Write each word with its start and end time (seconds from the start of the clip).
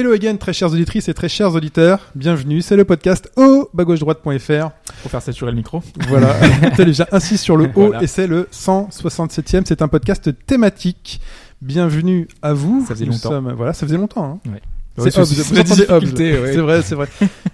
Hello 0.00 0.14
again, 0.14 0.36
très 0.36 0.54
chères 0.54 0.72
auditrices 0.72 1.10
et 1.10 1.12
très 1.12 1.28
chers 1.28 1.54
auditeurs. 1.54 2.00
Bienvenue, 2.14 2.62
c'est 2.62 2.74
le 2.74 2.86
podcast 2.86 3.30
au 3.36 3.68
droite.fr. 3.74 4.70
Faut 5.02 5.08
faire 5.10 5.20
saturer 5.20 5.50
le 5.50 5.58
micro. 5.58 5.82
Voilà, 6.08 6.34
déjà 6.78 7.06
assis 7.12 7.36
sur 7.36 7.54
le 7.58 7.64
haut 7.66 7.88
Voilà. 7.88 8.02
et 8.02 8.06
c'est 8.06 8.26
le 8.26 8.48
167e. 8.50 9.64
C'est 9.66 9.82
un 9.82 9.88
podcast 9.88 10.30
thématique. 10.46 11.20
Bienvenue 11.60 12.28
à 12.40 12.54
vous. 12.54 12.86
Ça 12.88 12.94
faisait 12.94 13.04
Nous 13.04 13.12
longtemps. 13.12 13.28
sommes- 13.28 13.52
Voilà, 13.52 13.74
ça 13.74 13.86
faisait 13.86 13.98
longtemps. 13.98 14.40
Hein. 14.46 14.50
Ouais. 14.50 14.62
C'est 14.96 15.18
vous 15.18 15.58
entendez 15.60 16.38
ouais. 16.38 16.52
C'est 16.54 16.60
vrai, 16.60 16.80
c'est 16.80 16.94
vrai. 16.94 17.06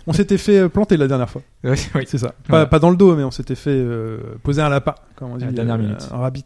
On 0.06 0.12
s'était 0.12 0.38
fait 0.38 0.58
euh, 0.58 0.68
planter 0.68 0.96
la 0.96 1.08
dernière 1.08 1.28
fois. 1.28 1.42
Ouais, 1.64 1.74
ouais. 1.96 2.04
C'est 2.06 2.18
ça. 2.18 2.28
Pas, 2.28 2.34
Voilà. 2.48 2.66
pas 2.66 2.78
dans 2.78 2.90
le 2.90 2.96
dos, 2.96 3.16
mais 3.16 3.24
on 3.24 3.32
s'était 3.32 3.56
fait 3.56 3.70
euh, 3.70 4.18
poser 4.44 4.62
un 4.62 4.68
lapin, 4.68 4.94
comme 5.16 5.32
on 5.32 5.36
dit. 5.36 5.44
La 5.46 5.50
dernière 5.50 5.74
euh, 5.74 5.78
minute. 5.78 6.08
Un 6.12 6.18
rabbit. 6.18 6.44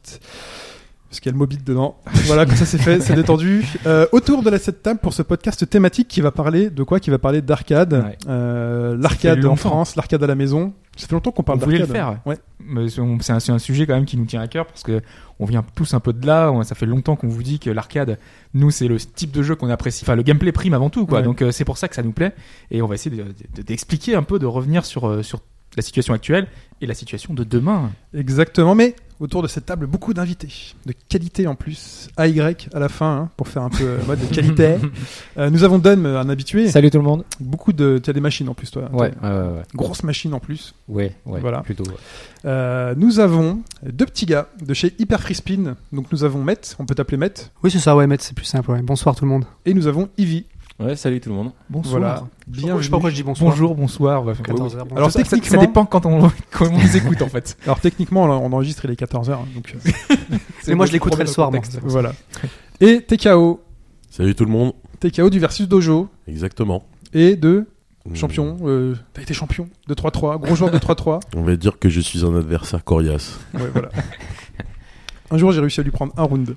Parce 1.10 1.18
qu'il 1.18 1.28
y 1.28 1.30
a 1.30 1.32
le 1.32 1.38
mobile 1.38 1.64
dedans. 1.64 1.96
voilà, 2.26 2.46
comme 2.46 2.54
ça 2.54 2.64
c'est 2.64 2.78
fait, 2.78 3.00
c'est 3.00 3.14
détendu. 3.16 3.64
Euh, 3.84 4.06
autour 4.12 4.44
de 4.44 4.48
la 4.50 4.60
cette 4.60 4.80
table 4.80 5.00
pour 5.00 5.12
ce 5.12 5.22
podcast 5.22 5.68
thématique 5.68 6.06
qui 6.06 6.20
va 6.20 6.30
parler 6.30 6.70
de 6.70 6.84
quoi? 6.84 7.00
Qui 7.00 7.10
va 7.10 7.18
parler 7.18 7.42
d'arcade. 7.42 7.92
Ouais. 7.94 8.16
Euh, 8.28 8.96
l'arcade 8.96 9.44
en. 9.44 9.56
France, 9.56 9.96
l'arcade 9.96 10.22
à 10.22 10.28
la 10.28 10.36
maison. 10.36 10.72
Ça 10.96 11.08
fait 11.08 11.14
longtemps 11.14 11.32
qu'on 11.32 11.42
parle 11.42 11.58
On 11.60 11.64
voulait 11.64 11.78
d'arcade. 11.78 11.96
le 11.96 12.00
faire. 12.00 12.20
Ouais. 12.26 12.38
Mais 12.64 12.86
c'est 12.88 13.50
un, 13.50 13.58
sujet 13.58 13.86
quand 13.88 13.94
même 13.94 14.04
qui 14.04 14.16
nous 14.18 14.24
tient 14.24 14.40
à 14.40 14.46
cœur 14.46 14.66
parce 14.66 14.84
que 14.84 15.00
on 15.40 15.46
vient 15.46 15.64
tous 15.74 15.94
un 15.94 16.00
peu 16.00 16.12
de 16.12 16.24
là. 16.24 16.52
Ça 16.62 16.76
fait 16.76 16.86
longtemps 16.86 17.16
qu'on 17.16 17.26
vous 17.28 17.42
dit 17.42 17.58
que 17.58 17.70
l'arcade, 17.70 18.16
nous, 18.54 18.70
c'est 18.70 18.86
le 18.86 18.98
type 18.98 19.32
de 19.32 19.42
jeu 19.42 19.56
qu'on 19.56 19.68
apprécie. 19.68 20.04
Enfin, 20.04 20.14
le 20.14 20.22
gameplay 20.22 20.52
prime 20.52 20.74
avant 20.74 20.90
tout, 20.90 21.06
quoi. 21.06 21.18
Ouais. 21.18 21.24
Donc 21.24 21.42
euh, 21.42 21.50
c'est 21.50 21.64
pour 21.64 21.76
ça 21.76 21.88
que 21.88 21.96
ça 21.96 22.04
nous 22.04 22.12
plaît. 22.12 22.34
Et 22.70 22.82
on 22.82 22.86
va 22.86 22.94
essayer 22.94 23.16
de- 23.16 23.24
de- 23.56 23.62
d'expliquer 23.62 24.14
un 24.14 24.22
peu, 24.22 24.38
de 24.38 24.46
revenir 24.46 24.84
sur 24.84 25.24
sur 25.24 25.40
la 25.76 25.82
situation 25.82 26.14
actuelle 26.14 26.46
et 26.80 26.86
la 26.86 26.94
situation 26.94 27.34
de 27.34 27.44
demain. 27.44 27.90
Exactement, 28.14 28.74
mais 28.74 28.96
autour 29.20 29.42
de 29.42 29.48
cette 29.48 29.66
table, 29.66 29.86
beaucoup 29.86 30.14
d'invités. 30.14 30.48
De 30.86 30.94
qualité 31.10 31.46
en 31.46 31.54
plus. 31.54 32.08
AY 32.18 32.40
à 32.72 32.78
la 32.78 32.88
fin, 32.88 33.16
hein, 33.16 33.30
pour 33.36 33.48
faire 33.48 33.62
un 33.62 33.68
peu 33.68 33.84
euh, 33.84 33.98
mode 34.06 34.18
de 34.20 34.34
qualité. 34.34 34.76
Euh, 35.38 35.48
nous 35.48 35.62
avons 35.62 35.78
Don, 35.78 36.04
un 36.04 36.28
habitué. 36.28 36.68
Salut 36.68 36.90
tout 36.90 36.98
le 36.98 37.04
monde. 37.04 37.24
Beaucoup 37.38 37.72
de. 37.72 37.98
Tu 38.02 38.10
as 38.10 38.12
des 38.12 38.20
machines 38.20 38.48
en 38.48 38.54
plus, 38.54 38.70
toi. 38.70 38.90
Ouais, 38.92 39.12
ouais, 39.22 39.28
ouais, 39.28 39.30
ouais. 39.38 39.62
Grosse 39.74 40.02
machine 40.02 40.34
en 40.34 40.40
plus. 40.40 40.74
Ouais, 40.88 41.14
ouais, 41.24 41.40
Voilà. 41.40 41.60
plutôt. 41.60 41.84
ouais. 41.84 41.94
Euh, 42.46 42.94
nous 42.96 43.20
avons 43.20 43.60
deux 43.84 44.06
petits 44.06 44.26
gars 44.26 44.48
de 44.60 44.74
chez 44.74 44.94
Hyper 44.98 45.20
Free 45.20 45.34
Spin. 45.34 45.76
Donc 45.92 46.10
nous 46.12 46.24
avons 46.24 46.42
Met, 46.42 46.60
on 46.78 46.84
peut 46.86 46.94
t'appeler 46.94 47.16
Met. 47.16 47.32
Oui, 47.62 47.70
c'est 47.70 47.78
ça, 47.78 47.94
ouais, 47.94 48.06
Matt, 48.06 48.22
c'est 48.22 48.34
plus 48.34 48.44
simple. 48.44 48.70
ouais. 48.72 48.82
Bonsoir 48.82 49.14
tout 49.14 49.24
le 49.24 49.30
monde. 49.30 49.44
Et 49.66 49.72
nous 49.74 49.86
avons 49.86 50.08
Ivy. 50.18 50.46
Ouais, 50.80 50.96
salut 50.96 51.20
tout 51.20 51.28
le 51.28 51.34
monde. 51.34 51.52
Bonsoir. 51.68 52.00
Voilà. 52.00 52.22
Je 52.50 52.60
Bienvenue. 52.62 52.82
sais 52.84 52.88
pas 52.88 52.96
pourquoi 52.96 53.10
je 53.10 53.14
dis 53.16 53.22
bonsoir. 53.22 53.50
Bonjour, 53.50 53.74
bonsoir. 53.74 54.24
Ouais, 54.24 54.32
14 54.42 54.72
ouais, 54.74 54.78
heures, 54.78 54.84
ouais. 54.84 54.90
bon. 54.90 54.96
Alors, 54.96 55.10
ça, 55.10 55.22
techniquement- 55.22 55.60
ça 55.60 55.66
dépend 55.66 55.84
quand 55.84 56.06
on, 56.06 56.30
quand 56.50 56.66
on 56.70 56.78
nous 56.78 56.96
écoute 56.96 57.20
en 57.20 57.28
fait. 57.28 57.56
Alors 57.64 57.80
techniquement, 57.80 58.26
là, 58.26 58.34
on 58.34 58.50
enregistre, 58.52 58.84
il 58.86 58.90
est 58.92 59.00
14h. 59.00 59.36
Donc 59.54 59.74
euh, 59.86 60.16
Mais 60.68 60.74
moi, 60.74 60.86
je 60.86 60.92
l'écouterai 60.92 61.24
le 61.24 61.28
soir, 61.28 61.52
moi. 61.52 61.60
voilà. 61.82 62.12
Et 62.80 63.02
TKO. 63.02 63.60
Salut 64.10 64.34
tout 64.34 64.44
le 64.46 64.50
monde. 64.50 64.72
TKO 65.00 65.28
du 65.28 65.38
Versus 65.38 65.68
Dojo. 65.68 66.08
Exactement. 66.26 66.84
Et 67.12 67.36
de 67.36 67.66
Hmm. 68.08 68.14
champion. 68.16 68.56
Euh, 68.64 68.94
T'as 69.12 69.20
été 69.20 69.34
champion 69.34 69.68
de 69.86 69.92
3-3. 69.94 70.40
Gros 70.40 70.54
joueur 70.54 70.70
de 70.70 70.78
3-3. 70.78 71.20
On 71.36 71.42
va 71.42 71.54
dire 71.56 71.78
que 71.78 71.90
je 71.90 72.00
suis 72.00 72.24
un 72.24 72.34
adversaire 72.34 72.82
coriace. 72.82 73.38
Ouais, 73.52 73.60
voilà. 73.74 73.90
Un 75.30 75.36
jour, 75.36 75.52
j'ai 75.52 75.60
réussi 75.60 75.80
à 75.80 75.82
lui 75.82 75.90
prendre 75.90 76.14
un 76.16 76.22
round. 76.22 76.54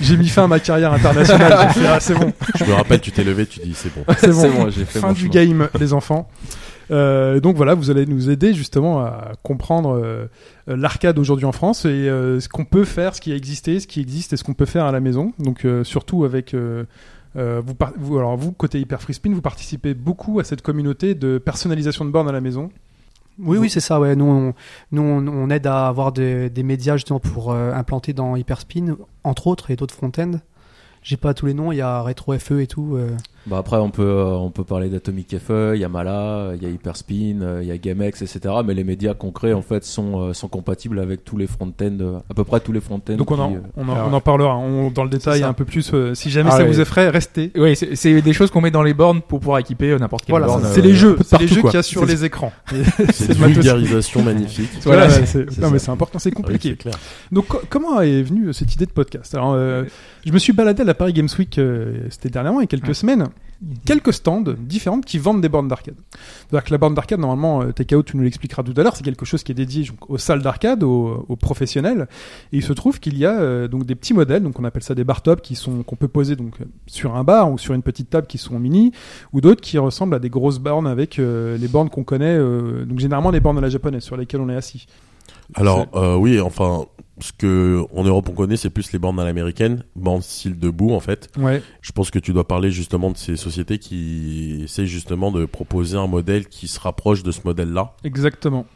J'ai 0.00 0.16
mis 0.16 0.28
fin 0.28 0.44
à 0.44 0.46
ma 0.48 0.60
carrière 0.60 0.92
internationale. 0.92 1.68
J'ai 1.74 1.80
fait, 1.80 1.86
ah, 1.86 2.00
c'est 2.00 2.14
bon. 2.14 2.32
Je 2.54 2.64
me 2.64 2.72
rappelle, 2.72 3.00
tu 3.00 3.10
t'es 3.12 3.24
levé, 3.24 3.46
tu 3.46 3.60
dis 3.60 3.74
c'est 3.76 3.92
bon. 3.94 4.04
C'est 4.18 4.28
bon. 4.32 4.70
j'ai 4.70 4.84
fait 4.84 5.00
fin 5.00 5.08
mon 5.08 5.12
du 5.12 5.20
chemin. 5.30 5.30
game, 5.32 5.68
les 5.78 5.92
enfants. 5.92 6.28
Euh, 6.90 7.40
donc 7.40 7.56
voilà, 7.56 7.74
vous 7.74 7.90
allez 7.90 8.04
nous 8.04 8.28
aider 8.28 8.52
justement 8.52 9.00
à 9.00 9.32
comprendre 9.42 9.94
euh, 9.96 10.26
euh, 10.68 10.76
l'arcade 10.76 11.18
aujourd'hui 11.18 11.46
en 11.46 11.52
France 11.52 11.86
et 11.86 11.88
euh, 11.88 12.40
ce 12.40 12.48
qu'on 12.50 12.66
peut 12.66 12.84
faire, 12.84 13.14
ce 13.14 13.22
qui 13.22 13.32
a 13.32 13.36
existé, 13.36 13.80
ce 13.80 13.86
qui 13.86 14.00
existe 14.00 14.34
et 14.34 14.36
ce 14.36 14.44
qu'on 14.44 14.52
peut 14.52 14.66
faire 14.66 14.84
à 14.84 14.92
la 14.92 15.00
maison. 15.00 15.32
Donc 15.38 15.64
euh, 15.64 15.82
surtout 15.82 16.24
avec 16.24 16.52
euh, 16.52 16.84
euh, 17.36 17.62
vous, 17.64 17.74
par- 17.74 17.92
vous, 17.98 18.18
alors 18.18 18.36
vous 18.36 18.52
côté 18.52 18.78
Hyper 18.80 19.00
Free 19.00 19.14
Spin, 19.14 19.32
vous 19.32 19.40
participez 19.40 19.94
beaucoup 19.94 20.40
à 20.40 20.44
cette 20.44 20.60
communauté 20.60 21.14
de 21.14 21.38
personnalisation 21.38 22.04
de 22.04 22.10
bornes 22.10 22.28
à 22.28 22.32
la 22.32 22.42
maison. 22.42 22.68
Oui, 23.38 23.58
oui, 23.58 23.68
c'est 23.68 23.80
ça, 23.80 23.98
ouais. 23.98 24.14
Nous, 24.14 24.24
on, 24.24 24.54
nous, 24.92 25.02
on, 25.02 25.50
aide 25.50 25.66
à 25.66 25.88
avoir 25.88 26.12
des, 26.12 26.50
des 26.50 26.62
médias 26.62 26.96
justement 26.96 27.18
pour 27.20 27.52
euh, 27.52 27.72
implanter 27.72 28.12
dans 28.12 28.36
Hyperspin, 28.36 28.96
entre 29.24 29.48
autres, 29.48 29.70
et 29.70 29.76
d'autres 29.76 29.94
front-end. 29.94 30.32
J'ai 31.02 31.16
pas 31.16 31.34
tous 31.34 31.46
les 31.46 31.54
noms, 31.54 31.72
il 31.72 31.76
y 31.76 31.80
a 31.80 32.00
Retro 32.00 32.38
FE 32.38 32.60
et 32.60 32.66
tout. 32.66 32.94
euh. 32.96 33.10
Bah 33.46 33.58
après, 33.58 33.76
on 33.76 33.90
peut, 33.90 34.02
euh, 34.02 34.24
on 34.36 34.50
peut 34.50 34.64
parler 34.64 34.88
d'Atomic 34.88 35.36
FE, 35.38 35.72
il 35.74 35.80
y 35.80 35.84
a 35.84 35.88
Mala, 35.88 36.52
il 36.54 36.62
y 36.62 36.66
a 36.66 36.70
Hyperspin, 36.70 37.40
euh, 37.42 37.58
il 37.62 37.68
y 37.68 37.70
a 37.70 37.76
GameX, 37.76 38.22
etc. 38.22 38.54
Mais 38.64 38.72
les 38.72 38.84
médias 38.84 39.12
crée, 39.34 39.52
en 39.52 39.60
fait, 39.60 39.84
sont, 39.84 40.20
euh, 40.28 40.32
sont 40.32 40.48
compatibles 40.48 40.98
avec 40.98 41.24
tous 41.24 41.36
les 41.36 41.46
front-end, 41.46 41.96
euh, 42.00 42.18
à 42.30 42.34
peu 42.34 42.44
près 42.44 42.60
tous 42.60 42.72
les 42.72 42.80
front-end. 42.80 43.16
Donc 43.16 43.30
on 43.30 43.38
en, 43.38 43.50
qui, 43.50 43.56
euh, 43.56 43.60
on 43.76 43.88
en, 43.88 44.10
on 44.10 44.12
en 44.14 44.20
parlera 44.20 44.56
on- 44.56 44.90
dans 44.90 45.04
le 45.04 45.10
détail 45.10 45.42
un 45.42 45.52
peu 45.52 45.64
plus. 45.66 45.90
euh, 45.92 46.14
si 46.14 46.30
jamais 46.30 46.48
Ah 46.52 46.56
ça 46.56 46.62
ouais. 46.62 46.68
vous 46.68 46.80
effraie, 46.80 47.08
restez. 47.10 47.50
Oui, 47.56 47.76
c'est 47.76 47.94
c'est 47.96 48.22
des 48.22 48.32
choses 48.32 48.50
qu'on 48.50 48.60
met 48.62 48.70
dans 48.70 48.82
les 48.82 48.94
bornes 48.94 49.20
pour 49.20 49.40
pouvoir 49.40 49.58
équiper 49.58 49.90
euh, 49.90 49.98
n'importe 49.98 50.24
quelle 50.24 50.32
Voilà, 50.32 50.46
borne. 50.46 50.64
c'est 50.72 50.80
euh, 50.80 50.82
les 50.84 50.94
jeux, 50.94 51.18
c'est 51.24 51.38
les 51.38 51.46
jeux 51.48 51.60
qu'il 51.62 51.74
y 51.74 51.76
a 51.76 51.82
sur 51.82 52.06
les 52.06 52.24
écrans. 52.24 52.52
C'est 53.12 53.26
une 53.38 53.44
vulgarisation 53.46 54.22
magnifique. 54.24 54.70
Voilà, 54.84 55.08
c'est- 55.10 55.58
non 55.58 55.70
mais 55.70 55.78
c'est 55.78 55.90
important, 55.90 56.18
c'est 56.18 56.30
oui, 56.30 56.34
compliqué. 56.34 56.76
clair. 56.76 56.94
Donc 57.32 57.46
co- 57.48 57.60
comment 57.68 58.00
est 58.00 58.22
venue 58.22 58.52
cette 58.54 58.72
idée 58.74 58.86
de 58.86 58.90
podcast? 58.90 59.34
Alors 59.34 59.52
euh, 59.54 59.84
je 60.24 60.32
me 60.32 60.38
suis 60.38 60.52
baladé 60.52 60.82
à 60.82 60.84
la 60.84 60.94
Paris 60.94 61.12
Games 61.12 61.28
Week, 61.38 61.58
euh, 61.58 61.94
c'était 62.10 62.30
dernièrement, 62.30 62.60
il 62.60 62.64
y 62.64 62.64
a 62.64 62.68
quelques 62.68 62.88
Ouais. 62.88 62.94
semaines, 62.94 63.26
quelques 63.84 64.12
stands 64.12 64.44
différentes 64.58 65.04
qui 65.04 65.18
vendent 65.18 65.40
des 65.40 65.48
bornes 65.48 65.68
d'arcade. 65.68 65.96
C'est-à-dire 66.48 66.64
que 66.64 66.70
la 66.70 66.78
borne 66.78 66.94
d'arcade, 66.94 67.20
normalement, 67.20 67.62
euh, 67.62 67.72
TKO, 67.72 68.02
tu 68.02 68.16
nous 68.16 68.22
l'expliqueras 68.22 68.62
tout 68.62 68.74
à 68.76 68.82
l'heure, 68.82 68.96
c'est 68.96 69.04
quelque 69.04 69.24
chose 69.24 69.42
qui 69.42 69.52
est 69.52 69.54
dédié 69.54 69.84
donc, 69.84 70.10
aux 70.10 70.18
salles 70.18 70.42
d'arcade, 70.42 70.82
aux, 70.82 71.24
aux 71.28 71.36
professionnels. 71.36 72.08
Et 72.52 72.58
il 72.58 72.62
se 72.62 72.72
trouve 72.72 73.00
qu'il 73.00 73.18
y 73.18 73.26
a 73.26 73.40
euh, 73.40 73.68
donc 73.68 73.84
des 73.84 73.94
petits 73.94 74.14
modèles, 74.14 74.42
donc 74.42 74.58
on 74.58 74.64
appelle 74.64 74.82
ça 74.82 74.94
des 74.94 75.04
bar 75.04 75.22
tops, 75.22 75.42
qui 75.42 75.54
sont 75.54 75.82
qu'on 75.82 75.96
peut 75.96 76.08
poser 76.08 76.36
donc 76.36 76.54
sur 76.86 77.16
un 77.16 77.24
bar 77.24 77.50
ou 77.50 77.58
sur 77.58 77.74
une 77.74 77.82
petite 77.82 78.10
table 78.10 78.26
qui 78.26 78.38
sont 78.38 78.58
mini, 78.58 78.92
ou 79.32 79.40
d'autres 79.40 79.60
qui 79.60 79.78
ressemblent 79.78 80.14
à 80.14 80.18
des 80.18 80.30
grosses 80.30 80.58
bornes 80.58 80.86
avec 80.86 81.18
euh, 81.18 81.56
les 81.58 81.68
bornes 81.68 81.90
qu'on 81.90 82.04
connaît, 82.04 82.36
euh, 82.36 82.84
donc 82.84 82.98
généralement 82.98 83.30
les 83.30 83.40
bornes 83.40 83.58
à 83.58 83.62
la 83.62 83.68
japonaise 83.68 84.02
sur 84.02 84.16
lesquelles 84.16 84.40
on 84.40 84.48
est 84.48 84.56
assis. 84.56 84.86
Alors, 85.54 85.86
oui, 86.18 86.40
enfin, 86.40 86.86
ce 87.20 87.32
que 87.32 87.84
en 87.94 88.04
Europe 88.04 88.28
on 88.28 88.32
connaît, 88.32 88.56
c'est 88.56 88.70
plus 88.70 88.92
les 88.92 88.98
bornes 88.98 89.20
à 89.20 89.24
l'américaine, 89.24 89.84
bornes 89.96 90.22
style 90.22 90.58
debout, 90.58 90.92
en 90.92 91.00
fait. 91.00 91.30
Ouais. 91.36 91.62
Je 91.80 91.92
pense 91.92 92.10
que 92.10 92.18
tu 92.18 92.32
dois 92.32 92.46
parler 92.46 92.70
justement 92.70 93.10
de 93.10 93.16
ces 93.16 93.36
sociétés 93.36 93.78
qui 93.78 94.62
essaient 94.64 94.86
justement 94.86 95.30
de 95.30 95.44
proposer 95.44 95.96
un 95.96 96.06
modèle 96.06 96.46
qui 96.48 96.68
se 96.68 96.80
rapproche 96.80 97.22
de 97.22 97.30
ce 97.30 97.40
modèle-là. 97.44 97.94
Exactement. 98.04 98.66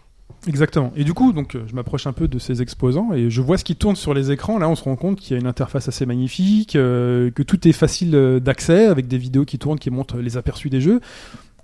Exactement. 0.47 0.93
Et 0.94 1.04
du 1.04 1.15
coup, 1.15 1.32
donc, 1.32 1.56
euh, 1.56 1.65
je 1.66 1.75
m'approche 1.75 2.06
un 2.06 2.12
peu 2.12 2.28
de 2.28 2.38
ces 2.38 2.62
exposants 2.62 3.12
et 3.12 3.28
je 3.28 3.41
vois 3.41 3.59
ce 3.59 3.65
qui 3.65 3.75
tourne 3.75 3.97
sur 3.97 4.15
les 4.15 4.31
écrans. 4.31 4.59
Là, 4.59 4.69
on 4.69 4.77
se 4.77 4.84
rend 4.84 4.94
compte 4.94 5.19
qu'il 5.19 5.32
y 5.32 5.37
a 5.37 5.41
une 5.41 5.48
interface 5.48 5.88
assez 5.88 6.06
magnifique, 6.06 6.77
euh, 6.77 7.31
que 7.31 7.43
tout 7.43 7.66
est 7.66 7.72
facile 7.72 8.15
euh, 8.15 8.38
d'accès 8.38 8.87
avec 8.87 9.09
des 9.09 9.19
vidéos 9.19 9.44
qui 9.44 9.59
tournent, 9.59 9.78
qui 9.78 9.91
montrent 9.91 10.19
les 10.19 10.37
aperçus 10.37 10.71
des 10.71 10.81
jeux. 10.81 11.00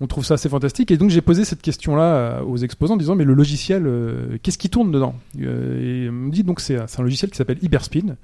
On 0.00 0.06
trouve 0.08 0.24
ça 0.24 0.34
assez 0.34 0.48
fantastique. 0.48 0.90
Et 0.90 0.96
donc, 0.96 1.10
j'ai 1.10 1.20
posé 1.20 1.44
cette 1.44 1.62
question-là 1.62 2.02
euh, 2.02 2.42
aux 2.42 2.56
exposants 2.56 2.94
en 2.94 2.96
disant, 2.96 3.14
mais 3.14 3.24
le 3.24 3.34
logiciel, 3.34 3.86
euh, 3.86 4.38
qu'est-ce 4.42 4.58
qui 4.58 4.68
tourne 4.68 4.90
dedans? 4.90 5.14
Euh, 5.40 6.04
Et 6.06 6.08
on 6.08 6.12
me 6.12 6.30
dit, 6.30 6.42
donc, 6.42 6.60
c'est 6.60 6.78
c'est 6.88 7.00
un 7.00 7.04
logiciel 7.04 7.30
qui 7.30 7.36
s'appelle 7.36 7.58
Hyperspin, 7.62 8.16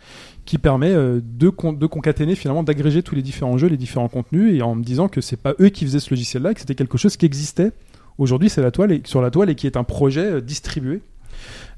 qui 0.45 0.59
permet 0.59 0.91
euh, 0.93 1.21
de, 1.23 1.49
con- 1.49 1.73
de 1.73 1.87
concaténer, 1.87 2.35
finalement, 2.35 2.65
d'agréger 2.65 3.03
tous 3.05 3.15
les 3.15 3.23
différents 3.23 3.57
jeux, 3.57 3.69
les 3.69 3.77
différents 3.77 4.09
contenus, 4.09 4.53
et 4.53 4.63
en 4.63 4.75
me 4.75 4.83
disant 4.83 5.09
que 5.09 5.21
c'est 5.21 5.37
pas 5.37 5.55
eux 5.61 5.69
qui 5.69 5.85
faisaient 5.85 6.01
ce 6.01 6.11
logiciel-là, 6.11 6.55
que 6.55 6.61
c'était 6.61 6.75
quelque 6.75 6.99
chose 6.99 7.17
qui 7.17 7.27
existait 7.27 7.73
Aujourd'hui, 8.19 8.51
c'est 8.51 8.61
la 8.61 8.71
toile 8.71 9.01
sur 9.05 9.23
la 9.23 9.31
toile 9.31 9.49
et 9.49 9.55
qui 9.55 9.67
est 9.67 9.79
un 9.79 9.85
projet 9.85 10.27
euh, 10.27 10.41
distribué 10.43 11.01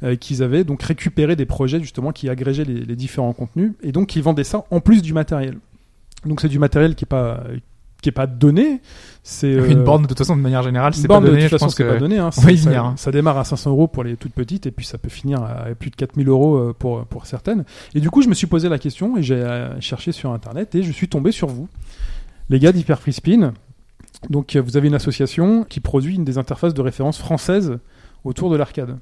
euh, 0.02 0.16
qu'ils 0.16 0.42
avaient 0.42 0.64
donc 0.64 0.82
récupéré 0.82 1.36
des 1.36 1.46
projets 1.46 1.78
justement 1.80 2.10
qui 2.10 2.28
agrégeaient 2.28 2.64
les, 2.64 2.96
différents 2.96 3.32
contenus 3.32 3.74
et 3.80 3.92
donc 3.92 4.08
qui 4.08 4.20
vendaient 4.20 4.42
ça 4.42 4.64
en 4.72 4.80
plus 4.80 5.02
du 5.02 5.12
matériel. 5.12 5.58
Donc 6.26 6.40
c'est 6.40 6.48
du 6.48 6.58
matériel 6.58 6.96
qui 6.96 7.04
est 7.04 7.06
pas 7.06 7.44
qui 8.02 8.10
est 8.10 8.12
pas 8.12 8.26
donné. 8.26 8.82
C'est 9.22 9.46
euh, 9.54 9.70
Une 9.70 9.84
borne 9.84 10.02
de 10.02 10.08
toute 10.08 10.18
façon 10.18 10.36
de 10.36 10.42
manière 10.42 10.62
générale, 10.62 10.92
une 10.94 11.00
c'est 11.00 11.08
pas 11.08 11.14
borne, 11.14 11.24
de 11.24 11.30
donné. 11.30 11.42
toute 11.42 11.50
façon, 11.52 11.68
c'est 11.68 11.82
que 11.84 11.88
pas 11.88 11.98
donné. 11.98 12.18
Hein. 12.18 12.30
on 12.36 12.40
va 12.42 12.50
y 12.52 12.58
Ça- 12.58 12.68
venir, 12.68 12.82
ça, 12.82 12.88
hein. 12.88 12.94
ça 12.96 13.10
démarre 13.12 13.38
à 13.38 13.44
500 13.44 13.70
euros 13.70 13.86
pour 13.88 14.02
les 14.04 14.16
toutes 14.16 14.32
petites 14.34 14.66
et 14.66 14.70
puis 14.72 14.84
ça 14.84 14.98
peut 14.98 15.08
finir 15.08 15.42
à 15.42 15.66
plus 15.78 15.90
de 15.90 15.96
4000 15.96 16.28
euros 16.28 16.56
euh, 16.56 16.74
pour, 16.78 17.04
pour 17.06 17.24
certaines. 17.26 17.64
Et 17.94 18.00
du 18.00 18.10
coup, 18.10 18.20
je 18.20 18.28
me 18.28 18.34
suis 18.34 18.48
posé 18.48 18.68
la 18.68 18.78
question 18.78 19.16
et 19.16 19.22
j'ai 19.22 19.36
euh, 19.36 19.80
cherché 19.80 20.12
sur 20.12 20.32
internet 20.32 20.74
et 20.74 20.82
je 20.82 20.90
suis 20.92 21.08
tombé 21.08 21.30
sur 21.32 21.46
vous, 21.48 21.68
les 22.50 22.58
gars 22.58 22.72
d'Hyper 22.72 23.00
Free 23.00 23.12
Spin. 23.12 23.54
Donc, 24.28 24.56
euh, 24.56 24.60
vous 24.60 24.76
avez 24.76 24.88
une 24.88 24.94
association 24.94 25.64
qui 25.64 25.80
produit 25.80 26.16
une 26.16 26.24
des 26.24 26.36
interfaces 26.38 26.74
de 26.74 26.80
référence 26.82 27.18
françaises 27.18 27.78
autour 28.24 28.50
de 28.50 28.56
l'arcade. 28.56 28.98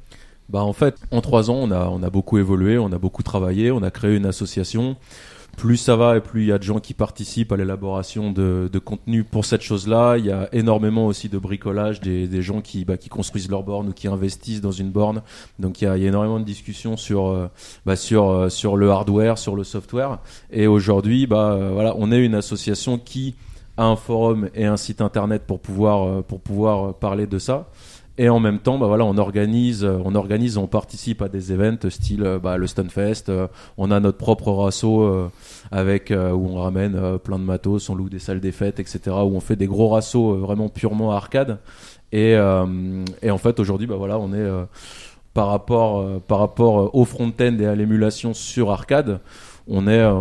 Bah 0.50 0.62
en 0.64 0.72
fait, 0.72 0.96
en 1.12 1.20
trois 1.20 1.50
ans, 1.50 1.58
on 1.62 1.70
a, 1.70 1.86
on 1.88 2.02
a 2.02 2.10
beaucoup 2.10 2.36
évolué, 2.38 2.76
on 2.76 2.90
a 2.92 2.98
beaucoup 2.98 3.22
travaillé, 3.22 3.70
on 3.70 3.82
a 3.82 3.90
créé 3.90 4.16
une 4.16 4.26
association 4.26 4.96
plus 5.60 5.76
ça 5.76 5.94
va 5.94 6.16
et 6.16 6.20
plus 6.22 6.44
il 6.44 6.46
y 6.46 6.52
a 6.52 6.58
de 6.58 6.62
gens 6.62 6.80
qui 6.80 6.94
participent 6.94 7.52
à 7.52 7.56
l'élaboration 7.58 8.32
de, 8.32 8.70
de 8.72 8.78
contenu 8.78 9.24
pour 9.24 9.44
cette 9.44 9.60
chose-là. 9.60 10.16
Il 10.16 10.24
y 10.24 10.30
a 10.30 10.48
énormément 10.54 11.06
aussi 11.06 11.28
de 11.28 11.36
bricolage, 11.36 12.00
des, 12.00 12.26
des 12.26 12.40
gens 12.40 12.62
qui, 12.62 12.86
bah, 12.86 12.96
qui 12.96 13.10
construisent 13.10 13.50
leur 13.50 13.62
borne 13.62 13.90
ou 13.90 13.92
qui 13.92 14.08
investissent 14.08 14.62
dans 14.62 14.72
une 14.72 14.90
borne. 14.90 15.20
Donc 15.58 15.82
il 15.82 15.84
y 15.84 15.86
a, 15.86 15.98
il 15.98 16.02
y 16.02 16.06
a 16.06 16.08
énormément 16.08 16.40
de 16.40 16.46
discussions 16.46 16.96
sur, 16.96 17.26
euh, 17.26 17.50
bah, 17.84 17.94
sur, 17.94 18.30
euh, 18.30 18.48
sur 18.48 18.78
le 18.78 18.90
hardware, 18.90 19.36
sur 19.36 19.54
le 19.54 19.62
software. 19.62 20.20
Et 20.50 20.66
aujourd'hui, 20.66 21.26
bah, 21.26 21.52
euh, 21.52 21.72
voilà, 21.74 21.94
on 21.98 22.10
est 22.10 22.24
une 22.24 22.36
association 22.36 22.96
qui 22.96 23.34
a 23.76 23.84
un 23.84 23.96
forum 23.96 24.48
et 24.54 24.64
un 24.64 24.78
site 24.78 25.02
internet 25.02 25.42
pour 25.46 25.60
pouvoir, 25.60 26.22
pour 26.22 26.40
pouvoir 26.40 26.94
parler 26.94 27.26
de 27.26 27.38
ça. 27.38 27.68
Et 28.20 28.28
en 28.28 28.38
même 28.38 28.58
temps, 28.58 28.76
bah 28.76 28.86
voilà, 28.86 29.06
on 29.06 29.16
organise, 29.16 29.82
euh, 29.82 29.96
on 30.04 30.14
organise, 30.14 30.58
on 30.58 30.66
participe 30.66 31.22
à 31.22 31.30
des 31.30 31.52
events 31.52 31.88
style 31.88 32.22
euh, 32.22 32.38
bah, 32.38 32.58
le 32.58 32.66
Stunfest. 32.66 33.30
euh, 33.30 33.46
on 33.78 33.90
a 33.90 33.98
notre 33.98 34.18
propre 34.18 34.52
rasso 34.52 35.04
euh, 35.04 35.30
avec 35.70 36.10
euh, 36.10 36.30
où 36.32 36.46
on 36.50 36.60
ramène 36.60 36.96
euh, 36.96 37.16
plein 37.16 37.38
de 37.38 37.44
matos, 37.44 37.88
on 37.88 37.94
loue 37.94 38.10
des 38.10 38.18
salles 38.18 38.40
des 38.40 38.52
fêtes, 38.52 38.78
etc. 38.78 39.00
Où 39.06 39.34
on 39.34 39.40
fait 39.40 39.56
des 39.56 39.66
gros 39.66 39.88
rassos 39.88 40.34
euh, 40.34 40.38
vraiment 40.38 40.68
purement 40.68 41.12
arcade. 41.12 41.60
Et, 42.12 42.34
euh, 42.34 43.06
et 43.22 43.30
en 43.30 43.38
fait, 43.38 43.58
aujourd'hui, 43.58 43.86
bah 43.86 43.96
voilà, 43.96 44.18
on 44.18 44.34
est 44.34 44.36
euh, 44.36 44.64
par 45.32 45.48
rapport, 45.48 46.00
euh, 46.00 46.20
par 46.26 46.40
rapport 46.40 46.78
euh, 46.78 46.90
au 46.92 47.06
front-end 47.06 47.56
et 47.58 47.64
à 47.66 47.74
l'émulation 47.74 48.34
sur 48.34 48.70
arcade, 48.70 49.20
on 49.72 49.86
est, 49.86 49.98
euh, 50.00 50.12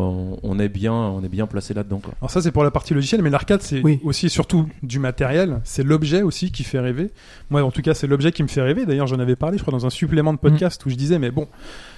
on 0.44 0.60
est 0.60 0.70
bien, 0.70 0.94
on 0.94 1.24
est 1.24 1.30
bien 1.30 1.48
placé 1.48 1.74
là-dedans. 1.74 2.00
Quoi. 2.00 2.14
Alors 2.22 2.30
ça 2.32 2.42
c'est 2.42 2.52
pour 2.52 2.64
la 2.64 2.72
partie 2.72 2.94
logicielle, 2.94 3.22
mais 3.22 3.30
l'arcade 3.30 3.62
c'est 3.62 3.82
Oui. 3.84 4.00
aussi 4.04 4.28
et 4.28 4.30
surtout 4.30 4.68
du 4.84 5.00
matériel. 5.00 5.60
C'est 5.64 5.84
l'objet 5.84 6.22
aussi 6.22 6.52
qui 6.52 6.64
fait 6.64 6.80
rêver. 6.80 7.12
Moi 7.50 7.64
en 7.64 7.72
tout 7.72 7.82
cas 7.82 7.94
c'est 7.94 8.08
l'objet 8.08 8.32
qui 8.32 8.44
me 8.44 8.48
fait 8.48 8.62
rêver. 8.62 8.86
D'ailleurs 8.86 9.08
j'en 9.08 9.20
avais 9.20 9.36
parlé, 9.36 9.58
je 9.58 9.64
crois 9.64 9.72
dans 9.78 9.86
un 9.86 9.90
supplément 9.90 10.34
de 10.34 10.40
podcast 10.40 10.86
où 10.86 10.90
je 10.90 10.96
disais 10.96 11.20
mais 11.20 11.32
bon, 11.32 11.48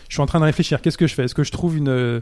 je 0.09 0.15
suis 0.15 0.21
en 0.21 0.25
train 0.25 0.39
de 0.39 0.45
réfléchir. 0.45 0.81
Qu'est-ce 0.81 0.97
que 0.97 1.07
je 1.07 1.13
fais? 1.13 1.25
Est-ce 1.25 1.35
que 1.35 1.43
je 1.43 1.51
trouve 1.51 1.77
une 1.77 1.89
euh, 1.89 2.21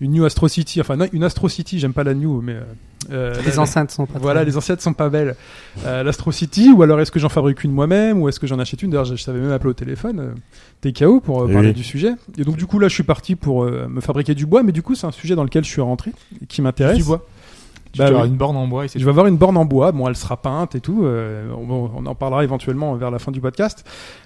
une 0.00 0.12
New 0.12 0.24
Astro 0.24 0.48
City 0.48 0.80
Enfin 0.80 0.96
non, 0.96 1.06
une 1.12 1.24
Astro 1.24 1.48
City, 1.48 1.78
j'aime 1.78 1.92
pas 1.92 2.04
la 2.04 2.14
New, 2.14 2.40
mais 2.42 2.54
euh, 2.54 2.62
euh, 3.10 3.34
Les 3.44 3.52
la- 3.52 3.60
enceintes 3.60 3.90
sont 3.90 4.06
pas 4.06 4.18
Voilà, 4.18 4.40
très- 4.40 4.50
les 4.50 4.56
anciennes 4.56 4.78
sont 4.80 4.92
pas 4.92 5.08
belles. 5.08 5.36
Euh, 5.84 6.02
L'Astro 6.02 6.32
City, 6.32 6.70
ou 6.72 6.82
alors 6.82 7.00
est-ce 7.00 7.10
que 7.10 7.18
j'en 7.18 7.28
fabrique 7.28 7.62
une 7.64 7.72
moi-même, 7.72 8.20
ou 8.20 8.28
est-ce 8.28 8.40
que 8.40 8.46
j'en 8.46 8.58
achète 8.58 8.82
une? 8.82 8.90
D'ailleurs, 8.90 9.04
je, 9.04 9.14
je 9.16 9.22
savais 9.22 9.38
même 9.40 9.52
appeler 9.52 9.70
au 9.70 9.74
téléphone, 9.74 10.20
euh, 10.20 10.90
TKO, 10.90 11.20
pour 11.20 11.42
euh, 11.42 11.46
Oui, 11.46 11.52
parler 11.52 11.68
oui. 11.68 11.74
du 11.74 11.84
sujet. 11.84 12.12
Et 12.36 12.44
donc, 12.44 12.56
du 12.56 12.66
coup, 12.66 12.78
là, 12.78 12.88
je 12.88 12.94
suis 12.94 13.02
parti 13.04 13.36
pour 13.36 13.64
euh, 13.64 13.86
me 13.88 14.00
fabriquer 14.00 14.34
du 14.34 14.44
bois, 14.46 14.62
mais 14.62 14.72
du 14.72 14.82
coup, 14.82 14.94
c'est 14.94 15.06
un 15.06 15.12
sujet 15.12 15.34
dans 15.34 15.44
lequel 15.44 15.64
je 15.64 15.70
suis 15.70 15.80
rentré, 15.80 16.12
et 16.42 16.46
qui 16.46 16.62
m'intéresse. 16.62 16.96
Du 16.96 17.04
bois. 17.04 17.24
Tu 17.96 18.02
Bah 18.02 18.04
vas 18.04 18.10
avoir 18.10 18.24
oui. 18.24 18.30
une 18.30 18.36
borne 18.36 18.56
en 18.56 18.66
bois 18.68 18.84
et 18.84 18.88
c'est 18.88 18.98
Je 18.98 19.04
vais 19.04 19.10
avoir 19.10 19.26
une 19.26 19.36
borne 19.36 19.56
en 19.56 19.64
bois. 19.64 19.92
Bon, 19.92 20.06
elle 20.08 20.16
sera 20.16 20.36
peinte 20.36 20.74
et 20.74 20.80
tout. 20.80 21.04
euh, 21.04 21.50
on, 21.56 21.90
on 21.96 22.06
en 22.06 22.14
parlera 22.14 22.44
éventuellement 22.44 22.94
vers 22.94 23.10
la 23.10 23.18
fin 23.18 23.32
du 23.32 23.40
podcast. 23.40 23.84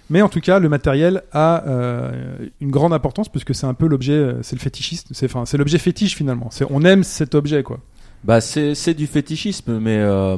Mais 0.08 0.22
en 0.22 0.28
tout 0.28 0.40
cas, 0.40 0.58
le 0.58 0.68
matériel 0.68 1.22
a 1.32 1.64
euh, 1.68 2.48
une 2.60 2.70
grande 2.70 2.92
importance 2.92 3.28
puisque 3.28 3.54
c'est 3.54 3.66
un 3.66 3.74
peu 3.74 3.86
l'objet, 3.86 4.12
euh, 4.12 4.42
c'est 4.42 4.56
le 4.56 4.60
fétichiste. 4.60 5.08
C'est 5.12 5.26
enfin, 5.26 5.46
c'est 5.46 5.56
l'objet 5.56 5.78
fétiche 5.78 6.16
finalement. 6.16 6.48
C'est 6.50 6.66
on 6.70 6.82
aime 6.84 7.04
cet 7.04 7.34
objet 7.34 7.62
quoi. 7.62 7.78
Bah 8.24 8.40
c'est 8.42 8.74
c'est 8.74 8.92
du 8.94 9.06
fétichisme, 9.06 9.78
mais 9.78 9.96
euh, 9.98 10.36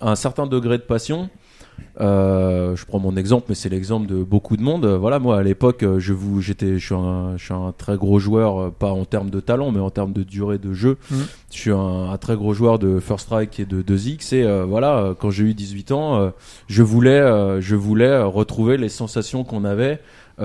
à 0.00 0.10
un 0.10 0.16
certain 0.16 0.46
degré 0.46 0.78
de 0.78 0.82
passion. 0.82 1.28
Euh, 2.00 2.76
je 2.76 2.86
prends 2.86 2.98
mon 2.98 3.16
exemple, 3.16 3.46
mais 3.48 3.54
c'est 3.54 3.68
l'exemple 3.68 4.06
de 4.06 4.22
beaucoup 4.22 4.56
de 4.56 4.62
monde. 4.62 4.86
Voilà, 4.86 5.18
moi 5.18 5.38
à 5.38 5.42
l'époque, 5.42 5.82
euh, 5.82 5.98
je 5.98 6.12
vous, 6.12 6.40
j'étais, 6.40 6.78
je 6.78 6.84
suis 6.84 6.94
un, 6.94 7.36
je 7.36 7.44
suis 7.44 7.54
un 7.54 7.72
très 7.76 7.96
gros 7.96 8.18
joueur, 8.18 8.60
euh, 8.60 8.70
pas 8.70 8.90
en 8.90 9.04
termes 9.04 9.30
de 9.30 9.40
talent, 9.40 9.70
mais 9.70 9.80
en 9.80 9.90
termes 9.90 10.12
de 10.12 10.22
durée 10.22 10.58
de 10.58 10.72
jeu. 10.72 10.96
Mhm. 11.10 11.18
Je 11.52 11.58
suis 11.58 11.70
un, 11.70 12.10
un 12.10 12.18
très 12.18 12.36
gros 12.36 12.54
joueur 12.54 12.78
de 12.78 13.00
First 13.00 13.26
Strike 13.26 13.60
et 13.60 13.66
de 13.66 13.82
2X. 13.82 14.34
Et 14.34 14.44
euh, 14.44 14.64
voilà, 14.64 15.14
quand 15.18 15.30
j'ai 15.30 15.44
eu 15.44 15.54
18 15.54 15.92
ans, 15.92 16.16
euh, 16.16 16.30
je 16.68 16.82
voulais, 16.82 17.60
je 17.60 17.76
voulais 17.76 18.22
retrouver 18.22 18.76
les 18.76 18.88
sensations 18.88 19.44
qu'on 19.44 19.64
avait. 19.64 20.00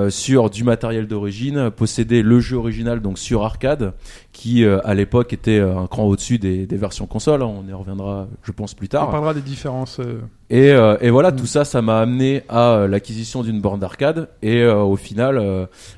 sur 0.10 0.50
du 0.50 0.66
matériel 0.66 1.08
d'origine, 1.08 1.72
posséder 1.72 2.22
le 2.22 2.42
jeu 2.42 2.58
original 2.58 3.00
donc 3.02 3.18
sur 3.18 3.46
arcade, 3.46 3.94
qui 4.36 4.66
euh, 4.66 4.80
à 4.84 4.94
l'époque 4.94 5.32
était 5.32 5.60
euh, 5.60 5.78
un 5.80 5.88
cran 5.88 6.04
au-dessus 6.04 6.38
des, 6.40 6.68
des 6.68 6.76
versions 6.78 7.08
console. 7.08 7.42
hein. 7.42 7.50
on 7.50 7.66
y 7.70 7.74
reviendra, 7.74 8.28
je 8.44 8.52
pense, 8.52 8.74
plus 8.74 8.88
On 8.88 8.90
tard. 8.90 9.10
parlera 9.10 9.34
des 9.34 9.40
différences. 9.42 10.02
euh, 10.02 10.20
Et, 10.50 10.68
et 11.02 11.10
voilà, 11.10 11.32
Mm. 11.32 11.36
tout 11.38 11.46
ça, 11.46 11.64
ça 11.66 11.82
m'a 11.82 12.00
amené 12.02 12.44
à 12.50 12.86
l'acquisition 12.88 13.42
d'une 13.44 13.62
borne 13.62 13.80
d'arcade. 13.80 14.28
Et 14.44 14.64
au 14.66 14.96
final, 14.98 15.42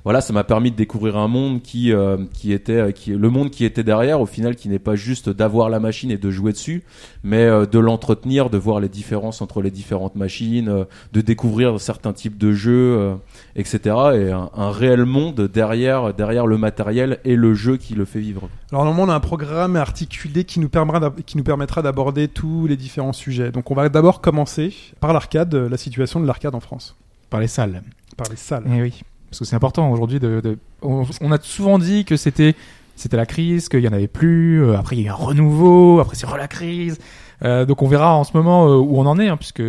voilà, 0.05 0.21
ça 0.21 0.31
m'a 0.33 0.43
permis 0.45 0.71
de 0.71 0.75
découvrir 0.77 1.17
un 1.17 1.27
monde 1.27 1.61
qui, 1.61 1.91
qui 2.33 2.53
était, 2.53 2.93
qui, 2.93 3.11
le 3.11 3.29
monde 3.29 3.49
qui 3.49 3.65
était 3.65 3.83
derrière. 3.83 4.21
Au 4.21 4.25
final, 4.25 4.55
qui 4.55 4.69
n'est 4.69 4.79
pas 4.79 4.95
juste 4.95 5.29
d'avoir 5.29 5.69
la 5.69 5.79
machine 5.81 6.11
et 6.11 6.17
de 6.17 6.29
jouer 6.31 6.53
dessus, 6.53 6.83
mais 7.23 7.45
de 7.69 7.79
l'entretenir, 7.79 8.49
de 8.49 8.57
voir 8.57 8.79
les 8.79 8.87
différences 8.87 9.41
entre 9.41 9.61
les 9.61 9.71
différentes 9.71 10.15
machines, 10.15 10.85
de 11.11 11.21
découvrir 11.21 11.79
certains 11.81 12.13
types 12.13 12.37
de 12.37 12.53
jeux, 12.53 13.15
etc. 13.57 13.79
Et 14.15 14.31
un, 14.31 14.49
un 14.55 14.71
réel 14.71 15.03
monde 15.05 15.49
derrière, 15.53 16.13
derrière 16.13 16.47
le 16.47 16.57
matériel 16.57 17.19
et 17.25 17.35
le 17.35 17.53
jeu 17.53 17.75
qui 17.77 17.95
le 17.95 18.05
fait 18.05 18.19
vivre. 18.19 18.26
Alors 18.71 18.83
normalement, 18.85 19.03
on 19.03 19.13
a 19.13 19.15
un 19.15 19.19
programme 19.19 19.75
articulé 19.75 20.43
qui 20.43 20.59
nous 20.59 20.69
permettra 20.69 20.99
d'ab- 20.99 21.21
qui 21.21 21.37
nous 21.37 21.43
permettra 21.43 21.81
d'aborder 21.81 22.27
tous 22.27 22.67
les 22.67 22.75
différents 22.77 23.13
sujets. 23.13 23.51
Donc 23.51 23.71
on 23.71 23.75
va 23.75 23.89
d'abord 23.89 24.21
commencer 24.21 24.73
par 24.99 25.13
l'arcade, 25.13 25.53
euh, 25.55 25.69
la 25.69 25.77
situation 25.77 26.19
de 26.19 26.25
l'arcade 26.27 26.55
en 26.55 26.59
France, 26.59 26.95
par 27.29 27.39
les 27.39 27.47
salles. 27.47 27.81
par 28.17 28.27
les 28.29 28.35
salles. 28.35 28.63
Eh 28.67 28.81
oui, 28.81 29.01
parce 29.29 29.39
que 29.39 29.45
c'est 29.45 29.55
important 29.55 29.91
aujourd'hui 29.91 30.19
de, 30.19 30.41
de- 30.41 30.57
On, 30.81 31.03
on 31.21 31.31
a 31.31 31.39
souvent 31.41 31.77
dit 31.79 32.03
que 32.05 32.17
c'était 32.17 32.55
c'était 32.95 33.17
la 33.17 33.27
crise, 33.27 33.69
qu'il 33.69 33.81
y 33.81 33.87
en 33.87 33.93
avait 33.93 34.07
plus. 34.07 34.63
euh, 34.63 34.77
après 34.77 34.95
il 34.95 35.01
y 35.01 35.05
a 35.05 35.07
eu 35.07 35.11
un 35.11 35.15
renouveau. 35.15 35.99
Après 35.99 36.15
c'est 36.15 36.25
re 36.25 36.35
la 36.37 36.47
crise. 36.47 36.97
Euh, 37.43 37.65
donc 37.65 37.81
on 37.83 37.87
verra 37.87 38.15
en 38.15 38.23
ce 38.23 38.35
moment 38.35 38.65
où 38.75 38.97
on 38.99 39.05
en 39.05 39.19
est, 39.19 39.27
hein, 39.27 39.37
puisque 39.37 39.61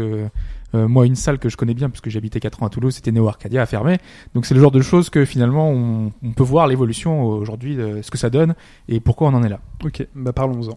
euh, 0.74 0.88
moi 0.88 1.06
une 1.06 1.16
salle 1.16 1.38
que 1.38 1.48
je 1.48 1.56
connais 1.56 1.74
bien, 1.74 1.90
puisque 1.90 2.08
j'habitais 2.10 2.40
4 2.40 2.62
ans 2.62 2.66
à 2.66 2.70
Toulouse, 2.70 2.94
c'était 2.94 3.12
Neo 3.12 3.28
Arcadia 3.28 3.62
à 3.62 3.66
fermer. 3.66 3.98
Donc 4.34 4.46
c'est 4.46 4.54
le 4.54 4.60
genre 4.60 4.70
de 4.70 4.80
choses 4.80 5.10
que 5.10 5.24
finalement 5.24 5.70
on, 5.70 6.12
on 6.22 6.32
peut 6.32 6.44
voir 6.44 6.66
l'évolution 6.66 7.22
aujourd'hui, 7.22 7.76
ce 7.76 8.10
que 8.10 8.18
ça 8.18 8.30
donne 8.30 8.54
et 8.88 9.00
pourquoi 9.00 9.28
on 9.28 9.34
en 9.34 9.42
est 9.42 9.48
là. 9.48 9.60
Ok, 9.84 10.06
bah 10.14 10.32
parlons-en. 10.32 10.76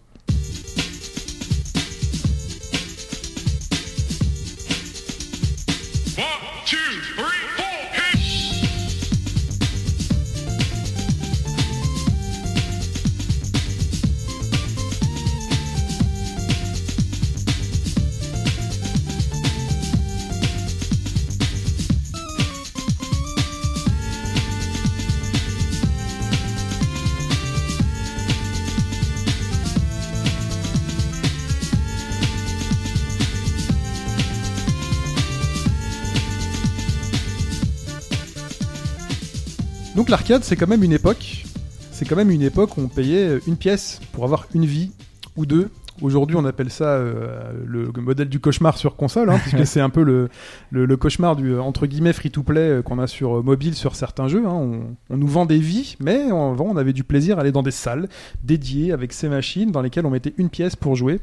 Donc 40.02 40.08
l'arcade, 40.08 40.42
c'est 40.42 40.56
quand 40.56 40.66
même 40.66 40.82
une 40.82 40.90
époque. 40.92 41.44
C'est 41.92 42.04
quand 42.06 42.16
même 42.16 42.32
une 42.32 42.42
époque 42.42 42.76
où 42.76 42.80
on 42.80 42.88
payait 42.88 43.38
une 43.46 43.56
pièce 43.56 44.00
pour 44.10 44.24
avoir 44.24 44.48
une 44.52 44.66
vie 44.66 44.90
ou 45.36 45.46
deux. 45.46 45.70
Aujourd'hui, 46.00 46.34
on 46.36 46.44
appelle 46.44 46.70
ça 46.70 46.86
euh, 46.86 47.52
le 47.64 47.92
modèle 48.02 48.28
du 48.28 48.40
cauchemar 48.40 48.76
sur 48.78 48.96
console, 48.96 49.30
hein, 49.30 49.38
puisque 49.38 49.64
c'est 49.72 49.78
un 49.80 49.90
peu 49.90 50.02
le, 50.02 50.28
le, 50.72 50.86
le 50.86 50.96
cauchemar 50.96 51.36
du 51.36 51.50
euh, 51.52 51.62
entre 51.62 51.86
guillemets 51.86 52.12
free-to-play 52.12 52.60
euh, 52.60 52.82
qu'on 52.82 52.98
a 52.98 53.06
sur 53.06 53.38
euh, 53.38 53.42
mobile 53.42 53.76
sur 53.76 53.94
certains 53.94 54.26
jeux. 54.26 54.44
hein. 54.44 54.50
On, 54.52 54.80
on 55.08 55.16
nous 55.16 55.28
vend 55.28 55.46
des 55.46 55.58
vies, 55.58 55.94
mais 56.00 56.22
avant, 56.22 56.66
on 56.68 56.76
avait 56.76 56.92
du 56.92 57.04
plaisir 57.04 57.38
à 57.38 57.42
aller 57.42 57.52
dans 57.52 57.62
des 57.62 57.70
salles 57.70 58.08
dédiées 58.42 58.90
avec 58.90 59.12
ces 59.12 59.28
machines 59.28 59.70
dans 59.70 59.82
lesquelles 59.82 60.04
on 60.06 60.10
mettait 60.10 60.34
une 60.36 60.48
pièce 60.50 60.74
pour 60.74 60.96
jouer, 60.96 61.20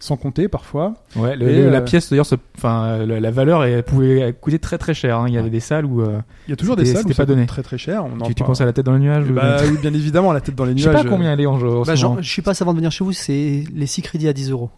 sans 0.00 0.16
compter 0.16 0.48
parfois. 0.48 0.94
Ouais, 1.16 1.36
le- 1.36 1.48
Et, 1.48 1.56
le- 1.60 1.66
euh, 1.66 1.70
la 1.70 1.80
pièce 1.82 2.10
d'ailleurs, 2.10 2.26
se- 2.26 2.34
enfin 2.56 2.84
euh, 2.84 3.06
la, 3.06 3.20
la 3.20 3.30
valeur 3.30 3.64
elle 3.64 3.82
pouvait 3.82 4.34
coûter 4.40 4.58
très 4.58 4.78
très 4.78 4.94
cher. 4.94 5.18
hein. 5.18 5.26
Il 5.28 5.34
y 5.34 5.38
avait 5.38 5.50
des 5.50 5.60
salles 5.60 5.84
où 5.86 6.00
euh, 6.02 6.18
Il 6.48 6.50
y 6.50 6.52
a 6.52 6.56
toujours 6.56 6.74
des 6.76 6.84
salles 6.86 7.04
où 7.06 7.14
pas 7.14 7.26
donné. 7.26 7.46
très 7.46 7.62
très 7.62 7.78
cher. 7.78 8.04
On 8.04 8.20
en 8.20 8.26
tu, 8.26 8.34
tu 8.34 8.42
penses 8.44 8.60
à 8.60 8.64
la 8.64 8.72
tête 8.72 8.86
dans 8.86 8.92
le 8.92 8.98
nuage. 8.98 9.30
ou- 9.30 9.34
Bah 9.34 9.58
oui, 9.64 9.76
bien 9.80 9.92
évidemment, 9.94 10.32
la 10.32 10.40
tête 10.40 10.54
dans 10.54 10.64
les 10.64 10.76
je 10.76 10.82
sais 10.84 10.90
nuages. 10.90 11.04
pas 11.04 11.08
combien 11.08 11.32
elle 11.32 11.40
est 11.40 11.46
en 11.46 11.58
jeu. 11.58 11.68
Bah, 11.86 11.94
je 11.94 12.28
suis 12.28 12.42
pas 12.42 12.60
avant 12.60 12.72
de 12.72 12.78
venir 12.78 12.90
chez 12.90 13.04
vous, 13.04 13.12
c'est 13.12 13.64
les 13.74 13.86
6 13.86 14.02
crédits 14.02 14.28
à 14.28 14.32
10 14.32 14.50
euros. 14.50 14.70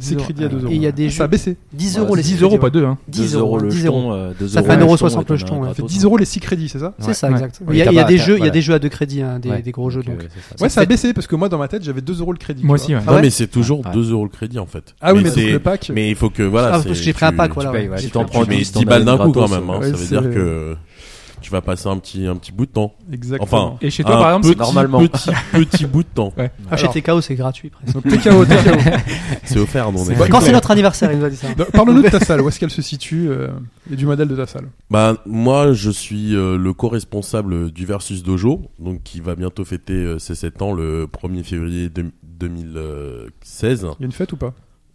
C'est 0.00 0.16
crédit 0.16 0.44
à 0.44 0.48
2 0.48 0.56
euros. 0.62 0.72
Et 0.72 0.74
il 0.76 0.82
y 0.82 0.86
a 0.86 0.92
des 0.92 1.10
Ça 1.10 1.24
a 1.24 1.26
jeux. 1.26 1.30
baissé. 1.30 1.56
10 1.72 1.94
Ouais, 1.96 2.00
euros 2.04 2.14
les 2.14 2.22
10 2.22 2.28
6 2.36 2.42
euros, 2.42 2.58
pas 2.58 2.70
2 2.70 2.84
hein. 2.84 2.98
10 3.08 3.32
2 3.32 3.38
euros 3.38 3.58
le 3.58 3.68
10 3.68 3.78
jeton, 3.78 4.12
euh, 4.12 4.32
2 4.38 4.48
Ça 4.48 4.58
euros 4.60 4.66
fait 4.66 4.72
un 4.72 4.76
le 4.76 4.82
euro 4.82 4.92
jeton 4.96 5.08
60 5.08 5.28
le 5.30 5.32
est 5.32 5.34
un 5.34 5.38
jeton, 5.38 5.54
ouais. 5.60 5.68
Ça 5.68 5.74
fait 5.74 5.82
gratos, 5.82 5.90
10 5.96 6.04
euros 6.04 6.16
les 6.18 6.24
6 6.24 6.40
crédits, 6.40 6.68
c'est 6.68 6.78
ça 6.78 6.94
C'est 6.98 7.14
ça, 7.14 7.26
ouais. 7.28 7.32
exact. 7.34 7.60
Il 7.70 7.76
y 7.76 7.82
a, 7.82 8.04
des 8.04 8.18
jeux, 8.18 8.24
il 8.24 8.30
y 8.30 8.34
a 8.34 8.36
voilà. 8.38 8.50
des 8.50 8.62
jeux 8.62 8.74
à 8.74 8.78
deux 8.78 8.88
crédits, 8.88 9.22
hein, 9.22 9.38
des, 9.38 9.50
Ouais. 9.50 9.62
des 9.62 9.70
gros 9.70 9.90
jeux. 9.90 10.02
Euh. 10.08 10.62
Ouais, 10.62 10.68
ça 10.68 10.80
a 10.82 10.84
baissé 10.84 11.12
parce 11.12 11.26
que 11.26 11.36
moi 11.36 11.48
dans 11.48 11.58
ma 11.58 11.68
tête 11.68 11.82
j'avais 11.82 12.00
2 12.00 12.20
euros 12.20 12.32
le 12.32 12.38
crédit. 12.38 12.64
Moi 12.64 12.74
aussi. 12.74 12.94
ouais. 12.94 13.00
Ah 13.06 13.12
non, 13.14 13.20
mais 13.20 13.30
c'est 13.30 13.46
toujours 13.46 13.80
Ouais. 13.84 13.92
2 13.92 14.10
euros 14.12 14.24
le 14.24 14.30
crédit 14.30 14.58
en 14.58 14.66
fait. 14.66 14.94
Ah 15.00 15.14
oui, 15.14 15.22
mais, 15.24 15.52
le 15.52 15.58
pack. 15.60 15.90
Mais 15.94 16.08
il 16.10 16.16
faut 16.16 16.30
que 16.30 16.42
voilà. 16.42 16.68
Ah, 16.74 16.78
c'est- 16.80 16.88
parce 16.88 16.98
que 16.98 17.04
j'ai 17.04 17.12
pris 17.12 17.26
un 17.26 17.32
pack, 17.32 17.52
voilà. 17.54 17.98
Si 17.98 18.10
t'en 18.10 18.24
prends 18.24 18.44
tu 18.44 18.50
mais 18.50 18.56
mets 18.58 18.62
10 18.62 18.84
balles 18.84 19.04
d'un 19.04 19.18
coup 19.18 19.32
quand 19.32 19.48
même, 19.48 19.68
hein, 19.70 19.78
ça 19.82 19.88
veut 19.90 19.96
c'est- 19.96 20.08
dire 20.08 20.22
que 20.22 20.76
tu 21.46 21.52
vas 21.52 21.60
passer 21.60 21.88
un 21.88 21.96
petit, 21.98 22.26
un 22.26 22.34
petit 22.34 22.50
bout 22.50 22.66
de 22.66 22.72
temps. 22.72 22.92
Exactement. 23.12 23.44
Enfin, 23.68 23.78
Et 23.80 23.88
chez 23.90 24.02
toi, 24.02 24.18
par 24.18 24.28
exemple, 24.36 24.48
petit, 24.48 24.58
normalement. 24.58 24.98
petit, 24.98 25.30
petit 25.52 25.86
bout 25.86 26.02
de 26.02 26.08
temps. 26.12 26.32
Ouais. 26.36 26.50
Ah, 26.68 26.76
chez 26.76 26.88
TKO, 26.88 27.20
c'est 27.20 27.36
gratuit 27.36 27.70
presque. 27.70 28.02
TKO, 28.02 28.44
TKO. 28.44 28.78
C'est 29.44 29.60
offert, 29.60 29.92
non, 29.92 30.04
Quand 30.28 30.40
c'est 30.40 30.50
notre 30.50 30.72
anniversaire, 30.72 31.12
il 31.12 31.18
nous 31.20 31.24
a 31.24 31.30
dit 31.30 31.36
ça. 31.36 31.46
Parle-nous 31.72 32.02
de 32.02 32.08
ta 32.08 32.18
salle, 32.18 32.40
où 32.40 32.48
est-ce 32.48 32.58
qu'elle 32.58 32.70
se 32.70 32.82
situe 32.82 33.28
euh, 33.30 33.48
et 33.90 33.94
du 33.94 34.06
modèle 34.06 34.26
de 34.26 34.34
ta 34.34 34.46
salle. 34.46 34.66
Bah 34.90 35.16
moi 35.24 35.72
je 35.72 35.90
suis 35.90 36.34
euh, 36.34 36.56
le 36.58 36.72
co-responsable 36.72 37.70
du 37.70 37.86
Versus 37.86 38.24
Dojo, 38.24 38.62
donc 38.80 39.02
qui 39.04 39.20
va 39.20 39.36
bientôt 39.36 39.64
fêter 39.64 39.92
euh, 39.94 40.18
ses 40.18 40.34
7 40.34 40.62
ans 40.62 40.72
le 40.72 41.06
1er 41.06 41.44
février 41.44 41.88
de- 41.88 42.10
2016. 42.24 43.86
Il 43.98 44.02
y 44.02 44.04
a 44.04 44.06
une 44.06 44.12
fête 44.12 44.32
ou 44.32 44.36
pas? 44.36 44.52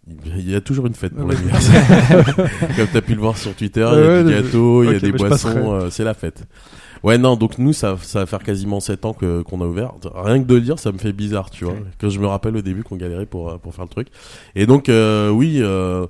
Il 0.08 0.50
y 0.50 0.54
a 0.56 0.60
toujours 0.60 0.86
une 0.86 0.94
fête 0.94 1.14
pour 1.14 1.26
Ouais. 1.26 1.34
l'anniversaire. 1.34 2.34
Comme 2.76 2.88
t'as 2.92 3.00
pu 3.00 3.14
le 3.14 3.20
voir 3.20 3.38
sur 3.38 3.54
Twitter, 3.54 3.88
il 3.92 3.98
y 3.98 4.02
a 4.02 4.08
Ouais, 4.08 4.22
du 4.24 4.28
ouais, 4.30 4.42
gâteau, 4.42 4.82
il 4.82 4.92
y 4.92 4.96
a 4.96 4.98
des 4.98 5.12
boissons, 5.12 5.74
euh, 5.74 5.90
c'est 5.90 6.02
la 6.04 6.14
fête. 6.14 6.44
Ouais 7.04 7.18
non 7.18 7.34
donc 7.34 7.58
nous 7.58 7.72
ça, 7.72 7.96
ça 8.00 8.20
va 8.20 8.26
faire 8.26 8.44
quasiment 8.44 8.78
7 8.78 9.04
ans 9.04 9.12
que 9.12 9.42
qu'on 9.42 9.60
a 9.60 9.64
ouvert. 9.66 9.92
Rien 10.14 10.40
que 10.40 10.46
de 10.46 10.54
le 10.54 10.60
dire 10.60 10.78
ça 10.78 10.92
me 10.92 10.98
fait 10.98 11.12
bizarre 11.12 11.50
tu 11.50 11.64
vois. 11.64 11.74
Quand 12.00 12.08
je 12.08 12.20
me 12.20 12.26
rappelle 12.26 12.56
au 12.56 12.62
début 12.62 12.84
qu'on 12.84 12.94
galérait 12.96 13.26
pour 13.26 13.50
euh, 13.50 13.58
pour 13.58 13.74
faire 13.74 13.84
le 13.84 13.90
truc. 13.90 14.08
Et 14.54 14.66
donc 14.66 14.88
euh, 14.88 15.28
oui 15.28 15.58
euh, 15.60 16.06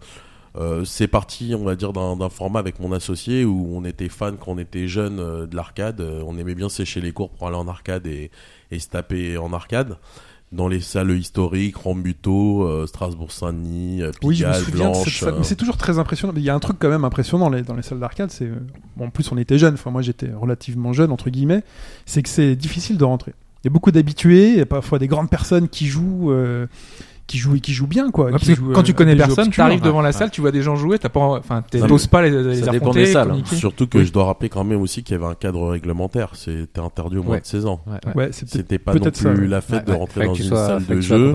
euh, 0.59 0.85
c'est 0.85 1.09
parti, 1.09 1.55
on 1.59 1.65
va 1.65 1.77
dire, 1.77 1.95
d'un 1.95 2.29
format 2.29 2.59
avec 2.59 2.79
mon 2.79 2.93
associé 2.93 3.43
où 3.47 3.71
on 3.75 3.87
était 3.87 4.11
fan 4.11 4.37
quand 4.39 4.53
on 4.53 4.59
était 4.59 4.87
jeune 4.87 5.19
euh, 5.19 5.47
de 5.47 5.57
l'arcade. 5.57 6.03
On 6.27 6.37
aimait 6.37 6.55
bien 6.55 6.69
sécher 6.69 7.01
les 7.01 7.13
cours 7.13 7.31
pour 7.31 7.47
aller 7.47 7.57
en 7.57 7.69
arcade 7.69 8.07
et, 8.07 8.31
et 8.71 8.79
se 8.79 8.89
taper 8.89 9.39
en 9.39 9.55
arcade. 9.55 9.97
Dans 10.53 10.69
les 10.69 10.81
salles 10.81 11.11
historiques, 11.13 11.77
Rambuteau, 11.79 12.65
euh, 12.65 12.87
Strasbourg-Saint-Denis, 12.87 14.03
euh, 14.03 14.11
Oui, 14.23 14.37
je 14.37 14.45
me 14.47 14.51
Pigalle, 14.53 14.65
souviens 14.65 14.91
de 14.91 14.95
cette 14.97 15.13
salle. 15.15 15.29
euh, 15.35 15.39
Mais 15.39 15.45
c'est 15.45 15.57
toujours 15.57 15.79
très 15.79 15.99
impressionnant. 15.99 16.35
Il 16.37 16.43
y 16.43 16.51
a 16.51 16.55
un 16.55 16.59
truc 16.61 16.77
quand 16.79 16.91
même 16.91 17.05
impressionnant 17.05 17.47
dans 17.49 17.57
les, 17.57 17.63
dans 17.63 17.75
les 17.75 17.83
salles 17.83 18.01
d'arcade. 18.01 18.31
C'est 18.31 18.45
euh, 18.45 18.57
bon, 18.97 19.07
en 19.07 19.11
plus 19.11 19.31
on 19.33 19.39
était 19.39 19.59
jeunes. 19.59 19.75
Enfin 19.75 19.91
moi 19.91 20.03
j'étais 20.03 20.31
relativement 20.33 20.93
jeune 20.93 21.11
entre 21.11 21.31
guillemets. 21.31 21.63
C'est 22.05 22.23
que 22.23 22.29
c'est 22.29 22.55
difficile 22.55 22.99
de 22.99 23.05
rentrer. 23.05 23.33
Il 23.65 23.69
y 23.69 23.71
a 23.71 23.73
beaucoup 23.73 23.93
d'habitués. 23.93 24.51
Il 24.51 24.59
y 24.59 24.61
a 24.61 24.67
parfois 24.67 24.99
des 24.99 25.07
grandes 25.07 25.31
personnes 25.31 25.69
qui 25.69 25.87
jouent, 25.87 26.33
euh, 26.33 26.67
qui 27.27 27.39
jouent 27.39 27.57
et 27.57 27.61
qui 27.61 27.73
jouent 27.73 27.87
bien 27.87 28.11
quoi. 28.11 28.27
Ouais, 28.27 28.31
qui 28.33 28.39
parce 28.39 28.49
que 28.49 28.55
jouent, 28.55 28.73
quand 28.73 28.81
euh, 28.81 28.83
tu 28.83 28.95
connais 28.95 29.13
des 29.15 29.21
jeux 29.21 29.27
personne, 29.27 29.47
obscurs. 29.47 29.65
t'arrives 29.65 29.81
devant 29.81 30.01
la 30.01 30.09
ouais. 30.09 30.13
salle, 30.13 30.31
tu 30.31 30.41
vois 30.41 30.51
des 30.51 30.63
gens 30.63 30.77
jouer, 30.77 30.99
t'as 30.99 31.09
pas, 31.09 31.21
enfin, 31.21 31.63
t'oses 31.89 32.07
pas 32.07 32.23
les, 32.23 32.31
les 32.31 32.57
ça 32.57 32.71
dépend 32.73 32.87
affronter, 32.91 33.05
des 33.05 33.13
salles, 33.13 33.31
hein. 33.31 33.43
Surtout 33.55 33.87
que 33.87 33.99
Oui. 33.99 34.05
je 34.05 34.13
dois 34.13 34.25
rappeler 34.25 34.49
quand 34.49 34.65
même 34.65 34.81
aussi 34.81 35.03
qu'il 35.03 35.17
y 35.17 35.19
avait 35.19 35.31
un 35.31 35.35
cadre 35.35 35.69
réglementaire. 35.71 36.31
C'était 36.35 36.81
interdit 36.81 37.19
au 37.19 37.23
moins 37.23 37.35
Ouais. 37.35 37.41
de 37.41 37.47
16 37.47 37.67
ans. 37.67 37.81
Ouais. 38.15 38.29
C'était 38.33 38.79
pas 38.79 38.95
non 38.95 39.01
plus 39.01 39.15
ça, 39.15 39.33
la 39.33 39.61
fête 39.61 39.87
Ouais, 39.89 39.95
de 39.95 39.99
rentrer 39.99 40.27
dans 40.27 40.33
tu 40.33 40.43
une 40.43 40.49
salle 40.49 40.85
de 40.87 40.95
tu 40.97 41.03
jeu. 41.03 41.33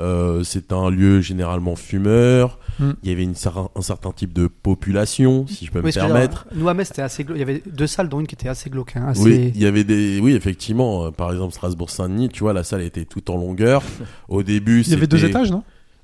Euh, 0.00 0.42
c'était 0.44 0.72
un 0.74 0.88
lieu 0.90 1.20
généralement 1.20 1.76
fumeur. 1.76 2.58
Mm. 2.78 2.90
Il 3.02 3.10
y 3.10 3.12
avait 3.12 3.22
une, 3.24 3.34
un 3.76 3.82
certain 3.82 4.12
type 4.12 4.32
de 4.32 4.46
population, 4.46 5.46
si 5.46 5.66
je 5.66 5.70
peux 5.70 5.80
Oui, 5.80 5.86
me 5.88 5.92
permettre. 5.92 6.46
Nous 6.54 6.68
à 6.68 6.74
Metz, 6.74 6.88
c'était 6.88 7.02
assez. 7.02 7.26
Il 7.28 7.36
y 7.36 7.42
avait 7.42 7.62
deux 7.70 7.86
salles, 7.86 8.08
dont 8.08 8.20
une 8.20 8.26
qui 8.26 8.34
était 8.34 8.48
assez 8.48 8.70
glauque. 8.70 8.96
hein, 8.96 9.08
assez- 9.08 9.20
Oui, 9.22 9.52
il 9.54 9.60
y 9.60 9.66
avait 9.66 9.84
des, 9.84 10.18
oui, 10.20 10.34
effectivement. 10.34 11.06
euh, 11.06 11.10
par 11.10 11.30
exemple, 11.32 11.52
Strasbourg-Saint-Denis, 11.52 12.30
tu 12.30 12.40
vois, 12.40 12.52
la 12.54 12.64
salle 12.64 12.80
était 12.82 13.04
toute 13.04 13.28
en 13.30 13.36
longueur. 13.36 13.82
Au 14.28 14.42
début, 14.42 14.80
Il 14.82 14.90
y 14.90 14.94
avait 14.94 15.06
deux 15.06 15.24
étages, 15.24 15.50
non? 15.50 15.62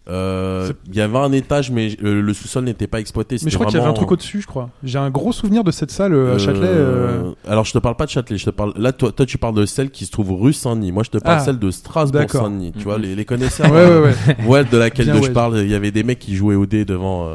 Euh, 0.09 0.73
il 0.89 0.95
y 0.95 1.01
avait 1.01 1.19
un 1.19 1.33
étage, 1.33 1.71
mais 1.73 1.97
euh, 2.05 2.23
le 2.23 2.33
sous-sol 2.33 2.63
n'était 2.65 2.87
pas 2.87 3.01
exploité. 3.01 3.37
Mais 3.43 3.51
je 3.51 3.57
crois 3.57 3.67
qu'il 3.67 3.77
y 3.79 3.81
avait 3.81 3.91
un 3.91 3.93
truc 3.93 4.13
au-dessus, 4.13 4.41
je 4.41 4.47
crois. 4.47 4.71
J'ai 4.85 4.99
un 4.99 5.11
gros 5.11 5.33
souvenir 5.33 5.65
de 5.65 5.73
cette 5.73 5.91
salle 5.91 6.15
euh, 6.15 6.37
à 6.37 6.39
Châtelet. 6.39 6.69
euh, 6.69 7.33
Alors, 7.49 7.65
je 7.65 7.73
te 7.73 7.79
parle 7.79 7.97
pas 7.97 8.05
de 8.07 8.11
Châtelet. 8.11 8.39
Je 8.39 8.45
te 8.45 8.51
parle. 8.51 8.73
Là, 8.77 8.93
toi, 8.93 9.11
toi, 9.11 9.27
tu 9.27 9.37
parles 9.37 9.55
de 9.57 9.67
celle 9.67 9.91
qui 9.91 10.07
se 10.07 10.13
trouve 10.13 10.33
rue 10.41 10.53
Saint-Denis. 10.53 10.93
Moi, 10.93 11.03
je 11.03 11.11
te 11.11 11.19
parle 11.19 11.39
Ah, 11.41 11.45
celle 11.45 11.59
de 11.59 11.71
Strasbourg-Saint-Denis. 11.73 12.73
Tu 12.79 12.85
vois, 12.85 12.99
Mhm. 12.99 13.03
les, 13.03 13.15
les 13.17 13.25
connaisseurs. 13.25 13.71
Ouais, 13.73 13.85
ouais, 13.89 13.99
ouais. 14.01 14.47
Ouais, 14.47 14.65
de 14.65 14.77
laquelle 14.77 15.07
Bien, 15.07 15.15
de 15.17 15.21
ouais. 15.21 15.27
je 15.27 15.33
parle, 15.33 15.59
il 15.59 15.71
y 15.71 15.75
avait 15.75 15.91
des 15.91 16.05
mecs 16.05 16.21
qui 16.21 16.37
jouaient 16.37 16.55
au 16.55 16.67
dé 16.67 16.85
devant. 16.85 17.29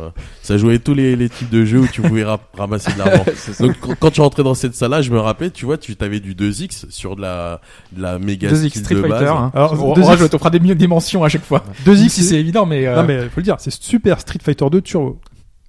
Ça 0.51 0.57
jouait 0.57 0.79
tous 0.79 0.93
les, 0.93 1.15
les 1.15 1.29
types 1.29 1.49
de 1.49 1.63
jeux 1.63 1.79
où 1.79 1.87
tu 1.87 2.01
pouvais 2.01 2.23
ra- 2.25 2.39
ramasser 2.57 2.91
de 2.93 2.97
l'argent. 2.99 3.23
Donc 3.61 3.75
quand, 3.79 3.95
quand 3.99 4.11
tu 4.11 4.19
rentrais 4.21 4.43
dans 4.43 4.53
cette 4.53 4.75
salle-là, 4.75 5.01
je 5.01 5.11
me 5.11 5.19
rappelais, 5.19 5.49
tu 5.49 5.65
vois, 5.65 5.77
tu 5.77 5.95
t'avais 5.95 6.19
du 6.19 6.35
2x 6.35 6.87
sur 6.89 7.15
de 7.15 7.21
la, 7.21 7.61
de 7.93 8.01
la 8.01 8.19
méga 8.19 8.49
2X 8.49 8.67
skill 8.69 8.83
Street 8.83 8.95
de 8.95 9.01
Fighter. 9.01 9.19
base. 9.25 9.29
Hein. 9.29 9.51
Alors, 9.53 9.83
on, 9.85 9.93
2X 9.93 10.01
on 10.01 10.05
rajoute, 10.05 10.33
on 10.33 10.37
fera 10.37 10.49
des, 10.49 10.59
mi- 10.59 10.75
des 10.75 10.87
mentions 10.87 11.23
à 11.23 11.29
chaque 11.29 11.45
fois. 11.45 11.63
2X, 11.85 11.99
Même 11.99 12.09
si 12.09 12.23
c'est 12.23 12.39
évident, 12.39 12.65
mais, 12.65 12.85
euh, 12.85 12.95
Non 12.97 13.03
mais 13.03 13.21
faut 13.29 13.37
le 13.37 13.43
dire, 13.43 13.55
c'est 13.59 13.71
Super 13.71 14.19
Street 14.19 14.39
Fighter 14.43 14.65
2 14.69 14.81
Turbo. 14.81 15.19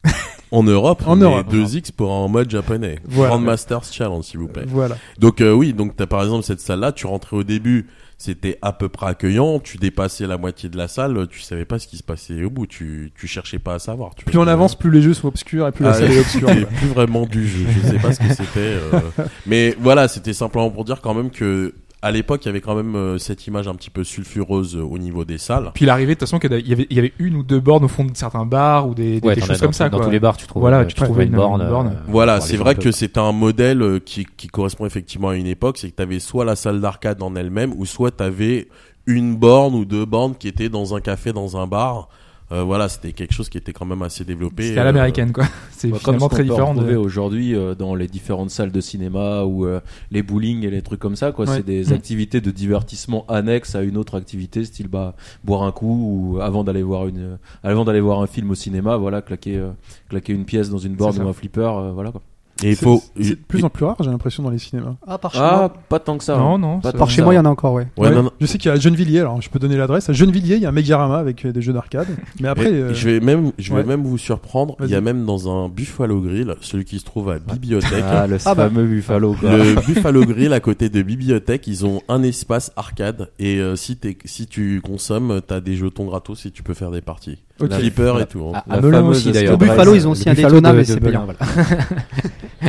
En 0.50 0.62
Europe, 0.64 1.02
En 1.06 1.16
mais 1.16 1.24
Europe. 1.24 1.50
2x 1.50 1.92
pour 1.92 2.12
un 2.12 2.28
mode 2.28 2.50
japonais. 2.50 2.98
Voilà. 3.06 3.30
Grandmasters 3.30 3.84
Challenge, 3.90 4.22
s'il 4.22 4.38
vous 4.38 4.48
plaît. 4.48 4.64
Voilà. 4.66 4.96
Donc 5.18 5.40
euh, 5.40 5.50
oui, 5.52 5.72
donc 5.72 5.96
t'as 5.96 6.06
par 6.06 6.22
exemple 6.22 6.42
cette 6.44 6.60
salle-là, 6.60 6.92
tu 6.92 7.06
rentrais 7.06 7.38
au 7.38 7.42
début, 7.42 7.86
c'était 8.25 8.57
à 8.62 8.73
peu 8.73 8.88
près 8.88 9.07
accueillant, 9.07 9.59
tu 9.59 9.79
dépassais 9.79 10.29
la 10.29 10.38
moitié 10.38 10.69
de 10.69 10.76
la 10.76 10.87
salle, 10.87 11.26
tu 11.29 11.41
savais 11.41 11.64
pas 11.64 11.81
ce 11.81 11.88
qui 11.88 11.97
se 11.97 12.05
passait 12.05 12.45
au 12.45 12.50
bout, 12.50 12.69
tu, 12.69 13.11
tu 13.19 13.26
cherchais 13.26 13.59
pas 13.59 13.75
à 13.75 13.79
savoir. 13.81 14.14
Tu 14.14 14.25
Plus 14.25 14.38
on 14.38 14.47
avance, 14.47 14.76
plus 14.79 14.93
les 14.93 15.02
jeux 15.02 15.12
sont 15.12 15.26
obscurs 15.26 15.67
et 15.67 15.73
plus 15.73 15.83
la 15.85 15.91
Ah, 15.91 15.95
salle 15.95 16.12
est 16.12 16.21
obscure. 16.21 16.49
Plus 16.79 16.87
vraiment 16.87 17.26
du 17.26 17.49
jeu. 17.49 17.67
Je 17.69 17.88
sais 17.88 17.99
pas 17.99 18.12
ce 18.12 18.21
que 18.21 18.29
c'était. 18.33 18.45
euh. 18.61 19.00
Mais 19.47 19.75
voilà, 19.81 20.07
c'était 20.07 20.35
simplement 20.35 20.71
pour 20.71 20.85
dire 20.85 21.00
quand 21.00 21.14
même 21.14 21.31
que 21.31 21.75
à 22.02 22.11
l'époque, 22.11 22.44
il 22.44 22.47
y 22.47 22.49
avait 22.49 22.61
quand 22.61 22.75
même 22.75 22.97
euh, 22.97 23.16
cette 23.18 23.47
image 23.47 23.68
un 23.68 23.75
petit 23.76 23.88
peu 23.90 24.02
sulfureuse 24.04 24.76
euh, 24.76 24.80
au 24.82 24.99
niveau 24.99 25.25
des 25.25 25.38
salles. 25.38 25.71
Puis 25.73 25.87
l'arrivée, 25.87 26.14
de 26.14 26.18
toute 26.18 26.28
façon, 26.28 26.38
qu'il 26.40 26.50
y 26.50 26.73
avait, 26.73 26.87
il 26.90 26.97
y 26.97 26.99
avait 26.99 27.12
une 27.21 27.37
ou 27.37 27.42
deux 27.44 27.61
bornes 27.61 27.85
au 27.85 27.88
fond 27.88 28.04
de 28.04 28.11
certains 28.16 28.44
bars 28.44 28.88
ou 28.88 28.94
des, 28.94 29.21
des- 29.21 29.26
Ouais, 29.28 29.35
des 29.37 29.40
t'en 29.40 29.47
choses 29.47 29.61
dans, 29.61 29.66
comme 29.66 29.73
ça, 29.73 29.88
dans 29.88 29.99
quoi. 29.99 30.06
tous 30.06 30.12
les 30.12 30.18
bars, 30.21 30.37
tu 30.37 30.47
trouves, 30.47 30.61
Voilà, 30.62 30.80
euh, 30.80 30.82
tu 30.85 30.88
tu 30.88 30.94
trouves 30.97 31.09
trouvais 31.09 31.25
une 31.25 31.30
une- 31.30 31.37
borne. 31.37 31.62
une 31.62 31.68
borne. 31.68 31.87
euh, 31.88 32.00
Voilà, 32.09 32.40
c'est 32.40 32.56
vrai 32.56 32.75
que 32.75 32.90
c'était 32.90 33.21
un 33.21 33.32
modèle 33.32 34.00
qui, 34.04 34.26
qui 34.37 34.49
correspond 34.49 34.85
effectivement 34.85 35.28
à 35.28 35.37
une 35.37 35.47
époque, 35.47 35.78
c'est 35.78 35.90
que 35.90 35.97
tu 35.97 36.02
avais 36.02 36.18
soit 36.18 36.44
la 36.44 36.56
salle 36.56 36.80
d'arcade 36.80 37.23
en 37.23 37.37
elle-même, 37.37 37.73
ou 37.76 37.87
soit 37.87 38.11
tu 38.11 38.25
avais 38.25 38.68
une 39.06 39.37
borne 39.37 39.75
ou 39.75 39.85
deux 39.85 40.04
bornes 40.04 40.35
qui 40.37 40.49
étaient 40.49 40.68
dans 40.68 40.94
un 40.97 41.00
café, 41.00 41.32
dans 41.32 41.56
un 41.56 41.66
bar. 41.66 42.09
Euh, 42.52 42.62
voilà, 42.62 42.88
c'était 42.88 43.12
quelque 43.12 43.32
chose 43.32 43.49
qui 43.49 43.56
était 43.59 43.73
quand 43.73 43.87
même 43.87 44.02
assez 44.02 44.25
développé. 44.25 44.64
C'était 44.64 44.78
à 44.78 44.82
euh, 44.82 44.85
l'américaine, 44.85 45.32
quoi. 45.32 45.44
C'est 45.71 45.88
Bah, 45.88 45.99
comme 46.04 46.14
finalement 46.16 46.26
ce 46.26 46.28
qu'on 46.30 46.35
très 46.37 46.42
différent 46.44 46.73
retrouver 46.73 46.92
de... 46.92 46.99
aujourd'hui 46.99 47.54
euh, 47.54 47.75
dans 47.75 47.94
les 47.94 48.06
différentes 48.09 48.50
salles 48.50 48.71
de 48.73 48.80
cinéma 48.80 49.42
ou 49.44 49.64
euh, 49.66 49.80
les 50.11 50.23
bowling 50.23 50.64
et 50.64 50.71
les 50.71 50.82
trucs 50.82 51.00
comme 51.00 51.16
ça 51.16 51.32
quoi 51.32 51.47
Ouais. 51.47 51.56
c'est 51.56 51.64
des 51.66 51.87
Mm. 51.87 51.92
activités 51.94 52.40
de 52.40 52.50
divertissement 52.50 53.25
annexes 53.28 53.75
à 53.75 53.82
une 53.82 53.97
autre 53.97 54.16
activité 54.16 54.64
style 54.64 54.88
bah 54.88 55.14
boire 55.44 55.62
un 55.62 55.73
coup 55.73 56.35
ou 56.35 56.40
avant 56.40 56.62
d'aller 56.62 56.82
voir 56.82 57.09
une 57.09 57.18
euh, 57.18 57.37
avant 57.64 57.85
d'aller 57.85 58.00
voir 58.00 58.21
un 58.21 58.26
film 58.26 58.50
au 58.50 58.54
cinéma 58.54 58.97
voilà 58.97 59.23
claquer 59.23 59.56
euh, 59.56 59.71
claquer 60.09 60.32
une 60.35 60.44
pièce 60.44 60.68
dans 60.71 60.78
une 60.78 60.94
borne 60.94 61.18
ou 61.23 61.28
un 61.28 61.32
flipper 61.32 61.61
euh, 61.78 61.90
voilà 61.92 62.12
quoi 62.12 62.21
Et 62.62 62.71
il 62.71 62.76
C'est- 62.76 62.85
faut. 62.85 63.02
C'est 63.21 63.30
de 63.30 63.35
plus 63.35 63.64
en 63.64 63.71
plus 63.71 63.85
rare, 63.85 63.97
j'ai 64.00 64.11
l'impression, 64.11 64.42
dans 64.42 64.50
les 64.50 64.59
cinémas. 64.59 64.94
Ah, 65.06 65.18
par 65.18 65.32
chez 65.32 65.38
ah 65.42 65.56
moi. 65.56 65.73
pas 65.88 65.99
tant 65.99 66.16
que 66.16 66.23
ça 66.23 66.37
Non, 66.37 66.54
hein. 66.54 66.59
non. 66.59 66.80
Pas 66.80 66.92
Par 66.92 67.11
chez 67.11 67.21
moi, 67.23 67.32
il 67.35 67.37
y 67.37 67.40
en 67.40 67.44
a 67.44 67.49
encore, 67.49 67.73
ouais. 67.73 67.88
Ouais, 67.97 68.09
Ouais. 68.09 68.14
non, 68.14 68.25
non. 68.25 68.30
Je 68.40 68.47
sais 68.47 68.56
qu'il 68.59 68.68
y 68.68 68.71
a 68.71 68.75
à 68.75 68.78
Gennevilliers, 68.78 69.21
alors 69.21 69.40
je 69.42 69.50
peux 69.50 69.59
donner 69.59 69.76
l'adresse. 69.76 70.09
À 70.09 70.12
Gennevilliers, 70.12 70.56
il 70.56 70.62
y 70.62 70.66
a 70.66 70.68
un 70.68 70.73
Megarama 70.73 71.18
avec 71.18 71.44
euh, 71.44 71.52
des 71.52 71.61
jeux 71.62 71.73
d'arcade. 71.73 72.06
Mais 72.40 72.47
après, 72.49 72.71
euh, 72.73 72.94
je 72.94 73.09
vais 73.09 73.21
même, 73.21 73.50
je 73.59 73.71
vais 73.73 73.80
ouais. 73.80 73.85
même 73.85 74.04
vous 74.04 74.18
surprendre. 74.18 74.76
Il 74.80 74.87
y 74.90 74.94
a 74.94 75.00
Vas-y. 75.00 75.04
même 75.14 75.25
dans 75.26 75.49
un 75.50 75.68
Buffalo 75.68 76.21
Grill, 76.21 76.54
celui 76.61 76.85
qui 76.85 76.99
se 77.00 77.04
trouve 77.04 77.30
à 77.30 77.38
Bibliothèque. 77.40 78.04
ah 78.06 78.26
le 78.28 78.37
Ah 78.44 78.54
bah. 78.54 78.68
fameux 78.68 78.85
buffalo 78.87 79.35
quoi 79.35 79.56
Le 79.56 79.75
Buffalo 79.85 80.25
Grill 80.25 80.52
à 80.52 80.61
côté 80.61 80.88
de 80.88 81.02
Bibliothèque, 81.02 81.66
ils 81.66 81.85
ont 81.85 82.00
un 82.09 82.23
espace 82.23 82.71
arcade 82.76 83.30
et 83.40 83.56
euh, 83.59 83.75
si, 83.76 83.97
t'es- 83.97 84.18
si 84.25 84.47
tu 84.47 84.80
consommes, 84.85 85.40
t'as 85.44 85.61
des 85.61 85.75
jetons 85.75 86.04
gratos 86.04 86.47
et 86.47 86.50
tu 86.52 86.62
peux 86.62 86.75
faire 86.75 86.90
des 86.92 87.00
parties. 87.00 87.38
Ok. 87.61 87.71
La 87.71 87.78
flipper 87.78 88.21
et 88.21 88.26
tout. 88.26 88.52
hein. 88.54 88.62
à, 88.66 88.71
La 88.71 88.75
à 88.76 88.80
Melun 88.80 88.99
fameuse 88.99 89.16
aussi 89.18 89.32
d'ailleurs 89.32 89.54
Au 89.54 89.56
Buffalo, 89.56 89.94
ils 89.94 90.09
ont 90.09 90.12
aussi 90.12 90.28
un 90.28 90.35
Daytona, 90.35 90.73
de- 90.73 90.76
mais 90.78 90.85
c'est 90.85 91.00
payant. 91.00 91.25
voilà. 91.25 91.38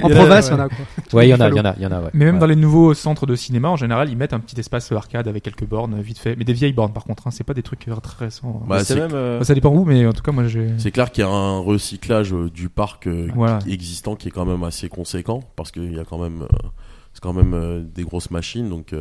En 0.01 0.09
province, 0.09 0.49
il 0.51 0.53
ouais. 0.53 0.57
y 0.57 0.61
en 0.61 0.65
a 0.65 0.69
quoi. 0.69 0.77
ouais 1.13 1.27
il 1.27 1.29
y 1.29 1.33
en 1.35 1.39
a 1.39 1.49
il 1.49 1.55
y 1.55 1.59
en 1.59 1.65
a 1.65 1.73
il 1.77 1.83
y 1.83 1.85
en 1.85 1.91
a 1.91 1.99
ouais 2.01 2.09
Mais 2.13 2.25
même 2.25 2.35
Ouais. 2.35 2.39
dans 2.41 2.45
les 2.47 2.55
nouveaux 2.55 2.93
centres 2.95 3.25
de 3.27 3.35
cinéma, 3.35 3.69
en 3.69 3.75
général, 3.75 4.09
ils 4.09 4.17
mettent 4.17 4.33
un 4.33 4.39
petit 4.39 4.59
espace 4.59 4.91
arcade 4.91 5.27
avec 5.27 5.43
quelques 5.43 5.65
bornes, 5.67 6.01
vite 6.01 6.17
fait. 6.17 6.35
Mais 6.35 6.43
des 6.45 6.53
vieilles 6.53 6.73
bornes, 6.73 6.93
par 6.93 7.03
contre, 7.03 7.27
hein. 7.27 7.31
c'est 7.31 7.43
pas 7.43 7.53
des 7.53 7.61
trucs 7.61 7.85
très 8.01 8.25
récents. 8.25 8.63
Bah, 8.67 8.83
c'est 8.83 8.95
même 8.95 9.11
euh, 9.13 9.37
Bah, 9.39 9.45
ça 9.45 9.53
dépend 9.53 9.69
où, 9.69 9.85
mais 9.85 10.05
en 10.07 10.11
tout 10.13 10.23
cas, 10.23 10.31
moi, 10.31 10.45
j'ai. 10.47 10.69
C'est 10.77 10.89
clair 10.91 11.11
qu'il 11.11 11.23
y 11.23 11.27
a 11.27 11.29
un 11.29 11.59
recyclage 11.59 12.33
euh, 12.33 12.49
du 12.49 12.69
parc 12.69 13.05
euh, 13.07 13.27
Voilà. 13.35 13.59
existant 13.67 14.15
qui 14.15 14.29
est 14.29 14.31
quand 14.31 14.45
même 14.45 14.63
assez 14.63 14.89
conséquent 14.89 15.41
parce 15.55 15.71
qu'il 15.71 15.93
y 15.93 15.99
a 15.99 16.05
quand 16.05 16.17
même, 16.17 16.41
euh, 16.41 16.47
c'est 17.13 17.21
quand 17.21 17.33
même 17.33 17.53
euh, 17.53 17.83
des 17.83 18.03
grosses 18.03 18.31
machines 18.31 18.69
donc. 18.69 18.93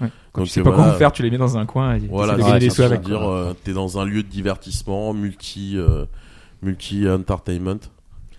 Euh, 0.00 0.04
Ouais. 0.04 0.10
Quand 0.32 0.40
donc, 0.42 0.46
tu 0.48 0.54
sais 0.54 0.60
euh, 0.60 0.64
pas 0.64 0.70
voilà. 0.70 0.84
quoi 0.84 0.94
en 0.94 0.98
faire, 0.98 1.12
tu 1.12 1.22
les 1.22 1.30
mets 1.30 1.38
dans 1.38 1.58
un 1.58 1.66
coin 1.66 1.94
et 1.96 2.00
Voilà, 2.08 2.36
c'est 2.36 2.42
gagner 2.42 2.58
des 2.60 2.70
sous 2.70 2.82
avec. 2.82 3.00
dire, 3.02 3.22
euh, 3.22 3.54
t'es 3.64 3.72
dans 3.72 3.98
un 3.98 4.04
lieu 4.04 4.22
de 4.22 4.28
divertissement, 4.28 5.12
multi, 5.12 5.74
euh, 5.76 6.06
multi 6.62 7.08
entertainment. 7.08 7.78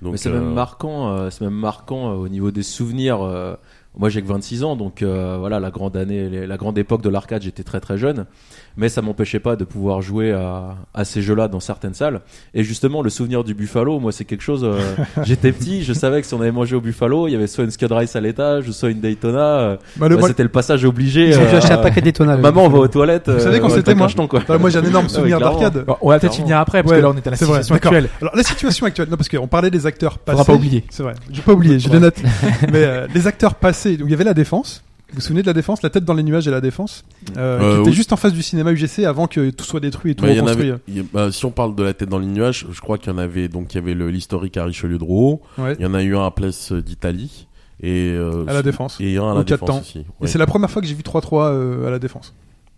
Donc, 0.01 0.13
Mais 0.13 0.17
c'est 0.17 0.29
euh, 0.29 0.39
même 0.41 0.53
marquant, 0.53 1.09
euh, 1.11 1.29
c'est 1.29 1.43
même 1.45 1.53
marquant 1.53 2.11
euh, 2.11 2.15
au 2.15 2.27
niveau 2.27 2.51
des 2.51 2.63
souvenirs. 2.63 3.21
euh, 3.21 3.55
moi, 3.95 4.09
j'ai 4.09 4.21
que 4.23 4.27
26 4.27 4.63
ans, 4.63 4.75
donc 4.75 5.01
euh, 5.03 5.37
voilà, 5.39 5.59
la 5.59 5.69
grande 5.69 5.95
année, 5.95 6.27
les- 6.27 6.47
la 6.47 6.57
grande 6.57 6.77
époque 6.79 7.01
de 7.03 7.09
l'arcade, 7.09 7.43
j'étais 7.43 7.63
très 7.63 7.79
très 7.79 7.97
jeune, 7.97 8.25
mais 8.77 8.89
ça 8.89 9.01
m'empêchait 9.01 9.39
pas 9.39 9.55
de 9.55 9.63
pouvoir 9.63 10.01
jouer 10.01 10.31
à, 10.31 10.75
à 10.93 11.05
ces 11.05 11.21
jeux-là 11.21 11.47
dans 11.47 11.59
certaines 11.59 11.93
salles. 11.93 12.21
Et 12.53 12.63
justement, 12.63 13.01
le 13.01 13.09
souvenir 13.09 13.43
du 13.43 13.53
Buffalo, 13.53 13.99
moi, 13.99 14.11
c'est 14.11 14.25
quelque 14.25 14.41
chose. 14.43 14.63
euh, 14.63 14.79
j'étais 15.23 15.51
petit, 15.51 15.83
je 15.83 15.93
savais 15.93 16.21
que 16.21 16.27
si 16.27 16.33
on 16.33 16.41
avait 16.41 16.51
mangé 16.51 16.75
au 16.75 16.81
Buffalo, 16.81 17.27
il 17.27 17.31
y 17.31 17.35
avait 17.35 17.47
soit 17.47 17.63
une 17.63 17.71
Scud 17.71 17.91
Rice 17.91 18.15
à 18.15 18.21
l'étage, 18.21 18.71
soit 18.71 18.89
une 18.89 18.99
Daytona. 18.99 19.39
euh, 19.59 19.77
bah, 19.97 20.09
moi, 20.09 20.27
c'était 20.27 20.43
le 20.43 20.49
passage 20.49 20.85
obligé. 20.85 21.27
Dû 21.31 21.33
euh, 21.37 21.57
acheter 21.57 21.73
un 21.73 21.77
paquet 21.77 22.01
de 22.01 22.05
Daytona. 22.05 22.37
Maman, 22.37 22.65
on 22.65 22.69
va 22.69 22.79
aux 22.79 22.87
toilettes. 22.87 23.29
Vous 23.29 23.39
savez 23.39 23.59
quand 23.59 23.69
c'était, 23.69 23.95
moi 23.95 24.07
jeton, 24.07 24.27
quoi. 24.27 24.41
bah, 24.47 24.57
moi 24.57 24.69
j'ai 24.69 24.79
un 24.79 24.83
énorme 24.83 25.09
souvenir 25.09 25.39
d'arcade. 25.39 25.83
Bon, 25.85 25.95
on 26.01 26.09
va 26.09 26.19
peut-être 26.19 26.37
y 26.39 26.41
venir 26.41 26.57
après, 26.57 26.81
parce 26.83 26.91
Ouais. 26.93 26.97
que 26.99 27.03
là, 27.03 27.11
on 27.13 27.17
est 27.17 27.27
à 27.27 27.31
la 27.31 27.37
situation 27.37 27.75
actuelle. 27.75 28.09
Alors 28.21 28.35
la 28.35 28.43
situation 28.43 28.85
actuelle, 28.85 29.07
non 29.09 29.17
parce 29.17 29.29
qu'on 29.29 29.47
parlait 29.47 29.71
des 29.71 29.85
acteurs 29.85 30.17
passés. 30.17 30.37
Faudra 30.37 30.45
pas 30.53 30.57
oublier. 30.57 30.83
C'est 30.89 31.03
vrai. 31.03 31.13
J'ai 31.31 31.41
pas 31.41 31.53
oublié, 31.53 31.79
j'ai 31.79 31.89
les 31.89 31.99
notes. 31.99 32.17
Mais 32.71 32.83
euh, 32.83 33.07
les 33.13 33.27
acteurs 33.27 33.55
passés, 33.55 33.97
donc 33.97 34.07
il 34.07 34.11
y 34.11 34.13
avait 34.13 34.23
la 34.23 34.33
défense. 34.33 34.83
Vous 35.13 35.19
vous 35.19 35.21
souvenez 35.21 35.41
de 35.43 35.47
la 35.47 35.53
défense, 35.53 35.81
la 35.83 35.89
tête 35.91 36.05
dans 36.05 36.15
les 36.15 36.23
nuages 36.23 36.47
et 36.47 36.51
la 36.51 36.59
défense, 36.61 37.03
euh, 37.37 37.59
Euh, 37.59 37.75
qui 37.75 37.79
était 37.81 37.89
oui. 37.91 37.95
juste 37.95 38.13
en 38.13 38.17
face 38.17 38.33
du 38.33 38.41
cinéma 38.41 38.71
UGC 38.71 39.05
avant 39.05 39.27
que 39.27 39.51
tout 39.51 39.63
soit 39.63 39.79
détruit 39.79 40.11
et 40.11 40.15
tout 40.15 40.25
bah, 40.25 40.31
reconstruit. 40.33 40.71
avait, 40.71 40.81
y 40.87 41.01
bah, 41.01 41.31
si 41.31 41.45
on 41.45 41.51
parle 41.51 41.75
de 41.75 41.83
la 41.83 41.93
tête 41.93 42.09
dans 42.09 42.17
les 42.19 42.25
nuages, 42.25 42.65
je 42.71 42.81
crois 42.81 42.97
qu'il 42.97 43.11
y 43.11 43.15
en 43.15 43.19
avait 43.19 43.47
donc 43.47 43.73
il 43.73 43.77
y 43.77 43.79
avait 43.79 43.93
l'historique 44.11 44.57
à 44.57 44.65
Richelieu 44.65 44.97
de 44.97 45.03
Rouen, 45.03 45.39
Ouais. 45.59 45.75
il 45.79 45.83
y 45.83 45.85
en 45.85 45.93
a 45.93 46.01
eu 46.01 46.15
un 46.17 46.25
à 46.25 46.31
Place 46.31 46.71
d'Italie 46.73 47.47
et 47.81 48.11
euh, 48.11 48.45
À 48.47 48.53
la 48.53 48.61
défense. 48.63 48.97
et 48.99 49.17
un 49.17 49.31
à 49.31 49.35
la 49.35 49.43
défense 49.43 49.81
aussi. 49.81 50.05
Et 50.21 50.27
c'est 50.27 50.39
la 50.39 50.47
première 50.47 50.71
fois 50.71 50.81
que 50.81 50.87
j'ai 50.87 50.95
vu 50.95 51.03
3-3 51.03 51.51
euh, 51.51 51.87
à 51.87 51.91
la 51.91 51.99
défense. 51.99 52.33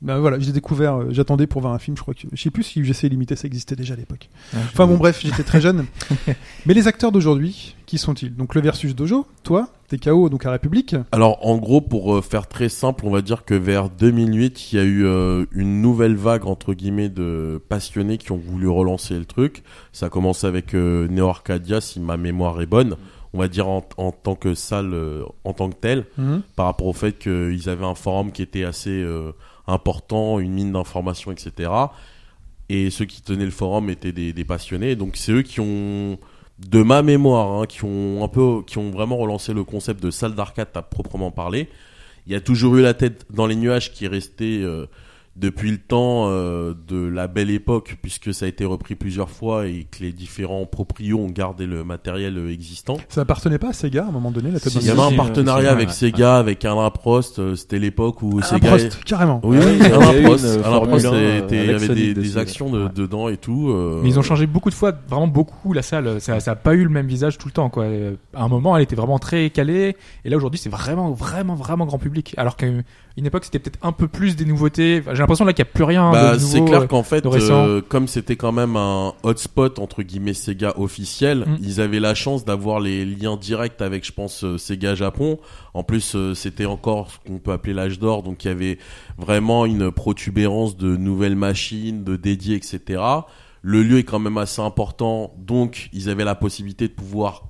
Ben 0.06 0.20
voilà, 0.20 0.38
j'ai 0.38 0.52
découvert, 0.52 1.02
euh, 1.02 1.08
j'attendais 1.10 1.48
pour 1.48 1.62
voir 1.62 1.74
un 1.74 1.80
film, 1.80 1.98
je 1.98 2.02
crois 2.04 2.14
que, 2.14 2.28
je 2.32 2.40
sais 2.40 2.52
plus 2.52 2.62
si 2.62 2.80
UGC 2.80 3.10
limité 3.10 3.36
ça 3.36 3.48
existait 3.48 3.76
déjà 3.76 3.96
à 3.96 3.98
l'époque. 3.98 4.30
Enfin 4.56 4.86
bon 4.86 4.98
bref, 4.98 5.20
j'étais 5.20 5.42
très 5.42 5.60
jeune. 5.60 5.86
Mais 6.68 6.76
les 6.76 6.88
acteurs 6.88 7.12
d'aujourd'hui, 7.12 7.76
qui 7.88 7.98
sont-ils? 7.98 8.36
Donc 8.36 8.54
le 8.54 8.62
versus 8.62 8.96
Dojo, 8.96 9.26
toi, 9.44 9.68
t'es 9.88 9.98
KO 9.98 10.30
donc 10.30 10.46
à 10.46 10.52
République. 10.52 10.96
Alors 11.12 11.44
en 11.44 11.58
gros, 11.58 11.82
pour 11.82 12.16
euh, 12.16 12.22
faire 12.22 12.48
très 12.48 12.70
simple, 12.70 13.06
on 13.08 13.10
va 13.10 13.24
dire 13.24 13.46
que 13.46 13.56
vers 13.56 13.90
2008, 13.90 14.72
il 14.72 14.76
y 14.76 14.80
a 14.80 14.84
eu 14.84 15.06
euh, 15.06 15.46
une 15.52 15.82
nouvelle 15.82 16.16
vague 16.16 16.46
entre 16.46 16.76
guillemets 16.76 17.10
de 17.10 17.60
passionnés 17.68 18.20
qui 18.20 18.32
ont 18.32 18.38
voulu 18.38 18.68
relancer 18.68 19.18
le 19.18 19.26
truc. 19.26 19.64
Ça 19.92 20.06
a 20.06 20.10
commencé 20.10 20.46
avec 20.46 20.76
euh, 20.76 21.08
Neo 21.08 21.28
Arcadia, 21.30 21.82
si 21.82 22.00
ma 22.00 22.16
mémoire 22.16 22.62
est 22.62 22.68
bonne. 22.68 22.96
On 23.34 23.40
va 23.40 23.50
dire 23.50 23.68
en, 23.68 23.86
en 23.98 24.12
tant 24.12 24.36
que 24.36 24.54
salle, 24.54 24.94
euh, 24.94 25.24
en 25.44 25.52
tant 25.52 25.70
que 25.70 25.76
telle, 25.76 26.06
par 26.56 26.68
rapport 26.68 26.88
au 26.88 26.94
fait 26.94 27.18
qu'ils 27.18 27.70
avaient 27.70 27.86
un 27.86 27.96
forum 27.96 28.32
qui 28.32 28.42
était 28.42 28.64
assez 28.64 28.92
euh, 28.92 29.34
important, 29.68 30.40
une 30.40 30.54
mine 30.54 30.72
d'informations, 30.72 31.32
etc. 31.32 31.72
Et 32.70 32.90
ceux 32.90 33.06
qui 33.06 33.22
tenaient 33.22 33.46
le 33.46 33.52
forum 33.52 33.90
étaient 33.90 34.12
des, 34.12 34.46
passionnés. 34.46 34.96
Donc 34.96 35.18
c'est 35.18 35.32
eux 35.32 35.42
qui 35.42 35.60
ont, 35.60 36.18
de 36.60 36.84
ma 36.84 37.02
mémoire, 37.02 37.62
hein, 37.62 37.66
qui 37.68 37.84
ont 37.84 38.92
vraiment 38.92 39.18
relancé 39.18 39.54
le 39.54 39.64
concept 39.64 40.02
de 40.02 40.12
salle 40.12 40.36
d'arcade 40.36 40.70
à 40.74 40.82
proprement 40.82 41.32
parler. 41.32 41.70
Il 42.28 42.34
y 42.34 42.36
a 42.36 42.42
toujours 42.42 42.76
eu 42.76 42.82
la 42.82 42.94
tête 42.94 43.26
dans 43.30 43.46
les 43.46 43.56
nuages 43.56 43.92
qui 43.92 44.06
est 44.06 44.10
restée 44.10 44.62
euh, 44.64 44.88
depuis 45.36 45.70
le 45.72 45.78
temps 45.78 46.30
euh, 46.30 46.74
de 46.88 47.06
la 47.08 47.28
belle 47.28 47.50
époque, 47.50 47.98
puisque 48.02 48.34
ça 48.34 48.46
a 48.46 48.48
été 48.48 48.64
repris 48.64 48.96
plusieurs 48.96 49.30
fois 49.30 49.68
et 49.68 49.86
que 49.92 50.02
les 50.02 50.14
différents 50.14 50.66
proprios 50.66 51.20
ont 51.20 51.30
gardé 51.30 51.66
le 51.66 51.84
matériel 51.84 52.38
euh, 52.38 52.52
existant. 52.54 52.98
Ça 53.10 53.22
appartenait 53.22 53.58
pas 53.60 53.70
à 53.70 53.74
Sega 53.74 54.06
à 54.06 54.08
un 54.08 54.12
moment 54.12 54.32
donné, 54.32 54.52
la 54.52 54.60
Si, 54.60 54.70
Il 54.80 54.86
y 54.86 54.90
avait 54.90 55.02
un 55.02 55.12
partenariat 55.12 55.72
avec 55.72 55.90
ouais. 55.90 55.94
Sega, 55.94 56.38
avec 56.38 56.64
Alain 56.64 56.90
Prost. 56.90 57.40
euh, 57.40 57.56
C'était 57.56 57.80
l'époque 57.80 58.22
où 58.22 58.40
Ah, 58.42 58.46
Sega. 58.46 58.70
Prost, 58.70 59.04
carrément. 59.04 59.42
Oui, 59.44 59.58
oui, 59.60 59.86
Alain 59.86 60.24
Prost. 60.24 60.46
euh, 60.46 60.64
Alain 60.64 60.80
Prost, 60.88 61.06
1, 61.06 61.10
était- 61.40 61.56
il 61.64 61.66
y 61.66 61.70
avec 61.74 61.90
avait 61.90 62.14
des, 62.14 62.38
actions 62.38 62.70
de- 62.70 62.84
Ouais. 62.86 62.90
dedans 62.96 63.28
et 63.28 63.38
tout. 63.38 63.70
euh, 63.72 64.00
Mais 64.04 64.10
ils 64.10 64.20
ont 64.20 64.22
changé 64.24 64.48
beaucoup 64.48 64.70
de 64.70 64.76
fois, 64.76 64.94
vraiment 65.10 65.28
beaucoup 65.28 65.74
la 65.74 65.82
salle. 65.82 66.22
Ça, 66.22 66.40
ça 66.40 66.52
a 66.52 66.56
pas 66.56 66.74
eu 66.76 66.84
le 66.84 66.90
même 66.90 67.08
visage 67.08 67.38
tout 67.38 67.48
le 67.50 67.54
temps, 67.54 67.70
quoi. 67.70 67.84
Euh, 67.86 68.16
À 68.34 68.44
un 68.44 68.48
moment, 68.48 68.76
elle 68.78 68.84
était 68.84 68.96
vraiment 68.96 69.20
très 69.20 69.50
calée, 69.50 69.98
et 70.24 70.30
là 70.30 70.38
aujourd'hui, 70.38 70.60
c'est 70.60 70.70
vraiment, 70.70 71.12
vraiment, 71.12 71.56
vraiment 71.56 71.86
grand 71.86 71.98
public. 72.00 72.34
Alors 72.38 72.56
qu'à 72.56 72.68
une 72.68 73.26
époque, 73.26 73.46
c'était 73.46 73.60
peut-être 73.60 73.80
un 73.82 73.92
peu 73.92 74.08
plus 74.08 74.36
des 74.36 74.46
nouveautés. 74.46 75.04
J'ai 75.14 75.24
l'impression 75.26 75.46
là 75.46 75.54
qu'il 75.54 75.66
y 75.66 75.68
a 75.68 75.72
plus 75.72 75.84
rien 75.84 76.12
Bah, 76.12 76.40
c'est 76.40 76.62
euh, 76.62 76.66
clair 76.66 76.88
qu'en 76.88 77.04
fait, 77.04 77.26
euh, 77.26 77.82
comme 77.88 78.08
c'était 78.08 78.36
quand 78.36 78.52
même 78.52 78.76
un 78.78 79.14
hotspot 79.24 79.80
entre 79.80 80.04
guillemets 80.04 80.34
Sega 80.34 80.74
officiel, 80.78 81.46
Mm. 81.46 81.58
ils 81.62 81.82
avaient 81.82 82.00
la 82.00 82.16
chance 82.16 82.46
d'avoir 82.46 82.80
les 82.80 83.06
liens 83.06 83.38
directs 83.38 83.82
avec, 83.82 84.06
je 84.06 84.12
pense, 84.12 84.44
euh, 84.44 84.58
Sega 84.58 84.96
Japon. 84.96 85.40
En 85.74 85.84
plus, 85.84 86.16
euh, 86.16 86.34
c'était 86.34 86.66
encore 86.66 87.12
ce 87.12 87.18
qu'on 87.28 87.40
peut 87.40 87.52
appeler 87.52 87.74
l'âge 87.74 88.00
d'or, 88.00 88.24
donc 88.24 88.46
il 88.46 88.48
y 88.48 88.52
avait 88.52 88.78
vraiment 89.18 89.66
une 89.66 89.92
protubérance 89.92 90.78
de 90.78 90.96
nouvelles 90.96 91.36
machines, 91.36 92.04
de 92.04 92.16
dédiés, 92.16 92.56
etc. 92.56 93.02
Le 93.62 93.84
lieu 93.84 93.98
est 94.00 94.04
quand 94.04 94.20
même 94.20 94.38
assez 94.38 94.62
important, 94.62 95.34
donc 95.38 95.90
ils 95.92 96.10
avaient 96.10 96.24
la 96.24 96.36
possibilité 96.36 96.88
de 96.88 96.94
pouvoir 96.94 97.44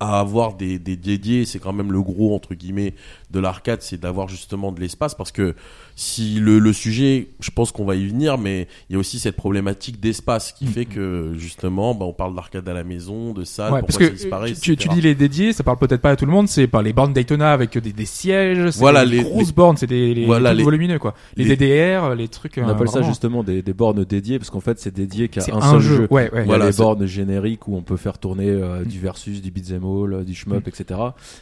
avoir 0.00 0.54
des, 0.54 0.78
des 0.78 0.96
dédiés. 0.96 1.44
C'est 1.44 1.58
quand 1.58 1.74
même 1.74 1.92
le 1.92 2.02
gros 2.02 2.34
entre 2.34 2.54
guillemets 2.54 2.94
de 3.30 3.38
l'arcade, 3.38 3.82
c'est 3.82 4.00
d'avoir 4.00 4.28
justement 4.28 4.72
de 4.72 4.80
l'espace 4.80 5.14
parce 5.14 5.30
que 5.30 5.54
si 6.02 6.40
le, 6.40 6.58
le 6.58 6.72
sujet, 6.72 7.28
je 7.40 7.50
pense 7.50 7.72
qu'on 7.72 7.84
va 7.84 7.94
y 7.94 8.06
venir, 8.06 8.38
mais 8.38 8.68
il 8.88 8.94
y 8.94 8.96
a 8.96 8.98
aussi 8.98 9.18
cette 9.18 9.36
problématique 9.36 10.00
d'espace 10.00 10.52
qui 10.52 10.64
Mm. 10.64 10.68
fait 10.68 10.84
que 10.86 11.34
justement, 11.36 11.94
bah, 11.94 12.06
on 12.06 12.14
parle 12.14 12.34
d'arcade 12.34 12.66
à 12.70 12.72
la 12.72 12.84
maison, 12.84 13.34
de 13.34 13.44
salle, 13.44 13.70
Ouais, 13.74 13.82
parce 13.82 13.98
que 13.98 14.04
disparaît, 14.04 14.54
tu, 14.54 14.76
dis 14.76 15.00
les 15.02 15.14
dédiés, 15.14 15.52
ça 15.52 15.62
parle 15.62 15.76
peut-être 15.76 16.00
pas 16.00 16.12
à 16.12 16.16
tout 16.16 16.24
le 16.24 16.32
monde. 16.32 16.48
C'est 16.48 16.66
pas 16.68 16.80
les 16.82 16.94
bornes 16.94 17.12
Daytona 17.12 17.52
avec 17.52 17.76
des, 17.76 17.92
des 17.92 18.06
sièges, 18.06 18.70
c'est 18.70 18.78
Voilà, 18.80 19.04
des 19.04 19.16
les- 19.18 19.22
grosses 19.22 19.48
les- 19.48 19.52
bornes, 19.52 19.76
c'est 19.76 19.86
des 19.86 20.14
les 20.14 20.24
Voilà, 20.24 20.54
les- 20.54 20.62
volumineux 20.62 20.98
quoi. 20.98 21.14
Les, 21.36 21.44
les- 21.44 21.56
DDR, 21.56 22.14
les 22.14 22.28
trucs. 22.28 22.54
On 22.56 22.66
euh, 22.66 22.72
appelle 22.72 22.88
ça 22.88 23.02
justement 23.02 23.42
des, 23.44 23.60
des 23.60 23.74
bornes 23.74 24.02
dédiées 24.04 24.38
parce 24.38 24.48
qu'en 24.48 24.60
fait 24.60 24.78
c'est 24.80 24.94
dédié 24.94 25.28
qu'à 25.28 25.42
un, 25.52 25.56
un 25.58 25.70
seul 25.72 25.80
jeu. 25.80 25.96
jeu. 25.96 26.08
Ouais, 26.10 26.22
ouais. 26.22 26.30
Il 26.32 26.38
y 26.38 26.40
a 26.40 26.44
Voilà, 26.44 26.70
les 26.70 26.76
bornes 26.78 27.04
génériques 27.04 27.68
où 27.68 27.76
on 27.76 27.82
peut 27.82 27.98
faire 27.98 28.16
tourner 28.16 28.48
euh, 28.48 28.80
Mm. 28.80 28.84
du 28.86 28.98
versus, 29.00 29.42
du 29.42 29.50
beat'em 29.50 29.82
all, 29.84 30.24
du 30.24 30.34
shmup, 30.34 30.64
Mm. 30.66 30.68
etc. 30.70 31.00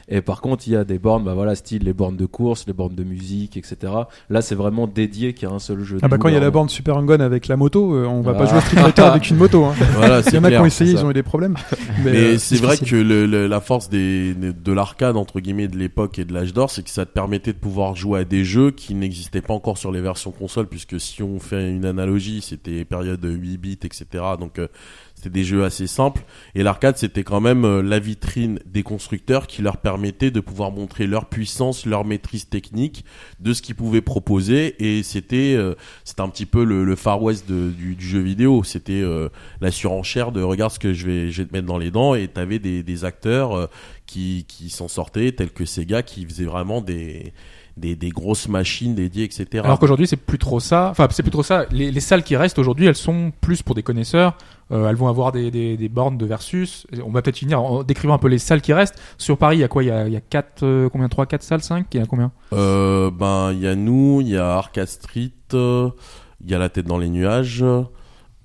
Et 0.08 0.20
par 0.20 0.40
contre, 0.40 0.66
il 0.66 0.72
y 0.72 0.76
a 0.76 0.82
des 0.82 0.98
bornes, 0.98 1.22
bah 1.22 1.34
voilà, 1.34 1.54
style 1.54 1.84
les 1.84 1.92
bornes 1.92 2.16
de 2.16 2.26
course, 2.26 2.64
les 2.66 2.72
bornes 2.72 2.96
de 2.96 3.04
musique, 3.04 3.56
etc. 3.56 3.92
Là, 4.30 4.42
c'est 4.48 4.54
vraiment 4.54 4.86
dédié 4.86 5.32
qu'à 5.34 5.48
un 5.50 5.58
seul 5.58 5.82
jeu. 5.84 5.98
Ah 6.02 6.08
bah 6.08 6.18
quand 6.18 6.28
il 6.28 6.34
y 6.34 6.36
a 6.36 6.40
la 6.40 6.50
borne 6.50 6.68
Super 6.68 6.96
Hang-On 6.96 7.20
avec 7.20 7.46
la 7.48 7.56
moto, 7.56 7.94
euh, 7.94 8.06
on 8.06 8.20
va 8.22 8.34
pas 8.34 8.44
Ah. 8.44 8.46
jouer 8.46 8.58
à 8.58 8.60
Street 8.62 8.80
Fighter 8.80 9.02
avec 9.02 9.28
une 9.30 9.36
moto. 9.36 9.64
Hein. 9.64 9.74
Voilà, 9.94 10.20
Il 10.20 10.26
y 10.26 10.30
c'est 10.30 10.38
en 10.38 10.44
a 10.44 10.46
qui 10.46 10.50
clair. 10.50 10.62
ont 10.62 10.66
essayé, 10.66 10.92
c'est 10.94 11.00
ils 11.00 11.04
ont 11.04 11.10
eu 11.10 11.14
des 11.14 11.22
problèmes. 11.22 11.56
Mais, 12.04 12.12
Mais 12.12 12.18
euh, 12.18 12.38
c'est 12.38 12.56
vrai 12.56 12.76
difficile. 12.76 12.88
que 12.88 12.96
le, 13.08 13.26
le- 13.26 13.46
la 13.46 13.60
force 13.60 13.88
des, 13.88 14.34
de 14.34 14.72
l'arcade, 14.72 15.16
entre 15.16 15.40
guillemets, 15.40 15.68
de 15.68 15.76
l'époque 15.76 16.18
et 16.18 16.24
de 16.24 16.32
l'âge 16.32 16.52
d'or, 16.52 16.70
c'est 16.70 16.82
que 16.82 16.90
ça 16.90 17.04
te 17.06 17.12
permettait 17.12 17.52
de 17.52 17.58
pouvoir 17.58 17.94
jouer 17.96 18.20
à 18.20 18.24
des 18.24 18.44
jeux 18.44 18.70
qui 18.70 18.94
n'existaient 18.94 19.40
pas 19.42 19.54
encore 19.54 19.78
sur 19.78 19.92
les 19.92 20.00
versions 20.00 20.30
consoles, 20.30 20.66
puisque 20.66 20.98
si 21.00 21.22
on 21.22 21.38
fait 21.40 21.70
une 21.70 21.84
analogie, 21.84 22.40
c'était 22.40 22.84
période 22.84 23.24
8 23.24 23.56
bits, 23.58 23.78
etc. 23.84 24.06
Donc 24.40 24.58
euh, 24.58 24.68
c'était 25.18 25.30
des 25.30 25.44
jeux 25.44 25.64
assez 25.64 25.86
simples. 25.86 26.22
Et 26.54 26.62
l'arcade, 26.62 26.96
c'était 26.96 27.24
quand 27.24 27.40
même 27.40 27.64
euh, 27.64 27.82
la 27.82 27.98
vitrine 27.98 28.60
des 28.66 28.84
constructeurs 28.84 29.48
qui 29.48 29.62
leur 29.62 29.78
permettait 29.78 30.30
de 30.30 30.38
pouvoir 30.38 30.70
montrer 30.70 31.06
leur 31.06 31.26
puissance, 31.26 31.86
leur 31.86 32.04
maîtrise 32.04 32.48
technique 32.48 33.04
de 33.40 33.52
ce 33.52 33.62
qu'ils 33.62 33.74
pouvaient 33.74 34.00
proposer. 34.00 34.76
Et 34.78 35.02
c'était 35.02 35.54
euh, 35.56 35.74
un 36.18 36.28
petit 36.28 36.46
peu 36.46 36.64
le, 36.64 36.84
le 36.84 36.96
Far 36.96 37.22
West 37.22 37.50
du 37.50 37.96
jeu 37.98 38.20
vidéo. 38.20 38.62
C'était 38.62 39.02
euh, 39.02 39.28
la 39.60 39.70
surenchère 39.70 40.32
de 40.32 40.40
regarde 40.40 40.72
ce 40.72 40.78
que 40.78 40.92
je 40.92 41.06
vais, 41.06 41.30
je 41.30 41.42
vais 41.42 41.48
te 41.48 41.52
mettre 41.52 41.66
dans 41.66 41.78
les 41.78 41.90
dents 41.90 42.14
et 42.14 42.28
t'avais 42.28 42.58
des, 42.58 42.82
des 42.82 43.04
acteurs 43.04 43.56
euh, 43.56 43.66
qui, 44.06 44.44
qui 44.48 44.70
s'en 44.70 44.88
sortaient 44.88 45.32
tels 45.32 45.50
que 45.50 45.64
Sega 45.64 46.02
qui 46.02 46.24
faisaient 46.24 46.44
vraiment 46.44 46.80
des, 46.80 47.32
des, 47.78 47.96
des 47.96 48.10
grosses 48.10 48.48
machines 48.48 48.94
dédiées, 48.94 49.24
etc. 49.24 49.46
Alors 49.64 49.78
qu'aujourd'hui, 49.78 50.06
c'est 50.06 50.16
plus 50.16 50.38
trop 50.38 50.60
ça. 50.60 50.88
Enfin, 50.90 51.08
c'est 51.10 51.22
plus 51.22 51.30
trop 51.32 51.42
ça. 51.42 51.66
Les, 51.70 51.90
les 51.90 52.00
salles 52.00 52.22
qui 52.22 52.36
restent 52.36 52.58
aujourd'hui, 52.58 52.86
elles 52.86 52.94
sont 52.96 53.32
plus 53.40 53.62
pour 53.62 53.74
des 53.74 53.82
connaisseurs. 53.82 54.36
Euh, 54.70 54.88
elles 54.88 54.96
vont 54.96 55.08
avoir 55.08 55.32
des, 55.32 55.50
des, 55.50 55.76
des 55.76 55.88
bornes 55.88 56.18
de 56.18 56.26
versus. 56.26 56.86
Et 56.92 57.00
On 57.00 57.10
va 57.10 57.22
peut-être 57.22 57.38
finir 57.38 57.62
en 57.62 57.82
décrivant 57.82 58.14
un 58.14 58.18
peu 58.18 58.28
les 58.28 58.38
salles 58.38 58.60
qui 58.60 58.72
restent. 58.74 59.00
Sur 59.16 59.38
Paris, 59.38 59.56
il 59.56 59.60
y 59.60 59.64
a 59.64 59.68
quoi? 59.68 59.82
Il 59.82 59.86
y 59.86 59.90
a, 59.90 60.06
il 60.06 60.12
y 60.12 60.16
a 60.16 60.20
quatre, 60.20 60.62
euh, 60.64 60.88
combien? 60.90 61.08
3, 61.08 61.26
4 61.26 61.42
salles? 61.42 61.62
5 61.62 61.86
Il 61.94 62.00
y 62.00 62.02
a 62.02 62.06
combien? 62.06 62.32
Euh, 62.52 63.10
ben 63.10 63.52
il 63.52 63.60
y 63.60 63.66
a 63.66 63.74
nous, 63.74 64.20
il 64.20 64.28
y 64.28 64.36
a 64.36 64.56
Arcade 64.56 64.88
Street, 64.88 65.30
euh, 65.54 65.88
il 66.44 66.50
y 66.50 66.54
a 66.54 66.58
la 66.58 66.68
tête 66.68 66.86
dans 66.86 66.98
les 66.98 67.08
nuages. 67.08 67.64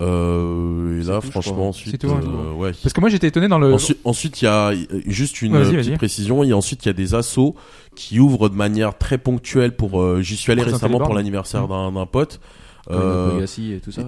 Euh, 0.01 1.01
et 1.01 1.05
là, 1.05 1.19
tout, 1.21 1.31
franchement, 1.31 1.69
ensuite, 1.69 1.91
C'est 1.91 1.97
tout, 2.07 2.09
hein. 2.13 2.19
euh, 2.23 2.53
ouais. 2.53 2.71
Parce 2.81 2.93
que 2.93 2.99
moi, 2.99 3.09
j'étais 3.09 3.27
étonné 3.27 3.47
dans 3.47 3.59
le. 3.59 3.73
Ensuite, 4.03 4.41
il 4.41 4.45
y 4.45 4.47
a 4.47 4.69
euh, 4.71 4.75
juste 5.05 5.41
une 5.41 5.55
euh, 5.55 5.71
petite 5.71 5.95
précision. 5.97 6.43
Il 6.43 6.49
y 6.49 6.51
a 6.51 6.57
ensuite 6.57 6.83
il 6.85 6.87
y 6.87 6.89
a 6.89 6.93
des 6.93 7.15
assos 7.15 7.55
qui 7.95 8.19
ouvrent 8.19 8.49
de 8.49 8.55
manière 8.55 8.97
très 8.97 9.17
ponctuelle 9.17 9.75
pour. 9.75 10.01
euh, 10.01 10.21
J'y 10.21 10.35
suis 10.35 10.51
allé 10.51 10.61
récemment 10.63 10.99
pour 10.99 11.13
l'anniversaire 11.13 11.67
d'un 11.67 11.91
d'un 11.91 12.05
pote. 12.05 12.39
Coin 12.85 12.97
of 12.97 13.01
Euh, 13.01 13.33
Legacy 13.35 13.71
et 13.71 13.79
tout 13.79 13.93
ça. 13.93 14.01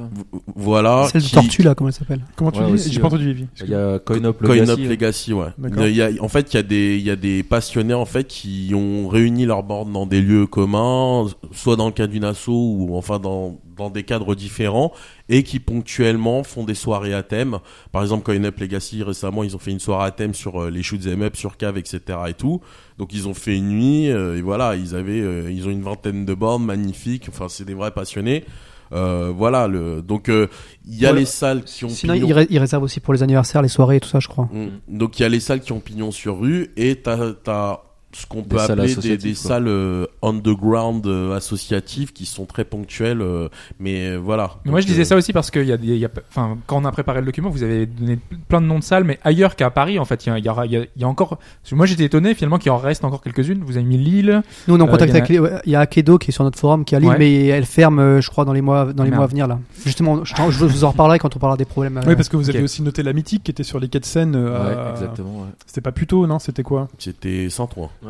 voilà. 0.53 1.07
Celle 1.09 1.21
de 1.21 1.27
qui- 1.27 1.33
Tortue 1.33 1.61
là, 1.63 1.75
comment 1.75 1.87
elle 1.87 1.93
s'appelle 1.93 2.19
Comment 2.35 2.51
tu 2.51 2.59
Ouais, 2.59 2.73
dis 2.73 2.91
J'ai 2.91 2.99
pas 2.99 3.07
entendu 3.07 3.29
Evie. 3.29 3.45
Il 3.63 3.69
y 3.69 3.73
a 3.73 3.99
Coin 3.99 4.21
Up 4.25 4.37
Coin 4.37 4.49
Legacy. 4.53 4.71
Up 4.71 4.79
hein. 4.83 4.89
Legacy, 4.89 5.33
ouais. 5.33 5.45
D'accord. 5.57 5.87
Il 5.87 5.95
y 5.95 6.01
a, 6.01 6.09
en 6.19 6.27
fait, 6.27 6.53
il 6.53 6.57
y 6.57 6.59
a 6.59 6.63
des, 6.63 6.97
il 6.97 7.03
y 7.03 7.09
a 7.09 7.15
des 7.15 7.41
passionnés 7.43 7.93
en 7.93 8.03
fait 8.03 8.25
qui 8.27 8.73
ont 8.75 9.07
réuni 9.07 9.45
leurs 9.45 9.63
bornes 9.63 9.93
dans 9.93 10.05
des 10.05 10.19
lieux 10.21 10.45
communs, 10.45 11.25
soit 11.53 11.77
dans 11.77 11.85
le 11.85 11.93
cadre 11.93 12.11
d'une 12.11 12.25
asso 12.25 12.49
ou 12.49 12.89
enfin 12.97 13.17
dans 13.17 13.55
dans 13.75 13.89
des 13.89 14.03
cadres 14.03 14.35
différents 14.35 14.91
et 15.29 15.43
qui 15.43 15.59
ponctuellement 15.59 16.43
font 16.43 16.63
des 16.63 16.75
soirées 16.75 17.13
à 17.13 17.23
thème. 17.23 17.59
Par 17.91 18.01
exemple, 18.01 18.23
Coin 18.23 18.43
Up 18.43 18.59
Legacy 18.59 19.03
récemment, 19.03 19.43
ils 19.43 19.55
ont 19.55 19.59
fait 19.59 19.71
une 19.71 19.79
soirée 19.79 20.07
à 20.07 20.11
thème 20.11 20.33
sur 20.33 20.63
euh, 20.63 20.69
les 20.69 20.83
shoots 20.83 21.05
'em 21.07 21.21
up, 21.23 21.35
sur 21.35 21.57
cave, 21.57 21.77
etc. 21.77 21.99
et 22.27 22.33
tout. 22.33 22.61
Donc 22.97 23.13
ils 23.13 23.27
ont 23.27 23.33
fait 23.33 23.55
une 23.57 23.69
nuit 23.69 24.09
euh, 24.09 24.37
et 24.37 24.41
voilà, 24.41 24.75
ils 24.75 24.95
avaient, 24.95 25.21
euh, 25.21 25.51
ils 25.51 25.67
ont 25.67 25.71
une 25.71 25.83
vingtaine 25.83 26.25
de 26.25 26.33
bornes 26.33 26.63
magnifiques. 26.65 27.25
Enfin, 27.29 27.47
c'est 27.49 27.65
des 27.65 27.73
vrais 27.73 27.91
passionnés. 27.91 28.45
Euh, 28.93 29.33
voilà 29.35 29.67
le 29.67 30.03
donc 30.03 30.29
euh, 30.29 30.45
il 30.85 30.93
y 30.93 31.05
a 31.05 31.09
Voilà. 31.09 31.21
les 31.21 31.25
salles 31.25 31.63
qui 31.63 31.85
ont 31.85 31.89
Sinon, 31.89 32.13
pignon- 32.13 32.27
il, 32.27 32.33
ré- 32.33 32.47
il 32.51 32.59
réserve 32.59 32.83
aussi 32.83 32.99
pour 32.99 33.15
les 33.15 33.23
anniversaires, 33.23 33.63
les 33.63 33.67
soirées 33.67 33.95
et 33.95 33.99
tout 33.99 34.07
ça, 34.07 34.19
je 34.19 34.27
crois. 34.27 34.47
Mm. 34.53 34.67
Donc 34.87 35.17
il 35.19 35.23
y 35.23 35.25
a 35.25 35.29
les 35.29 35.39
salles 35.39 35.61
qui 35.61 35.71
ont 35.71 35.79
pignon 35.79 36.11
sur 36.11 36.39
rue 36.39 36.71
et 36.77 36.95
t'as 36.97 37.17
as 37.47 37.81
ce 38.17 38.25
qu'on 38.25 38.43
peut 38.43 38.57
salles 38.57 38.79
appeler 38.79 39.17
des, 39.17 39.33
salles 39.33 39.67
euh, 39.67 40.05
underground 40.23 41.05
euh, 41.05 41.35
associatives 41.35 42.13
qui 42.13 42.25
sont 42.25 42.45
très 42.45 42.63
ponctuelles, 42.63 43.21
euh, 43.21 43.49
mais 43.79 44.07
euh, 44.11 44.15
voilà. 44.17 44.51
Mais 44.63 44.71
moi, 44.71 44.79
je 44.79 44.85
disais 44.87 45.01
euh, 45.01 45.05
ça 45.05 45.15
aussi 45.17 45.33
parce 45.33 45.51
que 45.51 45.59
il 45.59 45.67
y 45.67 45.71
a, 45.71 45.77
des- 45.77 45.97
y 45.97 46.05
a, 46.05 46.09
enfin, 46.29 46.57
quand 46.65 46.81
on 46.81 46.85
a 46.85 46.91
préparé 46.91 47.19
le 47.19 47.25
document, 47.25 47.49
vous 47.49 47.63
avez 47.63 47.85
donné 47.85 48.17
plein 48.47 48.61
de 48.61 48.67
noms 48.67 48.79
de 48.79 48.83
salles, 48.83 49.03
mais 49.03 49.19
ailleurs 49.23 49.55
qu'à 49.55 49.69
Paris, 49.69 49.99
en 49.99 50.05
fait, 50.05 50.25
il 50.25 50.29
y 50.29 50.47
a, 50.49 50.65
y 50.65 50.87
y 50.97 51.03
encore. 51.05 51.39
Moi, 51.73 51.85
j'étais 51.85 52.05
étonné 52.05 52.33
finalement 52.35 52.57
qu'il 52.57 52.71
en 52.71 52.77
reste 52.77 53.03
encore 53.03 53.21
quelques-unes. 53.21 53.63
Vous 53.65 53.75
avez 53.77 53.85
mis 53.85 53.97
Lille. 53.97 54.41
Nous, 54.67 54.75
on 54.75 54.79
est 54.79 54.81
en 54.81 54.87
contact 54.87 55.13
avec 55.13 55.29
ouais, 55.29 55.51
il 55.65 55.71
y 55.71 55.75
a 55.75 55.81
Akedo 55.81 56.17
qui 56.17 56.29
est 56.29 56.33
sur 56.33 56.43
notre 56.45 56.57
forum 56.57 56.85
qui 56.85 56.95
est 56.95 56.97
à 56.97 56.99
Lille, 57.01 57.09
Ouais. 57.09 57.17
mais 57.19 57.45
elle 57.47 57.65
ferme, 57.65 58.21
je 58.21 58.29
crois, 58.29 58.45
dans 58.45 58.53
les 58.53 58.61
mois, 58.61 58.93
dans 58.93 59.03
les 59.03 59.09
Merde. 59.09 59.15
mois 59.19 59.25
à 59.25 59.27
venir 59.27 59.47
là. 59.47 59.59
Justement, 59.85 60.23
je, 60.23 60.33
je 60.51 60.65
vous 60.65 60.83
en 60.85 60.91
reparlerai 60.91 61.19
quand 61.19 61.35
on 61.35 61.39
parlera 61.39 61.57
des 61.57 61.65
problèmes. 61.65 61.97
euh, 61.97 62.01
Oui, 62.07 62.15
parce 62.15 62.29
que 62.29 62.37
vous 62.37 62.49
avez 62.49 62.61
aussi 62.63 62.81
noté 62.81 63.03
la 63.03 63.11
mythique 63.13 63.43
qui 63.43 63.51
était 63.51 63.63
sur 63.63 63.79
les 63.79 63.89
quais 63.89 63.99
de 63.99 64.05
Seine. 64.05 64.35
euh, 64.35 64.85
Ouais, 64.85 64.91
exactement. 64.91 65.39
ouais. 65.41 65.47
C'était 65.65 65.81
pas 65.81 65.91
plus 65.91 66.07
tôt, 66.07 66.25
non? 66.27 66.39
C'était 66.39 66.63
quoi? 66.63 66.87
C'était 66.97 67.49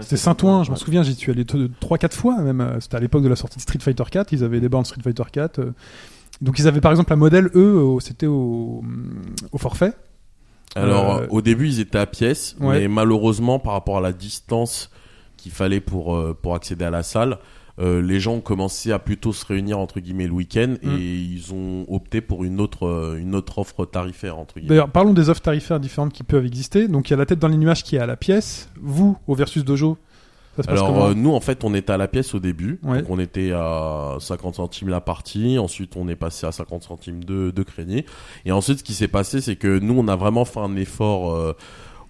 Saint-Ouen. 0.01 0.03
C'était 0.03 0.17
Saint-Ouen, 0.17 0.63
je 0.63 0.69
m'en 0.71 0.75
souviens, 0.77 1.03
j'y 1.03 1.15
suis 1.15 1.31
allé 1.31 1.43
3-4 1.45 2.13
fois 2.13 2.37
même. 2.41 2.61
euh, 2.61 2.79
C'était 2.79 2.97
à 2.97 2.99
l'époque 2.99 3.23
de 3.23 3.27
la 3.29 3.35
sortie 3.35 3.57
de 3.57 3.61
Street 3.61 3.79
Fighter 3.79 4.03
4, 4.09 4.31
ils 4.33 4.43
avaient 4.43 4.59
des 4.59 4.69
bornes 4.69 4.85
Street 4.85 5.01
Fighter 5.03 5.23
4. 5.31 5.59
euh. 5.59 5.73
Donc 6.41 6.59
ils 6.59 6.67
avaient 6.67 6.81
par 6.81 6.91
exemple 6.91 7.13
un 7.13 7.17
modèle, 7.17 7.49
eux, 7.55 7.75
au- 7.79 7.99
c'était 7.99 8.27
au, 8.27 8.83
au 9.51 9.57
forfait. 9.57 9.93
Alors, 10.75 11.15
Euh, 11.17 11.27
au 11.29 11.41
début, 11.41 11.67
ils 11.69 11.79
étaient 11.79 11.97
à 11.97 12.05
pièce, 12.05 12.55
Ouais. 12.59 12.81
mais 12.81 12.87
malheureusement, 12.89 13.59
par 13.59 13.73
rapport 13.73 13.97
à 13.97 14.01
la 14.01 14.11
distance 14.11 14.89
qu'il 15.37 15.53
fallait 15.53 15.79
pour, 15.79 16.17
pour 16.41 16.53
accéder 16.55 16.83
à 16.83 16.89
la 16.89 17.03
salle, 17.03 17.37
euh, 17.79 18.01
les 18.01 18.19
gens 18.19 18.35
ont 18.35 18.41
commencé 18.41 18.91
à 18.91 18.99
plutôt 18.99 19.33
se 19.33 19.45
réunir, 19.45 19.79
entre 19.79 19.99
guillemets, 19.99 20.27
le 20.27 20.33
week-end, 20.33 20.75
Mm. 20.81 20.89
et 20.97 21.13
ils 21.15 21.53
ont 21.53 21.85
opté 21.89 22.21
pour 22.21 22.43
une 22.43 22.61
autre, 22.61 22.87
euh, 22.87 23.17
une 23.19 23.35
autre 23.35 23.59
offre 23.59 23.85
tarifaire, 23.85 24.37
entre 24.37 24.55
guillemets. 24.55 24.69
D'ailleurs, 24.69 24.89
parlons 24.89 25.13
des 25.13 25.29
offres 25.29 25.41
tarifaires 25.41 25.79
différentes 25.79 26.13
qui 26.13 26.23
peuvent 26.23 26.45
exister. 26.45 26.87
Donc, 26.87 27.09
il 27.09 27.11
y 27.11 27.13
a 27.15 27.17
la 27.17 27.25
tête 27.25 27.39
dans 27.39 27.47
les 27.49 27.57
nuages 27.57 27.83
qui 27.83 27.95
est 27.97 27.99
à 27.99 28.05
la 28.05 28.15
pièce. 28.15 28.69
Vous, 28.81 29.17
au 29.27 29.35
Versus 29.35 29.63
Dojo, 29.65 29.97
ça 30.55 30.63
se 30.63 30.67
passe 30.69 30.79
Alors 30.79 31.03
euh, 31.07 31.13
nous 31.13 31.31
en 31.33 31.41
fait 31.41 31.65
on 31.65 31.73
était 31.73 31.91
à 31.91 31.97
la 31.97 32.07
pièce 32.07 32.33
au 32.33 32.39
début, 32.39 32.79
Ouais. 32.81 33.01
donc 33.01 33.09
on 33.09 33.19
était 33.19 33.51
à 33.51 34.15
50 34.21 34.55
centimes 34.55 34.87
la 34.87 35.01
partie, 35.01 35.59
ensuite 35.59 35.97
on 35.97 36.07
est 36.07 36.15
passé 36.15 36.47
à 36.47 36.53
50 36.53 36.81
centimes 36.83 37.25
de, 37.25 37.51
de 37.51 37.63
crédit, 37.63 38.05
et 38.45 38.53
ensuite 38.53 38.79
ce 38.79 38.83
qui 38.85 38.93
s'est 38.93 39.09
passé 39.09 39.41
c'est 39.41 39.57
que 39.57 39.79
nous 39.79 39.95
on 39.99 40.07
a 40.07 40.15
vraiment 40.15 40.45
fait 40.45 40.61
un 40.61 40.77
effort 40.77 41.33
euh, 41.35 41.51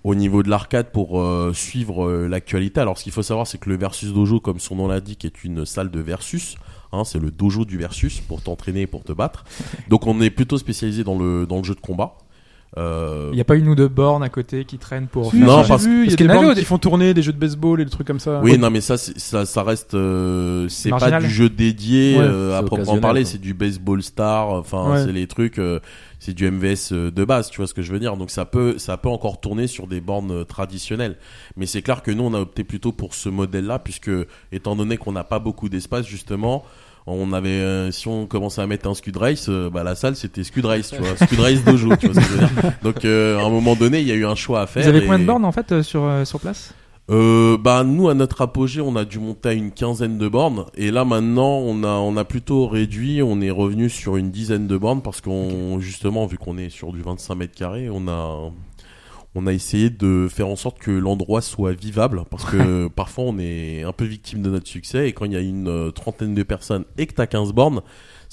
au 0.05 0.13
niveau 0.13 0.43
de 0.43 0.49
l'arcade 0.51 0.91
pour 0.91 1.19
euh, 1.19 1.51
suivre 1.53 2.07
euh, 2.07 2.27
l'actualité. 2.27 2.79
Alors 2.79 2.97
ce 2.99 3.03
qu'il 3.03 3.11
faut 3.11 3.23
savoir 3.23 3.47
c'est 3.47 3.57
que 3.57 3.69
le 3.69 3.75
Versus 3.75 4.13
Dojo 4.13 4.39
comme 4.39 4.59
son 4.59 4.75
nom 4.75 4.87
l'indique 4.87 5.25
est 5.25 5.43
une 5.43 5.65
salle 5.65 5.89
de 5.89 5.99
versus, 5.99 6.55
hein, 6.93 7.03
c'est 7.03 7.17
le 7.19 7.31
dojo 7.31 7.65
du 7.65 7.77
versus 7.79 8.19
pour 8.21 8.41
t'entraîner 8.43 8.81
et 8.81 8.87
pour 8.87 9.03
te 9.03 9.11
battre. 9.13 9.43
Donc 9.89 10.05
on 10.05 10.21
est 10.21 10.29
plutôt 10.29 10.59
spécialisé 10.59 11.03
dans 11.03 11.17
le 11.17 11.47
dans 11.47 11.57
le 11.57 11.63
jeu 11.63 11.73
de 11.73 11.79
combat. 11.81 12.17
Euh, 12.77 13.29
Il 13.31 13.35
n'y 13.35 13.41
a 13.41 13.45
pas 13.45 13.55
une 13.55 13.69
ou 13.69 13.75
deux 13.75 13.87
bornes 13.87 14.21
à 14.21 14.27
côté 14.27 14.65
qui 14.65 14.77
traînent 14.77 15.07
pour. 15.07 15.31
Si, 15.31 15.37
faire 15.37 15.47
Non, 15.47 15.63
parce- 15.65 15.85
vu, 15.85 15.91
il 15.91 15.97
y 15.97 16.01
a 16.01 16.03
parce 16.03 16.11
des 16.11 16.15
qu'il 16.17 16.25
y 16.25 16.27
bornes 16.43 16.55
qui 16.55 16.65
font 16.65 16.77
tourner 16.77 17.13
des 17.13 17.21
jeux 17.21 17.31
de 17.31 17.37
baseball 17.39 17.79
et 17.79 17.85
des 17.85 17.89
trucs 17.91 18.05
comme 18.05 18.19
ça. 18.19 18.41
Oui, 18.43 18.57
non, 18.57 18.69
mais 18.69 18.81
ça, 18.81 18.97
c'est- 18.97 19.17
ça, 19.17 19.45
ça 19.45 19.63
reste, 19.63 19.93
euh, 19.93 20.67
c'est 20.67 20.89
pas 20.89 21.19
du 21.21 21.29
jeu 21.29 21.47
dédié 21.49 22.17
Ouais, 22.17 22.23
euh, 22.25 22.57
à 22.59 22.63
proprement 22.63 22.97
parler. 22.99 23.23
C'est 23.23 23.37
du 23.37 23.53
baseball 23.53 24.03
star. 24.03 24.49
Enfin, 24.49 24.91
Ouais. 24.91 25.05
c'est 25.05 25.13
les 25.13 25.25
trucs, 25.25 25.57
euh, 25.57 25.79
c'est 26.19 26.33
du 26.33 26.49
MVS 26.49 26.91
euh, 26.91 27.11
de 27.11 27.25
base. 27.25 27.49
Tu 27.49 27.57
vois 27.57 27.67
ce 27.67 27.73
que 27.73 27.81
je 27.81 27.91
veux 27.91 27.99
dire 27.99 28.17
Donc 28.17 28.31
ça 28.31 28.45
peut, 28.45 28.77
ça 28.77 28.97
peut 28.97 29.09
encore 29.09 29.39
tourner 29.39 29.67
sur 29.67 29.87
des 29.87 30.01
bornes 30.01 30.31
euh, 30.31 30.43
traditionnelles. 30.43 31.17
Mais 31.57 31.65
c'est 31.65 31.81
clair 31.81 32.01
que 32.01 32.11
nous, 32.11 32.23
on 32.23 32.33
a 32.33 32.39
opté 32.39 32.63
plutôt 32.63 32.91
pour 32.91 33.13
ce 33.13 33.29
modèle-là, 33.29 33.79
puisque 33.79 34.11
étant 34.51 34.75
donné 34.75 34.97
qu'on 34.97 35.11
n'a 35.11 35.23
pas 35.23 35.39
beaucoup 35.39 35.69
d'espace, 35.69 36.05
justement. 36.05 36.63
On 37.07 37.33
avait, 37.33 37.49
euh, 37.49 37.91
si 37.91 38.07
on 38.07 38.25
commençait 38.25 38.61
à 38.61 38.65
mettre 38.67 38.89
un 38.89 38.95
Scud 38.95 39.15
Race, 39.17 39.45
euh, 39.47 39.69
bah 39.69 39.83
la 39.83 39.93
salle 39.93 40.15
c'était 40.15 40.43
Scud 40.43 40.65
Race, 40.65 40.89
tu 40.89 40.97
vois, 40.97 41.15
Scud 41.27 41.39
Race 41.39 41.63
Dojo, 41.63 41.95
tu 41.97 42.07
vois 42.07 42.19
ce 42.19 42.27
que 42.27 42.33
je 42.33 42.39
veux 42.39 42.47
dire. 42.47 42.71
Donc 42.81 43.05
euh, 43.05 43.37
à 43.37 43.43
un 43.43 43.49
moment 43.51 43.75
donné, 43.75 43.99
il 44.01 44.07
y 44.07 44.11
a 44.11 44.15
eu 44.15 44.25
un 44.25 44.33
choix 44.33 44.61
à 44.61 44.65
faire. 44.65 44.81
Vous 44.81 44.89
avez 44.89 44.97
et- 44.97 45.01
combien 45.05 45.19
de 45.19 45.25
bornes 45.25 45.45
en 45.45 45.51
fait 45.51 45.71
euh, 45.71 45.83
sur, 45.83 46.03
euh, 46.03 46.25
sur 46.25 46.39
place? 46.39 46.73
Euh, 47.11 47.57
bah 47.59 47.83
nous 47.83 48.09
à 48.09 48.15
notre 48.15 48.41
apogée 48.41 48.81
on 48.81 48.95
a 48.95 49.05
dû 49.05 49.19
monter 49.19 49.49
à 49.49 49.53
une 49.53 49.71
quinzaine 49.71 50.17
de 50.17 50.27
bornes. 50.27 50.65
Et 50.75 50.89
là 50.89 51.05
maintenant 51.05 51.57
on 51.57 51.83
a 51.83 51.93
on 51.93 52.17
a 52.17 52.25
plutôt 52.25 52.67
réduit. 52.67 53.21
On 53.21 53.41
est 53.41 53.51
revenu 53.51 53.89
sur 53.89 54.17
une 54.17 54.31
dizaine 54.31 54.67
de 54.67 54.77
bornes 54.77 55.01
parce 55.01 55.21
qu'on 55.21 55.79
justement 55.79 56.25
vu 56.25 56.37
qu'on 56.37 56.57
est 56.57 56.69
sur 56.69 56.91
du 56.91 57.01
25 57.01 57.35
mètres 57.35 57.55
carrés 57.55 57.89
on 57.91 58.07
a 58.07 58.51
on 59.35 59.47
a 59.47 59.53
essayé 59.53 59.89
de 59.89 60.27
faire 60.31 60.47
en 60.47 60.55
sorte 60.55 60.79
que 60.79 60.91
l'endroit 60.91 61.41
soit 61.41 61.73
vivable 61.73 62.23
parce 62.31 62.45
que 62.45 62.87
parfois 62.95 63.25
on 63.25 63.37
est 63.37 63.83
un 63.83 63.91
peu 63.91 64.05
victime 64.05 64.41
de 64.41 64.49
notre 64.49 64.67
succès. 64.67 65.09
Et 65.09 65.13
quand 65.13 65.25
il 65.25 65.33
y 65.33 65.37
a 65.37 65.41
une 65.41 65.67
euh, 65.67 65.91
trentaine 65.91 66.33
de 66.33 66.43
personnes 66.43 66.85
et 66.97 67.05
que 67.05 67.13
t'as 67.13 67.27
15 67.27 67.53
bornes 67.53 67.81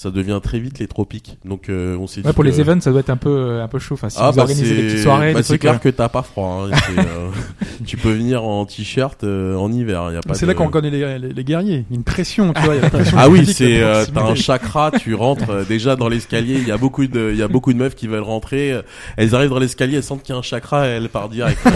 ça 0.02 0.10
devient 0.10 0.40
très 0.42 0.58
vite 0.58 0.78
les 0.78 0.86
tropiques 0.88 1.38
donc 1.44 1.68
euh, 1.68 1.96
on 1.96 2.06
s'est 2.06 2.24
Ouais, 2.26 2.32
pour 2.32 2.44
les 2.44 2.60
events, 2.60 2.80
ça 2.80 2.90
doit 2.90 3.00
être 3.00 3.10
un 3.10 3.16
peu, 3.16 3.30
euh, 3.30 3.62
un 3.64 3.68
peu 3.68 3.78
chaud. 3.78 3.94
Enfin, 3.94 4.08
si 4.08 4.18
ah 4.20 4.30
vous 4.30 4.36
bah 4.36 4.42
organisez 4.42 4.74
des 4.74 4.82
petites 4.88 4.98
soirées, 5.02 5.32
bah, 5.32 5.38
des 5.40 5.42
c'est 5.44 5.48
trucs, 5.52 5.60
clair 5.62 5.74
euh, 5.74 5.78
que 5.78 5.88
t'as 5.88 6.08
pas 6.08 6.22
froid. 6.22 6.66
hein. 6.70 6.76
Euh, 6.98 7.28
tu 7.86 7.96
peux 7.96 8.12
venir 8.12 8.44
en 8.44 8.64
t-shirt 8.66 9.22
euh, 9.24 9.54
en 9.56 9.72
hiver. 9.72 10.10
Y 10.12 10.16
a 10.16 10.20
pas 10.20 10.34
C'est 10.34 10.42
de- 10.46 10.50
là 10.50 10.54
qu'on 10.54 10.68
connaît 10.68 10.90
les, 10.90 11.18
les, 11.18 11.32
les 11.32 11.44
guerriers. 11.44 11.84
Une 11.90 12.04
pression, 12.04 12.52
tu 12.52 12.60
vois. 12.62 12.74
il 12.74 12.78
y 12.78 12.80
a 12.80 12.82
la 12.84 12.90
pression 12.98 13.16
Ah 13.20 13.28
oui, 13.28 13.46
c'est 13.46 13.82
euh, 13.82 14.04
t'as 14.12 14.22
un 14.24 14.34
chakra. 14.34 14.90
Tu 14.90 15.14
rentres 15.14 15.50
euh, 15.50 15.64
déjà 15.64 15.96
dans 15.96 16.08
l'escalier. 16.08 16.54
Il 16.58 16.66
y 16.66 16.72
a 16.72 16.76
beaucoup 16.76 17.06
de 17.06 17.30
il 17.32 17.38
y 17.38 17.42
a 17.42 17.48
beaucoup 17.48 17.72
de 17.72 17.78
meufs 17.78 17.94
qui 17.94 18.06
veulent 18.08 18.20
rentrer. 18.22 18.80
Elles 19.16 19.34
arrivent 19.34 19.50
dans 19.50 19.58
l'escalier, 19.58 19.96
elles 19.96 20.02
sentent 20.02 20.22
qu'il 20.22 20.32
y 20.34 20.36
a 20.36 20.38
un 20.38 20.42
chakra, 20.42 20.86
et 20.88 20.90
elles 20.92 21.08
partent 21.08 21.32
direct. 21.32 21.60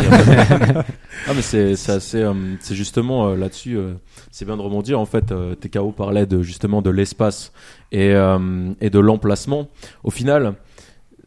Ah 1.28 1.32
mais 1.34 1.42
c'est 1.42 1.76
c'est 1.76 1.92
assez 1.92 2.22
euh, 2.22 2.32
c'est 2.60 2.74
justement 2.74 3.28
euh, 3.28 3.36
là-dessus 3.36 3.76
euh, 3.76 3.94
c'est 4.30 4.44
bien 4.44 4.56
de 4.56 4.62
rebondir 4.62 5.00
en 5.00 5.06
fait 5.06 5.32
euh, 5.32 5.54
TKO 5.54 5.90
parlait 5.90 6.26
de 6.26 6.42
justement 6.42 6.82
de 6.82 6.90
l'espace 6.90 7.52
et 7.92 8.12
euh, 8.12 8.72
et 8.80 8.90
de 8.90 8.98
l'emplacement. 8.98 9.68
Au 10.04 10.10
final 10.10 10.54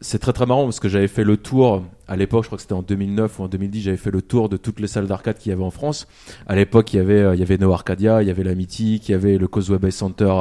c'est 0.02 0.18
très 0.18 0.32
très 0.32 0.46
marrant 0.46 0.64
parce 0.64 0.80
que 0.80 0.88
j'avais 0.88 1.08
fait 1.08 1.24
le 1.24 1.36
tour 1.36 1.84
à 2.08 2.16
l'époque 2.16 2.44
je 2.44 2.48
crois 2.48 2.56
que 2.56 2.62
c'était 2.62 2.72
en 2.72 2.80
2009 2.80 3.38
ou 3.38 3.42
en 3.42 3.48
2010 3.48 3.82
j'avais 3.82 3.96
fait 3.98 4.10
le 4.10 4.22
tour 4.22 4.48
de 4.48 4.56
toutes 4.56 4.80
les 4.80 4.86
salles 4.86 5.06
d'arcade 5.06 5.36
qu'il 5.36 5.50
y 5.50 5.52
avait 5.52 5.62
en 5.62 5.70
France. 5.70 6.06
À 6.46 6.56
l'époque 6.56 6.92
il 6.94 6.96
y 6.96 7.00
avait 7.00 7.20
euh, 7.20 7.34
il 7.34 7.40
y 7.40 7.42
avait 7.42 7.58
Neo 7.58 7.72
Arcadia 7.72 8.22
il 8.22 8.28
y 8.28 8.30
avait 8.30 8.44
la 8.44 8.54
Mythique 8.54 9.08
il 9.08 9.12
y 9.12 9.14
avait 9.14 9.36
le 9.36 9.46
Causeway 9.46 9.90
Center 9.90 10.32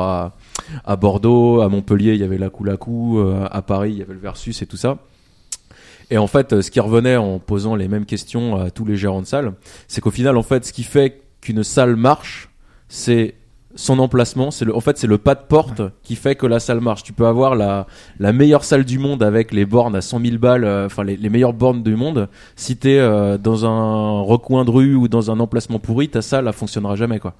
à 0.86 0.96
Bordeaux 0.96 1.62
à 1.62 1.68
Montpellier 1.68 2.14
il 2.14 2.22
y 2.22 2.24
avait 2.24 2.38
la 2.38 2.50
Lakou 2.64 3.20
euh, 3.20 3.48
à 3.52 3.62
Paris 3.62 3.92
il 3.92 3.98
y 3.98 4.02
avait 4.02 4.14
le 4.14 4.20
Versus 4.20 4.62
et 4.62 4.66
tout 4.66 4.78
ça. 4.78 4.98
Et 6.12 6.18
en 6.18 6.28
fait, 6.28 6.54
euh, 6.54 6.62
ce 6.62 6.72
qui 6.72 6.80
revenait 6.80 7.18
en 7.18 7.40
posant 7.40 7.76
les 7.76 7.88
mêmes 7.88 8.06
questions 8.06 8.56
à 8.56 8.72
tous 8.72 8.86
les 8.86 8.96
gérants 8.96 9.22
de 9.22 9.28
salle, 9.28 9.54
c'est 9.88 10.02
qu'au 10.02 10.12
final, 10.12 10.38
en 10.38 10.44
fait, 10.44 10.66
ce 10.66 10.74
qui 10.74 10.84
fait 10.84 11.22
qu'une 11.42 11.64
salle 11.64 11.96
marche, 11.96 12.50
c'est 12.88 13.36
son 13.76 14.00
emplacement. 14.00 14.52
C'est 14.52 14.66
le, 14.66 14.76
en 14.76 14.80
fait, 14.80 14.98
c'est 14.98 15.08
le 15.08 15.18
pas 15.18 15.36
de 15.36 15.44
porte 15.48 15.82
qui 16.04 16.16
fait 16.16 16.36
que 16.36 16.46
la 16.46 16.60
salle 16.60 16.82
marche. 16.82 17.04
Tu 17.04 17.14
peux 17.14 17.28
avoir 17.28 17.56
la, 17.56 17.88
la 18.20 18.34
meilleure 18.34 18.64
salle 18.64 18.84
du 18.84 19.00
monde 19.00 19.24
avec 19.24 19.52
les 19.54 19.66
bornes 19.66 19.96
à 19.96 20.02
100 20.02 20.22
000 20.22 20.38
balles, 20.38 20.64
euh, 20.64 20.88
enfin 20.88 21.04
les, 21.04 21.18
les 21.18 21.30
meilleures 21.30 21.54
bornes 21.54 21.84
du 21.84 21.96
monde. 21.96 22.28
Si 22.56 22.78
t'es 22.78 22.98
euh, 22.98 23.38
dans 23.38 23.66
un 23.66 24.22
recoin 24.22 24.66
de 24.66 24.72
rue 24.72 24.96
ou 24.96 25.08
dans 25.08 25.32
un 25.32 25.40
emplacement 25.40 25.80
pourri, 25.80 26.10
ta 26.10 26.22
salle, 26.22 26.48
elle 26.48 26.54
fonctionnera 26.54 26.96
jamais, 26.96 27.20
quoi. 27.20 27.36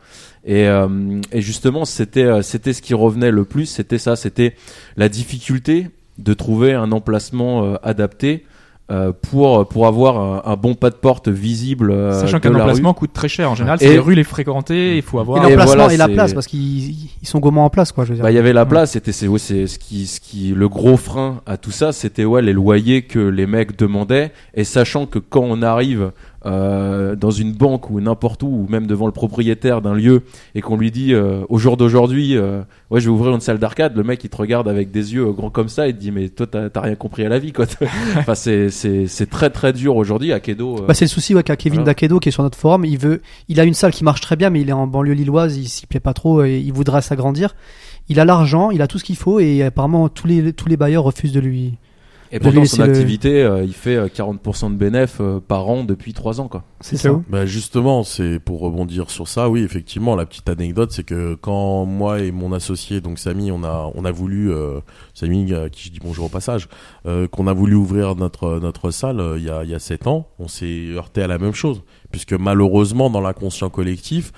Et, 0.46 0.68
euh, 0.68 1.22
et 1.32 1.42
justement, 1.42 1.86
c'était, 1.86 2.24
euh, 2.24 2.42
c'était 2.42 2.74
ce 2.74 2.82
qui 2.82 2.94
revenait 2.94 3.32
le 3.32 3.46
plus. 3.46 3.66
C'était 3.66 3.98
ça, 3.98 4.16
c'était 4.16 4.56
la 4.98 5.10
difficulté 5.10 5.90
de 6.18 6.34
trouver 6.34 6.74
un 6.74 6.92
emplacement 6.92 7.64
euh, 7.64 7.76
adapté 7.84 8.46
euh, 8.92 9.12
pour 9.30 9.68
pour 9.68 9.86
avoir 9.88 10.18
un, 10.20 10.52
un 10.52 10.56
bon 10.56 10.74
pas 10.74 10.90
de 10.90 10.96
porte 10.96 11.28
visible 11.28 11.92
euh, 11.92 12.20
Sachant 12.20 12.40
qu'un 12.40 12.50
la 12.52 12.60
emplacement 12.62 12.90
rue. 12.90 12.96
coûte 12.96 13.14
très 13.14 13.28
cher. 13.30 13.52
En 13.52 13.56
général, 13.56 13.78
Et- 13.82 13.86
si 13.88 13.92
les 13.92 14.00
rues 14.00 14.16
les 14.16 14.24
fréquentées, 14.24 14.96
il 14.98 15.02
faut 15.04 15.18
Et 15.18 15.22
avoir. 15.22 15.38
Et 15.48 15.50
l'emplacement 15.52 15.76
voilà, 15.76 15.94
et 15.94 15.98
la 15.98 16.08
place 16.08 16.34
parce 16.34 16.48
qu'ils 16.48 16.90
ils 17.22 17.28
sont 17.28 17.40
gourmands 17.40 17.66
en 17.66 17.70
place 17.70 17.92
quoi. 17.92 18.04
Je 18.06 18.10
veux 18.10 18.16
dire. 18.16 18.24
Bah, 18.24 18.32
il 18.32 18.36
y 18.36 18.40
avait 18.40 18.54
la 18.54 18.66
place, 18.66 18.92
c'était 18.92 19.12
c'est 19.12 19.28
ouais, 19.28 19.40
c'est 19.40 19.68
ce 19.68 19.78
qui 19.80 20.08
ce 20.08 20.20
qui 20.20 20.54
le 20.56 20.68
gros 20.70 20.98
frein 20.98 21.42
à 21.46 21.58
tout 21.58 21.72
ça, 21.72 21.92
c'était 21.92 22.26
ouais 22.26 22.42
les 22.42 22.54
loyers 22.54 23.04
que 23.04 23.20
les 23.20 23.46
mecs 23.46 23.78
demandaient 23.78 24.32
et 24.54 24.64
sachant 24.64 25.06
que 25.06 25.20
quand 25.20 25.42
on 25.44 25.62
arrive 25.62 26.12
euh, 26.46 27.16
dans 27.16 27.32
une 27.32 27.52
banque 27.54 27.90
ou 27.90 28.00
n'importe 28.00 28.44
où 28.44 28.48
ou 28.48 28.68
même 28.70 28.88
devant 28.88 29.06
le 29.06 29.12
propriétaire 29.12 29.82
d'un 29.82 29.94
lieu 29.94 30.24
et 30.56 30.62
qu'on 30.62 30.78
lui 30.78 30.90
dit 30.92 31.14
euh, 31.14 31.42
au 31.50 31.58
jour 31.58 31.76
d'aujourd'hui 31.76 32.38
euh, 32.38 32.62
ouais 32.92 33.02
je 33.02 33.06
vais 33.06 33.12
ouvrir 33.12 33.34
une 33.36 33.42
salle 33.42 33.60
d'arcade, 33.60 33.96
le 33.98 34.04
mec 34.04 34.24
il 34.24 34.30
te 34.30 34.38
regarde 34.38 34.68
avec 34.68 34.92
des 34.92 35.14
yeux 35.14 35.32
grands 35.34 35.50
comme 35.50 35.68
ça 35.70 35.88
et 35.88 35.94
te 35.94 36.00
dit 36.00 36.12
mais 36.12 36.30
toi 36.30 36.48
t'as 36.48 36.82
rien 36.82 36.96
compris 36.96 37.26
à 37.26 37.30
la 37.30 37.40
vie 37.40 37.52
quoi. 37.52 37.66
enfin 38.18 38.36
c'est 38.36 38.70
c'est 38.70 39.08
c'est 39.08 39.30
très 39.30 39.50
très 39.50 39.74
dur 39.74 39.96
aujourd'hui 39.98 40.32
à 40.32 40.40
Kedo. 40.40 40.78
euh, 40.78 40.86
Bah, 40.88 40.94
c'est 40.94 41.06
le 41.06 41.10
souci 41.10 41.36
ouais, 41.36 41.44
qu'a 41.44 41.56
Kevin 41.58 41.80
Voilà. 41.80 41.88
Dakedo 41.94 42.20
qui 42.20 42.30
est 42.30 42.32
sur 42.32 42.44
notre 42.44 42.58
forum. 42.58 42.86
Il 42.86 42.98
veut, 42.98 43.22
il 43.50 43.60
a 43.60 43.64
une 43.66 43.74
salle 43.74 43.92
qui 43.92 44.04
marche 44.04 44.22
très 44.22 44.36
bien, 44.36 44.50
mais 44.50 44.62
il 44.62 44.70
est 44.70 44.74
en 44.74 44.88
banlieue 44.88 45.14
lilloise, 45.14 45.58
il 45.58 45.68
s'y 45.68 45.88
plaît 45.88 46.00
pas 46.00 46.14
trop 46.14 46.44
et 46.44 46.60
il 46.60 46.72
voudrait 46.74 47.02
s'agrandir. 47.02 47.56
Il 48.08 48.20
a 48.20 48.26
l'argent, 48.26 48.72
il 48.72 48.82
a 48.82 48.88
tout 48.88 48.98
ce 48.98 49.04
qu'il 49.04 49.18
faut 49.18 49.40
et 49.40 49.62
apparemment 49.64 50.08
tous 50.10 50.26
les 50.26 50.54
tous 50.54 50.70
les 50.70 50.78
bailleurs 50.78 51.04
refusent 51.04 51.34
de 51.34 51.40
lui. 51.40 51.76
Et 52.32 52.40
pourtant 52.40 52.66
son 52.66 52.84
le- 52.84 52.90
activité 52.90 53.42
euh, 53.44 53.64
il 53.64 53.74
fait 53.74 53.96
euh, 53.96 54.08
40% 54.08 54.72
de 54.72 54.76
bénéf 54.76 55.18
euh, 55.20 55.40
par 55.40 55.68
an 55.70 55.84
depuis 55.84 56.14
3 56.14 56.42
ans 56.42 56.48
quoi. 56.48 56.64
C'est 56.82 56.96
ça. 56.98 57.10
ça. 57.10 57.22
Bah 57.30 57.46
justement, 57.46 58.04
c'est 58.04 58.40
pour 58.40 58.60
rebondir 58.62 59.10
sur 59.10 59.28
ça. 59.28 59.50
Oui, 59.50 59.62
effectivement, 59.64 60.16
la 60.16 60.26
petite 60.26 60.48
anecdote, 60.50 60.92
c'est 60.92 61.04
que 61.04 61.36
quand 61.36 61.86
moi 61.86 62.20
et 62.20 62.32
mon 62.32 62.54
associé, 62.54 63.02
donc 63.02 63.20
Samy, 63.20 63.52
on 63.52 63.64
a 63.64 63.92
on 63.96 64.06
a 64.06 64.12
voulu 64.12 64.52
euh, 64.52 64.80
Samy, 65.14 65.54
à 65.54 65.70
qui 65.70 65.86
je 65.88 65.92
dis 65.92 66.00
bonjour 66.02 66.26
au 66.26 66.30
passage, 66.30 66.70
euh, 67.06 67.28
qu'on 67.28 67.48
a 67.48 67.54
voulu 67.54 67.76
ouvrir 67.76 68.16
notre 68.16 68.60
notre 68.60 68.92
salle 68.92 69.20
euh, 69.20 69.38
il 69.38 69.44
y 69.46 69.50
a 69.50 69.64
il 69.64 69.70
y 69.70 69.76
a 69.76 69.80
sept 69.80 70.08
ans, 70.08 70.28
on 70.40 70.48
s'est 70.48 70.88
heurté 70.92 71.22
à 71.22 71.28
la 71.28 71.38
même 71.38 71.54
chose, 71.54 71.84
puisque 72.12 72.34
malheureusement 72.34 73.10
dans 73.10 73.22
l'inconscient 73.22 73.70
collectif. 73.70 74.32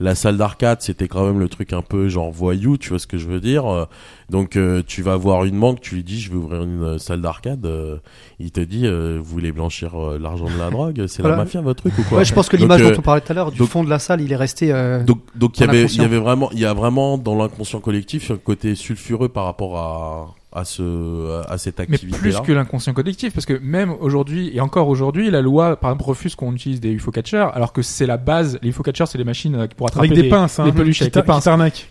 La 0.00 0.14
salle 0.14 0.36
d'arcade, 0.36 0.80
c'était 0.80 1.08
quand 1.08 1.26
même 1.26 1.40
le 1.40 1.48
truc 1.48 1.72
un 1.72 1.82
peu 1.82 2.08
genre 2.08 2.30
voyou, 2.30 2.76
tu 2.76 2.90
vois 2.90 3.00
ce 3.00 3.06
que 3.08 3.18
je 3.18 3.26
veux 3.26 3.40
dire. 3.40 3.66
Euh, 3.66 3.84
Donc 4.30 4.56
euh, 4.56 4.82
tu 4.86 5.02
vas 5.02 5.16
voir 5.16 5.44
une 5.44 5.58
banque, 5.58 5.80
tu 5.80 5.96
lui 5.96 6.04
dis 6.04 6.20
je 6.20 6.30
veux 6.30 6.38
ouvrir 6.38 6.62
une 6.62 6.82
euh, 6.84 6.98
salle 6.98 7.20
d'arcade, 7.20 7.64
euh, 7.66 7.96
il 8.38 8.52
te 8.52 8.60
dit 8.60 8.86
euh, 8.86 9.18
vous 9.18 9.24
voulez 9.30 9.50
blanchir 9.52 9.96
l'argent 10.20 10.44
de 10.44 10.58
la 10.58 10.70
drogue, 10.70 11.04
c'est 11.08 11.22
Voilà. 11.22 11.36
la 11.36 11.42
mafia 11.44 11.60
votre 11.62 11.80
truc 11.82 11.98
ou 11.98 12.02
quoi 12.04 12.18
Ouais, 12.18 12.24
je 12.24 12.32
pense 12.34 12.48
que 12.48 12.56
l'image 12.56 12.80
dont 12.82 12.92
on 12.96 13.02
parlait 13.02 13.22
tout 13.22 13.32
à 13.32 13.34
l'heure 13.34 13.50
du 13.50 13.58
donc- 13.58 13.68
fond 13.68 13.82
de 13.82 13.90
la 13.90 13.98
salle, 13.98 14.20
il 14.20 14.30
est 14.30 14.36
resté. 14.36 14.72
euh, 14.72 15.02
donc, 15.02 15.20
donc 15.34 15.58
il 15.58 15.62
y 15.66 15.68
avait, 15.68 15.84
il 15.86 15.96
y 16.00 16.04
avait 16.04 16.18
vraiment, 16.18 16.50
il 16.52 16.58
y 16.60 16.64
a 16.66 16.74
vraiment 16.74 17.18
dans 17.18 17.34
l'inconscient 17.36 17.80
collectif 17.80 18.30
un 18.30 18.36
côté 18.36 18.74
sulfureux 18.74 19.28
par 19.30 19.44
rapport 19.46 19.78
à, 19.78 20.34
à 20.50 20.64
ce, 20.64 21.42
à 21.46 21.58
cette 21.58 21.78
Mais 21.78 21.84
activité-là. 21.94 22.20
plus 22.22 22.40
que 22.40 22.52
l'inconscient 22.52 22.94
collectif, 22.94 23.34
parce 23.34 23.44
que 23.44 23.58
même 23.62 23.90
aujourd'hui 24.00 24.50
et 24.54 24.60
encore 24.62 24.88
aujourd'hui, 24.88 25.30
la 25.30 25.42
loi, 25.42 25.76
par 25.76 25.90
exemple, 25.90 26.04
refuse 26.08 26.34
qu'on 26.34 26.52
utilise 26.54 26.80
des 26.80 26.90
UFO 26.90 27.10
catchers, 27.10 27.48
alors 27.52 27.74
que 27.74 27.82
c'est 27.82 28.06
la 28.06 28.16
base. 28.16 28.58
Les 28.62 28.70
UFO 28.70 28.82
catchers, 28.82 29.04
c'est 29.06 29.18
les 29.18 29.24
machines 29.24 29.54
euh, 29.54 29.66
pour 29.76 29.88
attraper 29.88 30.08
Avec 30.08 30.22
des 30.22 30.28
pinces, 30.30 30.58
hein, 30.58 30.70
peluches 30.72 30.96
qui 30.98 31.02
avec 31.04 31.14
les 31.14 31.20
t'a- 31.20 31.22
qui 31.22 31.26
pinces 31.26 31.44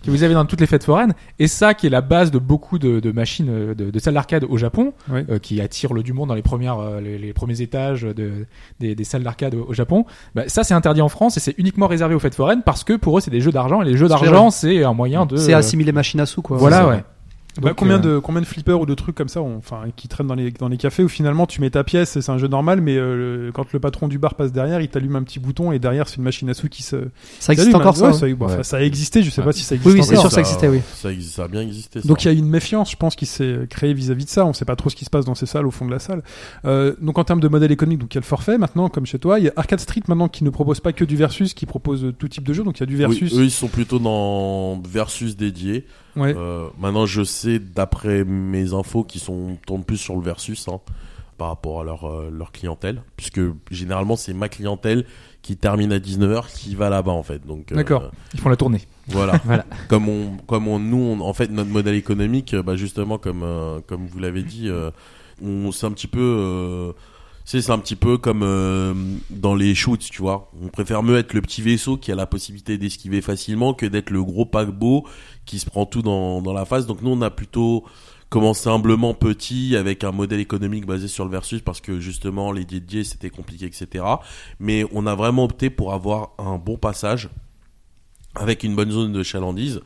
que 0.03 0.09
vous 0.09 0.23
avez 0.23 0.33
dans 0.33 0.45
toutes 0.45 0.59
les 0.61 0.65
fêtes 0.67 0.83
foraines. 0.83 1.13
Et 1.37 1.47
ça, 1.47 1.75
qui 1.75 1.85
est 1.85 1.91
la 1.91 2.01
base 2.01 2.31
de 2.31 2.39
beaucoup 2.39 2.79
de, 2.79 2.99
de 2.99 3.11
machines, 3.11 3.49
euh, 3.49 3.75
de, 3.75 3.91
de 3.91 3.99
salles 3.99 4.15
d'arcade 4.15 4.43
au 4.49 4.57
Japon, 4.57 4.93
euh, 5.11 5.37
qui 5.37 5.61
attirent 5.61 5.93
le 5.93 6.01
du 6.01 6.13
monde 6.13 6.29
dans 6.29 6.35
les 6.35 6.41
premières, 6.41 6.79
euh, 6.79 6.99
les, 6.99 7.19
les 7.19 7.33
premiers 7.33 7.61
étages 7.61 8.01
de, 8.01 8.47
des, 8.79 8.95
des 8.95 9.03
salles 9.03 9.23
d'arcade 9.23 9.53
au, 9.53 9.67
au 9.69 9.73
Japon. 9.73 10.05
Bah, 10.33 10.43
ça, 10.47 10.63
c'est 10.63 10.73
interdit 10.73 11.01
en 11.01 11.09
France 11.09 11.37
et 11.37 11.39
c'est 11.39 11.53
uniquement 11.59 11.85
réservé 11.87 12.15
aux 12.15 12.19
fêtes 12.19 12.33
foraines 12.35 12.63
parce 12.65 12.83
que 12.83 12.93
pour 12.93 13.19
eux, 13.19 13.21
c'est 13.21 13.29
des 13.31 13.41
jeux 13.41 13.51
d'argent 13.51 13.83
et 13.83 13.85
les 13.85 13.97
jeux 13.97 14.07
d'argent, 14.07 14.49
c'est 14.49 14.83
un 14.83 14.93
moyen 14.93 15.27
de. 15.27 15.37
C'est 15.37 15.53
assimiler 15.53 15.91
machine 15.91 16.19
à 16.19 16.25
sous 16.25 16.41
quoi. 16.41 16.57
Voilà, 16.57 16.87
ouais. 16.87 17.03
Bah, 17.61 17.73
combien 17.75 17.95
euh, 17.95 18.15
de 18.15 18.19
combien 18.19 18.41
de 18.41 18.45
flippers 18.45 18.79
ou 18.79 18.85
de 18.85 18.93
trucs 18.93 19.15
comme 19.15 19.27
ça, 19.29 19.41
enfin 19.41 19.81
qui 19.95 20.07
traînent 20.07 20.27
dans 20.27 20.35
les 20.35 20.51
dans 20.51 20.67
les 20.67 20.77
cafés 20.77 21.03
où 21.03 21.09
finalement 21.09 21.45
tu 21.45 21.61
mets 21.61 21.69
ta 21.69 21.83
pièce, 21.83 22.15
et 22.17 22.21
c'est 22.21 22.31
un 22.31 22.37
jeu 22.37 22.47
normal, 22.47 22.81
mais 22.81 22.95
euh, 22.97 23.45
le- 23.47 23.51
quand 23.51 23.71
le 23.73 23.79
patron 23.79 24.07
du 24.07 24.17
bar 24.17 24.35
passe 24.35 24.51
derrière, 24.51 24.81
il 24.81 24.89
t'allume 24.89 25.15
un 25.15 25.23
petit 25.23 25.39
bouton 25.39 25.71
et 25.71 25.79
derrière 25.79 26.07
c'est 26.07 26.17
une 26.17 26.23
machine 26.23 26.49
à 26.49 26.53
sous 26.53 26.67
qui 26.69 26.83
se. 26.83 26.95
Ça 27.39 27.53
existe 27.53 27.73
encore 27.75 27.95
Ouais, 28.01 28.13
ça. 28.13 28.19
ça, 28.19 28.27
bon, 28.33 28.45
enfin, 28.45 28.57
Ouais. 28.57 28.63
ça 28.63 28.77
a 28.77 28.81
existé, 28.81 29.23
je 29.23 29.29
sais 29.29 29.41
Ouais. 29.41 29.45
pas 29.45 29.53
si 29.53 29.63
ça 29.63 29.75
existe 29.75 29.93
Oui, 29.93 29.99
oui, 30.01 30.05
c'est 30.05 30.15
sûr, 30.15 30.31
ça 30.31 30.39
existait, 30.41 30.67
oui. 30.69 30.81
Ça, 30.93 31.11
existe- 31.11 31.35
ça 31.35 31.43
a 31.43 31.47
bien 31.47 31.61
existé. 31.61 32.01
ça. 32.01 32.07
Donc 32.07 32.23
il 32.23 32.27
y 32.27 32.29
a 32.29 32.33
une 32.33 32.47
méfiance, 32.49 32.91
je 32.91 32.95
pense, 32.95 33.15
qui 33.15 33.25
s'est 33.25 33.59
créée 33.69 33.93
vis-à-vis 33.93 34.25
de 34.25 34.29
ça. 34.29 34.45
On 34.45 34.53
sait 34.53 34.65
pas 34.65 34.75
trop 34.75 34.89
ce 34.89 34.95
qui 34.95 35.05
se 35.05 35.09
passe 35.09 35.25
dans 35.25 35.35
ces 35.35 35.45
salles, 35.45 35.65
au 35.67 35.71
fond 35.71 35.85
de 35.85 35.91
la 35.91 35.99
salle. 35.99 36.23
Euh, 36.65 36.93
donc 37.01 37.17
en 37.17 37.23
termes 37.23 37.39
de 37.39 37.47
modèle 37.47 37.71
économique, 37.71 37.99
donc 37.99 38.13
il 38.13 38.17
y 38.17 38.19
a 38.19 38.21
le 38.21 38.25
forfait 38.25 38.57
maintenant, 38.57 38.89
comme 38.89 39.05
chez 39.05 39.19
toi. 39.19 39.39
Il 39.39 39.45
y 39.45 39.49
a 39.49 39.53
Arcade 39.55 39.79
Street 39.79 40.01
maintenant 40.07 40.27
qui 40.27 40.43
ne 40.43 40.49
propose 40.49 40.79
pas 40.79 40.93
que 40.93 41.05
du 41.05 41.15
versus, 41.15 41.53
qui 41.53 41.65
propose 41.65 42.13
tout 42.19 42.27
type 42.27 42.43
de 42.47 42.53
jeu. 42.53 42.63
Donc 42.63 42.77
il 42.77 42.81
y 42.81 42.83
a 42.83 42.87
du 42.87 42.95
versus. 42.95 43.33
Oui, 43.33 43.39
eux, 43.39 43.43
ils 43.45 43.51
sont 43.51 43.67
plutôt 43.67 43.99
dans 43.99 44.81
versus 44.81 45.35
dédié. 45.37 45.85
Ouais. 46.17 46.33
Euh, 46.35 46.67
maintenant, 46.79 47.05
je 47.05 47.23
sais, 47.23 47.59
d'après 47.59 48.23
mes 48.23 48.73
infos, 48.73 49.03
qu'ils 49.03 49.21
sont 49.21 49.57
tournent 49.65 49.83
plus 49.83 49.97
sur 49.97 50.15
le 50.15 50.21
versus 50.21 50.67
hein, 50.67 50.79
par 51.37 51.47
rapport 51.49 51.81
à 51.81 51.83
leur, 51.83 52.05
euh, 52.05 52.29
leur 52.31 52.51
clientèle. 52.51 53.01
Puisque 53.15 53.39
généralement, 53.71 54.15
c'est 54.15 54.33
ma 54.33 54.49
clientèle 54.49 55.05
qui 55.41 55.55
termine 55.55 55.91
à 55.93 55.99
19h 55.99 56.47
qui 56.53 56.75
va 56.75 56.89
là-bas, 56.89 57.11
en 57.11 57.23
fait. 57.23 57.45
Donc, 57.45 57.71
euh, 57.71 57.75
D'accord. 57.75 58.11
Ils 58.33 58.39
font 58.39 58.49
la 58.49 58.57
tournée. 58.57 58.81
Voilà. 59.07 59.39
Voilà. 59.45 59.65
Comme 59.87 60.09
on, 60.09 60.37
comme 60.47 60.67
on, 60.67 60.79
nous, 60.79 60.97
on- 60.97 61.21
en 61.21 61.33
fait, 61.33 61.49
notre 61.51 61.69
modèle 61.69 61.95
économique, 61.95 62.55
bah, 62.55 62.75
justement, 62.75 63.17
comme, 63.17 63.45
comme 63.87 64.07
vous 64.07 64.19
l'avez 64.19 64.43
dit, 64.43 64.69
on, 65.41 65.71
c'est 65.71 65.85
un 65.85 65.91
petit 65.91 66.07
peu, 66.07 66.93
c'est, 67.47 67.61
c'est 67.61 67.71
un 67.71 67.79
petit 67.79 67.95
peu 67.95 68.17
comme 68.17 68.43
euh, 68.43 68.93
dans 69.29 69.55
les 69.55 69.73
shoots, 69.73 70.09
tu 70.11 70.21
vois. 70.21 70.51
On 70.61 70.67
préfère 70.67 71.01
mieux 71.01 71.17
être 71.17 71.33
le 71.33 71.41
petit 71.41 71.61
vaisseau 71.61 71.95
qui 71.95 72.11
a 72.11 72.15
la 72.15 72.25
possibilité 72.25 72.77
d'esquiver 72.77 73.21
facilement 73.21 73.73
que 73.73 73.85
d'être 73.85 74.09
le 74.09 74.21
gros 74.21 74.45
paquebot 74.45 75.07
qui 75.45 75.57
se 75.57 75.65
prend 75.65 75.85
tout 75.85 76.01
dans, 76.01 76.41
dans 76.41 76.51
la 76.51 76.65
face. 76.65 76.87
Donc 76.87 77.01
nous, 77.01 77.09
on 77.09 77.21
a 77.21 77.29
plutôt 77.29 77.85
commencé 78.27 78.67
humblement 78.67 79.13
petit 79.13 79.77
avec 79.77 80.03
un 80.03 80.11
modèle 80.11 80.41
économique 80.41 80.85
basé 80.85 81.07
sur 81.07 81.23
le 81.23 81.31
versus 81.31 81.61
parce 81.61 81.79
que 81.79 82.01
justement 82.01 82.51
les 82.51 82.65
dédiés 82.65 83.05
c'était 83.05 83.29
compliqué, 83.29 83.65
etc. 83.65 84.03
Mais 84.59 84.83
on 84.91 85.07
a 85.07 85.15
vraiment 85.15 85.45
opté 85.45 85.69
pour 85.69 85.93
avoir 85.93 86.31
un 86.37 86.57
bon 86.57 86.75
passage 86.75 87.29
avec 88.35 88.65
une 88.65 88.75
bonne 88.75 88.91
zone 88.91 89.13
de 89.13 89.23
chalandise. 89.23 89.79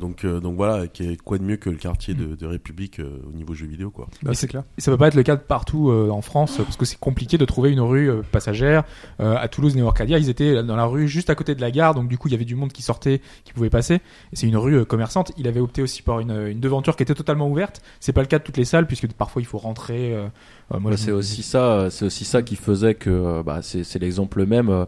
Donc, 0.00 0.24
euh, 0.24 0.40
donc 0.40 0.56
voilà, 0.56 0.86
quoi 1.24 1.38
de 1.38 1.44
mieux 1.44 1.56
que 1.56 1.70
le 1.70 1.76
quartier 1.76 2.14
de, 2.14 2.34
de 2.34 2.46
République 2.46 2.98
euh, 2.98 3.20
au 3.28 3.32
niveau 3.32 3.54
jeux 3.54 3.66
vidéo, 3.66 3.90
quoi. 3.90 4.08
Bah, 4.22 4.32
c'est 4.34 4.48
clair. 4.48 4.64
Et 4.78 4.80
ça 4.80 4.90
peut 4.90 4.96
pas 4.96 5.08
être 5.08 5.14
le 5.14 5.22
cas 5.22 5.36
de 5.36 5.42
partout 5.42 5.90
euh, 5.90 6.10
en 6.10 6.22
France 6.22 6.56
parce 6.58 6.76
que 6.76 6.84
c'est 6.84 6.98
compliqué 6.98 7.38
de 7.38 7.44
trouver 7.44 7.70
une 7.70 7.80
rue 7.80 8.10
euh, 8.10 8.22
passagère. 8.32 8.84
Euh, 9.20 9.36
à 9.38 9.46
Toulouse, 9.48 9.76
Néo 9.76 9.86
Arcadia, 9.86 10.18
ils 10.18 10.28
étaient 10.30 10.62
dans 10.64 10.76
la 10.76 10.86
rue 10.86 11.06
juste 11.06 11.30
à 11.30 11.34
côté 11.34 11.54
de 11.54 11.60
la 11.60 11.70
gare, 11.70 11.94
donc 11.94 12.08
du 12.08 12.18
coup 12.18 12.28
il 12.28 12.32
y 12.32 12.34
avait 12.34 12.44
du 12.44 12.54
monde 12.56 12.72
qui 12.72 12.82
sortait, 12.82 13.20
qui 13.44 13.52
pouvait 13.52 13.70
passer. 13.70 13.94
Et 14.32 14.36
c'est 14.36 14.48
une 14.48 14.56
rue 14.56 14.74
euh, 14.78 14.84
commerçante. 14.84 15.32
Il 15.36 15.46
avait 15.46 15.60
opté 15.60 15.82
aussi 15.82 16.02
par 16.02 16.20
une, 16.20 16.32
une 16.48 16.60
devanture 16.60 16.96
qui 16.96 17.02
était 17.02 17.14
totalement 17.14 17.48
ouverte. 17.48 17.82
C'est 18.00 18.12
pas 18.12 18.22
le 18.22 18.26
cas 18.26 18.38
de 18.38 18.44
toutes 18.44 18.56
les 18.56 18.64
salles 18.64 18.86
puisque 18.86 19.06
parfois 19.12 19.42
il 19.42 19.46
faut 19.46 19.58
rentrer. 19.58 20.14
euh, 20.14 20.26
euh, 20.74 20.78
Bah, 20.80 20.96
c'est 20.96 21.12
aussi 21.12 21.42
ça, 21.42 21.88
c'est 21.90 22.06
aussi 22.06 22.24
ça 22.24 22.42
qui 22.42 22.56
faisait 22.56 22.94
que 22.94 23.10
euh, 23.10 23.42
bah, 23.42 23.60
c'est 23.62 23.98
l'exemple 23.98 24.46
même 24.46 24.70
euh, 24.70 24.84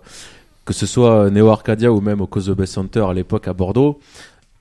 que 0.65 0.73
ce 0.73 0.87
soit 0.87 1.29
Neo 1.31 1.49
Arcadia 1.49 1.93
ou 1.93 2.01
même 2.01 2.21
au 2.21 2.29
Bay 2.29 2.67
Center 2.67 3.05
à 3.09 3.13
l'époque 3.13 3.49
à 3.49 3.53
Bordeaux. 3.53 3.99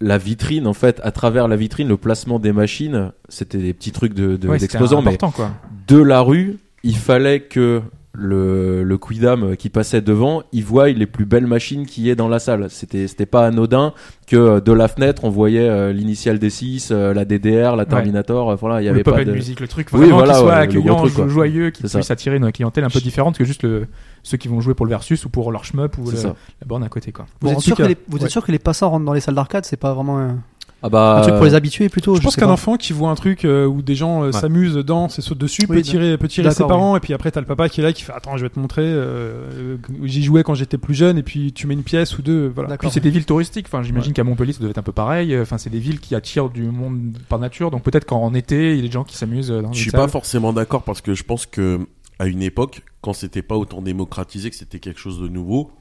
La 0.01 0.17
vitrine, 0.17 0.67
en 0.67 0.73
fait, 0.73 0.99
à 1.03 1.11
travers 1.11 1.47
la 1.47 1.55
vitrine, 1.55 1.87
le 1.87 1.97
placement 1.97 2.39
des 2.39 2.51
machines, 2.51 3.11
c'était 3.29 3.59
des 3.59 3.73
petits 3.73 3.91
trucs 3.91 4.13
de, 4.13 4.35
Ouais, 4.47 4.57
mais 5.01 5.17
quoi. 5.17 5.51
de 5.87 6.01
la 6.01 6.21
rue, 6.21 6.57
il 6.83 6.97
fallait 6.97 7.41
que 7.41 7.81
le, 8.13 8.83
le 8.83 8.97
quidam 8.97 9.55
qui 9.55 9.69
passait 9.69 10.01
devant, 10.01 10.43
il 10.51 10.65
voit 10.65 10.89
les 10.89 11.05
plus 11.05 11.25
belles 11.25 11.47
machines 11.47 11.85
qui 11.85 12.09
est 12.09 12.15
dans 12.15 12.27
la 12.27 12.39
salle. 12.39 12.67
C'était, 12.69 13.07
c'était 13.07 13.25
pas 13.25 13.45
anodin 13.47 13.93
que 14.27 14.35
euh, 14.35 14.59
de 14.59 14.73
la 14.73 14.89
fenêtre, 14.89 15.23
on 15.23 15.29
voyait 15.29 15.69
euh, 15.69 15.93
l'initiale 15.93 16.37
D6, 16.37 16.89
euh, 16.91 17.13
la 17.13 17.23
DDR, 17.23 17.75
la 17.77 17.85
Terminator, 17.85 18.55
voilà, 18.57 18.81
il 18.81 18.83
y 18.83 18.87
le 18.87 18.91
avait 18.95 19.03
pop 19.03 19.15
pas 19.15 19.23
de... 19.23 19.31
music, 19.31 19.59
le 19.61 19.67
truc 19.69 19.87
Oui, 19.93 19.99
vraiment 19.99 20.17
voilà, 20.17 20.33
qui 20.33 20.39
soit 20.39 20.47
ouais, 20.49 20.55
le 20.55 20.61
accueillant, 20.61 20.95
truc, 20.97 21.13
quoi. 21.13 21.27
joyeux, 21.29 21.69
qui 21.69 21.87
ça. 21.87 21.99
puisse 21.99 22.11
attirer 22.11 22.35
une 22.35 22.51
clientèle 22.51 22.83
un 22.83 22.89
peu 22.89 22.99
différente 22.99 23.37
que 23.37 23.45
juste 23.45 23.63
le, 23.63 23.87
ceux 24.23 24.37
qui 24.37 24.49
vont 24.49 24.59
jouer 24.59 24.73
pour 24.73 24.85
le 24.85 24.89
versus 24.89 25.23
ou 25.25 25.29
pour 25.29 25.49
leur 25.51 25.63
shmup 25.63 25.97
ou 25.97 26.07
C'est 26.07 26.11
le- 26.13 26.17
ça. 26.17 26.35
la 26.61 26.67
borne 26.67 26.83
à 26.83 26.89
côté 26.89 27.13
quoi. 27.13 27.27
Vous, 27.39 27.47
Bon, 27.49 27.53
êtes, 27.53 27.61
sûr 27.61 27.77
cas, 27.77 27.83
que 27.83 27.89
les, 27.89 27.97
vous 28.09 28.17
ouais. 28.17 28.23
êtes 28.25 28.29
sûr 28.29 28.45
que 28.45 28.51
les 28.51 28.59
passants 28.59 28.89
rentrent 28.89 29.05
dans 29.05 29.13
les 29.13 29.21
salles 29.21 29.35
d'arcade 29.35 29.63
C'est 29.65 29.77
pas 29.77 29.93
vraiment 29.93 30.19
un, 30.19 30.39
Ah 30.83 30.89
bah, 30.89 31.17
un 31.17 31.21
truc 31.21 31.35
pour 31.35 31.45
les 31.45 31.53
habitués 31.53 31.89
plutôt 31.89 32.15
Je 32.15 32.21
pense 32.21 32.35
qu'un 32.35 32.49
enfant 32.49 32.75
qui 32.75 32.91
voit 32.91 33.09
un 33.09 33.15
truc 33.15 33.45
euh, 33.45 33.67
où 33.67 33.83
des 33.83 33.93
gens 33.93 34.23
euh, 34.23 34.31
s'amusent 34.31 34.73
dedans, 34.73 35.09
c'est 35.09 35.21
saute 35.21 35.37
dessus, 35.37 35.61
Oui, 35.69 35.77
peut 35.77 35.81
tirer, 35.83 36.17
peut 36.17 36.27
tirer 36.27 36.49
ses 36.51 36.65
parents, 36.65 36.97
et 36.97 36.99
puis 36.99 37.13
après 37.13 37.29
t'as 37.29 37.39
le 37.39 37.45
papa 37.45 37.69
qui 37.69 37.81
est 37.81 37.83
là 37.83 37.93
qui 37.93 38.01
fait 38.03 38.13
attends 38.13 38.35
je 38.37 38.43
vais 38.43 38.49
te 38.49 38.59
montrer, 38.59 38.83
euh, 38.83 39.77
j'y 40.03 40.23
jouais 40.23 40.43
quand 40.43 40.55
j'étais 40.55 40.79
plus 40.79 40.95
jeune, 40.95 41.19
et 41.19 41.23
puis 41.23 41.53
tu 41.53 41.67
mets 41.67 41.75
une 41.75 41.83
pièce 41.83 42.17
ou 42.17 42.23
deux, 42.23 42.51
voilà. 42.53 42.69
D'accord. 42.69 42.89
Puis 42.89 42.93
c'est 42.93 42.99
des 42.99 43.11
villes 43.11 43.25
touristiques. 43.25 43.67
Enfin, 43.67 43.83
j'imagine 43.83 44.13
qu'à 44.13 44.23
Montpellier, 44.23 44.53
ça 44.53 44.59
doit 44.59 44.69
être 44.69 44.77
un 44.77 44.83
peu 44.83 44.91
pareil. 44.91 45.37
Enfin, 45.39 45.57
c'est 45.57 45.69
des 45.69 45.79
villes 45.79 45.99
qui 45.99 46.15
attirent 46.15 46.49
du 46.49 46.63
monde 46.63 47.17
par 47.29 47.37
nature. 47.37 47.69
Donc 47.69 47.83
peut-être 47.83 48.05
qu'en 48.05 48.33
été, 48.33 48.71
il 48.71 48.77
y 48.77 48.79
a 48.79 48.87
des 48.87 48.91
gens 48.91 49.03
qui 49.03 49.17
s'amusent 49.17 49.49
dans 49.49 49.69
les 49.69 49.73
Je 49.73 49.81
suis 49.81 49.91
pas 49.91 50.07
forcément 50.07 50.53
d'accord 50.53 50.83
parce 50.83 51.01
que 51.01 51.13
je 51.13 51.23
pense 51.23 51.45
que 51.45 51.79
à 52.17 52.25
une 52.25 52.41
époque, 52.41 52.83
quand 53.01 53.13
c'était 53.13 53.41
pas 53.41 53.55
autant 53.55 53.81
démocratisé, 53.81 54.49
que 54.49 54.55
c'était 54.55 54.79
quelque 54.79 54.99
chose 54.99 55.19
de 55.19 55.27
nouveau, 55.27 55.71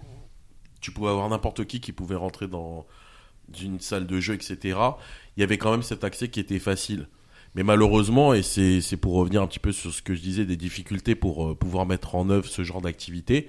tu 0.80 0.90
pouvais 0.90 1.10
avoir 1.10 1.28
n'importe 1.28 1.64
qui 1.66 1.80
qui 1.80 1.92
pouvait 1.92 2.16
rentrer 2.16 2.48
dans 2.48 2.86
une 3.62 3.80
salle 3.80 4.06
de 4.06 4.20
jeu, 4.20 4.34
etc. 4.34 4.78
Il 5.36 5.40
y 5.40 5.42
avait 5.42 5.58
quand 5.58 5.70
même 5.70 5.82
cet 5.82 6.04
accès 6.04 6.28
qui 6.28 6.40
était 6.40 6.58
facile. 6.58 7.08
Mais 7.54 7.62
malheureusement, 7.62 8.32
et 8.32 8.42
c'est 8.42 8.80
c'est 8.80 8.96
pour 8.96 9.14
revenir 9.14 9.42
un 9.42 9.46
petit 9.46 9.58
peu 9.58 9.72
sur 9.72 9.92
ce 9.92 10.02
que 10.02 10.14
je 10.14 10.20
disais, 10.20 10.44
des 10.44 10.56
difficultés 10.56 11.14
pour 11.14 11.50
euh, 11.50 11.54
pouvoir 11.54 11.86
mettre 11.86 12.14
en 12.14 12.30
œuvre 12.30 12.46
ce 12.46 12.62
genre 12.62 12.80
d'activité, 12.80 13.48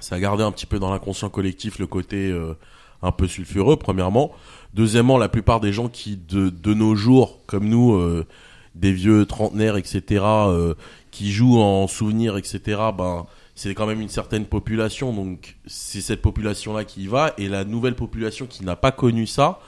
ça 0.00 0.16
a 0.16 0.20
gardé 0.20 0.42
un 0.42 0.52
petit 0.52 0.66
peu 0.66 0.78
dans 0.78 0.90
l'inconscient 0.90 1.30
collectif 1.30 1.78
le 1.78 1.86
côté 1.86 2.30
euh, 2.30 2.54
un 3.02 3.12
peu 3.12 3.26
sulfureux, 3.26 3.76
premièrement. 3.76 4.32
Deuxièmement, 4.74 5.18
la 5.18 5.28
plupart 5.28 5.60
des 5.60 5.72
gens 5.72 5.88
qui, 5.88 6.16
de, 6.16 6.50
de 6.50 6.74
nos 6.74 6.94
jours, 6.94 7.40
comme 7.46 7.68
nous, 7.68 7.94
euh, 7.94 8.26
des 8.74 8.92
vieux 8.92 9.26
trentenaires, 9.26 9.76
etc., 9.76 10.22
euh, 10.24 10.74
qui 11.10 11.32
jouent 11.32 11.58
en 11.58 11.86
souvenir, 11.88 12.36
etc., 12.36 12.60
ben, 12.96 13.26
c'est 13.58 13.74
quand 13.74 13.86
même 13.86 14.00
une 14.00 14.08
certaine 14.08 14.46
population. 14.46 15.12
Donc, 15.12 15.56
c'est 15.66 16.00
cette 16.00 16.22
population-là 16.22 16.84
qui 16.84 17.02
y 17.02 17.06
va. 17.08 17.34
Et 17.38 17.48
la 17.48 17.64
nouvelle 17.64 17.96
population 17.96 18.46
qui 18.46 18.64
n'a 18.64 18.76
pas 18.76 18.92
connu 18.92 19.26
ça, 19.26 19.58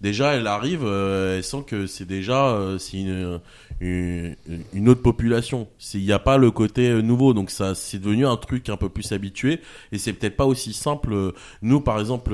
déjà, 0.00 0.34
elle 0.34 0.46
arrive, 0.46 0.84
euh, 0.84 1.38
elle 1.38 1.42
sent 1.42 1.64
que 1.66 1.88
c'est 1.88 2.04
déjà 2.04 2.50
euh, 2.50 2.78
c'est 2.78 2.98
une, 3.00 4.88
autre 4.88 5.02
population. 5.02 5.66
Il 5.92 6.04
n'y 6.04 6.12
a 6.12 6.20
pas 6.20 6.36
le 6.36 6.52
côté 6.52 6.88
euh, 6.88 7.02
nouveau. 7.02 7.34
Donc, 7.34 7.50
ça, 7.50 7.74
c'est 7.74 7.98
devenu 7.98 8.28
un 8.28 8.36
truc 8.36 8.68
un 8.68 8.76
peu 8.76 8.88
plus 8.88 9.10
habitué. 9.10 9.58
Et 9.90 9.98
c'est 9.98 10.12
peut-être 10.12 10.36
pas 10.36 10.46
aussi 10.46 10.72
simple. 10.72 11.12
euh, 11.12 11.32
Nous, 11.62 11.80
par 11.80 11.98
exemple, 11.98 12.32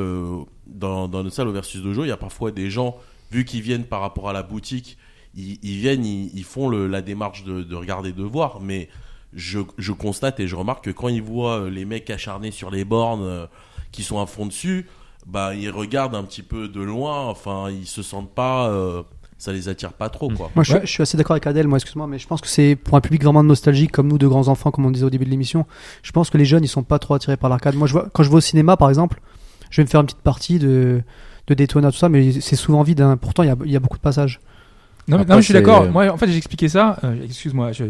dans, 0.67 1.09
nos 1.09 1.31
salles 1.31 1.49
au 1.49 1.53
Versus 1.53 1.83
Dojo, 1.83 2.05
il 2.05 2.09
y 2.09 2.13
a 2.13 2.19
parfois 2.19 2.51
des 2.51 2.69
gens, 2.69 2.99
vu 3.33 3.47
qu'ils 3.47 3.63
viennent 3.63 3.87
par 3.87 4.03
rapport 4.03 4.29
à 4.29 4.35
la 4.35 4.43
boutique, 4.43 4.99
ils, 5.35 5.57
viennent, 5.79 6.05
ils, 6.05 6.45
font 6.45 6.69
la 6.69 7.01
démarche 7.01 7.45
de 7.45 7.75
regarder, 7.75 8.13
de 8.13 8.25
voir. 8.25 8.61
Mais 8.61 8.91
je, 9.35 9.61
je 9.79 9.93
constate 9.93 10.41
et 10.41 10.47
je 10.49 10.57
remarque 10.57 10.85
que 10.85 10.91
quand 10.91 11.09
ils 11.09 11.23
voient 11.23 11.61
euh, 11.61 11.71
les 11.71 11.85
mecs 11.85 12.09
acharnés 12.11 12.51
sur 12.51 12.71
les 12.71 12.85
bornes 12.85 13.23
euh, 13.23 13.47
qui 13.93 14.03
sont 14.03 14.21
à 14.21 14.27
fond 14.27 14.47
dessus, 14.47 14.87
bah 15.27 15.55
ils 15.55 15.71
regardent 15.71 16.15
un 16.15 16.25
petit 16.25 16.43
peu 16.43 16.69
de 16.69 16.81
loin. 16.81 17.27
Enfin, 17.27 17.71
ils 17.71 17.87
se 17.87 18.03
sentent 18.03 18.31
pas, 18.35 18.69
euh, 18.71 19.03
ça 19.37 19.53
les 19.53 19.69
attire 19.69 19.93
pas 19.93 20.09
trop, 20.09 20.29
quoi. 20.31 20.51
Moi, 20.55 20.65
je, 20.65 20.73
suis- 20.73 20.81
je 20.87 20.87
suis 20.93 21.03
assez 21.03 21.17
d'accord 21.17 21.33
avec 21.35 21.47
Adèle, 21.47 21.69
moi, 21.69 21.77
excuse-moi, 21.79 22.07
mais 22.07 22.19
je 22.19 22.27
pense 22.27 22.41
que 22.41 22.49
c'est 22.49 22.75
pour 22.77 22.97
un 22.97 23.01
public 23.01 23.23
vraiment 23.23 23.43
nostalgique, 23.45 23.93
comme 23.93 24.09
nous, 24.09 24.19
de 24.19 24.27
grands 24.27 24.49
enfants, 24.49 24.71
comme 24.71 24.87
on 24.87 24.91
disait 24.91 25.05
au 25.05 25.11
début 25.11 25.25
de 25.27 25.31
l'émission. 25.31 25.67
Je 26.03 26.11
pense 26.13 26.31
que 26.31 26.39
les 26.39 26.45
jeunes, 26.45 26.65
ils 26.65 26.69
sont 26.69 26.83
pas 26.83 26.99
trop 26.99 27.15
attirés 27.15 27.37
par 27.37 27.51
l'arcade. 27.51 27.75
Moi, 27.75 27.87
je 27.87 27.93
vois, 27.93 28.09
quand 28.13 28.23
je 28.23 28.31
vais 28.31 28.37
au 28.37 28.41
cinéma, 28.41 28.77
par 28.77 28.89
exemple, 28.89 29.21
je 29.71 29.81
vais 29.81 29.85
me 29.85 29.89
faire 29.89 30.01
une 30.01 30.07
petite 30.07 30.23
partie 30.23 30.59
de, 30.59 31.03
de 31.47 31.55
Daytona, 31.55 31.93
tout 31.93 31.99
ça, 31.99 32.09
mais 32.09 32.33
c'est 32.41 32.57
souvent 32.57 32.83
vide. 32.83 33.03
hein. 33.03 33.17
Pourtant, 33.19 33.43
il 33.43 33.47
y 33.47 33.51
a, 33.51 33.57
il 33.65 33.71
y 33.71 33.77
a 33.77 33.81
beaucoup 33.81 33.99
de 33.99 34.03
passages. 34.03 34.41
Non, 35.09 35.17
Après, 35.17 35.29
non, 35.29 35.35
mais 35.37 35.41
je 35.43 35.45
suis 35.47 35.55
d'accord. 35.55 35.91
Moi, 35.91 36.09
en 36.11 36.17
fait, 36.17 36.29
j'ai 36.29 36.37
expliqué 36.37 36.69
ça. 36.69 36.99
euh, 37.05 37.25
Excuse-moi. 37.25 37.73
je- 37.73 37.85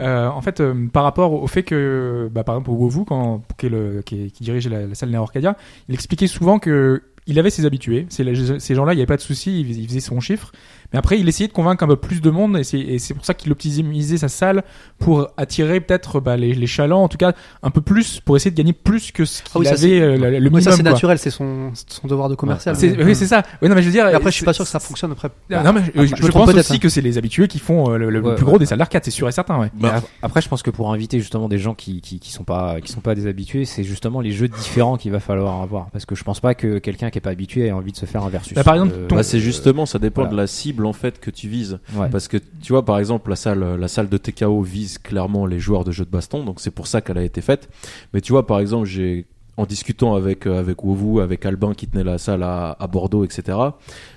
Euh, 0.00 0.28
en 0.28 0.40
fait, 0.42 0.60
euh, 0.60 0.86
par 0.92 1.04
rapport 1.04 1.32
au 1.34 1.46
fait 1.46 1.62
que, 1.62 2.28
bah, 2.32 2.42
par 2.44 2.56
exemple, 2.56 2.70
Wovu, 2.70 3.04
quand 3.04 3.42
qui, 3.58 3.66
est 3.66 3.68
le, 3.68 4.02
qui, 4.04 4.24
est- 4.24 4.30
qui 4.30 4.42
dirige 4.44 4.66
la, 4.68 4.86
la 4.86 4.94
salle 4.94 5.10
Neo 5.10 5.22
Arcadia, 5.22 5.56
il 5.88 5.94
expliquait 5.94 6.26
souvent 6.26 6.58
que 6.58 7.02
il 7.28 7.38
avait 7.38 7.50
ses 7.50 7.66
habitués. 7.66 8.06
C'est 8.08 8.24
les- 8.24 8.58
ces 8.58 8.74
gens-là, 8.74 8.94
il 8.94 8.96
n'y 8.96 9.02
avait 9.02 9.06
pas 9.06 9.16
de 9.16 9.20
souci. 9.22 9.60
Il, 9.60 9.78
il 9.78 9.86
faisait 9.86 10.00
son 10.00 10.18
chiffre. 10.20 10.50
Mais 10.92 10.98
après, 10.98 11.18
il 11.18 11.28
essayait 11.28 11.48
de 11.48 11.52
convaincre 11.52 11.82
un 11.84 11.86
peu 11.86 11.96
plus 11.96 12.20
de 12.20 12.30
monde, 12.30 12.56
et 12.58 12.64
c'est, 12.64 13.14
pour 13.14 13.24
ça 13.24 13.34
qu'il 13.34 13.50
optimisait 13.52 14.16
sa 14.18 14.28
salle 14.28 14.62
pour 14.98 15.28
attirer 15.36 15.80
peut-être 15.80 16.20
bah, 16.20 16.36
les, 16.36 16.54
les 16.54 16.66
chalands, 16.66 17.02
en 17.02 17.08
tout 17.08 17.16
cas 17.18 17.32
un 17.62 17.70
peu 17.70 17.80
plus, 17.80 18.20
pour 18.20 18.36
essayer 18.36 18.50
de 18.50 18.56
gagner 18.56 18.72
plus 18.72 19.10
que 19.12 19.24
ce 19.24 19.42
qu'il 19.42 19.50
Ah 19.54 19.58
oui, 19.58 19.64
ça, 19.66 19.72
avait 19.72 19.78
c'est- 19.80 20.00
euh, 20.00 20.16
le, 20.16 20.30
le 20.30 20.36
Oui, 20.36 20.40
minimum. 20.40 20.60
ça, 20.60 20.72
c'est 20.72 20.82
naturel, 20.82 21.18
c'est 21.18 21.30
son, 21.30 21.70
son 21.86 22.06
devoir 22.08 22.28
de 22.28 22.34
commercial. 22.34 22.76
Mais- 22.80 23.04
oui, 23.04 23.14
c'est 23.14 23.26
ça. 23.26 23.42
Oui, 23.62 23.68
non, 23.68 23.74
mais 23.74 23.82
je 23.82 23.86
veux 23.86 23.92
dire. 23.92 24.06
Et 24.08 24.14
après, 24.14 24.30
je 24.30 24.36
suis 24.36 24.44
pas 24.44 24.52
sûr 24.52 24.64
que 24.64 24.70
ça 24.70 24.80
fonctionne 24.80 25.12
après. 25.12 25.28
Non, 25.50 25.72
mais 25.72 25.80
je, 25.84 25.90
Après, 25.90 26.06
je 26.06 26.16
je 26.16 26.30
pense 26.32 26.48
aussi 26.54 26.74
hein. 26.74 26.78
que 26.78 26.88
c'est 26.88 27.00
les 27.00 27.18
habitués 27.18 27.48
qui 27.48 27.58
font 27.58 27.90
euh, 27.92 27.96
le, 27.98 28.10
le 28.10 28.20
Ouais, 28.20 28.34
plus 28.34 28.44
ouais. 28.44 28.50
gros 28.50 28.58
des 28.58 28.66
salles 28.66 28.78
d'arcade, 28.78 29.02
c'est 29.04 29.10
sûr 29.10 29.28
et 29.28 29.32
certain. 29.32 29.58
Ouais. 29.58 29.70
Mais 29.74 29.82
Bah, 29.88 29.94
ap- 29.96 30.04
après, 30.22 30.40
je 30.40 30.48
pense 30.48 30.62
que 30.62 30.70
pour 30.70 30.92
inviter 30.92 31.18
justement 31.20 31.48
des 31.48 31.58
gens 31.58 31.74
qui, 31.74 32.00
qui, 32.00 32.20
qui 32.20 32.30
sont 32.32 32.44
pas 32.44 32.80
qui 32.80 32.90
sont 32.92 33.00
pas 33.00 33.14
des 33.14 33.26
habitués, 33.26 33.64
c'est 33.64 33.84
justement 33.84 34.20
les 34.20 34.32
jeux 34.32 34.48
différents 34.48 34.96
qu'il 34.96 35.10
va 35.12 35.20
falloir 35.20 35.62
avoir. 35.62 35.86
Parce 35.90 36.06
que 36.06 36.14
je 36.14 36.24
pense 36.24 36.40
pas 36.40 36.54
que 36.54 36.78
quelqu'un 36.78 37.10
qui 37.10 37.18
est 37.18 37.20
pas 37.22 37.30
habitué 37.30 37.66
ait 37.66 37.72
envie 37.72 37.92
de 37.92 37.96
se 37.96 38.06
faire 38.06 38.22
un 38.24 38.28
versus. 38.28 38.54
Bah, 38.54 38.64
par 38.64 38.74
exemple, 38.74 38.92
Euh, 38.96 39.06
ton- 39.06 39.16
Bah, 39.16 39.22
c'est 39.22 39.40
justement, 39.40 39.86
ça 39.86 39.98
dépend 39.98 40.22
voilà. 40.22 40.32
de 40.32 40.36
la 40.36 40.46
cible 40.46 40.81
en 40.86 40.92
fait 40.92 41.20
que 41.20 41.30
tu 41.30 41.48
vises. 41.48 41.78
ouais. 41.96 42.08
Parce 42.10 42.28
que 42.28 42.36
tu 42.36 42.72
vois, 42.72 42.84
par 42.84 42.98
exemple, 42.98 43.30
la 43.30 43.36
salle, 43.36 43.76
la 43.78 43.88
salle 43.88 44.08
de 44.08 44.16
TKO 44.16 44.62
vise 44.62 44.98
clairement 44.98 45.46
les 45.46 45.58
joueurs 45.58 45.84
de 45.84 45.92
jeux 45.92 46.04
de 46.04 46.10
baston, 46.10 46.44
donc 46.44 46.60
c'est 46.60 46.70
pour 46.70 46.86
ça 46.86 47.00
qu'elle 47.00 47.18
a 47.18 47.22
été 47.24 47.40
faite. 47.40 47.68
Mais 48.12 48.20
tu 48.20 48.32
vois, 48.32 48.46
par 48.46 48.60
exemple, 48.60 48.86
j'ai 48.86 49.26
en 49.56 49.66
discutant 49.66 50.14
avec 50.14 50.46
euh, 50.46 50.58
avec 50.58 50.82
Wovu, 50.82 51.20
avec 51.20 51.44
Albin 51.44 51.74
qui 51.74 51.86
tenait 51.86 52.04
la 52.04 52.18
salle 52.18 52.42
à, 52.42 52.76
à 52.78 52.86
Bordeaux, 52.86 53.24
etc. 53.24 53.58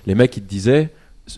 Les 0.06 0.14
mecs 0.14 0.36
ils 0.36 0.42
te 0.42 0.48
disaient 0.48 0.90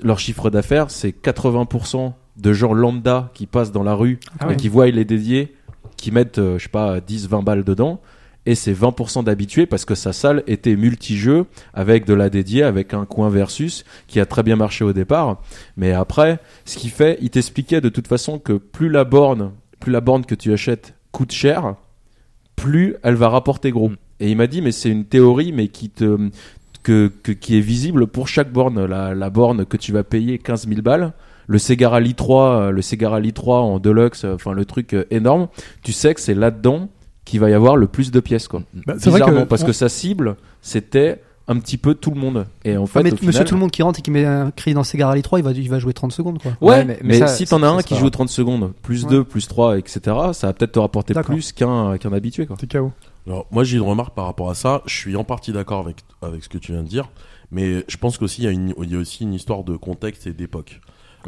leur 0.03 0.19
chiffre 0.19 0.51
d'affaires, 0.51 0.91
c'est 0.91 1.11
80% 1.11 2.13
de 2.37 2.53
gens 2.53 2.73
lambda 2.75 3.31
qui 3.35 3.47
passent 3.47 3.73
dans 3.73 3.83
la 3.83 3.95
rue 3.95 4.21
Ah 4.39 4.45
et 4.45 4.49
ouais. 4.51 4.57
qui 4.57 4.69
voient 4.69 4.87
les 4.87 5.05
dédiés, 5.05 5.55
qui 5.97 6.13
mettent, 6.13 6.39
euh, 6.39 6.59
je 6.59 6.65
sais 6.65 6.69
pas, 6.69 7.01
10, 7.01 7.29
20 7.29 7.43
balles 7.43 7.65
dedans. 7.65 8.01
Et 8.47 8.55
c'est 8.55 8.73
20% 8.73 9.25
d'habitués 9.25 9.67
parce 9.67 9.85
que 9.85 9.95
sa 9.95 10.13
salle 10.15 10.43
était 10.47 10.75
multi-jeu 10.77 11.45
avec 11.75 12.07
de 12.07 12.15
la 12.15 12.31
dédiée, 12.31 12.63
avec 12.63 12.95
un 12.95 13.05
coin 13.05 13.29
versus 13.29 13.85
qui 14.07 14.21
a 14.21 14.27
très 14.27 14.43
bien 14.43 14.57
marché 14.57 14.85
au 14.85 14.93
départ. 14.95 15.43
Mais 15.77 15.93
après, 15.93 16.39
ce 16.65 16.79
qu'il 16.79 16.91
fait, 16.91 17.19
il 17.21 17.29
t'expliquait 17.31 17.81
de 17.83 17.91
toute 17.91 18.09
façon 18.09 18.39
que 18.39 18.55
plus 18.55 18.89
la 18.89 19.05
borne, 19.05 19.53
plus 19.81 19.93
la 19.93 20.01
borne 20.01 20.25
que 20.25 20.35
tu 20.35 20.53
achètes 20.53 20.95
coûte 21.13 21.33
cher, 21.33 21.75
plus 22.57 22.97
elle 23.03 23.15
va 23.17 23.29
rapporter 23.29 23.71
gros. 23.71 23.93
Et 24.21 24.31
il 24.31 24.37
m'a 24.37 24.47
dit, 24.47 24.63
mais 24.63 24.73
c'est 24.73 24.91
une 24.91 25.05
théorie, 25.05 25.53
mais 25.53 25.69
qui 25.69 25.91
te, 25.91 26.19
que, 26.83 27.09
que- 27.23 27.33
qui 27.33 27.57
est 27.57 27.61
visible 27.61 28.07
pour 28.07 28.29
chaque 28.29 28.53
borne. 28.53 28.85
La, 28.87 29.15
la 29.15 29.31
borne 29.31 29.65
que 29.67 29.77
tu 29.77 29.93
vas 29.93 30.05
payer 30.05 30.39
15 30.39 30.67
000 30.69 30.81
balles, 30.83 31.13
le 31.47 31.59
Sega 31.59 31.91
Rally 31.91 32.15
3, 32.15 32.45
euh, 32.47 32.71
le 32.71 32.83
Sega 32.83 33.11
Rally 33.11 33.33
3 33.33 33.61
en 33.61 33.79
deluxe, 33.79 34.25
euh, 34.25 34.35
enfin 34.35 34.53
le 34.53 34.65
truc 34.65 34.95
euh, 34.95 35.05
énorme, 35.11 35.49
tu 35.83 35.93
sais 35.93 36.15
que 36.15 36.21
c'est 36.21 36.35
là-dedans 36.35 36.89
qu'il 37.29 37.41
va 37.41 37.51
y 37.51 37.55
avoir 37.55 37.77
le 37.77 37.87
plus 37.87 38.11
de 38.11 38.21
pièces, 38.21 38.49
quoi. 38.49 38.63
Bah, 38.87 38.95
c'est 38.99 39.11
vrai 39.11 39.21
Bizarrement, 39.21 39.43
que 39.45 39.49
parce 39.49 39.63
on- 39.63 39.67
que 39.67 39.73
sa 39.73 39.89
cible, 39.89 40.37
c'était 40.63 41.23
un 41.51 41.59
petit 41.59 41.79
peu 41.79 41.95
tout 41.95 42.11
le 42.11 42.21
monde. 42.21 42.47
Et 42.65 42.77
en 42.77 42.85
fait, 42.87 42.99
Ah, 42.99 43.03
mais 43.03 43.11
au 43.11 43.15
monsieur 43.15 43.31
final- 43.31 43.45
tout 43.47 43.55
le 43.55 43.61
monde 43.61 43.71
qui 43.71 43.83
rentre 43.83 43.99
et 44.01 44.03
qui 44.03 44.11
met 44.11 44.25
un 44.27 44.51
cri 44.51 44.75
dans 44.75 44.85
Sega 44.85 45.07
Rally 45.07 45.23
3, 45.23 45.39
il 45.39 45.43
va, 45.45 45.53
il 45.53 45.71
va 45.71 45.79
jouer 45.79 45.95
30 45.95 46.13
secondes, 46.13 46.39
quoi. 46.43 46.53
Ouais, 46.61 46.69
Ouais, 46.69 46.85
mais, 46.85 46.99
mais- 47.03 47.09
mais 47.09 47.19
ça, 47.21 47.27
si 47.29 47.47
t'en 47.47 47.63
as 47.63 47.69
un 47.69 47.81
qui 47.83 47.95
joue 47.95 48.01
grave. 48.01 48.11
30 48.11 48.29
secondes, 48.29 48.73
plus 48.83 49.05
Ouais. 49.05 49.11
2, 49.11 49.25
plus 49.25 49.49
3, 49.49 49.79
etc., 49.79 50.01
ça 50.35 50.49
va 50.49 50.53
peut-être 50.53 50.73
te 50.73 50.79
rapporter 50.79 51.15
plus 51.15 51.53
qu'un 51.53 51.97
qu'un 51.97 52.13
habitué, 52.13 52.45
quoi. 52.47 52.57
T'es 52.57 52.67
KO. 52.67 52.93
Alors, 53.27 53.47
moi, 53.51 53.65
j'ai 53.65 53.77
une 53.79 53.83
remarque 53.83 54.15
par 54.15 54.27
rapport 54.27 54.51
à 54.51 54.55
ça. 54.55 54.83
Je 54.87 54.95
suis 54.95 55.17
en 55.17 55.25
partie 55.25 55.53
d'accord 55.53 55.81
avec, 55.81 55.97
avec 56.23 56.45
ce 56.45 56.49
que 56.51 56.59
tu 56.59 56.73
viens 56.73 56.83
de 56.83 56.89
dire, 56.89 57.09
mais 57.51 57.83
je 57.89 57.97
pense 57.97 58.19
qu'aussi, 58.19 58.43
il 58.43 58.45
y, 58.45 58.49
a 58.49 58.51
une- 58.51 58.75
il 58.83 58.91
y 58.93 58.97
a 58.97 58.99
aussi 58.99 59.23
une 59.25 59.33
histoire 59.35 59.65
de 59.65 59.77
contexte 59.77 60.27
et 60.27 60.33
d'époque. 60.35 60.81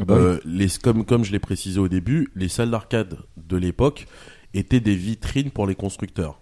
bah 0.07 0.13
Euh, 0.15 0.39
les, 0.45 0.67
comme, 0.81 1.03
comme 1.03 1.23
je 1.25 1.31
l'ai 1.33 1.39
précisé 1.39 1.77
au 1.79 1.87
début, 1.89 2.31
les 2.35 2.47
salles 2.47 2.71
d'arcade 2.71 3.17
de 3.49 3.57
l'époque 3.57 4.07
étaient 4.53 4.79
des 4.79 4.95
vitrines 4.95 5.51
pour 5.51 5.67
les 5.67 5.75
constructeurs. 5.75 6.39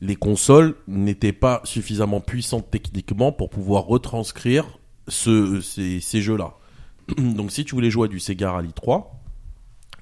Les 0.00 0.16
consoles 0.16 0.76
n'étaient 0.88 1.32
pas 1.34 1.60
suffisamment 1.64 2.20
puissantes 2.20 2.70
techniquement 2.70 3.32
pour 3.32 3.50
pouvoir 3.50 3.84
retranscrire 3.84 4.78
ce, 5.08 5.60
ces, 5.60 6.00
ces 6.00 6.22
jeux-là. 6.22 6.54
Donc 7.18 7.52
si 7.52 7.64
tu 7.64 7.74
voulais 7.74 7.90
jouer 7.90 8.06
à 8.06 8.08
du 8.08 8.18
Sega 8.20 8.52
Rally 8.52 8.72
3, 8.72 9.20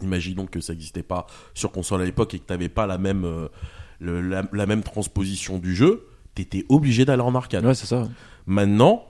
imaginons 0.02 0.46
que 0.46 0.60
ça 0.60 0.72
n'existait 0.72 1.02
pas 1.02 1.26
sur 1.54 1.72
console 1.72 2.02
à 2.02 2.04
l'époque 2.04 2.34
et 2.34 2.38
que 2.38 2.46
tu 2.46 2.52
n'avais 2.52 2.68
pas 2.68 2.86
la 2.86 2.98
même, 2.98 3.24
euh, 3.24 3.48
le- 3.98 4.20
la, 4.20 4.44
la 4.52 4.66
même 4.66 4.84
transposition 4.84 5.58
du 5.58 5.74
jeu, 5.74 6.06
tu 6.36 6.42
étais 6.42 6.64
obligé 6.68 7.04
d'aller 7.04 7.22
en 7.22 7.34
arcade. 7.34 7.64
Ouais, 7.64 7.74
c'est 7.74 7.86
ça. 7.86 8.08
Maintenant, 8.46 9.04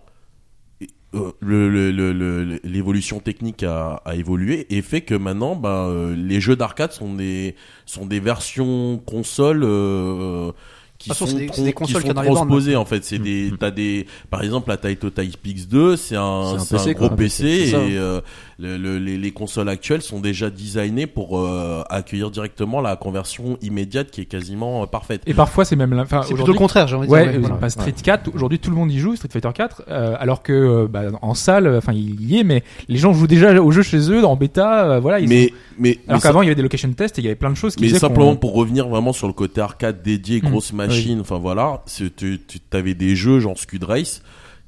euh, 1.15 1.33
le- 1.41 1.71
le- 1.71 1.91
le- 1.91 2.13
le- 2.13 2.61
l'évolution 2.65 3.19
technique 3.21 3.63
a, 3.63 4.03
a 4.05 4.15
évolué 4.15 4.67
et 4.71 4.83
fait 4.83 5.01
que 5.01 5.15
maintenant, 5.15 5.57
bah, 5.57 5.87
euh, 5.89 6.15
les 6.17 6.41
jeux 6.41 6.57
d'arcade 6.57 6.93
sont 6.93 7.15
des 7.15 7.55
sont 7.87 8.05
des 8.07 8.21
versions 8.21 9.01
consoles 9.07 9.63
euh, 9.65 10.53
qui 10.99 11.11
toute 11.11 11.19
sont, 11.19 11.27
des- 11.39 11.47
qui 11.47 11.93
sont 11.93 12.13
transposées 12.35 12.77
en 12.77 12.85
fait. 12.85 13.05
C'est 13.05 13.19
des 13.19 13.53
t'as 13.59 13.71
des 13.71 14.07
par 14.31 14.43
exemple 14.43 14.69
la 14.69 14.77
Taito 14.77 15.11
Type 15.11 15.47
X2, 15.47 15.97
c'est 15.97 16.17
un 16.17 16.59
C'est 16.59 16.75
un 16.75 16.79
un 16.79 16.93
gros 16.93 17.09
quoi. 17.09 17.17
PC 17.17 17.45
et 17.47 17.97
euh, 17.97 18.21
le- 18.61 18.77
le- 18.77 18.99
les, 18.99 19.17
les 19.19 19.31
consoles 19.31 19.69
actuelles 19.69 20.03
sont 20.03 20.19
déjà 20.19 20.51
designées 20.51 21.07
pour 21.07 21.39
euh, 21.39 21.83
accueillir 21.91 22.31
directement 22.33 22.81
la 22.81 22.97
conversion 22.97 23.57
immédiate 23.63 24.11
qui 24.11 24.23
est 24.23 24.25
quasiment 24.25 24.83
euh, 24.83 24.87
parfaite. 24.87 25.23
Et 25.27 25.35
parfois, 25.35 25.65
c'est 25.65 25.77
même, 25.77 25.95
la- 25.95 26.03
enfin, 26.03 26.23
C'est 26.23 26.35
plutôt 26.35 26.53
le 26.53 26.59
contraire, 26.59 26.89
j'ai 26.89 26.97
envie 26.97 27.07
de 27.07 27.13
Ouais, 27.13 27.29
dire. 27.29 27.37
euh, 27.37 27.41
voilà. 27.41 27.55
bah, 27.57 27.71
Street 27.71 27.95
4, 28.03 28.35
aujourd'hui 28.35 28.59
tout 28.59 28.71
le 28.71 28.77
monde 28.77 28.91
y 28.91 28.99
joue, 28.99 29.15
Street 29.15 29.29
Fighter 29.33 29.51
4, 29.55 29.83
euh, 29.89 30.17
alors 30.19 30.43
que 30.43 30.53
euh, 30.53 30.89
bah, 30.89 31.03
en 31.23 31.35
salle, 31.35 31.73
enfin 31.77 31.93
il 31.93 32.21
y 32.29 32.41
est, 32.41 32.45
mais 32.45 32.65
les 32.89 32.97
gens 32.97 33.13
jouent 33.13 33.29
déjà 33.29 33.53
au 33.63 33.71
jeu 33.71 33.83
chez 33.83 34.11
eux, 34.11 34.25
en 34.25 34.35
bêta, 34.35 34.91
euh, 34.91 35.01
voilà. 35.01 35.21
Ils 35.21 35.29
mais 35.29 35.49
sont- 35.49 35.55
mais 35.79 35.99
Alors 36.09 36.21
ça- 36.21 36.29
qu'avant 36.29 36.43
il 36.43 36.47
y 36.47 36.49
avait 36.49 36.57
des 36.57 36.63
location 36.63 36.93
tests 36.93 37.19
et 37.19 37.23
il 37.23 37.25
y 37.25 37.29
avait 37.29 37.37
plein 37.37 37.51
de 37.51 37.57
choses 37.57 37.77
qui 37.77 37.85
Mais 37.85 37.91
simplement 37.91 38.35
pour 38.35 38.55
revenir 38.55 38.89
vraiment 38.89 39.13
sur 39.13 39.29
le 39.29 39.33
côté 39.35 39.61
arcade 39.61 40.03
dédié, 40.03 40.41
Mm. 40.43 40.49
grosse 40.51 40.73
machine, 40.73 41.21
enfin 41.21 41.39
voilà, 41.39 41.85
tu 42.17 42.41
avais 42.73 42.95
des 42.95 43.15
jeux 43.15 43.39
genre 43.39 43.57
Scud 43.57 43.85
Race, 43.85 44.21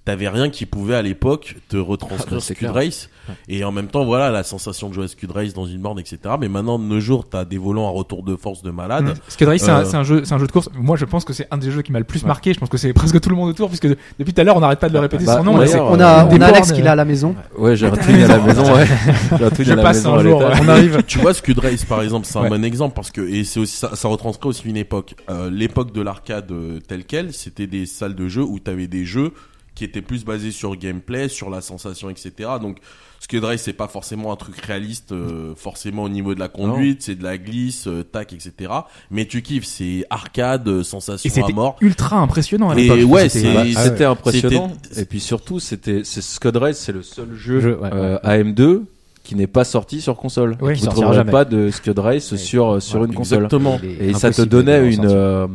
t'avais 0.05 0.29
rien 0.29 0.49
qui 0.49 0.67
pouvait 0.67 0.95
à 0.95 1.03
l'époque 1.03 1.57
te 1.69 1.77
Ah 1.77 1.83
retranscrire 1.83 2.39
bah, 2.39 2.45
c'est 2.45 2.55
Scud. 2.55 2.69
Race, 2.71 3.11
et 3.49 3.63
en 3.65 3.71
même 3.73 3.89
temps 3.89 4.05
voilà 4.05 4.31
la 4.31 4.43
sensation 4.43 4.89
de 4.89 4.95
jouer 4.95 5.05
à 5.05 5.09
Scud 5.09 5.31
Race 5.31 5.53
dans 5.53 5.67
une 5.67 5.81
borne, 5.81 5.99
etc. 5.99 6.19
Mais 6.41 6.49
maintenant 6.49 6.79
de 6.79 6.85
nos 6.85 7.01
jours, 7.01 7.29
t'as 7.29 7.45
des 7.45 7.59
volants 7.59 7.87
à 7.87 7.91
retour 7.91 8.23
de 8.23 8.35
force 8.35 8.63
de 8.63 8.71
malade. 8.71 9.05
Mm. 9.05 9.15
Skid 9.29 9.49
Race, 9.49 9.61
c'est 9.63 9.71
un- 9.71 9.81
Euh, 9.81 9.85
c'est 9.85 9.97
un, 9.97 10.03
jeu, 10.03 10.25
c'est 10.25 10.35
un 10.35 10.39
jeu 10.39 10.47
de 10.47 10.53
course. 10.53 10.69
Moi, 10.75 10.97
je 10.97 11.05
pense 11.05 11.25
que 11.25 11.33
c'est 11.33 11.47
un 11.51 11.59
des 11.59 11.71
jeux 11.71 11.83
qui 11.83 11.93
m'a 11.93 11.99
le 11.99 12.05
plus 12.05 12.25
marqué. 12.25 12.53
Je 12.55 12.59
pense 12.59 12.69
que 12.71 12.77
c'est 12.79 12.93
presque 12.93 13.21
tout 13.21 13.29
le 13.31 13.37
monde 13.37 13.51
autour, 13.51 13.69
puisque 13.69 13.87
depuis 14.19 14.33
tout 14.33 14.41
à 14.41 14.45
l'heure, 14.45 14.57
on 14.57 14.61
n'arrête 14.61 14.81
pas 14.81 14.89
de 14.89 14.95
le 14.95 15.01
répéter 15.01 15.25
bah, 15.25 15.37
son 15.39 15.45
nom. 15.45 15.59
ouais, 15.59 15.75
On 15.79 16.01
a, 16.01 16.25
on 16.27 16.41
a 16.41 16.47
Alex 16.47 16.73
qui 16.73 16.83
l'a 16.83 16.93
à 16.93 16.97
la 16.97 17.05
maison. 17.05 17.35
Ouais, 17.57 17.77
j'ai 17.77 17.87
un 17.87 17.91
twin 17.97 18.23
à 18.23 18.29
la 18.29 18.39
maison, 18.39 18.65
ouais. 18.75 18.87
J'ai 19.39 19.45
un 19.45 19.51
Je 19.65 19.73
à 19.73 19.77
la 19.77 19.83
passe 19.83 19.97
maison 19.99 20.15
un 20.15 20.19
à 20.19 20.23
ouais. 20.25 20.61
On 20.63 20.69
arrive. 20.69 21.03
tu 21.07 21.19
vois 21.19 21.35
Scud 21.35 21.59
Race 21.59 21.85
par 21.85 22.03
exemple, 22.03 22.27
c'est 22.27 22.39
un 22.39 22.43
Ouais. 22.43 22.49
bon 22.49 22.65
exemple 22.65 22.95
parce 22.95 23.11
que 23.11 23.21
et 23.21 23.45
c'est 23.45 23.61
aussi 23.61 23.77
ça, 23.77 23.95
ça 23.95 24.09
retranscrit 24.09 24.49
aussi 24.49 24.67
une 24.67 24.77
époque. 24.79 25.15
Euh, 25.29 25.51
L'époque 25.51 25.93
de 25.93 26.01
l'arcade 26.01 26.51
euh, 26.53 26.79
telle 26.89 27.05
quelle, 27.05 27.33
c'était 27.35 27.67
des 27.67 27.85
salles 27.87 28.15
de 28.15 28.29
jeu 28.29 28.43
où 28.43 28.59
t'avais 28.59 28.87
des 28.87 29.05
jeux 29.05 29.33
qui 29.75 29.85
étaient 29.85 30.03
plus 30.03 30.25
basés 30.25 30.51
sur 30.51 30.77
gameplay, 30.77 31.29
sur 31.29 31.49
la 31.51 31.61
sensation, 31.61 32.11
etc. 32.11 32.33
Donc 32.61 32.79
Scud 33.21 33.45
Race 33.45 33.63
c'est 33.63 33.73
pas 33.75 33.87
forcément 33.89 34.33
un 34.33 34.37
truc 34.37 34.57
réaliste, 34.61 35.13
euh, 35.13 35.55
forcément 35.55 36.05
au 36.05 36.09
niveau 36.09 36.35
de 36.35 36.41
la 36.41 36.49
conduite, 36.49 37.03
c'est 37.03 37.15
de 37.15 37.23
la 37.23 37.37
glisse, 37.39 37.87
euh, 37.87 38.03
tac, 38.03 38.33
etc. 38.33 38.73
Mais 39.11 39.27
tu 39.27 39.43
kiffes, 39.43 39.65
c'est 39.67 40.05
arcade, 40.11 40.67
euh, 40.69 40.81
Et 40.81 40.85
sensation 40.85 41.31
à 41.31 41.35
c'était 41.35 41.53
mort. 41.53 41.77
ultra 41.81 42.17
impressionnant 42.19 42.71
à 42.71 42.77
Et 42.79 42.89
l'époque. 42.89 43.11
ouais, 43.11 43.29
C'était- 43.29 43.49
c'est- 43.49 43.55
Bah, 43.55 43.67
Et- 43.67 43.75
c'était 43.75 44.05
ah, 44.05 44.11
impressionnant. 44.11 44.73
Et 44.97 45.05
puis 45.05 45.21
surtout, 45.21 45.61
c'était 45.61 46.01
c'est 46.05 46.23
Scud 46.23 46.57
Race, 46.57 46.79
c'est 46.79 46.93
le 46.93 47.03
seul 47.03 47.35
jeu, 47.35 47.79
ouais, 47.81 47.91
euh, 47.93 48.19
AM2 48.23 48.85
qui 49.23 49.35
n'est 49.37 49.47
pas 49.47 49.65
sorti 49.65 50.01
sur 50.01 50.17
console. 50.17 50.57
Oui, 50.63 50.73
Vous 50.75 50.79
sortira 50.85 50.93
trouverez 50.95 51.17
jamais. 51.17 51.31
pas 51.31 51.45
de 51.45 51.71
Scud 51.71 51.99
Race 51.99 52.35
sur 52.37 52.81
sur 52.83 53.05
une 53.05 53.15
console. 53.15 53.45
Exactement. 53.45 53.79
Et 54.01 54.15
ça 54.15 54.31
te 54.33 54.43
donnait 54.43 54.93
une, 54.93 55.05
euh, 55.07 55.47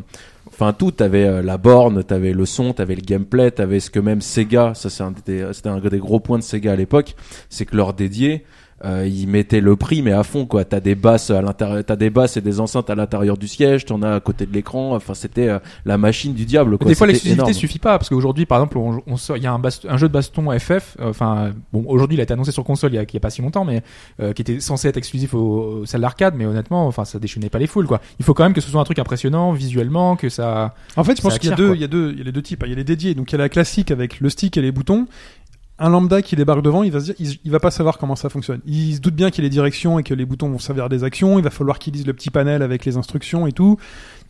enfin 0.56 0.74
tout. 0.74 0.92
T'avais 0.92 1.26
euh, 1.26 1.42
la 1.42 1.58
borne, 1.58 2.04
t'avais 2.04 2.34
le 2.34 2.46
son, 2.46 2.74
t'avais 2.74 2.96
le 2.96 3.02
gameplay, 3.02 3.52
t'avais 3.52 3.80
ce 3.80 3.90
que 3.90 4.00
même 4.00 4.22
Sega. 4.22 4.74
Ça 4.74 4.90
c'est 4.90 5.04
un 5.04 5.14
des, 5.26 5.48
c'était 5.54 5.70
un 5.70 5.80
des 5.80 6.00
gros 6.00 6.20
points 6.20 6.40
de 6.40 6.44
Sega 6.44 6.72
à 6.72 6.76
l'époque, 6.76 7.16
c'est 7.50 7.66
que 7.66 7.76
leur 7.76 7.94
dédié. 7.94 8.46
Euh, 8.84 9.08
ils 9.08 9.26
mettaient 9.28 9.62
le 9.62 9.78
prix 9.78 10.02
mais 10.02 10.12
à 10.12 10.24
fond 10.24 10.46
quoi. 10.46 10.66
T'as 10.66 10.82
des 10.82 10.96
basses 10.96 11.30
à 11.32 11.42
l'intérieur, 11.42 11.82
t'as 11.86 11.96
des 11.96 12.10
basses 12.10 12.36
et 12.36 12.42
des 12.42 12.60
enceintes 12.60 12.90
à 12.90 12.96
l'intérieur 12.96 13.38
du 13.38 13.48
siège, 13.48 13.86
t'en 13.86 14.02
as 14.04 14.16
à 14.16 14.20
côté 14.20 14.46
de 14.46 14.52
l'écran. 14.54 14.94
Enfin 14.96 15.14
c'était 15.14 15.48
euh, 15.48 15.60
la 15.86 15.98
machine 15.98 16.34
du 16.34 16.46
diable 16.46 16.78
quoi. 16.78 16.90
des 16.90 16.96
fois, 16.96 17.08
l'exclusivité 17.14 17.54
suffit 17.54 17.80
pas 17.80 17.98
parce 17.98 18.10
qu'aujourd'hui, 18.10 18.46
par 18.46 18.58
exemple, 18.58 18.78
on, 18.78 19.02
on 19.08 19.16
sort, 19.16 19.38
il 19.38 19.44
y 19.44 19.48
a 19.48 19.54
un, 19.54 19.60
bast- 19.60 19.88
un 19.90 19.96
jeu 19.96 20.10
de 20.10 20.14
baston 20.14 20.52
FF. 20.60 20.98
euh, 21.00 21.10
Enfin, 21.10 21.54
bon, 21.72 21.86
aujourd'hui, 21.88 22.18
il 22.18 22.20
a 22.20 22.24
été 22.24 22.34
annoncé 22.34 22.52
sur 22.52 22.66
console 22.66 22.92
il 22.92 22.96
y 22.96 23.00
a, 23.00 23.04
il 23.04 23.14
y 23.14 23.18
a 23.18 23.20
pas 23.22 23.30
si 23.30 23.42
longtemps, 23.42 23.64
mais 23.64 23.82
euh, 24.20 24.34
qui 24.34 24.42
était 24.42 24.60
censé 24.60 24.90
être 24.90 24.98
exclusif 24.98 25.34
aux, 25.34 25.38
aux 25.82 25.86
salles 25.86 26.02
d'arcade. 26.02 26.36
Mais 26.36 26.46
honnêtement, 26.46 26.86
enfin, 26.86 27.06
ça 27.06 27.18
déchaînait 27.18 27.50
pas 27.50 27.60
les 27.60 27.68
foules, 27.68 27.88
quoi. 27.88 28.02
Il 28.20 28.26
faut 28.26 28.34
quand 28.34 28.44
même 28.44 28.54
que 28.54 28.60
ce 28.62 28.70
soit 28.70 28.82
un 28.82 28.84
truc 28.84 29.00
impressionnant 29.00 29.54
visuellement, 29.54 30.18
que 30.18 30.28
ça. 30.28 30.76
En 30.98 31.06
fait, 31.06 31.16
je 31.16 31.22
pense 31.22 31.40
qu'il 31.40 31.50
y 31.50 31.54
a 31.54 31.56
deux, 31.56 31.76
il 31.76 31.82
y 31.82 31.86
a 31.86 31.88
deux, 31.88 32.12
il 32.12 32.18
y 32.18 32.22
a 32.22 32.26
les 32.26 32.32
deux 32.34 32.42
types. 32.42 32.62
hein. 32.62 32.66
Il 32.68 32.72
y 32.72 32.74
a 32.74 32.76
les 32.76 32.84
dédiés. 32.84 33.16
Donc 33.16 33.32
il 33.32 33.36
y 33.36 33.36
a 33.36 33.40
la 33.42 33.48
classique 33.50 33.90
avec 33.90 34.20
le 34.20 34.28
stick 34.30 34.58
et 34.58 34.62
les 34.62 34.74
boutons. 34.74 35.08
Un 35.78 35.90
lambda 35.90 36.22
qui 36.22 36.38
débarque 36.38 36.62
devant, 36.62 36.84
il 36.84 36.92
va 36.94 37.02
se 37.02 37.06
dire, 37.06 37.16
il, 37.20 37.38
il 37.44 37.52
va 37.52 37.60
pas 37.60 37.70
savoir 37.70 37.98
comment 37.98 38.16
ça 38.16 38.30
fonctionne. 38.30 38.62
Il 38.66 38.96
se 38.96 39.02
doute 39.02 39.14
bien 39.14 39.30
qu'il 39.30 39.44
y 39.44 39.46
a 39.46 39.48
les 39.48 39.54
directions 39.54 40.00
et 40.00 40.04
que 40.04 40.14
les 40.14 40.26
boutons 40.26 40.48
vont 40.50 40.58
servir 40.58 40.86
à 40.86 40.90
des 40.90 41.04
actions. 41.04 41.38
Il 41.38 41.44
va 41.44 41.50
falloir 41.50 41.80
qu'il 41.80 41.94
lise 41.94 42.08
le 42.08 42.14
petit 42.14 42.30
panel 42.30 42.62
avec 42.62 42.86
les 42.86 42.96
instructions 42.96 43.46
et 43.46 43.52
tout. 43.52 43.78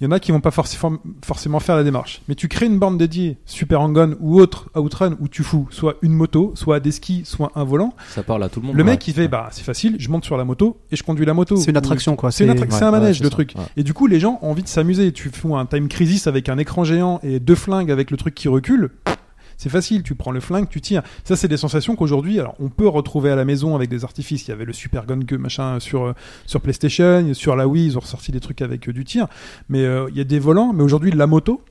Il 0.01 0.05
y 0.05 0.07
en 0.07 0.11
a 0.11 0.19
qui 0.19 0.31
vont 0.31 0.39
pas 0.41 0.49
forcément, 0.49 0.97
forcément 1.23 1.59
faire 1.59 1.75
la 1.75 1.83
démarche. 1.83 2.23
Mais 2.27 2.33
tu 2.33 2.47
crées 2.47 2.65
une 2.65 2.79
borne 2.79 2.97
dédiée, 2.97 3.37
Super 3.45 3.79
Hang-On 3.81 4.15
ou 4.19 4.39
autre 4.39 4.69
Outrun, 4.75 5.15
où 5.19 5.27
tu 5.27 5.43
fous 5.43 5.67
soit 5.69 5.97
une 6.01 6.13
moto, 6.13 6.51
soit 6.55 6.79
des 6.79 6.91
skis, 6.91 7.21
soit 7.25 7.51
un 7.53 7.63
volant. 7.63 7.93
Ça 8.09 8.23
parle 8.23 8.41
à 8.43 8.49
tout 8.49 8.59
le 8.59 8.65
monde. 8.65 8.75
Le 8.75 8.83
mec, 8.83 9.07
il 9.07 9.13
fait, 9.13 9.27
bah, 9.27 9.49
c'est 9.51 9.63
facile, 9.63 9.97
je 9.99 10.09
monte 10.09 10.25
sur 10.25 10.37
la 10.37 10.45
moto 10.45 10.77
et 10.91 10.95
je 10.95 11.03
conduis 11.03 11.25
la 11.27 11.35
moto. 11.35 11.57
C'est 11.57 11.69
une 11.69 11.77
attraction, 11.77 12.15
quoi. 12.15 12.31
C'est 12.31 12.43
une 12.45 12.49
attra- 12.49 12.65
ouais, 12.65 12.71
c'est 12.71 12.83
un 12.83 12.91
manège, 12.91 13.19
ouais, 13.19 13.23
le 13.23 13.29
truc. 13.29 13.53
Et 13.77 13.83
du 13.83 13.93
coup, 13.93 14.07
les 14.07 14.19
gens 14.19 14.39
ont 14.41 14.49
envie 14.49 14.63
de 14.63 14.67
s'amuser. 14.67 15.11
Tu 15.13 15.29
fous 15.29 15.55
un 15.55 15.67
time 15.67 15.87
crisis 15.89 16.25
avec 16.25 16.49
un 16.49 16.57
écran 16.57 16.83
géant 16.83 17.19
et 17.21 17.39
deux 17.39 17.55
flingues 17.55 17.91
avec 17.91 18.09
le 18.09 18.17
truc 18.17 18.33
qui 18.33 18.47
recule. 18.47 18.89
C'est 19.57 19.69
facile, 19.69 20.03
tu 20.03 20.15
prends 20.15 20.31
le 20.31 20.39
flingue, 20.39 20.67
tu 20.69 20.81
tires. 20.81 21.03
Ça, 21.23 21.35
c'est 21.35 21.47
des 21.47 21.57
sensations 21.57 21.95
qu'aujourd'hui, 21.95 22.39
alors, 22.39 22.55
on 22.59 22.69
peut 22.69 22.87
retrouver 22.87 23.31
à 23.31 23.35
la 23.35 23.45
maison 23.45 23.75
avec 23.75 23.89
des 23.89 24.03
artifices. 24.03 24.47
Il 24.47 24.49
y 24.49 24.53
avait 24.53 24.65
le 24.65 24.73
Super 24.73 25.05
Gun 25.05 25.21
que 25.21 25.35
machin 25.35 25.79
sur 25.79 26.05
euh, 26.05 26.13
sur 26.45 26.61
PlayStation, 26.61 27.33
sur 27.33 27.55
la 27.55 27.67
Wii, 27.67 27.87
ils 27.87 27.97
ont 27.97 28.01
ressorti 28.01 28.31
des 28.31 28.39
trucs 28.39 28.61
avec 28.61 28.87
euh, 28.89 28.93
du 28.93 29.05
tir. 29.05 29.27
Mais 29.69 29.83
euh, 29.83 30.07
il 30.11 30.17
y 30.17 30.21
a 30.21 30.25
des 30.25 30.39
volants. 30.39 30.73
Mais 30.73 30.83
aujourd'hui, 30.83 31.11
la 31.11 31.27
moto, 31.27 31.61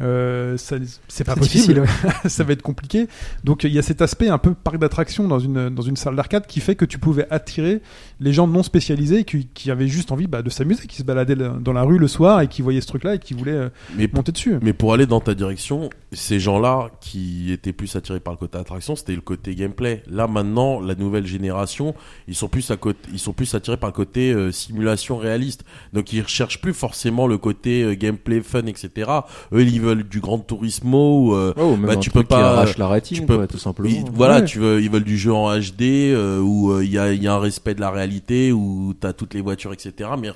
euh, 0.00 0.56
c'est 0.56 1.24
pas 1.24 1.36
possible. 1.36 1.80
ouais. 1.80 1.88
ça 2.28 2.44
va 2.44 2.52
être 2.52 2.62
compliqué. 2.62 3.06
Donc 3.44 3.64
il 3.64 3.72
y 3.72 3.78
a 3.78 3.82
cet 3.82 4.02
aspect 4.02 4.28
un 4.28 4.38
peu 4.38 4.54
parc 4.54 4.78
d'attraction 4.78 5.28
dans 5.28 5.38
une 5.38 5.68
dans 5.70 5.82
une 5.82 5.96
salle 5.96 6.16
d'arcade 6.16 6.46
qui 6.46 6.60
fait 6.60 6.74
que 6.74 6.84
tu 6.84 6.98
pouvais 6.98 7.26
attirer 7.30 7.80
les 8.20 8.32
gens 8.32 8.46
non 8.46 8.62
spécialisés 8.62 9.24
qui, 9.24 9.46
qui 9.46 9.70
avaient 9.70 9.86
juste 9.86 10.10
envie 10.10 10.26
bah, 10.26 10.42
de 10.42 10.50
s'amuser, 10.50 10.86
qui 10.86 10.96
se 10.96 11.02
baladaient 11.02 11.36
dans 11.36 11.72
la 11.72 11.82
rue 11.82 11.98
le 11.98 12.08
soir 12.08 12.40
et 12.40 12.48
qui 12.48 12.62
voyaient 12.62 12.80
ce 12.80 12.86
truc-là 12.86 13.16
et 13.16 13.18
qui 13.18 13.34
voulaient 13.34 13.52
euh, 13.52 13.68
Mais 13.96 14.08
monter 14.12 14.32
dessus. 14.32 14.58
Mais 14.62 14.72
pour 14.72 14.92
aller 14.94 15.06
dans 15.06 15.20
ta 15.20 15.34
direction, 15.34 15.90
ces 16.12 16.40
gens-là 16.40 16.90
qui 17.00 17.52
étaient 17.52 17.72
plus 17.72 17.94
attirés 17.96 18.20
par 18.20 18.32
le 18.32 18.38
côté 18.38 18.58
attraction, 18.58 18.96
c'était 18.96 19.14
le 19.14 19.20
côté 19.20 19.54
gameplay. 19.54 20.02
Là 20.08 20.26
maintenant, 20.26 20.80
la 20.80 20.94
nouvelle 20.94 21.26
génération, 21.26 21.94
ils 22.26 22.34
sont 22.34 22.48
plus 22.48 22.70
à 22.70 22.76
côté, 22.76 22.98
ils 23.12 23.18
sont 23.18 23.32
plus 23.32 23.54
attirés 23.54 23.76
par 23.76 23.90
le 23.90 23.94
côté 23.94 24.32
euh, 24.32 24.50
simulation 24.50 25.16
réaliste. 25.16 25.64
Donc 25.92 26.12
ils 26.12 26.22
recherchent 26.22 26.60
plus 26.60 26.74
forcément 26.74 27.26
le 27.26 27.38
côté 27.38 27.82
euh, 27.82 27.94
gameplay 27.94 28.40
fun, 28.40 28.66
etc. 28.66 29.10
Eux, 29.52 29.62
ils 29.62 29.80
veulent 29.84 30.02
du 30.08 30.20
grand 30.20 30.38
turismo. 30.38 31.34
Euh, 31.36 31.52
ou 31.56 31.76
même 31.76 31.86
Bah, 31.86 31.96
tu 31.96 32.10
peux 32.10 32.24
pas- 32.24 32.36
qui 32.36 32.42
arrache 32.42 32.78
la 32.78 32.88
rétine, 32.88 33.18
tu 33.20 33.26
peux- 33.26 33.36
quoi, 33.36 33.46
tout 33.46 33.58
simplement. 33.58 33.88
ils- 33.90 34.04
voilà, 34.12 34.40
Ouais. 34.40 34.44
tu 34.44 34.58
veux, 34.58 34.80
ils 34.82 34.90
veulent 34.90 35.04
du 35.04 35.16
jeu 35.18 35.32
en 35.32 35.48
HD 35.50 36.10
euh, 36.12 36.40
où 36.40 36.72
euh, 36.72 36.84
il 36.84 36.90
y, 36.90 36.98
a, 36.98 37.12
il 37.12 37.22
y 37.22 37.28
a 37.28 37.34
un 37.34 37.38
respect 37.38 37.74
de 37.74 37.80
la 37.80 37.90
réalité, 37.90 38.50
où 38.52 38.94
t'as 38.98 39.12
toutes 39.12 39.34
les 39.34 39.40
voitures, 39.40 39.72
etc. 39.72 40.10
Mais 40.20 40.30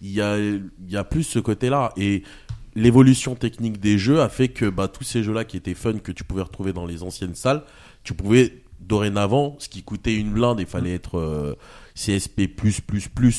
il 0.00 0.12
y 0.12 0.20
a, 0.20 0.38
il 0.38 0.62
y 0.88 0.96
a 0.96 1.04
plus 1.04 1.24
ce 1.24 1.38
côté-là. 1.38 1.92
Et 1.96 2.22
l'évolution 2.74 3.34
technique 3.34 3.80
des 3.80 3.98
jeux 3.98 4.20
a 4.20 4.28
fait 4.28 4.48
que 4.48 4.66
bah, 4.70 4.88
tous 4.88 5.04
ces 5.04 5.22
jeux-là 5.22 5.44
qui 5.44 5.56
étaient 5.56 5.74
fun, 5.74 5.94
que 5.94 6.12
tu 6.12 6.24
pouvais 6.24 6.42
retrouver 6.42 6.72
dans 6.72 6.86
les 6.86 7.02
anciennes 7.02 7.34
salles, 7.34 7.62
tu 8.04 8.14
pouvais 8.14 8.62
dorénavant, 8.80 9.56
ce 9.58 9.68
qui 9.68 9.82
coûtait 9.82 10.14
une 10.16 10.32
blinde, 10.32 10.58
il 10.60 10.66
fallait 10.66 10.94
être 10.94 11.18
euh, 11.18 11.54
CSP++ 11.94 12.48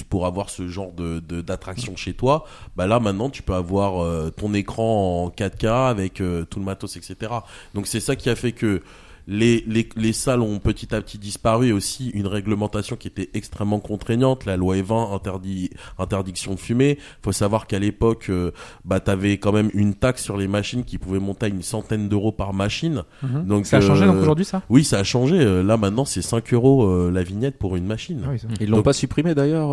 pour 0.09 0.25
avoir 0.25 0.49
ce 0.49 0.67
genre 0.67 0.91
de 0.91 1.19
d'attraction 1.19 1.95
chez 1.95 2.13
toi. 2.13 2.45
Bah 2.75 2.87
là 2.87 2.99
maintenant, 2.99 3.29
tu 3.29 3.41
peux 3.41 3.53
avoir 3.53 4.03
euh, 4.03 4.29
ton 4.29 4.53
écran 4.53 5.25
en 5.25 5.29
4K 5.29 5.89
avec 5.89 6.21
euh, 6.21 6.45
tout 6.45 6.59
le 6.59 6.65
matos, 6.65 6.95
etc. 6.97 7.31
Donc 7.73 7.87
c'est 7.87 7.99
ça 7.99 8.15
qui 8.15 8.29
a 8.29 8.35
fait 8.35 8.51
que 8.51 8.81
les, 9.27 9.63
les, 9.67 9.87
les 9.95 10.13
salles 10.13 10.41
ont 10.41 10.59
petit 10.59 10.93
à 10.93 11.01
petit 11.01 11.17
disparu 11.17 11.67
et 11.67 11.71
aussi 11.71 12.09
une 12.09 12.27
réglementation 12.27 12.95
qui 12.95 13.07
était 13.07 13.29
extrêmement 13.33 13.79
contraignante. 13.79 14.45
La 14.45 14.57
loi 14.57 14.75
E20 14.75 15.15
interdit 15.15 15.69
interdiction 15.97 16.53
de 16.55 16.59
fumer. 16.59 16.97
Faut 17.21 17.31
savoir 17.31 17.67
qu'à 17.67 17.79
l'époque, 17.79 18.27
euh, 18.29 18.51
bah 18.85 18.99
t'avais 18.99 19.37
quand 19.37 19.51
même 19.51 19.69
une 19.73 19.93
taxe 19.95 20.23
sur 20.23 20.37
les 20.37 20.47
machines 20.47 20.83
qui 20.83 20.97
pouvait 20.97 21.19
monter 21.19 21.45
à 21.45 21.49
une 21.49 21.61
centaine 21.61 22.09
d'euros 22.09 22.31
par 22.31 22.53
machine. 22.53 23.03
Mhm. 23.21 23.45
Donc 23.47 23.65
Ça 23.65 23.77
a 23.77 23.81
changé 23.81 24.03
euh, 24.03 24.07
donc 24.07 24.21
aujourd'hui 24.21 24.45
ça? 24.45 24.61
Oui, 24.69 24.83
ça 24.83 24.99
a 24.99 25.03
changé. 25.03 25.39
Euh, 25.39 25.63
Là 25.63 25.77
maintenant, 25.77 26.05
c'est 26.05 26.21
5 26.21 26.53
euros 26.53 26.85
euh, 26.85 27.11
la 27.11 27.23
vignette 27.23 27.57
pour 27.57 27.75
une 27.75 27.85
machine. 27.85 28.21
Ah 28.25 28.29
oui, 28.31 28.39
ça- 28.39 28.47
Ils 28.59 28.69
l'ont 28.69 28.77
Donc- 28.77 28.85
pas 28.85 28.93
supprimé 28.93 29.33
d'ailleurs. 29.35 29.71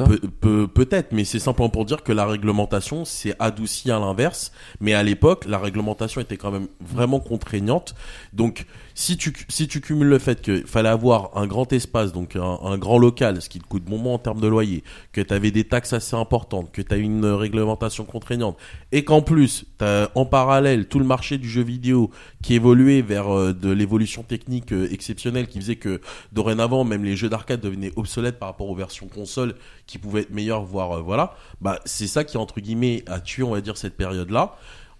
Euh, 0.00 0.04
ça 0.04 0.10
Pe- 0.10 0.26
pe- 0.26 0.66
Peut-être, 0.66 1.12
mais 1.12 1.24
c'est 1.24 1.38
simplement 1.38 1.68
pour 1.68 1.84
dire 1.84 2.02
que 2.02 2.12
la 2.12 2.26
réglementation 2.26 3.04
s'est 3.04 3.34
adoucie 3.38 3.90
à 3.90 3.98
l'inverse. 3.98 4.52
Mais 4.80 4.94
à 4.94 5.02
l'époque, 5.02 5.44
la 5.46 5.58
réglementation 5.58 6.20
était 6.20 6.36
quand 6.36 6.50
même 6.50 6.68
vraiment 6.80 7.20
contraignante. 7.20 7.94
Donc, 8.32 8.66
si 8.98 9.18
tu, 9.18 9.30
si 9.50 9.68
tu 9.68 9.82
cumules 9.82 10.08
le 10.08 10.18
fait 10.18 10.40
qu'il 10.40 10.66
fallait 10.66 10.88
avoir 10.88 11.36
un 11.36 11.46
grand 11.46 11.70
espace, 11.74 12.12
donc 12.14 12.34
un, 12.34 12.58
un 12.62 12.78
grand 12.78 12.98
local, 12.98 13.42
ce 13.42 13.50
qui 13.50 13.58
te 13.58 13.66
coûte 13.66 13.84
bonbon 13.84 14.14
en 14.14 14.18
termes 14.18 14.40
de 14.40 14.48
loyer, 14.48 14.82
que 15.12 15.20
tu 15.20 15.34
avais 15.34 15.50
des 15.50 15.64
taxes 15.64 15.92
assez 15.92 16.16
importantes, 16.16 16.72
que 16.72 16.80
tu 16.80 16.94
as 16.94 16.96
une 16.96 17.26
réglementation 17.26 18.06
contraignante, 18.06 18.56
et 18.92 19.04
qu'en 19.04 19.20
plus, 19.20 19.66
tu 19.78 19.84
as 19.84 20.10
en 20.14 20.24
parallèle 20.24 20.88
tout 20.88 20.98
le 20.98 21.04
marché 21.04 21.36
du 21.36 21.48
jeu 21.48 21.62
vidéo 21.62 22.10
qui 22.42 22.54
évoluait 22.54 23.02
vers 23.02 23.28
euh, 23.28 23.52
de 23.52 23.70
l'évolution 23.70 24.22
technique 24.22 24.72
euh, 24.72 24.88
exceptionnelle 24.90 25.46
qui 25.46 25.60
faisait 25.60 25.76
que 25.76 26.00
dorénavant, 26.32 26.82
même 26.84 27.04
les 27.04 27.16
jeux 27.16 27.28
d'arcade 27.28 27.60
devenaient 27.60 27.92
obsolètes 27.96 28.38
par 28.38 28.48
rapport 28.48 28.70
aux 28.70 28.74
versions 28.74 29.08
console 29.08 29.56
qui 29.86 29.98
pouvaient 29.98 30.22
être 30.22 30.30
meilleures, 30.30 30.64
voire 30.64 30.92
euh, 30.92 31.00
voilà. 31.02 31.36
Bah, 31.60 31.80
c'est 31.84 32.06
ça 32.06 32.24
qui, 32.24 32.38
entre 32.38 32.60
guillemets, 32.60 33.04
a 33.08 33.20
tué, 33.20 33.42
on 33.42 33.50
va 33.50 33.60
dire, 33.60 33.76
cette 33.76 33.96
période-là. 33.98 34.56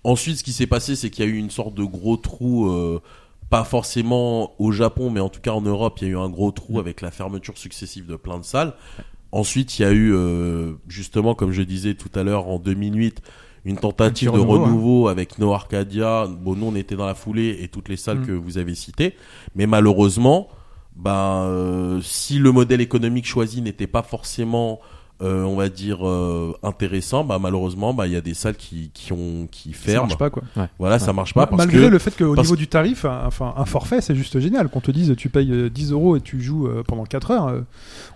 Ensuite, 0.06 0.36
ce 0.36 0.44
qui 0.44 0.52
s'est 0.52 0.68
passé, 0.68 0.94
c'est 0.94 1.10
qu'il 1.10 1.24
y 1.24 1.28
a 1.28 1.30
eu 1.30 1.36
une 1.36 1.50
sorte 1.50 1.74
de 1.74 1.82
gros 1.82 2.16
trou, 2.16 2.70
euh, 2.70 3.02
pas 3.50 3.64
forcément 3.64 4.52
au 4.60 4.72
Japon, 4.72 5.10
mais 5.10 5.20
en 5.20 5.28
tout 5.28 5.40
cas 5.40 5.52
en 5.52 5.60
Europe, 5.60 5.98
il 6.00 6.08
y 6.08 6.10
a 6.10 6.14
eu 6.14 6.18
un 6.18 6.28
gros 6.28 6.50
trou 6.50 6.78
avec 6.80 7.00
la 7.00 7.10
fermeture 7.10 7.56
successive 7.58 8.06
de 8.06 8.16
plein 8.16 8.38
de 8.38 8.44
salles. 8.44 8.74
Ensuite, 9.32 9.78
il 9.78 9.82
y 9.82 9.84
a 9.84 9.92
eu, 9.92 10.12
euh, 10.14 10.72
justement, 10.88 11.34
comme 11.34 11.52
je 11.52 11.62
disais 11.62 11.94
tout 11.94 12.10
à 12.14 12.22
l'heure, 12.22 12.48
en 12.48 12.58
2008, 12.58 13.22
une 13.64 13.76
tentative 13.76 14.30
Un 14.30 14.32
de 14.34 14.38
renouveau 14.38 15.08
avec 15.08 15.38
No 15.38 15.52
Arcadia. 15.52 16.26
Bon, 16.26 16.54
nous, 16.54 16.66
on 16.66 16.74
était 16.76 16.96
dans 16.96 17.06
la 17.06 17.14
foulée 17.14 17.58
et 17.60 17.68
toutes 17.68 17.88
les 17.88 17.96
salles 17.96 18.20
Mm. 18.20 18.26
que 18.26 18.32
vous 18.32 18.58
avez 18.58 18.74
citées. 18.74 19.14
Mais 19.54 19.66
malheureusement, 19.66 20.48
ben, 20.94 21.42
euh, 21.44 22.00
si 22.02 22.38
le 22.38 22.52
modèle 22.52 22.80
économique 22.80 23.26
choisi 23.26 23.60
n'était 23.62 23.86
pas 23.88 24.02
forcément, 24.02 24.80
euh, 25.22 25.44
on 25.44 25.56
va 25.56 25.68
dire, 25.68 26.06
euh, 26.06 26.52
intéressant, 26.62 27.24
bah, 27.24 27.38
malheureusement, 27.40 27.94
bah, 27.94 28.06
il 28.06 28.12
y 28.12 28.16
a 28.16 28.20
des 28.20 28.34
salles 28.34 28.56
qui, 28.56 28.90
qui 28.92 29.12
ont, 29.12 29.48
qui 29.50 29.72
Ça 29.72 29.78
ferment. 29.78 30.06
marche 30.08 30.18
pas 30.18 30.30
quoi. 30.30 30.42
Voilà, 30.78 30.98
ça 30.98 31.12
marche 31.12 31.32
pas 31.34 31.46
parce 31.46 31.58
Malgré 31.58 31.86
que 31.86 31.86
le 31.86 31.98
fait 31.98 32.16
qu'au 32.16 32.34
parce- 32.34 32.46
niveau 32.46 32.56
du 32.56 32.68
tarif, 32.68 33.04
un- 33.04 33.22
enfin 33.26 33.54
un 33.56 33.64
forfait, 33.64 34.00
c'est 34.00 34.14
juste 34.14 34.38
génial. 34.40 34.68
Qu'on 34.68 34.80
te 34.80 34.90
dise 34.90 35.14
tu 35.16 35.28
payes 35.28 35.50
euh, 35.52 35.70
10 35.70 35.92
euros 35.92 36.16
et 36.16 36.20
tu 36.20 36.40
joues 36.42 36.66
euh, 36.66 36.82
pendant 36.86 37.04
4 37.04 37.30
heures. 37.30 37.46
euh, 37.48 37.60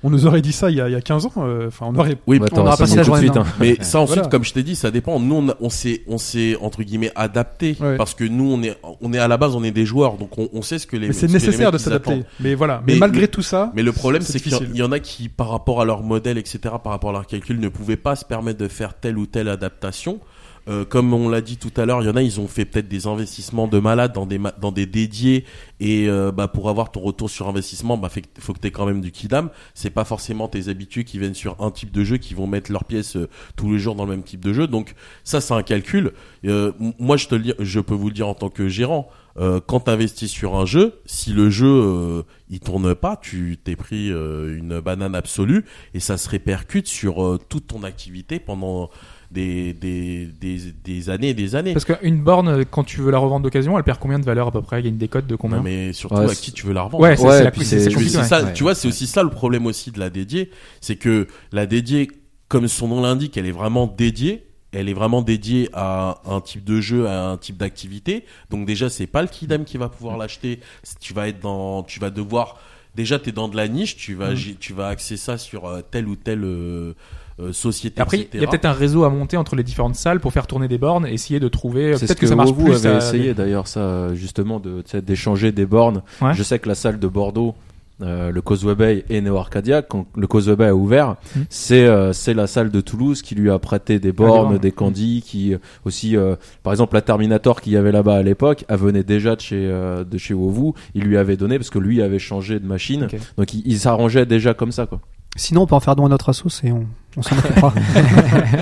on 0.03 0.11
nous 0.11 0.27
aurait 0.27 0.43
dit 0.43 0.53
ça 0.53 0.71
il 0.71 0.77
y 0.77 0.81
a, 0.81 0.89
il 0.89 0.93
y 0.93 0.97
a 0.97 1.01
15 1.01 1.27
ans. 1.27 1.33
euh, 1.39 1.69
Enfin, 1.69 1.87
on 1.89 1.97
aurait. 1.97 2.17
oui, 2.27 2.39
Bah, 2.39 2.47
on 2.53 2.59
aura 2.61 2.73
ça 2.73 2.85
passé 2.85 2.97
la 2.97 3.03
journée 3.03 3.21
suite, 3.23 3.33
dedans. 3.33 3.45
hein. 3.47 3.53
Mais 3.61 3.77
ça 3.81 4.01
ensuite, 4.01 4.17
Voilà. 4.17 4.29
comme 4.31 4.45
je 4.45 4.53
t'ai 4.53 4.63
dit, 4.63 4.75
ça 4.77 4.91
dépend. 4.91 5.19
Nous, 5.21 5.51
on, 5.61 5.71
s'est, 5.71 6.03
on 6.09 6.19
s'est 6.19 6.57
entre 6.61 6.83
guillemets 6.83 7.13
adapté 7.17 7.77
Ouais. 7.81 7.97
parce 7.97 8.15
que 8.15 8.25
nous, 8.25 8.45
on 8.53 8.63
est, 8.63 8.77
on 9.01 9.13
est 9.13 9.19
à 9.19 9.29
la 9.29 9.37
base, 9.37 9.55
on 9.55 9.63
est 9.65 9.71
des 9.71 9.87
joueurs, 9.87 10.17
donc 10.19 10.37
on, 10.39 10.49
on 10.53 10.63
sait 10.63 10.79
ce 10.79 10.87
que 10.87 10.97
les. 10.97 11.09
Mais 11.09 11.13
c'est 11.13 11.21
ce 11.29 11.33
que 11.33 11.39
les 11.39 11.47
nécessaire 11.47 11.73
de 11.73 11.79
s'adapter. 11.79 12.25
Mais 12.41 12.55
voilà. 12.55 12.83
Mais, 12.87 12.95
Mais- 12.95 12.99
malgré 12.99 13.27
tout 13.29 13.43
ça, 13.43 13.73
Mais 13.75 13.83
le 13.83 13.93
problème, 13.93 14.23
C'est 14.23 14.39
qu'il 14.41 14.53
y, 14.53 14.83
en- 14.83 14.91
y 14.91 14.95
a 14.95 14.99
qui, 15.01 15.29
par 15.29 15.49
rapport 15.51 15.81
à 15.81 15.85
leur 15.85 16.03
modèle, 16.03 16.37
etc., 16.39 16.59
par 16.83 16.90
rapport 16.91 17.11
à 17.11 17.15
leur 17.15 17.27
calcul, 17.27 17.59
ne 17.59 17.69
pouvaient 17.69 17.97
pas 17.97 18.17
se 18.17 18.25
permettre 18.25 18.59
de 18.59 18.69
faire 18.69 18.95
telle 18.95 19.19
ou 19.19 19.27
telle 19.27 19.49
adaptation. 19.49 20.21
Euh, 20.69 20.85
comme 20.85 21.13
on 21.15 21.29
l'a 21.29 21.41
dit 21.41 21.57
tout 21.57 21.73
à 21.77 21.87
l'heure, 21.87 22.03
il 22.03 22.07
y 22.07 22.11
en 22.11 22.17
a, 22.17 22.23
ils 22.23 22.39
ont 22.39 22.47
fait 22.47 22.65
peut-être 22.65 22.89
des 22.89 23.07
investissements 23.07 23.67
de 23.67 23.79
malade 23.79 24.13
dans 24.13 24.27
des 24.27 24.39
dans 24.61 24.73
des 24.73 24.87
dédiés 24.87 25.45
et 25.81 26.07
euh, 26.09 26.33
bah 26.33 26.49
pour 26.49 26.69
avoir 26.69 26.93
ton 26.93 27.01
retour 27.01 27.31
sur 27.31 27.49
investissement, 27.49 27.97
bah 27.97 28.11
faut 28.39 28.53
que 28.53 28.59
t'aies 28.59 28.71
quand 28.71 28.87
même 28.87 29.01
du 29.01 29.11
kidam. 29.11 29.51
C'est 29.75 29.91
pas 29.91 30.05
forcément 30.05 30.49
tes 30.49 30.69
habitués 30.69 31.05
qui 31.05 31.19
viennent 31.19 31.35
sur 31.35 31.57
un 31.61 31.71
type 31.71 31.91
de 31.91 32.05
jeu 32.05 32.19
qui 32.19 32.35
vont 32.35 32.47
mettre 32.47 32.71
leurs 32.71 32.85
pièces 32.85 33.17
euh, 33.17 33.29
tous 33.57 33.73
les 33.73 33.79
jours 33.79 33.95
dans 33.95 34.05
le 34.05 34.11
même 34.11 34.23
type 34.23 34.45
de 34.45 34.53
jeu. 34.53 34.67
Donc 34.67 34.95
ça, 35.25 35.41
c'est 35.41 35.55
un 35.55 35.63
calcul. 35.63 36.13
Moi, 36.43 37.17
je 37.17 37.29
te 37.29 37.55
je 37.59 37.81
peux 37.81 37.95
vous 37.95 38.09
le 38.09 38.15
dire 38.15 38.29
en 38.29 38.35
tant 38.35 38.51
que 38.51 38.69
gérant. 38.69 39.11
Euh, 39.39 39.61
quand 39.65 39.81
tu 39.81 39.91
investis 39.91 40.31
sur 40.31 40.57
un 40.57 40.67
jeu, 40.67 41.01
si 41.07 41.33
le 41.33 41.51
jeu 41.51 41.69
euh, 41.69 42.23
il 42.49 42.59
tourne 42.61 42.95
pas, 42.97 43.17
tu 43.17 43.59
t'es 43.63 43.77
pris 43.77 44.11
euh, 44.11 44.59
une 44.59 44.81
banane 44.81 45.15
absolue 45.15 45.65
et 45.95 46.01
ça 46.01 46.17
se 46.17 46.29
répercute 46.29 46.89
sur 46.89 47.25
euh, 47.25 47.39
toute 47.49 47.69
ton 47.69 47.85
activité 47.85 48.41
pendant 48.41 48.91
des, 49.31 49.73
des, 49.73 50.27
des, 50.27 50.59
des 50.83 51.11
années 51.11 51.29
et 51.29 51.35
des 51.35 51.55
années. 51.55 51.73
Parce 51.73 51.85
qu'une 51.85 52.21
borne, 52.23 52.65
quand 52.65 52.83
tu 52.83 53.01
veux 53.01 53.13
la 53.13 53.19
revendre 53.19 53.45
d'occasion, 53.45 53.79
elle 53.79 53.85
perd 53.85 54.01
combien 54.01 54.19
de 54.19 54.25
valeur 54.25 54.49
à 54.49 54.51
peu 54.51 54.63
près? 54.63 54.81
Il 54.81 54.85
y 54.85 54.89
a 54.89 54.91
une 54.91 54.99
décote 54.99 55.29
de 55.29 55.37
combien? 55.37 55.59
Non, 55.59 55.63
mais 55.63 55.93
surtout 55.93 56.17
Ouais, 56.17 56.31
à 56.31 56.35
qui 56.35 56.51
tu 56.51 56.67
veux 56.67 56.73
la 56.73 56.83
revendre. 56.83 57.03
Ouais, 57.05 57.17
c'est 57.17 57.23
Ouais, 57.23 57.29
ouais. 57.29 58.09
ça, 58.25 58.43
Ouais. 58.43 58.53
tu 58.53 58.65
vois, 58.65 58.75
c'est 58.75 58.89
aussi 58.89 59.07
ça 59.07 59.23
le 59.23 59.31
problème 59.31 59.67
aussi 59.67 59.93
de 59.93 60.01
la 60.01 60.11
dédiée, 60.11 60.51
c'est 60.81 60.97
que 60.97 61.29
la 61.53 61.67
dédiée, 61.67 62.11
comme 62.49 62.67
son 62.67 62.89
nom 62.89 63.01
l'indique, 63.01 63.37
elle 63.37 63.47
est 63.47 63.53
vraiment 63.53 63.87
dédiée. 63.87 64.47
Elle 64.73 64.89
est 64.89 64.95
vraiment 64.95 65.21
dédiée 65.23 65.69
à 65.73 66.19
un 66.27 66.41
type 66.41 66.63
de 66.65 66.81
jeu, 66.81 67.09
à 67.09 67.29
un 67.31 67.37
type 67.37 67.57
d'activité. 67.57 68.25
Donc 68.51 68.67
déjà, 68.67 68.89
c'est 68.89 69.07
pas 69.09 69.23
le 69.23 69.29
kidam 69.29 69.65
qui 69.65 69.79
va 69.79 69.89
pouvoir 69.89 70.17
l'acheter. 70.17 70.61
Tu 71.01 71.13
vas 71.13 71.27
être 71.29 71.41
dans, 71.41 71.83
tu 71.83 71.99
vas 71.99 72.11
devoir. 72.11 72.59
Déjà, 72.95 73.19
t'es 73.19 73.33
dans 73.33 73.49
de 73.49 73.57
la 73.57 73.67
niche. 73.69 73.97
Tu 73.97 74.15
vas, 74.15 74.33
Mm. 74.33 74.55
tu 74.61 74.73
vas 74.73 74.89
axer 74.89 75.17
ça 75.17 75.39
sur 75.39 75.67
euh, 75.67 75.81
telle 75.91 76.07
ou 76.09 76.15
telle 76.17 76.45
euh, 76.45 76.93
euh, 77.41 77.53
société. 77.53 77.99
Et 77.99 78.03
après, 78.03 78.29
il 78.33 78.41
y 78.41 78.45
a 78.45 78.47
peut-être 78.49 78.65
un 78.65 78.73
réseau 78.73 79.03
à 79.05 79.11
monter 79.11 79.37
entre 79.37 79.57
les 79.57 79.63
différentes 79.65 79.95
salles 79.97 80.21
pour 80.21 80.33
faire 80.33 80.47
tourner 80.47 80.69
des 80.69 80.79
bornes 80.79 81.07
essayer 81.07 81.41
de 81.41 81.49
trouver. 81.49 81.93
C'est 81.97 82.07
ce 82.07 82.07
Peut-être 82.07 82.17
que, 82.19 82.21
que, 82.23 82.27
ça 82.29 82.37
marche 82.37 82.51
vous 82.51 82.65
plus. 82.67 82.87
avez 82.87 82.95
à- 82.95 82.99
essayé 82.99 83.35
d'ailleurs 83.35 83.67
ça 83.67 84.15
justement 84.15 84.61
de 84.61 84.83
tu 84.83 84.91
sais, 84.91 85.03
d'échanger 85.03 85.51
des 85.51 85.67
bornes. 85.67 86.03
Ouais. 86.21 86.35
Je 86.35 86.43
sais 86.45 86.59
que 86.59 86.69
la 86.69 86.75
salle 86.77 86.99
de 86.99 87.07
Bordeaux, 87.09 87.55
euh, 88.03 88.31
le 88.31 88.41
Causeway 88.43 88.75
Bay 88.75 89.05
et 89.09 89.21
Neo 89.21 89.37
Arcadia, 89.37 89.83
quand 89.83 90.07
le 90.17 90.27
Causeway 90.27 90.57
Bay 90.57 90.67
a 90.69 90.75
ouvert, 90.75 91.17
Mhm. 91.37 91.45
c'est 91.51 91.87
euh, 91.87 92.13
c'est 92.13 92.35
la 92.35 92.47
salle 92.47 92.71
de 92.71 92.81
Toulouse 92.81 93.23
qui 93.23 93.35
lui 93.35 93.51
a 93.51 93.59
prêté 93.59 93.99
des 93.99 94.13
bornes, 94.13 94.59
des 94.59 94.73
candies, 94.73 95.23
qui 95.27 95.55
euh, 95.55 95.59
aussi 95.85 96.17
euh, 96.17 96.37
par 96.63 96.73
exemple 96.73 96.95
la 96.95 97.03
Terminator 97.03 97.61
qu'il 97.61 97.73
y 97.73 97.77
avait 97.77 97.93
là-bas 97.93 98.17
à 98.17 98.23
l'époque, 98.23 98.65
elle 98.69 98.79
venait 98.79 99.05
déjà 99.05 99.37
de 99.37 99.41
chez 99.41 99.67
euh, 99.71 100.05
de 100.05 100.19
chez 100.19 100.35
Wovu, 100.35 100.73
il 100.95 101.03
lui 101.05 101.17
avait 101.17 101.37
donné 101.37 101.59
parce 101.59 101.71
que 101.71 101.79
lui 101.79 102.01
avait 102.03 102.19
changé 102.19 102.59
de 102.61 102.67
machine, 102.67 103.09
donc 103.37 103.55
il, 103.55 103.63
il 103.67 103.79
s'arrangeait 103.79 104.27
déjà 104.27 104.55
comme 104.55 104.73
ça 104.73 104.87
quoi. 104.87 105.01
Sinon, 105.37 105.63
on 105.63 105.67
peut 105.67 105.75
en 105.77 105.81
faire 105.81 105.95
don 105.97 106.07
à 106.07 106.09
notre 106.09 106.29
assos 106.29 106.61
et 106.65 106.73
on, 106.73 106.87
on 107.17 107.23
s'en 107.23 107.39
occupera. 107.39 107.73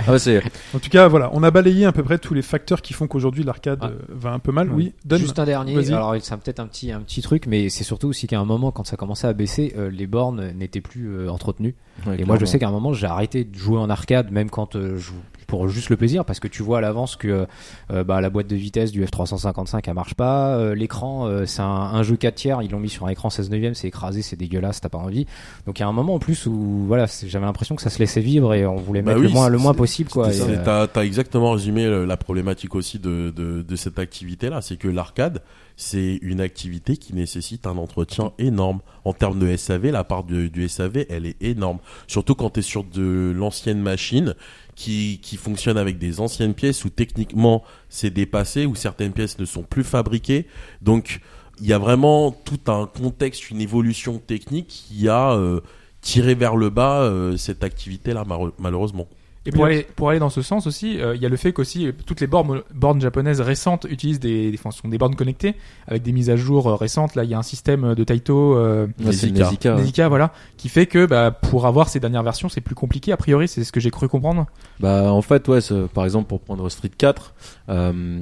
Ah 0.07 0.13
ouais, 0.13 0.43
en 0.75 0.79
tout 0.79 0.91
cas, 0.91 1.09
voilà, 1.09 1.31
on 1.33 1.43
a 1.43 1.51
balayé 1.51 1.87
à 1.87 1.93
peu 1.93 2.03
près 2.03 2.19
tous 2.19 2.35
les 2.35 2.43
facteurs 2.43 2.83
qui 2.83 2.93
font 2.93 3.07
qu'aujourd'hui 3.07 3.43
l'arcade 3.43 3.79
Ah. 3.83 3.87
euh, 3.87 3.99
va 4.09 4.33
un 4.33 4.39
peu 4.39 4.53
mal. 4.53 4.71
Oui, 4.71 4.93
donne. 5.05 5.19
Juste 5.21 5.39
un 5.39 5.45
dernier. 5.45 5.77
Alors, 5.93 6.15
c'est 6.21 6.37
peut-être 6.37 6.61
un 6.61 6.67
petit, 6.67 6.93
un 6.93 7.01
petit 7.01 7.23
truc, 7.23 7.47
mais 7.47 7.69
c'est 7.71 7.85
surtout 7.85 8.09
aussi 8.09 8.27
qu'à 8.27 8.39
un 8.39 8.45
moment, 8.45 8.71
quand 8.71 8.87
ça 8.87 8.97
commençait 8.97 9.27
à 9.27 9.33
baisser, 9.33 9.75
euh, 9.79 9.91
les 9.91 10.07
bornes 10.07 10.53
n'étaient 10.53 10.81
plus 10.83 11.09
euh, 11.09 11.31
entretenues. 11.31 11.75
ouais, 12.07 12.21
Et 12.21 12.25
moi, 12.25 12.37
je 12.39 12.45
sais 12.45 12.59
qu'à 12.59 12.69
un 12.69 12.73
moment, 12.73 12.93
j'ai 12.93 13.07
arrêté 13.07 13.45
de 13.45 13.57
jouer 13.57 13.79
en 13.79 13.89
arcade, 13.91 14.31
même 14.31 14.51
quand 14.51 14.77
euh, 14.77 14.97
je 14.97 15.03
joue 15.03 15.15
pour 15.49 15.67
juste 15.69 15.89
le 15.89 15.97
plaisir, 15.97 16.25
parce 16.27 16.41
que 16.41 16.47
tu 16.47 16.63
vois 16.63 16.79
à 16.79 16.81
l'avance 16.83 17.17
que 17.17 17.47
euh, 17.91 18.05
bah, 18.05 18.21
la 18.21 18.29
boîte 18.29 18.47
de 18.47 18.55
vitesse 18.55 18.93
du 18.93 19.03
F355 19.03 19.81
elle 19.87 19.95
marche 19.95 20.13
pas, 20.15 20.57
euh, 20.57 20.75
l'écran 20.75 21.27
euh, 21.27 21.47
c'est 21.47 21.63
un, 21.63 21.65
un 21.65 22.03
jeu 22.03 22.17
4 22.17 22.35
tiers, 22.35 22.63
ils 22.63 22.71
l'ont 22.71 22.79
mis 22.79 22.91
sur 22.91 23.07
un 23.07 23.09
écran 23.09 23.31
16 23.31 23.51
neuvième, 23.51 23.75
c'est 23.75 23.89
écrasé, 23.89 24.21
c'est 24.21 24.37
dégueulasse, 24.37 24.83
t'as 24.83 24.91
pas 24.91 24.99
envie. 24.99 25.27
Donc 25.67 25.79
il 25.79 25.83
y 25.83 25.85
a 25.85 25.89
un 25.89 25.93
moment 25.93 26.15
en 26.15 26.19
plus 26.19 26.45
où 26.47 26.85
voilà, 26.87 27.07
j'avais 27.27 27.47
l'impression 27.47 27.77
que 27.77 27.83
ça 27.83 27.89
se 27.89 27.99
laissait 27.99 28.21
vivre 28.21 28.53
et 28.53 28.67
on 28.67 28.77
voulait 28.77 29.01
Bah 29.01 29.13
mettre 29.13 29.23
oui, 29.23 29.29
le 29.29 29.33
moins, 29.33 29.49
le 29.49 29.59
moins 29.59 29.75
possible 29.75 30.11
quoi. 30.11 30.29
Euh, 30.29 30.63
T'as 30.65 30.87
t'as 30.87 31.05
exactement 31.05 31.53
résumé 31.53 31.87
euh, 31.87 32.05
la 32.05 32.19
problématique 32.19 32.75
aussi 32.75 32.99
de, 32.99 33.33
de, 33.35 33.63
de 33.63 33.77
cette 33.77 33.99
activité-là. 33.99 34.61
C'est 34.61 34.77
que 34.77 34.89
l'arcade, 34.89 35.41
c'est 35.77 36.19
une 36.21 36.43
activité 36.43 36.99
qui 36.99 37.15
nécessite 37.15 37.67
un 37.67 37.79
entretien 37.79 38.33
énorme. 38.39 38.81
En 39.07 39.15
termes 39.15 39.39
de 39.39 39.57
SAV, 39.57 39.87
la 39.87 40.05
part 40.05 40.25
du, 40.25 40.51
du 40.51 40.69
SAV, 40.69 41.07
elle 41.09 41.25
est 41.25 41.41
énorme. 41.41 41.79
Surtout 42.07 42.35
quand 42.35 42.51
tu 42.51 42.61
es 42.61 42.63
sur 42.63 42.85
de 42.85 43.33
l'ancienne 43.35 43.81
machine 43.81 44.35
qui, 44.79 45.19
qui 45.21 45.37
fonctionne 45.37 45.77
avec 45.77 45.99
des 45.99 46.21
anciennes 46.21 46.55
pièces 46.55 46.85
où 46.85 46.89
techniquement 46.89 47.65
c'est 47.89 48.11
dépassé, 48.11 48.65
où 48.65 48.77
certaines 48.77 49.13
pièces 49.13 49.41
ne 49.41 49.45
sont 49.45 49.65
plus 49.65 49.83
fabriquées. 49.83 50.47
Donc 50.83 51.21
il 51.61 51.67
y 51.67 51.73
a 51.73 51.79
vraiment 51.79 52.31
tout 52.31 52.61
un 52.69 52.87
contexte, 52.87 53.51
une 53.51 53.61
évolution 53.61 54.21
technique 54.21 54.69
qui 54.69 55.09
a 55.09 55.33
euh, 55.33 55.61
tiré 56.01 56.37
vers 56.37 56.55
le 56.55 56.71
bas 56.71 57.01
euh, 57.01 57.37
cette 57.37 57.65
activité-là, 57.65 58.25
malheureusement. 58.59 59.09
Et 59.49 59.51
pour 59.51 59.65
aller, 59.65 59.87
pour 59.97 60.11
aller 60.11 60.19
dans 60.19 60.29
ce 60.29 60.43
sens 60.43 60.67
aussi, 60.67 61.01
euh, 61.01 61.17
il 61.17 61.23
y 61.23 61.27
a 61.27 61.29
le 61.31 61.37
fait 61.39 61.55
qu'aussi 61.55 61.87
euh, 61.87 61.93
toutes 62.05 62.21
les 62.21 62.27
bornes, 62.27 62.61
bornes 62.75 63.01
japonaises 63.01 63.41
récentes 63.41 63.87
utilisent 63.89 64.21
des, 64.21 64.51
des, 64.51 64.59
enfin, 64.59 64.71
sont 64.71 64.89
des 64.89 64.99
bornes 64.99 65.17
connectées 65.17 65.55
avec 65.87 66.03
des 66.03 66.13
mises 66.13 66.29
à 66.29 66.37
jour 66.37 66.67
euh, 66.67 66.75
récentes. 66.75 67.15
Là, 67.15 67.25
il 67.25 67.31
y 67.31 67.35
a 67.35 67.39
un 67.39 67.43
système 67.43 67.95
de 67.95 68.05
Taito, 68.05 68.57
euh, 68.57 68.87
ouais. 69.01 69.07
Nezica, 69.07 70.09
voilà, 70.09 70.33
qui 70.59 70.69
fait 70.69 70.85
que 70.85 71.07
bah, 71.07 71.31
pour 71.31 71.67
avoir 71.67 71.89
ces 71.89 71.99
dernières 71.99 72.23
versions, 72.23 72.51
c'est 72.51 72.61
plus 72.61 72.75
compliqué. 72.75 73.11
A 73.11 73.17
priori, 73.17 73.49
c'est 73.49 73.65
ce 73.65 73.73
que 73.73 73.81
j'ai 73.81 73.91
cru 73.91 74.07
comprendre. 74.07 74.47
Bah 74.81 75.11
en 75.11 75.23
fait 75.23 75.49
ouais, 75.49 75.61
par 75.95 76.05
exemple 76.05 76.29
pour 76.29 76.41
prendre 76.41 76.69
Street 76.69 76.91
4, 76.97 77.35
euh, 77.71 78.21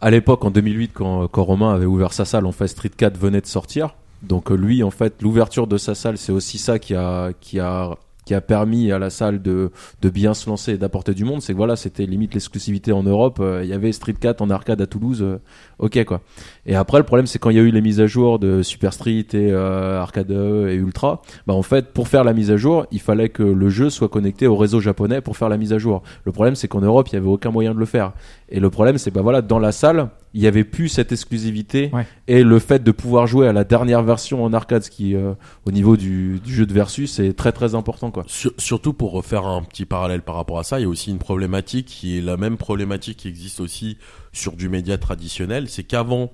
à 0.00 0.10
l'époque 0.10 0.44
en 0.44 0.50
2008 0.50 0.92
quand, 0.94 1.28
quand 1.28 1.44
Romain 1.44 1.74
avait 1.74 1.86
ouvert 1.86 2.14
sa 2.14 2.24
salle, 2.24 2.46
en 2.46 2.52
fait 2.52 2.68
Street 2.68 2.90
4 2.96 3.18
venait 3.18 3.42
de 3.42 3.46
sortir. 3.46 3.94
Donc 4.22 4.50
lui 4.50 4.82
en 4.82 4.90
fait 4.90 5.20
l'ouverture 5.20 5.66
de 5.66 5.76
sa 5.76 5.94
salle 5.94 6.16
c'est 6.16 6.32
aussi 6.32 6.56
ça 6.56 6.78
qui 6.78 6.94
a 6.94 7.32
qui 7.40 7.60
a 7.60 7.96
qui 8.26 8.34
a 8.34 8.40
permis 8.42 8.92
à 8.92 8.98
la 8.98 9.08
salle 9.08 9.40
de, 9.40 9.70
bien 10.02 10.34
se 10.34 10.50
lancer 10.50 10.72
et 10.72 10.78
d'apporter 10.78 11.14
du 11.14 11.24
monde, 11.24 11.40
c'est 11.40 11.52
que 11.52 11.56
voilà, 11.56 11.76
c'était 11.76 12.04
limite 12.06 12.34
l'exclusivité 12.34 12.92
en 12.92 13.04
Europe. 13.04 13.38
euh, 13.40 13.62
Il 13.62 13.70
y 13.70 13.72
avait 13.72 13.92
Street 13.92 14.14
4 14.20 14.42
en 14.42 14.50
arcade 14.50 14.80
à 14.82 14.86
Toulouse, 14.86 15.22
euh, 15.22 15.38
ok 15.78 16.04
quoi. 16.04 16.20
Et 16.68 16.74
après, 16.74 16.98
le 16.98 17.04
problème, 17.04 17.26
c'est 17.26 17.38
quand 17.38 17.50
il 17.50 17.56
y 17.56 17.60
a 17.60 17.62
eu 17.62 17.70
les 17.70 17.80
mises 17.80 18.00
à 18.00 18.06
jour 18.08 18.38
de 18.40 18.62
Super 18.62 18.92
Street 18.92 19.26
et 19.32 19.52
euh, 19.52 20.00
Arcade 20.00 20.32
E 20.32 20.68
et 20.68 20.74
Ultra, 20.74 21.22
bah 21.46 21.54
en 21.54 21.62
fait, 21.62 21.92
pour 21.92 22.08
faire 22.08 22.24
la 22.24 22.32
mise 22.32 22.50
à 22.50 22.56
jour, 22.56 22.86
il 22.90 23.00
fallait 23.00 23.28
que 23.28 23.44
le 23.44 23.68
jeu 23.70 23.88
soit 23.88 24.08
connecté 24.08 24.48
au 24.48 24.56
réseau 24.56 24.80
japonais 24.80 25.20
pour 25.20 25.36
faire 25.36 25.48
la 25.48 25.58
mise 25.58 25.72
à 25.72 25.78
jour. 25.78 26.02
Le 26.24 26.32
problème, 26.32 26.56
c'est 26.56 26.66
qu'en 26.66 26.80
Europe, 26.80 27.06
il 27.08 27.14
y 27.14 27.16
avait 27.18 27.28
aucun 27.28 27.50
moyen 27.52 27.72
de 27.72 27.78
le 27.78 27.86
faire. 27.86 28.12
Et 28.48 28.58
le 28.58 28.68
problème, 28.68 28.98
c'est 28.98 29.10
que 29.10 29.14
bah 29.14 29.22
voilà, 29.22 29.42
dans 29.42 29.60
la 29.60 29.70
salle, 29.70 30.08
il 30.34 30.40
y 30.42 30.46
avait 30.48 30.64
plus 30.64 30.88
cette 30.88 31.12
exclusivité 31.12 31.90
Ouais. 31.92 32.04
et 32.26 32.42
le 32.42 32.58
fait 32.58 32.82
de 32.82 32.90
pouvoir 32.90 33.26
jouer 33.28 33.46
à 33.46 33.52
la 33.52 33.62
dernière 33.64 34.02
version 34.02 34.44
en 34.44 34.52
arcade, 34.52 34.82
ce 34.82 34.90
qui, 34.90 35.14
euh, 35.14 35.34
au 35.66 35.70
niveau 35.70 35.96
du, 35.96 36.40
du 36.44 36.52
jeu 36.52 36.66
de 36.66 36.72
versus, 36.72 37.12
c'est 37.12 37.32
très 37.32 37.52
très 37.52 37.74
important 37.76 38.10
quoi. 38.10 38.24
Sur- 38.26 38.52
surtout 38.58 38.92
pour 38.92 39.12
refaire 39.12 39.46
un 39.46 39.62
petit 39.62 39.84
parallèle 39.84 40.22
par 40.22 40.34
rapport 40.34 40.58
à 40.58 40.64
ça, 40.64 40.78
il 40.80 40.82
y 40.82 40.86
a 40.86 40.88
aussi 40.88 41.10
une 41.10 41.18
problématique 41.18 41.86
qui 41.86 42.18
est 42.18 42.20
la 42.20 42.36
même 42.36 42.56
problématique 42.56 43.18
qui 43.18 43.28
existe 43.28 43.60
aussi 43.60 43.98
sur 44.32 44.56
du 44.56 44.68
média 44.68 44.98
traditionnel, 44.98 45.68
c'est 45.68 45.84
qu'avant 45.84 46.30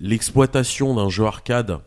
l'exploitation 0.00 0.94
d'un 0.94 1.08
jeu 1.08 1.24
arcade 1.24 1.78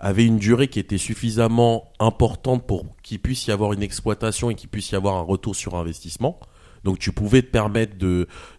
avait 0.00 0.24
une 0.24 0.38
durée 0.38 0.68
qui 0.68 0.80
était 0.80 0.98
suffisamment 0.98 1.92
importante 2.00 2.66
pour 2.66 2.84
qu'il 3.02 3.20
puisse 3.20 3.46
y 3.46 3.52
avoir 3.52 3.72
une 3.72 3.82
exploitation 3.82 4.50
et 4.50 4.54
qu'il 4.56 4.68
puisse 4.68 4.90
y 4.90 4.96
avoir 4.96 5.16
un 5.16 5.22
retour 5.22 5.54
sur 5.54 5.76
investissement. 5.76 6.40
Donc 6.82 6.98
tu 6.98 7.12
pouvais 7.12 7.42
te 7.42 7.46
permettre 7.46 7.94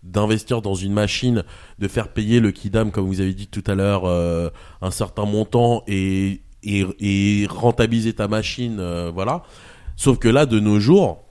d'investir 0.03 0.61
dans 0.61 0.75
une 0.75 0.93
machine, 0.93 1.43
de 1.79 1.87
faire 1.89 2.07
payer 2.07 2.39
le 2.39 2.51
kidam 2.51 2.91
comme 2.91 3.05
vous 3.05 3.19
avez 3.19 3.33
dit 3.33 3.47
tout 3.47 3.63
à 3.67 3.75
l'heure 3.75 4.05
euh, 4.05 4.49
un 4.81 4.91
certain 4.91 5.25
montant 5.25 5.83
et 5.87 6.39
rentabiliser 7.49 8.13
ta 8.13 8.29
machine, 8.29 8.77
euh, 8.79 9.11
voilà. 9.13 9.43
Sauf 9.97 10.17
que 10.19 10.29
là, 10.29 10.45
de 10.45 10.61
nos 10.61 10.79
jours, 10.79 11.25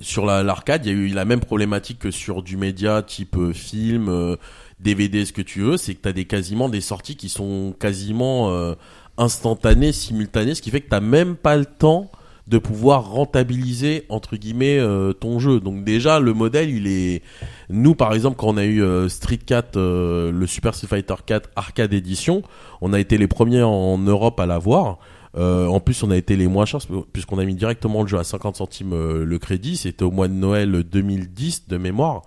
sur 0.00 0.24
la- 0.24 0.42
l'arcade, 0.42 0.86
il 0.86 0.88
y 0.88 0.94
a 0.94 0.98
eu 0.98 1.08
la 1.08 1.24
même 1.26 1.40
problématique 1.40 1.98
que 1.98 2.10
sur 2.10 2.42
du 2.42 2.56
média 2.56 3.02
type 3.02 3.36
euh, 3.36 3.52
film, 3.52 4.36
DVD, 4.82 5.24
ce 5.24 5.32
que 5.32 5.42
tu 5.42 5.60
veux, 5.60 5.76
c'est 5.76 5.94
que 5.94 6.02
tu 6.02 6.08
as 6.08 6.12
des, 6.12 6.24
quasiment 6.24 6.68
des 6.68 6.80
sorties 6.80 7.16
qui 7.16 7.28
sont 7.28 7.74
quasiment 7.78 8.50
euh, 8.50 8.74
instantanées, 9.18 9.92
simultanées, 9.92 10.54
ce 10.54 10.62
qui 10.62 10.70
fait 10.70 10.80
que 10.80 10.94
tu 10.94 11.02
même 11.02 11.36
pas 11.36 11.56
le 11.56 11.66
temps 11.66 12.10
de 12.48 12.58
pouvoir 12.58 13.10
rentabiliser 13.10 14.04
entre 14.08 14.36
guillemets 14.36 14.78
euh, 14.78 15.12
ton 15.12 15.38
jeu. 15.38 15.60
Donc 15.60 15.84
déjà 15.84 16.18
le 16.18 16.34
modèle 16.34 16.70
il 16.70 16.88
est 16.88 17.22
nous 17.70 17.94
par 17.94 18.12
exemple 18.14 18.36
quand 18.36 18.48
on 18.48 18.56
a 18.56 18.64
eu 18.64 18.82
euh, 18.82 19.08
Street 19.08 19.38
4 19.38 19.76
euh, 19.76 20.32
le 20.32 20.46
Super 20.48 20.74
Street 20.74 20.88
Fighter 20.88 21.14
4 21.24 21.50
arcade 21.54 21.92
edition, 21.92 22.42
on 22.80 22.92
a 22.92 22.98
été 22.98 23.16
les 23.16 23.28
premiers 23.28 23.62
en 23.62 23.96
Europe 23.98 24.40
à 24.40 24.46
l'avoir. 24.46 24.98
Euh, 25.36 25.66
en 25.66 25.80
plus, 25.80 26.02
on 26.02 26.10
a 26.10 26.16
été 26.16 26.36
les 26.36 26.46
moins 26.46 26.66
chers 26.66 26.80
puisqu'on 27.12 27.38
a 27.38 27.44
mis 27.44 27.54
directement 27.54 28.02
le 28.02 28.08
jeu 28.08 28.18
à 28.18 28.24
50 28.24 28.56
centimes 28.56 28.92
euh, 28.92 29.24
le 29.24 29.38
crédit. 29.38 29.76
C'était 29.76 30.04
au 30.04 30.10
mois 30.10 30.28
de 30.28 30.34
Noël 30.34 30.70
2010 30.82 31.68
de 31.68 31.76
mémoire. 31.78 32.22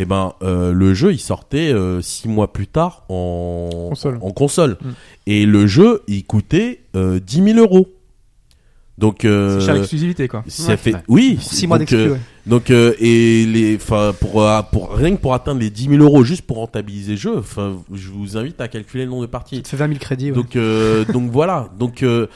Et 0.00 0.04
ben, 0.04 0.32
euh, 0.42 0.72
le 0.72 0.94
jeu 0.94 1.12
il 1.12 1.18
sortait 1.18 1.72
euh, 1.72 2.00
six 2.00 2.28
mois 2.28 2.52
plus 2.52 2.68
tard 2.68 3.02
en 3.08 3.68
Console. 3.90 4.18
En 4.22 4.30
console. 4.30 4.76
Mm. 4.80 4.88
Et 5.26 5.44
le 5.44 5.66
jeu 5.66 6.02
il 6.06 6.24
coûtait 6.24 6.80
euh, 6.94 7.18
10 7.18 7.42
000 7.54 7.58
euros. 7.58 7.88
Donc 8.96 9.24
euh, 9.24 9.58
C'est 9.60 9.66
cher 9.66 9.74
l'exclusivité, 9.74 10.26
quoi. 10.28 10.44
ça 10.48 10.70
Ouais. 10.70 10.76
fait 10.76 10.94
Ouais. 10.94 11.02
oui. 11.08 11.38
6 11.40 11.66
mois 11.66 11.78
donc, 11.78 11.90
ouais. 11.90 12.18
donc 12.46 12.70
euh, 12.70 12.94
et 13.00 13.44
les 13.46 13.76
enfin 13.76 14.12
pour 14.20 14.44
pour 14.72 14.92
rien 14.92 15.14
que 15.16 15.20
pour 15.20 15.34
atteindre 15.34 15.60
les 15.60 15.70
10 15.70 15.88
000 15.90 16.02
euros 16.02 16.22
juste 16.24 16.42
pour 16.42 16.56
rentabiliser 16.58 17.12
le 17.12 17.18
jeu, 17.18 17.36
enfin 17.38 17.76
je 17.92 18.08
vous 18.10 18.36
invite 18.36 18.60
à 18.60 18.66
calculer 18.68 19.04
le 19.04 19.10
nombre 19.10 19.22
de 19.22 19.30
parties. 19.30 19.56
Ça 19.56 19.62
te 19.62 19.68
fait 19.68 19.76
20 19.76 19.86
000 19.88 19.98
crédits. 20.00 20.30
ouais. 20.30 20.36
Donc 20.36 20.56
euh, 20.56 21.04
donc 21.12 21.30
voilà. 21.32 21.68
Donc 21.78 22.02
euh, 22.02 22.26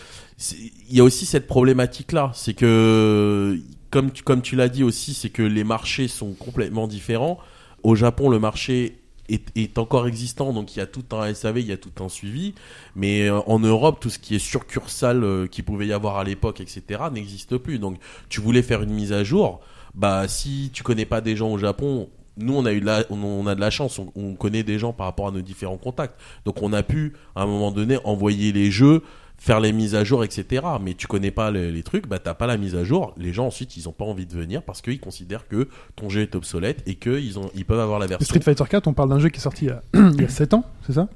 il 0.90 0.96
y 0.96 1.00
a 1.00 1.04
aussi 1.04 1.26
cette 1.26 1.46
problématique 1.46 2.12
là, 2.12 2.30
c'est 2.34 2.54
que 2.54 3.58
comme 3.90 4.10
tu, 4.10 4.22
comme 4.22 4.40
tu 4.40 4.56
l'as 4.56 4.68
dit 4.68 4.82
aussi, 4.84 5.14
c'est 5.14 5.28
que 5.30 5.42
les 5.42 5.64
marchés 5.64 6.08
sont 6.08 6.32
complètement 6.32 6.86
différents. 6.88 7.38
Au 7.82 7.94
Japon, 7.94 8.28
le 8.28 8.38
marché 8.38 8.98
est, 9.28 9.78
encore 9.78 10.06
existant, 10.06 10.52
donc 10.52 10.74
il 10.76 10.78
y 10.78 10.82
a 10.82 10.86
tout 10.86 11.04
un 11.12 11.32
SAV, 11.32 11.60
il 11.60 11.66
y 11.66 11.72
a 11.72 11.76
tout 11.76 12.02
un 12.02 12.08
suivi. 12.08 12.54
Mais 12.96 13.28
euh, 13.28 13.40
en 13.46 13.58
Europe, 13.58 13.98
tout 14.00 14.10
ce 14.10 14.18
qui 14.18 14.34
est 14.34 14.40
succursale 14.40 15.24
euh, 15.24 15.46
qui 15.46 15.62
pouvait 15.62 15.86
y 15.86 15.92
avoir 15.92 16.18
à 16.18 16.24
l'époque, 16.24 16.60
etc., 16.60 17.02
n'existe 17.12 17.56
plus. 17.56 17.78
Donc 17.78 17.98
tu 18.28 18.40
voulais 18.40 18.62
faire 18.62 18.82
une 18.82 18.92
mise 18.92 19.12
à 19.12 19.24
jour, 19.24 19.60
bah 19.94 20.28
si 20.28 20.70
tu 20.72 20.82
connais 20.82 21.04
pas 21.04 21.20
des 21.20 21.36
gens 21.36 21.50
au 21.50 21.58
Japon, 21.58 22.08
nous 22.36 22.54
on 22.54 22.64
a 22.64 22.72
eu 22.72 22.80
de 22.80 22.86
la, 22.86 23.04
on, 23.10 23.46
a 23.46 23.54
de 23.54 23.60
la 23.60 23.70
chance, 23.70 24.00
on 24.16 24.34
connaît 24.34 24.62
des 24.62 24.78
gens 24.78 24.92
par 24.92 25.06
rapport 25.06 25.28
à 25.28 25.30
nos 25.30 25.42
différents 25.42 25.76
contacts. 25.76 26.18
Donc 26.44 26.62
on 26.62 26.72
a 26.72 26.82
pu 26.82 27.14
à 27.34 27.42
un 27.42 27.46
moment 27.46 27.70
donné 27.70 27.98
envoyer 28.04 28.52
les 28.52 28.70
jeux, 28.70 29.02
faire 29.42 29.58
les 29.58 29.72
mises 29.72 29.96
à 29.96 30.04
jour, 30.04 30.22
etc. 30.22 30.64
Mais 30.80 30.94
tu 30.94 31.08
connais 31.08 31.32
pas 31.32 31.50
les, 31.50 31.72
les 31.72 31.82
trucs, 31.82 32.06
bah 32.06 32.20
t'as 32.20 32.32
pas 32.32 32.46
la 32.46 32.56
mise 32.56 32.76
à 32.76 32.84
jour. 32.84 33.12
Les 33.16 33.32
gens 33.32 33.46
ensuite 33.46 33.76
ils 33.76 33.88
ont 33.88 33.92
pas 33.92 34.04
envie 34.04 34.24
de 34.24 34.32
venir 34.32 34.62
parce 34.62 34.80
qu'ils 34.82 35.00
considèrent 35.00 35.48
que 35.48 35.68
ton 35.96 36.08
jeu 36.08 36.20
est 36.20 36.36
obsolète 36.36 36.80
et 36.86 36.94
qu'ils 36.94 37.40
ont 37.40 37.50
ils 37.56 37.64
peuvent 37.64 37.80
avoir 37.80 37.98
la 37.98 38.06
version. 38.06 38.24
Street 38.24 38.40
Fighter 38.40 38.64
4, 38.70 38.86
on 38.86 38.92
parle 38.92 39.08
d'un 39.08 39.18
jeu 39.18 39.30
qui 39.30 39.38
est 39.38 39.42
sorti 39.42 39.64
il 39.64 39.68
y 39.68 39.70
a, 39.72 39.82
il 39.94 40.20
y 40.20 40.24
a 40.24 40.28
7 40.28 40.54
ans, 40.54 40.64
c'est 40.86 40.92
ça? 40.92 41.08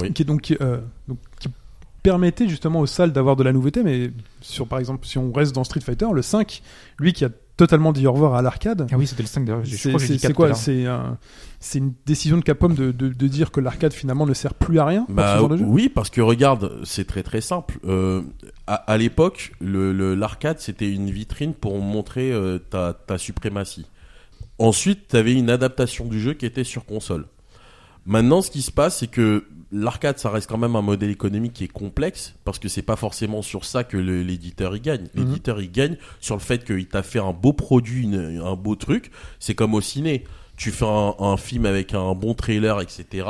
Oui. 0.00 0.12
Qui, 0.12 0.22
est 0.22 0.24
donc, 0.24 0.56
euh, 0.60 0.78
donc, 1.08 1.18
qui 1.40 1.48
permettait 2.04 2.48
justement 2.48 2.78
aux 2.78 2.86
salles 2.86 3.12
d'avoir 3.12 3.34
de 3.34 3.42
la 3.42 3.52
nouveauté, 3.52 3.82
mais 3.82 4.12
sur, 4.40 4.68
par 4.68 4.78
exemple, 4.78 5.04
si 5.04 5.18
on 5.18 5.32
reste 5.32 5.52
dans 5.52 5.64
Street 5.64 5.80
Fighter, 5.80 6.06
le 6.12 6.22
5, 6.22 6.62
lui 7.00 7.12
qui 7.12 7.24
a 7.24 7.30
totalement 7.58 7.92
dit 7.92 8.06
au 8.06 8.12
revoir 8.12 8.34
à 8.34 8.40
l'arcade, 8.40 8.86
Ah 8.90 8.96
oui, 8.96 9.06
c'était 9.06 9.22
le 9.22 9.28
5 9.28 9.44
d'ailleurs. 9.44 9.62
C'est 9.66 9.90
crois 9.90 9.92
que 9.94 9.98
j'ai 10.00 10.06
c'est- 10.06 10.12
dit 10.14 10.18
c'est 10.20 10.28
4 10.28 10.36
tout 10.36 10.42
à 10.44 10.46
quoi. 10.48 10.54
C'est 10.54 10.86
un- 10.86 11.18
c'est 11.60 11.78
une 11.78 11.92
décision 12.06 12.38
de 12.38 12.42
Capcom 12.42 12.70
de, 12.70 12.92
de, 12.92 13.08
de 13.08 13.26
dire 13.28 13.50
que 13.50 13.60
l'arcade 13.60 13.92
finalement 13.92 14.24
ne 14.24 14.32
sert 14.32 14.54
plus 14.54 14.78
à 14.78 14.86
rien 14.86 15.00
pour 15.02 15.10
ce 15.10 15.14
Bah 15.14 15.36
genre 15.38 15.48
de 15.50 15.56
jeu? 15.58 15.64
oui, 15.66 15.88
parce 15.90 16.08
que 16.08 16.20
regarde, 16.22 16.80
c'est 16.84 17.06
très 17.06 17.22
très 17.22 17.40
simple. 17.42 17.78
Euh, 17.84 18.22
à 18.66 18.74
à 18.74 18.96
l'époque, 18.96 19.52
le 19.60 19.92
le- 19.92 20.14
l'arcade 20.14 20.58
c'était 20.60 20.90
une 20.90 21.10
vitrine 21.10 21.52
pour 21.52 21.78
montrer 21.80 22.32
euh, 22.32 22.58
ta, 22.58 22.94
ta 22.94 23.18
suprématie. 23.18 23.86
Ensuite, 24.58 25.08
tu 25.08 25.16
avais 25.16 25.34
une 25.34 25.50
adaptation 25.50 26.06
du 26.06 26.18
jeu 26.20 26.32
qui 26.34 26.46
était 26.46 26.64
sur 26.64 26.84
console. 26.86 27.26
Maintenant, 28.06 28.40
ce 28.40 28.50
qui 28.50 28.62
se 28.62 28.72
passe, 28.72 28.98
c'est 29.00 29.06
que 29.06 29.44
l'arcade, 29.72 30.18
ça 30.18 30.30
reste 30.30 30.48
quand 30.48 30.58
même 30.58 30.76
un 30.76 30.82
modèle 30.82 31.10
économique 31.10 31.52
qui 31.52 31.64
est 31.64 31.68
complexe, 31.72 32.34
parce 32.44 32.58
que 32.58 32.68
c'est 32.68 32.82
pas 32.82 32.96
forcément 32.96 33.42
sur 33.42 33.64
ça 33.64 33.84
que 33.84 33.96
le- 33.96 34.22
l'éditeur 34.22 34.74
y 34.76 34.80
gagne. 34.80 35.08
Mhm. 35.14 35.24
L'éditeur 35.24 35.60
il 35.60 35.70
gagne 35.70 35.96
sur 36.20 36.34
le 36.36 36.40
fait 36.40 36.64
qu'il 36.64 36.86
t'a 36.86 37.02
fait 37.02 37.18
un 37.18 37.32
beau 37.32 37.52
produit, 37.52 38.04
une- 38.04 38.40
un 38.44 38.54
beau 38.56 38.74
truc. 38.76 39.10
C'est 39.38 39.54
comme 39.54 39.74
au 39.74 39.80
ciné. 39.80 40.24
Tu 40.56 40.70
fais 40.72 40.86
un, 40.86 41.14
un 41.20 41.36
film 41.36 41.66
avec 41.66 41.94
un 41.94 42.14
bon 42.14 42.34
trailer, 42.34 42.80
etc. 42.80 43.26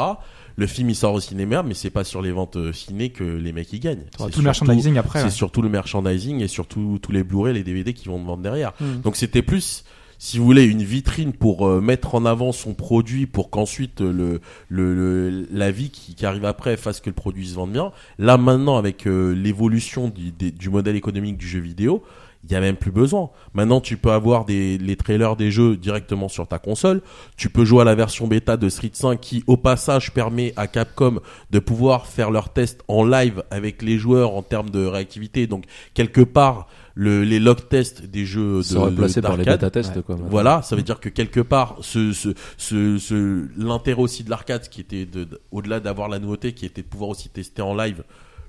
Le 0.56 0.66
film 0.66 0.88
il 0.90 0.96
sort 0.96 1.12
au 1.14 1.20
cinéma, 1.20 1.62
mais 1.62 1.74
c'est 1.74 1.90
pas 1.90 2.02
sur 2.02 2.22
les 2.22 2.32
ventes 2.32 2.56
euh, 2.56 2.72
ciné 2.72 3.10
que 3.10 3.22
les 3.22 3.52
mecs 3.52 3.72
y 3.72 3.78
gagnent. 3.80 4.04
Tout 4.16 4.24
le 4.24 4.30
surtout- 4.30 4.42
merchandising 4.42 4.96
après. 4.96 5.18
C'est 5.20 5.24
ouais. 5.26 5.30
surtout 5.30 5.62
le 5.62 5.68
merchandising 5.68 6.40
et 6.40 6.48
surtout 6.48 6.98
tous 7.02 7.12
les 7.12 7.22
Blu-ray, 7.22 7.52
les 7.54 7.62
DVD 7.64 7.92
qui 7.92 8.08
vont 8.08 8.18
te 8.20 8.26
vendre 8.26 8.42
derrière. 8.42 8.72
Mhm. 8.80 9.00
Donc 9.02 9.16
c'était 9.16 9.42
plus, 9.42 9.84
si 10.18 10.38
vous 10.38 10.44
voulez, 10.44 10.64
une 10.64 10.82
vitrine 10.82 11.32
pour 11.32 11.66
euh, 11.68 11.80
mettre 11.80 12.14
en 12.14 12.24
avant 12.24 12.52
son 12.52 12.74
produit 12.74 13.26
pour 13.26 13.50
qu'ensuite 13.50 14.00
euh, 14.00 14.12
le, 14.12 14.40
le, 14.68 14.94
le- 15.30 15.48
la 15.52 15.70
vie 15.70 15.90
qui, 15.90 16.14
qui 16.14 16.26
arrive 16.26 16.44
après 16.44 16.76
fasse 16.76 17.00
que 17.00 17.08
le 17.10 17.14
produit 17.14 17.46
se 17.48 17.54
vende 17.54 17.72
bien. 17.72 17.92
Là 18.18 18.36
maintenant, 18.36 18.76
avec 18.76 19.06
euh, 19.06 19.32
l'évolution 19.32 20.08
du, 20.08 20.32
du 20.32 20.70
modèle 20.70 20.96
économique 20.96 21.36
du 21.36 21.46
jeu 21.46 21.60
vidéo, 21.60 22.02
il 22.44 22.52
y 22.52 22.54
a 22.54 22.60
même 22.60 22.76
plus 22.76 22.92
besoin. 22.92 23.30
Maintenant, 23.52 23.80
tu 23.80 23.96
peux 23.96 24.12
avoir 24.12 24.44
des, 24.44 24.78
les 24.78 24.94
trailers 24.94 25.34
des 25.34 25.50
jeux 25.50 25.76
directement 25.76 26.28
sur 26.28 26.46
ta 26.46 26.58
console. 26.60 27.02
Tu 27.36 27.50
peux 27.50 27.64
jouer 27.64 27.82
à 27.82 27.84
la 27.84 27.96
version 27.96 28.28
bêta 28.28 28.56
de 28.56 28.68
Street 28.68 28.90
5 28.92 29.18
qui, 29.20 29.42
au 29.48 29.56
passage, 29.56 30.12
permet 30.12 30.52
à 30.56 30.68
Capcom 30.68 31.18
de 31.50 31.58
pouvoir 31.58 32.06
faire 32.06 32.30
leurs 32.30 32.52
tests 32.52 32.82
en 32.86 33.04
live 33.04 33.42
avec 33.50 33.82
les 33.82 33.98
joueurs 33.98 34.34
en 34.34 34.42
termes 34.42 34.70
de 34.70 34.84
réactivité. 34.86 35.48
Donc, 35.48 35.64
quelque 35.94 36.20
part, 36.20 36.68
le, 37.00 37.22
les 37.22 37.38
log 37.38 37.68
tests 37.68 38.04
des 38.06 38.26
jeux 38.26 38.56
de, 38.56 38.62
Ça 38.62 38.78
aurait 38.80 38.90
placé 38.92 39.20
de- 39.20 39.26
par 39.28 39.36
les 39.36 39.44
bêta 39.44 39.70
tests 39.70 40.02
quoi. 40.02 40.16
maintenant. 40.16 40.30
voilà, 40.30 40.62
ça 40.62 40.74
veut 40.74 40.82
dire 40.82 40.98
que 40.98 41.08
quelque 41.08 41.38
part, 41.40 41.76
ce, 41.80 42.12
ce, 42.12 42.30
ce, 42.56 42.98
ce- 42.98 43.46
l'intérêt 43.56 44.02
aussi 44.02 44.24
de 44.24 44.30
l'arcade, 44.30 44.68
qui 44.68 44.80
était 44.80 45.06
de, 45.06 45.22
de- 45.22 45.40
au-delà 45.52 45.78
d'avoir 45.78 46.08
la 46.08 46.18
nouveauté, 46.18 46.54
qui 46.54 46.66
était 46.66 46.82
de 46.82 46.88
pouvoir 46.88 47.10
aussi 47.10 47.28
tester 47.28 47.62
en 47.62 47.74
live 47.76 48.02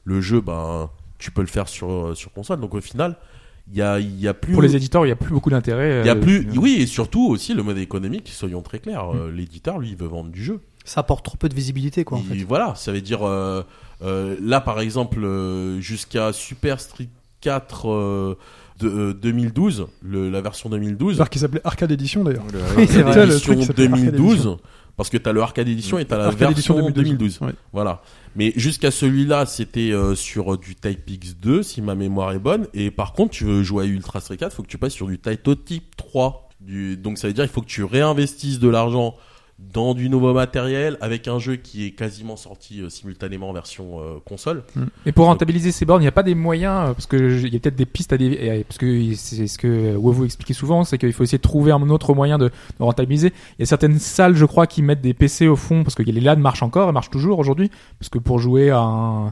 le 0.04 0.20
jeu, 0.20 0.42
ben, 0.42 0.90
tu 1.20 1.30
peux 1.30 1.42
le 1.42 1.48
faire 1.48 1.68
sur, 1.68 2.18
sur 2.18 2.32
console. 2.34 2.60
Donc 2.60 2.74
au 2.74 2.82
final, 2.82 3.18
il 3.72 3.78
y 3.78 3.84
a, 3.84 4.00
il 4.00 4.20
y 4.20 4.28
a 4.28 4.34
plus. 4.34 4.54
Pour 4.54 4.64
les 4.64 4.76
éditeurs, 4.76 5.06
il 5.06 5.10
y 5.10 5.12
a 5.12 5.16
plus 5.16 5.32
beaucoup 5.32 5.52
d'intérêt. 5.52 6.02
il 6.02 6.08
y 6.08 6.10
a 6.10 6.16
euh, 6.16 6.20
plus, 6.20 6.40
euh, 6.48 6.52
oui, 6.58 6.78
et 6.80 6.88
surtout 6.88 7.28
aussi 7.28 7.54
le 7.54 7.62
mode 7.62 7.78
économique, 7.78 8.30
soyons 8.30 8.64
très 8.64 8.80
clairs. 8.80 9.14
euh, 9.16 9.32
L'éditeur, 9.32 9.78
lui, 9.78 9.90
il 9.90 9.96
veut 9.96 10.08
vendre 10.08 10.32
du 10.32 10.44
jeu. 10.44 10.60
Ça 10.86 11.02
apporte 11.02 11.24
trop 11.24 11.38
peu 11.38 11.50
de 11.50 11.54
visibilité, 11.54 12.04
quoi, 12.04 12.18
en 12.18 12.22
fait. 12.24 12.34
Voilà, 12.48 12.74
ça 12.74 12.92
veut 12.92 13.02
dire 13.02 13.22
euh, 13.28 13.62
euh, 14.02 14.36
là 14.42 14.60
par 14.60 14.80
exemple 14.80 15.24
euh, 15.24 15.80
jusqu'à 15.82 16.34
Super 16.34 16.80
Street 16.80 17.10
4 17.42 17.90
euh, 17.90 18.36
de, 18.80 18.88
euh, 18.88 19.14
2012, 19.14 19.88
le, 20.04 20.30
la 20.30 20.42
version 20.42 20.70
2012, 20.70 21.16
Alors 21.16 21.30
qu'il 21.30 21.42
s'appelait 21.42 21.62
Arcade 21.64 21.92
Edition 21.92 22.24
d'ailleurs. 22.24 22.46
Oui, 22.78 22.88
c'est 22.90 23.02
vrai. 23.02 23.26
Le 23.26 23.40
truc 23.40 23.64
s'appelait 23.64 23.86
Arcade 23.86 24.12
2012, 24.12 24.34
Edition. 24.34 24.60
parce 24.98 25.10
que 25.10 25.18
t'as 25.18 25.32
le 25.32 25.42
Arcade 25.42 25.68
Edition 25.68 26.00
et 26.00 26.06
t'as 26.06 26.18
la 26.18 26.26
Arcade 26.26 26.54
version 26.54 26.76
Edition 26.76 26.92
2012. 26.92 27.40
Ouais. 27.42 27.52
Voilà. 27.74 28.02
Mais 28.36 28.54
jusqu'à 28.56 28.92
celui-là, 28.92 29.46
c'était 29.46 29.92
euh, 29.92 30.16
sur 30.16 30.54
euh, 30.54 30.58
du 30.58 30.76
Type 30.76 31.10
X2, 31.10 31.64
si 31.64 31.82
ma 31.82 31.96
mémoire 31.96 32.32
est 32.32 32.40
bonne. 32.40 32.68
Et 32.74 32.92
par 32.92 33.14
contre, 33.14 33.32
tu 33.32 33.44
veux 33.44 33.64
jouer 33.64 33.86
à 33.86 33.88
Ultra 33.88 34.20
Street 34.20 34.38
4, 34.38 34.54
faut 34.54 34.64
que 34.64 34.68
tu 34.68 34.78
passes 34.78 34.94
sur 34.94 35.08
du 35.08 35.20
Taito 35.20 35.56
Type 35.56 35.96
3. 35.98 36.50
Du... 36.62 36.98
Donc 36.98 37.18
ça 37.18 37.28
veut 37.28 37.34
dire 37.34 37.46
il 37.46 37.50
faut 37.50 37.62
que 37.62 37.68
tu 37.68 37.84
réinvestisses 37.84 38.60
de 38.60 38.68
l'argent 38.68 39.16
dans 39.74 39.94
du 39.94 40.10
nouveau 40.10 40.34
matériel 40.34 40.98
avec 41.02 41.28
un 41.28 41.38
jeu 41.38 41.56
qui 41.58 41.86
est 41.86 41.92
quasiment 41.92 42.38
sorti 42.38 42.82
euh, 42.82 42.90
simultanément 42.90 43.50
en 43.50 43.54
version 43.54 44.00
euh, 44.00 44.16
console. 44.26 44.64
Et 45.06 45.12
pour 45.12 45.26
rentabiliser 45.26 45.72
ces 45.72 45.86
bornes, 45.86 46.02
il 46.02 46.06
n'y 46.06 46.10
a 46.10 46.14
pas 46.14 46.24
des 46.24 46.34
moyens, 46.34 46.90
euh, 46.90 46.94
parce 46.94 47.06
que 47.06 47.30
je- 47.38 47.46
il 47.46 47.54
y 47.54 47.58
a 47.58 47.60
peut-être 47.60 47.76
des 47.76 47.86
pistes 47.86 48.14
à 48.14 48.18
des, 48.18 48.64
parce 48.68 48.78
que 48.78 49.14
c'est 49.16 49.48
ce 49.48 49.58
que 49.58 49.96
Wovo 49.96 50.26
expliquait 50.26 50.54
souvent, 50.54 50.84
c'est 50.86 50.98
qu'il 50.98 51.14
faut 51.14 51.24
essayer 51.24 51.38
de 51.38 51.44
trouver 51.44 51.72
un 51.72 51.90
autre 51.90 52.14
moyen 52.14 52.38
de, 52.38 52.46
de 52.48 52.84
rentabiliser. 52.84 53.34
Il 53.58 53.62
y 53.62 53.64
a 53.64 53.66
certaines 53.66 54.00
salles, 54.00 54.36
je 54.36 54.46
crois, 54.46 54.66
qui 54.66 54.82
mettent 54.82 55.02
des 55.02 55.14
PC 55.14 55.48
au 55.48 55.56
fond, 55.56 55.84
parce 55.84 55.94
que 55.96 56.04
les 56.04 56.20
LAN 56.22 56.38
marchent 56.38 56.64
encore, 56.64 56.88
elles 56.88 56.94
marchent 56.94 57.10
toujours 57.12 57.38
aujourd'hui, 57.38 57.70
parce 58.00 58.10
que 58.10 58.18
pour 58.18 58.40
jouer 58.40 58.70
à 58.72 58.80
un, 58.80 59.32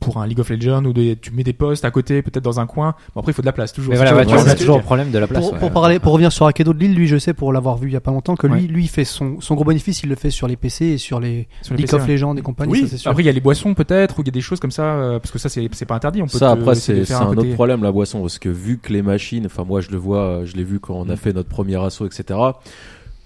pour 0.00 0.18
un 0.18 0.26
League 0.26 0.40
of 0.40 0.50
Legends 0.50 0.84
ou 0.84 0.92
des, 0.92 1.16
tu 1.16 1.30
mets 1.30 1.44
des 1.44 1.52
postes 1.52 1.84
à 1.84 1.90
côté, 1.90 2.20
peut-être 2.22 2.44
dans 2.44 2.60
un 2.60 2.66
coin. 2.66 2.94
Bon 3.14 3.20
après, 3.20 3.32
il 3.32 3.34
faut 3.34 3.42
de 3.42 3.46
la 3.46 3.52
place 3.52 3.72
toujours. 3.72 3.92
Mais 3.92 3.96
voilà, 3.96 4.24
toujours- 4.24 4.44
ouais, 4.44 4.54
toujours 4.56 4.76
le 4.78 4.82
problème 4.82 5.10
de 5.12 5.18
la 5.18 5.26
place. 5.28 5.42
Pour, 5.44 5.52
ouais. 5.54 5.58
pour 5.60 5.70
parler, 5.70 5.98
pour 5.98 6.12
revenir 6.12 6.32
sur 6.32 6.46
Akedo 6.46 6.72
de 6.74 6.78
Lille, 6.78 6.94
lui, 6.94 7.06
je 7.06 7.16
sais 7.16 7.32
pour 7.32 7.52
l'avoir 7.52 7.76
vu 7.78 7.88
il 7.88 7.92
y 7.92 7.96
a 7.96 8.00
pas 8.00 8.10
longtemps 8.10 8.34
que 8.36 8.46
lui, 8.46 8.54
Ouais. 8.62 8.66
lui, 8.66 8.84
il 8.84 8.88
fait 8.88 9.04
son, 9.04 9.40
son 9.40 9.54
gros 9.54 9.64
bénéfice, 9.68 10.02
il 10.02 10.08
le 10.08 10.16
fait 10.16 10.30
sur 10.30 10.48
les 10.48 10.56
PC 10.56 10.84
et 10.86 10.98
sur 10.98 11.20
les 11.20 11.46
sur 11.62 11.74
les 11.74 11.78
League 11.78 11.86
PC, 11.86 11.96
of 11.96 12.02
ouais. 12.02 12.08
Legends 12.14 12.36
et 12.36 12.42
compagnie, 12.42 12.72
Oui. 12.72 12.80
ça 12.82 12.88
c'est 12.88 12.96
sûr. 12.98 13.10
Après, 13.10 13.22
il 13.22 13.26
y 13.26 13.28
a 13.28 13.32
les 13.32 13.40
boissons 13.40 13.74
peut-être, 13.74 14.18
ou 14.18 14.22
il 14.22 14.26
y 14.26 14.30
a 14.30 14.32
des 14.32 14.40
choses 14.40 14.58
comme 14.60 14.70
ça, 14.70 14.82
euh, 14.96 15.18
parce 15.18 15.30
que 15.30 15.38
ça, 15.38 15.48
c'est 15.48 15.68
c'est 15.72 15.86
pas 15.86 15.94
interdit. 15.94 16.20
On 16.22 16.26
peut 16.26 16.38
Ça 16.38 16.54
te- 16.54 16.60
après 16.60 16.72
essayer 16.72 17.00
de 17.00 17.04
c'est 17.04 17.14
un 17.14 17.26
côté- 17.26 17.40
autre 17.48 17.54
problème 17.54 17.82
la 17.82 17.92
boisson 17.92 18.20
parce 18.20 18.38
que 18.38 18.48
vu 18.48 18.78
que 18.78 18.92
les 18.92 19.02
machines, 19.02 19.46
enfin 19.46 19.64
moi 19.64 19.80
je 19.80 19.90
le 19.90 19.96
vois, 19.98 20.22
euh, 20.22 20.44
je 20.46 20.56
l'ai 20.56 20.64
vu 20.64 20.80
quand 20.80 20.94
Mm. 21.04 21.08
on 21.08 21.10
a 21.10 21.16
fait 21.16 21.32
notre 21.32 21.48
premier 21.48 21.76
assaut 21.82 22.06
etc. 22.06 22.38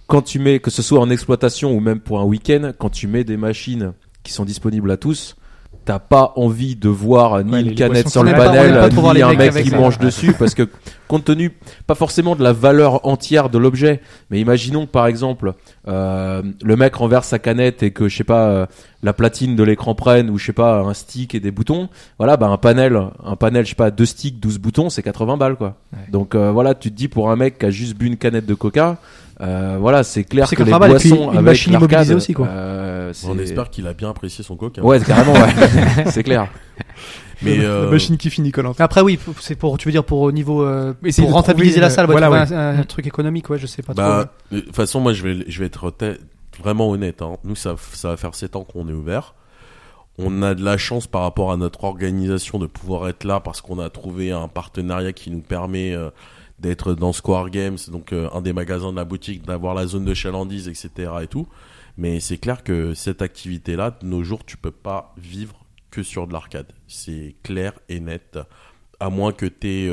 Quand 0.07 0.22
tu 0.22 0.38
mets 0.38 0.59
que 0.59 0.70
ce 0.70 0.82
soit 0.82 1.01
en 1.01 1.09
exploitation 1.11 1.72
ou 1.74 1.80
même 1.80 2.01
pour 2.01 2.20
un 2.20 2.24
week-end, 2.24 2.72
quand 2.78 2.90
tu 2.90 3.07
mets 3.07 3.24
des 3.24 3.36
machines 3.36 3.93
qui 4.22 4.32
sont 4.32 4.45
disponibles 4.45 4.90
à 4.90 4.97
tous, 4.97 5.36
t'as 5.85 5.99
pas 5.99 6.33
envie 6.37 6.76
de 6.76 6.89
voir 6.89 7.43
ni 7.45 7.53
Ouais, 7.53 7.61
une 7.62 7.74
canette 7.74 8.09
sur 8.09 8.22
le 8.22 8.33
panel, 8.33 8.89
ni 9.14 9.22
un 9.22 9.35
mec 9.35 9.53
qui 9.62 9.70
ça. 9.70 9.78
mange 9.78 9.99
dessus 9.99 10.33
parce 10.39 10.55
que 10.55 10.68
compte 11.09 11.24
tenu 11.24 11.53
pas 11.87 11.95
forcément 11.95 12.37
de 12.37 12.43
la 12.43 12.53
valeur 12.53 13.07
entière 13.07 13.51
de 13.51 13.59
l'objet, 13.59 14.01
mais 14.30 14.41
imaginons 14.41 14.87
que 14.87 14.91
par 14.91 15.07
exemple 15.07 15.53
euh, 15.89 16.43
le 16.62 16.76
mec 16.76 16.95
renverse 16.95 17.28
sa 17.28 17.39
canette 17.39 17.83
et 17.83 17.91
que 17.91 18.09
je 18.09 18.16
sais 18.16 18.24
pas 18.24 18.47
euh, 18.47 18.66
la 19.03 19.12
platine 19.12 19.57
de 19.57 19.62
l'écran 19.62 19.95
prenne 19.95 20.30
ou 20.30 20.39
je 20.39 20.47
sais 20.47 20.53
pas 20.53 20.78
un 20.80 20.95
stick 20.95 21.35
et 21.35 21.41
des 21.41 21.51
boutons, 21.51 21.89
voilà 22.18 22.37
bah 22.37 22.47
un 22.49 22.57
panel, 22.57 22.99
un 23.24 23.37
panel 23.37 23.64
je 23.64 23.70
sais 23.70 23.74
pas 23.76 23.91
deux 23.91 24.07
sticks, 24.07 24.41
12 24.41 24.59
boutons, 24.59 24.91
c'est 24.91 25.03
80 25.03 25.37
balles 25.37 25.57
quoi. 25.57 25.76
Ouais. 25.93 25.99
Donc 26.11 26.35
euh, 26.35 26.51
voilà, 26.51 26.74
tu 26.74 26.91
te 26.91 26.97
dis 26.97 27.09
pour 27.09 27.30
un 27.30 27.37
mec 27.37 27.59
qui 27.59 27.66
a 27.66 27.70
juste 27.70 27.97
bu 27.97 28.07
une 28.07 28.16
canette 28.16 28.47
de 28.47 28.55
Coca, 28.55 28.99
euh, 29.43 29.76
voilà, 29.80 30.05
c'est 30.05 30.24
clair 30.24 30.47
C'est 30.49 30.57
que 30.57 30.62
les 30.62 30.70
80 30.70 30.78
balles 30.88 30.97
et 30.97 31.01
puis 31.01 31.09
boissons 31.11 31.24
une 31.24 31.30
avec 31.38 31.43
machine 31.45 31.72
l'arcade, 31.72 31.90
immobilisée 31.90 32.14
aussi, 32.14 32.32
quoi. 32.32 32.47
euh, 32.47 33.12
c'est- 33.12 33.26
On 33.28 33.38
espère 33.38 33.70
qu'il 33.70 33.86
a 33.86 33.93
bien 33.95 34.11
apprécié 34.11 34.45
son 34.45 34.57
coca. 34.57 34.82
Ouais, 34.82 35.01
carrément 35.01 35.32
ouais. 35.32 35.53
c'est 36.11 36.22
clair. 36.22 36.49
Mais 37.43 37.57
La- 37.59 37.64
euh, 37.64 37.84
La 37.86 37.90
machine 37.90 38.16
qui 38.16 38.30
finit 38.30 38.53
collant. 38.53 38.72
Après 38.78 39.01
oui, 39.01 39.18
c'est 39.40 39.57
pour, 39.57 39.76
tu 39.78 39.88
veux 39.88 39.93
dire 39.93 40.05
pour 40.05 40.20
au 40.20 40.30
niveau 40.32 40.62
euh, 40.62 40.95
pour 41.16 41.32
rentabiliser 41.32 41.74
trouver 41.74 41.80
la 41.80 41.86
une- 41.88 41.93
salle, 41.93 42.07
ouais, 42.07 42.12
voilà, 42.12 42.30
ouais. 42.30 42.38
un, 42.53 42.78
un 42.78 42.80
Mm. 42.82 42.84
truc 42.86 43.07
économique, 43.07 43.51
ouais, 43.51 43.59
je 43.59 43.66
sais 43.66 43.82
pas 43.82 43.95
Bah, 43.95 44.32
de 44.53 44.61
toute 44.61 44.76
façon, 44.76 45.01
moi, 45.01 45.12
je 45.12 45.22
vais, 45.26 45.45
je 45.49 45.59
vais 45.59 45.66
être 45.66 45.93
vraiment 46.62 46.88
honnête. 46.90 47.20
Hein. 47.22 47.36
Nous, 47.43 47.57
ça, 47.57 47.74
ça 47.95 48.09
va 48.11 48.16
faire 48.16 48.34
7 48.36 48.55
ans 48.55 48.62
qu'on 48.64 48.88
est 48.88 48.93
ouvert. 48.93 49.34
On 50.18 50.43
a 50.43 50.55
de 50.55 50.62
la 50.62 50.76
chance 50.76 51.07
par 51.07 51.22
rapport 51.22 51.51
à 51.53 51.57
notre 51.57 51.82
organisation 51.84 52.59
de 52.59 52.66
pouvoir 52.66 53.09
être 53.09 53.24
là 53.24 53.40
parce 53.40 53.61
qu'on 53.62 53.78
a 53.80 53.88
trouvé 53.90 54.30
un 54.30 54.47
partenariat 54.47 55.12
qui 55.12 55.30
nous 55.30 55.40
permet 55.40 55.95
euh, 55.95 56.11
d'être 56.63 56.95
dans 56.95 57.13
Square 57.13 57.51
Games, 57.51 57.79
donc 57.89 58.13
euh, 58.13 58.29
un 58.33 58.41
des 58.41 58.53
magasins 58.53 58.93
de 58.93 58.97
la 58.97 59.05
boutique, 59.05 59.45
d'avoir 59.45 59.75
la 59.75 59.87
zone 59.87 60.05
de 60.05 60.15
chalandise, 60.15 60.69
etc. 60.69 61.13
et 61.23 61.27
tout. 61.27 61.47
Mais 61.99 62.21
c'est 62.21 62.39
clair 62.39 62.65
que 62.65 62.95
cette 62.95 63.21
activité-là, 63.21 63.99
de 64.01 64.07
nos 64.07 64.23
jours, 64.23 64.45
tu 64.47 64.57
peux 64.57 64.71
pas 64.71 65.15
vivre 65.19 65.67
que 65.91 66.03
sur 66.03 66.27
de 66.27 66.33
l'arcade. 66.33 66.73
C'est 66.89 67.35
clair 67.43 67.75
et 67.91 68.01
net. 68.01 68.39
À 68.99 69.11
moins 69.11 69.33
que 69.33 69.45
tu 69.45 69.69
aies 69.69 69.91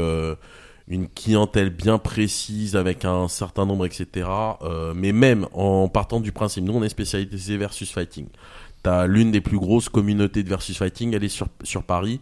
une 0.89 1.07
clientèle 1.07 1.69
bien 1.69 1.99
précise 1.99 2.75
avec 2.75 3.05
un 3.05 3.27
certain 3.27 3.65
nombre, 3.65 3.85
etc. 3.85 4.27
Euh, 4.63 4.93
mais 4.95 5.11
même 5.11 5.47
en 5.53 5.87
partant 5.87 6.19
du 6.19 6.31
principe, 6.31 6.63
nous 6.63 6.73
on 6.73 6.83
est 6.83 6.89
spécialisé 6.89 7.57
versus 7.57 7.91
fighting. 7.91 8.27
T'as 8.81 9.05
l'une 9.05 9.31
des 9.31 9.41
plus 9.41 9.59
grosses 9.59 9.87
communautés 9.87 10.41
de 10.41 10.49
versus 10.49 10.77
fighting, 10.77 11.13
elle 11.13 11.23
est 11.23 11.29
sur, 11.29 11.47
sur 11.63 11.83
Paris. 11.83 12.19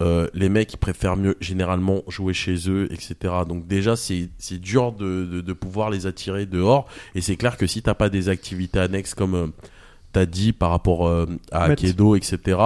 Euh, 0.00 0.28
les 0.32 0.48
mecs 0.48 0.72
ils 0.72 0.76
préfèrent 0.78 1.16
mieux 1.16 1.36
généralement 1.40 2.02
jouer 2.06 2.32
chez 2.32 2.70
eux, 2.70 2.86
etc. 2.92 3.16
Donc 3.48 3.66
déjà 3.66 3.96
c'est 3.96 4.28
c'est 4.38 4.60
dur 4.60 4.92
de, 4.92 5.24
de, 5.24 5.40
de 5.40 5.52
pouvoir 5.52 5.90
les 5.90 6.06
attirer 6.06 6.46
dehors. 6.46 6.86
Et 7.16 7.20
c'est 7.20 7.36
clair 7.36 7.56
que 7.56 7.66
si 7.66 7.82
t'as 7.82 7.94
pas 7.94 8.08
des 8.08 8.28
activités 8.28 8.78
annexes 8.78 9.14
comme 9.14 9.34
euh, 9.34 9.46
t'as 10.12 10.24
dit 10.26 10.52
par 10.52 10.70
rapport 10.70 11.08
euh, 11.08 11.26
à. 11.50 11.64
Akedo, 11.64 12.14
etc. 12.14 12.58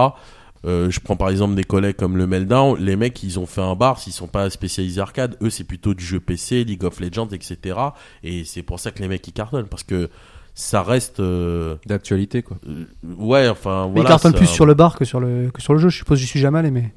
Euh, 0.65 0.91
je 0.91 1.01
prends 1.01 1.17
par 1.17 1.31
exemple 1.31 1.55
des 1.55 1.65
collègues 1.65 1.97
comme 1.97 2.17
le 2.19 2.27
Meltdown, 2.27 2.79
les 2.79 2.95
mecs 2.97 3.21
ils 3.25 3.41
ont 3.41 3.47
fait 3.47 3.63
un 3.63 3.75
bar, 3.75 3.99
s'ils 3.99 4.13
sont 4.13 4.29
pas 4.29 4.49
spécialisés 4.51 5.01
arcade, 5.01 5.37
eux 5.43 5.51
c'est 5.51 5.65
plutôt 5.65 5.95
du 5.95 6.05
jeu 6.05 6.21
PC, 6.21 6.63
League 6.65 6.85
of 6.85 7.01
Legends, 7.01 7.29
etc. 7.33 7.79
Et 8.23 8.45
c'est 8.45 8.63
pour 8.63 8.79
ça 8.79 8.91
que 8.93 9.01
les 9.01 9.09
mecs 9.09 9.27
ils 9.27 9.33
cartonnent 9.33 9.67
parce 9.67 9.83
que 9.83 10.09
ça 10.55 10.83
reste, 10.83 11.19
euh, 11.19 11.77
D'actualité 11.87 12.43
quoi. 12.43 12.59
euh, 12.69 12.85
ouais, 13.17 13.49
enfin 13.49 13.87
Mais 13.87 13.93
voilà. 13.95 14.09
il 14.11 14.13
cartonne 14.13 14.33
ça- 14.33 14.39
plus 14.39 14.47
sur 14.47 14.67
le 14.67 14.75
bar 14.75 14.97
que 14.99 15.05
sur 15.07 15.19
le 15.19 15.51
que 15.51 15.63
sur 15.63 15.73
le 15.73 15.81
jeu. 15.81 15.89
Je 15.89 15.97
suppose 15.97 16.19
j'y 16.21 16.27
suis 16.27 16.39
jamais 16.41 16.59
allé, 16.61 16.71
mais 16.71 16.93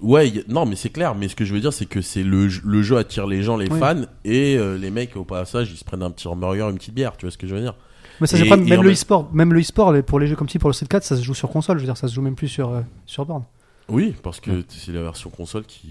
Ouais, 0.00 0.28
y- 0.28 0.44
non, 0.48 0.66
mais 0.66 0.76
c'est 0.76 0.90
clair. 0.90 1.14
Mais 1.14 1.28
ce 1.28 1.36
que 1.36 1.44
je 1.44 1.52
veux 1.54 1.60
dire, 1.60 1.72
c'est 1.72 1.86
que 1.86 2.00
c'est 2.00 2.22
le, 2.22 2.48
jeu- 2.48 2.62
le 2.64 2.82
jeu 2.82 2.96
attire 2.96 3.26
les 3.26 3.42
gens, 3.42 3.56
les 3.56 3.68
Oui. 3.70 3.78
fans, 3.78 4.02
et 4.24 4.56
euh, 4.56 4.76
les 4.78 4.90
mecs 4.90 5.16
au 5.16 5.24
passage, 5.24 5.70
ils 5.70 5.76
se 5.76 5.84
prennent 5.84 6.02
un 6.02 6.10
petit 6.10 6.28
hamburger, 6.28 6.68
une 6.70 6.76
petite 6.78 6.94
bière. 6.94 7.16
Tu 7.16 7.26
vois 7.26 7.30
ce 7.30 7.38
que 7.38 7.46
je 7.46 7.54
veux 7.54 7.60
dire 7.60 7.74
mais 8.20 8.26
ça 8.26 8.38
Et- 8.38 8.48
pas 8.48 8.56
et 8.56 8.60
même 8.60 8.78
en 8.78 8.82
le 8.82 8.88
même- 8.88 8.92
e-sport, 8.92 9.30
même 9.32 9.52
le 9.52 9.60
e-sport 9.60 9.90
les- 9.92 10.02
pour 10.02 10.20
les 10.20 10.26
jeux 10.28 10.36
comme 10.36 10.48
si 10.48 10.58
pour 10.58 10.68
le 10.68 10.74
Street 10.74 10.86
4, 10.88 11.02
ça 11.02 11.16
se 11.16 11.22
joue 11.22 11.34
sur 11.34 11.48
console. 11.50 11.78
Je 11.78 11.82
veux 11.82 11.86
dire, 11.88 11.96
ça 11.96 12.06
se 12.08 12.14
joue 12.14 12.22
même 12.22 12.36
plus 12.36 12.46
sur 12.48 12.70
euh, 12.70 12.82
sur 13.06 13.24
borne. 13.26 13.44
Oui, 13.88 14.14
parce 14.22 14.38
que 14.38 14.62
c'est 14.68 14.92
la 14.92 15.02
version 15.02 15.28
console 15.30 15.64
qui, 15.64 15.88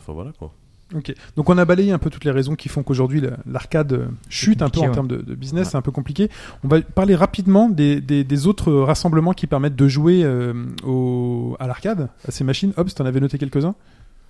enfin 0.00 0.12
voilà 0.12 0.32
quoi. 0.38 0.52
Ok. 0.94 1.14
Donc 1.36 1.48
on 1.48 1.56
a 1.58 1.64
balayé 1.64 1.92
un 1.92 1.98
peu 1.98 2.10
toutes 2.10 2.24
les 2.24 2.30
raisons 2.32 2.56
qui 2.56 2.68
font 2.68 2.82
qu'aujourd'hui 2.82 3.20
la- 3.20 3.36
l'arcade 3.46 3.92
euh, 3.92 4.06
chute 4.28 4.60
un 4.62 4.68
peu 4.68 4.80
en 4.80 4.86
ouais. 4.86 4.90
termes 4.92 5.06
de, 5.08 5.18
de 5.18 5.34
business, 5.34 5.70
c'est 5.70 5.76
un 5.76 5.82
peu 5.82 5.92
compliqué. 5.92 6.28
On 6.64 6.68
va 6.68 6.80
parler 6.82 7.14
rapidement 7.14 7.68
des, 7.68 8.00
des, 8.00 8.24
des 8.24 8.46
autres 8.46 8.72
rassemblements 8.72 9.32
qui 9.32 9.46
permettent 9.46 9.76
de 9.76 9.88
jouer 9.88 10.22
euh, 10.24 10.52
au, 10.84 11.56
à 11.60 11.66
l'arcade, 11.66 12.08
à 12.26 12.30
ces 12.30 12.42
machines. 12.44 12.72
Hobbs, 12.76 12.88
t'en 12.94 13.06
avais 13.06 13.20
noté 13.20 13.38
quelques-uns? 13.38 13.74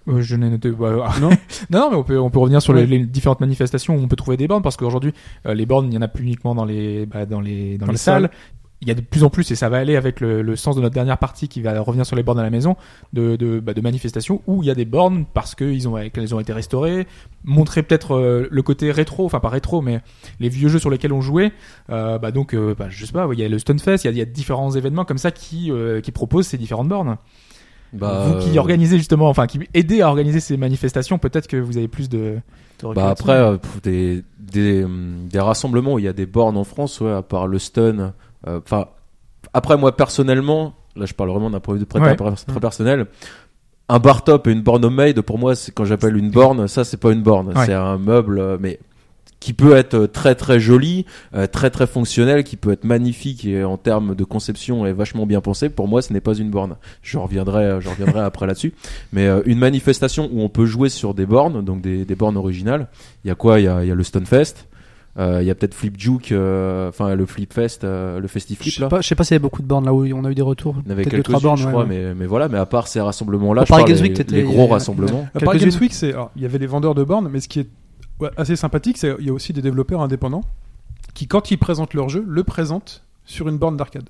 Euh, 0.08 0.20
je 0.22 0.34
n'ai 0.36 0.48
noté. 0.50 0.70
bah, 0.70 1.12
Non? 1.20 1.30
Non, 1.70 1.80
non, 1.80 1.90
mais 1.90 1.96
on 1.96 2.02
peut, 2.04 2.18
on 2.18 2.30
peut 2.30 2.38
revenir 2.38 2.60
sur 2.62 2.72
les- 2.72 2.82
Ouais. 2.82 2.86
les, 2.86 3.06
différentes 3.06 3.40
manifestations 3.40 3.96
où 3.96 3.98
on 4.00 4.08
peut 4.08 4.16
trouver 4.16 4.36
des 4.36 4.48
bornes 4.48 4.62
parce 4.62 4.76
qu'aujourd'hui, 4.76 5.12
euh, 5.46 5.54
les 5.54 5.66
bornes, 5.66 5.86
il 5.86 5.90
n'y 5.90 5.98
en 5.98 6.02
a 6.02 6.08
plus 6.08 6.24
uniquement 6.24 6.54
dans 6.54 6.64
les, 6.64 7.06
bah, 7.06 7.26
dans 7.26 7.40
les, 7.40 7.76
dans, 7.78 7.86
Dans 7.86 7.92
les 7.92 7.92
les 7.92 7.98
salles. 7.98 8.22
salles. 8.24 8.30
Il 8.82 8.88
y 8.88 8.90
a 8.90 8.94
de 8.94 9.02
plus 9.02 9.24
en 9.24 9.30
plus, 9.30 9.50
et 9.50 9.54
ça 9.56 9.68
va 9.68 9.76
aller 9.76 9.94
avec 9.94 10.20
le, 10.20 10.40
le 10.40 10.56
sens 10.56 10.74
de 10.74 10.80
notre 10.80 10.94
dernière 10.94 11.18
partie 11.18 11.48
qui 11.48 11.60
va 11.60 11.78
revenir 11.80 12.06
sur 12.06 12.16
les 12.16 12.22
bornes 12.22 12.38
à 12.38 12.42
la 12.42 12.48
maison, 12.48 12.76
de, 13.12 13.36
de, 13.36 13.60
bah, 13.60 13.74
de 13.74 13.80
manifestations 13.82 14.40
où 14.46 14.62
il 14.62 14.66
y 14.66 14.70
a 14.70 14.74
des 14.74 14.86
bornes 14.86 15.26
parce 15.34 15.54
qu'ils 15.54 15.86
ont, 15.86 15.96
qu'elles 16.08 16.34
ont 16.34 16.40
été 16.40 16.54
restaurées, 16.54 17.06
montrer 17.44 17.82
peut-être 17.82 18.16
euh, 18.16 18.48
le 18.50 18.62
côté 18.62 18.90
rétro, 18.90 19.26
enfin 19.26 19.38
pas 19.38 19.50
rétro, 19.50 19.82
mais 19.82 20.00
les 20.38 20.48
vieux 20.48 20.68
jeux 20.68 20.78
sur 20.78 20.88
lesquels 20.88 21.12
on 21.12 21.20
jouait. 21.20 21.52
Euh, 21.90 22.18
bah, 22.18 22.30
donc, 22.30 22.54
euh, 22.54 22.74
bah, 22.78 22.86
je 22.88 23.04
sais 23.04 23.12
pas, 23.12 23.28
il 23.30 23.38
y 23.38 23.44
a 23.44 23.48
le 23.50 23.58
Stunfest, 23.58 23.96
il 23.96 24.06
y 24.06 24.08
a, 24.08 24.12
il 24.12 24.18
y 24.18 24.22
a 24.22 24.24
différents 24.24 24.70
événements 24.70 25.04
comme 25.04 25.18
ça 25.18 25.30
qui, 25.30 25.70
euh, 25.70 26.00
qui 26.00 26.10
proposent 26.10 26.46
ces 26.46 26.58
différentes 26.58 26.88
bornes. 26.88 27.18
Bah, 27.92 28.26
vous 28.28 28.38
qui 28.38 28.56
euh, 28.56 28.60
organisez 28.60 28.96
justement, 28.98 29.28
enfin 29.28 29.46
qui 29.46 29.58
aidez 29.74 30.00
à 30.00 30.08
organiser 30.08 30.38
ces 30.40 30.56
manifestations, 30.56 31.18
peut-être 31.18 31.48
que 31.48 31.56
vous 31.56 31.76
avez 31.76 31.88
plus 31.88 32.08
de. 32.08 32.38
de 32.82 32.94
Bah 32.94 33.10
après 33.10 33.58
des, 33.82 34.22
des 34.38 34.86
des 35.28 35.40
rassemblements 35.40 35.94
où 35.94 35.98
il 35.98 36.04
y 36.04 36.08
a 36.08 36.12
des 36.12 36.26
bornes 36.26 36.56
en 36.56 36.62
France 36.62 37.00
ouais 37.00 37.10
à 37.10 37.22
part 37.22 37.48
le 37.48 37.58
stun 37.58 38.14
enfin 38.46 38.86
après 39.52 39.76
moi 39.76 39.96
personnellement 39.96 40.74
là 40.96 41.06
je 41.06 41.14
parle 41.14 41.30
vraiment 41.30 41.50
d'un 41.50 41.60
point 41.60 41.74
de 41.74 41.80
vue 41.80 41.86
très, 41.86 42.00
Ouais. 42.00 42.16
très- 42.16 42.34
très 42.34 42.60
personnel 42.60 43.06
un 43.88 43.98
bar 43.98 44.22
top 44.24 44.46
et 44.46 44.52
une 44.52 44.62
borne 44.62 44.84
homemade 44.84 45.20
pour 45.22 45.38
moi 45.38 45.54
c'est 45.54 45.72
quand 45.72 45.84
j'appelle 45.84 46.16
une 46.16 46.30
borne 46.30 46.68
ça 46.68 46.84
c'est 46.84 46.96
pas 46.96 47.12
une 47.12 47.22
borne 47.22 47.48
Ouais. 47.56 47.66
c'est 47.66 47.74
un 47.74 47.98
meuble 47.98 48.38
euh, 48.38 48.56
mais 48.60 48.78
qui 49.40 49.54
peut 49.54 49.74
être 49.74 49.94
euh, 49.94 50.06
très 50.06 50.34
très 50.34 50.60
joli, 50.60 51.06
euh, 51.34 51.46
très 51.46 51.70
très 51.70 51.86
fonctionnel, 51.86 52.44
qui 52.44 52.56
peut 52.58 52.72
être 52.72 52.84
magnifique 52.84 53.46
et 53.46 53.64
en 53.64 53.78
termes 53.78 54.14
de 54.14 54.22
conception 54.22 54.84
est 54.84 54.92
vachement 54.92 55.24
bien 55.24 55.40
pensé. 55.40 55.70
Pour 55.70 55.88
moi, 55.88 56.02
ce 56.02 56.12
n'est 56.12 56.20
pas 56.20 56.34
une 56.34 56.50
borne. 56.50 56.76
Je 57.00 57.16
reviendrai, 57.16 57.80
je 57.80 57.88
reviendrai 57.88 58.20
après 58.30 58.46
là-dessus. 58.46 58.74
Mais 59.14 59.28
une 59.46 59.58
manifestation 59.58 60.28
où 60.30 60.42
on 60.42 60.50
peut 60.50 60.66
jouer 60.66 60.90
sur 60.90 61.14
des 61.14 61.24
bornes, 61.24 61.64
donc 61.64 61.80
des, 61.80 62.04
des 62.04 62.14
bornes 62.16 62.36
originales. 62.36 62.88
Il 63.24 63.28
y 63.28 63.30
a 63.30 63.34
quoi? 63.34 63.60
Il 63.60 63.64
y 63.64 63.68
a, 63.68 63.82
il 63.82 63.88
y 63.88 63.90
a 63.90 63.94
le 63.94 64.04
Euh, 65.18 65.42
Il 65.42 65.46
y 65.46 65.50
a 65.50 65.54
peut-être 65.54 65.74
Flip 65.74 65.98
Juke, 65.98 66.32
euh, 66.32 66.88
enfin 66.88 67.14
le 67.14 67.26
Flip 67.26 67.52
Fest, 67.52 67.82
euh, 67.82 68.20
le 68.20 68.28
Je 68.28 68.32
Festiflip 68.32 68.72
sais 68.72 68.88
pas, 68.88 69.00
je 69.00 69.08
sais 69.08 69.14
pas 69.14 69.24
s'il 69.24 69.34
y 69.34 69.36
avait 69.36 69.42
beaucoup 69.42 69.62
de 69.62 69.66
bornes 69.66 69.84
là 69.84 69.92
où 69.92 70.04
on 70.04 70.24
a 70.24 70.30
eu 70.30 70.34
des 70.34 70.42
retours. 70.42 70.76
Il 70.84 70.88
y 70.88 70.92
avait 70.92 71.04
quelques-unes, 71.04 71.22
trois 71.22 71.40
bornes, 71.40 71.56
je 71.56 71.66
crois, 71.66 71.82
ouais. 71.82 71.88
mais, 71.88 72.14
mais 72.14 72.26
voilà. 72.26 72.48
Mais 72.48 72.58
à 72.58 72.66
part 72.66 72.86
ces 72.86 73.00
rassemblements-là, 73.00 73.64
je 73.64 73.68
parle 73.68 73.84
Games 73.84 73.96
les, 73.96 74.02
Week, 74.02 74.30
les 74.30 74.42
gros 74.42 74.68
rassemblements. 74.68 75.26
À. 75.34 75.38
Games 75.40 75.70
Week, 75.80 75.92
c'est, 75.92 76.14
il 76.36 76.42
y 76.42 76.44
avait 76.44 76.58
les 76.58 76.66
vendeurs 76.66 76.94
de 76.94 77.02
bornes, 77.02 77.28
mais 77.28 77.40
ce 77.40 77.48
qui 77.48 77.60
est 77.60 77.68
assez 78.36 78.56
sympathique, 78.56 78.98
c'est 78.98 79.16
qu'il 79.16 79.26
y 79.26 79.30
a 79.30 79.32
aussi 79.32 79.52
des 79.52 79.62
développeurs 79.62 80.00
indépendants 80.00 80.42
qui, 81.14 81.26
quand 81.26 81.50
ils 81.50 81.58
présentent 81.58 81.94
leur 81.94 82.08
jeu, 82.08 82.24
le 82.26 82.44
présentent 82.44 83.02
sur 83.24 83.48
une 83.48 83.58
borne 83.58 83.76
d'arcade. 83.76 84.08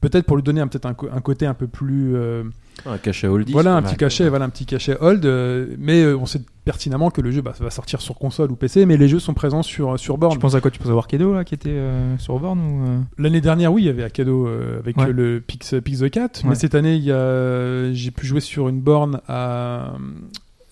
Peut-être 0.00 0.26
pour 0.26 0.36
lui 0.36 0.42
donner 0.42 0.60
un, 0.60 0.66
peut-être 0.66 0.86
un, 0.86 0.94
côté 1.20 1.46
un 1.46 1.54
peu 1.54 1.66
plus, 1.68 2.16
euh, 2.16 2.42
Un 2.86 2.98
cachet 2.98 3.28
oldies. 3.28 3.52
voilà, 3.52 3.76
un 3.76 3.82
petit 3.82 3.96
cachet, 3.96 4.28
voilà, 4.28 4.46
un 4.46 4.48
petit 4.48 4.66
cachet 4.66 4.96
old. 5.00 5.24
euh, 5.24 5.66
mais 5.78 6.02
euh, 6.02 6.16
on 6.16 6.26
sait 6.26 6.40
pertinemment 6.64 7.10
que 7.10 7.20
le 7.20 7.30
jeu 7.30 7.40
bah, 7.42 7.52
ça 7.56 7.62
va 7.64 7.70
sortir 7.70 8.00
sur 8.00 8.16
console 8.16 8.50
ou 8.50 8.56
PC, 8.56 8.84
mais 8.86 8.96
les 8.96 9.08
jeux 9.08 9.18
sont 9.20 9.34
présents 9.34 9.62
sur 9.62 9.98
sur 9.98 10.18
borne. 10.18 10.32
Tu 10.34 10.38
penses 10.40 10.54
à 10.54 10.60
quoi? 10.60 10.70
Tu 10.70 10.78
penses 10.80 10.90
à 10.90 10.94
Warkedo 10.94 11.34
là 11.34 11.44
qui 11.44 11.54
était 11.54 11.68
euh, 11.70 12.16
sur 12.18 12.38
borne 12.40 12.60
ou 12.60 12.86
euh? 12.88 12.98
L'année 13.18 13.40
dernière, 13.40 13.72
oui, 13.72 13.82
il 13.82 13.86
y 13.86 13.88
avait 13.90 14.02
euh, 14.18 14.78
avec 14.80 14.96
Ouais. 14.96 15.12
le 15.12 15.40
Pix, 15.40 15.74
Pix 15.84 16.00
the 16.00 16.10
Cat. 16.10 16.22
Ouais. 16.42 16.50
Mais 16.50 16.54
cette 16.56 16.74
année, 16.74 16.96
il 16.96 17.04
y 17.04 17.12
a, 17.12 17.92
j'ai 17.92 18.10
pu 18.10 18.26
jouer 18.26 18.40
sur 18.40 18.68
une 18.68 18.80
borne 18.80 19.20
à. 19.28 19.92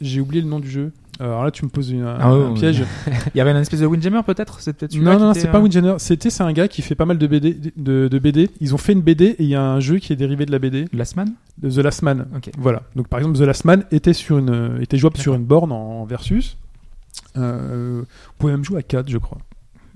J'ai 0.00 0.20
oublié 0.20 0.42
le 0.42 0.48
nom 0.48 0.60
du 0.60 0.70
jeu. 0.70 0.92
Alors 1.20 1.44
là, 1.44 1.50
tu 1.50 1.64
me 1.64 1.70
poses 1.70 1.90
une- 1.90 2.02
un, 2.02 2.16
Ah 2.18 2.28
un 2.30 2.52
piège. 2.54 2.84
Il 3.34 3.38
y 3.38 3.40
avait 3.40 3.50
un 3.50 3.60
espèce 3.60 3.80
de 3.80 3.86
Windjammer 3.86 4.20
peut-être 4.24 4.60
C'est 4.60 4.72
peut-être 4.72 4.92
celui-là 4.92 5.14
Non, 5.14 5.18
non, 5.26 5.30
était, 5.32 5.40
c'est 5.40 5.48
pas 5.50 5.58
euh, 5.58 5.62
Windjammer. 5.62 5.94
C'était, 5.98 6.30
c'est 6.30 6.42
un 6.44 6.52
gars 6.52 6.68
qui 6.68 6.82
fait 6.82 6.94
pas 6.94 7.06
mal 7.06 7.18
de 7.18 7.26
BD, 7.26 7.56
de, 7.76 8.08
de 8.08 8.18
BD. 8.18 8.50
Ils 8.60 8.74
ont 8.74 8.78
fait 8.78 8.92
une 8.92 9.02
BD 9.02 9.24
et 9.26 9.36
il 9.42 9.48
y 9.48 9.54
a 9.56 9.62
un 9.62 9.80
jeu 9.80 9.98
qui 9.98 10.12
est 10.12 10.16
dérivé 10.16 10.46
de 10.46 10.52
la 10.52 10.58
BD, 10.58 10.86
Last 10.92 11.16
Man 11.16 11.32
The 11.62 11.76
Last 11.78 12.02
Man. 12.02 12.26
Ok. 12.36 12.50
Voilà. 12.56 12.82
Donc 12.94 13.08
par 13.08 13.18
exemple, 13.18 13.36
The 13.38 13.42
Last 13.42 13.64
Man 13.64 13.84
était 13.90 14.12
sur 14.12 14.38
une, 14.38 14.50
euh, 14.50 14.80
était 14.80 14.96
jouable 14.96 15.16
sur 15.16 15.34
une 15.34 15.44
borne 15.44 15.72
en, 15.72 16.04
versus. 16.04 16.56
Euh, 17.36 18.02
on 18.02 18.38
pouvait 18.38 18.52
même 18.52 18.64
jouer 18.64 18.78
à 18.78 18.82
4 18.82 19.08
je 19.10 19.18
crois. 19.18 19.38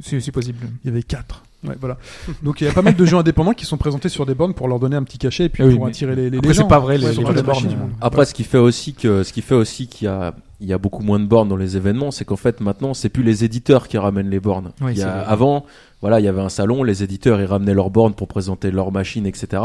C'est 0.01 0.33
possible. 0.33 0.59
Il 0.85 0.89
y 0.89 0.91
avait 0.91 1.03
4 1.05 1.45
Ouais, 1.65 1.77
voilà. 1.81 1.97
Donc 2.43 2.61
il 2.61 2.65
y 2.65 2.69
a 2.69 2.73
pas 2.73 2.83
mal 2.83 2.97
de 2.97 3.05
jeux 3.05 3.17
indépendants 3.17 3.53
qui 3.53 3.65
sont 3.67 3.77
présentés 3.77 4.09
sur 4.09 4.27
des 4.27 4.35
bornes 4.35 4.53
pour 4.55 4.67
leur 4.67 4.81
donner 4.81 4.97
un 4.97 5.05
petit 5.05 5.19
cachet 5.19 5.45
et 5.45 5.49
puis 5.49 5.63
Ah 5.63 5.67
oui, 5.67 5.77
pour 5.77 5.87
attirer 5.87 6.17
les, 6.17 6.29
les 6.31 6.39
après, 6.39 6.49
les 6.49 6.55
c'est 6.55 6.61
gens. 6.63 6.67
pas 6.69 6.79
vrai, 6.81 6.99
les- 6.99 7.15
bornes, 7.15 7.43
machine 7.47 7.69
du 7.69 7.75
euh, 7.75 7.79
monde. 7.79 7.91
Après, 8.01 8.25
ce 8.25 8.35
qui 8.35 8.43
fait 8.45 8.59
aussi 8.59 8.95
que, 8.95 9.23
ce 9.23 9.33
qui 9.33 9.43
fait 9.43 9.55
aussi 9.55 9.87
qu'il 9.87 10.07
y 10.07 10.09
a, 10.09 10.35
il 10.61 10.67
y 10.67 10.73
a 10.73 10.79
beaucoup 10.79 11.03
moins 11.03 11.21
de 11.21 11.27
bornes 11.27 11.49
dans 11.49 11.57
les 11.57 11.77
événements, 11.77 12.11
c'est 12.11 12.25
qu'en 12.25 12.37
fait, 12.37 12.61
maintenant, 12.61 12.95
c'est 12.95 13.09
plus 13.09 13.23
les 13.23 13.45
éditeurs 13.45 13.87
qui 13.89 13.97
ramènent 13.99 14.31
les 14.31 14.41
bornes. 14.41 14.73
Oui, 14.81 14.93
il 14.95 14.99
y 14.99 15.03
a, 15.03 15.21
avant, 15.21 15.65
voilà, 16.03 16.21
il 16.21 16.25
y 16.25 16.29
avait 16.29 16.41
un 16.43 16.51
salon, 16.51 16.83
les 16.83 17.03
éditeurs, 17.03 17.41
ils 17.41 17.47
ramenaient 17.47 17.73
leurs 17.75 17.89
bornes 17.91 18.13
pour 18.13 18.29
présenter 18.29 18.71
leurs 18.71 18.93
machines, 18.93 19.25
etc. 19.25 19.63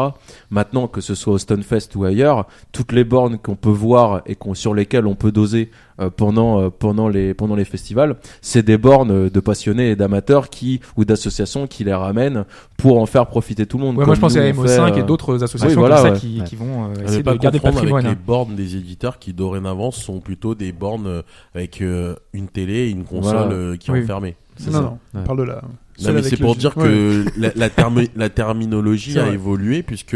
Maintenant, 0.52 0.88
que 0.88 1.02
ce 1.02 1.16
soit 1.16 1.34
au 1.34 1.38
Stonefest 1.38 1.94
ou 1.96 2.06
ailleurs, 2.06 2.46
toutes 2.72 2.92
les 2.94 3.04
bornes 3.04 3.38
qu'on 3.38 3.56
peut 3.56 3.70
voir 3.70 4.22
et 4.26 4.36
qu'on, 4.36 4.54
sur 4.54 4.74
lesquelles 4.74 5.08
on 5.08 5.16
peut 5.16 5.32
doser 5.32 5.70
euh, 6.00 6.10
pendant, 6.16 6.62
euh, 6.62 6.70
pendant 6.70 7.10
les, 7.10 7.34
pendant 7.34 7.56
les 7.56 7.66
festivals, 7.66 8.18
c'est 8.42 8.64
des 8.64 8.78
bornes 8.78 9.10
euh, 9.12 9.30
de 9.30 9.40
passionnés 9.40 9.90
et 9.90 9.96
d'amateurs 9.96 10.50
qui, 10.50 10.80
ou 10.96 11.04
d'associations 11.06 11.66
qui 11.68 11.84
les 11.84 11.94
ramènent 11.94 12.46
pour 12.78 13.02
en 13.02 13.08
faire 13.08 13.26
profiter 13.26 13.66
tout 13.66 13.80
le 13.80 13.84
monde. 13.86 13.98
Ouais, 13.98 14.06
moi 14.06 14.14
je 14.14 14.20
pense 14.22 14.36
à 14.38 14.42
on 14.42 14.44
fait, 14.44 14.52
MO5 14.78 15.00
et 15.00 15.04
d'autres 15.04 15.44
associations 15.44 15.70
oui, 15.82 15.88
voilà, 15.88 15.96
comme 15.96 16.06
ça 16.06 16.14
ouais. 16.14 16.20
qui, 16.20 16.40
Ouais. 16.40 16.46
qui 16.46 16.56
vont 16.56 16.86
euh, 16.92 17.04
essayer 17.04 17.24
pas 17.24 17.34
de 17.34 17.40
garder 17.40 17.58
le 17.58 17.64
patrimoine. 17.64 18.06
avec 18.06 18.12
hein. 18.16 18.16
les 18.20 18.26
bornes 18.26 18.56
des 18.56 18.76
éditeurs 18.76 19.18
qui 19.18 19.34
dorénavant 19.34 19.90
sont 19.90 20.20
plutôt 20.20 20.54
des 20.54 20.72
bornes 20.72 21.24
avec 21.56 21.82
euh, 21.82 22.16
une 22.34 22.48
télé 22.48 22.74
et 22.74 22.90
une 22.92 23.04
console 23.06 23.36
Voilà. 23.48 23.52
euh, 23.54 23.76
qui 23.76 23.90
est 23.90 23.94
Oui. 23.96 24.04
enfermée. 24.04 24.36
C'est 24.58 24.68
Non, 24.72 24.78
ça. 24.78 24.82
non, 24.84 24.98
on 25.16 25.24
parle 25.24 25.40
de 25.40 25.44
la. 25.44 25.62
Non, 26.02 26.14
mais 26.14 26.24
c'est 26.24 26.38
pour 26.38 26.56
dire 26.56 26.76
Ouais. 26.78 26.84
que 26.86 27.26
la, 27.38 27.52
la, 27.56 27.70
termi- 27.70 28.10
la 28.16 28.30
terminologie 28.30 29.18
a 29.20 29.30
évolué 29.30 29.84
puisque 29.84 30.16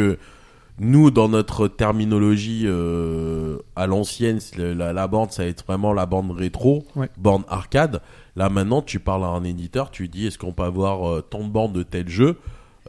nous, 0.80 1.12
dans 1.12 1.28
notre 1.30 1.68
terminologie 1.68 2.64
euh, 2.66 3.58
à 3.76 3.88
l'ancienne, 3.88 4.40
la, 4.58 4.94
la 4.94 5.08
borne, 5.08 5.30
ça 5.30 5.44
va 5.44 5.50
être 5.50 5.66
vraiment 5.66 5.94
la 5.94 6.06
borne 6.06 6.32
rétro, 6.32 6.86
Ouais. 6.96 7.10
borne 7.18 7.44
arcade. 7.50 8.02
Là 8.36 8.50
maintenant, 8.50 8.82
tu 8.82 9.00
parles 9.00 9.24
à 9.24 9.28
un 9.28 9.44
éditeur, 9.44 9.92
tu 9.92 10.08
dis 10.08 10.28
est-ce 10.28 10.38
qu'on 10.38 10.54
peut 10.54 10.64
avoir 10.64 11.08
euh, 11.10 11.22
tant 11.22 11.44
de 11.44 11.50
bornes 11.50 11.74
de 11.74 11.84
tel 11.84 12.08
jeu? 12.10 12.38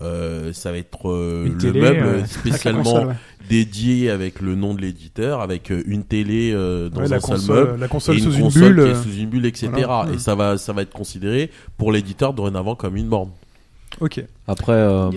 Euh, 0.01 0.53
ça 0.55 0.72
va 0.72 0.78
être 0.78 1.11
euh, 1.11 1.45
Une 1.47 1.53
le 1.53 1.59
télé, 1.59 1.80
meuble 1.80 1.99
euh, 2.07 2.24
spécialement 2.26 2.82
console, 2.82 3.09
ouais. 3.09 3.14
dédié 3.51 4.09
avec 4.11 4.40
le 4.40 4.55
nom 4.55 4.72
de 4.74 4.80
l'éditeur, 4.80 5.40
avec 5.43 5.70
euh, 5.70 5.82
une 5.86 6.05
télé 6.05 6.51
euh, 6.55 6.88
dans 6.88 7.01
Ouais, 7.01 7.07
un 7.07 7.11
la 7.11 7.20
seul 7.20 7.30
console, 7.36 7.57
meuble 7.66 7.80
la 7.80 7.88
console 7.88 8.14
et 8.16 8.18
une 8.18 8.24
sous 8.24 8.32
une 8.36 8.43
console 8.45 8.74
bulle. 8.74 8.84
qui 8.84 8.90
est 8.90 9.03
sous 9.03 9.18
une 9.18 9.28
bulle, 9.28 9.47
etc. 9.47 9.68
voilà. 9.74 10.07
Et 10.14 10.18
ça 10.18 10.34
va, 10.34 10.57
ça 10.57 10.72
va 10.72 10.82
être 10.82 10.93
considéré 10.93 11.51
pour 11.76 11.93
l'éditeur 11.93 12.32
dorénavant 12.32 12.74
comme 12.74 12.97
une 12.97 13.09
borne. 13.09 13.30
Ok. 14.01 14.24
Après, 14.49 14.72
euh, 14.72 15.11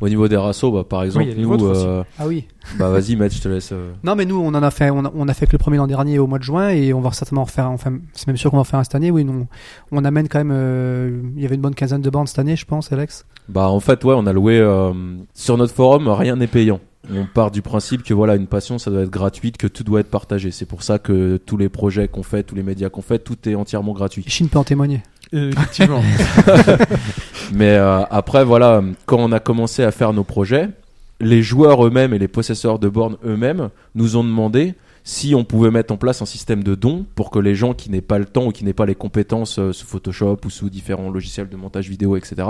au 0.00 0.08
niveau 0.08 0.28
des 0.28 0.36
rassos, 0.36 0.72
bah, 0.72 0.84
par 0.88 1.02
exemple, 1.02 1.24
il 1.26 1.28
y 1.28 1.32
a 1.32 1.34
les 1.36 1.42
nous, 1.42 1.64
euh, 1.66 2.02
Ah 2.18 2.26
oui. 2.26 2.46
bah 2.78 2.88
vas-y, 2.90 3.16
Matt, 3.16 3.32
je 3.34 3.40
te 3.40 3.48
laisse. 3.48 3.70
euh, 3.72 3.92
Non, 4.02 4.14
mais 4.16 4.24
nous, 4.24 4.36
on 4.40 4.48
en 4.48 4.62
a 4.62 4.70
fait, 4.70 4.90
on 4.90 5.04
a, 5.04 5.12
on 5.14 5.28
a 5.28 5.34
fait 5.34 5.46
que 5.46 5.52
le 5.52 5.58
premier 5.58 5.76
l'an 5.76 5.86
dernier 5.86 6.18
au 6.18 6.26
mois 6.26 6.38
de 6.38 6.44
juin 6.44 6.70
et 6.70 6.92
on 6.94 7.00
va 7.00 7.12
certainement 7.12 7.42
en 7.42 7.44
refaire. 7.44 7.70
Enfin, 7.70 7.98
c'est 8.14 8.26
même 8.26 8.36
sûr 8.36 8.50
qu'on 8.50 8.56
va 8.56 8.62
en 8.62 8.64
faire 8.64 8.78
un 8.80 8.84
cette 8.84 8.94
année. 8.94 9.10
Oui, 9.10 9.24
nous, 9.24 9.46
on 9.92 10.04
amène 10.04 10.28
quand 10.28 10.38
même. 10.38 10.52
euh, 10.52 11.20
il 11.36 11.42
y 11.42 11.44
avait 11.46 11.54
une 11.56 11.60
bonne 11.60 11.74
quinzaine 11.74 12.00
de 12.02 12.10
bornes 12.10 12.26
cette 12.26 12.38
année, 12.38 12.56
je 12.56 12.64
pense, 12.64 12.92
Alex. 12.92 13.26
Bah 13.48 13.68
en 13.68 13.80
fait 13.80 14.04
ouais 14.04 14.14
on 14.16 14.26
a 14.26 14.32
loué 14.32 14.58
euh, 14.60 14.92
sur 15.34 15.56
notre 15.56 15.74
forum 15.74 16.06
rien 16.08 16.36
n'est 16.36 16.46
payant. 16.46 16.78
On 17.12 17.24
part 17.26 17.50
du 17.50 17.62
principe 17.62 18.04
que 18.04 18.14
voilà 18.14 18.36
une 18.36 18.46
passion 18.46 18.78
ça 18.78 18.90
doit 18.92 19.00
être 19.02 19.10
gratuite, 19.10 19.56
que 19.56 19.66
tout 19.66 19.82
doit 19.82 20.00
être 20.00 20.10
partagé. 20.10 20.50
C'est 20.52 20.66
pour 20.66 20.84
ça 20.84 20.98
que 21.00 21.36
tous 21.44 21.56
les 21.56 21.68
projets 21.68 22.06
qu'on 22.06 22.22
fait, 22.22 22.44
tous 22.44 22.54
les 22.54 22.62
médias 22.62 22.90
qu'on 22.90 23.02
fait, 23.02 23.18
tout 23.18 23.36
est 23.48 23.56
entièrement 23.56 23.92
gratuit. 23.92 24.22
Chine 24.28 24.48
peut 24.48 24.58
en 24.58 24.64
témoigner. 24.64 25.02
Et 25.32 25.48
effectivement. 25.48 26.02
Mais 27.52 27.76
euh, 27.76 28.02
après 28.10 28.44
voilà 28.44 28.82
quand 29.06 29.18
on 29.18 29.32
a 29.32 29.40
commencé 29.40 29.82
à 29.84 29.90
faire 29.90 30.12
nos 30.12 30.24
projets, 30.24 30.68
les 31.20 31.42
joueurs 31.42 31.86
eux-mêmes 31.86 32.14
et 32.14 32.18
les 32.18 32.28
possesseurs 32.28 32.78
de 32.78 32.88
bornes 32.88 33.16
eux-mêmes 33.24 33.70
nous 33.94 34.16
ont 34.16 34.24
demandé 34.24 34.74
si 35.04 35.34
on 35.34 35.44
pouvait 35.44 35.70
mettre 35.70 35.92
en 35.92 35.96
place 35.96 36.22
un 36.22 36.26
système 36.26 36.62
de 36.62 36.74
dons 36.74 37.06
pour 37.14 37.30
que 37.30 37.38
les 37.38 37.54
gens 37.54 37.74
qui 37.74 37.90
n'aient 37.90 38.00
pas 38.00 38.18
le 38.18 38.26
temps 38.26 38.46
ou 38.46 38.52
qui 38.52 38.64
n'aient 38.64 38.72
pas 38.72 38.86
les 38.86 38.94
compétences 38.94 39.58
euh, 39.58 39.72
sous 39.72 39.86
Photoshop 39.86 40.38
ou 40.44 40.50
sous 40.50 40.70
différents 40.70 41.10
logiciels 41.10 41.48
de 41.48 41.56
montage 41.56 41.88
vidéo, 41.88 42.16
etc., 42.16 42.48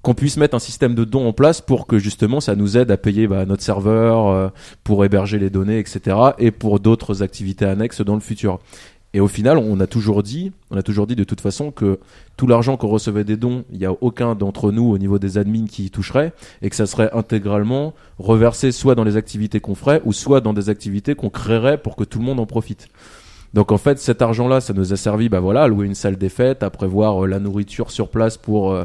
qu'on 0.00 0.14
puisse 0.14 0.36
mettre 0.36 0.54
un 0.54 0.60
système 0.60 0.94
de 0.94 1.04
dons 1.04 1.26
en 1.26 1.32
place 1.32 1.60
pour 1.60 1.86
que 1.86 1.98
justement 1.98 2.40
ça 2.40 2.54
nous 2.54 2.76
aide 2.78 2.90
à 2.90 2.96
payer 2.96 3.26
bah, 3.26 3.44
notre 3.44 3.62
serveur, 3.62 4.28
euh, 4.28 4.48
pour 4.84 5.04
héberger 5.04 5.38
les 5.38 5.50
données, 5.50 5.78
etc., 5.78 6.16
et 6.38 6.50
pour 6.50 6.80
d'autres 6.80 7.22
activités 7.22 7.64
annexes 7.64 8.00
dans 8.00 8.14
le 8.14 8.20
futur. 8.20 8.60
Et 9.14 9.20
au 9.20 9.28
final, 9.28 9.56
on 9.56 9.80
a 9.80 9.86
toujours 9.86 10.22
dit, 10.22 10.52
on 10.70 10.76
a 10.76 10.82
toujours 10.82 11.06
dit 11.06 11.16
de 11.16 11.24
toute 11.24 11.40
façon 11.40 11.70
que 11.70 11.98
tout 12.36 12.46
l'argent 12.46 12.76
qu'on 12.76 12.88
recevait 12.88 13.24
des 13.24 13.38
dons, 13.38 13.64
il 13.72 13.78
n'y 13.78 13.86
a 13.86 13.92
aucun 14.02 14.34
d'entre 14.34 14.70
nous 14.70 14.90
au 14.90 14.98
niveau 14.98 15.18
des 15.18 15.38
admins 15.38 15.66
qui 15.66 15.86
y 15.86 15.90
toucherait, 15.90 16.32
et 16.60 16.68
que 16.68 16.76
ça 16.76 16.86
serait 16.86 17.10
intégralement 17.14 17.94
reversé 18.18 18.70
soit 18.70 18.94
dans 18.94 19.04
les 19.04 19.16
activités 19.16 19.60
qu'on 19.60 19.74
ferait, 19.74 20.02
ou 20.04 20.12
soit 20.12 20.42
dans 20.42 20.52
des 20.52 20.68
activités 20.68 21.14
qu'on 21.14 21.30
créerait 21.30 21.78
pour 21.78 21.96
que 21.96 22.04
tout 22.04 22.18
le 22.18 22.26
monde 22.26 22.38
en 22.38 22.46
profite. 22.46 22.88
Donc 23.54 23.72
en 23.72 23.78
fait, 23.78 23.98
cet 23.98 24.20
argent-là, 24.20 24.60
ça 24.60 24.74
nous 24.74 24.92
a 24.92 24.96
servi, 24.96 25.28
bah 25.30 25.40
voilà, 25.40 25.62
à 25.62 25.68
louer 25.68 25.86
une 25.86 25.94
salle 25.94 26.16
des 26.16 26.28
fêtes, 26.28 26.62
à 26.62 26.68
prévoir 26.70 27.24
euh, 27.24 27.26
la 27.26 27.38
nourriture 27.38 27.90
sur 27.90 28.08
place 28.08 28.36
pour. 28.36 28.72
euh, 28.72 28.84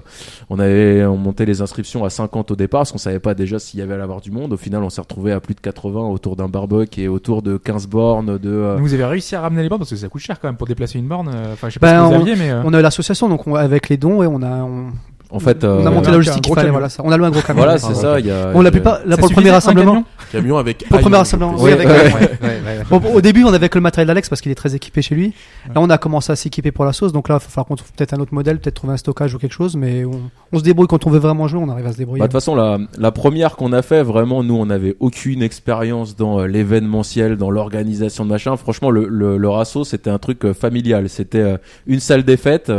on 0.49 0.57
avait 0.57 1.05
on 1.05 1.17
montait 1.17 1.45
les 1.45 1.61
inscriptions 1.61 2.05
à 2.05 2.09
50 2.09 2.51
au 2.51 2.55
départ, 2.55 2.79
parce 2.81 2.91
qu'on 2.93 2.97
savait 2.97 3.19
pas 3.19 3.33
déjà 3.33 3.59
s'il 3.59 3.79
y 3.81 3.83
avait 3.83 3.95
à 3.95 3.97
l'avoir 3.97 4.21
du 4.21 4.31
monde. 4.31 4.53
Au 4.53 4.57
final, 4.57 4.81
on 4.83 4.89
s'est 4.89 5.01
retrouvé 5.01 5.33
à 5.33 5.39
plus 5.41 5.53
de 5.53 5.59
80 5.59 6.07
autour 6.07 6.35
d'un 6.37 6.47
barbecue 6.47 7.01
et 7.01 7.07
autour 7.09 7.41
de 7.41 7.57
15 7.57 7.87
bornes 7.87 8.37
de. 8.37 8.49
euh, 8.49 8.77
Vous 8.79 8.93
avez 8.93 9.05
réussi 9.05 9.35
à 9.35 9.41
ramener 9.41 9.63
les 9.63 9.69
bornes 9.69 9.79
parce 9.79 9.89
que 9.91 9.95
ça 9.97 10.07
coûte 10.07 10.21
cher 10.21 10.39
quand 10.39 10.47
même 10.47 10.55
pour 10.57 10.67
déplacer 10.67 10.97
une 10.97 11.07
borne. 11.07 11.29
euh, 11.33 11.53
Enfin, 11.53 11.67
je 11.67 11.73
sais 11.73 11.79
pas 11.81 11.91
Ben, 11.91 12.03
ce 12.05 12.09
que 12.09 12.13
vous 12.15 12.19
on- 12.19 12.21
aviez, 12.21 12.35
mais. 12.37 12.51
euh, 12.51 12.61
On 12.63 12.73
a 12.73 12.79
eu 12.79 12.83
l'association, 12.83 13.27
donc 13.27 13.45
on- 13.47 13.55
avec 13.55 13.89
les 13.89 13.97
dons, 13.97 14.23
et 14.23 14.27
on 14.27 14.41
a, 14.41 14.63
on, 14.63 14.87
en 15.33 15.39
fait, 15.39 15.63
on 15.63 15.85
a 15.85 15.89
euh, 15.89 15.91
monté 15.91 16.11
la 16.11 16.17
logistique 16.17 16.43
qu'il 16.43 16.53
fallait. 16.53 16.69
Voilà, 16.69 16.89
ça. 16.89 17.01
On 17.03 17.11
a 17.11 17.17
loué 17.17 17.27
un 17.27 17.31
gros 17.31 17.41
camion. 17.41 17.63
voilà, 17.63 17.73
ouais. 17.73 17.79
c'est 17.79 17.95
ça. 17.95 18.19
Il 18.19 18.27
y 18.27 18.31
a. 18.31 18.51
Bon, 18.51 18.61
la 18.61 18.69
plupart, 18.71 18.99
là, 19.05 19.17
pour 19.17 19.27
le 19.27 19.33
premier 19.33 19.49
un 19.49 19.53
rassemblement. 19.53 20.03
camion? 20.31 20.57
Avec. 20.57 20.87
Pour 20.87 20.97
le 20.97 21.01
premier 21.01 21.17
rassemblement, 21.17 21.57
je 21.57 21.63
oui, 21.63 21.75
précise. 21.75 21.91
avec- 21.91 22.13
ouais, 22.13 22.29
ouais, 22.41 22.61
ouais. 22.65 22.99
Bon, 22.99 23.01
au 23.13 23.21
début, 23.21 23.43
on 23.43 23.53
avait 23.53 23.67
que 23.69 23.77
le 23.77 23.81
matériel 23.81 24.07
d'Alex 24.07 24.29
parce 24.29 24.41
qu'il 24.41 24.51
est 24.51 24.55
très 24.55 24.75
équipé 24.75 25.01
chez 25.01 25.15
lui. 25.15 25.33
Là, 25.67 25.73
on 25.77 25.89
a 25.89 25.97
commencé 25.97 26.31
à 26.31 26.35
s'équiper 26.35 26.71
pour 26.71 26.85
la 26.85 26.93
sauce. 26.93 27.11
Donc 27.11 27.29
là, 27.29 27.35
il 27.35 27.37
va 27.37 27.39
falloir 27.39 27.65
qu'on 27.65 27.75
trouve 27.75 27.91
peut-être 27.93 28.13
un 28.13 28.19
autre 28.19 28.33
modèle, 28.33 28.59
peut-être 28.59 28.75
trouver 28.75 28.93
un 28.93 28.97
stockage 28.97 29.33
ou 29.33 29.39
quelque 29.39 29.53
chose. 29.53 29.75
Mais 29.75 30.05
on, 30.05 30.21
on 30.51 30.59
se 30.59 30.63
débrouille 30.63 30.87
quand 30.87 31.05
on 31.07 31.09
veut 31.09 31.19
vraiment 31.19 31.47
jouer, 31.47 31.61
on 31.63 31.69
arrive 31.69 31.87
à 31.87 31.91
se 31.93 31.97
débrouiller. 31.97 32.19
Bah, 32.19 32.27
de 32.27 32.31
toute 32.31 32.39
façon, 32.39 32.55
la, 32.55 33.11
première 33.11 33.55
qu'on 33.55 33.73
a 33.73 33.81
fait, 33.81 34.03
vraiment, 34.03 34.43
nous, 34.43 34.55
on 34.55 34.67
n'avait 34.67 34.95
aucune 34.99 35.41
expérience 35.41 36.15
dans 36.15 36.39
euh, 36.41 36.47
l'événementiel, 36.47 37.37
dans 37.37 37.49
l'organisation 37.49 38.25
de 38.25 38.29
machin. 38.29 38.55
Franchement, 38.57 38.91
le, 38.91 39.07
le, 39.07 39.37
le 39.37 39.49
rasso, 39.49 39.83
c'était 39.83 40.09
un 40.09 40.19
truc 40.19 40.45
euh, 40.45 40.53
familial. 40.53 41.09
C'était 41.09 41.55
une 41.87 41.99
salle 41.99 42.23
des 42.23 42.37
fêtes, 42.37 42.71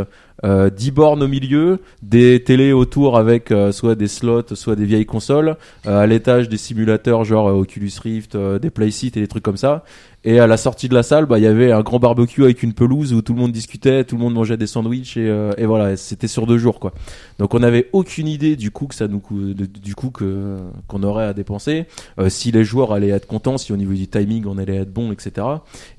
euh, 0.45 0.69
10 0.69 0.91
bornes 0.91 1.23
au 1.23 1.27
milieu, 1.27 1.79
des 2.03 2.43
télés 2.43 2.71
autour 2.71 3.17
avec 3.17 3.51
euh, 3.51 3.71
soit 3.71 3.95
des 3.95 4.07
slots, 4.07 4.53
soit 4.53 4.75
des 4.75 4.85
vieilles 4.85 5.05
consoles, 5.05 5.57
euh, 5.87 5.99
à 5.99 6.05
l'étage 6.05 6.49
des 6.49 6.57
simulateurs 6.57 7.23
genre 7.23 7.49
euh, 7.49 7.53
Oculus 7.53 7.91
Rift, 8.01 8.37
des 8.37 8.69
playseats 8.69 9.07
et 9.07 9.21
des 9.21 9.27
trucs 9.27 9.43
comme 9.43 9.57
ça. 9.57 9.83
Et 10.27 10.39
à 10.39 10.47
la 10.47 10.57
sortie 10.57 10.89
de 10.89 10.95
la 10.95 11.03
salle, 11.03 11.27
bah, 11.27 11.37
il 11.37 11.43
y 11.43 11.47
avait 11.47 11.71
un 11.71 11.81
grand 11.81 11.99
barbecue 11.99 12.43
avec 12.43 12.63
une 12.63 12.73
pelouse 12.73 13.13
où 13.13 13.21
tout 13.21 13.35
le 13.35 13.39
monde 13.39 13.51
discutait, 13.51 14.03
tout 14.03 14.15
le 14.15 14.23
monde 14.23 14.33
mangeait 14.33 14.57
des 14.57 14.65
sandwichs 14.65 15.17
et, 15.17 15.29
euh, 15.29 15.53
et 15.59 15.67
voilà, 15.67 15.95
c'était 15.97 16.27
sur 16.27 16.47
deux 16.47 16.57
jours 16.57 16.79
quoi. 16.79 16.93
Donc 17.37 17.53
on 17.53 17.59
n'avait 17.59 17.89
aucune 17.93 18.27
idée 18.27 18.55
du 18.55 18.71
coup 18.71 18.87
que 18.87 18.95
ça 18.95 19.07
nous 19.07 19.21
du 19.53 19.93
coup 19.93 20.09
que 20.09 20.57
qu'on 20.87 21.03
aurait 21.03 21.25
à 21.25 21.33
dépenser, 21.33 21.85
euh, 22.19 22.29
si 22.29 22.51
les 22.51 22.63
joueurs 22.63 22.91
allaient 22.91 23.09
être 23.09 23.27
contents, 23.27 23.59
si 23.59 23.71
au 23.71 23.77
niveau 23.77 23.93
du 23.93 24.07
timing 24.07 24.45
on 24.47 24.57
allait 24.57 24.77
être 24.77 24.91
bon, 24.91 25.11
etc. 25.11 25.45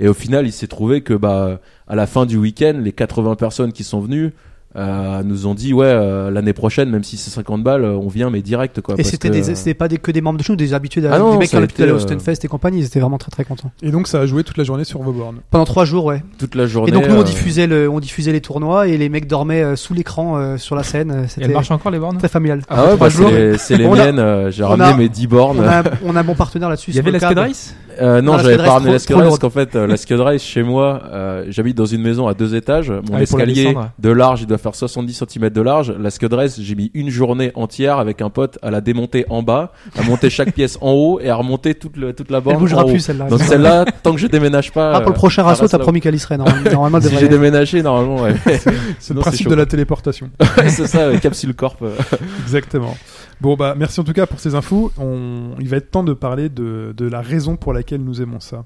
Et 0.00 0.08
au 0.08 0.14
final, 0.14 0.44
il 0.44 0.52
s'est 0.52 0.66
trouvé 0.66 1.02
que 1.02 1.14
bah 1.14 1.60
à 1.86 1.94
la 1.94 2.08
fin 2.08 2.26
du 2.26 2.36
week-end, 2.36 2.80
les 2.82 2.92
80 2.92 3.36
personnes 3.36 3.72
qui 3.72 3.84
sont 3.84 4.00
venues 4.00 4.32
euh, 4.76 5.22
nous 5.24 5.46
ont 5.46 5.54
dit 5.54 5.72
ouais 5.72 5.86
euh, 5.86 6.30
l'année 6.30 6.52
prochaine 6.52 6.90
même 6.90 7.02
si 7.04 7.16
c'est 7.16 7.30
50 7.30 7.62
balles 7.62 7.84
euh, 7.84 7.92
on 7.96 8.08
vient 8.08 8.28
mais 8.30 8.42
direct 8.42 8.80
quoi 8.82 8.94
Et 8.98 9.04
c'était 9.04 9.28
que- 9.28 9.34
des, 9.34 9.42
c'était 9.54 9.74
pas 9.74 9.88
des, 9.88 9.96
que 9.98 10.10
des 10.10 10.20
membres 10.20 10.38
de 10.38 10.44
show, 10.44 10.54
des 10.56 10.74
habitués, 10.74 11.02
Ah 11.10 11.18
non, 11.18 11.32
des 11.32 11.38
mecs 11.38 11.46
qui 11.48 11.52
ça 11.52 11.56
ont 11.56 11.60
l'habitude 11.60 11.80
d'aller 11.80 11.92
au 11.92 11.98
Stunfest 11.98 12.44
et 12.44 12.48
compagnie, 12.48 12.80
ils 12.80 12.84
étaient 12.86 13.00
vraiment 13.00 13.18
très 13.18 13.30
très 13.30 13.44
contents. 13.44 13.70
Et 13.82 13.90
donc 13.90 14.06
ça 14.08 14.20
a 14.20 14.26
joué 14.26 14.44
toute 14.44 14.58
la 14.58 14.64
journée 14.64 14.84
sur 14.84 15.00
vos 15.02 15.12
bornes. 15.12 15.38
Pendant 15.50 15.64
trois 15.64 15.84
jours, 15.84 16.04
ouais. 16.04 16.22
toute 16.38 16.54
la 16.54 16.66
journée 16.66 16.90
Et 16.90 16.92
donc 16.92 17.08
nous 17.08 17.16
on 17.16 17.22
diffusait 17.22 17.66
le, 17.66 17.88
on 17.88 18.00
diffusait 18.00 18.32
les 18.32 18.40
tournois 18.40 18.88
et 18.88 18.96
les 18.98 19.08
mecs 19.08 19.26
dormaient 19.26 19.76
sous 19.76 19.94
l'écran 19.94 20.36
euh, 20.36 20.56
sur 20.58 20.76
la 20.76 20.82
scène. 20.82 21.26
elle 21.40 21.50
marche 21.52 21.70
encore 21.70 21.90
les 21.90 21.98
bornes? 21.98 22.18
très 22.18 22.28
familial. 22.28 22.60
ah 22.68 22.86
ouais 22.86 22.96
bah, 22.96 23.08
c'est 23.10 23.76
les, 23.76 23.82
les 23.82 23.86
On 23.86 23.94
a- 23.94 24.12
miennes 24.12 24.50
j'ai 24.50 24.64
ramené 24.64 24.90
a- 24.90 24.96
mes 24.96 25.08
10 25.08 25.26
bornes 25.26 25.60
On 25.60 25.66
a, 25.68 25.82
on 26.04 26.16
a 26.16 26.20
un 26.20 26.24
bon 26.24 26.34
partenaire 26.34 26.68
là-dessus. 26.68 26.90
Il 26.90 26.96
y 26.96 26.98
avait 26.98 27.10
la. 27.10 27.18
Skid 27.20 27.38
Race? 27.38 27.74
Euh, 28.00 28.20
non, 28.22 28.38
j'avais 28.38 28.56
pas 28.56 28.70
ramené 28.72 28.92
la 28.92 28.98
trop- 28.98 28.98
Skid 28.98 29.10
trop 29.12 29.18
Race 29.20 29.28
lourde. 29.28 29.40
parce 29.40 29.52
qu'en 29.54 29.60
fait, 29.60 29.76
euh, 29.76 29.86
la 29.86 29.96
Skid 29.96 30.20
Race 30.20 30.42
chez 30.42 30.62
moi, 30.62 31.02
euh, 31.12 31.44
j'habite 31.48 31.76
dans 31.76 31.86
une 31.86 32.02
maison 32.02 32.26
à 32.28 32.34
deux 32.34 32.54
étages. 32.54 32.90
Mon 32.90 33.16
Ah, 33.16 33.22
escalier 33.22 33.74
de 33.98 34.10
large, 34.10 34.42
il 34.42 34.46
doit 34.46 34.58
faire 34.58 34.74
70 34.74 35.14
cm 35.28 35.50
de 35.50 35.60
large. 35.60 35.94
La 35.98 36.10
Skid 36.10 36.32
Race, 36.32 36.60
j'ai 36.60 36.74
mis 36.74 36.90
une 36.94 37.10
journée 37.10 37.52
entière 37.54 37.98
avec 37.98 38.20
un 38.22 38.30
pote 38.30 38.58
à 38.62 38.70
la 38.70 38.80
démonter 38.80 39.24
en 39.30 39.42
bas, 39.42 39.72
à 39.98 40.02
monter 40.02 40.30
chaque 40.30 40.52
pièce 40.54 40.78
en 40.80 40.92
haut 40.92 41.20
et 41.20 41.28
à 41.30 41.34
remonter 41.36 41.74
toute, 41.74 41.96
le, 41.96 42.12
toute 42.12 42.30
la 42.30 42.40
borne 42.40 42.56
Elle 42.56 42.60
bougera 42.60 42.84
en 42.84 42.88
plus 42.88 43.00
celle-là. 43.00 43.28
Donc 43.28 43.40
celle-là, 43.40 43.84
tant 44.02 44.12
que 44.12 44.18
je 44.18 44.26
déménage 44.26 44.72
pas. 44.72 44.92
Ah, 44.94 45.00
pour 45.00 45.10
le 45.10 45.14
euh, 45.14 45.18
prochain 45.18 45.42
rasso, 45.42 45.62
reste 45.62 45.72
t'as 45.72 45.78
promis 45.78 46.00
qu'elle 46.00 46.14
y 46.14 46.18
serait. 46.18 46.36
Normalement, 46.38 47.00
Si 47.00 47.16
j'ai 47.18 47.28
déménagé, 47.28 47.82
normalement, 47.82 48.22
ouais. 48.22 48.34
C'est 48.98 49.14
le 49.14 49.20
principe 49.20 49.48
de 49.48 49.54
la 49.54 49.66
téléportation. 49.66 50.30
C'est 50.68 50.86
ça, 50.86 50.98
euh, 51.00 51.18
Capsule 51.18 51.54
Corp. 51.54 51.78
euh. 51.82 51.90
Exactement. 52.44 52.94
Bon 53.40 53.54
bah 53.54 53.74
merci 53.76 54.00
en 54.00 54.04
tout 54.04 54.14
cas 54.14 54.26
pour 54.26 54.40
ces 54.40 54.54
infos. 54.54 54.92
Il 55.60 55.68
va 55.68 55.76
être 55.76 55.90
temps 55.90 56.04
de 56.04 56.14
parler 56.14 56.48
de 56.48 57.08
la 57.08 57.20
raison 57.20 57.56
pour 57.56 57.72
laquelle 57.72 58.02
nous 58.02 58.22
aimons 58.22 58.40
ça. 58.40 58.64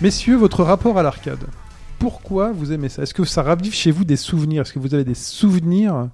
Messieurs, 0.00 0.36
votre 0.36 0.62
rapport 0.64 0.98
à 0.98 1.02
l'arcade. 1.02 1.38
Pourquoi 1.98 2.52
vous 2.52 2.72
aimez 2.72 2.88
ça? 2.88 3.02
Est-ce 3.02 3.12
que 3.12 3.24
ça 3.24 3.42
ravive 3.42 3.74
chez 3.74 3.90
vous 3.90 4.04
des 4.04 4.16
souvenirs? 4.16 4.62
Est-ce 4.62 4.72
que 4.72 4.78
vous 4.78 4.94
avez 4.94 5.04
des 5.04 5.14
souvenirs 5.14 6.08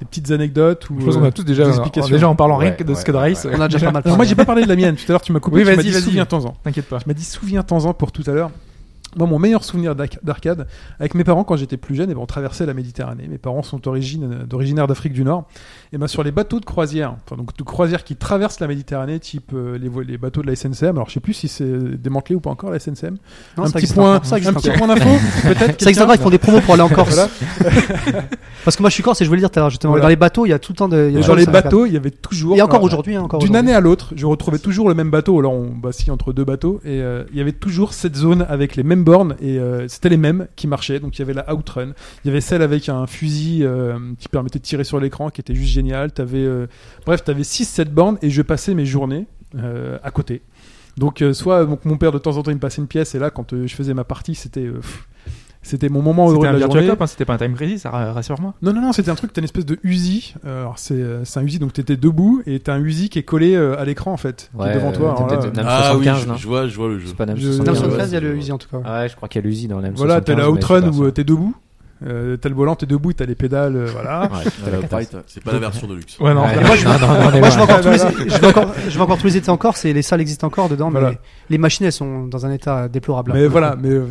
Des 0.00 0.04
petites 0.04 0.30
anecdotes 0.30 0.90
ou 0.90 1.00
Je 1.00 1.04
pense 1.06 1.16
qu'on 1.16 1.24
euh, 1.24 1.28
a 1.28 1.32
tous 1.32 1.44
déjà, 1.44 1.64
des 1.64 1.70
explications? 1.70 2.10
déjà 2.14 2.28
en 2.28 2.36
parlant 2.36 2.56
rien 2.58 2.72
que 2.72 2.84
de 2.84 2.92
ouais, 2.92 3.10
ouais, 3.10 3.18
Race. 3.18 3.44
ouais. 3.46 3.52
On 3.56 3.60
a 3.60 3.68
déjà 3.68 3.86
pas 3.86 3.92
mal 3.92 4.02
Alors 4.04 4.16
moi 4.16 4.24
parlé. 4.24 4.28
j'ai 4.28 4.34
pas 4.34 4.44
parlé 4.44 4.62
de 4.64 4.68
la 4.68 4.76
mienne. 4.76 4.96
Tout 4.96 5.04
à 5.08 5.12
l'heure 5.12 5.22
tu 5.22 5.32
m'as 5.32 5.40
coupé. 5.40 5.56
Oui, 5.56 5.62
tu 5.62 5.68
m'as 5.70 5.76
vas-y, 5.76 5.84
dit 5.86 5.90
vas-y. 5.92 6.02
souviens-t'en. 6.02 6.54
T'inquiète 6.62 6.86
pas. 6.88 6.98
Tu 6.98 7.08
m'as 7.08 7.14
dit 7.14 7.24
souviens-t'en 7.24 7.94
pour 7.94 8.12
tout 8.12 8.24
à 8.26 8.32
l'heure. 8.32 8.50
Moi, 9.16 9.26
mon 9.26 9.38
meilleur 9.38 9.64
souvenir 9.64 9.94
d'arcade, 9.94 10.66
avec 11.00 11.14
mes 11.14 11.24
parents 11.24 11.44
quand 11.44 11.56
j'étais 11.56 11.76
plus 11.76 11.94
jeune, 11.94 12.10
et 12.10 12.14
ben, 12.14 12.20
on 12.20 12.26
traversait 12.26 12.66
la 12.66 12.74
Méditerranée. 12.74 13.26
Mes 13.26 13.38
parents 13.38 13.62
sont 13.62 13.78
d'origine, 13.78 14.44
d'originaire 14.44 14.86
d'Afrique 14.86 15.14
du 15.14 15.24
Nord. 15.24 15.48
Et 15.92 15.98
ben, 15.98 16.06
sur 16.06 16.22
les 16.22 16.30
bateaux 16.30 16.60
de 16.60 16.64
croisière, 16.64 17.16
enfin, 17.24 17.36
donc 17.36 17.56
de 17.56 17.62
croisière 17.62 18.04
qui 18.04 18.16
traversent 18.16 18.60
la 18.60 18.66
Méditerranée, 18.66 19.18
type 19.18 19.52
euh, 19.54 19.78
les, 19.78 19.90
les 20.04 20.18
bateaux 20.18 20.42
de 20.42 20.46
la 20.46 20.54
SNCM. 20.54 20.96
Alors, 20.96 21.08
je 21.08 21.14
sais 21.14 21.20
plus 21.20 21.32
si 21.32 21.48
c'est 21.48 21.64
démantelé 21.64 22.34
ou 22.36 22.40
pas 22.40 22.50
encore 22.50 22.70
la 22.70 22.78
SNCM. 22.78 23.16
Non, 23.56 23.64
un 23.64 23.70
petit 23.70 23.92
point, 23.92 24.16
un 24.16 24.20
petit 24.20 24.70
point 24.70 24.88
d'info, 24.88 25.08
peut-être. 25.42 25.80
Ça 25.80 25.88
existe 25.88 26.02
encore, 26.02 26.14
ils 26.14 26.20
font 26.20 26.30
des 26.30 26.38
promos 26.38 26.60
pour 26.60 26.74
aller 26.74 26.82
en 26.82 26.88
Corse. 26.88 27.18
Parce 28.64 28.76
que 28.76 28.82
moi 28.82 28.90
je 28.90 28.94
suis 28.94 29.02
corse 29.02 29.20
et 29.20 29.24
je 29.24 29.30
voulais 29.30 29.40
le 29.40 29.42
dire 29.42 29.50
tout 29.50 29.58
à 29.58 29.62
l'heure, 29.62 29.70
justement. 29.70 29.92
Voilà. 29.92 30.02
Dans 30.02 30.08
les 30.08 30.16
bateaux, 30.16 30.44
il 30.44 30.50
y 30.50 30.52
a 30.52 30.58
tout 30.58 30.72
le 30.72 30.76
temps 30.76 30.88
de. 30.88 31.10
dans 31.26 31.34
les 31.34 31.46
bateaux, 31.46 31.86
il 31.86 31.92
y 31.92 31.96
avait 31.96 32.10
toujours. 32.10 32.56
Et 32.56 32.62
encore 32.62 32.76
alors, 32.76 32.84
aujourd'hui, 32.84 33.16
hein, 33.16 33.22
encore 33.22 33.40
D'une 33.40 33.56
année 33.56 33.72
à 33.72 33.80
l'autre, 33.80 34.12
je 34.16 34.26
retrouvais 34.26 34.58
toujours 34.58 34.88
le 34.88 34.94
même 34.94 35.10
bateau. 35.10 35.38
Alors 35.38 35.52
on 35.52 35.72
vacille 35.82 36.10
entre 36.10 36.32
deux 36.32 36.44
bateaux 36.44 36.80
et 36.84 37.00
euh, 37.00 37.24
il 37.32 37.38
y 37.38 37.40
avait 37.40 37.52
toujours 37.52 37.92
cette 37.92 38.16
zone 38.16 38.44
avec 38.48 38.76
les 38.76 38.82
mêmes 38.82 38.97
bornes 39.04 39.36
et 39.40 39.58
euh, 39.58 39.88
c'était 39.88 40.08
les 40.08 40.16
mêmes 40.16 40.48
qui 40.56 40.66
marchaient. 40.66 41.00
Donc 41.00 41.16
il 41.16 41.20
y 41.20 41.22
avait 41.22 41.34
la 41.34 41.52
Outrun, 41.54 41.92
il 42.24 42.28
y 42.28 42.30
avait 42.30 42.40
celle 42.40 42.62
avec 42.62 42.88
un 42.88 43.06
fusil 43.06 43.64
euh, 43.64 43.98
qui 44.18 44.28
permettait 44.28 44.58
de 44.58 44.64
tirer 44.64 44.84
sur 44.84 45.00
l'écran 45.00 45.30
qui 45.30 45.40
était 45.40 45.54
juste 45.54 45.72
génial. 45.72 46.12
T'avais 46.12 46.38
euh, 46.38 46.66
bref, 47.06 47.24
t'avais 47.24 47.44
6 47.44 47.64
7 47.64 47.92
bornes 47.92 48.18
et 48.22 48.30
je 48.30 48.42
passais 48.42 48.74
mes 48.74 48.86
journées 48.86 49.26
à 50.02 50.10
côté. 50.10 50.42
Donc 50.98 51.24
soit 51.32 51.64
donc, 51.64 51.84
mon 51.84 51.96
père 51.96 52.12
de 52.12 52.18
temps 52.18 52.36
en 52.36 52.42
temps 52.42 52.50
il 52.50 52.56
me 52.56 52.60
passait 52.60 52.82
une 52.82 52.88
pièce 52.88 53.14
et 53.14 53.18
là 53.18 53.30
quand 53.30 53.54
je 53.66 53.74
faisais 53.74 53.94
ma 53.94 54.04
partie, 54.04 54.34
c'était 54.34 54.68
c'était 55.68 55.88
mon 55.88 56.02
moment 56.02 56.30
heureux 56.30 56.44
de 56.46 56.48
un 56.48 56.52
la 56.52 56.60
journée. 56.60 56.88
Hein, 56.90 57.06
c'était 57.06 57.24
pas 57.24 57.34
un 57.34 57.38
Time 57.38 57.54
Crisis, 57.54 57.84
rassure-moi. 57.86 58.54
Non, 58.62 58.72
non, 58.72 58.80
non, 58.80 58.92
c'était 58.92 59.10
un 59.10 59.14
truc, 59.14 59.32
t'as 59.32 59.40
une 59.40 59.44
espèce 59.44 59.66
de 59.66 59.78
Uzi. 59.84 60.34
Euh, 60.46 60.62
alors, 60.62 60.78
c'est, 60.78 60.94
euh, 60.94 61.24
c'est 61.24 61.38
un 61.38 61.44
Uzi, 61.44 61.58
donc 61.58 61.72
t'étais 61.72 61.96
debout 61.96 62.42
et 62.46 62.58
t'as 62.60 62.74
un 62.74 62.82
Uzi 62.82 63.08
qui 63.08 63.18
est 63.18 63.22
collé 63.22 63.54
euh, 63.54 63.78
à 63.78 63.84
l'écran, 63.84 64.12
en 64.12 64.16
fait, 64.16 64.50
qui 64.58 64.66
est 64.68 64.74
devant 64.74 64.92
toi. 64.92 65.10
alors 65.16 65.26
peut-être 65.26 65.44
là, 65.44 65.50
NAM 65.62 65.66
Ah 65.68 65.92
oui, 65.96 66.04
75, 66.04 66.38
je, 66.40 66.46
vois, 66.48 66.66
je 66.66 66.76
vois 66.76 66.88
le 66.88 66.98
jeu. 66.98 67.06
C'est 67.08 67.16
pas 67.16 67.26
NAM 67.26 67.36
Je- 67.36 67.42
Dans 67.58 67.72
le 67.72 67.78
75. 67.78 67.82
Ouais, 67.82 67.88
73, 67.90 68.10
il 68.10 68.14
y 68.14 68.16
a 68.16 68.20
c'est- 68.20 68.26
le 68.26 68.36
Uzi 68.36 68.52
en 68.52 68.58
tout 68.58 68.68
cas. 68.68 68.78
Ouais, 69.02 69.08
je 69.08 69.16
crois 69.16 69.28
qu'il 69.28 69.40
y 69.42 69.44
a 69.44 69.46
l'usine 69.46 69.70
dans 69.70 69.80
NAM 69.80 69.94
voilà, 69.94 70.20
t'as 70.20 70.34
la 70.34 70.44
75, 70.44 70.82
mais 70.82 70.88
Outrun 70.88 71.06
où 71.06 71.10
t'es 71.10 71.24
debout. 71.24 71.54
Euh, 72.06 72.36
t'as 72.36 72.48
le 72.48 72.54
volant, 72.54 72.76
t'es 72.76 72.86
debout, 72.86 73.12
t'as 73.12 73.26
les 73.26 73.34
pédales, 73.34 73.74
euh, 73.74 73.86
voilà. 73.92 74.30
Ouais. 74.32 75.08
C'est 75.26 75.42
pas 75.42 75.50
la 75.52 75.58
version 75.58 75.88
de 75.88 75.94
luxe. 75.96 76.16
Ouais, 76.20 76.32
non. 76.32 76.42
Ouais, 76.44 76.60
moi, 76.64 76.76
je- 76.76 76.84
vais, 76.86 77.60
encore 77.60 77.80
tous 77.80 77.88
les, 77.90 77.98
je, 78.28 78.38
vais 78.40 78.46
encore, 78.46 78.72
je 78.88 78.94
vais 78.96 79.00
encore 79.02 79.18
tous 79.18 79.26
les 79.26 79.36
étés 79.38 79.50
en 79.50 79.56
Corse 79.56 79.84
et 79.84 79.92
les 79.92 80.02
salles 80.02 80.20
existent 80.20 80.46
encore 80.46 80.68
dedans, 80.68 80.90
mais 80.90 81.00
Voilà. 81.00 81.10
les, 81.10 81.18
les 81.50 81.58
machines 81.58 81.86
elles 81.86 81.92
sont 81.92 82.26
dans 82.28 82.46
un 82.46 82.52
état 82.52 82.86
déplorable. 82.88 83.32
mais 83.34 83.48
voilà, 83.48 83.74
mais 83.76 83.88
euh, 83.88 84.06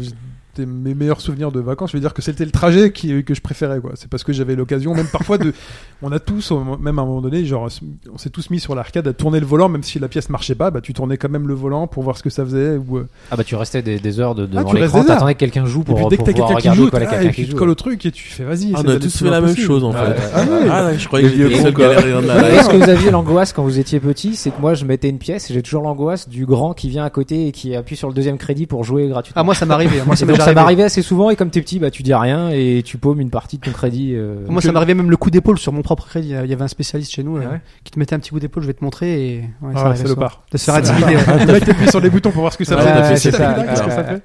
c'était 0.58 0.70
mes 0.70 0.94
meilleurs 0.94 1.22
souvenirs 1.22 1.52
de 1.52 1.60
vacances. 1.60 1.92
Je 1.92 1.98
veux 1.98 2.02
dire 2.02 2.14
que 2.14 2.22
c'était 2.22 2.46
le 2.46 2.52
trajet 2.52 2.92
qui, 2.92 3.24
que 3.24 3.34
je 3.34 3.42
préférais, 3.42 3.80
quoi. 3.80 3.92
C'est 3.96 4.10
parce 4.10 4.24
que 4.24 4.34
j'avais 4.34 4.56
l'occasion, 4.56 4.94
même 4.94 5.08
parfois 5.08 5.38
de, 5.38 5.54
on 6.02 6.12
a 6.12 6.20
tous, 6.20 6.52
même 6.52 7.00
à 7.00 7.02
un 7.02 7.06
moment 7.06 7.22
donné, 7.22 7.46
genre, 7.46 7.70
on 8.12 8.18
s'est 8.18 8.30
tous 8.30 8.50
mis 8.50 8.60
sur 8.60 8.76
l'arcade 8.76 9.08
à 9.08 9.14
tourner 9.14 9.40
le 9.40 9.46
volant, 9.46 9.70
même 9.70 9.84
si 9.84 10.00
la 10.00 10.08
pièce 10.08 10.30
marchait 10.30 10.56
pas, 10.56 10.72
bah, 10.72 10.82
tu 10.82 10.94
tournais 10.94 11.18
quand 11.18 11.30
même 11.30 11.48
le 11.48 11.54
volant 11.54 11.88
pour 11.88 12.04
voir 12.04 12.18
ce 12.18 12.24
que 12.24 12.30
ça 12.30 12.44
faisait, 12.44 12.78
ou, 12.78 12.98
euh, 12.98 13.08
Ah 13.32 13.36
bah 13.36 13.44
tu 13.44 13.56
restais 13.56 13.82
des, 13.82 14.00
des 14.00 14.20
heures 14.20 14.36
de, 14.36 14.46
devant 14.46 14.64
tu 14.64 14.76
restes 14.78 14.96
l'écran, 14.96 15.04
t'attendais 15.04 15.34
que 15.36 15.40
quelqu'un 15.40 15.66
joue 15.66 15.82
et 15.82 15.86
pour, 15.86 15.96
puis 15.96 16.06
dès 16.10 16.18
que 16.18 16.24
quelqu'un 16.24 16.48
qui 16.48 16.54
regarder 16.54 16.82
joue, 16.82 16.90
quoi, 16.90 17.00
ah, 17.02 17.06
quelqu'un 17.06 17.22
et 17.22 17.28
qui 17.28 17.34
puis 17.34 17.46
tu 17.46 17.52
joue. 17.52 17.58
colles 17.58 17.70
au 17.70 17.76
truc 17.76 18.06
et 18.06 18.12
tu 18.12 18.24
fais 18.24 18.44
vas-y. 18.44 18.74
Ah, 18.76 18.82
on 18.84 18.90
a 18.90 18.98
tous 18.98 19.18
fait 19.18 19.30
la 19.30 19.42
même 19.42 19.56
chose 19.56 19.84
en 19.84 19.92
fait. 19.92 20.16
Ah 20.34 20.42
ouais. 20.42 20.68
Ah, 20.70 20.98
je 20.98 21.08
croyais 21.08 21.30
que 21.30 21.42
Est-ce 21.42 22.70
que 22.70 22.78
vous 22.78 22.90
aviez 22.90 23.12
l'angoisse 23.12 23.54
quand 23.54 23.64
vous 23.64 23.80
étiez 23.80 24.00
petit? 24.00 24.36
C'est 24.36 24.52
que 24.52 24.60
moi 24.60 24.74
je 24.74 24.86
mettais 24.86 25.10
une 25.10 25.20
pièce 25.20 25.50
et 25.50 25.54
j'ai 25.54 25.62
toujours 25.62 25.84
l'angoisse 25.84 26.30
du 26.30 26.46
grand 26.46 26.74
qui 26.74 26.90
vient 26.90 27.06
à 27.06 27.10
côté 27.10 27.48
et 27.48 27.52
qui 27.52 27.76
appuie 27.76 27.96
sur 27.96 28.08
le 28.08 28.14
deuxième 28.14 28.38
crédit 28.38 28.66
pour 28.66 28.84
jouer 28.84 29.08
gratuitement. 29.08 29.42
Ah 29.42 29.44
moi 29.44 29.56
ça 29.56 29.66
m'arrivait. 29.66 30.04
Moi 30.06 30.16
ça 30.48 30.52
m'est 30.52 30.56
ça 30.56 30.62
arrivé. 30.62 30.62
m'arrivait 30.64 30.84
assez 30.84 31.02
souvent 31.02 31.30
et 31.30 31.36
comme 31.36 31.50
t'es 31.50 31.62
petit 31.62 31.80
bah 31.80 31.92
tu 31.92 32.04
dis 32.04 32.14
rien 32.14 32.50
et 32.50 32.82
tu 32.86 32.98
paumes 32.98 33.20
une 33.22 33.30
partie 33.30 33.58
de 33.58 33.64
ton 33.66 33.72
crédit. 33.72 34.14
euh, 34.16 34.46
Moi 34.50 34.62
ça 34.62 34.72
m'arrivait 34.72 34.94
même 34.94 35.10
le 35.12 35.18
coup 35.18 35.30
d'épaule 35.30 35.58
sur 35.60 35.74
mon 35.74 35.82
propre 35.82 36.06
crédit. 36.08 36.30
Il 36.30 36.50
y 36.50 36.54
avait 36.54 36.64
un 36.64 36.68
spécialiste 36.68 37.12
chez 37.12 37.24
nous 37.24 37.38
euh, 37.38 37.44
Ah 37.46 37.52
ouais 37.54 37.62
qui 37.84 37.92
te 37.92 38.00
mettait 38.00 38.16
un 38.16 38.20
petit 38.20 38.32
coup 38.32 38.40
d'épaule. 38.40 38.64
Je 38.64 38.68
vais 38.68 38.74
te 38.74 38.84
montrer 38.84 39.36
et 39.36 39.38
ouais, 39.62 39.74
Ah, 39.76 39.80
ça 39.80 39.86
arrivait 39.88 40.04
c'est 40.04 40.08
le 40.10 40.16
bar. 40.16 40.44
De 40.52 40.58
se 40.58 40.64
faire 40.66 40.76
intimider. 40.76 41.16
ouais. 41.86 41.90
Sur 41.90 42.00
les 42.00 42.10
boutons 42.10 42.32
pour 42.32 42.42
voir 42.42 42.54
ce 42.54 42.58
que 42.58 42.66
ça 42.66 42.76
Ouais, 42.76 42.82
fait. 42.82 42.88
ouais, 42.90 42.94
T'as 42.96 43.04
fait 43.10 43.16
c'est 43.18 43.32
ça, 43.32 44.20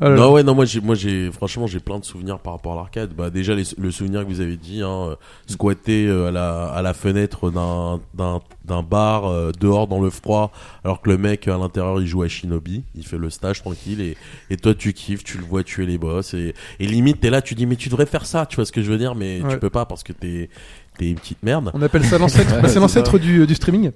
Ah. 0.00 0.10
Non 0.10 0.30
ouais 0.32 0.44
non 0.44 0.54
moi 0.54 0.64
j'ai 0.64 0.80
moi 0.80 0.94
j'ai 0.94 1.30
franchement 1.32 1.66
j'ai 1.66 1.80
plein 1.80 1.98
de 1.98 2.04
souvenirs 2.04 2.38
par 2.38 2.52
rapport 2.52 2.74
à 2.74 2.76
l'arcade 2.76 3.10
bah 3.16 3.30
déjà 3.30 3.54
les- 3.54 3.64
le 3.76 3.90
souvenir 3.90 4.20
que 4.22 4.26
vous 4.28 4.40
avez 4.40 4.56
dit 4.56 4.80
hein, 4.80 5.08
euh, 5.10 5.14
squatter 5.48 6.06
euh, 6.06 6.28
à 6.28 6.30
la 6.30 6.66
à 6.66 6.82
la 6.82 6.94
fenêtre 6.94 7.50
d'un 7.50 7.98
d'un 8.14 8.40
d'un 8.64 8.82
bar 8.82 9.24
euh, 9.26 9.50
dehors 9.58 9.88
dans 9.88 10.00
le 10.00 10.10
froid 10.10 10.52
alors 10.84 11.00
que 11.02 11.10
le 11.10 11.18
mec 11.18 11.48
à 11.48 11.58
l'intérieur 11.58 12.00
il 12.00 12.06
joue 12.06 12.22
à 12.22 12.28
Shinobi 12.28 12.84
il 12.94 13.04
fait 13.04 13.18
le 13.18 13.28
stage 13.28 13.60
tranquille 13.62 14.00
et 14.00 14.16
et 14.50 14.56
toi 14.56 14.72
tu 14.74 14.92
kiffes 14.92 15.24
tu 15.24 15.36
le 15.36 15.44
vois 15.44 15.64
tuer 15.64 15.84
les 15.84 15.98
boss 15.98 16.32
et 16.34 16.54
et 16.78 16.86
limite 16.86 17.20
t'es 17.20 17.30
là 17.30 17.42
tu 17.42 17.56
dis 17.56 17.66
mais 17.66 17.74
tu 17.76 17.88
devrais 17.88 18.06
faire 18.06 18.24
ça 18.24 18.46
tu 18.46 18.54
vois 18.54 18.66
ce 18.66 18.72
que 18.72 18.82
je 18.82 18.90
veux 18.92 18.98
dire 18.98 19.14
mais 19.16 19.40
Ouais. 19.42 19.50
tu 19.54 19.58
peux 19.58 19.70
pas 19.70 19.84
parce 19.84 20.04
que 20.04 20.12
t'es 20.12 20.48
t'es 20.96 21.10
une 21.10 21.16
petite 21.16 21.42
merde 21.44 21.70
On 21.74 21.82
appelle 21.82 22.04
ça 22.04 22.18
l'ancêtre. 22.18 22.52
Ouais, 22.56 22.62
bah, 22.62 22.68
c'est 22.68 22.80
l'ancêtre 22.80 23.18
du, 23.20 23.46
du 23.46 23.54
streaming. 23.54 23.92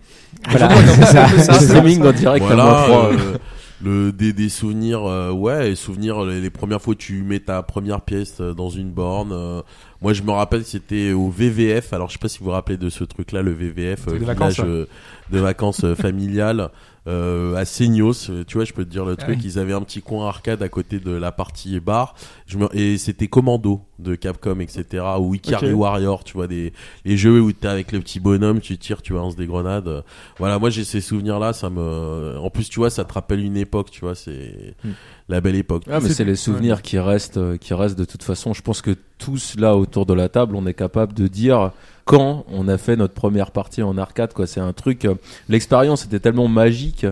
Voilà, 0.49 0.69
c'est 0.87 1.05
ça. 1.43 1.55
Streaming 1.61 2.01
en 2.07 2.13
direct 2.13 2.45
à 2.49 2.55
moins 2.55 2.87
Voilà, 2.87 3.07
euh, 3.09 3.39
le 3.83 4.13
des, 4.13 4.33
des 4.33 4.49
souvenirs 4.49 5.05
euh, 5.05 5.31
ouais 5.31 5.73
et 5.73 5.75
souvenirs 5.75 6.25
les, 6.25 6.41
les 6.41 6.51
premières 6.51 6.81
fois 6.81 6.93
où 6.93 6.95
tu 6.95 7.23
mets 7.23 7.41
ta 7.41 7.63
première 7.63 8.01
pièce 8.01 8.41
euh, 8.41 8.55
dans 8.55 8.71
une 8.71 8.91
borne 8.91 9.33
euh, 9.33 9.63
moi 10.01 10.13
je 10.13 10.23
me 10.23 10.31
rappelle 10.31 10.65
c'était 10.65 11.13
au 11.13 11.29
VVF 11.31 11.93
alors 11.93 12.09
je 12.09 12.15
sais 12.15 12.19
pas 12.19 12.29
si 12.29 12.39
vous 12.39 12.47
vous 12.47 12.51
rappelez 12.53 12.77
de 12.77 12.89
ce 12.91 13.05
truc 13.05 13.33
là 13.33 13.43
le 13.43 13.53
VVF 13.53 14.09
village 14.09 14.27
vacances, 14.27 14.59
ouais. 14.59 14.65
euh, 14.67 14.87
de 15.31 15.39
vacances 15.39 15.85
familiales 15.95 16.71
euh, 17.09 17.57
à 17.57 17.65
Seignos 17.65 18.31
euh, 18.31 18.45
tu 18.47 18.59
vois 18.59 18.65
je 18.65 18.73
peux 18.73 18.85
te 18.85 18.91
dire 18.91 19.05
le 19.05 19.17
truc 19.17 19.37
oui. 19.39 19.45
ils 19.45 19.59
avaient 19.59 19.73
un 19.73 19.83
petit 19.83 20.03
coin 20.03 20.29
arcade 20.29 20.63
à 20.63 20.69
côté 20.69 21.01
de 21.01 21.11
la 21.11 21.33
partie 21.33 21.81
bar 21.81 22.15
je 22.47 22.59
me... 22.59 22.69
et 22.77 22.97
c'était 22.97 23.27
Commando 23.27 23.81
de 23.99 24.15
Capcom 24.15 24.61
etc 24.61 25.05
ou 25.19 25.35
Ikari 25.35 25.73
Ok. 25.73 25.79
Warrior 25.81 26.23
tu 26.23 26.35
vois 26.35 26.47
des 26.47 26.73
les 27.05 27.17
jeux 27.17 27.41
où 27.41 27.53
t'es 27.53 27.67
avec 27.67 27.91
le 27.91 27.99
petit 28.01 28.21
bonhomme 28.21 28.61
tu 28.61 28.79
tires 28.79 29.03
tu 29.03 29.15
lances 29.15 29.35
des 29.35 29.47
grenades 29.47 30.05
voilà 30.39 30.59
moi 30.61 30.71
j'ai 30.71 30.85
ces 30.85 31.01
souvenirs 31.01 31.39
là 31.41 31.53
ça 31.53 31.71
me 31.71 32.39
en 32.39 32.51
plus 32.51 32.69
tu 32.69 32.79
vois 32.79 32.91
ça 32.91 33.05
te 33.05 33.13
rappelle 33.13 33.41
une 33.41 33.57
époque 33.57 33.91
tu 33.91 34.01
vois 34.01 34.15
c'est 34.15 34.75
Hmm. 34.85 34.93
La 35.33 35.41
belle 35.41 35.57
époque 35.57 35.83
Ah, 35.91 35.99
mais 36.01 36.09
C'est- 36.09 36.25
les 36.25 36.37
souvenirs 36.37 36.83
qui 36.83 36.99
restent, 36.99 37.37
euh, 37.39 37.57
qui 37.57 37.75
restent 37.75 37.99
de 37.99 38.05
toute 38.05 38.23
façon. 38.23 38.53
Je 38.55 38.63
pense 38.63 38.81
que 38.83 38.97
tous 39.19 39.57
là 39.59 39.77
autour 39.77 40.07
de 40.07 40.15
la 40.15 40.29
table, 40.29 40.55
on 40.57 40.67
est 40.67 40.75
capable 40.75 41.13
de 41.15 41.27
dire 41.27 41.73
quand 42.05 42.45
on 42.53 42.69
a 42.69 42.79
fait 42.79 42.97
notre 42.97 43.15
première 43.15 43.51
partie 43.51 43.83
en 43.83 43.97
arcade. 43.99 44.33
Quoi, 44.33 44.47
c'est 44.47 44.61
un 44.61 44.73
truc. 44.73 45.05
euh, 45.05 45.15
L'expérience 45.49 46.05
était 46.05 46.21
tellement 46.21 46.49
magique 46.49 47.07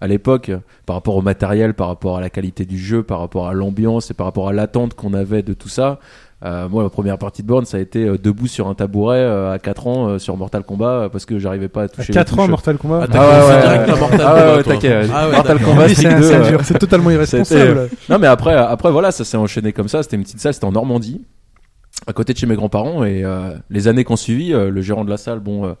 à 0.00 0.06
l'époque 0.06 0.52
par 0.86 0.94
rapport 0.94 1.16
au 1.16 1.22
matériel, 1.22 1.74
par 1.74 1.88
rapport 1.88 2.16
à 2.18 2.20
la 2.20 2.30
qualité 2.30 2.64
du 2.64 2.78
jeu, 2.78 3.02
par 3.02 3.18
rapport 3.18 3.48
à 3.48 3.52
l'ambiance 3.54 4.10
et 4.10 4.14
par 4.14 4.26
rapport 4.26 4.48
à 4.48 4.52
l'attente 4.52 4.94
qu'on 4.94 5.12
avait 5.14 5.42
de 5.42 5.54
tout 5.54 5.68
ça. 5.68 5.98
Euh, 6.44 6.68
moi, 6.68 6.84
ma 6.84 6.88
première 6.88 7.18
partie 7.18 7.42
de 7.42 7.48
borne, 7.48 7.64
ça 7.64 7.78
a 7.78 7.80
été 7.80 8.04
euh, 8.06 8.16
debout 8.16 8.46
sur 8.46 8.68
un 8.68 8.74
tabouret 8.74 9.18
euh, 9.18 9.52
à 9.52 9.58
4 9.58 9.86
ans 9.88 10.06
euh, 10.08 10.18
sur 10.18 10.36
Mortal 10.36 10.62
Kombat 10.62 10.86
euh, 10.86 11.08
parce 11.08 11.26
que 11.26 11.38
j'arrivais 11.40 11.68
pas 11.68 11.80
à 11.82 11.84
À 11.84 11.88
toucher. 11.88 12.12
4 12.12 12.28
les 12.28 12.34
ans, 12.34 12.42
touches. 12.42 12.50
Mortal 12.50 12.78
Kombat. 12.78 13.06
Ah, 13.12 13.16
Ah 13.18 13.46
ouais, 13.48 13.92
à 13.92 13.96
Mortal 13.96 14.20
Ah 14.22 14.34
ouais, 14.34 14.62
Kombat, 14.62 14.62
taquet. 14.62 15.00
Ah 15.12 15.26
ouais, 15.28 15.34
Mortal. 15.34 15.58
Kombat, 15.60 15.86
Oui, 15.86 15.94
Street 15.94 16.08
c'est 16.10 16.16
2, 16.16 16.22
c'est 16.22 16.34
euh, 16.36 16.48
dur, 16.50 16.60
c'est 16.62 16.78
totalement 16.78 17.10
irresponsable. 17.10 17.88
Non, 18.08 18.18
mais 18.20 18.28
après, 18.28 18.54
après 18.54 18.92
voilà, 18.92 19.10
ça 19.10 19.24
s'est 19.24 19.36
enchaîné 19.36 19.72
comme 19.72 19.88
ça. 19.88 20.02
C'était 20.04 20.16
une 20.16 20.22
petite 20.22 20.38
salle, 20.38 20.54
c'était 20.54 20.66
en 20.66 20.70
Normandie, 20.72 21.22
à 22.06 22.12
côté 22.12 22.34
de 22.34 22.38
chez 22.38 22.46
mes 22.46 22.54
grands-parents. 22.54 23.02
Et 23.02 23.24
euh, 23.24 23.50
les 23.68 23.88
années 23.88 24.04
qu'on 24.04 24.14
suivi, 24.14 24.54
euh, 24.54 24.70
le 24.70 24.80
gérant 24.80 25.04
de 25.04 25.10
la 25.10 25.16
salle, 25.16 25.40
bon, 25.40 25.64
euh, 25.66 25.72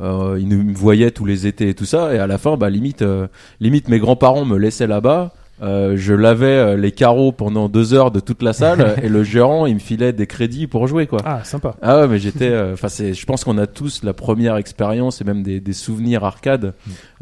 euh, 0.00 0.38
il 0.40 0.46
nous 0.46 0.62
me 0.62 0.72
voyait 0.74 1.10
tous 1.10 1.24
les 1.24 1.48
étés 1.48 1.70
et 1.70 1.74
tout 1.74 1.86
ça. 1.86 2.14
Et 2.14 2.20
à 2.20 2.28
la 2.28 2.38
fin, 2.38 2.56
bah 2.56 2.70
limite, 2.70 3.02
euh, 3.02 3.26
limite 3.58 3.88
mes 3.88 3.98
grands-parents 3.98 4.44
me 4.44 4.58
laissaient 4.58 4.86
là-bas. 4.86 5.32
Euh, 5.62 5.94
je 5.96 6.12
lavais 6.14 6.46
euh, 6.46 6.76
les 6.76 6.90
carreaux 6.90 7.30
pendant 7.30 7.68
deux 7.68 7.94
heures 7.94 8.10
de 8.10 8.18
toute 8.18 8.42
la 8.42 8.52
salle 8.52 8.96
et 9.04 9.08
le 9.08 9.22
gérant 9.22 9.66
il 9.66 9.74
me 9.74 9.78
filait 9.80 10.12
des 10.12 10.26
crédits 10.26 10.66
pour 10.66 10.88
jouer 10.88 11.06
quoi. 11.06 11.20
Ah, 11.24 11.44
sympa. 11.44 11.76
Ah 11.80 12.00
ouais 12.00 12.08
mais 12.08 12.18
j'étais 12.18 12.48
euh, 12.50 12.72
enfin 12.74 12.88
c'est 12.88 13.14
je 13.14 13.24
pense 13.24 13.44
qu'on 13.44 13.56
a 13.58 13.68
tous 13.68 14.02
la 14.02 14.12
première 14.14 14.56
expérience 14.56 15.20
et 15.20 15.24
même 15.24 15.44
des, 15.44 15.60
des 15.60 15.72
souvenirs 15.72 16.24
arcade 16.24 16.74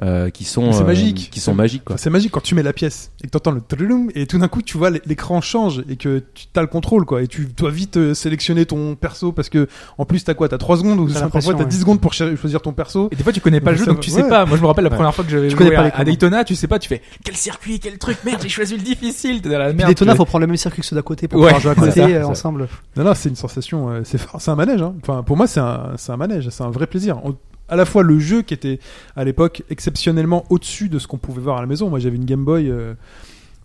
euh, 0.02 0.30
qui 0.30 0.44
sont 0.44 0.72
C'est 0.72 0.82
euh, 0.82 0.86
magique. 0.86 1.28
qui 1.30 1.40
sont 1.40 1.54
magiques 1.54 1.84
quoi. 1.84 1.98
C'est 1.98 2.08
magique 2.08 2.30
quand 2.32 2.42
tu 2.42 2.54
mets 2.54 2.62
la 2.62 2.72
pièce 2.72 3.10
et 3.22 3.26
que 3.26 3.32
t'entends 3.32 3.50
le 3.50 3.60
trulum 3.60 4.10
et 4.14 4.26
tout 4.26 4.38
d'un 4.38 4.48
coup 4.48 4.62
tu 4.62 4.78
vois 4.78 4.88
l'écran 4.90 5.42
change 5.42 5.82
et 5.90 5.96
que 5.96 6.22
tu 6.34 6.46
as 6.56 6.62
le 6.62 6.68
contrôle 6.68 7.04
quoi 7.04 7.22
et 7.22 7.26
tu 7.28 7.46
dois 7.54 7.70
vite 7.70 7.98
euh, 7.98 8.14
sélectionner 8.14 8.64
ton 8.64 8.94
perso 8.94 9.32
parce 9.32 9.50
que 9.50 9.68
en 9.98 10.06
plus 10.06 10.24
t'as 10.24 10.32
quoi? 10.32 10.48
T'as 10.48 10.56
3 10.58 10.78
secondes 10.78 11.00
ou 11.00 11.06
parfois 11.12 11.52
t'as 11.52 11.58
ouais. 11.60 11.66
10 11.66 11.80
secondes 11.80 12.00
pour 12.00 12.14
ch- 12.14 12.34
choisir 12.36 12.62
ton 12.62 12.72
perso 12.72 13.10
Et 13.12 13.16
des 13.16 13.22
fois, 13.22 13.32
tu 13.32 13.40
connais 13.40 13.60
pas 13.60 13.72
le 13.72 13.76
jeu, 13.76 13.84
donc 13.84 14.00
tu 14.00 14.10
sais 14.10 14.22
ouais. 14.22 14.28
pas. 14.28 14.46
Moi, 14.46 14.56
je 14.56 14.62
me 14.62 14.66
rappelle 14.66 14.84
la 14.84 14.90
Ouais. 14.90 14.96
première 14.96 15.14
fois 15.14 15.22
que 15.24 15.30
j'avais 15.30 15.50
joué 15.50 15.70
pas 15.70 15.82
à. 15.94 16.04
Daytona, 16.04 16.44
tu 16.44 16.54
sais 16.54 16.66
pas, 16.66 16.78
tu 16.78 16.88
fais 16.88 17.02
quel 17.24 17.36
circuit, 17.36 17.78
quel 17.78 17.98
truc, 17.98 18.16
merde, 18.30 18.40
j'ai 18.42 18.48
choisi 18.48 18.76
le 18.76 18.82
difficile. 18.82 19.40
T'es 19.42 19.48
dans 19.48 19.58
la 19.58 19.72
merde. 19.72 19.88
Daytona, 19.88 20.14
faut 20.14 20.24
prendre 20.24 20.42
le 20.42 20.46
même 20.48 20.56
circuit 20.56 20.80
que 20.82 20.86
ceux 20.86 20.96
d'à 20.96 21.02
côté 21.02 21.28
pour 21.28 21.40
Ouais, 21.40 21.46
pouvoir 21.52 21.60
jouer 21.60 21.70
à 21.72 21.74
côté 21.74 21.90
ça, 22.00 22.06
euh, 22.06 22.24
ensemble. 22.24 22.68
non 22.96 23.04
non 23.04 23.14
c'est 23.14 23.28
une 23.28 23.36
sensation 23.36 23.90
euh, 23.90 24.00
c'est 24.04 24.48
un 24.50 24.54
manège 24.56 24.82
hein. 24.82 24.94
enfin 25.02 25.22
pour 25.22 25.36
moi 25.36 25.46
c'est 25.46 25.60
un 25.60 25.92
c'est 25.96 26.12
un 26.12 26.16
manège 26.16 26.48
c'est 26.50 26.62
un 26.64 26.70
vrai 26.70 26.86
plaisir 26.86 27.20
On- 27.24 27.36
à 27.68 27.76
la 27.76 27.84
fois 27.84 28.02
le 28.02 28.18
jeu 28.18 28.42
qui 28.42 28.52
était 28.54 28.78
à 29.16 29.24
l'époque 29.24 29.62
exceptionnellement 29.70 30.44
au-dessus 30.50 30.88
de 30.88 30.98
ce 30.98 31.06
qu'on 31.06 31.16
pouvait 31.18 31.40
voir 31.40 31.58
à 31.58 31.60
la 31.60 31.66
maison 31.66 31.88
moi 31.88 31.98
j'avais 31.98 32.16
une 32.16 32.24
Game 32.24 32.44
Boy 32.44 32.68
euh, 32.70 32.94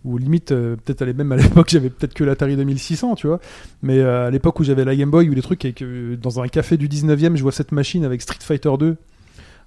ou 0.04 0.16
limite 0.18 0.52
euh, 0.52 0.76
peut-être 0.84 1.02
même 1.16 1.32
à 1.32 1.36
l'époque 1.42 1.68
j'avais 1.68 1.90
peut-être 1.90 2.14
que 2.14 2.24
l'Atari 2.24 2.56
2600 2.56 3.16
tu 3.16 3.26
vois 3.26 3.40
mais 3.82 3.98
euh, 3.98 4.28
à 4.28 4.30
l'époque 4.30 4.58
où 4.60 4.64
j'avais 4.64 4.84
la 4.84 4.94
Game 4.96 5.10
Boy 5.10 5.28
ou 5.28 5.34
les 5.34 5.42
trucs 5.42 5.64
et 5.64 5.72
que 5.72 6.14
dans 6.14 6.40
un 6.40 6.48
café 6.48 6.76
du 6.76 6.88
19e 6.88 7.36
je 7.36 7.42
vois 7.42 7.52
cette 7.52 7.72
machine 7.72 8.04
avec 8.04 8.22
Street 8.22 8.38
Fighter 8.40 8.70
2 8.78 8.96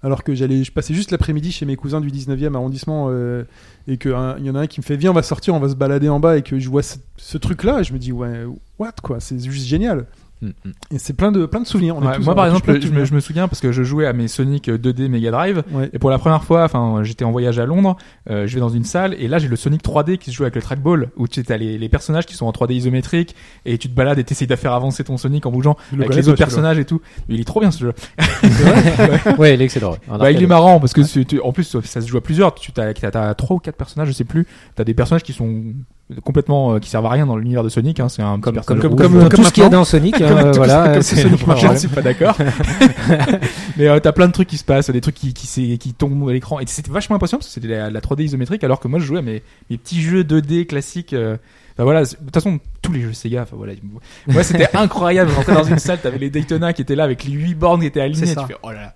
alors 0.04 0.24
que 0.24 0.34
j'allais 0.36 0.64
je 0.64 0.72
passais 0.72 0.93
juste 0.93 1.12
l'après-midi 1.12 1.52
chez 1.52 1.66
mes 1.66 1.76
cousins 1.76 2.02
du 2.02 2.10
19e 2.10 2.56
arrondissement 2.56 3.08
euh, 3.10 3.43
et 3.88 3.97
que 3.97 4.10
un- 4.10 4.38
il 4.39 4.45
y 4.45 4.49
en 4.49 4.56
a 4.56 4.62
un 4.62 4.68
qui 4.68 4.80
me 4.80 4.84
fait 4.84 4.95
viens 4.95 5.12
on 5.12 5.14
va 5.14 5.24
sortir 5.24 5.54
on 5.54 5.60
va 5.60 5.70
se 5.70 5.76
balader 5.76 6.10
en 6.10 6.20
bas 6.20 6.38
et 6.38 6.41
que 6.41 6.60
je 6.60 6.70
vois 6.70 6.84
ce, 6.84 6.97
ce 7.18 7.38
truc 7.38 7.64
là 7.64 7.80
et 7.80 7.84
je 7.84 7.93
me 7.93 7.99
dis 7.99 8.12
ouais 8.12 8.45
what 8.80 8.93
quoi 9.04 9.20
c'est 9.20 9.39
juste 9.43 9.68
génial. 9.68 10.06
Et 10.91 10.97
c'est 10.97 11.13
plein 11.13 11.31
de 11.31 11.45
plein 11.45 11.59
de 11.61 11.67
souvenirs 11.67 11.95
On 11.97 12.01
Ouais, 12.05 12.17
moi, 12.19 12.33
par 12.35 12.45
exemple, 12.47 12.65
je 12.67 12.73
me, 12.77 12.81
souvenirs. 12.81 13.05
je 13.05 13.13
me 13.13 13.19
souviens 13.19 13.47
parce 13.47 13.59
que 13.61 13.71
je 13.71 13.83
jouais 13.83 14.07
à 14.07 14.13
mes 14.13 14.27
Sonic 14.27 14.69
2D 14.69 15.07
Mega 15.07 15.29
Drive. 15.31 15.63
Ouais. 15.71 15.89
Et 15.93 15.99
pour 15.99 16.09
la 16.09 16.17
première 16.17 16.43
fois, 16.43 16.63
enfin, 16.63 17.01
j'étais 17.03 17.25
en 17.25 17.31
voyage 17.31 17.59
à 17.59 17.65
Londres, 17.65 17.95
euh, 18.29 18.47
je 18.47 18.53
vais 18.55 18.59
dans 18.59 18.69
une 18.69 18.83
salle 18.83 19.13
et 19.19 19.27
là 19.27 19.37
j'ai 19.37 19.47
le 19.47 19.55
Sonic 19.55 19.83
3D 19.83 20.17
qui 20.17 20.31
se 20.31 20.35
joue 20.35 20.43
avec 20.43 20.55
le 20.55 20.61
trackball 20.61 21.09
où 21.17 21.27
tu 21.27 21.43
as 21.47 21.57
les, 21.57 21.77
les 21.77 21.89
personnages 21.89 22.25
qui 22.25 22.33
sont 22.35 22.45
en 22.47 22.51
3D 22.51 22.73
isométrique 22.73 23.35
et 23.65 23.77
tu 23.77 23.87
te 23.89 23.93
balades 23.95 24.17
et 24.19 24.23
t'essayes 24.23 24.47
de 24.47 24.55
faire 24.55 24.73
avancer 24.73 25.03
ton 25.03 25.17
Sonic 25.17 25.45
en 25.45 25.51
bougeant 25.51 25.77
le 25.93 26.03
avec 26.05 26.15
les 26.15 26.27
autres 26.29 26.37
personnages 26.39 26.79
et 26.79 26.85
tout. 26.85 27.01
Il 27.29 27.39
est 27.39 27.43
trop 27.45 27.59
bien 27.59 27.71
ce 27.71 27.79
jeu. 27.79 27.93
Ouais, 29.37 29.53
il 29.55 29.61
est 29.61 29.65
excellent. 29.65 29.95
Bah, 30.07 30.31
il 30.31 30.41
est 30.41 30.47
marrant 30.47 30.79
parce 30.79 30.93
que 30.93 31.01
tu- 31.01 31.25
tu- 31.25 31.39
en 31.41 31.51
plus 31.51 31.77
ça 31.83 32.01
se 32.01 32.07
joue 32.07 32.17
à 32.17 32.21
plusieurs. 32.21 32.53
Tu 32.55 32.71
as, 32.77 32.93
t'as 32.93 33.33
trois 33.35 33.57
ou 33.57 33.59
quatre 33.59 33.75
personnages, 33.77 34.07
je 34.09 34.13
sais 34.13 34.23
plus. 34.23 34.45
T'as 34.75 34.83
des 34.83 34.93
personnages 34.93 35.23
qui 35.23 35.33
sont 35.33 35.63
complètement 36.24 36.74
euh, 36.76 36.80
qui 36.80 36.89
servent 36.89 37.05
à 37.05 37.09
rien 37.09 37.26
dans 37.26 37.36
l'univers 37.38 37.64
de 37.64 37.70
Sonic. 37.70 37.99
Hein. 37.99 38.09
C'est 38.09 38.22
un 38.22 38.39
petit 38.39 38.59
Comme, 38.66 38.80
comme, 38.80 38.95
comme, 38.95 39.20
comme- 39.20 39.30
tout 39.30 39.43
ce 39.43 39.51
qu'il 39.53 39.64
y 39.64 39.66
a 39.66 39.70
dans 39.70 39.86
Sonic, 39.86 40.18
Comme 40.18 40.28
hein, 40.38 40.51
voilà. 40.55 40.89
comme 40.93 41.01
c'est- 41.01 41.16
Sonic 41.22 41.39
je 41.57 41.68
ne 41.68 41.76
suis 41.76 41.88
pas 41.88 42.01
d'accord. 42.01 42.38
Mais 43.78 43.88
euh, 43.88 43.99
t'as 43.99 44.12
plein 44.12 44.28
de 44.28 44.32
trucs 44.34 44.47
qui 44.47 44.57
se 44.57 44.64
passent, 44.64 44.89
des 44.89 45.01
trucs 45.01 45.16
qui, 45.16 45.34
qui, 45.34 45.78
qui 45.78 45.93
tombent 45.93 46.30
à 46.30 46.34
l'écran. 46.34 46.59
Et 46.59 46.64
c'était 46.68 46.91
vachement 46.91 47.16
impressionnant 47.16 47.39
parce 47.39 47.47
que 47.47 47.53
c'était 47.53 47.68
la, 47.76 47.89
la 47.89 47.99
3D 48.01 48.24
isométrique 48.24 48.64
alors 48.64 48.80
que 48.80 48.88
moi 48.88 48.99
je 48.99 49.05
jouais 49.05 49.20
à 49.20 49.24
mes, 49.24 49.41
mes 49.70 49.78
petits 49.78 50.01
jeux 50.01 50.24
2D 50.24 50.66
classiques. 50.66 51.14
euh, 51.14 51.38
Enfin 51.74 51.84
voilà, 51.86 52.03
de 52.03 52.09
toute 52.09 52.34
façon 52.34 52.59
tous 52.82 52.91
les 52.91 52.99
jeux 53.01 53.14
Sega, 53.14 53.43
enfin 53.43 53.55
voilà, 53.55 53.72
moi 54.28 54.43
c'était 54.43 54.68
incroyable. 54.78 55.32
Rentrer 55.32 55.53
dans 55.53 55.64
une 55.64 55.80
salle, 55.80 55.99
t'avais 56.01 56.18
les 56.18 56.30
Daytona 56.30 56.74
qui 56.74 56.82
étaient 56.82 56.95
là 56.95 57.05
avec 57.05 57.24
les 57.24 57.32
8 57.32 57.53
bornes 57.55 57.80
qui 57.80 57.88
étaient 57.88 58.01
alignées. 58.01 58.28
Tu 58.28 58.45
fais 58.47 58.55
oh 58.62 58.72
là 58.72 58.82
là. 58.82 58.93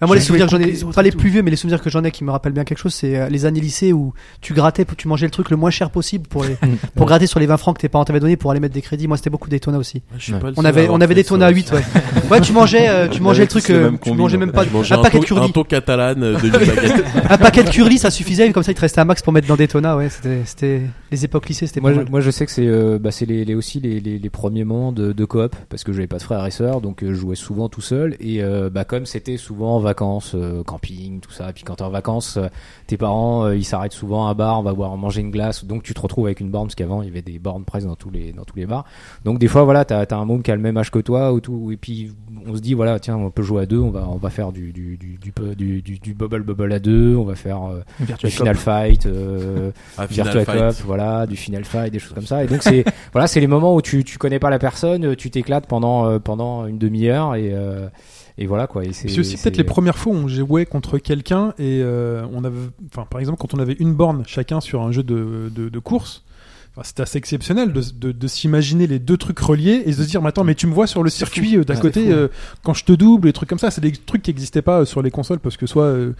Bah, 0.00 0.06
moi, 0.06 0.16
les 0.16 0.22
souvenirs 0.22 0.46
que 0.46 0.52
j'en 0.52 0.60
ai, 0.60 0.66
les 0.66 0.84
pas 0.94 1.02
les 1.02 1.10
plus 1.10 1.30
vieux, 1.30 1.42
mais 1.42 1.50
les 1.50 1.56
souvenirs 1.56 1.80
que 1.80 1.90
j'en 1.90 2.04
ai 2.04 2.10
qui 2.10 2.24
me 2.24 2.30
rappellent 2.30 2.52
bien 2.52 2.64
quelque 2.64 2.78
chose, 2.78 2.94
c'est 2.94 3.16
euh, 3.16 3.28
les 3.28 3.46
années 3.46 3.60
lycée 3.60 3.92
où 3.92 4.12
tu 4.40 4.54
grattais, 4.54 4.84
tu 4.96 5.08
mangeais 5.08 5.26
le 5.26 5.30
truc 5.30 5.50
le 5.50 5.56
moins 5.56 5.70
cher 5.70 5.90
possible 5.90 6.26
pour 6.28 6.44
les, 6.44 6.56
pour 6.94 7.06
gratter 7.06 7.26
sur 7.26 7.40
les 7.40 7.46
20 7.46 7.56
francs 7.56 7.76
que 7.76 7.82
tes 7.82 7.88
parents 7.88 8.04
t'avaient 8.04 8.20
donné 8.20 8.36
pour 8.36 8.50
aller 8.50 8.60
mettre 8.60 8.74
des 8.74 8.82
crédits. 8.82 9.08
Moi, 9.08 9.16
c'était 9.16 9.30
beaucoup 9.30 9.48
Daytona 9.48 9.78
aussi. 9.78 10.02
Le 10.28 10.52
On 10.56 10.64
avait, 10.64 10.88
on 10.90 11.00
avait 11.00 11.14
Daytona 11.14 11.46
à 11.46 11.50
8, 11.50 11.72
ouais. 11.72 11.82
Ouais, 12.30 12.40
tu 12.40 12.52
mangeais, 12.52 12.88
euh, 12.88 13.08
tu 13.08 13.20
On 13.20 13.24
mangeais 13.24 13.42
le 13.42 13.48
truc, 13.48 13.70
euh, 13.70 13.92
tu 14.02 14.12
mangeais 14.12 14.36
même 14.36 14.52
pas 14.52 14.62
un 14.62 14.98
paquet 15.02 15.18
de 15.18 15.24
un 15.24 15.26
curly. 15.26 15.52
taux 15.52 15.64
catalane 15.64 16.22
euh, 16.22 16.38
de 16.38 16.48
8 16.48 16.50
baguettes. 16.50 17.04
Un 17.30 17.38
paquet 17.38 17.64
de 17.64 17.70
curly, 17.70 17.98
ça 17.98 18.10
suffisait, 18.10 18.50
comme 18.52 18.62
ça 18.62 18.72
il 18.72 18.74
te 18.74 18.80
restait 18.80 19.00
un 19.00 19.04
max 19.04 19.20
pour 19.20 19.32
mettre 19.32 19.48
dans 19.48 19.56
Daytona, 19.56 19.96
ouais. 19.96 20.08
C'était, 20.08 20.42
c'était, 20.44 20.82
les 21.10 21.24
époques 21.24 21.48
lycée, 21.48 21.66
c'était 21.66 21.80
Moi, 21.80 21.92
moi, 22.08 22.20
je 22.20 22.30
sais 22.30 22.46
que 22.46 22.52
c'est 22.52 22.66
euh, 22.66 22.98
bah, 22.98 23.10
c'est 23.10 23.26
les, 23.26 23.44
les 23.44 23.54
aussi 23.54 23.80
les, 23.80 24.30
premiers 24.30 24.64
moments 24.64 24.92
de, 24.92 25.24
coop 25.24 25.56
parce 25.68 25.84
que 25.84 25.92
j'avais 25.92 26.06
pas 26.06 26.18
de 26.18 26.22
frères 26.22 26.44
et 26.44 26.50
sœurs 26.50 26.80
donc 26.80 27.02
euh, 27.02 27.08
je 27.08 27.14
jouais 27.14 27.36
souvent 27.36 27.68
tout 27.68 27.80
seul 27.80 28.16
et 28.20 28.42
euh, 28.42 28.70
bah 28.70 28.84
comme 28.84 29.06
c'était 29.06 29.36
souvent 29.36 29.76
en 29.76 29.78
vacances 29.86 30.32
euh, 30.34 30.62
camping 30.62 31.20
tout 31.20 31.30
ça 31.30 31.50
et 31.50 31.52
puis 31.52 31.64
quand 31.64 31.76
t'es 31.76 31.82
en 31.82 31.90
vacances 31.90 32.36
euh, 32.36 32.48
tes 32.86 32.96
parents 32.96 33.44
euh, 33.44 33.56
ils 33.56 33.64
s'arrêtent 33.64 33.92
souvent 33.92 34.26
à 34.26 34.30
un 34.30 34.34
bar 34.34 34.60
on 34.60 34.62
va 34.62 34.74
boire 34.74 34.96
manger 34.96 35.22
une 35.22 35.30
glace 35.30 35.64
donc 35.64 35.82
tu 35.82 35.94
te 35.94 36.00
retrouves 36.00 36.26
avec 36.26 36.40
une 36.40 36.50
borne 36.50 36.66
parce 36.66 36.74
qu'avant 36.74 37.02
il 37.02 37.08
y 37.08 37.10
avait 37.10 37.22
des 37.22 37.38
bornes 37.38 37.64
presque 37.64 37.86
dans 37.86 37.96
tous 37.96 38.10
les 38.10 38.32
dans 38.32 38.44
tous 38.44 38.56
les 38.56 38.66
bars 38.66 38.84
donc 39.24 39.38
des 39.38 39.48
fois 39.48 39.64
voilà 39.64 39.84
t'as 39.84 40.02
as 40.02 40.14
un 40.14 40.24
môme 40.24 40.42
qui 40.42 40.50
a 40.50 40.56
le 40.56 40.62
même 40.62 40.76
âge 40.76 40.90
que 40.90 40.98
toi 40.98 41.32
ou 41.32 41.40
tout 41.40 41.70
et 41.72 41.76
puis 41.76 42.12
on 42.46 42.54
se 42.54 42.60
dit 42.60 42.74
voilà 42.74 43.00
tiens 43.00 43.16
on 43.16 43.30
peut 43.30 43.42
jouer 43.42 43.62
à 43.62 43.66
deux 43.66 43.78
on 43.78 43.90
va 43.90 44.06
on 44.08 44.16
va 44.16 44.30
faire 44.30 44.52
du 44.52 44.72
du 44.72 44.96
du 44.96 45.18
du, 45.18 45.32
du, 45.56 45.82
du, 45.82 45.98
du 45.98 46.14
bubble 46.14 46.42
bubble 46.42 46.72
à 46.72 46.78
deux 46.78 47.16
on 47.16 47.24
va 47.24 47.34
faire 47.34 47.62
euh, 47.64 47.80
du 48.00 48.30
final 48.30 48.56
fight 48.56 49.06
euh, 49.06 49.70
Virtua. 50.10 50.44
Cop, 50.44 50.74
voilà, 50.84 51.26
du 51.26 51.36
Final 51.36 51.64
Fight, 51.64 51.92
des 51.92 51.98
choses 51.98 52.12
comme 52.12 52.26
ça. 52.26 52.44
Et 52.44 52.46
donc 52.46 52.62
c'est 52.62 52.84
voilà, 53.12 53.26
c'est 53.26 53.40
les 53.40 53.46
moments 53.46 53.74
où 53.74 53.82
tu 53.82 54.04
tu 54.04 54.18
connais 54.18 54.38
pas 54.38 54.50
la 54.50 54.58
personne, 54.58 55.16
tu 55.16 55.30
t'éclates 55.30 55.66
pendant 55.66 56.06
euh, 56.06 56.18
pendant 56.18 56.66
une 56.66 56.78
demi-heure 56.78 57.34
et 57.34 57.50
euh, 57.52 57.88
et 58.38 58.46
voilà 58.46 58.66
quoi. 58.66 58.84
Et 58.84 58.92
c'est 58.92 59.08
C'est 59.08 59.20
aussi 59.20 59.36
peut-être 59.36 59.56
les 59.56 59.64
premières 59.64 59.96
fois 59.96 60.12
où 60.12 60.16
on 60.16 60.28
jouait 60.28 60.66
contre 60.66 60.98
quelqu'un 60.98 61.54
et 61.58 61.80
euh, 61.82 62.26
on 62.32 62.44
avait, 62.44 62.56
enfin 62.92 63.06
par 63.08 63.20
exemple 63.20 63.38
quand 63.40 63.54
on 63.54 63.58
avait 63.58 63.76
une 63.78 63.94
borne 63.94 64.24
chacun 64.26 64.60
sur 64.60 64.82
un 64.82 64.92
jeu 64.92 65.02
de, 65.02 65.50
de, 65.54 65.68
de 65.70 65.78
course, 65.78 66.22
enfin, 66.72 66.82
c'était 66.84 67.02
assez 67.02 67.16
exceptionnel 67.16 67.72
de, 67.72 67.82
de, 67.98 68.12
de 68.12 68.26
s'imaginer 68.28 68.86
les 68.86 68.98
deux 68.98 69.16
trucs 69.16 69.38
reliés 69.38 69.82
et 69.86 69.90
de 69.90 69.96
se 69.96 70.02
dire 70.02 70.20
mais 70.20 70.28
attends 70.28 70.44
mais 70.44 70.54
tu 70.54 70.66
me 70.66 70.74
vois 70.74 70.86
sur 70.86 71.02
le 71.02 71.08
circuit 71.08 71.56
euh, 71.56 71.64
d'à 71.64 71.76
côté 71.76 72.12
euh, 72.12 72.28
quand 72.62 72.74
je 72.74 72.84
te 72.84 72.92
double 72.92 73.28
et 73.28 73.32
trucs 73.32 73.48
comme 73.48 73.58
ça, 73.58 73.70
c'est 73.70 73.80
des 73.80 73.92
trucs 73.92 74.22
qui 74.22 74.30
n'existaient 74.30 74.60
pas 74.62 74.80
euh, 74.80 74.84
sur 74.84 75.00
les 75.00 75.10
consoles 75.10 75.38
parce 75.40 75.56
que 75.56 75.66
soit 75.66 75.84
euh, 75.84 76.12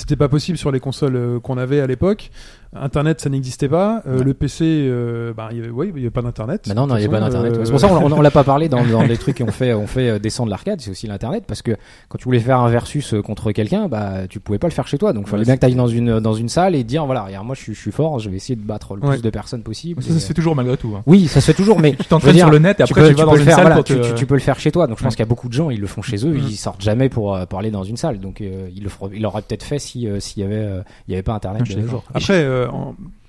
c'était 0.00 0.16
pas 0.16 0.28
possible 0.28 0.58
sur 0.58 0.70
les 0.72 0.80
consoles 0.80 1.16
euh, 1.16 1.40
qu'on 1.40 1.56
avait 1.58 1.80
à 1.80 1.86
l'époque. 1.86 2.30
Internet, 2.72 3.20
ça 3.20 3.28
n'existait 3.30 3.68
pas. 3.68 4.02
Euh, 4.06 4.18
Ouais. 4.18 4.24
Le 4.24 4.34
PC, 4.34 4.64
euh, 4.64 5.32
bah, 5.34 5.48
il 5.50 5.56
y 5.56 5.60
avait, 5.60 5.70
ouais, 5.70 5.88
il 5.88 5.96
y 5.98 6.00
avait 6.02 6.10
pas 6.10 6.22
d'internet. 6.22 6.64
Bah 6.68 6.74
non, 6.74 6.86
non, 6.86 6.96
il 6.96 7.00
n'y 7.00 7.04
a 7.04 7.08
De 7.08 7.12
pas 7.12 7.20
d'internet. 7.20 7.52
euh, 7.54 7.58
ouais. 7.58 7.64
C'est 7.64 7.70
pour 7.72 7.80
ça 7.80 7.88
qu'on 7.88 8.12
on, 8.12 8.20
l'a 8.20 8.30
pas 8.30 8.44
parlé 8.44 8.68
dans, 8.68 8.84
dans 8.84 9.02
les 9.06 9.16
trucs 9.16 9.38
qu'on 9.38 9.50
fait, 9.50 9.72
on 9.74 9.86
fait 9.88 10.20
descendre 10.20 10.50
l'arcade, 10.50 10.80
c'est 10.80 10.90
aussi 10.90 11.06
l'internet 11.08 11.44
parce 11.48 11.62
que 11.62 11.72
quand 12.08 12.18
tu 12.18 12.24
voulais 12.24 12.38
faire 12.38 12.60
un 12.60 12.68
versus 12.68 13.14
contre 13.24 13.50
quelqu'un, 13.52 13.88
bah 13.88 14.28
tu 14.28 14.38
pouvais 14.40 14.58
pas 14.58 14.68
le 14.68 14.72
faire 14.72 14.86
chez 14.86 14.98
toi. 14.98 15.12
Donc 15.12 15.24
il 15.26 15.30
fallait 15.30 15.40
Ouais, 15.40 15.46
bien 15.46 15.54
que 15.56 15.60
tu 15.60 15.66
ailles 15.66 15.74
dans 15.74 15.88
une 15.88 16.20
dans 16.20 16.34
une 16.34 16.48
salle 16.48 16.74
et 16.76 16.84
dire 16.84 17.06
voilà, 17.06 17.24
regarde, 17.24 17.44
moi 17.46 17.54
je 17.56 17.60
suis, 17.62 17.74
je 17.74 17.80
suis 17.80 17.90
fort, 17.92 18.18
je 18.20 18.30
vais 18.30 18.36
essayer 18.36 18.56
de 18.56 18.62
battre 18.62 18.94
le 18.94 19.02
Ouais. 19.02 19.14
plus 19.16 19.22
de 19.22 19.30
personnes 19.30 19.62
possible. 19.62 20.00
Ça, 20.02 20.12
se 20.18 20.26
fait 20.26 20.34
toujours 20.34 20.54
malgré 20.54 20.76
tout. 20.76 20.92
Hein. 20.96 21.02
Oui, 21.06 21.26
ça 21.26 21.40
se 21.40 21.46
fait 21.46 21.54
toujours, 21.56 21.80
mais 21.80 21.92
Tu 21.98 22.04
t'entraînes 22.04 22.36
sur 22.36 22.50
le 22.50 22.58
net 22.60 22.78
et 22.80 22.84
tu 22.84 22.92
après 22.92 23.00
peux, 23.02 23.08
tu, 23.08 23.14
tu 23.14 23.18
vas 23.20 23.24
peux 23.24 23.26
dans 23.26 23.32
le 23.34 23.38
une 23.40 23.44
faire, 23.46 23.54
salle 23.56 23.64
voilà, 23.64 23.76
pour 23.76 23.84
tu, 23.84 23.94
te- 23.96 24.06
tu- 24.08 24.14
tu 24.14 24.26
peux 24.26 24.34
le 24.34 24.40
faire 24.40 24.60
chez 24.60 24.70
toi. 24.70 24.86
Donc 24.86 24.98
je 24.98 25.02
pense 25.02 25.14
qu'il 25.16 25.24
y 25.24 25.26
a 25.26 25.28
beaucoup 25.28 25.48
de 25.48 25.54
gens, 25.54 25.70
ils 25.70 25.80
le 25.80 25.86
font 25.88 26.02
chez 26.02 26.24
eux, 26.26 26.36
ils 26.36 26.56
sortent 26.56 26.82
jamais 26.82 27.08
pour 27.08 27.34
aller 27.36 27.70
dans 27.72 27.84
une 27.84 27.96
salle. 27.96 28.20
Donc 28.20 28.40
ils 28.40 28.82
le 28.82 28.88
feront, 28.88 29.10
ils 29.12 29.22
l'auraient 29.22 29.42
peut-être 29.42 29.64
fait 29.64 29.78
si 29.90 30.06
euh, 30.08 30.20
s'il 30.20 30.42
y 30.42 30.46
avait 30.46 30.54
euh, 30.56 30.82
il 31.08 31.12
y 31.12 31.14
avait 31.14 31.22
pas 31.22 31.34
internet 31.34 31.62
de 31.68 31.80
nos 31.80 31.88
jours. 31.88 32.04
Après, 32.14 32.42
euh, 32.44 32.66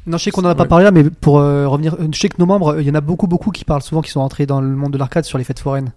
Non, 0.08 0.18
je 0.18 0.24
sais 0.24 0.32
qu'on 0.32 0.42
en 0.44 0.50
a 0.50 0.56
pas 0.56 0.64
Ouais. 0.64 0.70
parlé 0.70 0.86
là, 0.86 0.92
mais 0.92 1.04
pour 1.04 1.40
euh, 1.40 1.68
revenir, 1.68 1.96
je 2.12 2.18
sais 2.20 2.30
que 2.30 2.36
nos 2.40 2.46
membres, 2.46 2.80
il 2.80 2.88
y 2.88 2.92
en 2.92 2.96
a 2.96 3.02
beaucoup, 3.02 3.28
beaucoup 3.28 3.52
qui 3.52 3.66
parlent 3.66 3.82
souvent, 3.84 4.02
qui 4.02 4.12
sont 4.12 4.20
entrés 4.22 4.46
dans 4.46 4.60
le 4.62 4.76
monde 4.76 4.92
de 4.94 4.98
l'arcade 4.98 5.26
sur 5.26 5.38
les 5.38 5.44
fêtes 5.44 5.60
foraines. 5.60 5.92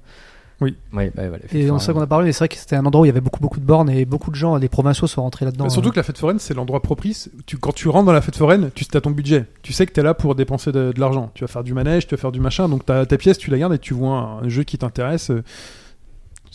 Ouais, 0.61 0.73
ouais, 0.95 1.11
voilà, 1.15 1.39
Et 1.53 1.71
on 1.71 1.79
sait 1.79 1.93
qu'on 1.93 2.01
a 2.01 2.07
parlé, 2.07 2.25
mais 2.27 2.33
c'est 2.33 2.39
vrai 2.39 2.49
que 2.49 2.55
c'était 2.57 2.77
un 2.77 2.87
endroit 2.87 3.03
où 3.03 3.05
il 3.05 3.09
y 3.09 3.11
avait 3.11 3.21
beaucoup, 3.21 3.41
beaucoup 3.41 3.61
de 3.61 3.65
bornes 3.67 3.91
et 3.91 4.05
beaucoup 4.07 4.31
de 4.31 4.37
gens, 4.37 4.59
des 4.59 4.69
provinciaux 4.69 5.07
sont 5.07 5.21
rentrés 5.21 5.45
là-dedans. 5.45 5.65
Bah, 5.65 5.71
surtout 5.71 5.89
hein. 5.89 5.93
que 5.93 5.97
la 5.97 6.03
fête 6.05 6.17
foraine, 6.17 6.39
c'est 6.39 6.55
l'endroit 6.55 6.81
propice. 6.81 7.29
Tu, 7.45 7.59
quand 7.59 7.73
tu 7.75 7.89
rentres 7.89 8.07
dans 8.07 8.12
la 8.12 8.23
fête 8.23 8.37
foraine, 8.37 8.71
tu 8.75 8.87
as 8.95 9.01
ton 9.01 9.11
budget. 9.11 9.45
Tu 9.62 9.73
sais 9.75 9.85
que 9.85 9.93
tu 9.93 10.01
es 10.01 10.03
là 10.03 10.15
pour 10.15 10.35
dépenser 10.35 10.71
de, 10.73 10.93
de 10.93 11.01
l'argent. 11.01 11.31
Tu 11.35 11.43
vas 11.45 11.49
faire 11.49 11.65
du 11.65 11.75
manège, 11.75 12.07
tu 12.07 12.15
vas 12.15 12.21
faire 12.21 12.33
du 12.33 12.41
machin. 12.41 12.69
Donc 12.69 12.87
ta, 12.87 13.05
ta 13.05 13.17
pièce, 13.19 13.37
tu 13.37 13.51
la 13.51 13.59
gardes 13.59 13.75
et 13.75 13.79
tu 13.79 13.93
vois 13.95 14.41
un, 14.43 14.49
jeu 14.49 14.62
qui 14.62 14.79
t'intéresse. 14.79 15.31
euh, 15.31 15.43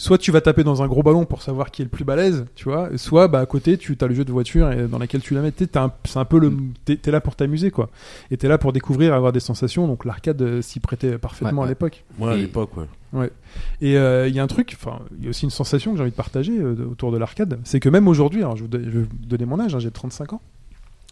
soit 0.02 0.18
tu 0.18 0.32
vas 0.32 0.40
taper 0.40 0.64
dans 0.64 0.82
un 0.82 0.88
gros 0.88 1.04
ballon 1.04 1.26
pour 1.26 1.42
savoir 1.42 1.72
qui 1.72 1.82
est 1.82 1.86
le 1.86 1.90
plus 1.92 2.06
balèze, 2.06 2.46
tu 2.56 2.64
vois, 2.64 2.90
soit 2.98 3.28
bah 3.28 3.40
à 3.42 3.46
côté 3.46 3.78
tu 3.78 3.98
as 4.00 4.08
le 4.08 4.16
jeu 4.16 4.24
de 4.24 4.32
voiture 4.32 4.72
et 4.72 4.88
dans 4.88 4.98
laquelle 4.98 5.20
tu 5.20 5.34
la 5.34 5.42
mets. 5.42 5.52
T'es- 5.52 5.68
t'as 5.68 5.84
un- 5.84 5.94
C'est 6.06 6.20
un 6.20 6.24
peu 6.26 6.40
le, 6.40 6.54
t'es 6.86 6.96
t'es 6.96 7.12
là 7.12 7.20
pour 7.20 7.36
t'amuser 7.36 7.70
quoi, 7.70 7.90
et 8.32 8.38
t'es 8.38 8.48
là 8.48 8.58
pour 8.58 8.72
découvrir, 8.72 9.14
avoir 9.14 9.34
des 9.34 9.42
sensations. 9.42 9.88
Donc 9.88 10.06
l'arcade 10.06 10.42
euh, 10.42 10.62
s'y 10.62 10.80
prêtait 10.80 11.18
parfaitement 11.18 11.50
Ouais, 11.52 11.58
à 11.58 11.62
ouais. 11.64 11.70
l'époque. 11.72 12.06
Ouais, 12.18 12.32
à 12.32 12.36
l'époque, 12.38 12.72
ouais. 12.78 13.30
Et 13.82 13.98
euh, 13.98 14.28
il 14.30 14.34
y 14.36 14.40
a 14.40 14.44
un 14.44 14.48
truc, 14.48 14.78
enfin, 14.80 15.00
il 15.18 15.26
y 15.26 15.28
a 15.28 15.32
aussi 15.32 15.44
une 15.44 15.50
sensation 15.52 15.92
que 15.92 15.98
j'ai 15.98 16.04
envie 16.04 16.12
de 16.12 16.16
partager 16.16 16.58
euh, 16.58 16.76
autour 16.90 17.12
de 17.12 17.18
l'arcade, 17.18 17.60
c'est 17.66 17.82
que 17.82 17.90
même 17.90 18.08
aujourd'hui, 18.08 18.40
alors 18.42 18.56
je 18.56 18.64
vais 18.66 18.78
vous 18.80 19.08
donner 19.28 19.46
mon 19.46 19.60
âge, 19.60 19.76
hein, 19.76 19.80
j'ai 19.80 19.92
35 19.92 20.32
ans. 20.34 20.42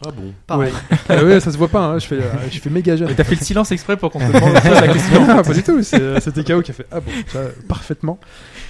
Ah 0.06 0.10
bon. 0.10 0.32
Pareil. 0.46 0.72
Ah 1.08 1.24
ouais, 1.24 1.40
ça 1.40 1.50
se 1.50 1.56
voit 1.56 1.68
pas, 1.68 1.80
hein, 1.86 1.98
je 1.98 2.06
fais, 2.06 2.16
euh, 2.16 2.22
je 2.50 2.58
fais 2.60 2.70
méga 2.70 2.94
jeune. 2.96 3.08
Mais 3.08 3.14
t'as 3.14 3.24
fait 3.24 3.34
le 3.34 3.44
silence 3.44 3.72
exprès 3.72 3.96
pour 3.96 4.10
qu'on 4.12 4.18
te 4.20 4.26
demande 4.32 4.52
la 4.52 4.88
question. 4.88 5.26
Non, 5.26 5.42
pas 5.42 5.54
du 5.54 5.62
tout. 5.62 5.80
Euh, 5.94 6.20
c'était 6.20 6.44
KO 6.44 6.60
qui 6.62 6.70
a 6.70 6.74
fait 6.74 6.86
ah 6.92 7.00
bon, 7.00 7.10
ça, 7.28 7.40
parfaitement. 7.66 8.18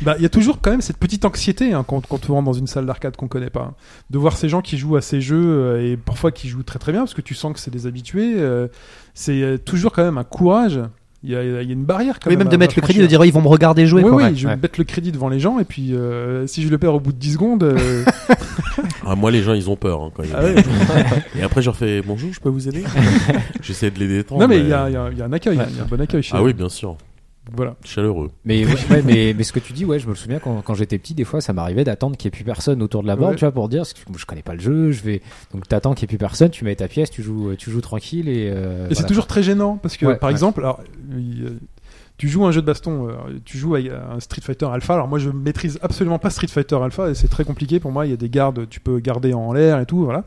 Bah, 0.00 0.14
il 0.18 0.22
y 0.22 0.26
a 0.26 0.28
toujours 0.28 0.60
quand 0.62 0.70
même 0.70 0.80
cette 0.80 0.96
petite 0.98 1.24
anxiété 1.24 1.72
hein, 1.72 1.84
quand, 1.86 2.06
quand 2.06 2.30
on 2.30 2.34
rentre 2.34 2.44
dans 2.46 2.52
une 2.52 2.68
salle 2.68 2.86
d'arcade 2.86 3.16
qu'on 3.16 3.26
connaît 3.28 3.50
pas, 3.50 3.70
hein. 3.72 3.74
de 4.10 4.18
voir 4.18 4.36
ces 4.36 4.48
gens 4.48 4.62
qui 4.62 4.78
jouent 4.78 4.96
à 4.96 5.00
ces 5.02 5.20
jeux 5.20 5.42
euh, 5.44 5.84
et 5.92 5.96
parfois 5.96 6.30
qui 6.30 6.48
jouent 6.48 6.62
très 6.62 6.78
très 6.78 6.92
bien 6.92 7.00
parce 7.02 7.14
que 7.14 7.20
tu 7.22 7.34
sens 7.34 7.52
que 7.52 7.58
c'est 7.58 7.72
des 7.72 7.86
habitués. 7.88 8.34
euh, 8.38 8.68
c'est 9.14 9.42
euh, 9.42 9.58
toujours 9.58 9.92
quand 9.92 10.04
même 10.04 10.18
un 10.18 10.24
courage. 10.24 10.80
Il 11.24 11.30
y 11.30 11.34
a, 11.34 11.42
il 11.42 11.50
y 11.66 11.70
a 11.70 11.72
une 11.72 11.84
barrière 11.84 12.20
quand 12.20 12.30
Oui, 12.30 12.36
même. 12.36 12.44
même 12.46 12.52
de 12.52 12.56
mettre 12.56 12.74
le 12.76 12.80
crédit, 12.82 13.00
de 13.00 13.06
dire, 13.06 13.18
ouais, 13.18 13.26
ils 13.26 13.32
vont 13.32 13.42
me 13.42 13.48
regarder 13.48 13.88
jouer. 13.88 14.04
Oui, 14.04 14.08
quoi. 14.10 14.18
oui, 14.18 14.24
Ouais. 14.28 14.36
je 14.36 14.46
vais 14.46 14.54
Ouais. 14.54 14.60
mettre 14.62 14.78
le 14.78 14.84
crédit 14.84 15.10
devant 15.10 15.28
les 15.28 15.40
gens 15.40 15.58
et 15.58 15.64
puis 15.64 15.92
euh, 15.92 16.46
si 16.46 16.62
je 16.62 16.68
le 16.68 16.78
perds 16.78 16.94
au 16.94 17.00
bout 17.00 17.10
de 17.12 17.18
10 17.18 17.32
secondes, 17.32 17.64
euh, 17.64 18.04
Ah, 19.06 19.14
moi, 19.14 19.30
les 19.30 19.42
gens, 19.42 19.54
ils 19.54 19.68
ont 19.70 19.76
peur 19.76 20.02
hein, 20.02 20.10
quand 20.14 20.22
ils 20.22 20.30
ah 20.34 20.42
ouais. 20.42 20.54
Et 21.38 21.42
après, 21.42 21.60
je 21.62 21.66
leur 21.66 21.76
fais 21.76 22.02
bonjour, 22.02 22.32
je 22.32 22.40
peux 22.40 22.48
vous 22.48 22.68
aider? 22.68 22.84
J'essaie 23.62 23.90
de 23.90 23.98
les 23.98 24.08
détendre. 24.08 24.40
non 24.42 24.48
mais 24.48 24.58
il 24.58 24.68
y 24.68 24.72
a, 24.72 24.88
y 24.88 24.92
y 24.92 25.22
un 25.22 25.32
accueil, 25.32 25.54
il 25.70 25.76
y 25.76 25.80
a 25.80 25.82
un 25.82 25.86
bon 25.86 26.00
accueil 26.00 26.22
chez 26.22 26.36
Ah 26.36 26.42
oui, 26.42 26.52
bien 26.52 26.68
sûr. 26.68 26.96
Voilà. 27.56 27.76
Chaleureux. 27.82 28.30
Mais, 28.44 28.66
ouais, 28.66 28.72
ouais, 28.90 29.02
mais, 29.02 29.34
mais 29.34 29.42
ce 29.42 29.52
que 29.54 29.58
tu 29.58 29.72
dis, 29.72 29.86
ouais, 29.86 29.98
je 29.98 30.06
me 30.06 30.14
souviens 30.14 30.38
quand, 30.38 30.60
quand 30.60 30.74
j'étais 30.74 30.98
petit, 30.98 31.14
des 31.14 31.24
fois, 31.24 31.40
ça 31.40 31.54
m'arrivait 31.54 31.82
d'attendre 31.84 32.14
qu'il 32.16 32.28
n'y 32.28 32.34
ait 32.34 32.36
plus 32.36 32.44
personne 32.44 32.82
autour 32.82 33.02
de 33.02 33.06
la 33.06 33.16
borne, 33.16 33.30
Ouais. 33.30 33.36
tu 33.36 33.44
vois, 33.46 33.52
pour 33.52 33.70
dire, 33.70 33.80
parce 33.80 33.94
que 33.94 34.00
je 34.18 34.26
connais 34.26 34.42
pas 34.42 34.52
le 34.52 34.60
jeu, 34.60 34.92
je 34.92 35.02
vais, 35.02 35.22
donc 35.54 35.66
t'attends 35.66 35.94
qu'il 35.94 36.02
n'y 36.04 36.08
ait 36.10 36.14
plus 36.16 36.18
personne, 36.18 36.50
tu 36.50 36.64
mets 36.66 36.76
ta 36.76 36.88
pièce, 36.88 37.10
tu 37.10 37.22
joues, 37.22 37.54
tu 37.56 37.70
joues 37.70 37.80
tranquille 37.80 38.28
et, 38.28 38.50
euh, 38.54 38.88
Et 38.90 38.94
c'est 38.94 39.06
toujours 39.06 39.26
très 39.26 39.42
gênant 39.42 39.78
parce 39.80 39.96
que, 39.96 40.04
Ouais, 40.04 40.16
par 40.16 40.26
ouais. 40.28 40.32
exemple, 40.32 40.60
alors, 40.60 40.82
tu 42.18 42.28
joues 42.28 42.44
un 42.44 42.50
jeu 42.50 42.60
de 42.60 42.66
baston, 42.66 43.08
euh, 43.08 43.12
tu 43.44 43.58
joues 43.58 43.76
à 43.76 43.78
un 43.78 44.20
Street 44.20 44.42
Fighter 44.42 44.66
Alpha. 44.66 44.94
Alors 44.94 45.08
moi, 45.08 45.18
je 45.18 45.30
maîtrise 45.30 45.78
absolument 45.82 46.18
pas 46.18 46.30
Street 46.30 46.48
Fighter 46.48 46.76
Alpha 46.76 47.10
et 47.10 47.14
c'est 47.14 47.28
très 47.28 47.44
compliqué 47.44 47.80
pour 47.80 47.92
moi. 47.92 48.06
Il 48.06 48.10
y 48.10 48.12
a 48.12 48.16
des 48.16 48.28
gardes, 48.28 48.68
tu 48.68 48.80
peux 48.80 48.98
garder 48.98 49.32
en 49.32 49.52
l'air 49.52 49.80
et 49.80 49.86
tout, 49.86 50.04
voilà. 50.04 50.24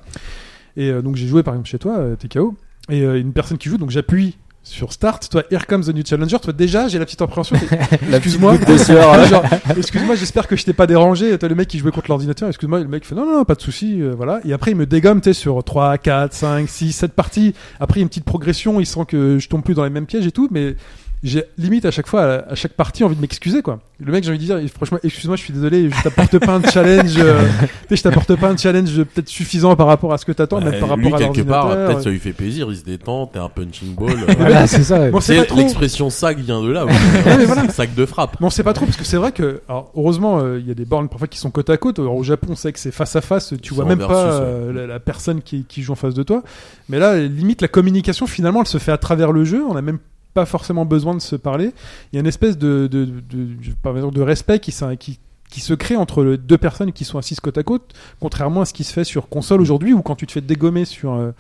Et 0.78 0.90
euh, 0.90 1.02
donc 1.02 1.18
j'ai 1.18 1.28
joué 1.28 1.44
par 1.44 1.54
exemple 1.54 1.70
chez 1.70 1.80
toi, 1.80 1.98
euh, 1.98 2.16
TKO, 2.16 2.56
et 2.90 3.02
une 3.02 3.34
personne 3.34 3.58
qui 3.58 3.70
joue, 3.70 3.78
donc 3.78 3.92
j'appuie 3.92 4.38
sur 4.64 4.94
Start. 4.94 5.28
Toi, 5.30 5.44
Here 5.50 5.66
comes 5.66 5.84
the 5.84 5.94
new 5.94 6.04
challenger. 6.06 6.38
Toi, 6.40 6.54
déjà, 6.54 6.88
j'ai 6.88 7.00
la 7.00 7.06
petite 7.06 7.22
appréhension. 7.22 7.56
Excuse-moi. 8.14 8.58
Genre, 9.30 9.44
excuse-moi, 9.76 10.16
j'espère 10.16 10.48
que 10.48 10.56
je 10.56 10.64
t'ai 10.64 10.74
pas 10.74 10.88
dérangé. 10.88 11.38
Toi, 11.38 11.50
le 11.50 11.56
mec 11.56 11.68
qui 11.68 11.80
jouait 11.80 11.92
contre 11.92 12.10
l'ordinateur, 12.10 12.48
excuse-moi, 12.48 12.80
le 12.80 12.88
mec 12.88 13.06
fait 13.06 13.16
non, 13.16 13.26
non, 13.26 13.38
non, 13.38 13.44
pas 13.44 13.56
de 13.56 13.62
souci, 13.62 14.02
euh, 14.02 14.14
voilà. 14.16 14.40
Et 14.46 14.54
après, 14.54 14.72
il 14.72 14.78
me 14.78 14.86
dégomme, 14.86 15.20
tu 15.20 15.26
sais, 15.26 15.34
sur 15.34 15.64
3, 15.64 15.98
4, 15.98 16.34
5, 16.34 16.70
6, 16.70 16.92
7 16.92 17.14
parties. 17.14 17.54
Après, 17.80 18.00
il 18.00 18.02
y 18.02 18.04
a 18.04 18.06
une 18.06 18.10
petite 18.10 18.26
progression, 18.26 18.80
il 18.80 18.86
sent 18.86 19.06
que 19.08 19.40
je 19.40 19.50
tombe 19.50 19.64
plus 19.64 19.74
dans 19.74 19.84
les 19.84 19.90
mêmes 19.90 20.06
pièges 20.06 20.28
et 20.28 20.32
tout, 20.32 20.48
mais 20.52 20.76
j'ai 21.24 21.44
limite 21.58 21.86
à 21.86 21.92
chaque 21.92 22.08
fois, 22.08 22.24
à, 22.24 22.52
à 22.52 22.56
chaque 22.56 22.74
partie, 22.74 23.04
envie 23.04 23.16
de 23.16 23.22
m'excuser, 23.22 23.62
quoi. 23.62 23.80
Le 24.00 24.12
mec, 24.12 24.24
j'ai 24.24 24.32
envie 24.32 24.40
de 24.40 24.44
dire, 24.44 24.60
franchement, 24.74 24.98
excuse-moi, 25.04 25.36
je 25.36 25.44
suis 25.44 25.54
désolé, 25.54 25.90
je 25.92 26.02
t'apporte 26.04 26.40
pas 26.40 26.56
un 26.56 26.64
challenge, 26.64 27.14
euh, 27.20 27.40
tu 27.62 27.68
sais, 27.90 27.96
je 27.98 28.02
t'apporte 28.04 28.36
pas 28.36 28.50
un 28.50 28.58
challenge 28.58 28.96
peut-être 29.04 29.28
suffisant 29.30 29.76
par 29.76 29.86
rapport 29.86 30.12
à 30.14 30.18
ce 30.18 30.26
que 30.26 30.32
t'attends, 30.32 30.60
Bah, 30.60 30.72
même 30.72 30.80
par 30.80 30.98
lui, 30.98 31.06
rapport 31.12 31.20
à 31.20 31.32
quelque 31.34 31.48
part, 31.48 31.70
peut-être 31.70 32.02
ça 32.02 32.10
lui 32.10 32.18
fait 32.20 32.34
plaisir, 32.34 32.68
il 32.72 32.76
se 32.78 32.84
détend, 32.84 33.28
t'es 33.28 33.38
un 33.38 33.50
punching 33.50 33.94
ball. 33.94 34.12
euh, 34.28 34.34
Voilà, 34.40 34.66
c'est 34.66 34.84
ça. 34.84 35.00
ouais. 35.00 35.12
Bon, 35.12 35.20
c'est 35.22 35.38
c'est 35.38 35.46
trop. 35.46 35.60
l'expression 35.60 36.10
sac 36.10 36.40
vient 36.40 36.64
de 36.64 36.72
là. 36.72 36.86
ouais. 36.88 36.92
mais 37.26 37.46
voilà. 37.46 37.70
Sac 37.70 37.94
de 37.94 38.06
frappe. 38.08 38.38
Mais 38.40 38.48
on 38.48 38.50
sait 38.50 38.64
pas 38.64 38.74
trop 38.74 38.86
parce 38.86 38.98
que 38.98 39.04
c'est 39.06 39.18
vrai 39.18 39.32
que, 39.32 39.62
alors, 39.70 39.92
heureusement, 39.96 40.40
euh, 40.40 40.60
il 40.60 40.68
y 40.68 40.72
a 40.72 40.76
des 40.76 40.86
bornes 40.86 41.08
parfois 41.08 41.28
qui 41.28 41.38
sont 41.38 41.52
côte 41.52 41.70
à 41.70 41.78
côte. 41.78 42.00
Alors, 42.00 42.16
au 42.16 42.24
Japon, 42.24 42.48
on 42.52 42.56
sait 42.56 42.74
que 42.74 42.80
c'est 42.80 42.92
face 42.92 43.16
à 43.16 43.22
face, 43.22 43.50
tu 43.62 43.70
C'est 43.70 43.76
vois 43.76 43.86
même 43.86 44.00
versus, 44.00 44.16
pas 44.16 44.32
euh, 44.42 44.74
la, 44.74 44.88
la 44.88 45.00
personne 45.00 45.42
qui, 45.44 45.66
qui 45.66 45.84
joue 45.84 45.92
en 45.92 45.96
face 45.96 46.16
de 46.16 46.24
toi. 46.24 46.42
Mais 46.90 46.98
là, 46.98 47.18
limite, 47.20 47.62
la 47.62 47.68
communication 47.68 48.26
finalement, 48.26 48.62
elle 48.62 48.68
se 48.68 48.80
fait 48.80 48.92
à 48.92 48.98
travers 48.98 49.32
le 49.32 49.46
jeu. 49.46 49.64
On 49.70 49.76
a 49.76 49.82
même 49.84 50.00
pas 50.34 50.46
forcément 50.46 50.86
besoin 50.86 51.14
de 51.14 51.22
se 51.22 51.36
parler. 51.36 51.72
Il 52.12 52.16
y 52.16 52.18
a 52.18 52.22
une 52.22 52.28
espèce 52.28 52.58
de, 52.58 52.88
de, 52.88 54.22
respect 54.22 54.60
qui, 54.60 54.72
se 54.72 55.74
crée 55.74 55.96
entre 55.96 56.24
le- 56.24 56.38
deux 56.38 56.58
personnes 56.58 56.92
qui 56.92 57.06
sont 57.06 57.18
assises 57.18 57.40
côte 57.40 57.58
à 57.58 57.64
côte, 57.64 57.94
contrairement 58.20 58.62
à 58.62 58.66
ce 58.66 58.74
qui 58.74 58.84
se 58.84 58.94
fait 58.94 59.04
sur 59.04 59.30
console 59.30 59.62
aujourd'hui, 59.62 59.94
où 59.94 60.02
quand 60.02 60.16
tu 60.16 60.28
te 60.28 60.32
fais 60.32 60.42
dégommer 60.42 60.86
sur 60.86 61.14
euh, 61.14 61.32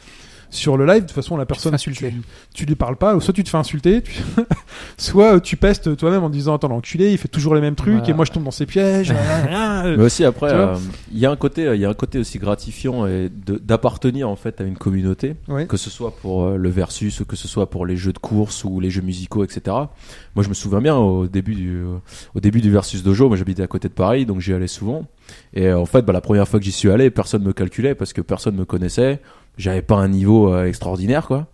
sur 0.52 0.78
le 0.78 0.86
live, 0.86 1.02
de 1.02 1.08
toute 1.08 1.12
façon, 1.16 1.38
la 1.38 1.46
personne, 1.46 1.76
tu, 1.78 1.94
tu 2.54 2.66
lui 2.66 2.76
parles 2.76 2.98
pas, 2.98 3.16
ou 3.16 3.22
soit 3.22 3.34
tu 3.34 3.44
te 3.44 3.50
fais 3.50 3.58
insulter, 3.58 4.02
tu- 4.04 4.22
soit 4.98 5.36
euh, 5.36 5.40
tu 5.40 5.56
pestes 5.58 5.96
toi-même 5.98 6.24
en 6.24 6.30
disant 6.30 6.54
attends 6.56 6.68
l'enculé, 6.68 7.12
il 7.12 7.18
fait 7.18 7.28
toujours 7.28 7.56
les 7.56 7.62
mêmes 7.62 7.76
trucs 7.76 7.94
Voilà. 7.96 8.10
et 8.10 8.14
moi 8.14 8.26
je 8.26 8.32
tombe 8.32 8.44
dans 8.44 8.52
ses 8.52 8.66
pièges. 8.66 9.14
Mais 9.86 10.04
aussi 10.04 10.24
après, 10.26 10.52
euh, 10.52 10.76
il 11.12 11.20
y 11.20 11.26
a 11.26 11.32
un 11.32 11.36
côté, 11.36 11.72
il 11.74 11.80
y 11.80 11.86
a 11.86 11.90
un 11.90 11.94
côté 11.94 12.20
aussi 12.20 12.38
gratifiant 12.38 13.08
et 13.08 13.30
de- 13.30 13.58
d'appartenir 13.58 14.30
en 14.30 14.36
fait 14.36 14.62
à 14.62 14.64
une 14.64 14.78
communauté, 14.78 15.36
Ouais. 15.48 15.66
que 15.68 15.78
ce 15.78 15.90
soit 15.90 16.12
pour 16.18 16.44
euh, 16.44 16.58
le 16.58 16.70
versus, 16.70 17.20
ou 17.22 17.26
que 17.26 17.36
ce 17.36 17.48
soit 17.48 17.70
pour 17.70 17.86
les 17.86 17.96
jeux 17.96 18.14
de 18.14 18.20
course 18.20 18.64
ou 18.64 18.80
les 18.80 18.90
jeux 18.90 19.02
musicaux, 19.02 19.44
etc. 19.44 19.76
Moi, 20.36 20.44
je 20.44 20.50
me 20.50 20.54
souviens 20.54 20.82
bien 20.82 20.96
au 20.98 21.28
début 21.28 21.56
du, 21.56 21.78
euh, 21.78 21.98
au 22.36 22.40
début 22.40 22.62
du 22.62 22.70
versus 22.72 23.04
dojo, 23.04 23.28
moi 23.28 23.38
j'habitais 23.38 23.64
à 23.64 23.68
côté 23.68 23.88
de 23.88 23.94
Paris, 23.94 24.26
donc 24.26 24.40
j'y 24.42 24.54
allais 24.54 24.68
souvent. 24.68 25.06
Et 25.54 25.68
euh, 25.68 25.80
en 25.80 25.86
fait, 25.86 26.02
bah, 26.04 26.14
la 26.14 26.22
première 26.22 26.48
fois 26.48 26.60
que 26.60 26.66
j'y 26.66 26.72
suis 26.72 26.90
allé, 26.90 27.10
personne 27.10 27.44
me 27.44 27.54
calculait 27.54 27.96
parce 27.96 28.12
que 28.14 28.22
personne 28.22 28.56
me 28.56 28.66
connaissait. 28.66 29.20
J'avais 29.58 29.82
pas 29.82 29.96
un 29.96 30.08
niveau 30.08 30.54
euh, 30.54 30.66
extraordinaire, 30.66 31.28
quoi. 31.28 31.48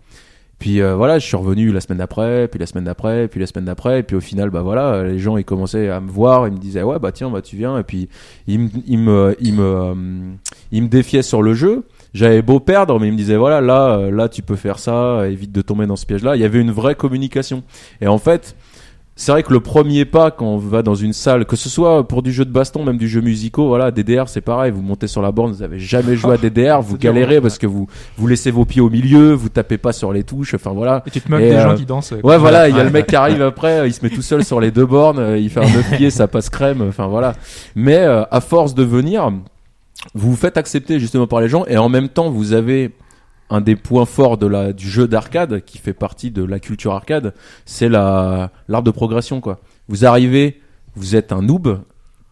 Puis 0.59 0.81
euh, 0.81 0.95
voilà, 0.95 1.19
je 1.19 1.25
suis 1.25 1.37
revenu 1.37 1.71
la 1.71 1.81
semaine 1.81 1.99
d'après, 1.99 2.47
puis 2.47 2.59
la 2.59 2.65
semaine 2.65 2.85
d'après, 2.85 3.27
puis 3.27 3.39
la 3.39 3.45
semaine 3.45 3.65
d'après, 3.65 3.99
et 3.99 4.03
puis 4.03 4.15
au 4.15 4.21
final, 4.21 4.49
bah 4.49 4.61
voilà, 4.63 5.03
les 5.03 5.19
gens 5.19 5.37
ils 5.37 5.45
commençaient 5.45 5.89
à 5.89 5.99
me 5.99 6.09
voir, 6.09 6.47
ils 6.47 6.53
me 6.53 6.57
disaient 6.57 6.81
ouais 6.81 6.97
bah 6.97 7.11
tiens 7.11 7.29
bah 7.29 7.43
tu 7.43 7.55
viens, 7.57 7.77
et 7.77 7.83
puis 7.83 8.09
ils 8.47 8.59
me 8.59 8.69
ils 8.87 8.97
me 8.97 9.35
ils 9.39 9.53
me 9.53 9.63
euh, 9.63 9.93
ils 10.71 10.81
me 10.81 10.87
défiaient 10.87 11.21
sur 11.21 11.43
le 11.43 11.53
jeu. 11.53 11.83
J'avais 12.15 12.41
beau 12.41 12.59
perdre, 12.59 12.99
mais 12.99 13.07
ils 13.07 13.11
me 13.11 13.17
disaient 13.17 13.37
voilà 13.37 13.61
là 13.61 13.97
euh, 13.97 14.11
là 14.11 14.29
tu 14.29 14.41
peux 14.41 14.55
faire 14.55 14.79
ça, 14.79 15.27
évite 15.27 15.51
de 15.51 15.61
tomber 15.61 15.85
dans 15.85 15.95
ce 15.95 16.07
piège-là. 16.07 16.35
Il 16.35 16.41
y 16.41 16.45
avait 16.45 16.61
une 16.61 16.71
vraie 16.71 16.95
communication. 16.95 17.61
Et 18.01 18.07
en 18.07 18.17
fait, 18.17 18.55
c'est 19.17 19.31
vrai 19.31 19.41
que 19.41 19.51
le 19.51 19.59
premier 19.59 20.05
pas 20.05 20.29
quand 20.29 20.45
on 20.45 20.57
va 20.57 20.83
dans 20.83 20.93
une 20.95 21.11
salle, 21.11 21.45
que 21.45 21.55
ce 21.55 21.69
soit 21.69 22.07
pour 22.07 22.21
du 22.21 22.31
jeu 22.31 22.45
de 22.45 22.51
baston, 22.51 22.83
même 22.83 22.97
du 22.97 23.07
jeu 23.07 23.19
musicaux, 23.19 23.67
voilà, 23.67 23.89
DDR 23.89 24.29
c'est 24.29 24.41
pareil, 24.41 24.71
vous 24.71 24.83
montez 24.83 25.07
sur 25.07 25.23
la 25.23 25.31
borne, 25.31 25.51
vous 25.51 25.63
avez 25.63 25.79
jamais 25.79 26.15
joué 26.15 26.35
à 26.35 26.37
DDR, 26.37 26.81
vous 26.81 26.97
galérez 26.97 27.35
ouais. 27.35 27.41
parce 27.41 27.57
que 27.57 27.65
vous 27.65 27.87
vous 28.15 28.27
laissez 28.27 28.51
vos 28.51 28.63
pieds 28.63 28.79
au 28.79 28.91
milieu, 28.91 29.33
vous 29.33 29.49
tapez 29.49 29.79
pas 29.79 29.91
sur 29.91 30.13
les 30.13 30.23
touches, 30.23 30.53
enfin 30.53 30.71
voilà. 30.71 31.03
Et 31.07 31.09
tu 31.09 31.19
te 31.19 31.31
moques 31.31 31.41
des 31.41 31.51
euh, 31.51 31.63
gens 31.63 31.75
qui 31.75 31.85
dansent. 31.85 32.13
Ouais, 32.23 32.37
voilà, 32.37 32.69
il 32.69 32.75
y 32.75 32.75
a 32.75 32.77
Ouais, 32.77 32.83
le 32.85 32.91
mec 32.91 33.07
qui 33.07 33.15
arrive 33.15 33.41
après, 33.41 33.89
il 33.89 33.93
se 33.93 34.05
met 34.05 34.11
tout 34.11 34.21
seul 34.21 34.45
sur 34.45 34.61
les 34.61 34.69
deux 34.69 34.85
bornes, 34.85 35.17
euh, 35.17 35.37
il 35.37 35.49
fait 35.49 35.61
un 35.61 35.69
neuf 35.69 35.97
pieds, 35.97 36.11
ça 36.11 36.27
passe 36.27 36.51
crème, 36.51 36.85
enfin 36.87 37.07
voilà. 37.07 37.33
Mais 37.75 37.97
euh, 37.97 38.23
à 38.29 38.39
force 38.39 38.75
de 38.75 38.83
venir, 38.83 39.31
vous 40.13 40.29
vous 40.29 40.37
faites 40.37 40.57
accepter 40.57 40.99
justement 40.99 41.25
par 41.25 41.41
les 41.41 41.49
gens 41.49 41.65
et 41.65 41.77
en 41.77 41.89
même 41.89 42.07
temps, 42.07 42.29
vous 42.29 42.53
avez 42.53 42.91
un 43.49 43.61
des 43.61 43.75
points 43.75 44.05
forts 44.05 44.37
de 44.37 44.47
la 44.47 44.73
du 44.73 44.89
jeu 44.89 45.07
d'arcade 45.07 45.63
qui 45.63 45.77
fait 45.77 45.93
partie 45.93 46.31
de 46.31 46.43
la 46.43 46.59
culture 46.59 46.93
arcade, 46.93 47.33
c'est 47.65 47.89
la 47.89 48.51
l'arbre 48.67 48.85
de 48.85 48.91
progression 48.91 49.41
quoi. 49.41 49.59
Vous 49.87 50.05
arrivez, 50.05 50.61
vous 50.95 51.15
êtes 51.15 51.31
un 51.31 51.41
noob, 51.41 51.79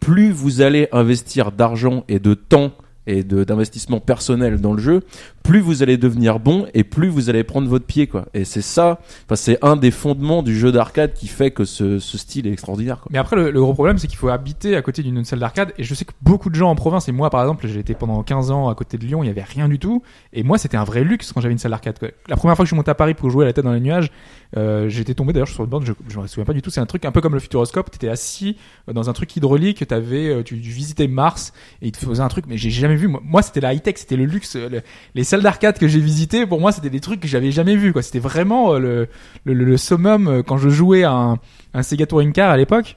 plus 0.00 0.30
vous 0.30 0.60
allez 0.60 0.88
investir 0.92 1.52
d'argent 1.52 2.04
et 2.08 2.18
de 2.18 2.34
temps 2.34 2.72
et 3.06 3.22
d'investissement 3.22 4.00
personnel 4.00 4.60
dans 4.60 4.72
le 4.72 4.80
jeu, 4.80 5.02
plus 5.42 5.60
vous 5.60 5.82
allez 5.82 5.96
devenir 5.96 6.40
bon 6.40 6.66
et 6.74 6.84
plus 6.84 7.08
vous 7.08 7.30
allez 7.30 7.44
prendre 7.44 7.68
votre 7.68 7.86
pied 7.86 8.06
quoi. 8.06 8.26
Et 8.34 8.44
c'est 8.44 8.62
ça, 8.62 9.00
enfin 9.26 9.36
c'est 9.36 9.58
un 9.64 9.76
des 9.76 9.90
fondements 9.90 10.42
du 10.42 10.58
jeu 10.58 10.72
d'arcade 10.72 11.12
qui 11.12 11.28
fait 11.28 11.50
que 11.50 11.64
ce, 11.64 11.98
ce 11.98 12.18
style 12.18 12.46
est 12.46 12.52
extraordinaire 12.52 13.00
quoi. 13.00 13.08
Mais 13.12 13.18
après, 13.18 13.36
le, 13.36 13.50
le 13.50 13.60
gros 13.60 13.74
problème, 13.74 13.98
c'est 13.98 14.06
qu'il 14.06 14.18
faut 14.18 14.28
habiter 14.28 14.76
à 14.76 14.82
côté 14.82 15.02
d'une 15.02 15.24
salle 15.24 15.38
d'arcade. 15.38 15.72
Et 15.78 15.84
je 15.84 15.94
sais 15.94 16.04
que 16.04 16.12
beaucoup 16.22 16.50
de 16.50 16.54
gens 16.54 16.70
en 16.70 16.74
province, 16.74 17.08
et 17.08 17.12
moi 17.12 17.30
par 17.30 17.40
exemple, 17.42 17.66
j'ai 17.66 17.80
été 17.80 17.94
pendant 17.94 18.22
15 18.22 18.50
ans 18.50 18.68
à 18.68 18.74
côté 18.74 18.98
de 18.98 19.04
Lyon, 19.04 19.22
il 19.22 19.26
y 19.26 19.30
avait 19.30 19.42
rien 19.42 19.68
du 19.68 19.78
tout. 19.78 20.02
Et 20.32 20.42
moi, 20.42 20.58
c'était 20.58 20.76
un 20.76 20.84
vrai 20.84 21.04
luxe 21.04 21.32
quand 21.32 21.40
j'avais 21.40 21.52
une 21.52 21.58
salle 21.58 21.70
d'arcade. 21.70 21.98
La 22.28 22.36
première 22.36 22.56
fois 22.56 22.64
que 22.64 22.66
je 22.66 22.70
suis 22.70 22.76
monté 22.76 22.90
à 22.90 22.94
Paris 22.94 23.14
pour 23.14 23.30
jouer 23.30 23.44
à 23.44 23.46
la 23.46 23.52
tête 23.52 23.64
dans 23.64 23.72
les 23.72 23.80
nuages, 23.80 24.10
euh, 24.56 24.88
j'étais 24.88 25.14
tombé 25.14 25.32
d'ailleurs 25.32 25.48
sur 25.48 25.64
une 25.64 25.70
borne, 25.70 25.84
je, 25.84 25.92
je 26.08 26.18
me 26.18 26.26
souviens 26.26 26.44
pas 26.44 26.52
du 26.52 26.62
tout. 26.62 26.70
C'est 26.70 26.80
un 26.80 26.86
truc 26.86 27.04
un 27.04 27.12
peu 27.12 27.20
comme 27.20 27.34
le 27.34 27.40
Futuroscope. 27.40 27.90
T'étais 27.90 28.08
assis 28.08 28.56
euh, 28.88 28.92
dans 28.92 29.10
un 29.10 29.12
truc 29.12 29.34
hydraulique, 29.36 29.86
t'avais, 29.86 30.28
euh, 30.28 30.42
tu, 30.42 30.60
tu 30.60 30.70
visitais 30.70 31.08
Mars 31.08 31.52
et 31.82 31.88
ils 31.88 31.92
te 31.92 31.98
faisaient 31.98 32.22
un 32.22 32.28
truc, 32.28 32.44
mais 32.48 32.56
j'ai 32.58 32.70
jamais 32.70 32.96
vu. 32.96 33.08
Moi, 33.08 33.42
c'était 33.42 33.60
la 33.60 33.74
high 33.74 33.82
tech, 33.82 33.94
c'était 33.96 34.16
le 34.16 34.24
luxe. 34.24 34.56
Le- 34.56 34.82
les 35.14 35.24
salles 35.24 35.42
d'arcade 35.42 35.78
que 35.78 35.88
j'ai 35.88 36.00
visitées, 36.00 36.46
pour 36.46 36.60
moi, 36.60 36.72
c'était 36.72 36.90
des 36.90 37.00
trucs 37.00 37.20
que 37.20 37.28
j'avais 37.28 37.50
jamais 37.50 37.76
vu. 37.76 37.92
Quoi, 37.92 38.02
c'était 38.02 38.18
vraiment 38.18 38.74
le, 38.78 39.08
le, 39.44 39.54
le- 39.54 39.76
summum 39.76 40.42
quand 40.46 40.56
je 40.58 40.68
jouais 40.68 41.04
à 41.04 41.12
un, 41.12 41.38
un 41.74 41.82
Sega 41.82 42.06
Touring 42.06 42.32
Car 42.32 42.50
à 42.50 42.56
l'époque 42.56 42.96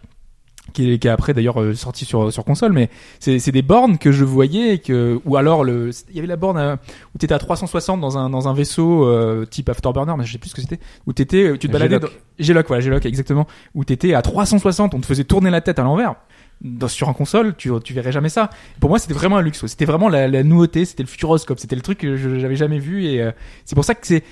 qui 0.74 0.94
est, 0.94 1.00
qui 1.00 1.08
est 1.08 1.12
après 1.12 1.34
d'ailleurs 1.34 1.62
euh, 1.62 1.74
sorti 1.76 2.06
sur 2.06 2.32
sur 2.32 2.44
console 2.46 2.74
mais 2.74 2.90
c'est 3.20 3.40
c'est 3.40 3.52
des 3.52 3.62
bornes 3.62 3.98
que 3.98 4.12
je 4.12 4.24
voyais 4.24 4.76
et 4.76 4.80
que 4.80 5.20
ou 5.26 5.36
alors 5.38 5.64
le 5.64 5.92
il 6.10 6.16
y 6.16 6.20
avait 6.20 6.28
la 6.28 6.36
borne 6.36 6.58
euh, 6.58 6.76
où 7.16 7.18
t'étais 7.18 7.34
à 7.34 7.40
360 7.40 8.00
dans 8.02 8.18
un 8.18 8.30
dans 8.30 8.48
un 8.48 8.54
vaisseau 8.54 9.06
euh, 9.06 9.46
type 9.46 9.70
Afterburner 9.70 10.14
mais 10.18 10.26
je 10.26 10.32
sais 10.34 10.38
plus 10.38 10.50
ce 10.50 10.56
que 10.56 10.62
c'était 10.62 10.80
où 11.08 11.14
t'étais 11.14 11.44
euh, 11.44 11.58
tu 11.58 11.68
te 11.68 11.72
baladais 11.74 12.00
G-Lock. 12.40 12.68
voilà 12.68 12.82
G-Lock 12.82 13.06
exactement 13.06 13.48
où 13.76 13.84
t'étais 13.84 14.14
à 14.14 14.22
360 14.22 14.94
on 14.94 15.00
te 15.00 15.06
faisait 15.06 15.24
tourner 15.26 15.50
la 15.50 15.62
tête 15.62 15.80
à 15.80 15.84
l'envers. 15.84 16.16
Dans, 16.62 16.90
sur 16.90 17.08
un 17.08 17.14
console 17.14 17.56
tu 17.56 17.72
tu 17.84 17.94
verrais 17.94 18.12
jamais 18.12 18.28
ça. 18.30 18.50
Pour 18.82 18.90
moi 18.90 19.00
c'était 19.00 19.14
vraiment 19.14 19.38
un 19.38 19.42
luxe 19.42 19.66
c'était 19.66 19.86
vraiment 19.86 20.10
la, 20.10 20.28
la 20.28 20.44
nouveauté 20.44 20.84
c'était 20.86 21.04
le 21.04 21.08
futuroscope 21.08 21.58
c'était 21.60 21.76
le 21.78 21.82
truc 21.82 22.00
que 22.00 22.18
je- 22.18 22.38
j'avais 22.40 22.58
jamais 22.58 22.80
vu 22.80 23.06
et 23.06 23.22
euh, 23.22 23.32
c'est 23.66 23.76
pour 23.76 23.86
ça 23.86 23.96
que 23.96 24.06
c'est 24.06 24.24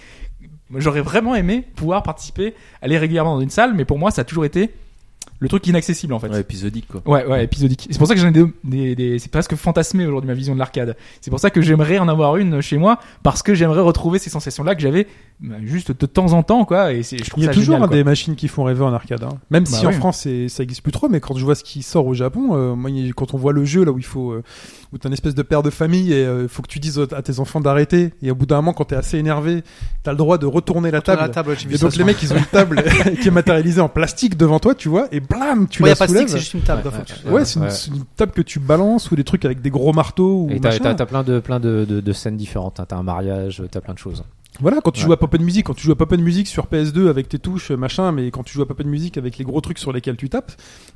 J'aurais 0.75 0.99
vraiment 0.99 1.33
aimé 1.33 1.65
pouvoir 1.77 2.03
participer, 2.03 2.53
aller 2.81 2.97
régulièrement 2.97 3.35
dans 3.35 3.41
une 3.41 3.49
salle, 3.49 3.73
mais 3.73 3.85
pour 3.85 3.97
moi, 3.97 4.11
ça 4.11 4.23
a 4.23 4.25
toujours 4.25 4.43
été 4.43 4.69
le 5.39 5.47
truc 5.49 5.67
inaccessible 5.67 6.13
en 6.13 6.19
fait. 6.19 6.29
Ouais, 6.29 6.41
épisodique 6.41 6.87
quoi. 6.87 7.01
Ouais, 7.05 7.25
ouais, 7.25 7.43
épisodique. 7.43 7.87
C'est 7.91 7.97
pour 7.99 8.07
ça 8.07 8.15
que 8.15 8.19
j'en 8.21 8.29
ai 8.29 8.31
des, 8.31 8.45
des, 8.63 8.95
des- 8.95 9.19
c'est 9.19 9.31
presque 9.31 9.55
fantasmé 9.55 10.05
aujourd'hui 10.05 10.27
ma 10.27 10.33
vision 10.33 10.53
de 10.55 10.59
l'arcade. 10.59 10.97
C'est 11.21 11.29
pour 11.29 11.39
ça 11.39 11.49
que 11.51 11.61
j'aimerais 11.61 11.99
en 11.99 12.07
avoir 12.07 12.37
une 12.37 12.59
chez 12.61 12.77
moi 12.77 12.99
parce 13.23 13.43
que 13.43 13.53
j'aimerais 13.53 13.81
retrouver 13.81 14.17
ces 14.19 14.29
sensations-là 14.31 14.73
que 14.75 14.81
j'avais 14.81 15.07
bah, 15.39 15.55
juste 15.63 15.91
de 15.91 16.05
temps 16.07 16.33
en 16.33 16.41
temps, 16.41 16.65
quoi. 16.65 16.93
Et 16.93 17.03
c'est, 17.03 17.17
je 17.23 17.29
trouve 17.29 17.43
Il 17.43 17.45
y 17.45 17.49
a 17.49 17.53
ça 17.53 17.59
toujours 17.59 17.75
génial, 17.75 17.89
des 17.91 18.03
machines 18.03 18.35
qui 18.35 18.47
font 18.47 18.63
rêver 18.63 18.83
en 18.83 18.93
arcade. 18.93 19.21
hein. 19.23 19.37
Même 19.51 19.63
Bah 19.65 19.69
si 19.71 19.85
en. 19.85 19.91
France 19.91 20.21
c'est- 20.21 20.47
ça 20.49 20.63
existe 20.63 20.81
plus 20.81 20.91
trop, 20.91 21.07
mais 21.09 21.19
quand 21.19 21.35
je 21.37 21.45
vois 21.45 21.53
ce 21.55 21.63
qui 21.63 21.83
sort 21.83 22.07
au 22.07 22.13
Japon, 22.15 22.55
euh, 22.55 22.73
moi, 22.75 22.89
quand 23.15 23.33
on 23.33 23.37
voit 23.37 23.53
le 23.53 23.63
jeu 23.63 23.85
là 23.85 23.91
où 23.91 23.99
il 23.99 24.05
faut, 24.05 24.31
euh, 24.31 24.43
où 24.93 24.97
t'as 24.97 25.09
une 25.09 25.13
espèce 25.13 25.35
de 25.35 25.41
père 25.41 25.63
de 25.63 25.69
famille 25.69 26.13
et 26.13 26.23
il 26.43 26.47
faut 26.47 26.61
que 26.61 26.67
tu 26.67 26.79
dises 26.79 26.99
à 27.15 27.21
tes 27.21 27.39
enfants 27.39 27.59
d'arrêter. 27.61 28.13
Et 28.21 28.31
au 28.31 28.35
bout 28.35 28.45
d'un 28.45 28.57
moment, 28.57 28.73
quand 28.73 28.85
t'es 28.85 28.95
assez 28.95 29.17
énervé, 29.17 29.63
t'as 30.03 30.11
le 30.11 30.17
droit 30.17 30.37
de 30.37 30.45
retourner 30.45 30.91
la 30.91 31.01
table. 31.01 31.21
la 31.21 31.29
table, 31.29 31.55
Et 31.69 31.77
donc 31.77 31.95
les 31.95 32.03
mecs, 32.03 32.21
ils 32.23 32.33
ont 32.33 32.37
une 32.37 32.45
table 32.45 32.83
qui 33.21 33.27
est 33.27 33.31
matérialisée 33.31 33.81
en 33.81 33.89
plastique 33.89 34.37
devant 34.37 34.59
toi, 34.59 34.75
tu 34.75 34.89
vois, 34.89 35.07
et 35.11 35.19
blam, 35.19 35.67
tu 35.67 35.83
Ouais, 35.83 35.89
y 35.89 35.93
la 35.93 36.03
a 36.03 36.07
de 36.07 36.11
stick, 36.11 36.15
soulèves. 36.15 36.27
c'est 36.29 36.39
juste 36.39 36.53
une 36.53 36.61
table. 36.61 36.83
Ouais, 37.25 37.31
ouais, 37.31 37.45
c'est 37.45 37.55
une, 37.59 37.65
Ouais. 37.65 37.69
c'est 37.71 37.91
une 37.91 38.03
table 38.15 38.31
que 38.31 38.41
tu 38.41 38.59
balances 38.59 39.11
ou 39.11 39.15
des 39.15 39.23
trucs 39.23 39.43
avec 39.45 39.61
des 39.61 39.69
gros 39.69 39.93
marteaux 39.93 40.43
ou 40.43 40.49
Et 40.51 40.59
t'as 40.59 40.77
plein 41.05 41.23
de 41.23 41.39
plein 41.39 41.59
de, 41.59 41.85
de, 41.85 41.99
de 41.99 42.13
scènes 42.13 42.37
différentes. 42.37 42.79
hein. 42.79 42.85
T'as 42.87 42.95
un 42.97 43.03
mariage, 43.03 43.61
t'as 43.71 43.81
plein 43.81 43.93
de 43.93 43.99
choses. 43.99 44.23
Voilà, 44.59 44.81
quand 44.81 44.91
tu 44.91 45.01
Ouais. 45.01 45.05
joues 45.05 45.13
à 45.13 45.17
Pop 45.17 45.37
Music, 45.39 45.65
quand 45.67 45.73
tu 45.75 45.83
joues 45.85 45.91
à 45.91 45.95
Pop 45.95 46.11
Music 46.17 46.47
sur 46.47 46.65
PS2 46.67 47.09
avec 47.09 47.29
tes 47.29 47.37
touches, 47.39 47.71
machin, 47.71 48.11
mais 48.11 48.31
quand 48.31 48.43
tu 48.43 48.53
joues 48.53 48.63
à 48.63 48.65
Pop 48.67 48.83
Music 48.83 49.17
avec 49.17 49.37
les 49.37 49.45
gros 49.45 49.61
trucs 49.61 49.77
sur 49.77 49.93
lesquels 49.93 50.17
tu 50.17 50.29
tapes, 50.29 50.51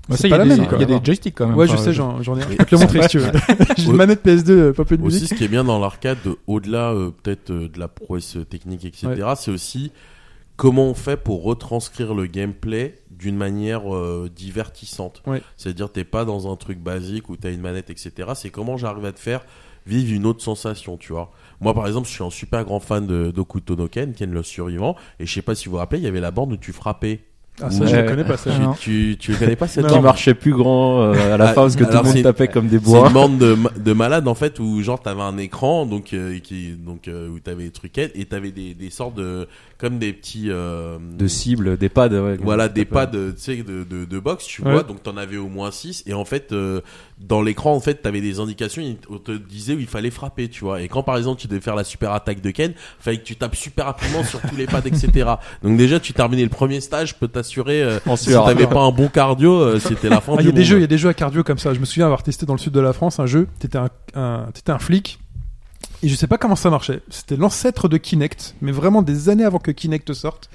Bah, 0.10 0.16
c'est 0.18 0.28
il 0.28 0.32
y 0.32 0.34
a 0.34 0.38
pas 0.38 0.46
la 0.46 0.56
des- 0.56 0.62
même. 0.62 0.70
Il 0.74 0.80
y 0.80 0.84
a 0.84 1.00
des 1.00 1.06
joysticks 1.06 1.36
quand 1.36 1.48
même. 1.48 1.56
Ouais, 1.56 1.68
je 1.68 1.76
sais, 1.78 1.94
je- 1.94 2.02
j'en, 2.22 2.38
ai 2.38 2.44
un. 2.44 2.50
Je 2.50 2.56
peux 2.56 2.66
te 2.66 2.76
le 2.76 2.82
montrer 2.82 3.02
si 3.04 3.08
tu 3.10 3.20
veux. 3.20 3.32
J'ai 3.78 3.86
une 3.86 3.96
manette 3.96 4.24
PS2 4.26 4.50
euh, 4.52 4.74
Pop 4.74 4.90
Music. 4.92 5.06
Aussi, 5.06 5.28
ce 5.28 5.34
qui 5.36 5.44
est 5.44 5.48
bien 5.48 5.64
dans 5.64 5.80
l'arcade, 5.80 6.18
au-delà 6.48 6.92
euh, 6.92 7.12
peut-être 7.12 7.52
euh, 7.52 7.70
de 7.70 7.80
la 7.80 7.88
prouesse 7.88 8.38
technique, 8.50 8.84
etc., 8.86 9.14
c'est 9.36 9.52
aussi 9.52 9.92
comment 10.58 10.86
on 10.90 10.94
fait 10.94 11.18
pour 11.18 11.44
retranscrire 11.44 12.14
le 12.14 12.26
gameplay 12.28 13.00
d'une 13.12 13.38
manière 13.38 13.94
euh, 13.96 14.30
divertissante. 14.36 15.22
Ouais. 15.28 15.42
C'est-à-dire, 15.58 15.92
t'es 15.92 16.04
pas 16.04 16.26
dans 16.26 16.52
un 16.52 16.56
truc 16.56 16.80
basique 16.80 17.30
où 17.30 17.38
t'as 17.38 17.52
une 17.52 17.62
manette, 17.62 17.90
etc. 17.90 18.12
C'est 18.36 18.50
comment 18.50 18.78
j'arrive 18.78 19.06
à 19.06 19.12
te 19.12 19.20
faire 19.20 19.42
vivre 19.88 20.14
une 20.14 20.28
autre 20.28 20.44
sensation, 20.44 20.98
tu 20.98 21.12
vois. 21.14 21.32
Moi, 21.62 21.76
par 21.76 21.86
exemple, 21.86 22.08
je 22.08 22.14
suis 22.14 22.24
un 22.24 22.32
super 22.32 22.66
grand 22.66 22.80
fan 22.80 23.06
de 23.06 23.30
d'Okuto 23.30 23.76
no 23.76 23.88
Ken, 23.88 24.14
Ken 24.14 24.32
le 24.32 24.42
survivant, 24.42 24.96
et 25.20 25.28
je 25.28 25.34
sais 25.34 25.44
pas 25.44 25.54
si 25.54 25.66
vous 25.66 25.72
vous 25.72 25.78
rappelez, 25.78 26.02
il 26.02 26.04
y 26.04 26.08
avait 26.08 26.20
la 26.20 26.32
borne 26.32 26.52
où 26.54 26.58
tu 26.58 26.74
frappais. 26.74 27.20
Ah, 27.64 27.70
ça, 27.70 27.84
Ouais. 27.84 27.90
je 27.90 27.96
ne 27.98 28.08
connais 28.08 28.24
pas 28.24 28.38
ça. 28.38 28.50
Tu, 28.80 29.18
tu, 29.20 29.34
tu 29.34 29.36
connais 29.38 29.56
pas 29.56 29.68
cette. 29.68 29.86
Qui 29.86 30.00
marchait 30.00 30.34
plus 30.34 30.54
grand 30.54 31.02
euh, 31.04 31.34
à 31.34 31.38
la 31.38 31.46
Ah, 31.50 31.54
fin 31.54 31.62
parce 31.64 31.76
que 31.76 31.84
tout 31.84 31.92
le 31.92 31.98
monde 32.04 32.08
c'est- 32.08 32.22
tapait 32.24 32.48
comme 32.48 32.68
des 32.68 32.78
C'est 32.80 32.84
bois. 32.86 33.08
une 33.08 33.14
bande 33.14 33.38
de, 33.38 33.58
de 33.78 33.94
malades 33.94 34.28
en 34.28 34.34
fait 34.36 34.58
où 34.60 34.82
genre 34.82 35.00
t'avais 35.02 35.22
un 35.22 35.38
écran 35.38 35.86
donc 35.86 36.14
euh, 36.14 36.40
qui 36.40 36.72
donc 36.72 37.08
euh, 37.08 37.28
où 37.30 37.40
t'avais 37.40 37.66
des 37.66 37.72
truquettes 37.72 38.14
et 38.16 38.26
t'avais 38.26 38.52
des, 38.52 38.74
des 38.74 38.90
sortes 38.90 39.16
de 39.16 39.48
comme 39.78 40.00
des 40.00 40.14
petits 40.14 40.46
euh, 40.50 40.98
De 41.18 41.28
cibles, 41.28 41.78
des 41.78 41.90
pads. 41.90 42.10
Ouais, 42.10 42.38
voilà 42.42 42.68
des 42.70 42.86
pads 42.86 43.08
tu 43.08 43.18
sais 43.38 43.58
de, 43.58 43.84
de, 43.84 44.06
de 44.06 44.20
box 44.20 44.46
tu 44.46 44.62
Ouais. 44.64 44.72
vois 44.72 44.84
donc 44.84 45.04
t'en 45.04 45.18
avais 45.18 45.38
au 45.38 45.48
moins 45.50 45.72
6 45.72 46.04
et 46.08 46.14
en 46.14 46.26
fait 46.26 46.52
euh, 46.54 46.82
dans 47.20 47.42
l'écran 47.42 47.74
en 47.76 47.80
fait 47.80 47.96
t'avais 47.96 48.22
des 48.22 48.40
indications 48.40 48.82
on 49.10 49.18
te 49.18 49.32
disait 49.34 49.76
où 49.76 49.80
il 49.80 49.88
fallait 49.88 50.10
frapper 50.10 50.48
tu 50.48 50.64
vois 50.64 50.82
et 50.82 50.88
quand 50.88 51.04
par 51.04 51.18
exemple 51.18 51.40
tu 51.42 51.48
devais 51.48 51.62
faire 51.62 51.76
la 51.76 51.84
super 51.84 52.12
attaque 52.14 52.42
de 52.42 52.50
Ken 52.52 52.74
fallait 53.00 53.18
que 53.18 53.24
tu 53.24 53.36
tapes 53.36 53.56
super 53.56 53.86
rapidement 53.86 54.24
sur 54.24 54.40
tous 54.42 54.56
les 54.56 54.66
pads 54.68 54.82
etc 54.86 55.10
donc 55.64 55.78
déjà 55.78 56.00
tu 56.00 56.14
terminais 56.14 56.44
le 56.44 56.50
premier 56.50 56.80
stage 56.80 57.16
peux 57.20 57.28
t'assurer 57.42 57.82
euh, 57.84 58.00
si 58.16 58.32
t'avais 58.32 58.68
pas 58.68 58.82
un 58.82 58.92
bon 58.92 59.08
cardio 59.08 59.60
euh, 59.60 59.80
c'était 59.80 60.10
la 60.10 60.22
fin 60.22 60.36
Ah, 60.38 60.42
du 60.42 60.48
y 60.48 60.50
a 60.50 60.54
des 60.54 60.64
jeux, 60.64 60.78
il 60.78 60.82
y 60.82 60.86
a 60.86 60.88
des 60.88 60.98
jeux 60.98 61.10
à 61.10 61.14
cardio 61.14 61.44
comme 61.44 61.58
ça. 61.58 61.74
Je 61.74 61.80
me 61.80 61.86
souviens 61.86 62.06
avoir 62.06 62.24
testé 62.24 62.46
dans 62.46 62.54
le 62.54 62.60
sud 62.60 62.74
de 62.74 62.80
la 62.80 62.94
France 62.94 63.20
un 63.20 63.26
jeu. 63.26 63.48
T'étais 63.60 63.78
un, 63.78 63.90
un, 64.16 64.46
t'étais 64.54 64.72
un 64.72 64.80
flic. 64.80 65.20
Et 66.04 66.08
je 66.08 66.16
sais 66.16 66.28
pas 66.28 66.38
comment 66.38 66.56
ça 66.56 66.70
marchait. 66.70 67.02
C'était 67.10 67.36
l'ancêtre 67.36 67.88
de 67.88 67.98
Kinect, 67.98 68.56
mais 68.62 68.72
vraiment 68.72 69.02
des 69.02 69.30
années 69.30 69.46
avant 69.46 69.60
que 69.60 69.72
Kinect 69.72 70.14
sorte. 70.14 70.50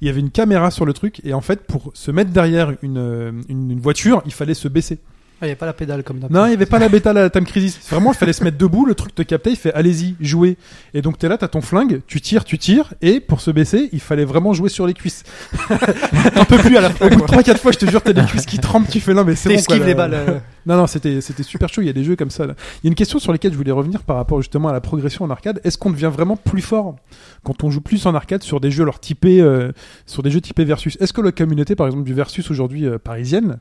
Il 0.00 0.06
y 0.06 0.10
avait 0.10 0.20
une 0.20 0.30
caméra 0.30 0.70
sur 0.70 0.84
le 0.84 0.92
truc, 0.92 1.20
et 1.24 1.34
en 1.34 1.40
fait, 1.40 1.66
pour 1.66 1.90
se 1.94 2.10
mettre 2.10 2.30
derrière 2.30 2.72
une, 2.82 2.98
euh, 2.98 3.32
une, 3.48 3.70
une 3.70 3.80
voiture, 3.80 4.22
il 4.26 4.32
fallait 4.32 4.54
se 4.54 4.68
baisser. 4.68 4.98
Ah, 5.42 5.48
y 5.48 5.50
a 5.50 5.56
pas 5.56 5.66
la 5.66 5.72
pédale 5.72 6.04
comme. 6.04 6.20
Non, 6.30 6.46
il 6.46 6.50
y 6.50 6.54
avait 6.54 6.66
pas 6.66 6.78
la 6.78 6.88
bêta 6.88 7.10
à 7.10 7.12
la 7.12 7.28
Time 7.28 7.44
Crisis. 7.44 7.76
Vraiment, 7.90 8.12
il 8.12 8.16
fallait 8.16 8.32
se 8.32 8.44
mettre 8.44 8.56
debout, 8.56 8.86
le 8.86 8.94
truc 8.94 9.12
te 9.12 9.22
captait, 9.22 9.50
il 9.50 9.56
fait 9.56 9.74
allez-y, 9.74 10.14
jouez. 10.20 10.56
Et 10.94 11.02
donc 11.02 11.18
t'es 11.18 11.28
là, 11.28 11.36
t'as 11.36 11.48
ton 11.48 11.60
flingue, 11.60 12.00
tu 12.06 12.20
tires, 12.20 12.44
tu 12.44 12.58
tires, 12.58 12.94
et 13.02 13.18
pour 13.18 13.40
se 13.40 13.50
baisser, 13.50 13.88
il 13.92 13.98
fallait 14.00 14.24
vraiment 14.24 14.52
jouer 14.52 14.68
sur 14.68 14.86
les 14.86 14.94
cuisses. 14.94 15.24
Un 16.36 16.44
peu 16.44 16.58
plus 16.58 16.76
à 16.76 16.80
la 16.80 16.90
fin. 16.90 17.06
Au 17.06 17.10
bout 17.10 17.22
de 17.22 17.26
3-4 17.26 17.58
fois, 17.58 17.72
je 17.72 17.78
te 17.78 17.90
jure, 17.90 18.02
t'as 18.02 18.12
des 18.12 18.24
cuisses 18.24 18.46
qui 18.46 18.58
tremblent, 18.58 18.86
tu 18.86 19.00
fais 19.00 19.14
non, 19.14 19.24
mais 19.24 19.34
c'est 19.34 19.48
bon. 19.52 19.62
quoi, 19.66 19.78
les 19.78 19.94
balles. 19.94 20.42
Non, 20.66 20.76
non, 20.76 20.86
c'était, 20.86 21.20
super 21.20 21.68
chaud. 21.68 21.82
Il 21.82 21.86
y 21.86 21.90
a 21.90 21.92
des 21.92 22.04
jeux 22.04 22.16
comme 22.16 22.30
ça. 22.30 22.46
Là. 22.46 22.54
Il 22.82 22.86
y 22.86 22.88
a 22.88 22.90
une 22.90 22.94
question 22.94 23.18
sur 23.18 23.32
laquelle 23.32 23.52
je 23.52 23.56
voulais 23.56 23.72
revenir 23.72 24.02
par 24.02 24.16
rapport 24.16 24.40
justement 24.40 24.68
à 24.68 24.72
la 24.72 24.80
progression 24.80 25.24
en 25.24 25.30
arcade. 25.30 25.60
Est-ce 25.64 25.78
qu'on 25.78 25.90
devient 25.90 26.10
vraiment 26.12 26.36
plus 26.36 26.62
fort 26.62 26.96
quand 27.42 27.64
on 27.64 27.70
joue 27.70 27.80
plus 27.80 28.06
en 28.06 28.14
arcade 28.14 28.42
sur 28.42 28.60
des 28.60 28.70
jeux 28.70 28.82
alors 28.82 29.00
typés, 29.00 29.40
euh, 29.40 29.72
sur 30.06 30.22
des 30.22 30.30
jeux 30.30 30.40
typés 30.40 30.64
versus? 30.64 30.96
Est-ce 31.00 31.12
que 31.12 31.20
la 31.20 31.32
communauté, 31.32 31.74
par 31.74 31.86
exemple, 31.86 32.04
du 32.04 32.14
versus 32.14 32.50
aujourd'hui 32.50 32.86
euh, 32.86 32.98
parisienne, 32.98 33.58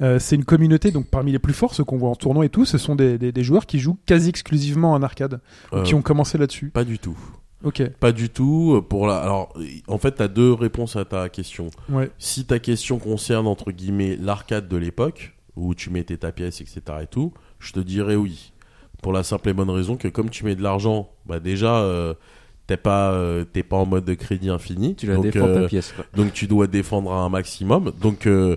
euh, 0.00 0.18
c'est 0.18 0.36
une 0.36 0.44
communauté 0.44 0.90
donc 0.90 1.06
parmi 1.08 1.32
les 1.32 1.38
plus 1.38 1.52
forts, 1.54 1.74
ceux 1.74 1.84
qu'on 1.84 1.96
voit 1.98 2.10
en 2.10 2.16
tournoi 2.16 2.44
et 2.44 2.48
tout, 2.48 2.64
ce 2.64 2.78
sont 2.78 2.96
des, 2.96 3.18
des, 3.18 3.30
des 3.30 3.44
joueurs 3.44 3.66
qui 3.66 3.78
jouent 3.78 3.98
quasi 4.06 4.28
exclusivement 4.28 4.92
en 4.92 5.02
arcade, 5.02 5.40
ou 5.72 5.82
qui 5.82 5.94
ont 5.94 6.02
commencé 6.02 6.38
là-dessus? 6.38 6.70
pas 6.70 6.84
du 6.84 6.98
tout 6.98 7.16
Ok, 7.64 7.80
Pas 8.00 8.10
du 8.10 8.28
tout. 8.28 8.84
Pour 8.88 9.06
la... 9.06 9.18
Alors, 9.18 9.54
en 9.86 9.98
fait, 9.98 10.16
tu 10.16 10.22
as 10.22 10.26
deux 10.26 10.52
réponses 10.52 10.96
à 10.96 11.04
ta 11.04 11.28
question. 11.28 11.70
ouais. 11.90 12.10
Si 12.18 12.44
ta 12.44 12.58
question 12.58 12.98
concerne, 12.98 13.46
entre 13.46 13.70
guillemets, 13.70 14.16
l'arcade 14.20 14.66
de 14.66 14.76
l'époque, 14.76 15.36
où 15.56 15.74
tu 15.74 15.90
mettais 15.90 16.16
ta 16.16 16.32
pièce, 16.32 16.60
etc. 16.60 16.80
et 17.02 17.06
tout, 17.06 17.32
je 17.58 17.72
te 17.72 17.80
dirais 17.80 18.16
oui. 18.16 18.52
Pour 19.02 19.12
la 19.12 19.22
simple 19.24 19.48
et 19.48 19.52
bonne 19.52 19.70
raison 19.70 19.96
que 19.96 20.08
comme 20.08 20.30
tu 20.30 20.44
mets 20.44 20.54
de 20.54 20.62
l'argent, 20.62 21.10
bah 21.26 21.40
déjà, 21.40 21.78
euh, 21.80 22.14
t'es 22.66 22.76
pas, 22.76 23.10
euh, 23.12 23.44
t'es 23.44 23.62
pas 23.62 23.76
en 23.76 23.86
mode 23.86 24.04
de 24.04 24.14
crédit 24.14 24.48
infini. 24.48 24.94
Tu 24.94 25.06
la 25.06 25.16
donc, 25.16 25.24
défends 25.24 25.46
euh, 25.48 25.62
ta 25.62 25.68
pièce. 25.68 25.92
quoi. 25.92 26.04
donc 26.14 26.32
tu 26.32 26.46
dois 26.46 26.66
défendre 26.66 27.12
à 27.12 27.16
un 27.20 27.28
maximum. 27.28 27.92
Donc 28.00 28.26
euh, 28.26 28.56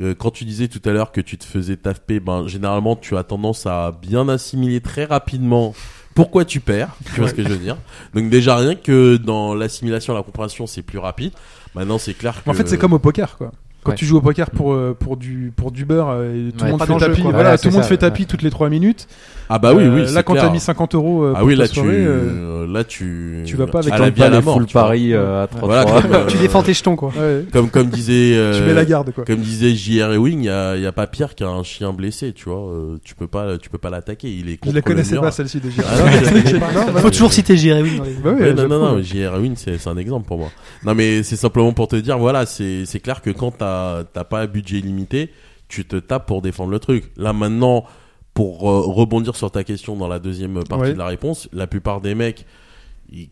euh, 0.00 0.14
quand 0.14 0.30
tu 0.30 0.44
disais 0.44 0.68
tout 0.68 0.82
à 0.84 0.92
l'heure 0.92 1.12
que 1.12 1.22
tu 1.22 1.38
te 1.38 1.44
faisais 1.44 1.76
taper, 1.76 2.20
ben 2.20 2.46
généralement 2.46 2.96
tu 2.96 3.16
as 3.16 3.24
tendance 3.24 3.66
à 3.66 3.92
bien 3.92 4.28
assimiler 4.28 4.80
très 4.80 5.04
rapidement 5.06 5.74
pourquoi 6.14 6.44
tu 6.44 6.60
perds. 6.60 6.94
Tu 7.14 7.20
vois 7.20 7.28
ce 7.28 7.34
que 7.34 7.42
je 7.42 7.48
veux 7.48 7.56
dire 7.58 7.76
Donc 8.14 8.28
déjà 8.28 8.56
rien 8.56 8.74
que 8.74 9.16
dans 9.16 9.54
l'assimilation, 9.54 10.14
la 10.14 10.22
compréhension, 10.22 10.66
c'est 10.66 10.82
plus 10.82 10.98
rapide. 10.98 11.32
Maintenant 11.74 11.98
c'est 11.98 12.14
clair 12.14 12.42
que 12.42 12.50
En 12.50 12.54
fait, 12.54 12.68
c'est 12.68 12.78
comme 12.78 12.92
au 12.92 12.98
poker, 12.98 13.36
quoi. 13.38 13.52
Quand 13.86 13.92
Ouais. 13.92 13.96
tu 13.96 14.04
joues 14.04 14.16
au 14.16 14.20
poker 14.20 14.50
pour, 14.50 14.72
euh, 14.72 14.96
pour, 14.98 15.16
du, 15.16 15.52
pour 15.54 15.70
du 15.70 15.84
beurre, 15.84 16.08
euh, 16.10 16.48
et 16.48 16.52
tout 16.52 16.58
Ouais. 16.64 16.64
le 16.64 16.70
monde 16.72 16.78
Pas 16.80 16.86
fait 16.86 16.98
tapis, 16.98 17.22
voilà, 17.22 17.36
Voilà, 17.38 17.58
tout 17.58 17.68
le 17.68 17.74
monde 17.74 17.84
fait 17.84 17.96
tapis 17.96 18.26
toutes 18.26 18.42
les 18.42 18.50
3 18.50 18.68
minutes. 18.68 19.06
Ah 19.48 19.58
bah 19.58 19.72
oui 19.74 19.84
Euh, 19.84 19.94
oui. 19.94 20.00
là, 20.02 20.06
c'est 20.08 20.22
quand 20.24 20.34
t'as 20.34 20.50
mis 20.50 20.60
50 20.60 20.94
euros 20.94 21.22
euh, 21.24 21.32
ah 21.34 21.38
pour 21.38 21.48
oui 21.48 21.54
là 21.56 21.68
tu 21.68 21.74
soirée, 21.74 22.04
euh, 22.04 22.64
euh, 22.64 22.66
là 22.72 22.84
tu 22.84 23.42
tu 23.46 23.56
vas 23.56 23.66
pas 23.66 23.78
avec 23.80 23.92
à 23.92 23.98
la 23.98 24.10
vie 24.10 24.22
à 24.22 24.28
la 24.28 24.40
mort. 24.40 24.54
full 24.56 24.66
tu 24.66 24.74
paris 24.74 25.12
euh, 25.12 25.44
à 25.44 25.46
33. 25.46 25.68
Voilà, 25.84 26.00
comme, 26.02 26.12
euh, 26.12 26.26
Tu 26.28 26.38
défends 26.38 26.62
tes 26.62 26.74
jetons, 26.74 26.96
quoi. 26.96 27.10
ouais, 27.16 27.44
comme 27.52 27.70
comme 27.70 27.88
disait 27.88 28.32
euh, 28.36 28.52
tu 28.58 28.62
mets 28.66 28.74
la 28.74 28.84
garde, 28.84 29.12
quoi. 29.12 29.24
Comme 29.24 29.38
disait 29.40 29.74
JR 29.74 30.12
Ewing, 30.14 30.40
il 30.40 30.44
y 30.46 30.48
a, 30.50 30.76
y 30.76 30.86
a 30.86 30.92
pas 30.92 31.06
pire 31.06 31.34
qu'un 31.34 31.62
chien 31.62 31.92
blessé, 31.92 32.32
tu 32.32 32.48
vois. 32.48 32.58
euh, 32.70 32.96
tu 33.04 33.14
peux 33.14 33.26
pas, 33.28 33.56
tu 33.58 33.70
peux 33.70 33.78
pas 33.78 33.90
l'attaquer. 33.90 34.28
Il 34.28 34.48
est 34.50 34.58
Je 34.64 34.70
la 34.72 34.82
connaissais 34.82 35.16
pas 35.16 35.30
celle-ci. 35.30 35.60
Ah. 35.78 35.82
Non, 36.76 36.92
bah, 36.92 37.00
Faut 37.00 37.10
toujours 37.10 37.32
citer 37.32 37.54
oui, 37.54 38.00
Ouais, 38.24 38.52
non, 38.54 38.68
non, 38.68 38.78
non, 38.96 39.02
JR 39.02 39.36
Ewing, 39.36 39.54
c'est 39.56 39.78
c'est 39.78 39.88
un 39.90 39.96
exemple 39.96 40.26
pour 40.26 40.38
moi. 40.38 40.48
Non, 40.84 40.94
mais 40.94 41.22
c'est 41.22 41.36
simplement 41.36 41.72
pour 41.72 41.88
te 41.88 41.96
dire, 41.96 42.18
voilà, 42.18 42.46
c'est 42.46 42.84
c'est 42.86 43.00
clair 43.00 43.22
que 43.22 43.30
quand 43.30 43.50
t'as 43.58 44.04
t'as 44.04 44.24
pas 44.24 44.40
un 44.40 44.46
budget 44.46 44.80
limité, 44.80 45.30
tu 45.68 45.84
te 45.84 45.96
tapes 45.96 46.26
pour 46.26 46.42
défendre 46.42 46.70
le 46.70 46.78
truc. 46.78 47.04
Là 47.16 47.32
maintenant, 47.32 47.84
pour 48.36 48.70
euh, 48.70 48.80
rebondir 48.82 49.34
sur 49.34 49.50
ta 49.50 49.64
question 49.64 49.96
dans 49.96 50.08
la 50.08 50.18
deuxième 50.20 50.62
partie 50.62 50.84
Ouais. 50.88 50.92
de 50.92 50.98
la 50.98 51.06
réponse, 51.06 51.48
la 51.52 51.66
plupart 51.66 52.00
des 52.02 52.14
mecs 52.14 52.44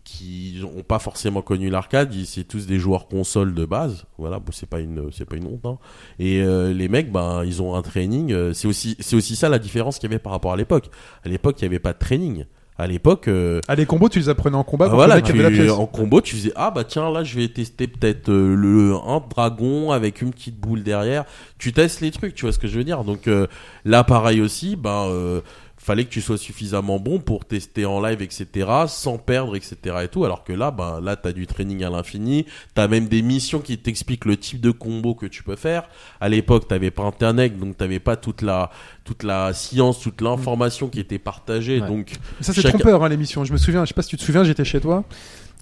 qui 0.05 0.61
ont 0.65 0.83
pas 0.83 0.99
forcément 1.01 1.43
connu 1.43 1.69
l'arcade, 1.69 2.15
ils- 2.15 2.27
c'est 2.27 2.45
tous 2.45 2.67
des 2.67 2.79
joueurs 2.79 3.07
console 3.09 3.55
de 3.55 3.65
base. 3.65 4.05
Voilà, 4.19 4.39
bon, 4.39 4.53
c'est 4.53 4.69
pas 4.69 4.81
une 4.81 5.11
c'est 5.13 5.25
pas 5.25 5.37
une 5.37 5.47
honte. 5.47 5.67
Hein. 5.67 5.79
Et 6.19 6.41
euh, 6.43 6.73
les 6.73 6.89
mecs, 6.89 7.11
ben 7.13 7.45
ils 7.45 7.61
ont 7.61 7.75
un 7.75 7.83
training. 7.83 8.33
euh, 8.33 8.53
c'est 8.55 8.69
aussi 8.69 8.97
c'est 9.01 9.17
aussi 9.17 9.35
ça 9.37 9.49
la 9.49 9.59
différence 9.59 9.99
qu'il 9.99 10.09
y 10.09 10.13
avait 10.13 10.21
par 10.23 10.33
rapport 10.33 10.53
à 10.53 10.57
l'époque. 10.57 10.91
À 11.25 11.29
l'époque, 11.29 11.57
il 11.61 11.65
y 11.65 11.67
avait 11.67 11.81
pas 11.81 11.93
de 11.93 11.99
training. 11.99 12.45
À 12.77 12.89
l'époque, 12.89 13.29
euh, 13.29 13.61
Ah, 13.69 13.77
les 13.77 13.87
combos, 13.87 14.09
tu 14.09 14.19
les 14.19 14.29
apprenais 14.29 14.57
en 14.57 14.65
combat 14.65 14.87
ah, 14.91 14.95
voilà, 14.95 15.23
tu, 15.23 15.31
avait 15.31 15.45
la 15.45 15.51
pièce. 15.51 15.71
en 15.71 15.87
combo, 15.87 16.21
tu 16.21 16.35
faisais 16.35 16.53
ah 16.57 16.73
bah 16.73 16.83
tiens 16.83 17.09
là 17.13 17.23
je 17.23 17.37
vais 17.39 17.47
tester 17.47 17.87
peut-être 17.87 18.31
euh, 18.31 18.57
le 18.57 18.95
un 18.97 19.23
dragon 19.31 19.93
avec 19.93 20.23
une 20.23 20.33
petite 20.33 20.59
boule 20.59 20.83
derrière. 20.83 21.25
Tu 21.59 21.73
testes 21.73 22.01
les 22.01 22.11
trucs, 22.11 22.35
tu 22.35 22.47
vois 22.47 22.53
ce 22.53 22.59
que 22.59 22.67
je 22.67 22.77
veux 22.77 22.83
dire. 22.83 23.05
Donc 23.05 23.29
euh, 23.29 23.47
là 23.85 24.03
pareil 24.03 24.41
aussi, 24.41 24.75
ben 24.75 25.07
euh, 25.09 25.41
fallait 25.85 26.05
que 26.05 26.11
tu 26.11 26.21
sois 26.23 26.39
suffisamment 26.39 26.99
bon 26.99 27.21
pour 27.21 27.45
tester 27.45 27.85
en 27.85 28.01
live 28.01 28.23
etc. 28.23 28.69
sans 28.89 29.19
perdre 29.19 29.55
etc. 29.55 29.77
et 30.03 30.09
tout. 30.09 30.25
Alors 30.25 30.43
que 30.43 30.53
là 30.53 30.71
ben 30.71 31.01
là 31.01 31.17
t'as 31.17 31.33
du 31.33 31.47
training 31.47 31.85
à 31.85 31.91
l'infini, 31.91 32.47
t'as 32.75 32.89
même 32.89 33.07
des 33.09 33.21
missions 33.23 33.61
qui 33.61 33.77
t'expliquent 33.79 34.25
le 34.25 34.37
type 34.37 34.61
de 34.61 34.71
combo 34.71 35.15
que 35.15 35.27
tu 35.27 35.43
peux 35.43 35.57
faire. 35.57 35.89
À 36.21 36.29
l'époque 36.29 36.69
t'avais 36.69 36.91
pas 36.91 37.03
internet 37.05 37.59
donc 37.59 37.77
t'avais 37.77 38.01
pas 38.01 38.17
toute 38.17 38.41
la 38.43 38.71
toute 39.05 39.23
la 39.23 39.53
science, 39.53 40.01
toute 40.01 40.21
l'information 40.23 40.89
qui 40.89 40.99
était 41.01 41.19
partagée. 41.19 41.81
Ouais. 41.81 41.87
Donc 41.87 42.13
Ça, 42.41 42.55
c'est 42.55 42.63
Chacun- 42.63 42.79
trompeur, 42.79 43.05
hein, 43.05 43.09
l'émission. 43.11 43.45
Je 43.45 43.53
me 43.53 43.59
souviens, 43.59 43.85
je 43.85 43.89
sais 43.89 43.95
pas 43.95 44.01
si 44.01 44.09
tu 44.09 44.17
te 44.17 44.23
souviens, 44.23 44.45
j'étais 44.45 44.65
chez 44.65 44.81
toi. 44.81 45.05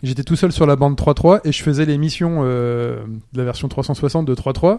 J'étais 0.02 0.24
tout 0.24 0.34
seul 0.34 0.50
sur 0.50 0.66
la 0.66 0.74
bande 0.74 0.96
3.3 0.98 1.40
et 1.44 1.52
je 1.52 1.62
faisais 1.62 1.84
les 1.84 1.96
missions 1.96 2.40
euh, 2.42 2.96
de 3.32 3.38
la 3.38 3.44
version 3.44 3.68
360 3.68 4.26
de 4.26 4.34
3.3 4.34 4.78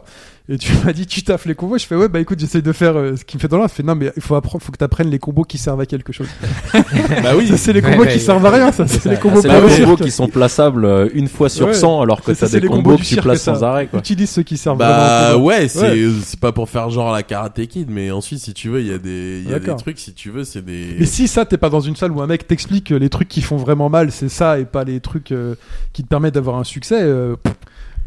et 0.50 0.58
tu 0.58 0.74
m'as 0.86 0.91
dit 0.91 1.06
tu 1.08 1.24
taffes 1.24 1.45
les 1.45 1.56
combos. 1.56 1.78
Je 1.78 1.86
fais 1.86 1.95
ouais 1.95 2.10
bah 2.10 2.20
écoute 2.20 2.40
j'essaie 2.40 2.62
de 2.62 2.72
faire 2.74 2.98
euh, 2.98 3.16
ce 3.16 3.24
qui 3.24 3.38
me 3.38 3.41
fait 3.41 3.48
dans 3.48 3.58
l'air. 3.58 3.72
fait 3.72 3.84
non 3.84 3.95
mais 3.95 4.12
il 4.18 4.22
faut 4.22 4.36
apprendre, 4.36 4.62
faut 4.62 4.74
que 4.74 4.78
t'apprennes 4.78 5.10
les 5.10 5.20
combos 5.20 5.44
qui 5.45 5.58
servent 5.58 5.80
à 5.80 5.86
quelque 5.86 6.12
chose. 6.12 6.28
bah 6.74 7.32
oui. 7.38 7.48
Ça 7.48 7.58
c'est 7.58 7.72
les 7.72 7.82
Ouais, 7.82 7.91
combos 7.91 8.04
ouais, 8.04 8.14
qui 8.14 8.20
servent 8.20 8.45
à 8.45 8.50
rien. 8.50 8.72
Ça 8.74 8.86
c'est 8.86 9.06
les 9.10 9.16
combos 9.18 9.41
C'est 9.41 9.48
pas 9.48 9.62
les 9.66 9.84
combos 9.86 9.95
qui 9.95 10.12
sont 10.12 10.28
plaçables 10.28 10.84
euh, 10.86 11.08
une 11.14 11.28
fois 11.30 11.48
sur 11.48 11.68
Ouais. 11.68 11.74
100 11.74 12.02
alors 12.02 12.22
que 12.22 12.34
Ça, 12.34 12.41
t'as 12.41 12.52
c'est 12.52 12.60
des 12.60 12.68
les 12.68 12.74
combos 12.74 12.95
que 12.98 13.02
tu 13.02 13.06
cirque, 13.06 13.22
places 13.24 13.44
sans 13.44 13.64
arrêt 13.64 13.88
quoi. 13.88 14.00
Utilise 14.00 14.30
ceux 14.30 14.44
qui 14.44 14.58
servent 14.58 14.78
Bah 14.78 15.38
ouais, 15.38 15.70
c'est 15.70 15.80
Ouais. 15.91 16.10
c'est 16.26 16.40
pas 16.40 16.52
pour 16.52 16.70
faire 16.70 16.90
genre 16.90 17.14
la 17.14 17.24
Karate 17.24 17.66
Kid, 17.68 17.90
mais 17.90 18.12
ensuite 18.12 18.40
si 18.40 18.54
tu 18.54 18.68
veux, 18.68 18.82
il 18.82 18.88
y 18.88 18.94
a 18.94 18.98
des 18.98 19.41
il 19.45 19.50
y 19.50 19.54
a 19.54 19.60
des 19.60 19.76
trucs 19.78 20.00
si 20.00 20.14
tu 20.14 20.30
veux, 20.32 20.44
c'est 20.44 20.64
des 20.66 20.98
Mais 21.00 21.06
si 21.06 21.30
ça, 21.30 21.45
t'es 21.45 21.58
pas 21.58 21.70
dans 21.70 21.80
une 21.80 21.95
salle 21.95 22.12
où 22.12 22.22
un 22.22 22.28
mec 22.28 22.45
t'explique 22.45 22.88
que 22.88 22.94
les 22.95 23.08
trucs 23.10 23.30
qui 23.30 23.41
font 23.41 23.56
vraiment 23.56 23.90
mal, 23.90 24.12
c'est 24.12 24.28
ça 24.30 24.60
et 24.60 24.66
pas 24.66 24.84
les 24.84 25.00
trucs 25.00 25.12
euh, 25.31 25.56
qui 25.94 26.03
te 26.03 26.07
permettent 26.07 26.34
d'avoir 26.35 26.57
un 26.57 26.64
succès. 26.64 27.02
euh, 27.02 27.35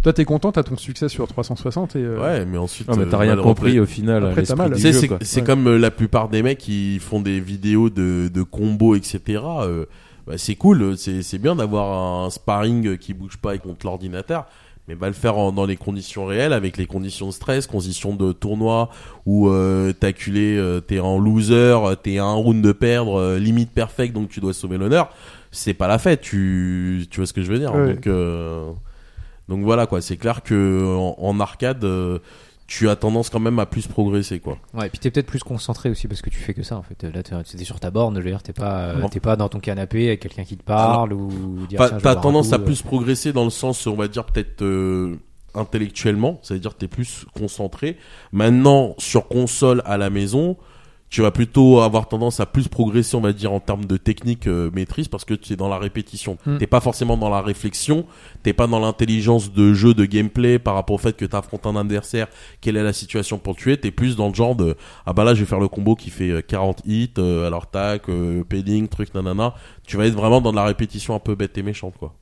toi, 0.03 0.13
t'es 0.13 0.25
content, 0.25 0.53
t'as 0.53 0.63
ton 0.63 0.77
succès 0.77 1.09
sur 1.09 1.27
360 1.27 1.97
et 1.97 2.01
euh, 2.01 2.21
Ouais, 2.21 2.45
mais 2.47 2.59
ensuite 2.59 2.89
Non 2.89 2.97
mais 2.97 3.05
euh, 3.05 3.11
t'as 3.11 3.19
rien 3.19 3.37
compris 3.37 3.81
au 3.81 3.87
final. 3.87 4.25
Après, 4.27 4.43
t'as 4.45 4.55
mal. 4.55 4.79
c'est 4.79 5.09
quoi. 5.09 5.19
c'est 5.23 5.41
Ouais. 5.41 5.47
comme 5.47 5.77
la 5.77 5.91
plupart 5.91 6.29
des 6.29 6.43
mecs 6.43 6.59
qui 6.59 6.99
font 7.01 7.21
des 7.21 7.41
vidéos 7.41 7.91
de, 7.91 8.29
de 8.33 8.43
combos, 8.43 8.95
etc. 8.95 9.21
euh, 9.63 9.85
bah, 10.27 10.35
c'est 10.39 10.55
cool, 10.55 10.97
c'est 10.97 11.23
c'est 11.23 11.39
bien 11.39 11.57
d'avoir 11.57 12.25
un 12.25 12.31
sparring 12.31 12.99
qui 12.99 13.15
bouge 13.15 13.37
pas 13.39 13.55
et 13.57 13.59
contre 13.59 13.85
l'ordinateur, 13.87 14.47
mais 14.89 14.95
bah, 14.95 15.07
le 15.09 15.13
faire 15.13 15.39
en- 15.39 15.51
dans 15.53 15.67
les 15.67 15.77
conditions 15.77 16.27
réelles, 16.27 16.53
avec 16.53 16.77
les 16.77 16.87
conditions 16.87 17.27
de 17.29 17.33
stress, 17.33 17.67
conditions 17.67 18.15
de 18.15 18.33
tournoi, 18.33 18.91
où 19.25 19.49
euh, 19.49 19.93
t'as 19.99 20.13
culé, 20.13 20.57
euh, 20.57 20.81
t'es 20.81 21.01
en 21.01 21.19
loser, 21.19 21.77
t'es 22.03 22.19
à 22.19 22.25
un 22.25 22.35
round 22.35 22.63
de 22.63 22.73
perdre, 22.73 23.19
euh, 23.19 23.39
limite 23.39 23.71
perfect, 23.73 24.15
donc 24.15 24.29
tu 24.29 24.39
dois 24.41 24.53
sauver 24.53 24.79
l'honneur. 24.79 25.11
C'est 25.51 25.75
pas 25.75 25.89
la 25.89 25.99
fête, 25.99 26.21
tu, 26.21 27.07
tu 27.11 27.21
vois 27.21 27.27
ce 27.27 27.33
que 27.33 27.43
je 27.43 27.51
veux 27.51 27.59
dire. 27.59 27.75
Ouais. 27.75 27.95
Donc, 27.95 28.07
euh, 28.07 28.73
donc 29.49 29.63
voilà 29.63 29.87
quoi, 29.87 30.01
c'est 30.01 30.17
clair 30.17 30.43
que 30.43 30.97
en, 30.97 31.17
en 31.19 31.41
arcade, 31.41 31.85
euh, 31.85 32.19
tu 32.67 32.89
as 32.89 32.97
tendance 32.97 33.31
quand 33.31 33.39
même 33.39 33.59
à 33.59 33.67
plus 33.67 33.87
progresser 33.87 34.41
quoi. 34.41 34.59
Ouais, 34.75 34.87
et 34.87 34.91
puis 34.91 34.99
t'es 34.99 35.11
peut-être 35.11 35.27
plus 35.27 35.43
concentré 35.43 35.89
aussi 35.89 36.09
parce 36.09 36.21
que 36.21 36.31
tu 36.31 36.39
fais 36.39 36.55
que 36.55 36.63
ça 36.63 36.77
en 36.77 36.83
fait. 36.83 37.05
Là, 37.05 37.23
t'es 37.23 37.65
sur 37.65 37.79
ta 37.79 37.91
borne, 37.91 38.17
je 38.17 38.21
veux 38.21 38.31
dire, 38.31 38.43
t'es 38.43 38.53
pas, 38.53 38.89
euh, 38.89 39.09
t'es 39.09 39.21
pas 39.21 39.37
dans 39.37 39.49
ton 39.49 39.61
canapé 39.61 40.09
avec 40.09 40.21
quelqu'un 40.21 40.45
qui 40.45 40.57
te 40.57 40.65
parle 40.65 41.13
ou 41.13 41.67
dire. 41.69 41.79
T'as 41.79 42.17
tendance 42.17 42.49
coup, 42.49 42.55
à 42.55 42.59
euh. 42.59 42.65
plus 42.65 42.83
progresser 42.83 43.33
dans 43.33 43.45
le 43.45 43.51
sens, 43.51 43.87
on 43.87 43.95
va 43.95 44.09
dire 44.09 44.25
peut-être 44.25 44.63
euh, 44.63 45.17
intellectuellement, 45.55 46.41
c'est-à-dire 46.43 46.75
que 46.75 46.79
t'es 46.79 46.89
plus 46.89 47.25
concentré. 47.39 47.99
Maintenant, 48.33 48.95
sur 48.99 49.29
console 49.29 49.83
à 49.85 49.97
la 49.97 50.11
maison, 50.11 50.57
tu 51.09 51.23
vas 51.23 51.31
plutôt 51.31 51.81
avoir 51.81 52.09
tendance 52.09 52.41
à 52.41 52.47
plus 52.47 52.69
progresser, 52.69 53.17
on 53.17 53.21
va 53.21 53.33
dire, 53.33 53.53
en 53.53 53.61
termes 53.61 53.85
de 53.85 53.97
technique 53.97 54.47
euh, 54.47 54.71
maîtrise, 54.75 55.09
parce 55.09 55.25
que 55.25 55.35
tu 55.35 55.53
es 55.53 55.57
dans 55.57 55.69
la 55.69 55.79
répétition. 55.79 56.39
Hmm. 56.47 56.59
T'es 56.59 56.67
pas 56.67 56.81
forcément 56.81 57.17
dans 57.17 57.29
la 57.29 57.43
réflexion, 57.43 58.07
t'es 58.43 58.53
pas 58.53 58.67
dans 58.67 58.81
l'intelligence 58.81 59.53
de 59.53 59.73
jeu, 59.73 59.95
de 59.95 60.05
gameplay, 60.05 60.59
par 60.59 60.75
rapport 60.75 60.95
au 60.95 60.99
fait 60.99 61.17
que 61.17 61.25
t'affrontes 61.25 61.67
un 61.67 61.77
adversaire, 61.77 62.29
quelle 62.61 62.77
est 62.77 62.83
la 62.83 62.93
situation 62.93 63.39
pour 63.39 63.53
le 63.53 63.59
tuer, 63.59 63.77
t'es 63.77 63.91
plus 63.91 64.17
dans 64.17 64.29
le 64.29 64.35
genre 64.35 64.57
de, 64.57 64.77
ah 65.07 65.13
bah 65.13 65.25
là, 65.25 65.35
je 65.35 65.41
vais 65.41 65.47
faire 65.47 65.61
le 65.61 65.69
combo 65.69 65.95
qui 65.95 66.11
fait 66.11 66.31
euh, 66.31 66.43
40 66.43 66.83
hits, 66.87 67.13
euh, 67.19 67.47
alors 67.47 67.71
tac, 67.71 68.09
euh, 68.09 68.45
padding, 68.45 68.89
truc, 68.89 69.15
nanana. 69.15 69.55
Tu 69.87 69.97
vas 69.97 70.07
être 70.07 70.15
vraiment 70.15 70.41
dans 70.41 70.51
de 70.51 70.57
la 70.57 70.65
répétition 70.65 71.15
un 71.15 71.21
peu 71.21 71.35
bête 71.35 71.57
et 71.59 71.63
méchante, 71.63 71.95
quoi. 71.99 72.15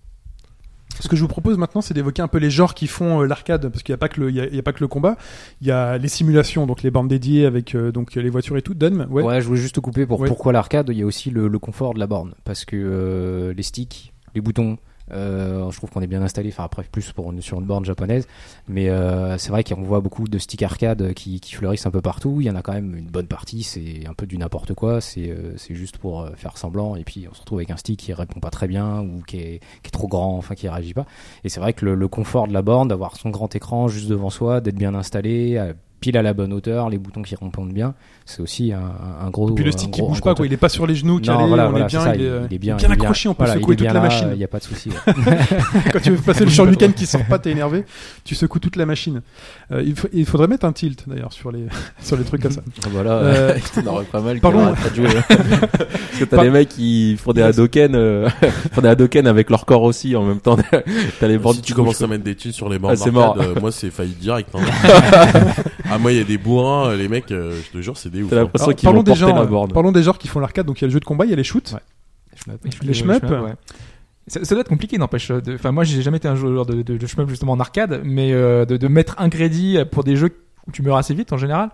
Ce 1.00 1.08
que 1.08 1.16
je 1.16 1.22
vous 1.22 1.28
propose 1.28 1.58
maintenant, 1.58 1.80
c'est 1.80 1.94
d'évoquer 1.94 2.22
un 2.22 2.28
peu 2.28 2.38
les 2.38 2.50
genres 2.50 2.74
qui 2.74 2.86
font 2.86 3.22
euh, 3.22 3.26
l'arcade, 3.26 3.68
parce 3.68 3.82
qu'il 3.82 3.92
n'y 3.92 3.96
a 3.96 3.98
pas 3.98 4.08
que 4.08 4.20
le, 4.20 4.30
il 4.30 4.36
y 4.36 4.40
a, 4.40 4.46
il 4.46 4.54
y 4.54 4.58
a 4.58 4.62
pas 4.62 4.72
que 4.72 4.80
le 4.80 4.88
combat. 4.88 5.16
Il 5.60 5.66
y 5.66 5.70
a 5.70 5.98
les 5.98 6.08
simulations, 6.08 6.66
donc 6.66 6.82
les 6.82 6.90
bornes 6.90 7.08
dédiées 7.08 7.46
avec 7.46 7.74
euh, 7.74 7.90
donc 7.92 8.14
les 8.14 8.30
voitures 8.30 8.56
et 8.56 8.62
tout. 8.62 8.74
Ouais. 8.80 9.22
Ouais. 9.22 9.40
je 9.40 9.46
voulais 9.46 9.60
juste 9.60 9.74
te 9.74 9.80
couper 9.80 10.06
pour 10.06 10.20
Ouais. 10.20 10.28
pourquoi 10.28 10.52
l'arcade. 10.52 10.88
Il 10.90 10.98
y 10.98 11.02
a 11.02 11.06
aussi 11.06 11.30
le, 11.30 11.48
le 11.48 11.58
confort 11.58 11.94
de 11.94 11.98
la 11.98 12.06
borne 12.06 12.34
parce 12.44 12.64
que 12.64 12.76
euh, 12.76 13.52
les 13.54 13.62
sticks, 13.62 14.12
les 14.34 14.40
boutons. 14.40 14.78
Euh, 15.12 15.70
je 15.70 15.76
trouve 15.76 15.90
qu'on 15.90 16.00
est 16.00 16.06
bien 16.06 16.22
installé, 16.22 16.48
enfin 16.48 16.64
après 16.64 16.82
plus 16.82 17.12
pour 17.12 17.32
sur 17.40 17.60
une 17.60 17.66
borne 17.66 17.84
japonaise, 17.84 18.26
mais 18.68 18.88
euh, 18.88 19.36
c'est 19.38 19.50
vrai 19.50 19.64
qu'on 19.64 19.82
voit 19.82 20.00
beaucoup 20.00 20.28
de 20.28 20.38
sticks 20.38 20.62
arcade 20.62 21.12
qui, 21.14 21.40
fleurissent 21.40 21.86
un 21.86 21.90
peu 21.90 22.00
partout. 22.00 22.40
Il 22.40 22.46
y 22.46 22.50
en 22.50 22.56
a 22.56 22.62
quand 22.62 22.72
même 22.72 22.96
une 22.96 23.06
bonne 23.06 23.26
partie, 23.26 23.62
c'est 23.62 24.06
un 24.06 24.14
peu 24.14 24.26
du 24.26 24.38
n'importe 24.38 24.74
quoi, 24.74 25.00
c'est 25.00 25.30
euh, 25.30 25.56
juste 25.70 25.98
pour 25.98 26.22
euh, 26.22 26.30
faire 26.36 26.56
semblant, 26.56 26.96
et 26.96 27.04
puis 27.04 27.26
on 27.30 27.34
se 27.34 27.40
retrouve 27.40 27.58
avec 27.58 27.70
un 27.70 27.76
stick 27.76 28.00
qui 28.00 28.12
répond 28.12 28.40
pas 28.40 28.50
très 28.50 28.66
bien 28.66 29.00
ou 29.00 29.22
qui 29.26 29.38
est, 29.38 29.60
trop 29.92 30.08
grand, 30.08 30.36
enfin 30.36 30.54
qui 30.54 30.68
réagit 30.68 30.94
pas. 30.94 31.06
Et 31.44 31.48
c'est 31.48 31.60
vrai 31.60 31.72
que 31.72 31.84
le, 31.84 31.94
le 31.94 32.08
confort 32.08 32.48
de 32.48 32.52
la 32.52 32.62
borne, 32.62 32.88
d'avoir 32.88 33.16
son 33.16 33.30
grand 33.30 33.54
écran 33.54 33.88
juste 33.88 34.08
devant 34.08 34.30
soi, 34.30 34.60
d'être 34.60 34.76
bien 34.76 34.94
installé, 34.94 35.72
pile 36.04 36.18
à 36.18 36.22
la 36.22 36.34
bonne 36.34 36.52
hauteur, 36.52 36.90
les 36.90 36.98
boutons 36.98 37.22
qui 37.22 37.34
répondent 37.34 37.72
bien, 37.72 37.94
c'est 38.26 38.42
aussi 38.42 38.72
un, 38.74 39.30
gros. 39.30 39.48
Et 39.50 39.54
puis 39.54 39.64
le 39.64 39.72
stick 39.72 39.90
qui 39.90 40.00
gros- 40.00 40.10
bouge 40.10 40.18
un 40.18 40.20
pas, 40.20 40.34
quoi. 40.34 40.44
Il 40.46 40.52
est 40.52 40.58
pas 40.58 40.68
sur 40.68 40.86
les 40.86 40.94
genoux, 40.94 41.14
non, 41.14 41.20
calé, 41.20 41.46
voilà, 41.48 41.68
on 41.68 41.70
voilà, 41.70 41.86
est 41.86 41.88
bien, 41.88 42.00
c'est 42.00 42.04
ça, 42.06 42.14
il, 42.14 42.20
est, 42.20 42.30
il 42.50 42.54
est 42.54 42.58
bien, 42.58 42.76
accroché, 42.76 43.28
on 43.30 43.32
peut 43.34 43.44
voilà, 43.44 43.54
il 43.54 43.60
secouer 43.60 43.72
est 43.72 43.76
toute 43.78 43.84
bien 43.86 43.94
la 43.94 44.00
là, 44.00 44.04
machine. 44.06 44.28
Il 44.32 44.36
n'y 44.36 44.44
a 44.44 44.48
pas 44.48 44.58
de 44.58 44.64
souci. 44.64 44.90
ouais. 44.90 45.14
Quand 45.94 46.00
tu 46.00 46.10
veux 46.10 46.18
passer 46.20 46.44
le 46.44 46.50
shuriken 46.50 46.92
qui 46.92 47.06
sort 47.06 47.24
pas, 47.24 47.38
t'es 47.38 47.52
énervé, 47.52 47.86
tu 48.22 48.34
secoues 48.34 48.58
toute 48.58 48.76
la 48.76 48.84
machine. 48.84 49.22
Euh, 49.72 49.82
il, 49.82 49.96
faut- 49.96 50.08
il 50.12 50.26
faudrait 50.26 50.46
mettre 50.48 50.66
un 50.66 50.72
tilt 50.72 51.04
d'ailleurs 51.08 51.32
sur 51.32 51.50
les 51.50 51.64
sur 52.02 52.18
les 52.18 52.24
trucs 52.24 52.42
comme 52.42 52.52
ça. 52.52 52.60
Voilà, 52.90 53.12
Euh, 53.12 53.58
t'en 53.74 53.86
aurais 53.94 54.04
pas 54.04 54.20
mal 54.20 54.40
qui 54.40 54.90
de 54.90 54.94
jouer. 54.94 55.08
Parce 55.28 56.18
que 56.18 56.24
t'as 56.26 56.42
des 56.42 56.50
mecs 56.50 56.68
qui 56.68 57.16
font 57.16 57.32
des 57.32 57.40
Hadoken, 57.42 57.94
euh, 57.94 58.28
font 58.72 58.82
des 58.82 58.88
Hadoken 58.88 59.26
avec 59.26 59.48
leur 59.48 59.64
corps 59.64 59.82
aussi 59.82 60.14
en 60.16 60.24
même 60.24 60.40
temps. 60.40 60.58
t'as 61.20 61.26
les 61.28 61.38
bords 61.38 61.54
si 61.54 61.62
tu 61.62 61.72
commences 61.72 62.02
à 62.02 62.06
mettre 62.06 62.24
des 62.24 62.34
tuiles 62.34 62.52
sur 62.52 62.68
les 62.68 62.76
Ah, 62.84 62.94
c'est 62.94 63.10
d'arcade, 63.10 63.12
mort. 63.14 63.36
euh, 63.40 63.54
moi 63.60 63.72
c'est 63.72 63.90
failli 63.90 64.12
direct. 64.20 64.50
Ah 65.94 65.98
moi 65.98 66.12
il 66.12 66.18
y 66.18 66.20
a 66.20 66.24
des 66.24 66.38
bourrins, 66.38 66.88
euh, 66.90 66.96
les 66.96 67.08
mecs, 67.08 67.30
euh, 67.30 67.58
je 67.64 67.70
te 67.78 67.82
jure 67.82 67.96
c'est 67.96 68.10
des 68.10 68.22
ouf. 68.22 68.30
T'as 68.30 68.36
hein. 68.36 68.40
l'impression 68.40 68.66
Alors, 68.66 68.76
qu'ils 68.76 68.86
vont 68.86 68.92
parlons 68.92 69.02
des 69.02 69.10
porter 69.12 69.20
genres, 69.26 69.38
la 69.40 69.44
borne. 69.46 69.72
parlons 69.72 69.92
des 69.92 70.02
genres 70.02 70.18
qui 70.18 70.28
font 70.28 70.40
l'arcade. 70.40 70.66
Donc 70.66 70.80
il 70.80 70.82
y 70.82 70.84
a 70.84 70.88
le 70.88 70.92
jeu 70.92 71.00
de 71.00 71.04
combat, 71.04 71.24
il 71.24 71.30
y 71.30 71.34
a 71.34 71.36
les 71.36 71.44
shoots. 71.44 71.72
Ouais. 71.72 72.54
Les 72.82 72.94
shmup. 72.94 73.22
ouais. 73.24 73.54
Ça, 74.26 74.44
ça 74.44 74.54
doit 74.54 74.62
être 74.62 74.68
compliqué, 74.68 74.96
n'empêche. 74.98 75.28
de- 75.30 75.54
Enfin, 75.54 75.70
moi, 75.70 75.84
j'ai 75.84 76.00
jamais 76.02 76.16
été 76.16 76.26
un 76.28 76.34
joueur 76.34 76.64
de, 76.66 76.82
de, 76.82 76.96
de 76.96 77.06
shmup 77.06 77.28
justement 77.28 77.52
en 77.52 77.60
arcade, 77.60 78.00
mais 78.04 78.32
euh, 78.32 78.64
de, 78.64 78.76
de 78.76 78.88
mettre 78.88 79.14
un 79.18 79.28
crédit 79.28 79.78
pour 79.92 80.02
des 80.02 80.16
jeux 80.16 80.30
où 80.66 80.70
tu 80.72 80.82
meurs 80.82 80.96
assez 80.96 81.12
vite 81.14 81.32
en 81.32 81.36
général. 81.36 81.68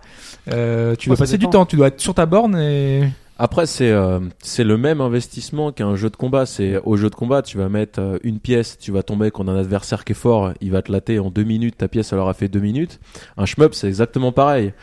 Euh, 0.51 0.95
tu 0.97 1.07
dois 1.09 1.15
ça 1.15 1.23
passer 1.23 1.37
du 1.37 1.45
dépend. 1.45 1.51
temps, 1.51 1.65
tu 1.65 1.77
dois 1.77 1.87
être 1.87 2.01
sur 2.01 2.13
ta 2.13 2.25
borne 2.25 2.57
et 2.57 3.09
Après, 3.37 3.65
c'est 3.65 3.89
euh, 3.89 4.19
c'est 4.43 4.63
le 4.63 4.77
même 4.77 5.01
investissement 5.01 5.71
qu'un 5.71 5.95
jeu 5.95 6.11
de 6.11 6.15
combat. 6.15 6.45
C'est 6.45 6.77
au 6.85 6.95
jeu 6.95 7.09
de 7.09 7.15
combat, 7.15 7.41
tu 7.41 7.57
vas 7.57 7.69
mettre 7.69 7.99
euh, 7.99 8.17
une 8.23 8.39
pièce, 8.39 8.77
tu 8.77 8.91
vas 8.91 9.01
tomber 9.01 9.31
contre 9.31 9.51
un 9.51 9.57
adversaire 9.57 10.05
qui 10.05 10.11
est 10.11 10.15
fort, 10.15 10.53
il 10.61 10.69
va 10.71 10.83
te 10.83 10.91
latter 10.91 11.17
en 11.17 11.31
deux 11.31 11.43
minutes, 11.43 11.77
ta 11.77 11.87
pièce 11.87 12.13
elle 12.13 12.19
aura 12.19 12.35
fait 12.35 12.49
deux 12.49 12.59
minutes. 12.59 12.99
Un 13.37 13.45
shmup, 13.45 13.73
c'est 13.73 13.87
exactement 13.87 14.31
pareil. 14.31 14.73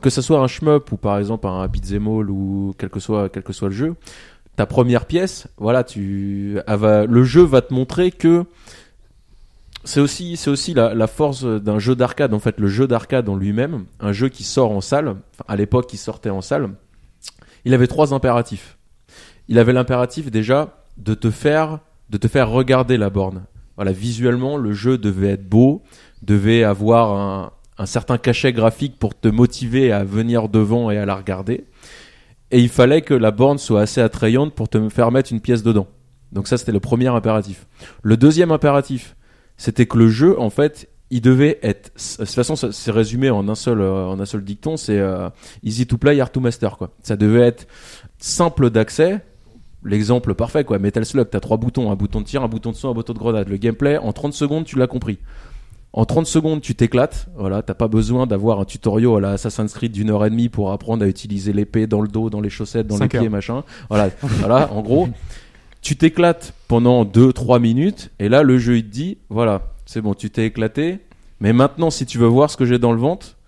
Que 0.00 0.08
ce 0.08 0.22
soit 0.22 0.38
un 0.40 0.46
shmup 0.46 0.90
ou 0.90 0.96
par 0.96 1.18
exemple 1.18 1.46
un 1.46 1.66
beat'em 1.68 2.08
all 2.08 2.30
ou 2.30 2.74
quel 2.78 2.88
que 2.88 2.98
soit 3.00 3.28
que 3.28 3.52
soit 3.52 3.68
le 3.68 3.74
jeu, 3.74 3.94
ta 4.56 4.64
première 4.64 5.04
pièce, 5.04 5.46
voilà, 5.58 5.84
tu 5.84 6.58
va- 6.66 7.04
le 7.04 7.24
jeu 7.24 7.42
va 7.42 7.60
te 7.60 7.74
montrer 7.74 8.10
que 8.10 8.44
c'est 9.84 10.00
aussi, 10.00 10.36
c'est 10.38 10.50
aussi 10.50 10.72
la, 10.72 10.94
la 10.94 11.06
force 11.06 11.44
d'un 11.44 11.78
jeu 11.78 11.94
d'arcade. 11.94 12.32
En 12.32 12.38
fait, 12.40 12.58
le 12.58 12.68
jeu 12.68 12.86
d'arcade 12.86 13.28
en 13.28 13.36
lui-même, 13.36 13.84
un 14.00 14.12
jeu 14.12 14.30
qui 14.30 14.44
sort 14.44 14.72
en 14.72 14.80
salle, 14.80 15.16
à 15.46 15.56
l'époque 15.56 15.86
qui 15.88 15.96
sortait 15.98 16.30
en 16.30 16.40
salle, 16.40 16.70
il 17.64 17.74
avait 17.74 17.86
trois 17.86 18.14
impératifs. 18.14 18.78
Il 19.48 19.58
avait 19.58 19.72
l'impératif 19.72 20.30
déjà 20.30 20.84
de 20.96 21.14
te 21.14 21.30
faire, 21.30 21.80
de 22.10 22.18
te 22.18 22.28
faire 22.28 22.50
regarder 22.50 22.96
la 22.96 23.10
borne. 23.10 23.44
Voilà, 23.76 23.92
visuellement, 23.92 24.56
le 24.56 24.72
jeu 24.72 24.98
devait 24.98 25.30
être 25.30 25.48
beau, 25.48 25.82
devait 26.22 26.64
avoir 26.64 27.16
un, 27.16 27.52
un 27.78 27.86
certain 27.86 28.18
cachet 28.18 28.52
graphique 28.52 28.98
pour 28.98 29.18
te 29.18 29.28
motiver 29.28 29.92
à 29.92 30.04
venir 30.04 30.48
devant 30.48 30.90
et 30.90 30.98
à 30.98 31.06
la 31.06 31.14
regarder. 31.14 31.64
Et 32.50 32.60
il 32.60 32.68
fallait 32.68 33.02
que 33.02 33.14
la 33.14 33.30
borne 33.30 33.58
soit 33.58 33.82
assez 33.82 34.00
attrayante 34.00 34.54
pour 34.54 34.68
te 34.68 34.88
faire 34.88 35.10
mettre 35.12 35.32
une 35.32 35.40
pièce 35.40 35.62
dedans. 35.62 35.86
Donc 36.32 36.48
ça, 36.48 36.58
c'était 36.58 36.72
le 36.72 36.80
premier 36.80 37.06
impératif. 37.06 37.66
Le 38.02 38.16
deuxième 38.16 38.50
impératif, 38.50 39.16
c'était 39.56 39.86
que 39.86 39.98
le 39.98 40.08
jeu, 40.08 40.38
en 40.40 40.50
fait, 40.50 40.88
il 41.10 41.20
devait 41.20 41.58
être. 41.62 41.92
De 42.18 42.24
toute 42.24 42.34
façon, 42.34 42.56
c'est 42.56 42.90
résumé 42.90 43.30
en 43.30 43.48
un 43.48 43.54
seul, 43.54 43.80
euh, 43.80 44.06
en 44.06 44.20
un 44.20 44.26
seul 44.26 44.44
dicton. 44.44 44.76
C'est 44.76 44.98
euh, 44.98 45.30
easy 45.62 45.86
to 45.86 45.96
play, 45.96 46.20
hard 46.20 46.32
to 46.32 46.40
master, 46.40 46.76
quoi. 46.76 46.90
Ça 47.02 47.16
devait 47.16 47.46
être 47.46 47.66
simple 48.18 48.70
d'accès. 48.70 49.20
L'exemple 49.84 50.34
parfait, 50.34 50.64
quoi. 50.64 50.78
Metal 50.78 51.04
Slug, 51.04 51.28
t'as 51.30 51.40
trois 51.40 51.56
boutons, 51.56 51.90
un 51.90 51.94
bouton 51.94 52.20
de 52.20 52.26
tir, 52.26 52.42
un 52.42 52.48
bouton 52.48 52.72
de 52.72 52.76
saut, 52.76 52.88
un 52.88 52.94
bouton 52.94 53.14
de 53.14 53.18
grenade. 53.18 53.48
Le 53.48 53.56
gameplay, 53.56 53.96
en 53.96 54.12
30 54.12 54.34
secondes, 54.34 54.64
tu 54.64 54.76
l'as 54.78 54.88
compris. 54.88 55.18
En 55.94 56.04
30 56.04 56.26
secondes, 56.26 56.60
tu 56.60 56.74
t'éclates. 56.74 57.28
Voilà, 57.36 57.62
t'as 57.62 57.74
pas 57.74 57.88
besoin 57.88 58.26
d'avoir 58.26 58.60
un 58.60 58.64
tutoriel 58.64 59.16
à 59.16 59.20
la 59.20 59.30
Assassin's 59.30 59.72
Creed 59.72 59.92
d'une 59.92 60.10
heure 60.10 60.26
et 60.26 60.30
demie 60.30 60.48
pour 60.48 60.72
apprendre 60.72 61.04
à 61.04 61.08
utiliser 61.08 61.52
l'épée 61.52 61.86
dans 61.86 62.02
le 62.02 62.08
dos, 62.08 62.28
dans 62.28 62.40
les 62.40 62.50
chaussettes, 62.50 62.86
dans 62.86 62.98
les 62.98 63.08
pieds, 63.08 63.28
machin. 63.30 63.62
Voilà, 63.88 64.10
voilà, 64.22 64.70
en 64.72 64.82
gros, 64.82 65.08
tu 65.80 65.96
t'éclates 65.96 66.52
pendant 66.66 67.04
2-3 67.04 67.60
minutes, 67.60 68.10
et 68.18 68.28
là, 68.28 68.42
le 68.42 68.58
jeu, 68.58 68.76
il 68.76 68.84
te 68.84 68.90
dit, 68.90 69.18
voilà, 69.30 69.62
c'est 69.88 70.02
bon, 70.02 70.12
tu 70.12 70.28
t'es 70.28 70.44
éclaté, 70.44 70.98
mais 71.40 71.54
maintenant, 71.54 71.88
si 71.88 72.04
tu 72.04 72.18
veux 72.18 72.26
voir 72.26 72.50
ce 72.50 72.58
que 72.58 72.66
j'ai 72.66 72.78
dans 72.78 72.92
le 72.92 72.98
ventre, 72.98 73.38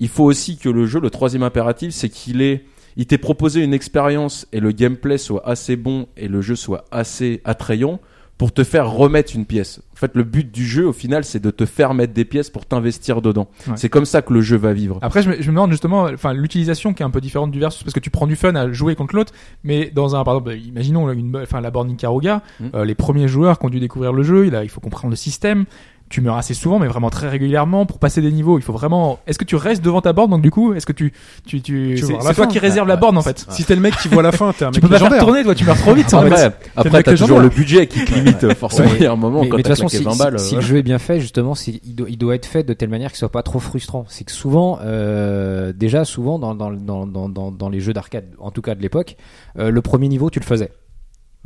il 0.00 0.08
faut 0.08 0.24
aussi 0.24 0.58
que 0.58 0.68
le 0.68 0.86
jeu, 0.86 0.98
le 0.98 1.08
troisième 1.08 1.44
impératif, 1.44 1.94
c'est 1.94 2.08
qu'il 2.08 2.42
est, 2.42 2.64
il 2.96 3.06
t'ait 3.06 3.16
proposé 3.16 3.62
une 3.62 3.72
expérience 3.72 4.48
et 4.52 4.58
le 4.58 4.72
gameplay 4.72 5.18
soit 5.18 5.48
assez 5.48 5.76
bon 5.76 6.08
et 6.16 6.26
le 6.26 6.40
jeu 6.40 6.56
soit 6.56 6.84
assez 6.90 7.42
attrayant 7.44 8.00
pour 8.38 8.52
te 8.52 8.62
faire 8.64 8.88
remettre 8.90 9.34
une 9.34 9.44
pièce. 9.44 9.80
En 9.92 9.96
fait, 9.96 10.12
le 10.14 10.22
but 10.22 10.50
du 10.52 10.64
jeu, 10.64 10.86
au 10.86 10.92
final, 10.92 11.24
c'est 11.24 11.40
de 11.42 11.50
te 11.50 11.66
faire 11.66 11.92
mettre 11.92 12.12
des 12.12 12.24
pièces 12.24 12.50
pour 12.50 12.64
t'investir 12.66 13.20
dedans. 13.20 13.48
Ouais. 13.66 13.72
C'est 13.76 13.88
comme 13.88 14.04
ça 14.04 14.22
que 14.22 14.32
le 14.32 14.40
jeu 14.40 14.56
va 14.56 14.72
vivre. 14.72 14.98
Après, 15.02 15.22
je 15.24 15.28
me, 15.30 15.34
je 15.42 15.50
me 15.50 15.56
demande 15.56 15.72
justement, 15.72 16.04
enfin, 16.04 16.32
l'utilisation 16.32 16.94
qui 16.94 17.02
est 17.02 17.06
un 17.06 17.10
peu 17.10 17.20
différente 17.20 17.50
du 17.50 17.58
versus, 17.58 17.82
parce 17.82 17.92
que 17.94 17.98
tu 18.00 18.10
prends 18.10 18.28
du 18.28 18.36
fun 18.36 18.54
à 18.54 18.70
jouer 18.70 18.94
contre 18.94 19.16
l'autre, 19.16 19.32
mais 19.64 19.90
dans 19.92 20.14
un, 20.14 20.22
par 20.22 20.34
exemple, 20.36 20.54
imaginons 20.56 21.10
une, 21.10 21.36
enfin, 21.36 21.60
la 21.60 21.72
borne 21.72 21.90
Ikaruga, 21.90 22.42
Mm. 22.60 22.66
euh, 22.74 22.84
les 22.84 22.94
premiers 22.94 23.26
joueurs 23.28 23.58
qui 23.58 23.66
ont 23.66 23.70
dû 23.70 23.80
découvrir 23.80 24.12
le 24.12 24.22
jeu, 24.22 24.46
il, 24.46 24.54
a, 24.54 24.62
il 24.62 24.70
faut 24.70 24.80
comprendre 24.80 25.10
le 25.10 25.16
système. 25.16 25.64
Tu 26.10 26.20
meurs 26.20 26.36
assez 26.36 26.54
souvent, 26.54 26.78
mais 26.78 26.86
vraiment 26.86 27.10
très 27.10 27.28
régulièrement 27.28 27.84
pour 27.86 27.98
passer 27.98 28.20
des 28.22 28.32
niveaux. 28.32 28.58
Il 28.58 28.62
faut 28.62 28.72
vraiment. 28.72 29.18
Est-ce 29.26 29.38
que 29.38 29.44
tu 29.44 29.56
restes 29.56 29.84
devant 29.84 30.00
ta 30.00 30.12
borne 30.12 30.30
donc 30.30 30.42
du 30.42 30.50
coup, 30.50 30.72
est-ce 30.74 30.86
que 30.86 30.92
tu, 30.92 31.12
tu, 31.46 31.60
tu, 31.60 31.94
Tu 31.96 32.04
c'est 32.06 32.18
toi 32.18 32.32
fin. 32.32 32.46
qui 32.46 32.58
réserve 32.58 32.88
la 32.88 32.96
borne 32.96 33.18
en 33.18 33.22
fait. 33.22 33.46
Si 33.50 33.64
t'es 33.64 33.74
le 33.74 33.80
mec 33.80 33.96
qui 33.98 34.08
voit 34.08 34.22
la 34.22 34.32
fin, 34.32 34.52
t'es 34.52 34.64
un 34.64 34.70
Tu 34.72 34.80
mec 34.80 34.90
peux 34.90 34.98
pas 34.98 35.10
faire 35.10 35.18
tourner, 35.18 35.42
toi, 35.42 35.54
tu 35.54 35.64
meurs 35.64 35.76
trop 35.78 35.94
vite. 35.94 36.12
en 36.14 36.22
fait. 36.22 36.26
Après, 36.32 36.52
après 36.76 37.02
t'as 37.02 37.16
toujours 37.16 37.40
le 37.40 37.48
budget 37.48 37.86
qui 37.86 38.04
te 38.04 38.14
limite 38.14 38.54
forcément. 38.54 38.88
Ouais. 38.88 38.96
Il 38.98 39.02
y 39.02 39.06
a 39.06 39.12
un 39.12 39.16
moment 39.16 39.42
mais, 39.42 39.48
quand 39.48 39.56
mais 39.56 39.62
de 39.62 39.68
toute 39.68 39.76
façon, 39.76 39.88
si, 39.88 40.02
20 40.02 40.16
balles. 40.16 40.38
si 40.38 40.54
euh, 40.54 40.60
le 40.60 40.64
jeu 40.64 40.76
est 40.78 40.82
bien 40.82 40.98
fait, 40.98 41.20
justement, 41.20 41.54
il, 41.66 41.94
doit, 41.94 42.08
il 42.08 42.16
doit 42.18 42.34
être 42.34 42.46
fait 42.46 42.62
de 42.64 42.72
telle 42.72 42.88
manière 42.88 43.10
qu'il 43.10 43.18
soit 43.18 43.30
pas 43.32 43.42
trop 43.42 43.58
frustrant. 43.58 44.04
C'est 44.08 44.24
que 44.24 44.32
souvent, 44.32 44.78
euh, 44.82 45.72
déjà 45.74 46.04
souvent 46.04 46.38
dans, 46.38 46.54
dans, 46.54 46.70
dans, 46.72 47.06
dans, 47.06 47.28
dans, 47.28 47.50
dans 47.52 47.68
les 47.68 47.80
jeux 47.80 47.92
d'arcade, 47.92 48.24
en 48.38 48.50
tout 48.50 48.62
cas 48.62 48.74
de 48.74 48.82
l'époque, 48.82 49.16
euh, 49.58 49.70
le 49.70 49.82
premier 49.82 50.08
niveau, 50.08 50.30
tu 50.30 50.40
le 50.40 50.44
faisais. 50.44 50.70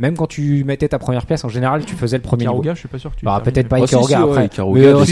Même 0.02 0.16
quand 0.16 0.26
tu 0.26 0.64
mettais 0.64 0.88
ta 0.88 0.98
première 0.98 1.24
pièce, 1.26 1.44
en 1.44 1.48
général, 1.48 1.84
tu 1.84 1.94
faisais 1.94 2.16
le 2.16 2.22
premier 2.24 2.44
niveau. 2.44 2.60
Je 2.64 2.74
suis 2.74 2.88
pas 2.88 2.98
sûr 2.98 3.12
que 3.12 3.16
tu. 3.20 3.24
Bah, 3.24 3.40
peut-être 3.42 3.68
pas 3.68 3.78
Oh, 3.80 3.86
si, 3.86 3.94
Ikaruga 3.94 4.16
si, 4.16 4.22
après. 4.22 4.46
Ikaruga, 4.46 4.80
Mais, 4.80 4.86
euh, 4.86 5.04
tu 5.04 5.10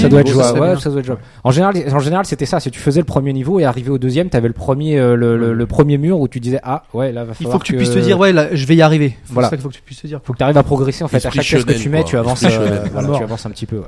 ça, 0.00 0.08
doit 0.08 0.20
être 0.20 0.28
jouable. 0.28 0.80
ça, 0.80 0.90
doit 0.90 0.98
être 0.98 1.06
jouable. 1.06 1.20
En 1.44 1.50
général, 1.52 1.76
en 1.92 1.98
général, 2.00 2.26
c'était 2.26 2.44
ça. 2.44 2.58
C'est 2.58 2.70
tu 2.70 2.80
faisais 2.80 2.98
le 2.98 3.06
premier 3.06 3.32
niveau 3.32 3.60
et 3.60 3.64
arrivé 3.64 3.88
au 3.90 3.98
deuxième, 3.98 4.28
t'avais 4.28 4.48
le 4.48 4.52
premier, 4.54 4.98
euh, 4.98 5.14
le, 5.14 5.36
le, 5.36 5.54
le 5.54 5.66
premier 5.66 5.96
mur 5.96 6.18
où 6.18 6.26
tu 6.26 6.40
disais 6.40 6.58
ah 6.64 6.82
ouais 6.92 7.12
là 7.12 7.22
va 7.24 7.32
Il 7.32 7.34
falloir 7.36 7.52
faut 7.52 7.58
que 7.60 7.64
tu 7.66 7.76
puisses 7.76 7.92
te 7.92 8.00
dire, 8.00 8.18
ouais, 8.18 8.32
là, 8.32 8.48
je 8.52 8.66
vais 8.66 8.74
y 8.74 8.82
arriver. 8.82 9.16
C'est 9.26 9.32
Voilà. 9.32 9.48
ça 9.48 9.56
qu'il 9.56 9.62
faut 9.62 9.68
que 9.68 9.74
tu 9.74 9.82
puisses 9.82 10.02
te 10.02 10.08
dire. 10.08 10.20
faut 10.24 10.32
que 10.32 10.38
tu 10.38 10.44
arrives 10.44 10.58
à 10.58 10.62
progresser 10.64 11.04
en 11.04 11.08
fait 11.08 11.18
à 11.18 11.20
chaque 11.30 11.32
pièce 11.44 11.64
que 11.64 11.72
tu 11.74 11.88
mets, 11.88 12.00
quoi. 12.00 12.08
tu 12.10 12.16
avances, 12.16 12.42
euh, 12.44 12.84
tu 13.16 13.22
avances 13.22 13.46
un 13.46 13.50
petit 13.50 13.66
peu. 13.66 13.76
ouais. 13.78 13.84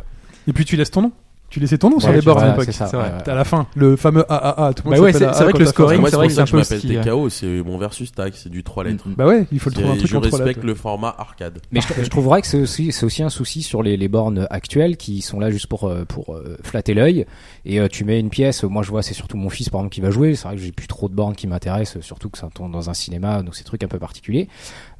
Et 0.46 0.52
puis 0.52 0.64
tu 0.64 0.76
laisses 0.76 0.92
ton 0.92 1.02
nom. 1.02 1.12
Tu 1.50 1.60
laissais 1.60 1.78
ton 1.78 1.88
nom 1.88 1.98
sur 1.98 2.12
les 2.12 2.20
bords 2.20 2.38
à 2.38 2.48
l'époque. 2.50 2.68
c'est 2.70 2.84
vrai. 2.84 3.10
ouais, 3.10 3.28
à 3.30 3.34
la 3.34 3.44
fin, 3.44 3.66
le 3.74 3.96
fameux 3.96 4.22
AAA. 4.30 4.74
Tout 4.74 4.82
le 4.84 4.90
Bah 4.90 4.96
monde 4.96 5.04
ouais, 5.06 5.12
c'est- 5.14 5.24
vrai 5.24 5.52
que 5.54 5.58
le 5.58 5.64
scoring, 5.64 6.04
c'est 6.06 6.16
vrai 6.16 6.26
que 6.26 6.32
c'est 6.34 6.36
je 6.36 6.42
un 6.42 6.46
peu 6.46 6.58
m'appelle 6.58 6.96
euh, 6.98 7.02
TKO, 7.02 7.28
c'est 7.30 7.46
mon 7.62 7.78
versus 7.78 8.12
tag, 8.12 8.34
c'est 8.36 8.50
du 8.50 8.62
3 8.62 8.84
lettres. 8.84 9.04
Bah 9.16 9.26
ouais, 9.26 9.46
il 9.50 9.58
faut 9.58 9.70
le 9.70 9.74
trouver 9.74 9.88
un 9.90 9.96
truc 9.96 10.06
je 10.10 10.16
entre 10.16 10.24
respecte 10.24 10.46
lettres. 10.58 10.66
le 10.66 10.74
format 10.74 11.14
arcade. 11.16 11.60
Mais 11.72 11.80
je, 11.80 12.02
je 12.04 12.08
trouverais 12.10 12.42
que 12.42 12.46
c'est 12.48 12.60
aussi, 12.60 13.22
un 13.22 13.30
souci 13.30 13.62
sur 13.62 13.82
les, 13.82 13.96
les 13.96 14.08
bornes 14.08 14.46
actuelles 14.50 14.98
qui 14.98 15.22
sont 15.22 15.40
là 15.40 15.50
juste 15.50 15.68
pour, 15.68 15.84
euh, 15.84 16.04
pour 16.04 16.34
euh, 16.34 16.58
flatter 16.62 16.92
l'œil. 16.92 17.24
Et 17.64 17.80
euh, 17.80 17.88
tu 17.88 18.04
mets 18.04 18.20
une 18.20 18.28
pièce, 18.28 18.62
moi 18.64 18.82
je 18.82 18.90
vois 18.90 19.02
c'est 19.02 19.14
surtout 19.14 19.38
mon 19.38 19.48
fils 19.48 19.70
par 19.70 19.80
exemple 19.80 19.94
qui 19.94 20.02
va 20.02 20.10
jouer. 20.10 20.34
C'est 20.34 20.46
vrai 20.48 20.56
que 20.56 20.62
j'ai 20.62 20.70
plus 20.72 20.86
trop 20.86 21.08
de 21.08 21.14
bornes 21.14 21.34
qui 21.34 21.46
m'intéressent, 21.46 22.02
surtout 22.04 22.28
que 22.28 22.36
ça 22.36 22.48
tourne 22.54 22.72
dans 22.72 22.90
un 22.90 22.94
cinéma, 22.94 23.42
donc 23.42 23.54
c'est 23.56 23.62
des 23.62 23.68
trucs 23.68 23.82
un 23.82 23.88
peu 23.88 23.98
particuliers. 23.98 24.48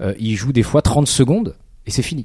Euh, 0.01 0.15
il 0.19 0.35
joue 0.35 0.53
des 0.55 0.63
fois 0.63 0.81
30 0.81 1.09
secondes 1.09 1.55
et 1.87 1.91
c'est 1.91 2.01
fini. 2.03 2.25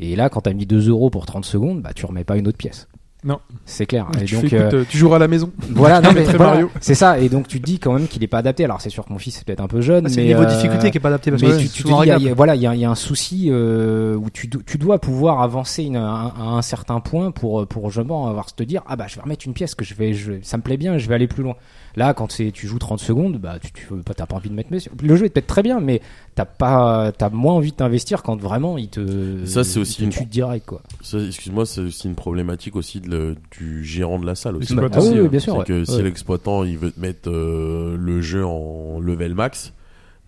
Et 0.00 0.16
là, 0.16 0.28
quand 0.28 0.40
t'as 0.42 0.52
mis 0.52 0.66
2 0.66 0.88
euros 0.88 1.08
pour 1.10 1.24
30 1.26 1.44
secondes, 1.44 1.82
bah 1.82 1.92
tu 1.94 2.04
remets 2.04 2.24
pas 2.24 2.36
une 2.36 2.48
autre 2.48 2.58
pièce. 2.58 2.88
Non. 3.24 3.40
C'est 3.66 3.84
clair. 3.86 4.06
Et 4.20 4.24
Tu 4.26 4.36
donc, 4.36 4.46
fais, 4.46 4.56
euh, 4.56 4.60
écoute, 4.68 4.74
euh, 4.74 4.84
tu 4.88 4.96
joueras 4.96 5.16
à 5.16 5.18
la 5.18 5.26
maison. 5.28 5.50
voilà, 5.70 6.00
non, 6.02 6.10
mais 6.14 6.22
Très 6.22 6.36
voilà, 6.36 6.52
Mario. 6.52 6.70
c'est 6.80 6.94
ça. 6.94 7.18
Et 7.18 7.28
donc 7.28 7.48
tu 7.48 7.60
te 7.60 7.66
dis 7.66 7.80
quand 7.80 7.92
même 7.92 8.06
qu'il 8.06 8.22
est 8.22 8.28
pas 8.28 8.38
adapté. 8.38 8.64
Alors 8.64 8.80
c'est 8.80 8.90
sûr 8.90 9.04
que 9.04 9.12
mon 9.12 9.18
fils 9.18 9.38
est 9.40 9.44
peut-être 9.44 9.60
un 9.60 9.66
peu 9.66 9.80
jeune, 9.80 10.06
Ah, 10.06 10.08
C'est 10.08 10.20
le 10.20 10.26
niveau 10.28 10.44
de 10.44 10.50
euh, 10.50 10.54
difficulté 10.54 10.90
qui 10.92 10.98
est 10.98 11.00
pas 11.00 11.08
adapté 11.08 11.30
parce 11.32 11.42
mais 11.42 11.48
que 11.50 11.56
tu, 11.72 11.82
te 11.82 11.88
dis, 11.88 11.92
y 11.92 11.94
a- 11.94 12.04
il 12.04 12.06
y 12.06 12.10
a- 12.10 12.14
réglable. 12.14 12.36
voilà, 12.36 12.54
il 12.54 12.62
y 12.62 12.66
a, 12.68 12.74
il 12.76 12.80
y 12.80 12.84
a 12.84 12.90
un 12.90 12.94
souci 12.94 13.48
euh, 13.50 14.14
où 14.14 14.30
tu, 14.30 14.46
do- 14.46 14.62
tu 14.64 14.78
dois 14.78 15.00
pouvoir 15.00 15.42
avancer 15.42 15.82
une- 15.82 15.96
un- 15.96 16.32
à 16.38 16.42
un 16.42 16.62
certain 16.62 17.00
point 17.00 17.32
pour 17.32 17.66
pour 17.66 17.90
justement 17.90 18.28
avoir 18.28 18.52
te 18.54 18.62
dire 18.62 18.82
ah 18.86 18.94
bah 18.94 19.06
je 19.08 19.16
vais 19.16 19.22
remettre 19.22 19.46
une 19.46 19.52
pièce 19.52 19.74
que 19.74 19.84
je 19.84 19.94
vais, 19.94 20.14
je, 20.14 20.34
ça 20.42 20.56
me 20.56 20.62
plaît 20.62 20.76
bien, 20.76 20.96
je 20.98 21.08
vais 21.08 21.14
aller 21.16 21.26
plus 21.28 21.42
loin. 21.42 21.54
Là, 21.98 22.14
quand 22.14 22.28
tu 22.28 22.52
joues 22.68 22.78
30 22.78 23.00
secondes, 23.00 23.38
bah 23.38 23.58
tu, 23.60 23.72
tu 23.72 23.84
t'as 24.16 24.24
pas 24.26 24.36
envie 24.36 24.50
de 24.50 24.54
mettre. 24.54 24.70
Le 25.02 25.16
jeu 25.16 25.26
est 25.26 25.30
peut-être 25.30 25.48
très 25.48 25.64
bien, 25.64 25.80
mais 25.80 26.00
t'as 26.36 26.44
pas, 26.44 27.10
t'as 27.10 27.28
moins 27.28 27.54
envie 27.54 27.72
de 27.72 27.76
t'investir 27.76 28.22
quand 28.22 28.40
vraiment 28.40 28.78
il 28.78 28.88
te. 28.88 29.44
Ça, 29.44 29.64
c'est 29.64 29.80
aussi 29.80 30.04
une- 30.04 30.10
direct 30.10 30.64
quoi. 30.64 30.80
Ça, 31.02 31.18
excuse-moi, 31.18 31.66
c'est 31.66 31.80
aussi 31.80 32.06
une 32.06 32.14
problématique 32.14 32.76
aussi 32.76 33.00
de 33.00 33.10
le- 33.10 33.36
du 33.58 33.84
gérant 33.84 34.20
de 34.20 34.26
la 34.26 34.36
salle 34.36 34.54
aussi. 34.56 34.74
Ah 34.78 34.80
oui, 34.80 34.96
aussi, 34.96 35.20
oui, 35.20 35.28
bien 35.28 35.40
sûr. 35.40 35.54
C'est 35.54 35.58
ouais. 35.58 35.64
que 35.64 35.84
si 35.84 36.00
l'exploitant 36.02 36.62
il 36.62 36.78
veut 36.78 36.92
te 36.92 37.00
mettre 37.00 37.28
euh, 37.30 37.96
le 37.98 38.20
jeu 38.20 38.46
en 38.46 39.00
level 39.00 39.34
max, 39.34 39.72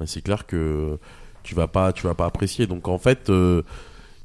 bah, 0.01 0.07
c'est 0.09 0.23
clair 0.23 0.47
que 0.47 0.99
tu 1.45 1.55
vas 1.55 1.69
pas, 1.69 1.93
tu 1.93 2.05
vas 2.05 2.15
pas 2.15 2.27
apprécier. 2.27 2.67
Donc 2.67 2.89
en 2.89 2.99
fait, 2.99 3.31
euh, 3.31 3.63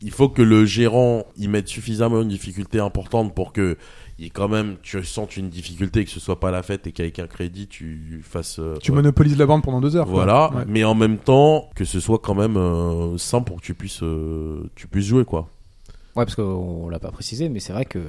il 0.02 0.10
faut 0.12 0.30
que 0.30 0.42
le 0.42 0.66
gérant 0.66 1.26
y 1.38 1.48
mette 1.48 1.68
suffisamment 1.68 2.22
une 2.24 2.28
difficulté 2.30 2.80
importante 2.80 3.36
pour 3.36 3.54
que 3.54 3.78
il 4.18 4.32
quand 4.32 4.48
même 4.48 4.78
tu 4.82 5.04
sentes 5.04 5.36
une 5.38 5.50
difficulté 5.50 6.06
que 6.06 6.10
ce 6.12 6.20
soit 6.20 6.40
pas 6.40 6.50
la 6.52 6.64
fête 6.64 6.88
et 6.88 6.92
qu'avec 6.94 7.20
un 7.20 7.28
crédit 7.28 7.68
tu 7.68 8.22
fasses. 8.24 8.60
euh, 8.60 8.76
Tu 8.82 8.92
ouais. 8.92 8.96
monopolises 8.96 9.38
la 9.38 9.46
borne 9.46 9.62
pendant 9.62 9.82
deux 9.82 9.96
heures. 9.96 10.08
Voilà, 10.08 10.52
Ouais. 10.54 10.64
mais 10.68 10.84
en 10.84 10.96
même 10.96 11.18
temps 11.18 11.70
que 11.76 11.84
ce 11.86 12.00
soit 12.00 12.20
quand 12.20 12.36
même 12.36 12.56
euh, 12.58 13.18
simple 13.18 13.48
pour 13.48 13.58
que 13.60 13.66
tu 13.66 13.74
puisses, 13.74 14.04
euh, 14.04 14.70
tu 14.76 14.88
puisses 14.88 15.06
jouer 15.08 15.26
quoi. 15.26 15.50
Ouais, 16.16 16.24
parce 16.24 16.36
qu'on 16.36 16.88
l'a 16.90 17.00
pas 17.00 17.12
précisé, 17.12 17.50
mais 17.50 17.60
c'est 17.60 17.74
vrai 17.74 17.84
que 17.86 18.00
euh, 18.00 18.04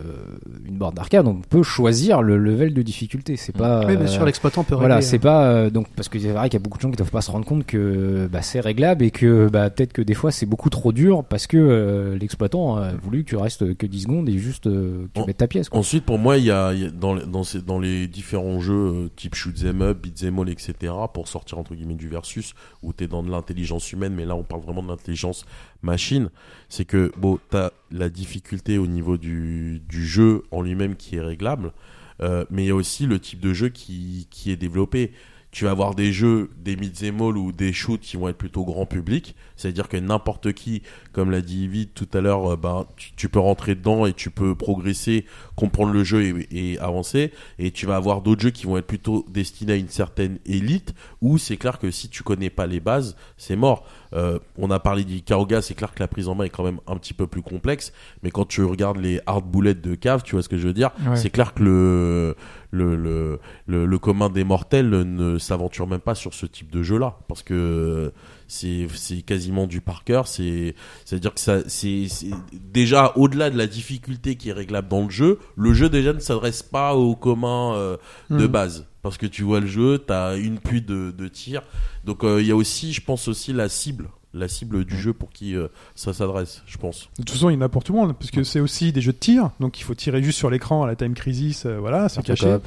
une 0.65 0.79
borne 0.79 0.95
d'arcade, 0.95 1.27
on 1.27 1.41
peut 1.41 1.63
choisir 1.65 2.23
le 2.23 2.37
level 2.39 2.73
de 2.73 2.83
difficulté. 2.83 3.37
C'est 3.37 3.57
pas. 3.57 3.81
Oui, 3.87 3.97
bien 3.97 4.05
euh, 4.05 4.07
sûr, 4.07 4.25
l'exploitant 4.25 4.63
peut 4.63 4.77
Voilà, 4.77 4.97
régler. 4.97 5.09
c'est 5.09 5.19
pas 5.19 5.47
euh, 5.51 5.71
donc 5.71 5.89
parce 5.97 6.09
que 6.09 6.19
c'est 6.21 6.31
vrai 6.31 6.49
qu'il 6.49 6.59
y 6.59 6.63
a 6.63 6.65
beaucoup 6.65 6.79
de 6.79 6.83
gens 6.83 6.91
qui 6.91 6.97
doivent 6.97 7.11
pas 7.11 7.21
se 7.21 7.31
rendre 7.33 7.45
compte 7.45 7.67
que 7.67 8.29
bah, 8.31 8.43
c'est 8.43 8.61
réglable 8.61 9.05
et 9.05 9.11
que 9.11 9.49
bah, 9.49 9.71
peut-être 9.71 9.93
que 9.93 10.03
des 10.03 10.15
fois 10.15 10.31
c'est 10.31 10.47
beaucoup 10.47 10.71
trop 10.71 10.93
dur 10.93 11.25
parce 11.25 11.47
que 11.49 11.57
euh, 11.57 12.17
l'exploitant 12.17 12.77
a 12.77 12.93
voulu 12.93 13.25
que 13.25 13.31
tu 13.31 13.37
restes 13.37 13.75
que 13.77 13.87
10 13.87 14.03
secondes 14.03 14.29
et 14.29 14.39
juste 14.39 14.69
euh, 14.69 15.07
que 15.07 15.11
tu 15.15 15.21
En- 15.23 15.27
mettes 15.27 15.39
ta 15.39 15.49
pièce. 15.49 15.69
Quoi. 15.69 15.81
Ensuite, 15.81 16.05
pour 16.05 16.19
moi, 16.21 16.37
il 16.39 16.45
y 16.45 16.51
a, 16.53 16.73
il 16.75 16.83
y 16.83 16.87
a 16.87 16.91
dans, 16.91 17.15
les- 17.15 17.27
dans, 17.27 17.43
ces, 17.43 17.61
dans 17.61 17.81
les 17.81 18.07
différents 18.07 18.61
jeux 18.61 18.75
euh, 18.75 19.09
type 19.17 19.35
shoot 19.35 19.55
'em 19.65 19.83
up, 19.83 19.99
beat 20.03 20.23
'em 20.23 20.39
all, 20.39 20.49
etc. 20.49 20.93
Pour 21.13 21.27
sortir 21.27 21.59
entre 21.59 21.75
guillemets 21.75 21.95
du 21.95 22.09
versus 22.09 22.55
où 22.83 22.93
t'es 22.93 23.09
dans 23.09 23.25
de 23.25 23.31
l'intelligence 23.33 23.91
humaine, 23.93 24.15
mais 24.15 24.25
là 24.27 24.37
on 24.37 24.45
parle 24.45 24.63
vraiment 24.63 24.83
de 24.85 24.89
l'intelligence 24.89 25.45
machine. 25.83 26.31
C'est 26.69 26.85
que 26.85 27.13
bon, 27.17 27.39
t'as 27.51 27.71
la 27.91 28.09
difficulté 28.09 28.79
au 28.79 28.87
niveau 28.87 29.17
du, 29.17 29.83
du 29.89 30.07
jeu 30.07 30.45
en 30.51 30.63
lui-même 30.63 30.97
qui 30.97 31.17
est 31.17 31.21
réglable, 31.21 31.73
euh, 32.21 32.45
mais 32.51 32.65
il 32.65 32.69
y 32.69 32.71
a 32.71 32.75
aussi 32.75 33.07
le 33.07 33.19
type 33.19 33.41
de 33.41 33.53
jeu 33.53 33.69
qui, 33.69 34.27
qui 34.31 34.51
est 34.51 34.57
développé. 34.57 35.13
Tu 35.53 35.65
vas 35.65 35.71
avoir 35.71 35.95
des 35.95 36.13
jeux, 36.13 36.51
des 36.59 36.77
mid 36.77 36.93
all 37.03 37.39
ou 37.39 37.51
des 37.51 37.73
shoots 37.73 38.01
qui 38.01 38.19
vont 38.19 38.29
être 38.29 38.37
plutôt 38.37 38.65
grand 38.65 38.85
public. 38.85 39.35
C'est-à-dire 39.57 39.89
que 39.89 39.97
n'importe 39.97 40.53
qui, 40.53 40.83
comme 41.13 41.31
l'a 41.31 41.41
dit 41.41 41.65
Yvid 41.65 41.95
tout 41.95 42.09
à 42.13 42.21
l'heure, 42.21 42.53
euh, 42.53 42.57
ben, 42.57 42.87
tu, 42.97 43.13
tu 43.17 43.31
peux 43.31 43.39
rentrer 43.39 43.75
dedans 43.75 44.05
et 44.05 44.13
tu 44.13 44.29
peux 44.29 44.55
progresser, 44.55 45.25
comprendre 45.55 45.93
le 45.93 46.05
jeu 46.05 46.47
et, 46.51 46.73
et 46.73 46.79
avancer. 46.79 47.33
Et 47.59 47.71
tu 47.71 47.87
vas 47.87 47.97
avoir 47.97 48.21
d'autres 48.21 48.43
jeux 48.43 48.51
qui 48.51 48.67
vont 48.67 48.77
être 48.77 48.87
plutôt 48.87 49.25
destinés 49.31 49.73
à 49.75 49.77
une 49.77 49.89
certaine 49.89 50.41
élite, 50.45 50.95
où 51.23 51.39
c'est 51.39 51.57
clair 51.57 51.79
que 51.79 51.91
si 51.91 52.11
tu 52.11 52.23
connais 52.23 52.51
pas 52.51 52.67
les 52.67 52.81
bases, 52.81 53.17
c'est 53.39 53.57
mort. 53.57 53.89
Euh, 54.15 54.39
on 54.59 54.71
a 54.71 54.79
parlé 54.79 55.05
d'Ikaruga, 55.05 55.63
c'est 55.63 55.75
clair 55.75 55.93
que 55.95 56.01
la 56.01 56.09
prise 56.09 56.29
en 56.29 56.35
main 56.35 56.45
est 56.45 56.51
quand 56.51 56.65
même 56.65 56.81
un 56.87 56.97
petit 56.97 57.15
peu 57.15 57.27
plus 57.27 57.43
complexe, 57.43 57.93
mais 58.23 58.31
quand 58.31 58.45
tu 58.47 58.63
regardes 58.65 58.99
les 58.99 59.21
hard 59.27 59.45
bullets 59.51 59.75
de 59.75 59.95
cave, 59.95 60.23
tu 60.23 60.33
vois 60.37 60.43
ce 60.43 60.49
que 60.49 60.59
je 60.59 60.67
veux 60.69 60.73
dire, 60.75 60.91
Ouais. 61.09 61.17
c'est 61.17 61.31
clair 61.31 61.55
que 61.55 61.63
le, 61.63 62.37
le, 62.71 62.97
le, 62.97 63.41
le, 63.67 63.87
le 63.87 63.99
commun 63.99 64.29
des 64.29 64.45
mortels 64.45 64.89
ne 64.91 65.39
s'aventure 65.39 65.87
même 65.87 66.01
pas 66.01 66.15
sur 66.15 66.35
ce 66.35 66.47
type 66.47 66.71
de 66.71 66.83
jeu-là, 66.83 67.19
parce 67.29 67.43
que 67.43 68.13
c'est 68.49 68.87
c'est 68.95 69.23
quasiment 69.23 69.67
du 69.67 69.81
par 69.81 70.05
cœur, 70.05 70.27
c'est 70.29 70.75
c'est 71.05 71.17
à 71.17 71.19
dire 71.19 71.35
que 71.35 71.41
ça 71.41 71.59
c'est 71.69 72.07
déjà 72.53 73.13
au-delà 73.17 73.51
de 73.51 73.59
la 73.59 73.67
difficulté 73.67 74.37
qui 74.37 74.49
est 74.51 74.53
réglable 74.53 74.89
dans 74.89 75.03
le 75.05 75.11
jeu, 75.11 75.39
le 75.57 75.73
jeu 75.75 75.89
déjà 75.89 76.13
ne 76.13 76.21
s'adresse 76.21 76.63
pas 76.63 76.95
au 76.95 77.15
commun 77.17 77.75
euh, 77.75 77.97
de 78.31 78.37
Mhm. 78.37 78.47
base 78.47 78.87
parce 79.03 79.19
que 79.19 79.27
tu 79.27 79.43
vois 79.45 79.61
le 79.61 79.67
jeu, 79.69 79.99
t'as 79.99 80.37
une 80.37 80.59
pluie 80.59 80.83
de, 80.83 81.13
de 81.17 81.29
tirs. 81.29 81.63
Donc 82.05 82.25
euh, 82.25 82.41
il 82.43 82.49
y 82.49 82.51
a 82.51 82.57
aussi, 82.57 82.93
je 82.93 83.01
pense 83.01 83.29
aussi 83.29 83.53
la 83.53 83.69
cible, 83.69 84.09
la 84.35 84.49
cible 84.49 84.85
du 84.85 84.97
jeu 84.99 85.13
pour 85.13 85.31
qui 85.31 85.55
euh, 85.55 85.69
ça 85.95 86.13
s'adresse, 86.13 86.63
je 86.67 86.77
pense. 86.77 87.09
De 87.19 87.23
toute 87.23 87.31
façon, 87.31 87.49
il 87.51 87.55
y 87.55 87.57
en 87.57 87.61
a 87.61 87.69
pour 87.69 87.85
tout 87.85 87.93
le 87.93 88.01
monde, 88.01 88.17
parce 88.19 88.33
que 88.33 88.43
c'est 88.43 88.59
aussi 88.59 88.91
des 88.93 89.01
jeux 89.01 89.13
de 89.13 89.19
tir, 89.19 89.51
donc 89.61 89.79
il 89.79 89.85
faut 89.85 89.95
tirer 89.95 90.21
juste 90.25 90.39
sur 90.39 90.51
l'écran 90.51 90.83
à 90.83 90.89
la 90.89 90.97
Time 90.97 91.15
Crisis, 91.15 91.67
euh, 91.67 91.79
voilà, 91.79 92.09
c'est 92.09 92.21
caché. 92.25 92.47
Euh, 92.49 92.59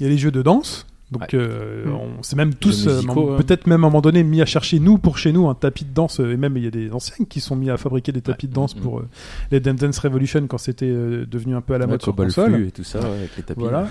Il 0.00 0.04
y 0.04 0.06
a 0.06 0.08
les 0.10 0.18
jeux 0.18 0.32
de 0.32 0.42
danse, 0.42 0.87
donc 1.10 1.22
Ouais. 1.22 1.28
euh, 1.34 1.86
Mm. 1.86 1.92
on 2.18 2.22
s'est 2.22 2.36
même 2.36 2.54
tous, 2.54 2.86
euh, 2.86 3.00
hein. 3.08 3.14
peut-être 3.38 3.66
même 3.66 3.82
à 3.84 3.86
un 3.86 3.90
moment 3.90 4.00
donné, 4.00 4.22
mis 4.22 4.42
à 4.42 4.46
chercher, 4.46 4.78
nous, 4.78 4.98
pour 4.98 5.16
chez 5.18 5.32
nous, 5.32 5.48
un 5.48 5.54
tapis 5.54 5.84
de 5.84 5.92
danse, 5.94 6.20
euh, 6.20 6.32
et 6.32 6.36
même 6.36 6.56
il 6.56 6.64
y 6.64 6.66
a 6.66 6.70
des 6.70 6.90
anciens 6.92 7.24
qui 7.28 7.40
sont 7.40 7.56
mis 7.56 7.70
à 7.70 7.76
fabriquer 7.76 8.12
des 8.12 8.20
tapis 8.20 8.46
de 8.48 8.52
danse 8.54 8.76
Mm, 8.76 8.80
pour 8.80 8.98
euh, 9.00 9.08
les 9.50 9.60
Dance 9.60 9.76
Dance 9.76 9.98
Revolution 9.98 10.46
quand 10.48 10.58
c'était 10.58 10.86
euh, 10.86 11.24
devenu 11.26 11.54
un 11.54 11.60
peu 11.60 11.74
à 11.74 11.78
la 11.78 11.86
Ouais, 11.86 11.92
mode 11.92 12.02
sur 12.02 12.12
Cobalt 12.12 12.34
console. 12.34 12.52
Flux 12.54 12.66
et 12.68 12.70
tout 12.70 12.84
ça, 12.84 13.00
ouais, 13.00 13.06
avec 13.06 13.36
les 13.36 13.42
tapis. 13.42 13.60
Voilà. 13.60 13.88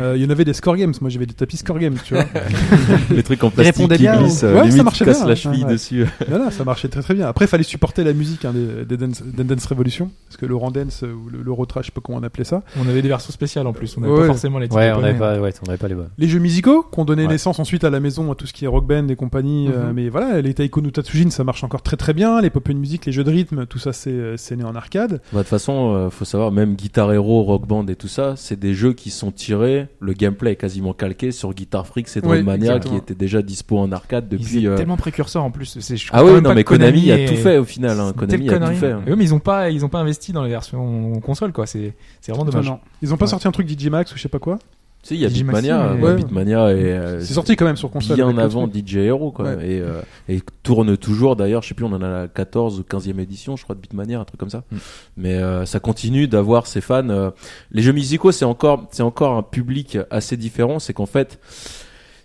Euh, 0.00 0.14
Il 0.16 0.22
y 0.22 0.26
en 0.26 0.30
avait 0.30 0.44
des 0.44 0.52
score 0.54 0.76
games, 0.76 0.94
moi 1.00 1.10
j'avais 1.10 1.26
des 1.26 1.34
tapis 1.34 1.58
score 1.58 1.78
games, 1.78 1.96
tu 2.04 2.14
vois. 2.14 2.24
les 3.10 3.22
trucs 3.22 3.44
en 3.44 3.50
plastique 3.50 3.88
qui 3.92 3.98
bien, 3.98 4.18
glissent, 4.20 4.42
Ouais, 4.42 4.54
ça 4.54 4.64
limite, 4.64 4.82
marchait 4.84 5.04
bien, 5.04 5.18
la 5.20 5.26
ouais, 5.26 5.36
cheville 5.36 5.64
ouais. 5.64 5.72
dessus. 5.72 6.06
Voilà, 6.28 6.50
ça 6.50 6.64
marchait 6.64 6.88
très 6.88 7.02
très 7.02 7.14
bien. 7.14 7.26
Après, 7.28 7.44
il 7.44 7.48
fallait 7.48 7.62
supporter 7.62 8.02
la 8.04 8.12
musique 8.14 8.44
hein, 8.44 8.52
des, 8.54 8.84
des 8.96 8.96
Dance, 9.44 9.66
Revolution, 9.66 10.10
parce 10.28 10.36
que 10.38 10.46
le 10.46 10.56
Randance 10.56 11.02
ou 11.02 11.28
le, 11.30 11.42
l'Eurotrash, 11.42 11.84
je 11.86 11.90
sais 11.90 11.92
pas 11.94 12.00
comment 12.02 12.18
on 12.18 12.22
appelait 12.22 12.44
ça. 12.44 12.62
On 12.78 12.88
avait 12.88 13.02
des 13.02 13.08
versions 13.08 13.32
spéciales 13.32 13.66
en 13.66 13.72
plus. 13.72 13.96
On 13.96 14.00
n'avait 14.00 14.12
Ouais. 14.12 14.20
pas 14.20 14.26
forcément 14.26 14.58
les 14.58 14.68
Ouais, 14.68 14.90
on 14.92 15.00
n'avait 15.00 15.14
pas 15.18 15.88
les 15.88 15.94
bonnes. 15.94 16.08
Les 16.18 16.28
jeux 16.28 16.38
musicaux 16.48 16.86
qui 16.90 16.98
ont 16.98 17.04
donné 17.04 17.22
Ouais. 17.22 17.28
naissance 17.28 17.58
ensuite 17.58 17.84
à 17.84 17.90
la 17.90 18.00
maison 18.00 18.32
à 18.32 18.34
tout 18.34 18.46
ce 18.46 18.52
qui 18.54 18.64
est 18.64 18.68
rock 18.68 18.86
band 18.86 19.06
et 19.08 19.16
compagnie. 19.16 19.68
euh, 19.68 19.88
Mhm. 19.88 19.92
mais 19.94 20.08
voilà, 20.08 20.40
les 20.40 20.54
Taiko 20.54 20.80
no 20.80 20.90
Tatsujin, 20.90 21.30
ça 21.30 21.44
marche 21.44 21.62
encore 21.62 21.82
très 21.82 21.96
très 21.96 22.14
bien. 22.14 22.40
Les 22.40 22.48
pop 22.50 22.66
music, 22.70 23.04
les 23.06 23.12
jeux 23.12 23.24
de 23.24 23.30
rythme, 23.30 23.66
tout 23.66 23.78
ça, 23.78 23.92
c'est 23.92 24.10
euh, 24.10 24.36
c'est 24.36 24.56
né 24.56 24.64
en 24.64 24.74
arcade. 24.74 25.20
Bah, 25.32 25.38
de 25.38 25.38
toute 25.40 25.48
façon, 25.48 25.94
euh, 25.94 26.10
faut 26.10 26.24
savoir, 26.24 26.50
même 26.52 26.74
Guitar 26.74 27.12
Hero, 27.12 27.42
Rock 27.42 27.66
Band 27.66 27.86
et 27.88 27.96
tout 27.96 28.08
ça, 28.08 28.34
c'est 28.36 28.58
des 28.58 28.72
jeux 28.74 28.92
qui 28.94 29.10
sont 29.10 29.30
tirés, 29.30 29.88
le 30.00 30.12
gameplay 30.14 30.52
est 30.52 30.56
quasiment 30.56 30.92
calqué 30.94 31.32
sur 31.32 31.52
Guitar 31.52 31.86
Freak 31.86 32.08
et 32.16 32.20
Oui, 32.24 32.42
Mania 32.42 32.78
qui 32.78 32.96
étaient 32.96 33.14
déjà 33.14 33.42
dispo 33.42 33.78
en 33.78 33.92
arcade 33.92 34.26
Ils 34.32 34.38
depuis. 34.38 34.66
euh, 34.66 34.76
tellement 34.76 34.96
précurseurs 34.96 35.44
en 35.44 35.50
plus. 35.50 35.76
Ah 36.12 36.24
oui, 36.24 36.40
non 36.40 36.54
mais 36.54 36.64
Konami, 36.64 37.10
a 37.12 37.28
tout 37.28 37.34
fait 37.36 37.58
au 37.58 37.64
final. 37.64 37.98
Hein. 38.00 38.12
Konami 38.16 38.48
a 38.48 38.58
tout 38.58 38.74
fait. 38.74 38.92
hein. 38.92 39.02
Et 39.06 39.10
eux, 39.10 39.16
mais 39.16 39.24
ils 39.24 39.34
ont 39.34 39.38
pas, 39.40 39.70
ils 39.70 39.84
ont 39.84 39.88
pas 39.88 39.98
investi 39.98 40.32
dans 40.32 40.42
les 40.42 40.50
versions 40.50 41.20
console, 41.20 41.52
quoi. 41.52 41.66
C'est, 41.66 41.94
c'est 42.20 42.32
vraiment 42.32 42.44
dommage. 42.50 42.66
Non, 42.66 42.78
Ils 43.02 43.12
ont 43.12 43.16
pas 43.16 43.24
Ouais. 43.26 43.30
sorti 43.30 43.46
un 43.48 43.52
truc 43.52 43.68
DJ 43.68 43.88
Max 43.88 44.12
ou 44.12 44.16
je 44.16 44.22
sais 44.22 44.28
pas 44.28 44.38
quoi? 44.38 44.58
Si, 45.04 45.14
il 45.14 45.20
y 45.20 45.24
a 45.24 45.28
Digimaxi, 45.28 45.62
Beatmania, 45.68 45.94
mais- 45.94 46.02
ouais. 46.02 46.16
Beatmania 46.16 46.72
et 46.72 46.74
euh, 46.92 47.20
C'est 47.20 47.32
sorti 47.32 47.54
quand 47.56 47.64
même 47.64 47.76
sur 47.76 47.90
console. 47.90 48.16
bien 48.16 48.36
avant. 48.36 48.66
DJ 48.68 48.96
Hero 48.96 49.30
quoi 49.30 49.44
Ouais. 49.46 49.54
et, 49.76 49.80
euh, 49.80 50.00
et 50.28 50.40
tourne 50.64 50.96
toujours 50.96 51.36
d'ailleurs 51.36 51.62
je 51.62 51.68
sais 51.68 51.74
plus 51.74 51.84
on 51.84 51.92
en 51.92 52.02
a 52.02 52.08
la 52.08 52.28
14 52.28 52.80
ou 52.80 52.82
15e 52.82 53.18
édition 53.20 53.56
je 53.56 53.62
crois 53.62 53.74
de 53.76 53.80
Beatmania 53.80 54.18
un 54.20 54.24
truc 54.24 54.40
comme 54.40 54.50
ça 54.50 54.64
Mm. 54.72 54.76
mais 55.16 55.34
euh, 55.36 55.64
ça 55.66 55.78
continue 55.80 56.26
d'avoir 56.28 56.66
ses 56.66 56.80
fans 56.80 57.08
euh. 57.10 57.30
les 57.70 57.80
jeux 57.82 57.92
musicaux 57.92 58.32
c'est 58.32 58.44
encore 58.44 58.86
c'est 58.90 59.04
encore 59.04 59.34
un 59.36 59.42
public 59.42 59.96
assez 60.10 60.36
différent 60.36 60.78
c'est 60.80 60.92
qu'en 60.92 61.06
fait 61.06 61.38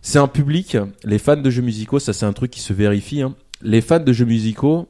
c'est 0.02 0.20
un 0.20 0.28
public 0.28 0.76
les 1.06 1.20
fans 1.20 1.38
de 1.38 1.50
jeux 1.50 1.62
musicaux 1.62 2.00
ça 2.00 2.12
c'est 2.12 2.26
un 2.26 2.34
truc 2.34 2.52
qui 2.52 2.60
se 2.60 2.74
vérifie 2.74 3.22
hein. 3.22 3.36
les 3.62 3.82
fans 3.82 4.00
de 4.00 4.12
jeux 4.12 4.26
musicaux 4.26 4.88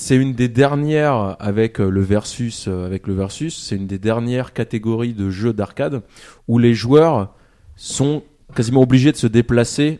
c'est 0.00 0.14
une 0.14 0.32
des 0.32 0.46
dernières 0.48 1.34
avec 1.40 1.80
euh, 1.80 1.90
le 1.90 2.00
versus 2.02 2.68
euh, 2.68 2.86
avec 2.86 3.08
le 3.08 3.14
versus 3.14 3.60
c'est 3.60 3.74
une 3.74 3.88
des 3.88 3.98
dernières 3.98 4.52
catégories 4.52 5.12
de 5.12 5.28
jeux 5.28 5.52
d'arcade 5.52 6.02
où 6.46 6.60
les 6.60 6.72
joueurs 6.72 7.34
sont 7.74 8.22
quasiment 8.54 8.80
obligés 8.80 9.10
de 9.10 9.16
se 9.16 9.26
déplacer 9.26 9.98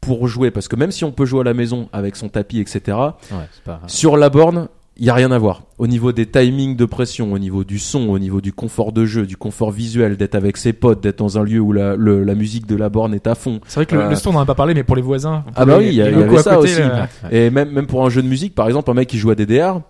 pour 0.00 0.26
jouer 0.26 0.50
parce 0.50 0.68
que 0.68 0.76
même 0.76 0.90
si 0.90 1.04
on 1.04 1.12
peut 1.12 1.26
jouer 1.26 1.40
à 1.40 1.44
la 1.44 1.52
maison 1.52 1.90
avec 1.92 2.16
son 2.16 2.30
tapis 2.30 2.60
etc 2.60 2.96
Ouais, 3.30 3.46
c'est 3.52 3.62
pas. 3.62 3.82
sur 3.88 4.16
la 4.16 4.30
borne 4.30 4.68
il 4.98 5.04
y 5.04 5.10
a 5.10 5.14
rien 5.14 5.30
à 5.30 5.38
voir 5.38 5.62
au 5.78 5.86
niveau 5.86 6.12
des 6.12 6.24
timings 6.26 6.74
de 6.76 6.84
pression 6.86 7.32
au 7.32 7.38
niveau 7.38 7.64
du 7.64 7.78
son 7.78 8.08
au 8.08 8.18
niveau 8.18 8.40
du 8.40 8.52
confort 8.52 8.92
de 8.92 9.04
jeu 9.04 9.26
du 9.26 9.36
confort 9.36 9.70
visuel 9.70 10.16
d'être 10.16 10.34
avec 10.34 10.56
ses 10.56 10.72
potes 10.72 11.02
d'être 11.02 11.18
dans 11.18 11.38
un 11.38 11.42
lieu 11.44 11.60
où 11.60 11.72
la, 11.72 11.96
le- 11.96 12.24
la 12.24 12.34
musique 12.34 12.66
de 12.66 12.76
la 12.76 12.88
borne 12.88 13.12
est 13.14 13.26
à 13.26 13.34
fond 13.34 13.60
C'est 13.66 13.74
vrai 13.80 13.86
que 13.86 13.94
le, 13.94 14.02
Euh, 14.02 14.08
le 14.10 14.16
son, 14.16 14.30
on 14.30 14.36
en 14.36 14.40
a 14.40 14.46
pas 14.46 14.54
parlé, 14.54 14.72
mais 14.74 14.84
pour 14.84 14.96
les 14.96 15.02
voisins. 15.02 15.44
Ah 15.54 15.64
bah 15.66 15.78
les- 15.78 15.84
oui, 15.84 15.90
il 15.90 15.94
y 15.94 15.96
y 15.96 16.10
locaux 16.10 16.34
avait 16.34 16.42
ça 16.42 16.54
côté, 16.56 16.68
aussi. 16.72 16.80
Et 17.30 17.50
même, 17.50 17.70
même 17.72 17.86
pour 17.86 18.04
un 18.06 18.08
jeu 18.10 18.22
de 18.22 18.28
musique, 18.28 18.54
par 18.54 18.66
exemple, 18.68 18.90
un 18.90 18.94
mec 18.94 19.08
qui 19.08 19.18
joue 19.18 19.30
à 19.30 19.34
DDR, 19.34 19.80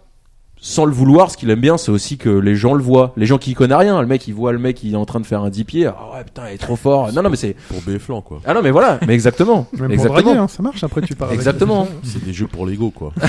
sans 0.68 0.84
le 0.84 0.90
vouloir, 0.92 1.30
ce 1.30 1.36
qu'il 1.36 1.48
aime 1.50 1.60
bien, 1.60 1.78
c'est 1.78 1.92
aussi 1.92 2.18
que 2.18 2.28
les 2.28 2.56
gens 2.56 2.74
le 2.74 2.82
voient. 2.82 3.12
Les 3.16 3.24
gens 3.24 3.38
qui 3.38 3.52
y 3.52 3.54
connaissent 3.54 3.76
rien, 3.78 4.00
le 4.00 4.06
mec, 4.08 4.26
il 4.26 4.34
voit 4.34 4.50
le 4.50 4.58
mec, 4.58 4.82
il 4.82 4.94
est 4.94 4.96
en 4.96 5.04
train 5.04 5.20
de 5.20 5.26
faire 5.26 5.42
un 5.42 5.48
10 5.48 5.62
pieds. 5.64 5.86
Ah 5.86 5.94
ouais, 6.16 6.24
putain, 6.24 6.42
il 6.50 6.54
est 6.54 6.58
trop 6.58 6.74
fort. 6.74 7.12
Non, 7.12 7.22
non, 7.22 7.30
mais 7.30 7.36
c'est. 7.36 7.54
Pour 7.68 7.80
Béflan, 7.82 8.20
quoi. 8.20 8.40
Ah 8.44 8.52
non, 8.52 8.62
mais 8.62 8.72
voilà, 8.72 8.98
mais 9.06 9.14
exactement. 9.14 9.68
Même 9.74 9.82
pour 9.84 9.92
exactement. 9.92 10.22
draguer, 10.22 10.38
hein, 10.38 10.48
ça 10.48 10.62
marche. 10.64 10.82
Après, 10.82 11.02
tu 11.02 11.14
pars. 11.14 11.28
avec- 11.28 11.38
Exactement. 11.38 11.86
C'est 12.02 12.24
des 12.24 12.32
jeux 12.32 12.48
pour 12.48 12.66
l'ego, 12.66 12.90
quoi. 12.90 13.12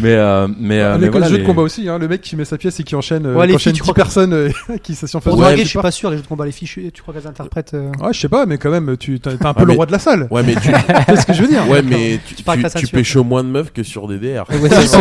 Mais, 0.00 0.12
euh, 0.14 0.46
mais, 0.58 0.78
euh, 0.80 0.90
Avec 0.94 1.00
mais 1.00 1.06
le 1.06 1.10
voilà. 1.12 1.26
jeu 1.28 1.32
de 1.32 1.38
les- 1.40 1.44
combat 1.46 1.62
aussi, 1.62 1.88
hein, 1.88 1.98
le 1.98 2.06
mec 2.08 2.20
qui 2.20 2.36
met 2.36 2.44
sa 2.44 2.56
pièce 2.56 2.78
et 2.78 2.84
qui 2.84 2.94
enchaîne, 2.94 3.26
euh, 3.26 3.34
Ouais, 3.34 3.46
les 3.46 3.52
qui 3.52 3.56
enchaîne 3.56 3.72
filles, 3.74 3.80
tu 3.80 3.82
10 3.82 3.82
crois 3.82 3.94
que- 3.94 3.98
personnes 4.00 4.32
euh, 4.32 4.50
qui 4.82 4.94
s'assurent 4.94 5.20
Pour 5.20 5.32
face 5.32 5.40
draguer, 5.40 5.62
je 5.64 5.68
suis 5.68 5.78
pas 5.78 5.90
sûr, 5.90 6.10
les 6.10 6.16
jeux 6.18 6.22
de 6.22 6.28
combat, 6.28 6.44
les 6.46 6.52
fiches, 6.52 6.78
tu 6.94 7.02
crois 7.02 7.12
qu'elles 7.14 7.26
interprètent. 7.26 7.74
euh, 7.74 7.90
Ouais, 8.00 8.12
je 8.12 8.20
sais 8.20 8.28
pas, 8.28 8.46
mais 8.46 8.58
quand 8.58 8.70
même, 8.70 8.96
tu 8.96 9.18
t'as 9.18 9.32
un 9.32 9.36
peu 9.36 9.44
Ah, 9.44 9.54
le 9.60 9.66
mais- 9.66 9.74
roi 9.74 9.86
de 9.86 9.92
la 9.92 9.98
salle. 9.98 10.28
Ouais, 10.30 10.42
mais 10.44 10.54
tu, 10.54 10.70
C'est 11.08 11.16
ce 11.16 11.26
que 11.26 11.32
je 11.32 11.42
veux 11.42 11.48
dire. 11.48 11.68
ouais, 11.68 11.82
mais 11.82 12.20
tu, 12.36 12.42
parles 12.44 12.60
pêches 12.92 13.16
au 13.16 13.24
moins 13.24 13.42
de 13.42 13.48
meufs 13.48 13.72
que 13.72 13.82
sur 13.82 14.06
DDR. 14.06 14.44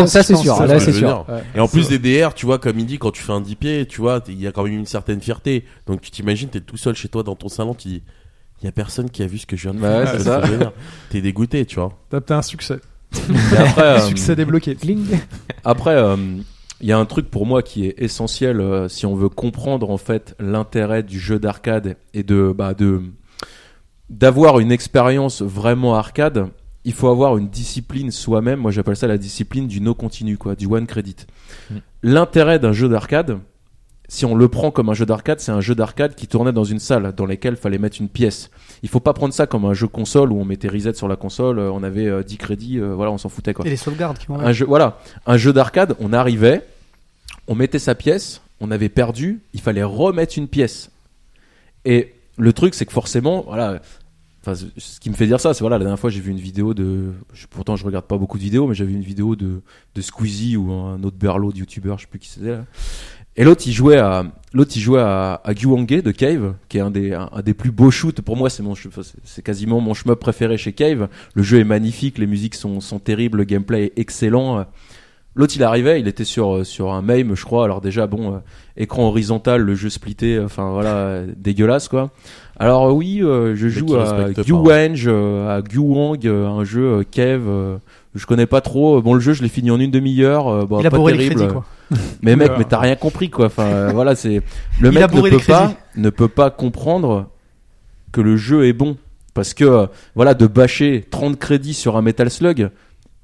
Ça, 0.08 0.24
c'est 0.24 0.36
sûr. 0.36 0.56
C'est 0.98 1.00
c'est 1.00 1.06
veux 1.06 1.12
sûr. 1.12 1.26
dire. 1.26 1.34
Ouais. 1.36 1.44
Et 1.56 1.60
en 1.60 1.68
plus 1.68 1.88
des 1.90 2.00
DR, 2.00 2.34
tu 2.34 2.46
vois, 2.46 2.60
comme 2.60 2.80
il 2.80 2.86
dit, 2.86 2.98
quand 3.00 3.12
tu 3.12 3.22
fais 3.22 3.34
un 3.34 3.42
10 3.42 3.56
pieds, 3.56 3.86
tu 3.86 4.02
vois, 4.02 4.22
il 4.28 4.40
y 4.40 4.48
a 4.48 4.52
quand 4.52 4.64
même 4.64 4.74
une 4.74 4.86
certaine 4.86 5.22
fierté. 5.22 5.64
Donc 5.86 6.02
tu 6.02 6.12
t'imagines, 6.12 6.50
t'es 6.50 6.62
tout 6.62 6.78
seul 6.78 6.96
chez 6.96 7.10
toi 7.10 7.24
dans 7.24 7.36
ton 7.36 7.50
salon, 7.50 7.74
tu 7.74 7.88
dis, 7.88 8.04
il 8.62 8.66
y 8.66 8.68
a 8.68 8.72
personne 8.72 9.10
qui 9.10 9.22
a 9.24 9.28
vu 9.28 9.38
ce 9.38 9.46
que 9.46 9.56
je 9.56 9.70
viens 9.70 9.74
de 9.80 9.84
Ouais, 9.84 10.06
faire. 10.06 10.12
c'est 10.12 10.18
ce 10.20 10.24
ça. 10.24 10.74
T'es 11.10 11.22
dégoûté, 11.22 11.66
tu 11.66 11.76
vois. 11.76 11.92
T'as 12.10 12.22
t'as 12.22 12.38
un 12.38 12.42
succès. 12.42 12.80
Et 13.14 13.58
après, 13.58 13.82
euh, 13.84 14.00
Succès 14.02 14.36
débloqué. 14.36 14.76
Après, 15.64 15.96
euh, 15.96 16.16
il 16.82 16.88
y 16.88 16.92
a 16.92 16.98
un 16.98 17.06
truc 17.06 17.30
pour 17.32 17.46
moi 17.46 17.64
qui 17.64 17.86
est 17.86 17.96
essentiel 17.98 18.60
euh, 18.60 18.88
si 18.90 19.06
on 19.06 19.16
veut 19.16 19.30
comprendre 19.30 19.90
en 19.90 19.98
fait 19.98 20.36
l'intérêt 20.40 21.04
du 21.04 21.20
jeu 21.20 21.40
d'arcade 21.40 21.96
et 22.14 22.24
de 22.24 22.54
bah, 22.56 22.74
de 22.74 23.02
d'avoir 24.10 24.60
une 24.60 24.72
expérience 24.72 25.42
vraiment 25.42 25.96
arcade. 25.96 26.48
Il 26.88 26.94
faut 26.94 27.10
avoir 27.10 27.36
une 27.36 27.50
discipline 27.50 28.12
soi-même. 28.12 28.62
Moi, 28.62 28.72
j'appelle 28.72 28.96
ça 28.96 29.08
la 29.08 29.18
discipline 29.18 29.68
du 29.68 29.82
no 29.82 29.94
continu, 29.94 30.38
quoi, 30.38 30.56
du 30.56 30.68
one 30.68 30.88
credit. 30.88 31.18
Mm. 31.70 31.76
L'intérêt 32.04 32.60
d'un 32.60 32.72
jeu 32.72 32.88
d'arcade, 32.88 33.40
si 34.08 34.24
on 34.26 34.36
le 34.36 34.48
prend 34.48 34.72
comme 34.72 34.88
un 34.88 34.94
jeu 34.94 35.06
d'arcade, 35.06 35.42
c'est 35.42 35.52
un 35.52 35.60
jeu 35.60 35.76
d'arcade 35.76 36.16
qui 36.16 36.28
tournait 36.28 36.54
dans 36.54 36.64
une 36.64 36.80
salle 36.80 37.12
dans 37.12 37.26
laquelle 37.26 37.58
fallait 37.58 37.78
mettre 37.78 37.98
une 38.00 38.08
pièce. 38.08 38.52
Il 38.84 38.88
faut 38.88 39.02
pas 39.02 39.12
prendre 39.12 39.34
ça 39.34 39.48
comme 39.48 39.66
un 39.66 39.74
jeu 39.74 39.88
console 39.88 40.32
où 40.32 40.40
on 40.40 40.46
mettait 40.46 40.70
reset 40.70 40.94
sur 40.94 41.10
la 41.10 41.18
console, 41.18 41.60
euh, 41.60 41.70
on 41.70 41.84
avait 41.84 42.08
euh, 42.08 42.24
10 42.24 42.38
crédits, 42.38 42.80
euh, 42.80 42.96
voilà, 42.96 43.12
on 43.12 43.18
s'en 43.18 43.28
foutait 43.28 43.54
quoi 43.54 43.66
Et 43.66 43.70
les 43.70 43.76
sauvegardes 43.76 44.18
qui 44.18 44.28
vont. 44.28 44.40
un 44.40 44.54
jeu, 44.54 44.66
voilà, 44.66 44.98
un 45.26 45.36
jeu 45.36 45.52
d'arcade, 45.52 45.94
on 46.00 46.14
arrivait, 46.14 46.66
on 47.50 47.56
mettait 47.56 47.80
sa 47.80 47.96
pièce, 47.96 48.42
on 48.62 48.72
avait 48.72 48.88
perdu, 48.88 49.42
il 49.54 49.60
fallait 49.60 49.84
remettre 49.84 50.38
une 50.38 50.48
pièce. 50.48 50.90
Et 51.84 52.14
le 52.38 52.54
truc, 52.54 52.76
c'est 52.76 52.86
que 52.86 52.94
forcément, 52.94 53.44
voilà, 53.46 53.82
enfin, 54.48 54.68
ce- 54.78 55.00
qui 55.00 55.10
me 55.10 55.16
fait 55.16 55.28
dire 55.28 55.40
ça, 55.40 55.54
c'est 55.54 55.62
voilà, 55.62 55.78
la 55.78 55.84
dernière 55.84 56.00
fois 56.00 56.10
j'ai 56.10 56.22
vu 56.22 56.32
une 56.32 56.40
vidéo 56.40 56.74
de, 56.74 57.12
pourtant 57.50 57.76
je 57.76 57.86
regarde 57.86 58.06
pas 58.06 58.18
beaucoup 58.18 58.38
de 58.38 58.44
vidéos, 58.44 58.68
mais 58.68 58.74
vu 58.74 58.94
une 58.94 59.02
vidéo 59.02 59.36
de, 59.36 59.62
de 59.96 60.02
Squeezie 60.02 60.56
ou 60.58 60.72
un 60.72 61.04
autre 61.04 61.18
berlot 61.18 61.52
de 61.52 61.58
youtubeur, 61.60 61.98
je 61.98 62.04
sais 62.04 62.08
plus 62.10 62.20
qui 62.20 62.30
c'était 62.30 62.52
là. 62.52 62.66
Et 63.40 63.44
l'autre, 63.44 63.62
il 63.68 63.72
jouait 63.72 63.98
à, 63.98 64.26
l'autre, 64.52 64.72
il 64.76 64.80
jouait 64.82 65.00
à, 65.00 65.40
à 65.44 65.54
Guwange 65.54 65.86
de 66.02 66.10
Cave, 66.10 66.56
qui 66.70 66.80
est 66.80 66.82
un 66.82 66.90
des, 66.90 67.14
un, 67.14 67.30
des 67.46 67.54
plus 67.54 67.70
beaux 67.70 67.92
shoots. 67.92 68.20
Pour 68.22 68.36
moi, 68.36 68.50
c'est 68.50 68.64
mon, 68.64 68.74
c'est 69.24 69.44
quasiment 69.44 69.80
mon 69.80 69.94
shmup 69.94 70.20
préféré 70.20 70.58
chez 70.58 70.74
Cave. 70.74 71.08
Le 71.36 71.44
jeu 71.44 71.60
est 71.60 71.64
magnifique, 71.64 72.18
les 72.18 72.26
musiques 72.26 72.56
sont, 72.56 72.82
sont 72.82 72.98
terribles, 72.98 73.38
le 73.38 73.44
gameplay 73.44 73.84
est 73.86 74.00
excellent. 74.00 74.66
L'autre, 75.38 75.54
il 75.56 75.64
arrivait, 75.64 76.00
il 76.00 76.08
était 76.08 76.24
sur, 76.24 76.58
euh, 76.58 76.64
sur 76.64 76.92
un 76.92 77.02
MAME, 77.04 77.36
je 77.36 77.46
crois. 77.46 77.64
Alors 77.64 77.80
déjà, 77.80 78.08
bon, 78.08 78.34
euh, 78.34 78.38
écran 78.76 79.08
horizontal, 79.08 79.62
le 79.62 79.76
jeu 79.76 79.90
splitté, 79.90 80.40
enfin 80.44 80.72
voilà, 80.72 80.90
euh, 80.96 81.28
dégueulasse 81.38 81.88
quoi. 81.88 82.10
Alors 82.60 82.88
euh, 82.88 82.92
oui, 82.92 83.20
euh, 83.22 83.56
je 83.56 83.68
joue 83.70 83.96
à 83.96 84.32
Guwang, 84.34 84.98
euh, 85.08 85.58
à 85.58 85.62
Guwang, 85.62 86.26
euh, 86.26 86.48
un 86.48 86.64
jeu 86.64 86.82
euh, 86.82 87.04
euh, 87.20 87.78
je 88.16 88.26
connais 88.26 88.48
pas 88.48 88.62
trop. 88.62 89.00
Bon, 89.02 89.14
le 89.14 89.20
jeu, 89.20 89.34
je 89.34 89.44
l'ai 89.44 89.50
fini 89.50 89.70
en 89.70 89.80
une 89.80 89.92
demi-heure. 89.92 90.48
euh, 90.48 90.66
bon, 90.66 90.80
Il 90.80 90.88
a 90.88 90.90
pas 90.90 90.98
bourré 90.98 91.14
les 91.14 91.20
terrible. 91.20 91.36
crédits, 91.36 91.54
quoi. 91.54 91.66
Mais 92.22 92.36
mec, 92.36 92.52
mais 92.58 92.66
t'as 92.66 92.80
rien 92.80 92.96
compris 92.96 93.30
quoi. 93.30 93.46
Enfin, 93.46 93.64
euh, 93.64 93.92
voilà, 93.94 94.16
c'est 94.16 94.42
le 94.82 94.92
mec 94.92 95.14
ne 95.14 95.22
peut 95.30 95.38
pas, 95.48 95.74
ne 95.96 96.10
peut 96.10 96.28
pas 96.28 96.50
comprendre 96.50 97.28
que 98.12 98.20
le 98.22 98.36
jeu 98.36 98.66
est 98.66 98.74
bon 98.74 98.98
parce 99.34 99.54
que 99.54 99.64
euh, 99.64 99.86
voilà, 100.16 100.34
de 100.34 100.48
bâcher 100.48 101.06
30 101.12 101.38
crédits 101.38 101.76
sur 101.76 101.96
un 101.96 102.02
Metal 102.02 102.30
Slug, 102.30 102.72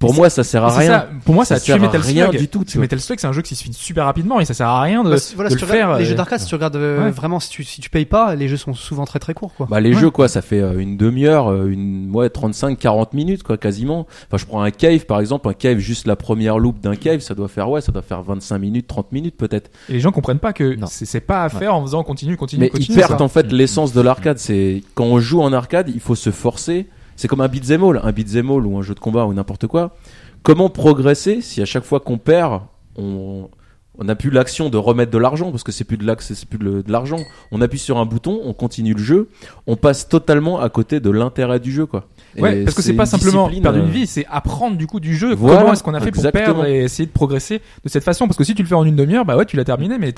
pour 0.07 0.13
moi, 0.15 0.29
ça 0.29 0.43
sert 0.43 0.63
à 0.63 0.75
rien. 0.77 0.87
ça, 0.91 1.09
pour 1.25 1.33
moi, 1.35 1.45
ça, 1.45 1.55
Ça 1.55 1.57
a 1.57 1.59
tué 1.59 1.65
sert 1.73 1.75
à 1.75 1.79
Metal 1.85 2.01
rien 2.01 2.27
Slug. 2.29 2.39
du 2.39 2.47
tout, 2.47 2.63
tu. 2.63 2.77
Metal 2.79 2.99
Slug, 2.99 3.19
c'est 3.19 3.27
un 3.27 3.31
jeu 3.33 3.41
qui 3.41 3.55
se 3.55 3.63
finit 3.63 3.75
super 3.75 4.05
rapidement 4.05 4.39
et 4.39 4.45
ça 4.45 4.53
sert 4.53 4.67
à 4.67 4.81
rien 4.81 5.03
de, 5.03 5.09
Bah, 5.09 5.15
voilà, 5.35 5.49
de 5.49 5.55
si 5.55 5.61
le 5.61 5.65
regardes 5.71 5.87
faire. 5.89 5.97
les 5.97 6.05
euh, 6.05 6.07
jeux 6.09 6.15
d'arcade, 6.15 6.39
si 6.39 6.45
tu 6.47 6.55
regardes 6.55 6.75
euh, 6.75 7.05
Ouais. 7.05 7.11
vraiment, 7.11 7.39
si 7.39 7.49
tu, 7.49 7.63
si 7.63 7.81
tu 7.81 7.89
payes 7.89 8.05
pas, 8.05 8.35
les 8.35 8.47
jeux 8.47 8.57
sont 8.57 8.73
souvent 8.73 9.05
très 9.05 9.19
très 9.19 9.33
courts, 9.33 9.53
quoi. 9.55 9.67
Bah 9.69 9.79
les 9.79 9.93
Ouais. 9.93 9.99
jeux 10.01 10.09
quoi, 10.11 10.27
ça 10.27 10.41
fait 10.41 10.59
euh, 10.61 10.79
une 10.79 10.97
demi-heure, 10.97 11.65
une 11.65 12.09
ouais 12.13 12.29
35 12.29 12.77
40 12.77 13.13
minutes 13.13 13.43
quoi 13.43 13.57
quasiment. 13.57 14.07
Enfin 14.27 14.37
je 14.37 14.45
prends 14.45 14.61
un 14.61 14.71
cave 14.71 15.05
par 15.05 15.19
exemple, 15.19 15.47
un 15.49 15.53
cave 15.53 15.77
juste 15.79 16.07
la 16.07 16.15
première 16.15 16.59
loop 16.59 16.79
d'un 16.79 16.95
cave, 16.95 17.19
ça 17.21 17.33
doit 17.35 17.47
faire 17.47 17.69
ouais, 17.69 17.81
ça 17.81 17.91
doit 17.91 18.01
faire 18.01 18.21
25 18.23 18.57
minutes, 18.59 18.87
30 18.87 19.11
minutes 19.11 19.35
peut-être. 19.37 19.71
Et 19.89 19.93
les 19.93 19.99
gens 19.99 20.11
comprennent 20.11 20.39
pas 20.39 20.53
que 20.53 20.75
c'est 20.87 21.19
pas 21.21 21.43
à 21.43 21.49
faire 21.49 21.75
en 21.75 21.81
faisant 21.81 22.03
continue, 22.03 22.37
continue, 22.37 22.69
Mais 22.73 22.79
ils 22.79 22.93
perdent 22.93 23.17
ça. 23.17 23.23
en 23.23 23.27
fait 23.27 23.51
l'essence 23.51 23.93
de 23.93 24.01
l'arcade, 24.01 24.37
c'est 24.39 24.83
quand 24.95 25.05
on 25.05 25.19
joue 25.19 25.41
en 25.41 25.53
arcade, 25.53 25.89
il 25.93 25.99
faut 25.99 26.15
se 26.15 26.29
forcer. 26.31 26.87
C'est 27.23 27.29
comme 27.29 27.39
un 27.39 27.47
beat'em 27.47 27.81
all, 27.85 28.01
un 28.03 28.11
beat'em 28.11 28.51
all 28.51 28.65
ou 28.65 28.77
un 28.77 28.81
jeu 28.81 28.93
de 28.93 28.99
combat 28.99 29.25
ou 29.25 29.33
n'importe 29.33 29.65
quoi. 29.65 29.95
Comment 30.41 30.69
progresser 30.69 31.39
si 31.39 31.61
à 31.61 31.65
chaque 31.65 31.85
fois 31.85 32.01
qu'on 32.01 32.17
perd, 32.17 32.63
on 32.97 33.47
on 33.97 34.03
n'a 34.03 34.15
plus 34.15 34.29
l'action 34.29 34.69
de 34.69 34.75
remettre 34.75 35.09
de 35.11 35.17
l'argent 35.17 35.49
parce 35.51 35.63
que 35.63 35.71
c'est 35.71 35.85
plus 35.85 35.95
de 35.95 36.05
l'axe, 36.05 36.33
c'est 36.33 36.49
plus 36.49 36.57
de, 36.57 36.81
de 36.81 36.91
l'argent. 36.91 37.19
On 37.51 37.61
appuie 37.61 37.79
sur 37.79 37.97
un 37.97 38.05
bouton, 38.05 38.41
on 38.43 38.51
continue 38.53 38.93
le 38.93 39.01
jeu, 39.01 39.29
on 39.67 39.77
passe 39.77 40.09
totalement 40.09 40.59
à 40.59 40.67
côté 40.67 40.99
de 40.99 41.09
l'intérêt 41.11 41.61
du 41.61 41.71
jeu 41.71 41.85
quoi. 41.85 42.09
Ouais, 42.37 42.59
Et 42.59 42.63
parce 42.65 42.75
que 42.75 42.81
c'est 42.81 42.91
pas 42.91 43.05
simplement 43.05 43.47
perdre 43.47 43.77
une 43.77 43.85
euh, 43.85 43.87
vie, 43.87 44.07
c'est 44.07 44.25
apprendre 44.29 44.75
du 44.75 44.85
coup 44.85 44.99
du 44.99 45.15
jeu. 45.15 45.33
Voilà, 45.33 45.61
comment 45.61 45.73
est-ce 45.73 45.83
qu'on 45.83 45.93
a 45.93 46.01
fait 46.01 46.09
exactement. 46.09 46.55
pour 46.55 46.63
perdre 46.63 46.69
et 46.69 46.83
essayer 46.83 47.05
de 47.05 47.11
progresser 47.13 47.61
de 47.85 47.89
cette 47.89 48.03
façon? 48.03 48.27
Parce 48.27 48.37
que 48.37 48.43
si 48.43 48.53
tu 48.53 48.63
le 48.63 48.67
fais 48.67 48.75
en 48.75 48.83
une 48.83 48.97
demi-heure, 48.97 49.23
bah 49.23 49.37
ouais, 49.37 49.45
tu 49.45 49.55
l'as 49.55 49.63
terminé, 49.63 49.97
mais 49.97 50.13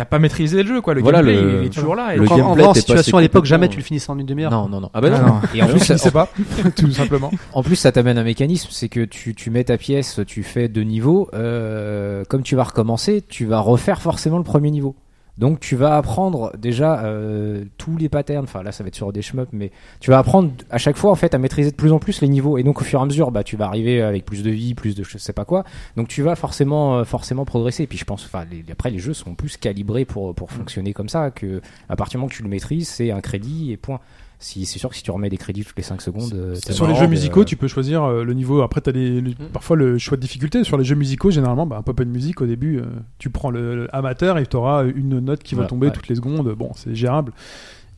t'as 0.00 0.06
pas 0.06 0.18
maîtrisé 0.18 0.62
le 0.62 0.68
jeu, 0.68 0.80
quoi. 0.80 0.94
Le 0.94 1.02
Voilà, 1.02 1.18
gameplay, 1.22 1.42
le- 1.42 1.60
il 1.60 1.66
est 1.66 1.70
toujours 1.70 1.94
là. 1.94 2.14
Et 2.14 2.18
le 2.18 2.26
en, 2.30 2.72
situation 2.72 3.18
à 3.18 3.20
l'époque, 3.20 3.44
jamais 3.44 3.68
tu 3.68 3.76
le 3.76 3.82
finissais 3.82 4.10
en 4.10 4.18
une 4.18 4.24
demi-heure. 4.24 4.50
Non, 4.50 4.66
non, 4.66 4.80
non. 4.80 4.90
Ah 4.94 5.00
bah 5.02 5.10
non. 5.10 5.18
Non, 5.18 5.26
non. 5.26 5.40
Et 5.54 5.62
en 5.62 5.66
plus, 5.66 5.90
ne 5.90 5.96
sais 5.98 6.10
pas, 6.10 6.28
tout 6.76 6.90
simplement. 6.90 7.30
En 7.52 7.62
plus, 7.62 7.76
ça 7.76 7.92
t'amène 7.92 8.16
un 8.16 8.24
mécanisme, 8.24 8.68
c'est 8.70 8.88
que 8.88 9.04
tu, 9.04 9.34
tu 9.34 9.50
mets 9.50 9.64
ta 9.64 9.76
pièce, 9.76 10.20
tu 10.26 10.42
fais 10.42 10.68
deux 10.68 10.84
niveaux, 10.84 11.28
euh, 11.34 12.24
comme 12.28 12.42
tu 12.42 12.56
vas 12.56 12.64
recommencer, 12.64 13.22
tu 13.28 13.44
vas 13.44 13.60
refaire 13.60 14.00
forcément 14.00 14.38
le 14.38 14.44
premier 14.44 14.70
niveau. 14.70 14.96
Donc 15.40 15.58
tu 15.58 15.74
vas 15.74 15.96
apprendre 15.96 16.52
déjà 16.58 17.02
euh, 17.04 17.64
tous 17.78 17.96
les 17.96 18.08
patterns, 18.10 18.44
enfin 18.44 18.62
là 18.62 18.70
ça 18.72 18.84
va 18.84 18.88
être 18.88 18.94
sur 18.94 19.10
des 19.12 19.22
shmups, 19.22 19.48
mais 19.52 19.72
tu 19.98 20.10
vas 20.10 20.18
apprendre 20.18 20.52
à 20.70 20.76
chaque 20.78 20.96
fois 20.98 21.10
en 21.10 21.14
fait 21.14 21.34
à 21.34 21.38
maîtriser 21.38 21.70
de 21.70 21.76
plus 21.76 21.92
en 21.92 21.98
plus 21.98 22.20
les 22.20 22.28
niveaux. 22.28 22.58
Et 22.58 22.62
donc 22.62 22.80
au 22.82 22.84
fur 22.84 23.00
et 23.00 23.02
à 23.02 23.06
mesure, 23.06 23.30
bah 23.32 23.42
tu 23.42 23.56
vas 23.56 23.64
arriver 23.66 24.02
avec 24.02 24.26
plus 24.26 24.42
de 24.42 24.50
vie, 24.50 24.74
plus 24.74 24.94
de 24.94 25.02
je 25.02 25.16
sais 25.18 25.32
pas 25.32 25.46
quoi. 25.46 25.64
Donc 25.96 26.08
tu 26.08 26.20
vas 26.22 26.36
forcément 26.36 26.98
euh, 26.98 27.04
forcément 27.04 27.44
progresser. 27.46 27.84
Et 27.84 27.86
puis 27.86 27.98
je 27.98 28.04
pense, 28.04 28.24
enfin 28.26 28.44
les- 28.50 28.64
après 28.70 28.90
les 28.90 28.98
jeux 28.98 29.14
sont 29.14 29.34
plus 29.34 29.56
calibrés 29.56 30.04
pour 30.04 30.34
pour 30.34 30.52
fonctionner 30.52 30.92
comme 30.92 31.08
ça 31.08 31.30
que 31.30 31.62
à 31.88 31.96
partir 31.96 32.18
du 32.18 32.20
moment 32.20 32.28
que 32.28 32.34
tu 32.36 32.42
le 32.42 32.48
maîtrises, 32.50 32.88
c'est 32.88 33.10
un 33.10 33.20
crédit 33.22 33.72
et 33.72 33.76
point. 33.78 33.98
Si 34.42 34.64
c'est 34.64 34.78
sûr 34.78 34.88
que 34.88 34.96
si 34.96 35.02
tu 35.02 35.10
remets 35.10 35.28
des 35.28 35.36
crédits 35.36 35.64
toutes 35.66 35.76
les 35.76 35.82
5 35.82 36.00
secondes, 36.00 36.32
euh, 36.32 36.54
Sur 36.70 36.88
les 36.88 36.94
jeux 36.94 37.06
musicaux, 37.06 37.42
euh, 37.42 37.44
tu 37.44 37.56
peux 37.56 37.68
choisir 37.68 38.02
euh, 38.04 38.24
le 38.24 38.32
niveau. 38.32 38.62
Après, 38.62 38.80
t'as 38.80 38.90
les, 38.90 39.20
le- 39.20 39.34
parfois 39.52 39.76
le 39.76 39.98
choix 39.98 40.16
de 40.16 40.22
difficulté. 40.22 40.64
Sur 40.64 40.78
les 40.78 40.84
jeux 40.84 40.94
musicaux, 40.94 41.30
généralement, 41.30 41.66
bah, 41.66 41.76
un 41.76 41.82
pop 41.82 42.00
and 42.00 42.06
music 42.06 42.40
au 42.40 42.46
début, 42.46 42.78
euh, 42.78 42.84
tu 43.18 43.28
prends 43.28 43.50
le, 43.50 43.76
le 43.76 43.94
amateur 43.94 44.38
et 44.38 44.46
tu 44.46 44.56
auras 44.56 44.84
une 44.86 45.18
note 45.20 45.42
qui 45.42 45.54
va 45.54 45.58
Voilà, 45.60 45.68
tomber 45.68 45.86
ouais. 45.88 45.92
toutes 45.92 46.08
les 46.08 46.14
secondes. 46.14 46.48
Bon, 46.54 46.70
c'est 46.74 46.94
gérable. 46.94 47.32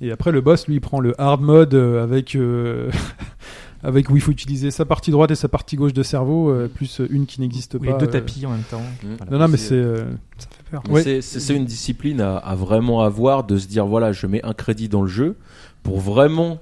Et 0.01 0.11
après, 0.11 0.33
le 0.33 0.41
boss, 0.41 0.67
lui, 0.67 0.75
il 0.75 0.81
prend 0.81 0.99
le 0.99 1.15
hard 1.21 1.43
mode 1.43 1.75
avec 1.75 2.35
euh, 2.35 2.91
avec 3.85 4.11
où 4.11 4.17
il 4.17 4.21
faut 4.23 4.33
utiliser 4.33 4.71
sa 4.73 4.85
partie 4.85 5.11
droite 5.13 5.31
et 5.31 5.37
sa 5.37 5.49
partie 5.49 5.77
gauche 5.77 5.93
de 5.93 6.03
cerveau, 6.03 6.51
euh, 6.51 6.67
plus 6.67 7.01
une 7.11 7.27
qui 7.27 7.41
n'existe 7.41 7.77
Oui, 7.81 7.87
pas. 7.89 7.99
deux 7.99 8.07
euh. 8.07 8.11
tapis 8.11 8.45
en 8.47 8.51
même 8.51 8.63
temps. 8.69 8.83
Non, 9.31 9.39
non, 9.39 9.47
mais 9.49 9.57
c'est 9.57 9.75
euh, 9.75 10.05
ça 10.39 10.49
fait 10.51 10.71
peur. 10.73 10.83
Ouais. 10.91 11.21
C'est 11.21 11.55
une 11.55 11.65
discipline 11.67 12.21
à, 12.21 12.37
à 12.37 12.55
vraiment 12.57 13.03
avoir, 13.03 13.45
de 13.45 13.57
se 13.59 13.69
dire 13.69 13.87
voilà, 13.87 14.11
je 14.13 14.27
mets 14.27 14.45
un 14.45 14.55
crédit 14.55 14.89
dans 14.89 15.03
le 15.03 15.09
jeu 15.09 15.37
pour 15.83 15.99
vraiment 15.99 16.59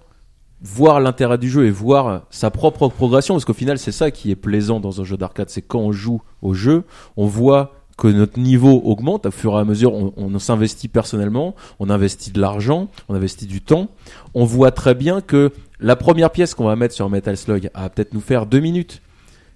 voir 0.62 1.00
l'intérêt 1.00 1.38
du 1.38 1.48
jeu 1.48 1.66
et 1.66 1.70
voir 1.70 2.22
sa 2.30 2.50
propre 2.50 2.88
progression, 2.88 3.34
parce 3.34 3.44
qu'au 3.44 3.54
final, 3.54 3.78
c'est 3.78 3.92
ça 3.92 4.10
qui 4.10 4.30
est 4.30 4.36
plaisant 4.36 4.80
dans 4.80 5.00
un 5.00 5.04
jeu 5.04 5.16
d'arcade, 5.16 5.48
c'est 5.48 5.62
quand 5.62 5.80
on 5.80 5.92
joue 5.92 6.20
au 6.42 6.52
jeu, 6.54 6.84
on 7.16 7.26
voit 7.26 7.74
que 7.96 8.08
notre 8.08 8.38
niveau 8.38 8.80
augmente 8.84 9.26
au 9.26 9.30
fur 9.30 9.52
et 9.52 9.58
à 9.58 9.64
mesure, 9.64 9.92
on, 9.92 10.38
s'investit 10.38 10.88
personnellement, 10.88 11.54
on 11.78 11.90
investit 11.90 12.30
de 12.30 12.40
l'argent, 12.40 12.88
on 13.08 13.14
investit 13.14 13.46
du 13.46 13.60
temps, 13.60 13.88
on 14.32 14.44
voit 14.44 14.70
très 14.70 14.94
bien 14.94 15.20
que 15.20 15.52
la 15.80 15.96
première 15.96 16.30
pièce 16.30 16.54
qu'on 16.54 16.64
va 16.64 16.76
mettre 16.76 16.94
sur 16.94 17.08
Metal 17.10 17.36
Slug 17.36 17.70
va 17.74 17.90
peut-être 17.90 18.14
nous 18.14 18.20
faire 18.20 18.46
deux 18.46 18.60
minutes. 18.60 19.02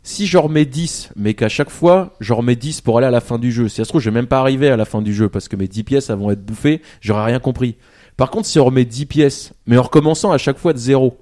Si 0.02 0.26
j'en 0.26 0.42
remets 0.42 0.66
10, 0.66 1.12
mais 1.16 1.32
qu'à 1.32 1.48
chaque 1.48 1.70
fois, 1.70 2.12
j'en 2.20 2.36
remets 2.36 2.56
10 2.56 2.82
pour 2.82 2.98
aller 2.98 3.06
à 3.06 3.10
la 3.10 3.22
fin 3.22 3.38
du 3.38 3.50
jeu. 3.50 3.68
Si 3.70 3.76
ça 3.76 3.84
se 3.84 3.88
trouve, 3.88 4.02
je 4.02 4.10
vais 4.10 4.14
même 4.14 4.26
pas 4.26 4.40
arriver 4.40 4.68
à 4.68 4.76
la 4.76 4.84
fin 4.84 5.00
du 5.00 5.14
jeu 5.14 5.30
parce 5.30 5.48
que 5.48 5.56
mes 5.56 5.66
10 5.66 5.82
pièces 5.84 6.10
vont 6.10 6.30
être 6.30 6.44
bouffées, 6.44 6.82
j'aurai 7.00 7.24
rien 7.24 7.38
compris. 7.38 7.76
Par 8.16 8.30
contre, 8.30 8.46
si 8.46 8.58
on 8.58 8.64
remet 8.64 8.84
10 8.84 9.06
pièces, 9.06 9.52
mais 9.66 9.76
en 9.76 9.82
recommençant 9.82 10.30
à 10.30 10.38
chaque 10.38 10.58
fois 10.58 10.72
de 10.72 10.78
zéro, 10.78 11.18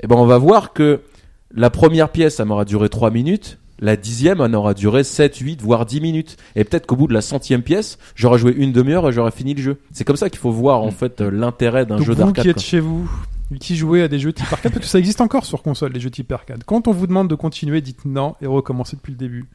eh 0.00 0.06
ben, 0.06 0.16
on 0.16 0.26
va 0.26 0.38
voir 0.38 0.72
que 0.72 1.00
la 1.54 1.70
première 1.70 2.10
pièce, 2.10 2.36
ça 2.36 2.44
m'aura 2.44 2.64
duré 2.64 2.88
3 2.88 3.10
minutes. 3.10 3.58
La 3.80 3.96
dixième, 3.96 4.40
elle 4.40 4.54
aura 4.54 4.74
duré 4.74 5.04
7, 5.04 5.36
8, 5.36 5.62
voire 5.62 5.86
10 5.86 6.00
minutes. 6.00 6.36
Et 6.56 6.64
peut-être 6.64 6.86
qu'au 6.86 6.96
bout 6.96 7.06
de 7.06 7.14
la 7.14 7.20
centième 7.20 7.62
pièce, 7.62 7.98
j'aurai 8.14 8.38
joué 8.38 8.52
une 8.52 8.72
demi-heure 8.72 9.08
et 9.08 9.12
j'aurai 9.12 9.30
fini 9.30 9.54
le 9.54 9.62
jeu. 9.62 9.76
C'est 9.92 10.04
comme 10.04 10.16
ça 10.16 10.28
qu'il 10.28 10.40
faut 10.40 10.50
voir, 10.50 10.82
en 10.82 10.90
fait, 10.90 11.20
euh, 11.20 11.30
l'intérêt 11.30 11.86
d'un 11.86 11.98
jeu 11.98 12.12
vous 12.12 12.18
d'arcade. 12.18 12.42
qui 12.42 12.48
êtes 12.50 12.56
quoi. 12.56 12.62
chez 12.62 12.80
vous, 12.80 13.08
qui 13.60 13.76
jouez 13.76 14.02
à 14.02 14.08
des 14.08 14.18
jeux 14.18 14.32
type 14.32 14.52
arcade, 14.52 14.72
parce 14.72 14.84
que 14.84 14.90
ça 14.90 14.98
existe 14.98 15.20
encore 15.20 15.46
sur 15.46 15.62
console, 15.62 15.92
les 15.92 16.00
jeux 16.00 16.10
type 16.10 16.30
arcade. 16.32 16.64
Quand 16.66 16.88
on 16.88 16.92
vous 16.92 17.06
demande 17.06 17.28
de 17.28 17.36
continuer, 17.36 17.80
dites 17.80 18.04
non 18.04 18.34
et 18.42 18.46
recommencez 18.46 18.96
depuis 18.96 19.12
le 19.12 19.18
début. 19.18 19.46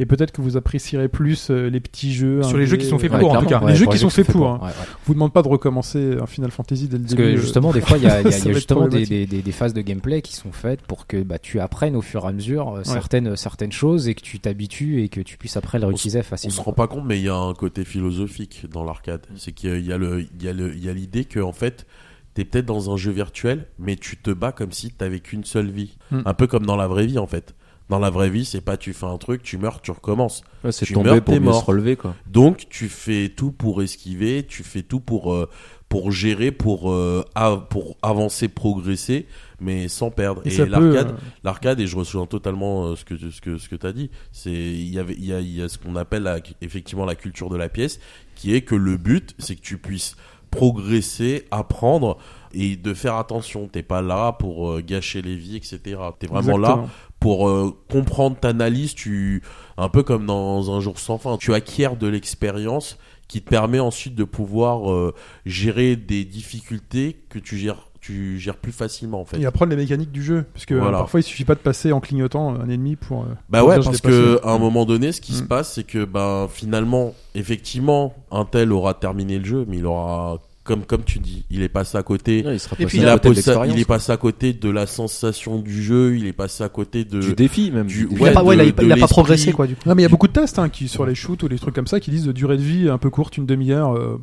Et 0.00 0.06
peut-être 0.06 0.30
que 0.30 0.40
vous 0.40 0.56
apprécierez 0.56 1.08
plus 1.08 1.50
euh, 1.50 1.68
les 1.68 1.80
petits 1.80 2.12
jeux. 2.14 2.42
Sur 2.44 2.56
les 2.56 2.66
jeux 2.66 2.76
qui 2.76 2.86
sont 2.86 2.98
faits 2.98 3.12
euh, 3.12 3.18
pour, 3.18 3.32
en 3.32 3.40
tout 3.40 3.46
cas. 3.46 3.60
Les 3.66 3.74
jeux 3.74 3.86
qui 3.86 3.98
sont 3.98 4.10
faits 4.10 4.28
pour, 4.28 4.46
hein. 4.48 4.58
ouais, 4.62 4.68
ouais. 4.68 4.72
vous 5.06 5.12
demande 5.14 5.32
pas 5.32 5.42
de 5.42 5.48
recommencer 5.48 6.16
un 6.20 6.26
Final 6.26 6.50
Fantasy 6.52 6.86
dès 6.86 6.98
le 6.98 7.02
Parce 7.02 7.14
début. 7.14 7.32
que 7.32 7.36
euh, 7.36 7.40
justement, 7.40 7.72
des 7.72 7.80
fois, 7.80 7.98
il 7.98 8.04
y 8.04 8.06
a, 8.06 8.20
y 8.22 8.28
y 8.28 8.54
justement 8.54 8.86
des, 8.86 9.04
des, 9.06 9.26
des- 9.26 9.42
des 9.42 9.52
phases 9.52 9.74
de 9.74 9.80
gameplay 9.80 10.22
qui 10.22 10.34
sont 10.36 10.52
faites 10.52 10.82
pour 10.82 11.06
que 11.08 11.22
bah, 11.22 11.38
tu 11.40 11.58
apprennes 11.58 11.96
au 11.96 12.00
fur 12.00 12.24
et 12.24 12.28
à 12.28 12.32
mesure 12.32 12.76
euh, 12.76 12.84
certaines, 12.84 13.34
certaines 13.36 13.72
choses 13.72 14.08
et 14.08 14.14
que 14.14 14.22
tu 14.22 14.38
t'habitues 14.38 15.02
et 15.02 15.08
que 15.08 15.20
tu 15.20 15.36
puisses 15.36 15.56
après 15.56 15.78
les 15.80 15.86
réutiliser 15.86 16.20
On 16.20 16.22
facilement. 16.22 16.54
se 16.56 16.60
rend 16.62 16.72
pas 16.72 16.86
compte, 16.86 17.04
mais 17.04 17.18
il 17.18 17.24
y 17.24 17.28
a 17.28 17.36
un 17.36 17.54
côté 17.54 17.84
philosophique 17.84 18.66
dans 18.70 18.84
l'arcade. 18.84 19.26
C'est 19.36 19.52
qu'il 19.52 19.84
y 19.84 19.92
a 19.92 19.98
le, 19.98 20.20
il 20.20 20.42
y 20.44 20.48
a 20.48 20.52
le, 20.52 20.74
il 20.76 20.84
y 20.84 20.88
a 20.88 20.92
l'idée 20.92 21.24
que 21.24 21.40
en 21.40 21.52
fait, 21.52 21.86
t'es 22.34 22.44
peut-être 22.44 22.66
dans 22.66 22.92
un 22.92 22.96
jeu 22.96 23.10
virtuel, 23.10 23.66
mais 23.80 23.96
tu 23.96 24.16
te 24.16 24.30
bats 24.30 24.52
comme 24.52 24.70
si 24.70 24.90
t'avais 24.92 25.18
qu'une 25.18 25.42
seule 25.44 25.70
vie. 25.70 25.96
Hmm. 26.12 26.20
Un 26.24 26.34
peu 26.34 26.46
comme 26.46 26.64
dans 26.66 26.76
la 26.76 26.86
vraie 26.86 27.06
vie 27.06 27.18
en 27.18 27.26
fait. 27.26 27.54
Dans 27.88 27.98
la 27.98 28.10
vraie 28.10 28.28
vie, 28.28 28.44
c'est 28.44 28.60
pas 28.60 28.76
tu 28.76 28.92
fais 28.92 29.06
un 29.06 29.16
truc, 29.16 29.42
tu 29.42 29.56
meurs, 29.56 29.80
tu 29.80 29.90
recommences. 29.90 30.42
Ouais, 30.62 30.72
c'est 30.72 30.84
Tu 30.84 30.92
meurs, 31.14 31.24
pour 31.24 31.32
t'es 31.34 31.40
mieux 31.40 31.46
mort. 31.46 31.60
se 31.62 31.64
relever, 31.66 31.96
quoi. 31.96 32.14
Donc 32.26 32.66
tu 32.68 32.88
fais 32.88 33.30
tout 33.30 33.50
pour 33.50 33.82
esquiver, 33.82 34.44
tu 34.46 34.62
fais 34.62 34.82
tout 34.82 35.00
pour 35.00 35.32
euh, 35.32 35.48
pour 35.88 36.12
gérer, 36.12 36.52
pour 36.52 36.92
euh, 36.92 37.24
av- 37.34 37.66
pour 37.70 37.96
avancer, 38.02 38.48
progresser, 38.48 39.26
mais 39.58 39.88
sans 39.88 40.10
perdre. 40.10 40.42
Et 40.44 40.48
Et, 40.48 40.50
ça 40.50 40.64
peut, 40.66 40.70
l'arcade, 40.70 41.08
euh, 41.12 41.28
l'arcade, 41.44 41.80
et 41.80 41.86
je 41.86 41.96
rejoins 41.96 42.26
totalement 42.26 42.88
euh, 42.88 42.94
ce 42.96 43.06
que 43.06 43.16
ce 43.16 43.40
que 43.40 43.56
ce 43.56 43.70
que 43.70 43.76
t'as 43.76 43.92
dit. 43.92 44.10
C'est 44.32 44.52
il 44.52 44.92
y 44.92 44.98
avait 44.98 45.14
il 45.14 45.24
y 45.24 45.32
a, 45.32 45.40
il 45.40 45.56
y 45.56 45.62
a 45.62 45.68
ce 45.70 45.78
qu'on 45.78 45.96
appelle 45.96 46.24
la- 46.24 46.40
effectivement 46.60 47.06
la 47.06 47.14
culture 47.14 47.48
de 47.48 47.56
la 47.56 47.70
pièce, 47.70 48.00
qui 48.34 48.54
est 48.54 48.60
que 48.60 48.74
le 48.74 48.98
but 48.98 49.34
c'est 49.38 49.56
que 49.56 49.62
tu 49.62 49.78
puisses 49.78 50.14
progresser, 50.50 51.46
apprendre 51.50 52.18
et 52.52 52.76
de 52.76 52.92
faire 52.94 53.14
attention. 53.16 53.68
T'es 53.68 53.82
pas 53.82 54.02
là 54.02 54.32
pour 54.32 54.70
euh, 54.72 54.82
gâcher 54.86 55.22
les 55.22 55.36
vies, 55.36 55.56
etc. 55.56 55.78
T'es 56.18 56.26
vraiment 56.26 56.56
là 56.58 56.68
exactement. 56.68 56.88
Pour 57.20 57.48
euh, 57.48 57.76
comprendre 57.90 58.36
ta 58.38 58.48
analyse, 58.48 58.94
tu 58.94 59.42
un 59.76 59.88
peu 59.88 60.02
comme 60.02 60.26
dans 60.26 60.74
un 60.76 60.80
jour 60.80 60.98
sans 60.98 61.18
fin, 61.18 61.36
tu 61.36 61.52
acquiers 61.54 61.90
de 61.98 62.06
l'expérience 62.06 62.96
qui 63.26 63.42
te 63.42 63.50
permet 63.50 63.80
ensuite 63.80 64.14
de 64.14 64.24
pouvoir 64.24 64.90
euh, 64.90 65.14
gérer 65.44 65.96
des 65.96 66.24
difficultés 66.24 67.16
que 67.28 67.38
tu 67.38 67.56
gères 67.58 67.84
tu 68.00 68.38
gères 68.38 68.56
plus 68.56 68.72
facilement 68.72 69.20
en 69.20 69.24
fait. 69.24 69.38
Et 69.40 69.44
apprendre 69.44 69.70
les 69.70 69.76
mécaniques 69.76 70.12
du 70.12 70.22
jeu. 70.22 70.46
Parce 70.54 70.64
que 70.64 70.72
euh, 70.74 70.80
Voilà. 70.80 70.98
parfois, 70.98 71.18
il 71.20 71.24
suffit 71.24 71.44
pas 71.44 71.56
de 71.56 71.60
passer 71.60 71.92
en 71.92 72.00
clignotant 72.00 72.54
un 72.54 72.68
ennemi 72.70 72.94
pour. 72.96 73.26
Bah 73.50 73.58
pour 73.58 73.68
ouais, 73.68 73.80
parce 73.80 74.00
que 74.00 74.40
à 74.44 74.52
un 74.52 74.58
moment 74.58 74.86
donné, 74.86 75.10
ce 75.12 75.20
qui 75.20 75.32
se 75.32 75.42
Mm. 75.42 75.48
passe, 75.48 75.72
c'est 75.74 75.82
que 75.84 76.04
ben 76.04 76.46
finalement, 76.48 77.12
effectivement, 77.34 78.14
un 78.30 78.44
tel 78.44 78.72
aura 78.72 78.94
terminé 78.94 79.38
le 79.38 79.44
jeu, 79.44 79.64
mais 79.68 79.78
il 79.78 79.84
aura 79.84 80.38
comme 80.68 80.84
comme 80.84 81.02
tu 81.04 81.18
dis, 81.18 81.44
il 81.50 81.62
est 81.62 81.68
passé 81.68 81.96
à 81.98 82.02
côté. 82.02 82.44
Ouais, 82.46 82.54
il 82.54 82.60
sera 82.60 82.76
Et 82.78 82.84
passé 82.84 82.86
puis, 82.86 82.98
Il, 82.98 83.08
à 83.08 83.12
a 83.12 83.14
côté 83.18 83.28
de 83.30 83.34
passé- 83.34 83.46
l'expérience, 83.50 83.74
il 83.76 83.80
est 83.80 83.84
passé 83.84 84.12
à 84.12 84.16
côté 84.16 84.52
de 84.52 84.68
la 84.70 84.86
sensation 84.86 85.58
du 85.58 85.82
jeu, 85.82 86.16
il 86.16 86.26
est 86.26 86.32
passé 86.32 86.62
à 86.62 86.68
côté 86.68 87.04
de 87.04 87.20
du 87.20 87.34
défi 87.34 87.70
même. 87.70 87.86
du- 87.86 88.08
Il 88.10 88.26
a 88.28 88.32
pas, 88.32 88.42
ouais, 88.44 88.56
a, 88.60 89.04
a 89.04 89.08
progressé, 89.08 89.52
quoi, 89.52 89.66
du 89.66 89.74
coup. 89.74 89.82
Non, 89.86 89.94
mais 89.94 90.02
il 90.02 90.04
y 90.04 90.06
a 90.06 90.10
beaucoup 90.10 90.28
de 90.28 90.32
tests 90.32 90.58
hein, 90.58 90.68
qui 90.68 90.86
sur 90.88 91.06
les 91.06 91.14
shoots 91.14 91.42
ou 91.42 91.48
les 91.48 91.58
trucs 91.58 91.74
comme 91.74 91.86
ça 91.86 92.00
qui 92.00 92.10
disent 92.10 92.24
de 92.24 92.32
durée 92.32 92.56
de 92.56 92.62
vie 92.62 92.88
un 92.88 92.98
peu 92.98 93.10
courte, 93.10 93.36
une 93.36 93.46
demi-heure. 93.46 93.94
euh, 93.96 94.20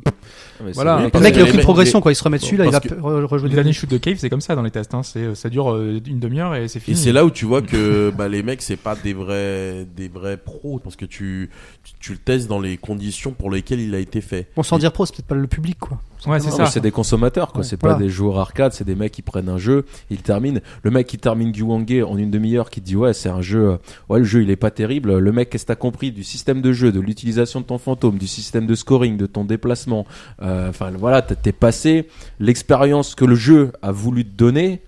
c'est 0.58 0.72
Voilà. 0.74 0.98
Le 1.02 1.10
Le 1.12 1.20
mec, 1.20 1.34
il 1.36 1.40
a 1.42 1.44
aucune 1.44 1.60
progression, 1.60 2.00
quoi. 2.00 2.12
Il 2.12 2.14
se 2.14 2.22
remet 2.24 2.38
dessus, 2.38 2.56
là, 2.56 2.64
il 2.64 2.70
va 2.70 2.80
parce 2.80 2.94
que- 2.94 2.98
re- 3.00 3.24
rejouer 3.24 3.48
Les 3.48 3.50
des 3.50 3.54
derniers 3.56 3.72
shoots 3.72 3.90
de 3.90 3.98
Cave, 3.98 4.16
c'est 4.18 4.30
comme 4.30 4.40
ça 4.40 4.54
dans 4.54 4.62
les 4.62 4.70
tests. 4.70 4.94
Hein. 4.94 5.02
C'est, 5.02 5.34
ça 5.34 5.48
dure 5.50 5.72
euh, 5.72 6.00
une 6.06 6.18
demi-heure 6.20 6.54
et 6.54 6.68
c'est 6.68 6.78
Et 6.78 6.82
fini. 6.82 6.96
c'est 6.96 7.12
là 7.12 7.24
où 7.24 7.30
tu 7.30 7.44
vois 7.44 7.62
que 7.62 8.12
bah, 8.16 8.28
les 8.28 8.42
mecs 8.42 8.62
c'est 8.62 8.76
pas 8.76 8.94
des 8.96 9.12
vrais 9.14 9.86
des 9.96 10.08
vrais 10.08 10.36
pros 10.36 10.78
parce 10.82 10.96
que 10.96 11.04
tu, 11.04 11.50
tu 11.84 11.92
tu 11.98 12.12
le 12.12 12.18
testes 12.18 12.46
dans 12.48 12.60
les 12.60 12.76
conditions 12.76 13.32
pour 13.32 13.50
lesquelles 13.50 13.80
il 13.80 13.94
a 13.94 13.98
été 13.98 14.20
fait. 14.20 14.46
Bon, 14.56 14.62
sans 14.62 14.78
dire 14.78 14.92
pro, 14.92 15.06
c'est 15.06 15.14
peut-être 15.16 15.26
pas 15.26 15.34
le 15.34 15.46
public, 15.46 15.76
quoi. 15.80 15.98
Ouais, 16.26 16.40
c'est 16.40 16.50
ça. 16.50 16.66
c'est 16.66 16.80
des 16.80 16.90
consommateurs, 16.90 17.52
quoi. 17.52 17.60
Ouais, 17.60 17.66
c'est 17.66 17.76
pas 17.76 17.90
voilà. 17.90 18.02
des 18.04 18.08
joueurs 18.10 18.38
arcade, 18.38 18.72
c'est 18.72 18.84
des 18.84 18.94
mecs 18.94 19.12
qui 19.12 19.22
prennent 19.22 19.48
un 19.48 19.58
jeu, 19.58 19.84
ils 20.10 20.22
terminent. 20.22 20.60
Le 20.82 20.90
mec 20.90 21.06
qui 21.06 21.18
termine 21.18 21.52
du 21.52 21.62
Wangé 21.62 22.02
en 22.02 22.16
une 22.16 22.30
demi-heure, 22.30 22.70
qui 22.70 22.80
dit 22.80 22.96
ouais, 22.96 23.12
c'est 23.12 23.28
un 23.28 23.42
jeu, 23.42 23.70
euh, 23.70 23.76
ouais, 24.08 24.18
le 24.20 24.24
jeu 24.24 24.42
il 24.42 24.50
est 24.50 24.56
pas 24.56 24.70
terrible. 24.70 25.18
Le 25.18 25.32
mec, 25.32 25.50
qu'est-ce 25.50 25.64
que 25.64 25.68
t'as 25.68 25.76
compris 25.76 26.12
du 26.12 26.24
système 26.24 26.62
de 26.62 26.72
jeu, 26.72 26.92
de 26.92 27.00
l'utilisation 27.00 27.60
de 27.60 27.66
ton 27.66 27.78
fantôme, 27.78 28.18
du 28.18 28.26
système 28.26 28.66
de 28.66 28.74
scoring, 28.74 29.16
de 29.16 29.26
ton 29.26 29.44
déplacement? 29.44 30.06
Euh, 30.42 30.68
Enfin, 30.68 30.90
voilà, 30.98 31.22
t'es 31.22 31.52
passé 31.52 32.08
l'expérience 32.40 33.14
que 33.14 33.24
le 33.24 33.34
jeu 33.34 33.72
a 33.82 33.92
voulu 33.92 34.24
te 34.24 34.36
donner. 34.36 34.82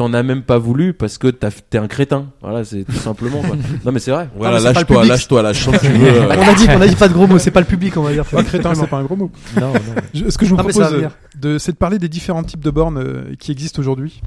T'en 0.00 0.14
as 0.14 0.22
même 0.22 0.40
pas 0.42 0.56
voulu 0.56 0.94
parce 0.94 1.18
que 1.18 1.26
t'as- 1.28 1.50
t'es 1.50 1.76
un 1.76 1.86
crétin. 1.86 2.28
Voilà, 2.40 2.64
c'est 2.64 2.84
tout 2.84 2.92
simplement. 2.92 3.42
Quoi. 3.42 3.54
Non, 3.84 3.92
mais 3.92 3.98
c'est 4.00 4.12
vrai. 4.12 4.30
Voilà, 4.34 4.58
lâche-toi, 4.58 5.04
lâche-toi, 5.04 5.42
lâche-toi 5.42 5.78
tu 5.78 5.88
veux. 5.88 6.06
euh, 6.08 6.26
On 6.38 6.48
a 6.48 6.54
dit, 6.54 6.66
on 6.70 6.80
a 6.80 6.86
dit 6.88 6.96
pas 6.96 7.08
de 7.08 7.12
gros 7.12 7.26
mots, 7.26 7.38
c'est 7.38 7.50
pas 7.50 7.60
le 7.60 7.66
public, 7.66 7.94
on 7.98 8.02
va 8.02 8.12
dire. 8.12 8.24
Pas 8.24 8.42
crétin, 8.42 8.74
c'est 8.74 8.86
pas 8.86 8.96
un 8.96 9.04
gros 9.04 9.16
mot. 9.16 9.30
Non, 9.60 9.74
non. 9.74 9.80
Je- 10.14 10.30
ce 10.30 10.38
que 10.38 10.46
je 10.46 10.50
vous 10.52 10.56
Non, 10.56 10.64
propose, 10.64 10.90
euh, 10.94 11.08
de, 11.38 11.58
c'est 11.58 11.72
de 11.72 11.76
parler 11.76 11.98
des 11.98 12.08
différents 12.08 12.42
types 12.44 12.64
de 12.64 12.70
bornes 12.70 12.96
euh, 12.96 13.34
qui 13.38 13.52
existent 13.52 13.78
aujourd'hui. 13.78 14.22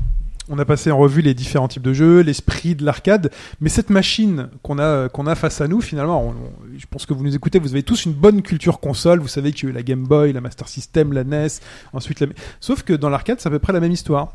On 0.47 0.59
a 0.59 0.65
passé 0.65 0.91
en 0.91 0.97
revue 0.99 1.21
les 1.23 1.33
différents 1.33 1.67
types 1.69 1.81
de 1.81 1.93
jeux, 1.93 2.19
l'esprit 2.21 2.75
de 2.75 2.85
l'arcade, 2.85 3.31
mais 3.59 3.69
cette 3.69 3.89
machine 3.89 4.49
qu'on 4.61 4.77
a 4.77 5.09
qu'on 5.09 5.25
a 5.25 5.33
face 5.33 5.59
à 5.59 5.67
nous, 5.67 5.81
finalement, 5.81 6.21
on- 6.23 6.29
on- 6.29 6.77
je 6.77 6.85
pense 6.87 7.07
que 7.07 7.15
vous 7.15 7.23
nous 7.23 7.33
écoutez, 7.35 7.57
vous 7.57 7.71
avez 7.71 7.81
tous 7.81 8.05
une 8.05 8.13
bonne 8.13 8.43
culture 8.43 8.79
console. 8.79 9.19
Vous 9.21 9.27
savez 9.27 9.53
qu'il 9.53 9.63
y 9.63 9.67
a 9.67 9.69
eu 9.71 9.73
la 9.73 9.81
Game 9.81 10.03
Boy, 10.03 10.33
la 10.33 10.41
Master 10.41 10.67
System, 10.67 11.13
la 11.13 11.23
NES, 11.23 11.47
ensuite 11.93 12.19
la. 12.19 12.27
Sauf 12.59 12.83
que 12.83 12.93
dans 12.93 13.09
l'arcade, 13.09 13.37
c'est 13.39 13.47
à 13.47 13.51
peu 13.51 13.57
près 13.57 13.73
la 13.73 13.79
même 13.79 13.91
histoire. 13.91 14.33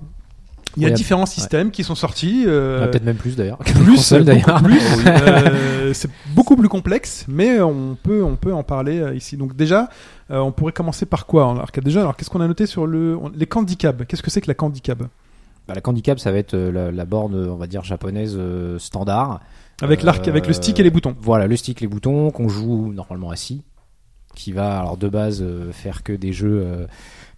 Il 0.77 0.83
y 0.83 0.87
a 0.87 0.91
différents 0.91 1.27
systèmes 1.27 1.71
qui 1.73 1.83
sont 1.83 1.95
sortis. 1.97 2.45
euh, 2.47 2.87
Peut-être 2.87 3.05
même 3.05 3.17
plus 3.17 3.35
d'ailleurs. 3.35 3.59
plus, 3.85 4.13
d'ailleurs. 4.13 4.63
Euh, 5.07 5.93
c'est 5.95 6.11
beaucoup 6.35 6.55
plus 6.57 6.69
complexe, 6.69 7.25
mais 7.29 7.61
on 7.61 7.97
peut, 8.01 8.23
on 8.23 8.37
peut 8.37 8.53
en 8.53 8.63
parler 8.63 9.01
euh, 9.01 9.15
ici. 9.15 9.37
Donc 9.37 9.57
déjà, 9.57 9.89
on 10.31 10.53
pourrait 10.53 10.73
commencer 10.73 11.07
par 11.07 11.27
quoi 11.27 11.47
en 11.47 11.57
arcade 11.57 11.83
Déjà, 11.85 12.01
alors 12.01 12.17
qu'est-ce 12.17 12.31
qu'on 12.31 12.41
a 12.43 12.47
noté 12.47 12.67
sur 12.67 12.87
le 12.87 13.17
on- 13.17 13.31
les 13.35 13.47
Candicab? 13.47 14.05
Qu'est-ce 14.05 14.23
que 14.23 14.31
c'est 14.31 14.41
que 14.43 14.47
la 14.49 14.55
Candicab? 14.55 15.09
Bah, 15.67 15.75
la 15.75 15.81
handicap, 15.85 16.19
ça 16.21 16.31
va 16.31 16.39
être 16.39 16.55
la, 16.57 16.93
la 16.93 17.05
borne, 17.05 17.35
on 17.35 17.57
va 17.57 17.67
dire 17.67 17.83
japonaise 17.85 18.39
standard. 18.79 19.41
Avec 19.83 20.03
l'arc, 20.03 20.27
avec 20.29 20.47
le 20.47 20.53
stick 20.53 20.79
et 20.79 20.83
les 20.83 20.91
boutons. 20.91 21.17
Voilà, 21.21 21.47
le 21.47 21.57
stick, 21.57 21.81
les 21.81 21.87
boutons, 21.89 22.31
qu'on 22.31 22.49
joue 22.49 22.93
normalement 22.93 23.31
assis, 23.31 23.63
qui 24.35 24.53
va 24.53 24.79
alors 24.79 24.97
de 24.97 25.09
base 25.09 25.45
faire 25.73 26.03
que 26.03 26.13
des 26.13 26.33
jeux 26.33 26.87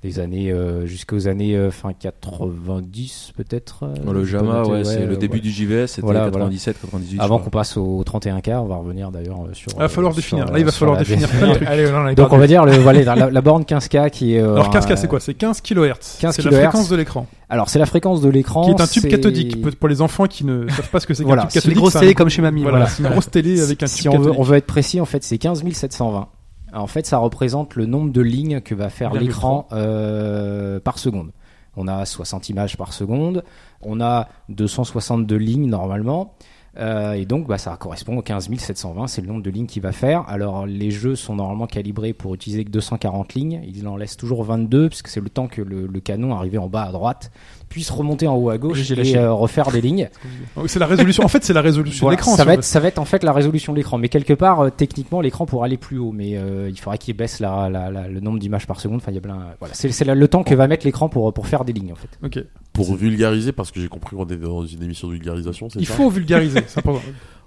des 0.03 0.19
années 0.19 0.51
euh, 0.51 0.87
jusqu'aux 0.87 1.29
années 1.29 1.55
euh, 1.57 1.71
fin 1.71 1.93
90 1.93 3.33
peut-être. 3.37 3.85
euh, 3.85 4.13
le 4.13 4.25
Jama, 4.25 4.63
ouais, 4.65 4.83
c'est 4.85 5.05
le 5.05 5.11
ouais, 5.13 5.17
début 5.19 5.35
ouais. 5.37 5.41
du 5.41 5.51
JVS, 5.51 5.87
c'était 5.89 6.01
Voilà, 6.03 6.25
97, 6.25 6.81
98. 6.81 7.17
je 7.17 7.23
Avant 7.23 7.39
qu'on 7.39 7.51
passe 7.51 7.77
au 7.77 8.03
31K, 8.05 8.57
on 8.57 8.65
va 8.67 8.77
revenir 8.77 9.11
d'ailleurs 9.11 9.41
euh, 9.45 9.53
sur. 9.53 9.69
Il 9.75 9.79
va 9.79 9.89
falloir 9.89 10.13
euh, 10.13 10.17
définir. 10.17 10.45
sur 10.47 10.53
Là, 10.55 10.59
il 10.59 10.65
va 10.65 10.73
falloir 10.73 10.97
définir 10.99 11.29
plein 11.29 11.49
de 11.49 11.55
trucs. 11.55 11.69
Allez, 11.69 11.85
là, 11.85 12.01
on 12.03 12.07
a 12.07 12.15
Donc 12.15 12.33
on 12.33 12.39
va 12.39 12.47
dire 12.47 12.65
le, 12.65 12.73
voilà, 12.79 13.15
la, 13.15 13.31
la 13.31 13.41
borne 13.43 13.63
15K 13.65 14.11
qui 14.11 14.35
est. 14.37 14.41
euh, 14.41 14.55
Alors 14.55 14.71
15K, 14.73 14.93
euh, 14.93 14.97
c'est 14.97 15.07
quoi? 15.09 15.21
C'est 15.21 15.35
15 15.35 15.61
kHz. 15.61 16.19
15 16.21 16.35
C'est 16.35 16.43
la 16.45 16.51
fréquence 16.61 16.89
de 16.89 16.97
l'écran, 16.97 17.27
Alors 17.51 17.69
c'est 17.69 17.79
la 17.79 17.87
fréquence 17.87 18.21
de 18.23 18.29
l'écran. 18.31 18.65
qui 18.65 18.71
est 18.71 18.81
un 18.81 18.87
tube 18.87 19.07
cathodique 19.07 19.61
pour- 19.79 19.89
les 19.89 20.01
enfants 20.01 20.27
qui 20.27 20.45
ne 20.47 20.67
savent 20.71 20.89
pas 20.91 21.01
ce 21.01 21.07
que 21.07 21.13
c'est 21.15 21.25
qu'un 21.25 21.29
Voilà, 21.29 21.43
tube 21.43 21.51
c'est 21.51 21.61
C'est 21.61 21.69
des 21.69 21.75
cathodique. 21.75 21.79
grosses 21.83 21.93
c'est 21.93 21.99
un- 21.99 22.01
télé 22.01 22.15
comme 22.15 22.29
chez 22.31 22.41
mamie. 22.43 22.63
Voilà, 22.63 22.87
c'est 22.87 23.03
une 23.03 23.11
grosse 23.11 23.31
télé 23.31 23.61
avec 23.61 23.83
un 23.83 23.87
si 23.87 24.03
tube 24.03 24.13
cathodique. 24.13 24.35
on 24.39 24.43
veut 24.43 24.57
être 24.57 24.67
précis, 24.67 24.99
en 25.01 25.05
fait, 25.05 25.23
c'est 25.25 25.37
15 25.37 25.63
720. 25.73 26.29
En 26.73 26.87
fait, 26.87 27.07
ça 27.07 27.19
représente 27.19 27.75
le 27.75 27.87
nombre 27.87 28.13
de 28.13 28.21
lignes 28.21 28.61
que 28.61 28.75
va 28.75 28.91
faire 28.91 29.15
l'écran 29.15 29.67
euh, 29.73 30.81
par 30.81 30.99
seconde. 30.99 31.33
On 31.77 31.89
a 31.89 32.05
60 32.05 32.49
images 32.49 32.77
par 32.77 32.93
seconde. 32.93 33.45
On 33.83 34.01
a 34.01 34.29
262 34.49 35.37
lignes 35.37 35.69
normalement. 35.69 36.35
Euh, 36.79 37.13
et 37.15 37.27
donc, 37.27 37.47
bah, 37.47 37.59
ça 37.59 37.77
correspond 37.77 38.19
aux 38.19 38.23
15 38.23 38.49
720, 38.57 39.09
c'est 39.09 39.21
le 39.21 39.27
nombre 39.27 39.43
de 39.43 39.51
lignes 39.51 39.67
qu'il 39.67 39.83
va 39.83 39.93
faire. 39.93 40.29
Alors, 40.29 40.67
les 40.67 40.91
jeux 40.91 41.17
sont 41.17 41.35
normalement 41.35 41.67
calibrés 41.67 42.13
pour 42.13 42.35
utiliser 42.35 42.65
que 42.65 42.71
240 42.71 43.35
lignes. 43.35 43.63
Il 43.67 43.89
en 43.89 43.97
laisse 43.97 44.17
toujours 44.17 44.45
22, 44.45 44.89
puisque 44.89 45.09
c'est 45.09 45.21
le 45.21 45.31
temps 45.31 45.49
que 45.49 45.63
le, 45.63 45.87
le 45.87 46.01
canon, 46.01 46.35
arrivé 46.35 46.59
en 46.59 46.69
bas 46.69 46.85
à 46.85 46.93
droite, 46.93 47.33
puisse 47.71 47.89
remonter 47.91 48.27
en 48.27 48.35
haut 48.37 48.51
à 48.51 48.59
gauche 48.59 48.91
et 48.91 49.17
euh, 49.17 49.33
refaire 49.33 49.71
des 49.71 49.81
lignes. 49.81 50.11
C'est 50.67 50.79
la 50.79 50.87
résolution. 50.87 51.25
En 51.25 51.29
fait, 51.29 51.43
c'est 51.43 51.53
la 51.55 51.63
résolution 51.63 52.05
Voilà, 52.05 52.17
de 52.17 52.21
l'écran. 52.21 52.37
ça, 52.37 52.43
si 52.43 52.47
va 52.47 52.55
être, 52.55 52.65
ça 52.65 52.81
va 52.81 52.89
être 52.89 52.99
en 52.99 53.05
fait 53.07 53.23
la 53.25 53.33
résolution 53.33 53.73
de 53.73 53.79
l'écran. 53.79 53.97
Mais 53.97 54.09
quelque 54.11 54.35
part, 54.35 54.61
euh, 54.61 54.71
techniquement, 54.71 55.21
l'écran 55.23 55.47
pourra 55.47 55.65
aller 55.67 55.79
plus 55.79 55.97
haut. 55.99 56.13
Mais 56.13 56.37
euh, 56.37 56.69
il 56.69 56.79
faudrait 56.79 56.99
qu'il 56.99 57.17
baisse 57.17 57.41
la, 57.41 57.71
la- 57.71 57.91
la- 57.91 58.09
le 58.09 58.21
nombre 58.21 58.39
d'images 58.39 58.67
par 58.67 58.81
seconde. 58.81 58.97
Enfin, 58.99 59.13
il 59.13 59.15
y 59.15 59.19
a 59.19 59.23
plein. 59.23 59.39
Voilà, 59.61 59.73
c'est 59.75 60.05
le 60.05 60.29
temps 60.29 60.43
que 60.43 60.55
va 60.55 60.67
mettre 60.67 60.85
l'écran 60.85 61.09
pour, 61.09 61.33
pour 61.33 61.47
faire 61.47 61.65
des 61.65 61.73
lignes 61.73 61.93
en 61.93 61.97
fait. 61.97 62.09
Ok. 62.23 62.45
Pour 62.75 62.95
vulgariser, 62.95 63.53
parce 63.53 63.71
que 63.71 63.81
j'ai 63.81 63.89
compris 63.89 64.17
qu'on 64.17 64.25
était 64.25 64.37
dans 64.37 64.67
une 64.67 64.83
émission 64.83 65.09
de 65.09 65.13
vulgarisation, 65.15 65.69
c'est 65.71 65.79
Il 65.79 65.87
ça? 65.87 65.95
faut 65.95 66.11
vulgariser. 66.11 66.61
c'est 66.67 66.81
important. 66.81 67.01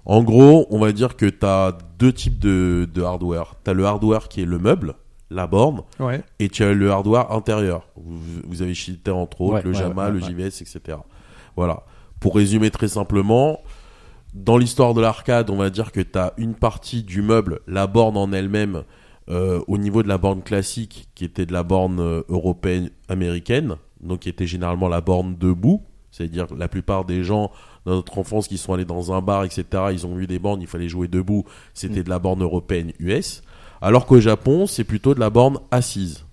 En 0.06 0.22
gros, 0.22 0.66
on 0.70 0.78
va 0.78 0.92
dire 0.92 1.16
que 1.16 1.26
tu 1.26 1.44
as 1.46 1.76
deux 1.98 2.12
types 2.12 2.38
de, 2.38 2.88
de 2.92 3.02
hardware. 3.02 3.54
Tu 3.64 3.70
as 3.70 3.74
le 3.74 3.84
hardware 3.86 4.28
qui 4.28 4.40
est 4.42 4.46
le 4.46 4.58
meuble, 4.58 4.94
la 5.30 5.46
borne, 5.46 5.82
Ouais. 6.00 6.22
et 6.38 6.48
tu 6.48 6.62
as 6.64 6.72
le 6.72 6.90
hardware 6.90 7.32
intérieur. 7.32 7.86
Vous, 7.96 8.18
vous 8.46 8.62
avez 8.62 8.74
cité 8.74 9.10
entre 9.10 9.40
autres 9.40 9.54
Ouais, 9.54 9.62
le 9.62 9.70
ouais, 9.70 9.76
JAMA, 9.76 10.10
le. 10.10 10.20
JVS, 10.20 10.60
etc. 10.62 10.98
Voilà. 11.56 11.82
Pour 12.20 12.36
résumer 12.36 12.70
très 12.70 12.88
simplement, 12.88 13.60
dans 14.34 14.56
l'histoire 14.58 14.94
de 14.94 15.00
l'arcade, 15.00 15.50
on 15.50 15.56
va 15.56 15.70
dire 15.70 15.92
que 15.92 16.00
tu 16.00 16.18
as 16.18 16.32
une 16.36 16.54
partie 16.54 17.02
du 17.02 17.22
meuble, 17.22 17.60
la 17.66 17.86
borne 17.86 18.16
en 18.16 18.32
elle-même, 18.32 18.82
euh, 19.30 19.62
au 19.68 19.78
niveau 19.78 20.02
de 20.02 20.08
la 20.08 20.18
borne 20.18 20.42
classique, 20.42 21.08
qui 21.14 21.24
était 21.24 21.46
de 21.46 21.52
la 21.52 21.62
borne 21.62 22.00
euh, 22.00 22.22
européenne 22.28 22.90
américaine, 23.08 23.76
donc 24.00 24.20
qui 24.20 24.28
était 24.28 24.46
généralement 24.46 24.88
la 24.88 25.00
borne 25.00 25.36
debout. 25.36 25.82
C'est-à-dire 26.10 26.46
la 26.56 26.68
plupart 26.68 27.04
des 27.04 27.24
gens 27.24 27.50
dans 27.86 27.92
notre 27.94 28.18
enfance 28.18 28.46
qui 28.46 28.56
sont 28.58 28.72
allés 28.72 28.84
dans 28.84 29.12
un 29.12 29.20
bar, 29.20 29.44
etc., 29.44 29.64
ils 29.92 30.06
ont 30.06 30.14
vu 30.14 30.26
des 30.28 30.38
bornes, 30.38 30.60
il 30.60 30.68
fallait 30.68 30.88
jouer 30.88 31.08
debout, 31.08 31.44
c'était 31.72 32.02
de 32.04 32.08
la 32.10 32.18
borne 32.20 32.42
européenne 32.42 32.92
US. 33.00 33.42
Alors 33.80 34.06
qu'au 34.06 34.20
Japon, 34.20 34.66
c'est 34.66 34.84
plutôt 34.84 35.14
de 35.14 35.20
la 35.20 35.30
borne 35.30 35.58
assise. 35.70 36.24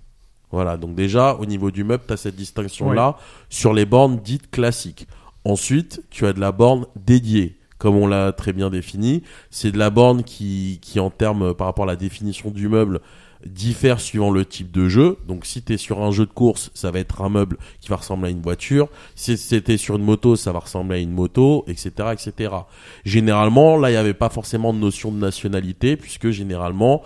Voilà, 0.52 0.78
donc 0.78 0.96
déjà, 0.96 1.36
au 1.36 1.46
niveau 1.46 1.72
du 1.72 1.84
meuble, 1.84 2.04
tu 2.06 2.14
as 2.14 2.18
cette 2.18 2.36
distinction-là 2.36 3.18
sur 3.50 3.74
les 3.74 3.86
bornes 3.86 4.18
dites 4.18 4.52
classiques. 4.52 5.08
Ensuite, 5.46 6.04
tu 6.10 6.26
as 6.26 6.34
de 6.34 6.40
la 6.40 6.52
borne 6.52 6.86
dédiée. 6.96 7.58
Comme 7.78 7.96
on 7.96 8.06
l'a 8.06 8.32
très 8.32 8.54
bien 8.54 8.70
défini, 8.70 9.24
c'est 9.50 9.72
de 9.72 9.80
la 9.80 9.90
borne 9.90 10.24
qui, 10.24 10.78
qui 10.84 11.00
en 11.00 11.10
termes 11.10 11.42
euh, 11.42 11.54
par 11.56 11.66
rapport 11.66 11.86
à 11.86 11.88
la 11.88 11.96
définition 11.96 12.52
du 12.52 12.68
meuble, 12.68 13.00
diffère 13.46 14.00
suivant 14.00 14.30
le 14.30 14.46
type 14.46 14.72
de 14.72 14.88
jeu. 14.88 15.18
Donc 15.28 15.48
si 15.48 15.64
tu 15.64 15.74
es 15.74 15.78
sur 15.78 16.02
un 16.04 16.12
jeu 16.12 16.28
de 16.28 16.32
course, 16.32 16.70
ça 16.76 16.92
va 16.92 17.00
être 17.00 17.22
un 17.22 17.30
meuble 17.30 17.58
qui 17.80 17.90
va 17.90 17.96
ressembler 17.96 18.28
à 18.28 18.32
une 18.32 18.42
voiture. 18.42 18.88
Si 19.16 19.36
c'était 19.36 19.78
sur 19.78 19.96
une 19.96 20.04
moto, 20.04 20.36
ça 20.36 20.52
va 20.52 20.60
ressembler 20.60 20.98
à 20.98 21.00
une 21.00 21.12
moto, 21.12 21.66
etc. 21.68 21.92
etc. 22.12 22.54
Généralement, 23.04 23.78
là, 23.78 23.90
il 23.90 23.94
n'y 23.94 23.98
avait 23.98 24.14
pas 24.14 24.30
forcément 24.30 24.74
de 24.74 24.80
notion 24.80 25.12
de 25.12 25.18
nationalité, 25.18 25.98
puisque 25.98 26.30
généralement, 26.30 27.02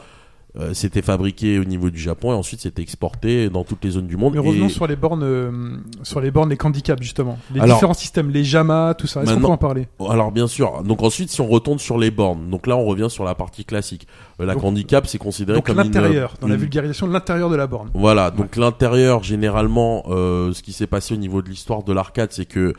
euh, 0.57 0.73
c'était 0.73 1.02
fabriqué 1.02 1.60
au 1.60 1.65
niveau 1.65 1.90
du 1.90 1.99
Japon 1.99 2.32
et 2.32 2.36
ensuite 2.36 2.61
c'était 2.61 2.82
exporté 2.82 3.49
dans 3.49 3.64
toutes 3.64 3.84
les 3.84 3.91
zones 3.91 4.07
du 4.07 4.15
monde. 4.15 4.34
Mais 4.34 4.40
revenons 4.40 4.68
Et- 4.68 4.69
sur 4.69 4.88
les 4.88 4.95
bornes, 4.95 5.23
euh, 5.23 5.77
sur 6.03 6.22
les 6.22 6.32
bornes, 6.32 6.49
les 6.49 6.57
handicaps 6.64 7.02
justement. 7.02 7.38
Les 7.53 7.60
Alors- 7.60 7.76
différents 7.77 7.94
systèmes, 7.94 8.30
les 8.30 8.44
JAMA, 8.44 8.94
tout 8.98 9.07
ça. 9.07 9.23
Est-ce 9.23 9.34
qu'on 9.34 9.40
peut 9.41 9.45
en 9.48 9.57
parler? 9.57 9.88
Alors 10.10 10.32
bien 10.32 10.48
sûr. 10.48 10.82
Donc 10.84 11.03
ensuite, 11.03 11.30
si 11.30 11.41
on 11.41 11.48
retourne 11.48 11.80
sur 11.80 11.98
les 11.98 12.11
bornes, 12.11 12.49
donc 12.49 12.68
là 12.68 12.77
on 12.77 12.86
revient 12.86 13.10
sur 13.10 13.26
la 13.26 13.36
partie 13.36 13.65
classique. 13.65 14.07
Euh, 14.40 14.45
la 14.45 14.53
Donc- 14.53 14.64
handicap, 14.64 15.06
c'est 15.07 15.18
considéré 15.18 15.57
Donc 15.57 15.65
comme 15.65 15.77
une- 15.80 15.84
l'intérieur, 15.86 16.36
dans 16.40 16.48
la 16.48 16.56
une- 16.56 16.60
vulgarisation 16.61 17.07
de 17.07 17.11
l'intérieur 17.14 17.49
de 17.49 17.56
la 17.56 17.68
borne. 17.68 17.90
Voilà. 17.94 18.32
Donc 18.32 18.56
l'intérieur, 18.56 19.23
généralement, 19.23 20.03
ce 20.07 20.61
qui 20.61 20.72
s'est 20.73 20.88
passé 20.88 21.14
au 21.14 21.18
niveau 21.18 21.41
de 21.41 21.49
l'histoire 21.49 21.84
de 21.84 21.91
l'arcade, 21.94 22.30
c'est 22.32 22.45
que 22.45 22.73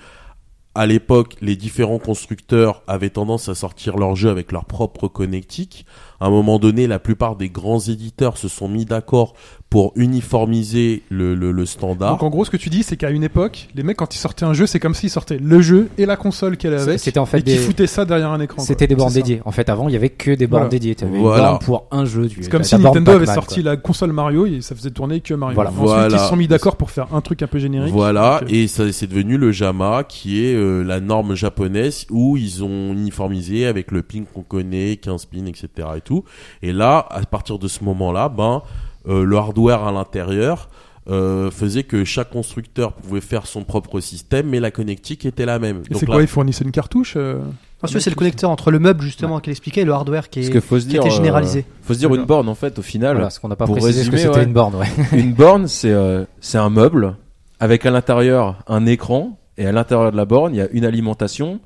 à 0.75 0.85
l'époque, 0.87 1.37
les 1.41 1.57
différents 1.57 1.99
constructeurs 1.99 2.83
avaient 2.87 3.09
tendance 3.09 3.49
à 3.49 3.55
sortir 3.55 3.97
leurs 3.97 4.15
jeux 4.15 4.29
avec 4.29 4.53
leur 4.53 4.67
propre 4.67 5.09
connectique. 5.09 5.87
À 6.21 6.27
un 6.27 6.31
moment 6.31 6.59
donné, 6.59 6.87
la 6.87 6.99
plupart 6.99 7.37
des 7.37 7.49
grands 7.51 7.79
éditeurs 7.81 8.37
se 8.39 8.49
sont 8.49 8.69
mis 8.69 8.85
d'accord 8.85 9.35
pour 9.69 9.93
uniformiser 9.97 11.03
le, 11.11 11.35
le, 11.35 11.53
le 11.53 11.67
standard. 11.67 12.13
Donc 12.13 12.23
en 12.23 12.31
gros, 12.31 12.45
ce 12.45 12.51
que 12.51 12.57
tu 12.57 12.71
dis, 12.71 12.83
c'est 12.83 12.97
qu'à 12.97 13.11
une 13.11 13.23
époque, 13.25 13.69
les 13.75 13.83
mecs, 13.83 13.97
quand 13.97 14.15
ils 14.15 14.19
sortaient 14.19 14.45
un 14.45 14.53
jeu, 14.55 14.67
c'est 14.67 14.81
comme 14.81 14.95
s'ils 14.95 15.11
sortaient 15.11 15.39
le 15.43 15.61
jeu 15.61 15.89
et 15.99 16.07
la 16.07 16.17
console 16.17 16.57
qu'elle 16.57 16.75
avait. 16.75 16.99
C'était 16.99 17.19
en 17.19 17.27
fait 17.27 17.39
et 17.39 17.43
des- 17.43 17.57
foutaient 17.59 17.87
ça 17.87 18.05
derrière 18.05 18.31
un 18.31 18.41
écran. 18.41 18.63
C'était 18.63 18.87
des 18.87 18.95
bornes 18.95 19.13
dédiées. 19.13 19.41
En 19.45 19.53
fait, 19.53 19.69
avant, 19.69 19.89
il 19.89 19.93
y 19.93 19.97
avait 19.97 20.09
que 20.11 20.31
des 20.33 20.47
bornes 20.47 20.63
Voilà. 20.63 20.71
dédiées. 20.71 20.95
Tu 20.95 21.05
avais 21.05 21.19
Voilà. 21.19 21.43
une 21.43 21.49
borne 21.51 21.59
pour 21.65 21.87
un 21.91 22.05
jeu. 22.05 22.29
C'est 22.41 22.49
comme 22.51 22.63
si 22.65 22.77
Nintendo 22.79 23.13
avait 23.13 23.27
sorti 23.27 23.63
quoi. 23.63 23.73
la 23.73 23.77
console 23.77 24.13
Mario 24.13 24.47
et 24.47 24.61
ça 24.63 24.75
faisait 24.75 24.91
tourner 24.91 25.21
que 25.21 25.35
Mario. 25.35 25.55
Voilà. 25.55 25.71
Ensuite, 25.71 25.85
Voilà. 25.85 26.17
ils 26.17 26.21
se 26.21 26.29
sont 26.29 26.37
mis 26.37 26.49
d'accord 26.49 26.77
pour 26.77 26.91
faire 26.91 27.09
un 27.13 27.21
truc 27.21 27.43
un 27.43 27.47
peu 27.47 27.59
générique. 27.59 27.93
Voilà, 27.93 28.39
Donc, 28.41 28.51
euh, 28.51 28.55
et 28.55 28.69
ça 28.69 28.91
c'est 28.93 29.07
devenu 29.07 29.37
le 29.37 29.53
JAMA 29.53 30.05
qui 30.05 30.45
est 30.45 30.55
euh, 30.55 30.83
la 30.83 31.01
norme 31.01 31.35
japonaise 31.35 32.07
où 32.11 32.37
ils 32.37 32.63
ont 32.65 32.93
uniformisé 32.93 33.67
avec 33.67 33.91
le 33.91 34.03
ping 34.03 34.25
qu'on 34.33 34.43
connaît, 34.43 34.97
15 34.97 35.27
pins, 35.27 35.47
etc. 35.47 35.69
et 35.97 36.01
tout. 36.07 36.25
Et 36.63 36.73
là, 36.73 37.07
à 37.11 37.21
partir 37.23 37.59
de 37.59 37.69
ce 37.69 37.85
moment-là, 37.85 38.29
ben 38.29 38.63
euh, 39.09 39.25
le 39.25 39.37
hardware 39.37 39.83
à 39.85 39.93
l'intérieur 39.93 40.69
euh, 41.09 41.51
faisait 41.51 41.85
que 41.85 42.05
chaque 42.05 42.31
constructeur 42.31 42.93
pouvait 42.93 43.21
faire 43.21 43.47
son 43.47 43.63
propre 43.63 44.01
système, 44.01 44.49
mais 44.49 44.59
la 44.59 44.71
connectique 44.71 45.25
était 45.27 45.47
la 45.47 45.59
même. 45.59 45.83
Et 45.87 45.91
Donc 45.91 46.01
c'est 46.01 46.09
là- 46.09 46.15
quoi 46.15 46.23
Ils 46.23 46.29
fournissaient 46.29 46.65
une 46.65 46.73
cartouche 46.73 47.15
euh, 47.17 47.39
Ensuite, 47.83 48.01
c'est 48.01 48.11
le 48.11 48.17
connecteur 48.17 48.51
entre 48.51 48.71
le 48.71 48.79
meuble, 48.79 49.03
justement, 49.03 49.39
qu'il 49.39 49.51
expliquait, 49.53 49.83
et 49.83 49.85
le 49.85 49.93
hardware 49.93 50.31
qui, 50.31 50.41
est, 50.41 50.51
que 50.51 50.61
faut 50.61 50.81
se 50.81 50.85
qui 50.85 50.93
dire, 50.93 51.03
était 51.03 51.11
euh, 51.13 51.17
généralisé. 51.17 51.65
faut 51.83 51.93
se 51.95 51.99
dire 51.99 52.13
une 52.15 52.25
borne 52.25 52.49
en 52.49 52.55
fait 52.57 52.79
au 52.79 52.83
final. 52.83 53.15
Voilà, 53.17 53.31
ce 53.31 53.39
qu'on 53.39 53.49
n'a 53.49 53.55
pas 53.57 53.67
Pour 53.67 53.77
précisé, 53.77 54.11
que 54.11 54.17
c'était 54.17 54.31
ouais. 54.39 54.45
une 54.45 54.53
borne, 54.55 54.75
ouais. 54.77 54.89
une 55.13 55.33
borne, 55.35 55.69
c'est 55.69 55.93
euh, 55.93 56.25
c'est 56.41 56.59
un 56.59 56.71
meuble 56.71 57.17
avec 57.61 57.85
à 57.87 57.91
l'intérieur 57.91 58.57
un 58.67 58.87
écran 58.87 59.39
et 59.59 59.67
à 59.67 59.73
l'intérieur 59.73 60.11
de 60.11 60.17
la 60.17 60.25
borne, 60.25 60.55
il 60.55 60.59
y 60.59 60.61
a 60.63 60.69
une 60.73 60.85
alimentation 60.85 61.61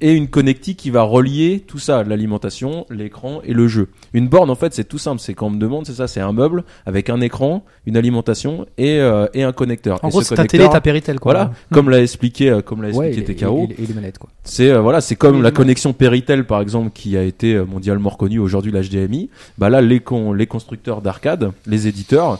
et 0.00 0.12
une 0.12 0.28
connectique 0.28 0.76
qui 0.78 0.90
va 0.90 1.02
relier 1.02 1.64
tout 1.66 1.78
ça, 1.78 2.04
l'alimentation, 2.04 2.86
l'écran 2.88 3.40
et 3.44 3.52
le 3.52 3.66
jeu. 3.68 3.88
Une 4.12 4.28
borne 4.28 4.48
en 4.50 4.54
fait, 4.54 4.72
c'est 4.74 4.84
tout 4.84 4.98
simple, 4.98 5.20
c'est 5.20 5.34
quand 5.34 5.46
on 5.46 5.50
me 5.50 5.58
demande, 5.58 5.86
c'est 5.86 5.94
ça, 5.94 6.06
c'est 6.06 6.20
un 6.20 6.32
meuble 6.32 6.64
avec 6.86 7.10
un 7.10 7.20
écran, 7.20 7.64
une 7.86 7.96
alimentation 7.96 8.66
et 8.78 9.00
euh, 9.00 9.26
et 9.34 9.42
un 9.42 9.52
connecteur. 9.52 9.98
En 10.04 10.08
et 10.08 10.10
gros, 10.10 10.20
ce 10.22 10.28
c'est 10.28 10.34
ta 10.36 10.42
télé, 10.44 10.62
connecteur, 10.64 10.72
ta 10.72 10.80
Péritel, 10.80 11.18
quoi. 11.20 11.32
Voilà, 11.32 11.50
comme 11.72 11.90
l'a 11.90 12.00
expliqué 12.02 12.50
euh, 12.50 12.60
comme 12.62 12.82
l'a 12.82 12.90
Ouais, 12.90 13.08
expliqué 13.08 13.32
et, 13.32 13.36
TKO. 13.36 13.68
et- 13.76 13.82
et 13.82 13.86
les 13.86 13.94
manettes, 13.94 14.18
quoi. 14.18 14.30
C'est 14.44 14.70
euh, 14.70 14.80
voilà, 14.80 15.00
c'est 15.00 15.16
comme 15.16 15.42
la 15.42 15.50
connexion 15.50 15.92
Péritel 15.92 16.46
par 16.46 16.60
exemple 16.60 16.90
qui 16.94 17.16
a 17.16 17.22
été 17.22 17.54
euh, 17.54 17.64
mondialement 17.64 18.10
reconnue 18.10 18.38
aujourd'hui 18.38 18.72
l'HDMI. 18.72 19.30
Bah 19.58 19.68
là 19.68 19.80
les 19.80 20.00
con- 20.00 20.32
les 20.32 20.46
constructeurs 20.46 21.02
d'arcade, 21.02 21.50
les 21.66 21.86
éditeurs 21.88 22.38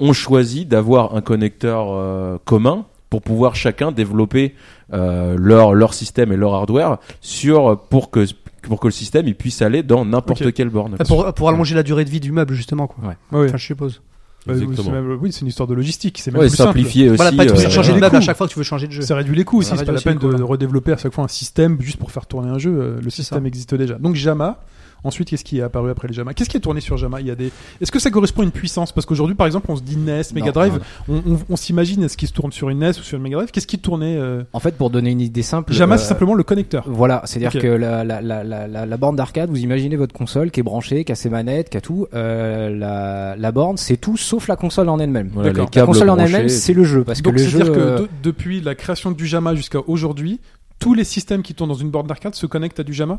ont 0.00 0.12
choisi 0.12 0.66
d'avoir 0.66 1.14
un 1.16 1.20
connecteur 1.22 1.86
euh, 1.92 2.36
commun 2.44 2.84
pour 3.16 3.22
pouvoir 3.22 3.56
chacun 3.56 3.92
développer 3.92 4.54
euh, 4.92 5.36
leur 5.38 5.72
leur 5.74 5.94
système 5.94 6.32
et 6.32 6.36
leur 6.36 6.54
hardware 6.54 6.98
sur 7.22 7.80
pour 7.88 8.10
que 8.10 8.26
pour 8.62 8.78
que 8.78 8.88
le 8.88 8.92
système 8.92 9.26
il 9.26 9.34
puisse 9.34 9.62
aller 9.62 9.82
dans 9.82 10.04
n'importe 10.04 10.42
Ok. 10.42 10.52
quelle 10.52 10.68
borne. 10.68 10.96
Ah, 10.98 11.04
Pour, 11.04 11.32
pour 11.32 11.48
allonger 11.48 11.74
la 11.74 11.82
durée 11.82 12.04
de 12.04 12.10
vie 12.10 12.20
du 12.20 12.30
meuble, 12.32 12.52
justement, 12.52 12.86
quoi. 12.86 13.02
Ouais. 13.04 13.16
ouais, 13.32 13.38
ouais. 13.40 13.46
Enfin, 13.48 13.56
je 13.56 13.64
suppose. 13.64 14.02
Bah, 14.46 14.52
oui, 14.54 14.62
Exactement. 14.64 14.84
c'est 14.84 15.02
même- 15.02 15.18
Oui, 15.22 15.32
c'est 15.32 15.40
une 15.40 15.46
histoire 15.46 15.66
de 15.68 15.74
logistique. 15.74 16.18
C'est 16.20 16.30
même 16.30 16.40
Ouais, 16.40 16.48
plus 16.48 16.56
simple. 16.56 16.70
simplifier 16.70 17.08
aussi. 17.08 17.16
Voilà, 17.16 17.32
pas 17.32 17.44
euh, 17.44 17.70
changer 17.70 17.90
de 17.90 17.94
les 17.96 18.00
meuble 18.02 18.16
à 18.16 18.18
coûts. 18.20 18.24
chaque 18.26 18.36
fois 18.36 18.46
que 18.48 18.52
tu 18.52 18.58
veux 18.58 18.64
changer 18.64 18.86
de 18.86 18.92
jeu. 18.92 19.02
Ça 19.02 19.14
réduit 19.16 19.34
les 19.36 19.44
coûts 19.44 19.62
C'est 19.62 19.82
pas 19.84 19.92
la 19.92 20.00
peine 20.00 20.18
de 20.18 20.42
redévelopper 20.42 20.92
à 20.92 20.96
chaque 20.98 21.14
fois 21.14 21.24
un 21.24 21.28
système 21.28 21.80
juste 21.80 21.96
pour 21.98 22.10
faire 22.10 22.26
tourner 22.26 22.50
un 22.50 22.58
jeu. 22.58 22.76
euh, 22.76 23.00
Le 23.02 23.08
système 23.10 23.42
ça. 23.42 23.46
existe 23.48 23.74
déjà. 23.74 23.94
Donc 23.94 24.14
JAMA. 24.16 24.58
Ensuite, 25.04 25.28
qu'est-ce 25.28 25.44
qui 25.44 25.58
est 25.58 25.62
apparu 25.62 25.90
après 25.90 26.08
les 26.08 26.14
JAMA? 26.14 26.34
Qu'est-ce 26.34 26.48
qui 26.50 26.56
est 26.56 26.60
tourné 26.60 26.80
sur 26.80 26.96
JAMA 26.96 27.20
Il 27.20 27.26
y 27.28 27.30
a 27.30 27.34
des. 27.36 27.52
Est-ce 27.80 27.92
que 27.92 27.98
ça 28.00 28.10
correspond 28.10 28.42
à 28.42 28.44
une 28.44 28.50
puissance? 28.50 28.90
Parce 28.92 29.06
qu'aujourd'hui, 29.06 29.36
par 29.36 29.46
exemple, 29.46 29.66
on 29.70 29.76
se 29.76 29.82
dit 29.82 29.96
NES, 29.96 30.22
Mega 30.34 30.50
Drive. 30.52 30.80
On, 31.08 31.16
on- 31.16 31.38
on 31.50 31.56
s'imagine 31.56 32.02
est-ce 32.02 32.16
qu'il 32.16 32.26
se 32.28 32.32
tourne 32.32 32.50
sur 32.50 32.70
une 32.70 32.80
NES 32.80 32.90
ou 32.90 33.02
sur 33.02 33.16
une 33.16 33.22
Mega 33.22 33.36
Drive 33.36 33.50
Qu'est-ce 33.52 33.66
qui 33.68 33.78
tournait 33.78 34.16
euh, 34.16 34.42
En 34.52 34.58
fait, 34.60 34.76
pour 34.76 34.90
donner 34.90 35.10
une 35.10 35.20
idée 35.20 35.42
simple. 35.42 35.72
JAMA, 35.72 35.94
euh, 35.94 35.98
c'est 35.98 36.06
simplement 36.06 36.34
le 36.34 36.42
connecteur. 36.42 36.84
Voilà, 36.88 37.22
c'est-à-dire 37.24 37.60
que 37.60 37.66
la, 37.68 38.02
la, 38.04 38.20
la, 38.20 38.42
la, 38.42 38.66
la, 38.66 38.86
la 38.86 38.96
borne 38.96 39.14
d'arcade, 39.16 39.48
vous 39.50 39.60
imaginez 39.60 39.96
votre 39.96 40.14
console 40.14 40.50
qui 40.50 40.60
est 40.60 40.64
branchée, 40.64 41.04
qui 41.04 41.12
a 41.12 41.14
ses 41.14 41.30
manettes, 41.30 41.70
qui 41.70 41.76
a 41.76 41.80
tout. 41.80 42.06
Euh, 42.14 42.70
la, 42.76 43.36
la 43.36 43.52
borne, 43.52 43.76
c'est 43.76 43.96
tout 43.98 44.16
sauf 44.16 44.48
la 44.48 44.56
console 44.56 44.88
en 44.88 44.98
elle-même. 44.98 45.30
Voilà, 45.32 45.52
La 45.74 45.82
console 45.86 46.10
en 46.10 46.18
elle-même, 46.18 46.48
c'est 46.48 46.72
le 46.74 46.84
jeu. 46.84 47.04
Parce 47.04 47.20
que 47.20 47.24
Donc, 47.24 47.34
le 47.34 47.44
jeu. 47.44 47.58
c'est-à-dire 47.58 47.72
que 47.72 47.78
euh, 47.78 47.98
de- 48.00 48.08
depuis 48.22 48.60
la 48.60 48.74
création 48.74 49.10
du 49.12 49.26
JAMA 49.26 49.54
jusqu'à 49.54 49.78
aujourd'hui, 49.86 50.40
tous 50.78 50.94
les 50.94 51.04
systèmes 51.04 51.42
qui 51.42 51.54
tournent 51.54 51.70
dans 51.70 51.74
une 51.76 51.90
borne 51.90 52.06
d'arcade 52.06 52.34
se 52.34 52.46
connectent 52.46 52.80
à 52.80 52.82
du 52.82 52.92
JAMA? 52.92 53.18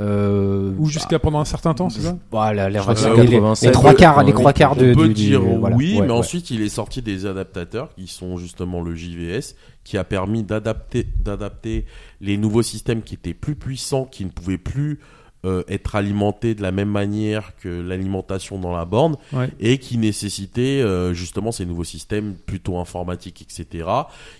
Euh, 0.00 0.72
Ou 0.78 0.86
jusqu'à 0.88 1.18
pendant 1.18 1.38
un 1.40 1.44
certain 1.44 1.72
temps, 1.74 1.88
c'est 1.88 2.00
ça? 2.00 2.16
Voilà, 2.30 2.68
les, 2.68 2.76
Je 2.78 2.80
crois 2.82 2.94
que 2.94 2.98
les- 3.00 3.04
c'est 3.04 3.22
les- 3.22 3.30
87. 3.30 3.66
les 3.68 3.72
trois 3.72 3.94
quarts, 3.94 4.22
les 4.24 4.32
trois 4.32 4.52
quarts 4.52 4.74
de, 4.76 4.90
on 4.92 4.94
peut 4.94 5.08
du, 5.08 5.14
du- 5.14 5.26
dire 5.26 5.40
voilà. 5.42 5.76
oui, 5.76 5.94
Ouais, 5.96 6.06
mais 6.06 6.12
ouais. 6.12 6.18
ensuite 6.18 6.50
il 6.50 6.62
est 6.62 6.68
sorti 6.68 7.00
des 7.02 7.26
adaptateurs 7.26 7.94
qui 7.94 8.06
sont 8.08 8.36
justement 8.36 8.80
le 8.82 8.94
JVS, 8.94 9.54
qui 9.84 9.96
a 9.96 10.04
permis 10.04 10.42
d'adapter, 10.42 11.06
d'adapter 11.22 11.84
les 12.20 12.36
nouveaux 12.36 12.62
systèmes 12.62 13.02
qui 13.02 13.14
étaient 13.14 13.34
plus 13.34 13.54
puissants, 13.54 14.04
qui 14.04 14.24
ne 14.24 14.30
pouvaient 14.30 14.58
plus 14.58 14.98
euh, 15.44 15.62
être 15.68 15.94
alimentés 15.94 16.54
de 16.54 16.62
la 16.62 16.72
même 16.72 16.88
manière 16.90 17.52
que 17.60 17.68
l'alimentation 17.68 18.58
dans 18.58 18.72
la 18.74 18.84
borne, 18.84 19.16
Ouais. 19.32 19.50
et 19.60 19.78
qui 19.78 19.98
nécessitaient 19.98 20.80
euh, 20.82 21.12
justement 21.14 21.52
ces 21.52 21.66
nouveaux 21.66 21.84
systèmes 21.84 22.34
plutôt 22.46 22.78
informatiques, 22.78 23.42
etc., 23.42 23.88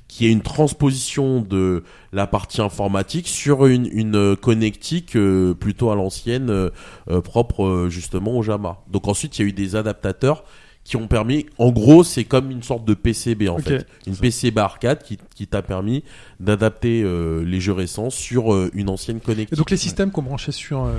qui 0.08 0.26
est 0.26 0.30
une 0.32 0.42
transposition 0.42 1.40
de 1.40 1.84
la 2.12 2.26
partie 2.26 2.60
informatique 2.60 3.26
sur 3.28 3.66
une, 3.66 3.86
une 3.92 4.16
euh, 4.16 4.36
connectique 4.36 5.16
euh, 5.16 5.54
plutôt 5.54 5.90
à 5.90 5.94
l'ancienne, 5.96 6.50
euh, 6.50 6.70
euh, 7.10 7.20
propre 7.20 7.86
justement 7.90 8.36
au 8.36 8.42
JAMA. 8.42 8.78
Donc 8.90 9.08
ensuite, 9.08 9.38
il 9.38 9.42
y 9.42 9.44
a 9.44 9.48
eu 9.48 9.52
des 9.52 9.76
adaptateurs 9.76 10.44
qui 10.84 10.96
ont 10.96 11.08
permis, 11.08 11.46
en 11.58 11.70
gros, 11.72 12.04
c'est 12.04 12.24
comme 12.24 12.50
une 12.50 12.62
sorte 12.62 12.84
de 12.84 12.92
PCB 12.92 13.48
en 13.48 13.56
fait, 13.58 13.86
une 14.06 14.14
PCB 14.16 14.58
arcade 14.58 15.02
qui, 15.02 15.18
qui 15.34 15.46
t'a 15.46 15.62
permis 15.62 16.04
d'adapter 16.40 17.02
euh, 17.02 17.42
les 17.42 17.58
jeux 17.58 17.72
récents 17.72 18.10
sur 18.10 18.52
euh, 18.52 18.70
une 18.74 18.90
ancienne 18.90 19.16
Et 19.16 19.20
connectique. 19.20 19.56
donc 19.58 19.70
les 19.70 19.76
systèmes 19.78 20.10
qu'on 20.10 20.20
branchait 20.22 20.52
sur, 20.52 20.84
euh, 20.84 20.92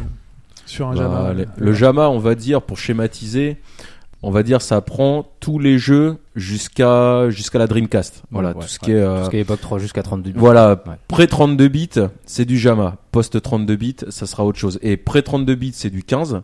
sur 0.66 0.88
un 0.88 0.95
Bah, 0.95 1.02
Java. 1.02 1.34
le, 1.34 1.45
le 1.56 1.74
JAMA, 1.74 2.10
on 2.10 2.18
va 2.18 2.34
dire, 2.34 2.64
pour 2.64 2.80
schématiser, 2.80 3.57
on 4.24 4.32
va 4.32 4.41
dire 4.41 4.64
ça 4.64 4.82
prend 4.82 5.28
tous 5.40 5.60
les 5.60 5.78
jeux 5.78 6.18
jusqu'à 6.36 7.30
jusqu'à 7.30 7.60
la 7.60 7.68
Dreamcast. 7.68 8.24
Voilà, 8.32 8.49
Ouais, 8.56 8.62
tout 8.64 8.68
ce 8.68 8.80
ouais. 8.80 8.86
qui 8.86 8.91
est 8.91 8.95
euh, 8.95 9.20
Tout 9.20 9.26
ce 9.26 9.30
qui 9.30 9.38
est 9.38 9.41
époque 9.41 9.62
3 9.62 9.78
jusqu'à 9.78 10.02
32 10.02 10.32
bits. 10.32 10.40
voilà, 10.40 10.82
Ouais. 10.88 10.94
près 11.07 11.28
32 11.28 11.68
bits, 11.68 11.90
c'est 12.26 12.45
du 12.45 12.57
JAMA. 12.57 12.98
Post 13.12 13.40
32 13.40 13.76
bits, 13.76 13.95
ça 14.10 14.26
sera 14.26 14.44
autre 14.45 14.57
chose. 14.57 14.80
Et 14.82 14.98
près 14.98 15.22
32 15.22 15.53
bits, 15.53 15.74
c'est 15.76 15.91
du 15.91 16.02
15. 16.02 16.41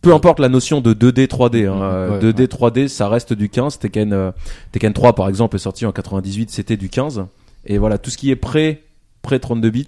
Peu 0.00 0.14
importe 0.14 0.38
la 0.38 0.48
notion 0.48 0.80
de 0.80 0.94
2D, 0.94 1.26
3D. 1.26 1.66
Hein. 1.66 1.82
euh, 1.82 2.10
Ouais, 2.10 2.18
2D, 2.32 2.40
ouais. 2.40 2.46
3D, 2.46 2.88
ça 2.88 3.08
reste 3.08 3.32
du 3.32 3.48
15. 3.48 3.78
Tekken, 3.78 4.12
euh, 4.12 4.30
Tekken 4.72 4.92
3, 4.92 5.14
par 5.14 5.28
exemple, 5.28 5.56
est 5.56 5.60
sorti 5.60 5.86
en 5.86 5.92
98, 5.92 6.50
c'était 6.50 6.76
du 6.76 6.88
15. 6.88 7.26
Et 7.66 7.78
voilà, 7.78 7.98
tout 7.98 8.10
ce 8.10 8.16
qui 8.16 8.30
est 8.30 8.36
près, 8.36 8.82
près 9.22 9.38
32 9.38 9.70
bits, 9.70 9.86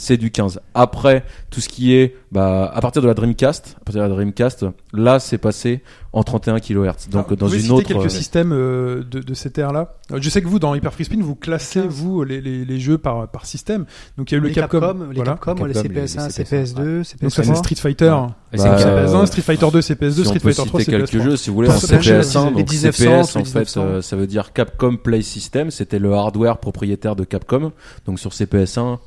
c'est 0.00 0.16
du 0.16 0.30
15. 0.30 0.60
Après, 0.74 1.24
tout 1.50 1.60
ce 1.60 1.68
qui 1.68 1.92
est, 1.92 2.14
bah, 2.30 2.70
à 2.72 2.80
partir 2.80 3.02
de 3.02 3.08
la 3.08 3.14
Dreamcast, 3.14 3.76
à 3.80 3.84
partir 3.84 4.02
de 4.04 4.08
la 4.08 4.14
Dreamcast, 4.14 4.64
là, 4.92 5.18
c'est 5.18 5.38
passé 5.38 5.82
en 6.12 6.22
31 6.22 6.60
kHz. 6.60 7.08
Donc, 7.10 7.26
Alors, 7.26 7.36
dans 7.36 7.46
vous 7.48 7.54
une 7.64 7.70
autre. 7.72 7.86
quelques 7.86 8.06
euh, 8.06 8.08
systèmes 8.08 8.52
euh, 8.52 9.02
de, 9.02 9.20
de 9.20 9.34
cette 9.34 9.58
ère-là. 9.58 9.96
Euh, 10.12 10.18
Je 10.20 10.30
sais 10.30 10.40
que 10.40 10.46
vous, 10.46 10.58
dans 10.58 10.74
Hyper 10.74 10.92
Free 10.94 11.04
Spin, 11.04 11.20
vous 11.20 11.34
classez 11.34 11.82
vous 11.86 12.22
les, 12.24 12.40
les, 12.40 12.64
les 12.64 12.80
jeux 12.80 12.96
par, 12.96 13.28
par 13.28 13.44
système. 13.44 13.84
Donc 14.16 14.30
il 14.30 14.34
y 14.34 14.36
a 14.36 14.38
eu 14.38 14.42
le 14.42 14.48
les 14.48 14.54
Capcom. 14.54 14.80
Capcom, 14.80 15.06
les 15.10 15.14
voilà. 15.16 15.32
Capcom, 15.32 15.64
les 15.66 15.74
Capcom, 15.74 15.88
les- 15.92 16.06
CPS1, 16.06 16.24
les 16.26 16.44
CPS2, 16.44 17.02
CPS3. 17.02 17.20
Donc 17.22 17.30
ça 17.32 17.42
c'est 17.44 17.54
Street 17.56 17.74
Fighter. 17.74 18.04
Et 18.52 18.56
Bah, 18.56 18.78
c'est 18.78 18.86
euh, 18.86 19.06
CPS1, 19.06 19.26
Street 19.26 19.42
Fighter 19.42 19.66
2, 19.72 19.80
CPS2, 19.80 20.12
si 20.12 20.20
on 20.20 20.24
Street 20.24 20.38
peut 20.40 20.52
Fighter 20.52 20.68
3, 20.68 20.80
citer 20.80 20.92
quelques 20.92 21.08
CPS3. 21.10 21.22
jeux, 21.22 21.36
si 21.36 21.50
vous 21.50 21.56
voulez, 21.56 21.68
en 21.68 21.72
certains 21.78 22.00
jeux, 22.00 22.20
CPS1, 22.20 22.48
les 22.50 22.54
donc 22.54 22.70
1900, 22.70 23.02
CPS, 23.24 23.36
en 23.36 23.38
les 23.40 23.44
fait, 23.44 23.58
1900. 23.58 23.80
euh, 23.82 24.00
ça 24.00 24.16
veut 24.16 24.26
dire 24.26 24.52
Capcom 24.52 24.96
Play 24.96 25.22
System, 25.22 25.70
c'était 25.70 25.98
le 25.98 26.14
hardware 26.14 26.58
propriétaire 26.58 27.16
de 27.16 27.24
Capcom. 27.24 27.72
Donc 28.06 28.18
sur 28.18 28.30
CPS1, 28.30 28.98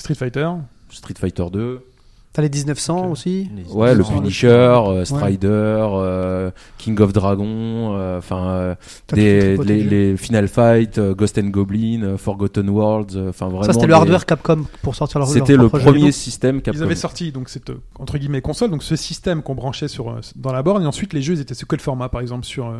Street 0.00 0.14
Fighter. 0.14 0.48
Street 0.90 1.14
Fighter 1.18 1.44
2, 1.52 1.84
T'as 2.32 2.42
les 2.42 2.48
1900 2.48 3.10
aussi 3.10 3.50
ouais, 3.70 3.88
le 3.92 4.04
1900, 4.04 4.14
Punisher, 4.14 4.46
euh, 4.48 5.04
Strider, 5.04 5.48
euh, 5.48 6.52
King 6.78 7.00
of 7.00 7.12
Dragon, 7.12 7.96
euh, 7.96 8.18
enfin 8.18 8.50
euh, 8.50 8.74
les, 9.14 10.16
Final 10.16 10.46
Fight, 10.46 10.98
euh, 10.98 11.12
Ghost 11.12 11.38
and 11.38 11.48
Goblin, 11.48 12.04
euh, 12.04 12.16
Forgotten 12.16 12.70
Worlds, 12.70 13.16
euh, 13.16 13.30
enfin 13.30 13.48
vraiment. 13.48 13.64
Ça, 13.64 13.72
c'était 13.72 13.88
le 13.88 13.94
hardware 13.94 14.26
Capcom 14.26 14.64
pour 14.80 14.94
sortir 14.94 15.18
leur 15.18 15.26
C'était 15.26 15.56
le 15.56 15.68
premier 15.68 16.12
système 16.12 16.62
Capcom. 16.62 16.78
Ils 16.78 16.84
avaient 16.84 16.94
sorti 16.94 17.32
donc 17.32 17.48
cette 17.48 17.72
entre 17.98 18.16
guillemets 18.16 18.42
console, 18.42 18.70
donc 18.70 18.84
ce 18.84 18.94
système 18.94 19.42
qu'on 19.42 19.56
branchait 19.56 19.88
sur 19.88 20.20
dans 20.36 20.52
la 20.52 20.62
borne 20.62 20.84
et 20.84 20.86
ensuite 20.86 21.12
les 21.12 21.22
jeux 21.22 21.34
ils 21.34 21.40
étaient 21.40 21.54
sous 21.54 21.66
quel 21.66 21.80
format 21.80 22.08
par 22.08 22.20
exemple 22.20 22.46
sur 22.46 22.68
euh, 22.68 22.78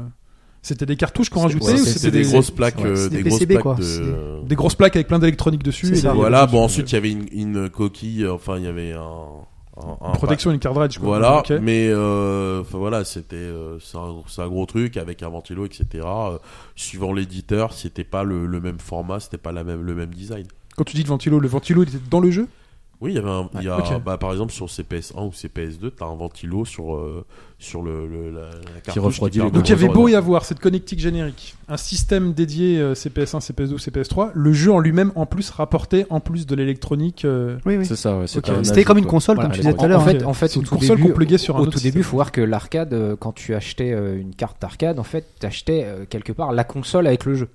c'était 0.63 0.87
des 0.87 0.97
cartouches 0.97 1.31
qu'on 1.31 1.41
rajoutait 1.41 1.65
ouais, 1.67 1.73
ou 1.75 1.77
c'était 1.79 1.99
C'était 1.99 2.19
des, 2.23 2.29
grosses 2.29 2.51
plaques, 2.51 2.79
ouais, 2.79 2.85
euh, 2.87 3.09
des, 3.09 3.23
des 3.23 3.29
grosses 3.29 3.39
PCB, 3.41 3.53
plaques 3.55 3.63
quoi. 3.63 3.75
de. 3.77 4.47
Des 4.47 4.55
grosses 4.55 4.75
plaques 4.75 4.97
avec 4.97 5.09
plein 5.09 5.19
d'électronique 5.19 5.63
dessus 5.63 5.93
et 5.93 5.95
ça. 5.97 6.11
des- 6.13 6.17
Voilà, 6.17 6.47
des- 6.47 6.53
bon 6.53 6.63
ensuite 6.65 6.91
il 6.93 6.95
y 6.95 6.99
avait 6.99 7.11
une, 7.13 7.27
une 7.33 7.69
coquille, 7.71 8.25
euh, 8.25 8.35
enfin 8.35 8.59
il 8.59 8.65
y 8.65 8.67
avait 8.67 8.93
un, 8.93 9.01
un- 9.01 9.97
un- 10.09 10.13
protection 10.13 10.51
une 10.51 10.59
cartridge 10.59 10.99
quoi. 10.99 11.09
Voilà, 11.19 11.43
mais 11.63 11.89
euh, 11.89 12.61
enfin 12.61 12.77
voilà, 12.79 13.05
c'était 13.05 13.37
euh, 13.37 13.79
c'est 13.81 13.97
un, 14.43 14.49
gros 14.49 14.67
truc 14.67 14.97
avec 14.99 15.23
un 15.23 15.29
ventilo, 15.31 15.65
etc. 15.65 15.87
Euh, 16.05 16.39
suivant 16.77 17.13
l'éditeur, 17.13 17.73
c'était 17.73 18.05
pas 18.05 18.23
le, 18.25 18.45
le 18.47 18.61
même 18.61 18.79
format, 18.81 19.21
c'était 19.21 19.39
pas 19.39 19.53
la 19.53 19.65
même 19.65 19.83
le 19.83 19.95
même 19.95 20.13
design. 20.13 20.47
Quand 20.77 20.85
tu 20.85 20.97
dis 20.97 21.03
le 21.03 21.09
ventilo, 21.09 21.41
le 21.41 21.49
ventilo 21.49 21.83
il 21.85 21.89
était 21.89 21.99
dans 22.11 22.21
le 22.21 22.31
jeu? 22.31 22.49
Oui, 23.01 23.13
il 23.13 23.15
y 23.15 23.19
avait 23.19 23.31
un, 23.31 23.49
il 23.55 23.63
y 23.63 23.69
a, 23.69 23.99
bah, 23.99 24.19
par 24.19 24.31
exemple 24.33 24.53
sur 24.53 24.67
CPS1 24.67 25.27
ou 25.27 25.31
CPS2, 25.31 25.91
t'as 25.97 26.05
un 26.05 26.15
ventilo 26.17 26.67
sur 26.67 26.95
euh, 26.95 27.25
sur 27.59 27.83
le, 27.83 28.07
le- 28.07 28.31
la, 28.31 28.41
la 28.41 28.51
les 28.51 29.31
permet 29.41 29.51
Donc 29.51 29.69
il 29.69 29.71
y 29.71 29.75
avait 29.75 29.89
beau 29.89 30.09
y 30.09 30.15
avoir 30.15 30.45
cette 30.45 30.61
connectique 30.61 30.99
générique, 31.01 31.55
un 31.69 31.79
système 31.79 32.35
dédié 32.35 32.79
euh, 32.79 32.93
CPS1, 32.95 33.41
CPS2, 33.41 33.79
CPS3, 33.79 34.33
le 34.35 34.53
jeu 34.53 34.71
en 34.71 34.81
lui-même 34.81 35.13
en 35.15 35.25
plus 35.25 35.49
rapportait 35.49 36.07
en 36.11 36.21
plus 36.21 36.47
de 36.47 36.55
l'électronique. 36.55 37.25
euh, 37.25 37.57
Oui, 37.65 37.77
oui. 37.79 37.87
C'est 37.87 37.97
ça, 37.97 38.19
ouais. 38.19 38.27
C'était 38.27 38.85
comme 38.85 38.99
une 38.99 39.07
console, 39.07 39.37
Voilà, 39.37 39.49
comme 39.49 39.55
tu 39.57 39.63
disais 39.63 39.73
tout 39.75 39.81
à 39.81 39.85
en 39.85 39.89
l'heure. 39.89 40.05
fait, 40.05 40.23
hein. 40.23 40.27
en 40.27 40.35
fait, 40.35 40.49
C'est 40.49 40.59
au 40.59 40.61
une 40.61 40.67
tout 40.67 40.75
console 40.75 40.97
début, 40.99 41.13
qu'on 41.15 41.39
sur 41.39 41.57
un 41.57 41.61
au 41.61 41.65
tout 41.67 41.73
système. 41.73 41.93
début, 41.93 42.03
faut 42.03 42.17
voir 42.17 42.33
que 42.33 42.43
l'arcade, 42.43 42.93
euh, 42.93 43.17
quand 43.19 43.33
tu 43.33 43.55
achetais 43.55 43.93
euh, 43.93 44.21
une 44.21 44.35
carte 44.35 44.61
d'arcade, 44.61 44.99
en 44.99 45.05
fait, 45.05 45.25
tu 45.41 45.47
achetais 45.47 45.87
quelque 46.11 46.33
part 46.33 46.53
la 46.53 46.65
console 46.65 47.07
avec 47.07 47.25
le 47.25 47.35
jeu. 47.35 47.49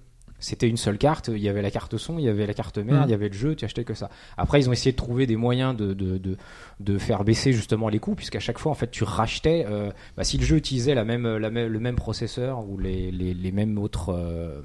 C'était 0.46 0.68
une 0.70 0.78
seule 0.78 0.98
carte, 1.00 1.30
il 1.34 1.42
y 1.42 1.50
avait 1.50 1.62
la 1.64 1.72
carte 1.72 1.98
son, 1.98 2.20
il 2.20 2.26
y 2.26 2.30
avait 2.30 2.46
la 2.46 2.54
carte 2.54 2.78
mère, 2.78 3.02
Mm. 3.02 3.06
il 3.08 3.12
y 3.12 3.14
avait 3.16 3.30
le 3.30 3.34
jeu, 3.34 3.56
tu 3.56 3.66
achetais 3.66 3.84
que 3.84 3.94
ça. 3.96 4.10
Après, 4.38 4.60
ils 4.60 4.70
ont 4.70 4.74
essayé 4.74 4.92
de 4.92 4.96
trouver 4.98 5.26
des 5.26 5.36
moyens 5.38 5.76
de, 5.76 5.94
de, 5.94 6.18
de, 6.20 6.38
de 6.80 6.98
faire 7.00 7.24
baisser 7.24 7.52
justement 7.52 7.90
les 7.90 8.00
coûts, 8.00 8.16
puisqu'à 8.16 8.40
chaque 8.40 8.60
fois, 8.60 8.72
en 8.72 8.76
fait, 8.76 8.92
tu 8.92 9.04
rachetais, 9.04 9.66
euh, 9.70 9.90
bah, 10.18 10.24
si 10.24 10.38
le 10.38 10.44
jeu 10.46 10.56
utilisait 10.58 10.94
la 10.94 11.04
même, 11.04 11.38
la 11.38 11.50
même, 11.50 11.68
le 11.72 11.80
même 11.80 11.96
processeur 11.96 12.64
ou 12.70 12.78
les, 12.78 13.12
les, 13.12 13.34
les 13.34 13.52
mêmes 13.52 13.78
autres 13.80 14.14
euh, 14.14 14.62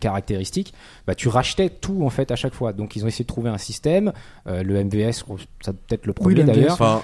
caractéristiques, 0.00 0.72
bah, 1.06 1.14
tu 1.14 1.28
rachetais 1.28 1.68
tout 1.70 2.02
en 2.04 2.10
fait 2.10 2.30
à 2.30 2.36
chaque 2.36 2.54
fois. 2.54 2.72
Donc, 2.72 2.96
ils 2.96 3.04
ont 3.04 3.08
essayé 3.08 3.24
de 3.24 3.28
trouver 3.28 3.50
un 3.50 3.58
système, 3.58 4.12
euh, 4.46 4.62
le 4.62 4.82
MVS, 4.84 5.24
ça 5.60 5.72
peut-être 5.72 6.06
le 6.06 6.12
premier 6.12 6.36
le 6.36 6.42
MVS. 6.44 6.52
d'ailleurs, 6.54 6.72
Enfin, 6.72 7.02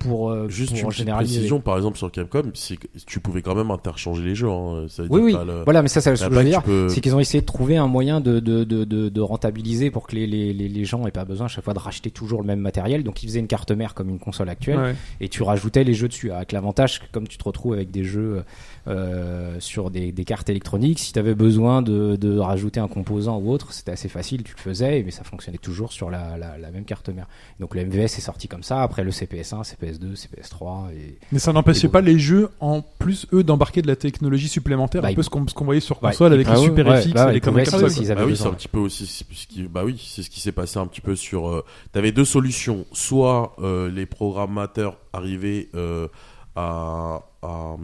pour, 0.00 0.30
euh, 0.30 0.48
juste 0.48 0.78
pour 0.78 0.90
une 0.90 0.90
généraliser. 0.92 1.36
précision, 1.36 1.60
par 1.60 1.76
exemple 1.76 1.98
sur 1.98 2.10
Capcom, 2.10 2.50
c'est 2.54 2.76
que 2.76 2.86
tu 3.06 3.20
pouvais 3.20 3.42
quand 3.42 3.54
même 3.54 3.70
interchanger 3.70 4.22
les 4.22 4.34
jeux. 4.34 4.48
Hein. 4.50 4.86
Ça 4.88 5.02
Oui, 5.08 5.20
oui. 5.22 5.32
le- 5.46 5.64
Voilà, 5.64 5.82
mais 5.82 5.88
ça, 5.88 6.00
c'est 6.00 6.14
ce 6.16 6.24
que 6.24 6.30
je 6.32 6.38
veux 6.38 6.44
dire. 6.44 6.62
peux- 6.62 6.88
C'est 6.88 7.00
qu'ils 7.00 7.14
ont 7.16 7.20
essayé 7.20 7.40
de 7.40 7.46
trouver 7.46 7.76
un 7.76 7.86
moyen 7.86 8.20
de, 8.20 8.40
de, 8.40 8.64
de, 8.64 8.84
de, 8.84 9.08
de 9.08 9.20
rentabiliser 9.20 9.90
pour 9.90 10.06
que 10.06 10.14
les, 10.14 10.26
les, 10.26 10.52
les, 10.52 10.84
gens 10.84 11.06
aient 11.06 11.10
pas 11.10 11.24
besoin 11.24 11.46
à 11.46 11.48
chaque 11.48 11.64
fois 11.64 11.74
de 11.74 11.78
racheter 11.78 12.10
toujours 12.10 12.40
le 12.40 12.46
même 12.46 12.60
matériel. 12.60 13.02
Donc 13.02 13.22
ils 13.22 13.26
faisaient 13.26 13.40
une 13.40 13.46
carte 13.46 13.72
mère 13.72 13.94
comme 13.94 14.08
une 14.08 14.18
console 14.18 14.48
actuelle 14.48 14.78
ouais. 14.78 14.94
et 15.20 15.28
tu 15.28 15.42
rajoutais 15.42 15.84
les 15.84 15.94
jeux 15.94 16.08
dessus. 16.08 16.30
Avec 16.30 16.52
l'avantage 16.52 17.00
que 17.00 17.06
comme 17.12 17.26
tu 17.26 17.38
te 17.38 17.44
retrouves 17.44 17.74
avec 17.74 17.90
des 17.90 18.04
jeux 18.04 18.44
euh, 18.88 19.56
sur 19.60 19.90
des, 19.90 20.12
des 20.12 20.24
cartes 20.24 20.48
électroniques, 20.48 20.98
si 20.98 21.12
tu 21.12 21.18
avais 21.18 21.34
besoin 21.34 21.82
de, 21.82 22.16
de 22.16 22.38
rajouter 22.38 22.80
un 22.80 22.88
composant 22.88 23.38
ou 23.38 23.50
autre, 23.50 23.72
c'était 23.72 23.92
assez 23.92 24.08
facile, 24.08 24.42
tu 24.42 24.54
le 24.56 24.60
faisais, 24.60 25.02
mais 25.04 25.10
ça 25.10 25.24
fonctionnait 25.24 25.58
toujours 25.58 25.92
sur 25.92 26.10
la, 26.10 26.36
la, 26.38 26.56
la 26.58 26.70
même 26.70 26.84
carte 26.84 27.08
mère. 27.08 27.26
Donc 27.60 27.74
le 27.74 27.84
MVS 27.84 28.04
est 28.04 28.20
sorti 28.20 28.48
comme 28.48 28.62
ça, 28.62 28.82
après 28.82 29.04
le 29.04 29.10
CPS1, 29.10 29.62
CPS2, 29.64 30.14
CPS3 30.14 30.92
et 30.94 31.18
Mais 31.32 31.38
ça 31.38 31.52
n'empêchait 31.52 31.88
pas 31.88 32.00
les 32.00 32.18
jeux, 32.18 32.50
en 32.60 32.82
plus, 32.82 33.26
eux, 33.32 33.42
d'embarquer 33.42 33.82
de 33.82 33.86
la 33.88 33.96
technologie 33.96 34.48
supplémentaire, 34.48 35.02
Bah, 35.02 35.08
un 35.08 35.14
peu 35.14 35.20
ils- 35.20 35.24
ce 35.24 35.30
qu'on 35.54 35.64
voyait 35.64 35.80
sur 35.80 36.02
Ouais, 36.02 36.10
console 36.10 36.32
avec 36.32 36.46
ah 36.48 36.54
les 36.54 36.60
ouais, 36.60 36.64
Super 36.66 36.86
ouais, 36.86 37.02
FX, 37.02 37.12
bah, 37.12 37.30
et 37.30 37.34
les 37.34 37.40
comme 37.40 37.64
ça, 37.64 37.78
bah 37.78 37.86
oui, 38.26 38.36
c'est 38.36 38.46
un 38.46 38.52
petit 38.52 38.68
peu 38.68 38.78
aussi 38.78 39.06
ce 39.06 39.24
qui, 39.46 39.62
bah 39.64 39.82
oui, 39.84 40.02
c'est 40.04 40.22
ce 40.22 40.30
qui 40.30 40.40
s'est 40.40 40.52
passé 40.52 40.78
un 40.78 40.86
petit 40.86 41.00
peu 41.00 41.16
sur. 41.16 41.48
Euh, 41.48 41.64
T'avais 41.92 42.12
deux 42.12 42.24
solutions. 42.24 42.84
Soit 42.92 43.56
euh, 43.60 43.90
les 43.90 44.06
programmateurs 44.06 44.98
arrivaient 45.12 45.68
euh, 45.74 46.08
à, 46.54 47.22
à, 47.42 47.76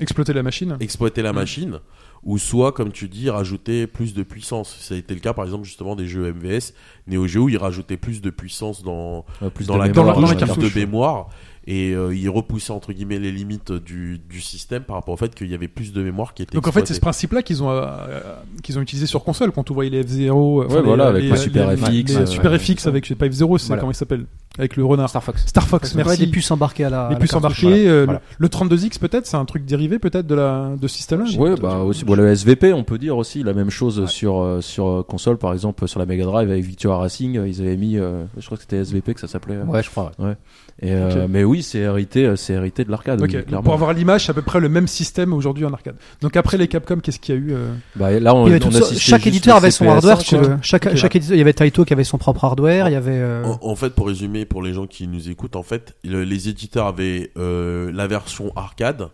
Exploiter 0.00 0.32
la 0.32 0.42
machine. 0.42 0.76
exploiter 0.80 1.22
la 1.22 1.32
machine, 1.32 1.78
ou 2.24 2.36
soit, 2.38 2.72
comme 2.72 2.90
tu 2.90 3.08
dis, 3.08 3.30
rajouter 3.30 3.86
plus 3.86 4.12
de 4.12 4.24
puissance. 4.24 4.76
Ça 4.80 4.94
a 4.94 4.96
été 4.96 5.14
le 5.14 5.20
cas, 5.20 5.32
par 5.34 5.44
exemple, 5.44 5.64
justement 5.64 5.94
des 5.94 6.08
jeux 6.08 6.32
MVS, 6.32 6.72
Neo 7.06 7.26
Geo, 7.28 7.48
ils 7.48 7.56
rajoutaient 7.58 7.96
plus 7.96 8.20
de 8.20 8.30
puissance 8.30 8.82
dans 8.82 9.24
Ouais, 9.40 9.50
plus 9.50 9.66
dans 9.66 9.74
de 9.74 9.78
la, 9.78 9.86
mémoire, 9.88 10.06
dans 10.06 10.20
la- 10.22 10.26
dans 10.34 10.40
la 10.40 10.46
carte 10.46 10.58
de 10.58 10.78
mémoire 10.78 11.28
et 11.66 11.92
euh, 11.94 12.14
ils 12.14 12.28
repoussaient 12.28 12.72
entre 12.72 12.92
guillemets 12.92 13.18
les 13.18 13.32
limites 13.32 13.72
du, 13.72 14.18
du 14.18 14.40
système 14.40 14.82
par 14.82 14.96
rapport 14.96 15.14
au 15.14 15.16
fait 15.16 15.34
qu'il 15.34 15.50
y 15.50 15.54
avait 15.54 15.68
plus 15.68 15.92
de 15.92 16.02
mémoire 16.02 16.34
qui 16.34 16.42
était 16.42 16.54
Donc 16.54 16.66
en 16.68 16.72
fait, 16.72 16.86
c'est 16.86 16.94
ce 16.94 17.00
principe-là 17.00 17.42
qu'ils 17.42 17.62
ont, 17.62 17.70
euh, 17.70 17.82
euh, 17.82 18.20
qu'ils 18.62 18.78
ont 18.78 18.82
utilisé 18.82 19.06
sur 19.06 19.24
console 19.24 19.50
quand 19.52 19.70
on 19.70 19.74
voyait 19.74 19.90
les 19.90 20.02
F0. 20.04 20.28
euh, 20.62 20.66
Ouais, 20.68 20.82
voilà, 20.82 21.06
avec 21.06 21.22
les, 21.24 21.30
le 21.30 21.36
Super 21.36 21.70
les- 21.70 21.76
FX, 21.76 21.86
les 22.12 22.16
euh, 22.16 22.26
Super 22.26 22.50
ouais, 22.52 22.58
FX 22.58 22.86
avec, 22.86 23.04
je 23.04 23.08
sais 23.08 23.14
pas, 23.14 23.26
F0, 23.26 23.58
c'est 23.58 23.66
Voilà. 23.68 23.80
comment 23.80 23.92
il 23.92 23.96
s'appelle 23.96 24.26
Avec 24.58 24.76
le 24.76 24.84
renard. 24.84 25.08
Star 25.08 25.22
Fox. 25.24 25.46
Star 25.46 25.66
Fox, 25.66 25.94
Ouais, 25.94 26.02
merci. 26.04 26.18
des 26.26 26.26
puces 26.30 26.50
embarquées 26.50 26.84
à 26.84 26.90
la. 26.90 26.98
Les 27.02 27.06
à 27.06 27.10
la 27.12 27.16
puces 27.18 27.34
embarquées, 27.34 27.88
euh, 27.88 28.04
Voilà. 28.04 28.20
le, 28.38 28.44
le 28.44 28.48
32X 28.48 28.98
peut-être, 28.98 29.26
c'est 29.26 29.36
un 29.36 29.44
truc 29.46 29.64
dérivé 29.64 29.98
peut-être 29.98 30.26
de 30.26 30.34
la 30.34 30.74
de 30.80 30.86
ce 30.86 30.96
système-là. 30.96 31.30
Ouais, 31.38 31.54
bah 31.56 31.78
aussi, 31.78 32.04
bon, 32.04 32.14
le 32.14 32.28
SVP, 32.28 32.72
on 32.72 32.84
peut 32.84 32.98
dire 32.98 33.16
aussi 33.16 33.42
la 33.42 33.54
même 33.54 33.70
chose 33.70 34.06
sur 34.06 34.40
euh, 34.42 34.60
sur 34.60 34.86
euh, 34.88 35.02
console, 35.02 35.38
par 35.38 35.52
exemple 35.54 35.88
sur 35.88 35.98
la 35.98 36.06
Mega 36.06 36.24
Drive 36.24 36.50
avec 36.50 36.62
Victoria 36.64 36.98
Racing, 36.98 37.38
euh, 37.38 37.48
ils 37.48 37.60
avaient 37.62 37.76
mis, 37.76 37.96
euh, 37.96 38.24
je 38.38 38.44
crois 38.44 38.56
que 38.58 38.62
c'était 38.62 38.76
SVP 38.76 39.14
que 39.14 39.20
ça 39.20 39.28
s'appelait. 39.28 39.54
euh. 39.56 39.64
Ouais, 39.64 39.82
je 39.82 39.90
crois. 39.90 40.12
ouais. 40.18 40.34
Et, 40.82 40.90
euh. 40.92 41.26
Mais 41.28 41.44
oui, 41.44 41.62
c'est 41.62 41.78
hérité, 41.78 42.26
euh, 42.26 42.36
c'est 42.36 42.52
hérité 42.54 42.84
de 42.84 42.90
l'arcade. 42.90 43.20
Oui, 43.20 43.28
pour 43.62 43.74
avoir 43.74 43.92
l'image, 43.92 44.24
c'est 44.26 44.30
à 44.30 44.34
peu 44.34 44.42
près 44.42 44.58
le 44.58 44.68
même 44.68 44.88
système 44.88 45.32
aujourd'hui 45.32 45.64
en 45.64 45.72
arcade. 45.72 45.94
Donc 46.20 46.36
après 46.36 46.56
les 46.58 46.66
Capcom, 46.66 46.98
qu'est-ce 46.98 47.20
qu'il 47.20 47.34
y 47.34 47.38
a 47.38 47.40
eu 47.40 47.52
euh 47.54 47.72
Bah, 47.94 48.10
là, 48.18 48.34
on, 48.34 48.46
on 48.50 48.70
ça- 48.72 48.94
chaque 48.96 49.26
éditeur 49.26 49.56
avait 49.56 49.70
son 49.70 49.84
CPS1, 49.84 49.88
hardware, 49.90 50.20
si 50.20 50.26
tu 50.30 50.36
quoi. 50.36 50.48
veux. 50.48 50.56
Chaque, 50.62 50.86
éditeur, 51.16 51.36
il 51.36 51.38
y 51.38 51.42
avait 51.42 51.52
Taito 51.52 51.84
qui 51.84 51.92
avait 51.92 52.02
son 52.04 52.18
propre 52.18 52.44
hardware, 52.44 52.88
il 52.88 52.92
y 52.92 52.96
avait. 52.96 53.12
euh, 53.14 53.44
En, 53.44 53.58
en 53.70 53.76
fait, 53.76 53.90
pour 53.90 54.08
résumer, 54.08 54.44
pour 54.46 54.62
les 54.62 54.72
gens 54.74 54.86
qui 54.88 55.06
nous 55.06 55.30
écoutent, 55.30 55.56
en 55.56 55.62
fait, 55.62 55.94
le- 56.02 56.24
les 56.24 56.48
éditeurs 56.48 56.86
avaient 56.88 57.30
euh, 57.36 57.92
la 57.94 58.08
version 58.08 58.52
arcade 58.56 59.08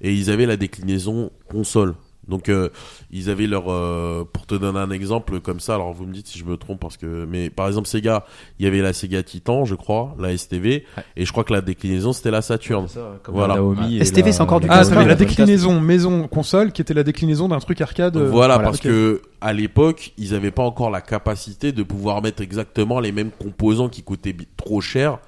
et 0.00 0.14
ils 0.14 0.30
avaient 0.30 0.46
la 0.46 0.56
déclinaison 0.56 1.30
console. 1.50 1.94
Donc, 2.30 2.48
euh, 2.48 2.70
ils 3.10 3.28
avaient 3.28 3.46
leur. 3.46 3.64
euh, 3.70 4.24
pour 4.32 4.46
te 4.46 4.54
donner 4.54 4.78
un 4.78 4.90
exemple 4.90 5.40
comme 5.40 5.60
ça, 5.60 5.74
alors 5.74 5.92
vous 5.92 6.06
me 6.06 6.12
dites 6.14 6.28
si 6.28 6.38
je 6.38 6.44
me 6.44 6.56
trompe 6.56 6.80
parce 6.80 6.96
que. 6.96 7.26
Mais 7.28 7.50
par 7.50 7.66
exemple, 7.66 7.88
Sega, 7.88 8.24
il 8.58 8.64
y 8.64 8.68
avait 8.68 8.80
la 8.80 8.92
Sega 8.94 9.22
Titan, 9.22 9.64
je 9.66 9.74
crois, 9.74 10.14
la 10.18 10.30
STV, 10.36 10.84
Ouais. 10.96 11.02
et 11.16 11.26
je 11.26 11.32
crois 11.32 11.44
que 11.44 11.52
la 11.52 11.60
déclinaison 11.60 12.12
c'était 12.14 12.30
la 12.30 12.40
Saturn. 12.42 12.88
Ça, 12.88 13.18
comme 13.22 13.34
Voilà. 13.34 13.56
la 13.56 14.04
STV, 14.04 14.28
la- 14.28 14.32
c'est 14.32 14.40
encore 14.40 14.60
du 14.60 14.66
Ah, 14.70 14.84
t'avais 14.84 15.04
la 15.04 15.14
déclinaison 15.14 15.80
maison 15.80 16.28
console 16.28 16.72
qui 16.72 16.80
était 16.80 16.94
la 16.94 17.02
déclinaison 17.02 17.48
d'un 17.48 17.58
truc 17.58 17.80
arcade. 17.80 18.16
euh, 18.16 18.30
Voilà, 18.30 18.54
voilà. 18.54 18.68
parce 18.70 18.80
que 18.80 19.20
à 19.40 19.52
l'époque, 19.52 20.12
ils 20.16 20.32
n'avaient 20.32 20.50
pas 20.50 20.62
encore 20.62 20.90
la 20.90 21.00
capacité 21.00 21.72
de 21.72 21.82
pouvoir 21.82 22.22
mettre 22.22 22.42
exactement 22.42 23.00
les 23.00 23.10
mêmes 23.12 23.30
composants 23.30 23.88
qui 23.88 24.02
coûtaient 24.02 24.36
trop 24.56 24.80
cher 24.80 25.18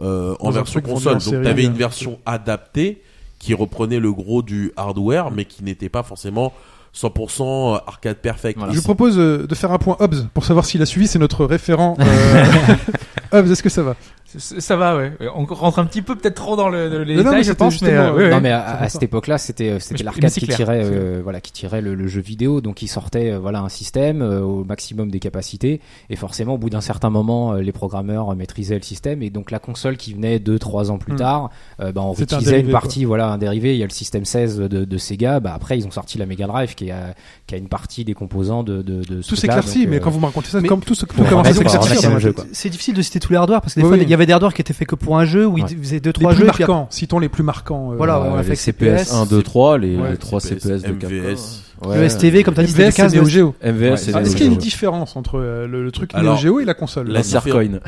euh, 0.00 0.34
en 0.40 0.50
version 0.50 0.80
console. 0.80 1.16
en 1.16 1.18
Donc, 1.18 1.42
tu 1.42 1.46
avais 1.48 1.64
une 1.64 1.72
version 1.72 2.18
adaptée 2.26 3.02
qui 3.38 3.54
reprenait 3.54 4.00
le 4.00 4.12
gros 4.12 4.42
du 4.42 4.72
hardware, 4.76 5.30
mais 5.30 5.44
qui 5.44 5.64
n'était 5.64 5.88
pas 5.88 6.02
forcément 6.02 6.52
100% 6.94 7.80
arcade 7.86 8.16
perfect. 8.16 8.58
Je 8.70 8.76
vous 8.76 8.82
propose 8.82 9.18
euh, 9.18 9.46
de 9.46 9.54
faire 9.54 9.72
un 9.72 9.78
point 9.78 9.96
Hobbs 10.00 10.26
pour 10.34 10.44
savoir 10.44 10.64
s'il 10.64 10.82
a 10.82 10.86
suivi. 10.86 11.06
C'est 11.06 11.18
notre 11.18 11.44
référent. 11.44 11.96
Euh... 12.00 12.44
Hobbs, 13.32 13.50
est-ce 13.50 13.62
que 13.62 13.68
ça 13.68 13.82
va? 13.82 13.94
Ça 14.36 14.76
va, 14.76 14.94
ouais. 14.96 15.12
On 15.34 15.46
rentre 15.46 15.78
un 15.78 15.86
petit 15.86 16.02
peu 16.02 16.14
peut-être 16.14 16.34
trop 16.34 16.54
dans 16.54 16.68
le, 16.68 17.02
les 17.02 17.16
Non, 17.16 17.22
non, 17.22 17.30
mais 17.30 17.36
détails, 17.38 17.44
je 17.44 17.52
pense, 17.54 17.80
mais, 17.80 17.88
euh, 17.94 18.08
euh, 18.10 18.12
ouais, 18.12 18.22
ouais. 18.24 18.30
non 18.30 18.40
mais 18.42 18.50
à, 18.50 18.62
à 18.82 18.88
cette 18.90 19.02
époque-là, 19.02 19.38
c'était 19.38 19.70
euh, 19.70 19.78
c'était 19.78 20.04
l'arcade 20.04 20.30
qui 20.30 20.46
tirait 20.46 20.82
euh, 20.84 21.20
voilà 21.22 21.40
qui 21.40 21.50
tirait 21.50 21.80
le, 21.80 21.94
le 21.94 22.06
jeu 22.08 22.20
vidéo, 22.20 22.60
donc 22.60 22.82
il 22.82 22.88
sortait 22.88 23.30
euh, 23.32 23.38
voilà 23.38 23.60
un 23.60 23.70
système 23.70 24.20
euh, 24.20 24.40
au 24.42 24.64
maximum 24.64 25.10
des 25.10 25.18
capacités 25.18 25.80
et 26.10 26.16
forcément 26.16 26.54
au 26.54 26.58
bout 26.58 26.68
d'un 26.68 26.82
certain 26.82 27.08
moment 27.08 27.54
les 27.54 27.72
programmeurs 27.72 28.36
maîtrisaient 28.36 28.76
le 28.76 28.82
système 28.82 29.22
et 29.22 29.30
donc 29.30 29.50
la 29.50 29.58
console 29.60 29.96
qui 29.96 30.12
venait 30.12 30.38
deux 30.38 30.58
trois 30.58 30.90
ans 30.90 30.98
plus 30.98 31.14
Hmm. 31.14 31.16
tard, 31.16 31.50
euh, 31.80 31.90
bah, 31.92 32.02
on 32.02 32.14
C'était 32.14 32.34
un 32.34 32.36
utilisait 32.36 32.56
une 32.56 32.66
dérivé, 32.66 32.72
partie 32.72 33.04
voilà 33.06 33.28
un 33.28 33.38
dérivé. 33.38 33.74
Il 33.74 33.78
y 33.78 33.82
a 33.82 33.86
le 33.86 33.90
système 33.92 34.26
16 34.26 34.58
de, 34.58 34.84
de 34.84 34.98
Sega, 34.98 35.40
bah 35.40 35.52
après 35.54 35.78
ils 35.78 35.86
ont 35.86 35.90
sorti 35.90 36.18
la 36.18 36.26
Mega 36.26 36.46
Drive 36.46 36.74
qui 36.74 36.90
a 36.90 37.14
qui 37.46 37.54
a 37.54 37.58
une 37.58 37.68
partie 37.68 38.04
des 38.04 38.12
composants 38.12 38.62
de 38.62 38.82
de, 38.82 39.02
de 39.04 39.22
ce 39.22 39.28
Tout 39.30 39.36
s'éclaircit, 39.36 39.86
mais 39.86 39.96
euh, 39.96 40.00
quand 40.00 40.10
vous 40.10 40.20
me 40.20 40.26
racontez 40.26 40.48
ça, 40.50 40.60
mais- 40.60 40.68
comme 40.68 40.80
tout 40.82 40.94
ce 40.94 41.06
tout 41.06 41.14
c'est 41.16 42.34
quoi. 42.34 42.44
Difficile 42.70 42.94
de 42.94 43.00
citer 43.02 43.20
tous 43.20 43.32
les 43.32 43.38
hardware 43.38 43.62
parce 43.62 43.72
que 43.72 43.80
des 43.80 43.86
fois 43.86 43.96
oui. 43.96 44.02
il 44.02 44.10
y 44.10 44.17
avait 44.22 44.32
hardware 44.32 44.54
qui 44.54 44.60
étaient 44.60 44.72
faits 44.74 44.88
que 44.88 44.94
pour 44.94 45.18
un 45.18 45.24
jeu 45.24 45.46
où 45.46 45.54
Ouais. 45.54 45.62
deux 45.64 45.98
Les 46.06 46.12
trois 46.12 46.30
plus 46.32 46.38
jeux. 46.40 46.46
et 46.46 46.50
puis 46.50 46.62
après- 46.64 46.72
marquants, 46.72 46.86
citons 46.90 47.18
les 47.18 47.28
plus 47.28 47.42
marquants. 47.42 47.92
euh, 47.92 47.96
Voilà, 47.96 48.20
on 48.20 48.34
a 48.36 48.42
fait 48.42 48.50
les 48.50 48.56
CPS 48.56 49.12
1, 49.12 49.26
2, 49.26 49.42
3, 49.42 49.78
les, 49.78 49.96
Ouais, 49.96 50.10
les 50.12 50.16
3 50.16 50.40
CPS, 50.40 50.62
CPS 50.62 50.82
de 50.82 50.88
Capcom. 50.92 51.06
MVS. 51.08 51.62
Ouais. 51.86 51.96
Le 51.98 52.08
STV, 52.08 52.42
comme 52.42 52.54
t'as 52.54 52.62
dit, 52.64 52.72
c'était 52.72 52.82
MVS, 52.86 52.90
le 52.90 53.02
15 53.04 53.12
c'est 53.12 53.18
Neo 53.18 53.24
Geo. 53.26 53.54
MVS, 53.62 53.96
c'est 53.98 54.10
Est-ce 54.16 54.34
qu'il 54.36 54.46
y 54.46 54.48
a 54.48 54.52
une 54.52 54.58
différence 54.58 55.14
entre 55.14 55.38
euh, 55.38 55.68
le, 55.68 55.84
le 55.84 55.92
truc 55.92 56.12
Neo 56.12 56.36
Geo 56.36 56.58
et 56.58 56.64
la 56.64 56.74
console 56.74 57.06
la- 57.08 57.20
Insert 57.20 57.44
Coin. 57.44 57.52
Voilà. 57.52 57.80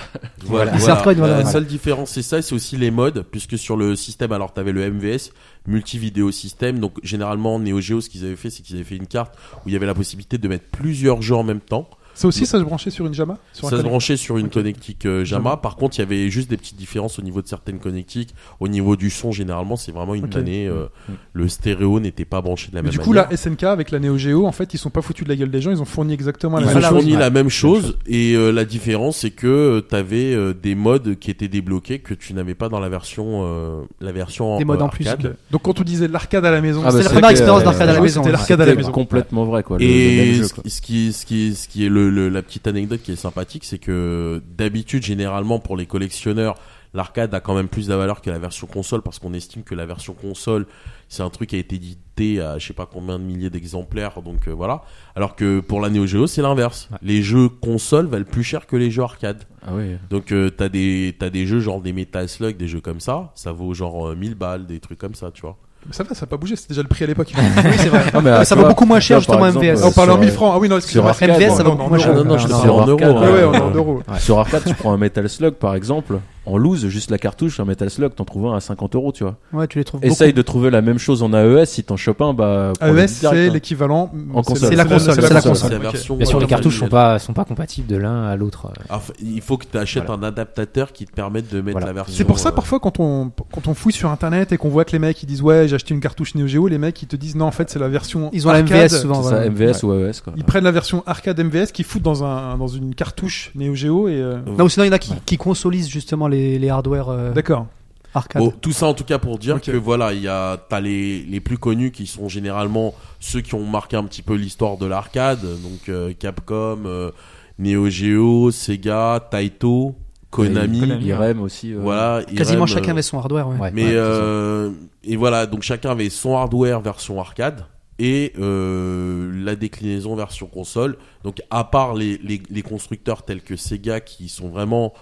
Voilà. 0.44 0.64
voilà. 0.70 0.78
Sarcoin, 0.78 1.14
voilà, 1.14 1.38
la 1.38 1.44
seule 1.44 1.66
différence, 1.66 2.10
c'est 2.10 2.22
ça, 2.22 2.40
c'est 2.40 2.54
aussi 2.54 2.76
les 2.76 2.92
modes, 2.92 3.24
puisque 3.30 3.58
sur 3.58 3.76
le 3.76 3.96
système, 3.96 4.30
alors 4.30 4.52
t'avais 4.52 4.70
le 4.72 4.88
MVS, 4.88 5.32
multi-vidéo 5.66 6.30
système, 6.30 6.78
donc 6.78 6.92
généralement 7.02 7.58
Neo 7.58 7.80
Geo, 7.80 8.00
ce 8.00 8.08
qu'ils 8.08 8.24
avaient 8.24 8.36
fait, 8.36 8.50
c'est 8.50 8.62
qu'ils 8.62 8.76
avaient 8.76 8.84
fait 8.84 8.96
une 8.96 9.06
carte 9.08 9.34
où 9.64 9.68
il 9.68 9.72
y 9.72 9.76
avait 9.76 9.86
la 9.86 9.94
possibilité 9.94 10.38
de 10.38 10.46
mettre 10.48 10.66
plusieurs 10.70 11.20
jeux 11.20 11.34
en 11.36 11.42
même 11.42 11.60
temps. 11.60 11.88
Ça 12.20 12.28
aussi, 12.28 12.44
ça 12.44 12.58
se 12.58 12.64
branchait 12.64 12.90
sur 12.90 13.06
une 13.06 13.14
JAMA 13.14 13.38
sur 13.54 13.66
un 13.66 13.70
Ça 13.70 13.78
se 13.78 13.82
branchait 13.82 14.16
sur 14.18 14.36
une 14.36 14.50
connectique 14.50 15.06
euh, 15.06 15.24
JAMA. 15.24 15.56
Par 15.56 15.76
contre, 15.76 15.96
il 15.98 16.00
y 16.00 16.02
avait 16.02 16.28
juste 16.28 16.50
des 16.50 16.56
petites 16.58 16.76
différences 16.76 17.18
au 17.18 17.22
niveau 17.22 17.40
de 17.40 17.48
certaines 17.48 17.78
connectiques. 17.78 18.34
Au 18.60 18.68
niveau 18.68 18.96
du 18.96 19.08
son, 19.10 19.32
généralement, 19.32 19.76
c'est 19.76 19.92
vraiment 19.92 20.14
une 20.14 20.24
Ok. 20.26 20.36
année. 20.36 20.66
euh, 20.66 20.86
Mm. 21.08 21.12
Le 21.32 21.48
stéréo 21.48 21.98
n'était 22.00 22.24
pas 22.26 22.40
branché 22.42 22.68
de 22.70 22.74
la 22.74 22.82
Mais 22.82 22.88
même 22.88 22.92
du 22.92 22.98
coup, 22.98 23.12
manière. 23.12 23.28
la 23.30 23.36
SNK 23.36 23.62
avec 23.64 23.90
la 23.90 23.98
Neo 24.00 24.18
Geo, 24.18 24.46
en 24.46 24.52
fait, 24.52 24.74
ils 24.74 24.78
sont 24.78 24.90
pas 24.90 25.00
foutus 25.02 25.24
de 25.24 25.30
la 25.30 25.36
gueule 25.36 25.50
des 25.50 25.60
gens, 25.62 25.70
ils 25.70 25.80
ont 25.80 25.84
fourni 25.86 26.12
exactement 26.12 26.56
la 26.58 26.62
Ils 26.64 26.66
même 26.66 26.76
ont 26.76 26.80
Voilà, 26.80 26.88
chose. 26.90 26.98
fourni 26.98 27.16
la 27.16 27.30
même 27.30 27.48
chose 27.48 27.96
et 28.06 28.34
euh, 28.34 28.50
la 28.50 28.64
différence 28.66 29.18
c'est 29.18 29.30
que 29.30 29.82
tu 29.88 29.94
avais 29.94 30.36
des 30.54 30.74
modes 30.74 31.18
qui 31.18 31.30
étaient 31.30 31.48
débloqués 31.48 32.00
que 32.00 32.12
tu 32.14 32.34
n'avais 32.34 32.54
pas 32.54 32.68
dans 32.68 32.80
la 32.80 32.88
version 32.90 33.42
euh, 33.44 33.80
la 34.00 34.12
version 34.12 34.58
Des 34.58 34.64
modes 34.64 34.80
euh, 34.80 34.84
en 34.84 34.88
plus. 34.88 35.06
Donc 35.50 35.62
quand 35.62 35.80
on 35.80 35.84
disait 35.84 36.08
l'arcade 36.08 36.44
à 36.44 36.50
la 36.50 36.60
maison, 36.60 36.80
Ah 36.84 36.86
bah, 36.86 36.90
C'était 36.92 37.04
la 37.04 37.10
première 37.10 37.30
expérience 37.30 37.62
euh, 37.62 37.64
d'arcade 37.64 37.88
à 37.88 37.92
la 37.94 38.00
maison. 38.00 38.22
c'était 38.22 38.32
l'arcade 38.36 38.60
à 38.60 38.66
la 38.66 38.74
maison. 38.74 38.92
complètement 38.92 39.44
vrai, 39.46 39.62
quoi. 39.62 39.78
Et 39.80 40.42
qui 40.82 41.12
qui 41.24 41.54
ce 41.54 41.68
qui 41.68 41.86
est 41.86 41.88
le, 41.88 42.09
le- 42.10 42.28
la 42.28 42.42
petite 42.42 42.66
anecdote 42.66 43.00
qui 43.02 43.12
est 43.12 43.16
sympathique 43.16 43.64
c'est 43.64 43.78
que 43.78 44.42
d'habitude 44.56 45.02
généralement 45.04 45.58
pour 45.58 45.76
les 45.76 45.86
collectionneurs 45.86 46.56
l'arcade 46.92 47.32
a 47.34 47.40
quand 47.40 47.54
même 47.54 47.68
plus 47.68 47.86
de 47.86 47.94
valeur 47.94 48.20
que 48.20 48.30
la 48.30 48.38
version 48.40 48.66
console 48.66 49.00
parce 49.02 49.18
qu'on 49.20 49.32
estime 49.32 49.62
que 49.62 49.74
la 49.76 49.86
version 49.86 50.12
console 50.12 50.66
c'est 51.08 51.22
un 51.22 51.30
truc 51.30 51.50
qui 51.50 51.56
a 51.56 51.58
été 51.60 51.76
édité 51.76 52.40
à 52.40 52.58
je 52.58 52.66
sais 52.66 52.72
pas 52.74 52.86
combien 52.86 53.18
de 53.18 53.24
milliers 53.24 53.48
d'exemplaires 53.50 54.22
donc 54.22 54.48
euh, 54.48 54.52
voilà 54.52 54.82
alors 55.14 55.36
que 55.36 55.60
pour 55.60 55.80
la 55.80 55.88
Neo 55.88 56.06
Geo 56.06 56.26
c'est 56.26 56.42
l'inverse 56.42 56.88
Ouais. 56.90 56.98
les 57.02 57.22
jeux 57.22 57.48
console 57.48 58.06
valent 58.06 58.24
plus 58.24 58.42
cher 58.42 58.66
que 58.66 58.76
les 58.76 58.90
jeux 58.90 59.02
arcade 59.02 59.44
Ah 59.62 59.70
oui. 59.74 59.96
Donc 60.10 60.32
euh, 60.32 60.50
t'as 60.50 60.68
des 60.68 61.14
t'as 61.18 61.30
des 61.30 61.46
jeux 61.46 61.60
genre 61.60 61.80
des 61.80 61.92
Metal 61.92 62.28
Slug, 62.28 62.56
des 62.56 62.66
jeux 62.68 62.80
comme 62.80 63.00
ça, 63.00 63.30
ça 63.36 63.52
vaut 63.52 63.72
genre 63.72 64.08
euh, 64.10 64.16
1000 64.16 64.34
balles, 64.34 64.66
des 64.66 64.80
trucs 64.80 64.98
comme 64.98 65.14
ça, 65.14 65.30
tu 65.30 65.42
vois. 65.42 65.56
Mais 65.86 65.92
ça 65.94 66.04
va, 66.04 66.14
ça 66.14 66.24
a 66.24 66.26
pas 66.26 66.36
bougé, 66.36 66.56
c'était 66.56 66.68
déjà 66.74 66.82
le 66.82 66.88
prix 66.88 67.04
à 67.04 67.06
l'époque. 67.06 67.32
Oui, 67.36 67.42
c'est 67.78 67.88
vrai. 67.88 68.02
Ah, 68.12 68.20
mais, 68.20 68.30
ah, 68.30 68.44
ça 68.44 68.54
vois, 68.54 68.68
beaucoup 68.68 68.84
moins 68.84 69.00
cher, 69.00 69.16
par 69.16 69.20
justement, 69.22 69.46
exemple, 69.46 69.66
MVS. 69.66 69.84
on 69.84 69.92
parle 69.92 70.10
en 70.10 70.12
sur, 70.14 70.20
1000 70.20 70.28
euh, 70.28 70.32
francs. 70.32 70.52
Ah 70.54 70.58
oui, 70.58 70.68
non, 70.68 70.76
excusez-moi. 70.76 71.10
arcade, 71.10 71.30
MVS, 71.30 71.48
ça 71.56 71.62
va 71.62 71.62
Non, 71.64 71.70
beaucoup 71.70 71.82
non, 71.82 71.88
moins 71.88 71.98
non, 71.98 72.04
cher. 72.04 72.14
non, 72.14 72.24
non, 72.24 72.38
je 72.38 72.46
te 72.46 72.52
non, 72.52 72.58
dis 72.60 72.68
en 72.68 72.76
non, 72.76 72.86
euros. 72.86 73.02
arcade, 73.02 73.16
hein. 73.16 73.20
Ouais, 73.20 73.32
ouais, 73.32 73.56
Euh, 73.56 73.60
en 73.62 73.70
euros. 73.70 74.02
Sur 74.18 74.38
arcade, 74.38 74.62
tu 74.66 74.74
prends 74.74 74.92
un 74.92 74.98
Metal 74.98 75.28
Slug 75.28 75.54
par 75.54 75.74
exemple, 75.74 76.18
en 76.46 76.56
loose, 76.56 76.88
juste 76.88 77.10
la 77.10 77.18
cartouche, 77.18 77.60
un 77.60 77.64
Metal 77.64 77.90
Slug, 77.90 78.14
t'en 78.14 78.24
trouves 78.24 78.46
un 78.46 78.56
à 78.56 78.60
50 78.60 78.94
euros, 78.94 79.12
tu 79.12 79.24
vois. 79.24 79.36
Ouais, 79.52 79.66
tu 79.66 79.78
les 79.78 79.84
trouves 79.84 80.04
Essaye 80.04 80.32
de 80.32 80.42
trouver 80.42 80.70
la 80.70 80.80
même 80.80 80.98
chose 80.98 81.22
en 81.22 81.32
AES, 81.34 81.66
si 81.66 81.84
t'en 81.84 81.96
chopes 81.96 82.22
un, 82.22 82.32
bah. 82.32 82.72
AES, 82.80 82.90
direct, 82.90 83.08
c'est 83.10 83.26
hein. 83.26 83.52
l'équivalent. 83.52 84.10
En 84.32 84.42
console. 84.42 84.70
C'est 84.70 84.76
la 84.76 84.84
console, 84.84 85.14
c'est 85.22 85.32
la 85.32 85.42
console. 85.42 85.78
Bien 85.78 86.26
sûr, 86.26 86.40
les 86.40 86.46
cartouches 86.46 86.78
sont 86.78 86.88
pas 86.88 87.18
sont 87.18 87.32
pas 87.32 87.44
compatibles 87.44 87.86
de 87.86 87.96
l'un 87.96 88.24
à 88.24 88.36
l'autre. 88.36 88.72
il 89.20 89.40
faut 89.40 89.56
que 89.56 89.66
tu 89.70 89.76
achètes 89.78 90.04
Voilà. 90.06 90.22
un 90.24 90.28
adaptateur 90.28 90.92
qui 90.92 91.04
te 91.06 91.12
permette 91.12 91.52
de 91.52 91.60
mettre 91.60 91.72
Voilà. 91.72 91.86
la 91.88 91.92
version. 91.92 92.14
C'est 92.16 92.24
pour 92.24 92.38
ça 92.38 92.48
euh, 92.50 92.52
parfois 92.52 92.80
quand 92.80 93.00
on 93.00 93.30
quand 93.52 93.68
on 93.68 93.74
fouille 93.74 93.92
sur 93.92 94.10
internet 94.10 94.52
et 94.52 94.56
qu'on 94.56 94.68
voit 94.70 94.84
que 94.84 94.92
les 94.92 94.98
mecs 94.98 95.22
ils 95.22 95.26
disent 95.26 95.42
ouais 95.42 95.68
j'ai 95.68 95.74
acheté 95.74 95.94
une 95.94 96.00
cartouche 96.00 96.34
Neo 96.34 96.46
Geo, 96.46 96.68
les 96.68 96.78
mecs 96.78 97.00
ils 97.02 97.06
te 97.06 97.16
disent 97.16 97.36
non 97.36 97.46
en 97.46 97.50
fait 97.50 97.70
c'est 97.70 97.78
la 97.78 97.88
version 97.88 98.30
Ils 98.32 98.46
ont 98.48 98.52
la 98.52 98.58
arcade. 98.58 98.90
MVS 98.90 99.00
souvent. 99.02 99.22
C'est 99.22 99.30
ça, 99.30 99.36
voilà. 99.36 99.50
MVS 99.50 99.82
ou 99.82 99.92
AES, 99.92 100.20
quoi. 100.24 100.32
Ils 100.36 100.44
prennent 100.44 100.64
la 100.64 100.70
version 100.72 101.02
arcade 101.06 101.38
MVS 101.42 101.72
qui 101.72 101.82
foutent 101.82 102.02
dans 102.02 102.24
un 102.24 102.56
dans 102.56 102.68
une 102.68 102.94
cartouche 102.94 103.50
Neo 103.54 103.74
Geo 103.74 104.08
et 104.08 104.14
euh, 104.14 104.38
Non, 104.58 104.64
ou 104.64 104.68
sinon 104.68 104.84
il 104.84 104.88
y 104.88 104.90
en 104.90 104.94
a 104.94 104.98
qui, 104.98 105.12
qui 105.26 105.36
consolisent 105.36 105.88
justement 105.88 106.28
les, 106.30 106.58
les 106.58 106.68
hardware 106.70 107.10
euh, 107.10 107.32
d'accord. 107.32 107.66
arcade. 108.14 108.40
Bon, 108.42 108.50
tout 108.50 108.72
ça 108.72 108.86
en 108.86 108.94
tout 108.94 109.04
cas 109.04 109.18
pour 109.18 109.38
dire 109.38 109.60
que 109.60 109.72
voilà, 109.72 110.12
il 110.14 110.22
y 110.22 110.28
a 110.28 110.56
t'as 110.56 110.80
les 110.80 111.22
les 111.22 111.40
plus 111.40 111.58
connus 111.58 111.90
qui 111.90 112.06
sont 112.06 112.28
généralement 112.28 112.94
ceux 113.18 113.40
qui 113.42 113.54
ont 113.54 113.66
marqué 113.66 113.96
un 113.96 114.04
petit 114.04 114.22
peu 114.22 114.34
l'histoire 114.34 114.78
de 114.78 114.86
l'arcade, 114.86 115.40
donc 115.42 115.88
euh, 115.88 116.12
Capcom, 116.18 116.78
euh, 116.86 117.10
Neo 117.58 117.88
Geo, 117.90 118.50
Sega, 118.50 119.20
Taito, 119.30 119.94
Konami, 120.30 120.80
Konami. 120.80 121.04
IRM 121.06 121.40
aussi. 121.42 121.74
euh, 121.74 121.78
voilà. 121.80 122.22
Quasiment 122.24 122.66
chacun 122.66 122.92
avait 122.92 123.02
son 123.02 123.18
hardware. 123.18 123.48
Ouais. 123.48 123.58
Ouais. 123.58 123.70
Mais 123.74 123.90
euh, 123.92 124.70
et 125.04 125.16
voilà, 125.16 125.46
donc 125.46 125.62
chacun 125.62 125.90
avait 125.90 126.08
son 126.10 126.36
hardware 126.36 126.80
version 126.80 127.20
arcade 127.20 127.66
et 127.98 128.32
euh, 128.38 129.30
la 129.44 129.56
déclinaison 129.56 130.14
version 130.16 130.46
console. 130.46 130.96
Donc 131.22 131.42
à 131.50 131.64
part 131.64 131.94
les, 131.94 132.18
les, 132.24 132.40
les 132.48 132.62
constructeurs 132.62 133.24
tels 133.24 133.42
que 133.42 133.56
Sega 133.56 134.00
qui 134.00 134.28
sont 134.30 134.48
vraiment 134.48 134.94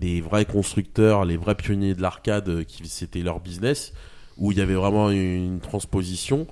des 0.00 0.20
vrais 0.22 0.46
constructeurs, 0.46 1.24
les 1.24 1.36
vrais 1.36 1.54
pionniers 1.54 1.94
de 1.94 2.02
l'arcade, 2.02 2.48
euh, 2.48 2.64
qui 2.64 2.88
c'était 2.88 3.20
leur 3.20 3.38
business, 3.38 3.92
où 4.38 4.50
il 4.50 4.58
y 4.58 4.62
avait 4.62 4.74
vraiment 4.74 5.10
une 5.10 5.60
transposition. 5.60 6.46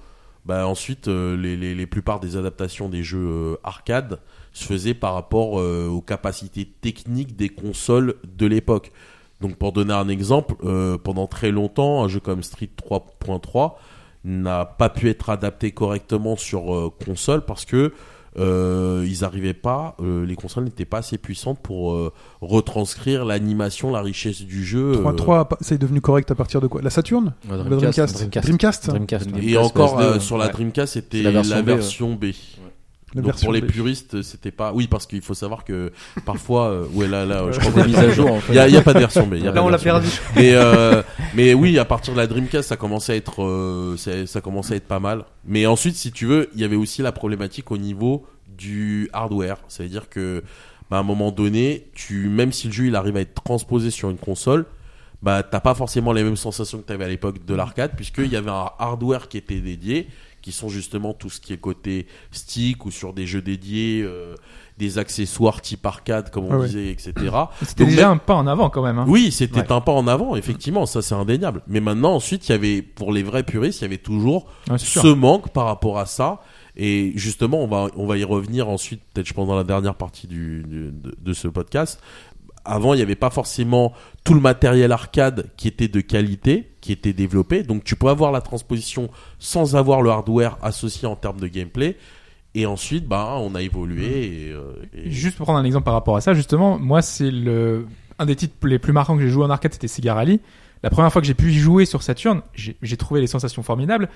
Bah 0.45 0.67
ensuite, 0.67 1.09
euh, 1.09 1.37
les, 1.37 1.57
les, 1.57 1.75
les 1.75 1.87
plupart 1.87 2.21
des 2.21 2.37
adaptations 2.37 2.89
des 2.89 3.03
jeux 3.03 3.27
euh, 3.27 3.57
arcade 3.65 4.21
se 4.53 4.65
faisaient 4.65 4.95
par 4.95 5.15
rapport 5.15 5.53
aux 5.53 6.01
capacités 6.01 6.65
techniques 6.65 7.37
des 7.37 7.49
consoles 7.49 8.17
de 8.37 8.47
l'époque. 8.47 8.93
Donc 9.41 9.57
pour 9.57 9.73
donner 9.73 9.93
un 9.93 10.09
exemple, 10.09 10.57
pendant 11.05 11.29
très 11.29 11.53
longtemps, 11.53 12.03
un 12.03 12.09
jeu 12.09 12.19
comme 12.19 12.43
Street 12.43 12.71
3.3 12.77 13.75
n'a 14.25 14.65
pas 14.65 14.89
pu 14.89 15.11
être 15.11 15.31
adapté 15.31 15.71
correctement 15.71 16.35
sur 16.35 16.93
console 17.05 17.45
parce 17.45 17.67
que 17.67 17.93
euh, 18.39 19.05
ils 19.09 19.25
arrivaient 19.25 19.53
pas, 19.55 19.97
euh, 20.01 20.25
les 20.25 20.37
consoles 20.37 20.65
n'étaient 20.65 20.85
pas 20.85 20.99
assez 20.99 21.19
puissantes 21.19 21.59
pour 21.61 21.93
euh, 21.93 22.13
retranscrire 22.41 23.25
l'animation, 23.25 23.91
la 23.91 24.01
richesse 24.03 24.43
du 24.43 24.65
jeu. 24.65 24.93
euh, 24.97 25.13
3-3, 25.13 25.49
c'est 25.61 25.79
devenu 25.79 26.01
correct 26.01 26.31
à 26.31 26.35
partir 26.35 26.61
de 26.61 26.67
quoi? 26.67 26.81
La 26.83 26.91
Saturn? 26.91 27.35
Ouais, 27.51 27.57
La 27.57 27.65
Dreamcast. 27.65 28.17
Dreamcast 28.17 28.47
Dreamcast? 28.47 28.91
Dreamcast 28.91 28.91
Dreamcast. 28.91 29.27
Et 29.27 29.53
Dreamcast, 29.55 29.77
encore 29.77 30.01
euh, 30.01 30.21
sur 30.21 30.39
la 30.39 30.47
Ouais. 30.47 30.53
Dreamcast, 30.53 30.93
c'était 30.95 31.23
La 31.23 31.31
la 31.43 31.63
version 31.63 32.15
B, 32.15 32.25
ouais. 32.25 32.35
Donc 33.15 33.41
pour 33.41 33.53
les 33.53 33.63
puristes, 33.63 34.23
c'était 34.23 34.51
pas. 34.51 34.73
Oui, 34.73 34.87
parce 34.87 35.07
qu'il 35.07 35.23
faut 35.23 35.35
savoir 35.35 35.65
que 35.65 35.93
parfois, 36.27 36.69
euh, 36.69 36.85
ouais 36.93 37.09
là 37.09 37.25
là, 37.25 37.45
je 37.51 37.59
Ouais. 37.59 37.59
crois 37.71 37.73
Des 37.73 37.81
qu'on 37.83 37.87
mises 37.89 37.99
à 37.99 38.11
jour, 38.11 38.31
en 38.33 38.41
fait. 38.41 38.53
Il 38.53 38.57
y 38.57 38.59
a, 38.59 38.69
il 38.69 38.75
y 38.75 38.77
a 38.77 38.83
pas 38.83 38.93
de 38.95 38.99
version 38.99 39.27
B. 39.27 39.35
il 39.35 39.45
y 39.45 39.49
a 39.49 39.51
pas 39.51 39.55
Là, 39.57 39.61
de 39.63 39.67
on 39.67 39.71
l'a 39.71 39.79
perdu. 39.79 40.09
Mais 40.37 40.53
euh, 40.55 41.03
mais 41.35 41.55
oui, 41.55 41.79
à 41.79 41.85
partir 41.85 42.13
de 42.13 42.19
la 42.19 42.27
Dreamcast, 42.27 42.69
ça 42.69 42.77
commençait 42.77 43.13
à 43.13 43.17
être 43.17 43.43
euh, 43.43 43.97
ça, 43.97 44.27
ça 44.27 44.41
commençait 44.41 44.75
à 44.75 44.77
être 44.77 44.89
pas 44.89 45.01
mal. 45.01 45.25
Mais 45.47 45.67
ensuite, 45.67 45.97
si 45.97 46.13
tu 46.13 46.27
veux, 46.27 46.51
il 46.55 46.61
y 46.61 46.65
avait 46.65 46.77
aussi 46.77 47.01
la 47.03 47.13
problématique 47.13 47.71
au 47.71 47.79
niveau 47.79 48.27
du 48.57 49.09
hardware. 49.13 49.57
Ça 49.69 49.83
veut 49.85 49.89
dire 49.89 50.09
que 50.09 50.43
bah, 50.91 50.97
à 50.99 51.01
un 51.01 51.05
moment 51.05 51.31
donné, 51.31 51.87
tu 51.95 52.29
même 52.29 52.53
si 52.53 52.67
le 52.67 52.73
jeu 52.73 52.87
il 52.87 52.97
arrive 52.97 53.17
à 53.17 53.21
être 53.21 53.35
transposé 53.43 53.91
sur 53.91 54.11
une 54.11 54.19
console, 54.19 54.67
bah 55.23 55.43
t'as 55.43 55.61
pas 55.61 55.75
forcément 55.75 56.13
les 56.13 56.23
mêmes 56.23 56.37
sensations 56.37 56.79
que 56.79 56.87
tu 56.87 56.93
avais 56.93 57.05
à 57.05 57.09
l'époque 57.09 57.45
de 57.45 57.55
l'arcade 57.55 57.93
puisqu'il 57.97 58.29
y 58.29 58.37
avait 58.37 58.51
un 58.51 58.71
hardware 58.79 59.29
qui 59.29 59.37
était 59.39 59.61
dédié 59.61 60.09
qui 60.43 60.53
sont 60.53 60.69
justement 60.69 61.13
tout 61.15 61.31
ce 61.31 61.41
qui 61.41 61.53
est 61.53 61.59
côté 61.59 62.07
stick 62.31 62.85
ou 62.87 62.91
sur 62.91 63.13
des 63.13 63.27
jeux 63.27 63.43
dédiés 63.43 64.03
euh, 64.05 64.35
des 64.79 64.99
accessoires 64.99 65.61
type 65.61 65.85
arcade 65.85 66.31
comme 66.31 66.45
on 66.45 66.53
Ah 66.53 66.59
ouais. 66.59 66.67
disait 66.67 66.89
etc 66.91 67.15
C'était 67.63 67.85
déjà 67.85 68.03
même- 68.03 68.11
un 68.13 68.17
pas 68.19 68.35
en 68.35 68.47
avant 68.47 68.71
quand 68.71 68.83
même. 68.83 68.99
Hein. 69.01 69.05
oui, 69.09 69.33
c'était 69.33 69.61
Ouais. 69.61 69.73
un 69.73 69.81
pas 69.81 69.93
en 69.93 70.07
avant, 70.07 70.37
effectivement, 70.37 70.87
ça 70.87 71.03
c'est 71.03 71.17
indéniable. 71.17 71.63
Mais 71.67 71.81
maintenant, 71.81 72.13
ensuite, 72.15 72.49
il 72.49 72.53
y 72.53 72.55
avait, 72.55 72.83
pour 72.83 73.13
les 73.13 73.25
vrais 73.25 73.43
puristes, 73.43 73.81
il 73.81 73.83
y 73.83 73.87
avait 73.87 73.99
toujours 73.99 74.47
Ouais, 74.71 74.79
c'est 74.79 74.87
sûr. 74.87 75.03
ce 75.03 75.09
manque 75.09 75.51
par 75.53 75.65
rapport 75.67 75.99
à 75.99 76.07
ça. 76.07 76.41
Et 76.81 77.11
justement, 77.17 77.59
on 77.61 77.67
va, 77.67 77.89
on 77.97 78.07
va 78.07 78.19
y 78.19 78.23
revenir 78.23 78.69
ensuite, 78.69 79.01
peut-être 79.13 79.27
je 79.27 79.35
pense 79.35 79.49
dans 79.49 79.57
la 79.57 79.65
dernière 79.65 79.97
partie 79.97 80.29
du, 80.29 80.63
du- 80.63 80.93
de, 80.93 81.17
de 81.21 81.33
ce 81.33 81.49
podcast. 81.49 82.01
Avant, 82.69 82.93
il 82.95 82.99
n'y 82.99 83.03
avait 83.03 83.15
pas 83.15 83.31
forcément 83.31 83.93
tout 84.25 84.35
le 84.35 84.41
matériel 84.41 84.93
arcade 84.93 85.47
qui 85.57 85.69
était 85.69 85.89
de 85.89 86.01
qualité, 86.01 86.71
qui 86.81 86.93
était 86.93 87.13
développé. 87.13 87.63
Donc 87.63 87.83
tu 87.85 87.97
peux 87.97 88.09
avoir 88.09 88.31
la 88.31 88.41
transposition 88.41 89.09
sans 89.39 89.75
avoir 89.75 90.03
le 90.03 90.11
hardware 90.11 90.59
associé 90.63 91.09
en 91.09 91.17
termes 91.17 91.41
de 91.41 91.49
gameplay. 91.49 91.97
Et 92.55 92.67
ensuite, 92.67 93.07
bah, 93.07 93.37
on 93.39 93.55
a 93.55 93.63
évolué. 93.63 94.05
Et, 94.49 94.53
euh, 94.53 94.73
et- 94.95 95.11
Juste 95.11 95.37
pour 95.37 95.45
prendre 95.47 95.59
un 95.61 95.65
exemple 95.65 95.85
par 95.85 95.95
rapport 95.95 96.17
à 96.17 96.21
ça, 96.21 96.35
justement, 96.35 96.79
moi 96.79 97.03
c'est 97.03 97.31
le 97.31 97.87
un 98.19 98.27
des 98.27 98.35
titres 98.37 98.55
les 98.67 98.79
plus 98.79 98.93
marquants 98.93 99.17
que 99.17 99.23
j'ai 99.23 99.29
joué 99.29 99.45
en 99.45 99.51
arcade, 99.51 99.73
c'était 99.73 99.87
Sega 99.89 100.13
Rally. 100.15 100.41
la 100.83 100.91
première 100.91 101.13
fois 101.13 101.21
que 101.23 101.27
j'ai 101.27 101.35
pu 101.35 101.51
y 101.51 101.55
jouer 101.55 101.85
sur 101.87 102.03
Saturn, 102.03 102.43
j'ai 102.55 102.97
trouvé 102.97 103.21
les 103.21 103.27
sensations 103.29 103.63
formidables. 103.63 104.09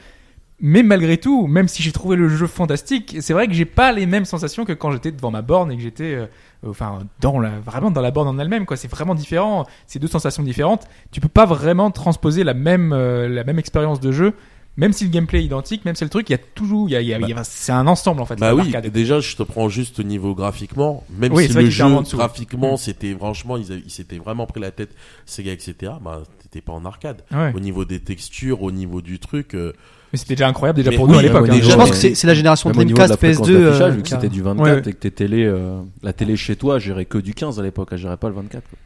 Mais 0.65 0.85
malgré 0.85 1.19
tout, 1.19 1.49
même 1.49 1.67
si 1.67 1.83
j'ai 1.83 1.91
trouvé 1.91 2.15
le 2.17 2.29
jeu 2.29 2.47
fantastique, 2.47 3.17
c'est 3.21 3.33
vrai 3.33 3.49
que 3.49 3.53
j'ai 3.53 3.65
pas 3.65 3.91
les 3.91 4.07
mêmes 4.07 4.25
sensations 4.25 4.65
que 4.65 4.73
quand 4.73 4.93
j'étais 4.93 5.11
devant 5.11 5.33
ma 5.33 5.43
borne 5.43 5.73
et 5.73 5.77
que 5.77 5.83
j'étais, 5.83 6.15
euh, 6.15 6.27
enfin, 6.69 7.01
dans 7.21 7.41
la, 7.41 7.51
vraiment 7.59 7.91
dans 7.91 8.01
la 8.01 8.13
borne 8.13 8.29
en 8.29 8.39
elle-même, 8.39 8.65
quoi. 8.65 8.77
C'est 8.77 8.87
vraiment 8.91 9.17
différent. 9.17 9.67
C'est 9.89 9.99
deux 9.99 10.07
sensations 10.07 10.45
différentes. 10.45 10.87
Tu 11.11 11.21
peux 11.21 11.29
pas 11.29 11.47
vraiment 11.47 11.91
transposer 11.91 12.45
la 12.45 12.55
même, 12.55 12.93
euh, 12.93 13.29
la 13.29 13.43
même 13.43 13.59
expérience 13.59 13.99
de 13.99 14.13
jeu. 14.13 14.35
Même 14.79 14.93
si 14.95 15.05
le 15.05 15.11
gameplay 15.11 15.41
est 15.41 15.45
identique, 15.45 15.85
même 15.85 15.97
si 15.97 16.05
le 16.05 16.09
truc, 16.09 16.31
il 16.31 16.33
y 16.33 16.35
a 16.35 16.39
toujours, 16.39 16.89
il 16.89 16.93
y 16.93 16.97
a, 16.97 17.01
il 17.03 17.09
y 17.09 17.13
a- 17.13 17.19
y 17.19 17.33
a- 17.35 17.45
c'est 17.45 17.73
un 17.73 17.87
ensemble 17.87 18.23
en 18.23 18.25
fait. 18.25 18.37
Bah 18.37 18.55
oui, 18.55 18.73
déjà 18.91 19.21
je 19.21 19.37
te 19.37 19.43
prends 19.43 19.69
juste 19.69 19.99
au 20.01 20.03
niveau 20.03 20.35
graphiquement, 20.35 21.05
même 21.11 21.31
Oui, 21.35 21.47
si 21.49 21.53
le 21.53 21.69
jeu 21.69 21.85
graphiquement 22.13 22.75
Mm. 22.75 22.77
c'était 22.79 23.15
franchement 23.15 23.59
ils, 23.59 23.71
avaient- 23.71 23.83
ils 23.85 23.91
s'étaient 23.91 24.17
vraiment 24.17 24.47
pris 24.47 24.61
la 24.63 24.71
tête 24.71 24.95
Sega 25.27 25.53
etc. 25.53 25.93
Bah 26.03 26.23
t'étais 26.53 26.65
pas 26.65 26.73
en 26.73 26.85
arcade. 26.85 27.23
Ouais. 27.33 27.53
Au 27.57 27.61
niveau 27.61 27.85
des 27.85 27.99
textures, 28.01 28.63
au 28.63 28.71
niveau 28.71 29.01
du 29.01 29.19
truc, 29.19 29.55
euh, 29.55 29.73
Mais 30.13 30.19
c'était 30.19 30.35
déjà 30.35 30.49
incroyable 30.49 30.77
déjà 30.77 30.91
Mais 30.91 30.97
pour 30.97 31.07
oui, 31.07 31.13
nous 31.13 31.19
à 31.19 31.23
l'époque. 31.23 31.49
hein. 31.51 31.59
Je 31.63 31.75
pense 31.75 31.91
que 31.91 31.97
c'est 32.15 32.27
la 32.27 32.35
génération 32.35 32.69
de 32.71 32.75
Dreamcast, 32.75 33.17
fréquence 33.17 33.49
PS2. 33.49 33.65
d'affichage, 33.65 33.93
euh, 33.93 33.97
vu 33.97 34.03
que 34.03 34.09
c'était 34.09 34.29
du 34.29 34.43
24 34.43 34.63
Ouais, 34.65 34.73
ouais. 34.73 34.79
et 34.81 34.93
que 34.93 34.99
tes 34.99 35.11
télé, 35.11 35.45
euh, 35.45 35.81
la 36.03 36.13
télé 36.13 36.37
chez 36.37 36.57
toi, 36.57 36.79
gérait 36.79 37.07
que 37.07 37.19
du 37.19 37.33
15 37.35 37.59
à 37.59 37.63
l'époque, 37.63 37.89
elle 37.93 37.99
gérait 37.99 38.17
pas 38.19 38.29
le 38.29 38.35
24. 38.35 38.63
quoi. 38.69 38.79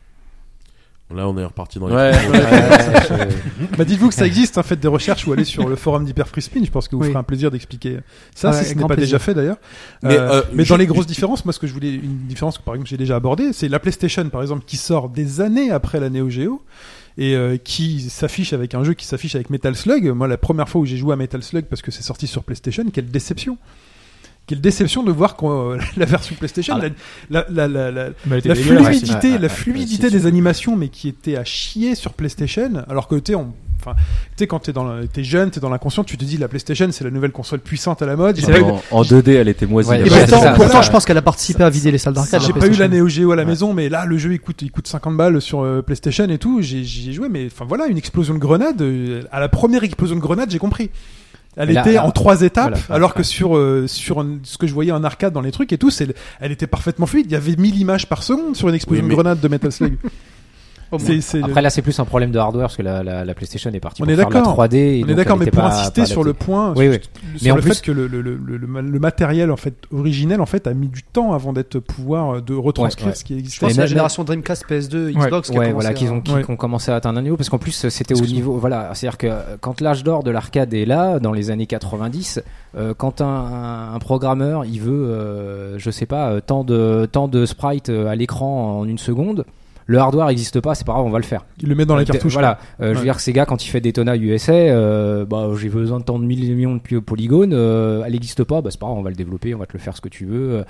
là 1.16 1.28
on 1.28 1.38
est 1.38 1.44
reparti 1.44 1.78
dans 1.78 1.86
les 1.88 1.94
Ouais. 1.94 2.12
Bah, 3.78 3.84
dites-vous 3.84 4.08
que 4.08 4.14
ça 4.14 4.26
existe, 4.26 4.58
hein, 4.58 4.62
faites 4.64 4.80
des 4.80 4.88
recherches 4.88 5.26
ou 5.26 5.32
allez 5.32 5.44
sur 5.44 5.68
le 5.68 5.76
forum 5.76 6.04
d'Hyper 6.04 6.26
Free 6.28 6.42
Spin. 6.42 6.64
Je 6.64 6.70
pense 6.70 6.88
que 6.88 6.96
vous 6.96 7.02
Oui. 7.02 7.08
ferez 7.08 7.18
un 7.18 7.22
plaisir 7.22 7.50
d'expliquer 7.50 7.98
ça, 8.34 8.50
Ouais, 8.50 8.56
si 8.62 8.70
ce 8.70 8.74
n'est 8.74 8.84
pas 8.86 8.96
déjà 8.96 9.18
fait 9.20 9.32
d'ailleurs. 9.34 9.58
Mais, 10.02 10.16
Euh, 10.18 10.30
euh, 10.30 10.42
mais 10.52 10.64
je- 10.64 10.68
dans 10.70 10.76
les 10.76 10.86
grosses 10.86 11.06
différences, 11.06 11.44
moi, 11.44 11.52
ce 11.52 11.58
que 11.60 11.66
je 11.68 11.72
voulais, 11.72 11.94
une 11.94 12.26
différence 12.26 12.58
que 12.58 12.62
par 12.64 12.74
exemple 12.74 12.88
j'ai 12.90 12.96
déjà 12.96 13.16
abordé, 13.16 13.52
c'est 13.52 13.68
la 13.68 13.78
PlayStation, 13.78 14.28
par 14.30 14.42
exemple, 14.42 14.64
qui 14.66 14.76
sort 14.76 15.08
des 15.08 15.40
années 15.40 15.70
après 15.70 16.00
la 16.00 16.10
Neo 16.10 16.28
Geo 16.28 16.60
et 17.18 17.34
euh, 17.34 17.56
qui 17.56 18.00
s'affiche 18.10 18.52
avec 18.52 18.74
un 18.74 18.84
jeu 18.84 18.94
qui 18.94 19.06
s'affiche 19.06 19.34
avec 19.34 19.50
Metal 19.50 19.74
Slug. 19.74 20.08
Moi, 20.10 20.28
la 20.28 20.36
première 20.36 20.68
fois 20.68 20.80
où 20.80 20.84
j'ai 20.84 20.96
joué 20.96 21.12
à 21.12 21.16
Metal 21.16 21.42
Slug 21.42 21.64
parce 21.64 21.82
que 21.82 21.90
c'est 21.90 22.02
sorti 22.02 22.26
sur 22.26 22.44
PlayStation, 22.44 22.84
quelle 22.92 23.10
déception! 23.10 23.58
Quelle 24.46 24.60
déception 24.60 25.02
de 25.02 25.10
voir 25.10 25.36
euh, 25.42 25.76
la 25.96 26.04
version 26.06 26.36
PlayStation, 26.36 26.74
Ah, 26.76 26.78
la, 26.78 28.54
fluidité, 28.54 29.28
ouais, 29.28 29.34
ouais, 29.34 29.38
la 29.40 29.48
fluidité 29.48 30.08
des 30.08 30.26
animations, 30.26 30.76
mais 30.76 30.88
qui 30.88 31.08
était 31.08 31.36
à 31.36 31.44
chier 31.44 31.96
sur 31.96 32.12
PlayStation, 32.12 32.84
alors 32.88 33.08
que 33.08 33.16
tu 33.16 33.32
sais, 33.32 33.34
on- 33.34 33.52
enfin, 33.86 33.96
tu 34.36 34.38
sais, 34.38 34.46
quand 34.46 34.58
t'es 34.60 34.72
dans, 34.72 35.06
t'es 35.06 35.22
jeune, 35.24 35.50
t'es 35.50 35.60
dans 35.60 35.68
l'inconscient, 35.70 36.04
tu 36.04 36.16
te 36.16 36.24
dis 36.24 36.36
la 36.36 36.48
PlayStation 36.48 36.88
c'est 36.90 37.04
la 37.04 37.10
nouvelle 37.10 37.32
console 37.32 37.60
puissante 37.60 38.02
à 38.02 38.06
la 38.06 38.16
mode. 38.16 38.36
J'ai 38.36 38.46
pas, 38.46 38.58
eu, 38.58 38.62
en, 38.62 38.82
en 38.90 39.02
2D, 39.02 39.30
elle 39.36 39.48
était 39.48 39.66
moisie. 39.66 39.90
Ouais, 39.90 39.98
la 39.98 40.06
et 40.06 40.10
ouais, 40.10 40.18
pourtant, 40.20 40.26
c'est 40.26 40.30
ça, 40.32 40.38
voilà, 40.52 40.56
Pourtant, 40.56 40.82
je 40.82 40.90
pense 40.90 41.04
qu'elle 41.04 41.18
a 41.18 41.22
participé 41.22 41.62
à 41.64 41.70
vider 41.70 41.90
les 41.90 41.98
salles 41.98 42.14
d'arcade. 42.14 42.40
j'ai 42.42 42.52
pas 42.52 42.66
eu 42.66 42.70
la 42.70 42.88
PlayStation. 42.88 42.98
Neo 43.04 43.08
Geo 43.08 43.30
à 43.32 43.36
la 43.36 43.42
Ouais. 43.42 43.48
maison, 43.48 43.72
mais 43.74 43.88
là 43.88 44.04
le 44.04 44.18
jeu 44.18 44.32
il 44.32 44.40
coûte, 44.40 44.62
il 44.62 44.70
coûte 44.70 44.86
50 44.88 45.16
balles 45.16 45.40
sur 45.40 45.60
euh, 45.60 45.82
PlayStation 45.82 46.24
et 46.28 46.38
tout. 46.38 46.60
J'ai, 46.62 46.84
j'y 46.84 47.10
ai 47.10 47.12
joué, 47.12 47.28
mais 47.28 47.46
enfin 47.46 47.64
voilà, 47.66 47.86
une 47.86 47.98
explosion 47.98 48.34
de 48.34 48.38
grenade. 48.38 48.80
euh, 48.82 49.22
à 49.30 49.40
la 49.40 49.48
première 49.48 49.84
explosion 49.84 50.16
de 50.16 50.20
grenade, 50.20 50.50
j'ai 50.50 50.58
compris. 50.58 50.90
Elle 51.58 51.68
Mais 51.68 51.72
là, 51.74 51.80
était 51.80 51.92
là, 51.94 52.04
en 52.04 52.10
trois 52.10 52.42
étapes, 52.42 52.76
voilà, 52.86 52.94
alors 52.96 53.14
que 53.14 53.22
sur 53.22 53.56
euh, 53.56 53.86
sur 53.86 54.20
un- 54.20 54.38
ce 54.42 54.58
que 54.58 54.66
je 54.66 54.74
voyais 54.74 54.92
en 54.92 55.02
arcade 55.04 55.32
dans 55.32 55.40
les 55.40 55.52
trucs 55.52 55.72
et 55.72 55.78
tout, 55.78 55.88
c'est, 55.90 56.14
elle 56.38 56.52
était 56.52 56.66
parfaitement 56.66 57.06
fluide. 57.06 57.24
Il 57.28 57.32
y 57.32 57.34
avait 57.36 57.56
1000 57.56 57.78
images 57.78 58.06
par 58.10 58.22
seconde 58.22 58.54
sur 58.56 58.68
une 58.68 58.74
explosion 58.74 59.02
Oui, 59.04 59.08
de 59.08 59.14
grenade 59.14 59.40
de 59.40 59.48
Metal 59.48 59.72
Slug. 59.72 59.96
Après 61.42 61.62
là 61.62 61.70
c'est 61.70 61.82
plus 61.82 61.98
un 61.98 62.04
problème 62.04 62.30
de 62.30 62.38
hardware 62.38 62.66
parce 62.66 62.76
que 62.76 62.82
la, 62.82 63.02
la, 63.02 63.24
la 63.24 63.34
PlayStation 63.34 63.70
est 63.72 63.80
partie 63.80 64.02
On 64.02 64.04
pour 64.04 64.12
est 64.12 64.16
faire 64.16 64.28
la 64.30 64.40
d'accord. 64.40 64.56
3D. 64.64 64.74
et 64.76 64.98
On 64.98 65.00
donc 65.02 65.10
est 65.10 65.14
d'accord, 65.14 65.36
mais 65.36 65.46
pour 65.46 65.62
pas- 65.62 65.68
insister 65.80 66.02
pas 66.02 66.06
sur 66.06 66.22
le 66.24 66.32
point, 66.32 66.72
Oui, 66.76 66.84
sur, 66.84 66.92
oui. 66.92 66.98
sur 67.36 67.44
Mais 67.44 67.50
en 67.50 67.56
le 67.56 67.62
plus- 67.62 67.74
fait 67.74 67.82
que 67.82 67.92
le, 67.92 68.06
le, 68.06 68.20
le, 68.22 68.36
le, 68.36 68.56
le 68.56 68.98
matériel 68.98 69.50
en 69.50 69.56
fait 69.56 69.74
originel 69.92 70.40
en 70.40 70.46
fait 70.46 70.66
a 70.66 70.74
mis 70.74 70.88
du 70.88 71.02
temps 71.02 71.32
avant 71.32 71.52
d'être 71.52 71.78
pouvoir 71.78 72.36
euh, 72.36 72.40
de 72.40 72.54
retranscrire 72.54 73.06
Ouais, 73.06 73.12
ouais. 73.12 73.16
ce 73.16 73.24
qui 73.24 73.34
Je 73.34 73.38
existait. 73.40 73.70
c'est 73.70 73.80
la 73.80 73.86
génération 73.86 74.24
Dreamcast, 74.24 74.64
PS2, 74.68 75.12
Xbox 75.12 75.50
qui 75.50 75.56
a 75.56 75.60
Ouais, 75.60 75.66
commencé 75.66 75.72
voilà, 75.72 75.88
à- 75.88 75.94
qu'ils 75.94 76.10
ont, 76.12 76.20
qui 76.20 76.32
Ouais. 76.32 76.44
ont 76.50 76.56
commencé 76.56 76.90
à 76.90 76.94
atteindre 76.96 77.18
un 77.18 77.22
niveau 77.22 77.36
parce 77.36 77.48
qu'en 77.48 77.58
plus 77.58 77.88
c'était 77.88 78.14
au 78.14 78.24
niveau, 78.26 78.56
voilà, 78.58 78.90
c'est-à-dire 78.94 79.18
que 79.18 79.26
euh, 79.26 79.56
quand 79.60 79.80
l'âge 79.80 80.04
d'or 80.04 80.22
de 80.22 80.30
l'arcade 80.30 80.72
est 80.74 80.86
là, 80.86 81.18
dans 81.18 81.32
les 81.32 81.50
années 81.50 81.66
90, 81.66 82.40
euh, 82.76 82.94
quand 82.96 83.20
un, 83.20 83.98
programmeur 84.00 84.64
il 84.64 84.80
veut, 84.80 84.92
euh, 84.92 85.78
je 85.78 85.90
sais 85.90 86.06
pas, 86.06 86.30
euh, 86.30 86.40
tant 86.44 86.62
de 86.64 87.08
tant 87.10 87.26
de 87.28 87.44
sprites 87.46 87.88
euh, 87.88 88.06
à 88.08 88.14
l'écran 88.14 88.78
en 88.80 88.84
une 88.86 88.98
seconde. 88.98 89.44
Le 89.88 89.98
hardware 89.98 90.26
n'existe 90.26 90.60
pas, 90.60 90.74
c'est 90.74 90.84
pas 90.84 90.94
grave, 90.94 91.04
on 91.06 91.10
va 91.10 91.18
le 91.18 91.24
faire. 91.24 91.44
Il 91.62 91.68
le 91.68 91.74
met 91.76 91.86
dans 91.86 91.94
la 91.94 92.02
Euh, 92.02 92.04
cartouche. 92.04 92.32
Voilà. 92.32 92.58
Euh, 92.80 92.92
Je 92.92 92.98
veux 92.98 93.04
dire 93.04 93.14
que 93.16 93.22
Sega, 93.22 93.46
quand 93.46 93.64
il 93.64 93.68
fait 93.68 93.80
Daytona 93.80 94.16
USA, 94.16 94.52
euh, 94.52 95.24
bah, 95.24 95.48
j'ai 95.56 95.68
besoin 95.68 96.00
de 96.00 96.04
tant 96.04 96.18
de 96.18 96.24
millions 96.24 96.74
de 96.90 96.98
polygones, 96.98 97.52
euh, 97.52 98.02
elle 98.04 98.12
n'existe 98.12 98.42
pas, 98.42 98.60
bah, 98.62 98.70
c'est 98.72 98.80
pas 98.80 98.86
grave, 98.86 98.98
on 98.98 99.02
va 99.02 99.10
le 99.10 99.16
développer, 99.16 99.54
on 99.54 99.58
va 99.58 99.66
te 99.66 99.74
le 99.74 99.78
faire 99.78 99.96
ce 99.96 100.00
que 100.00 100.08
tu 100.08 100.26
veux. 100.26 100.64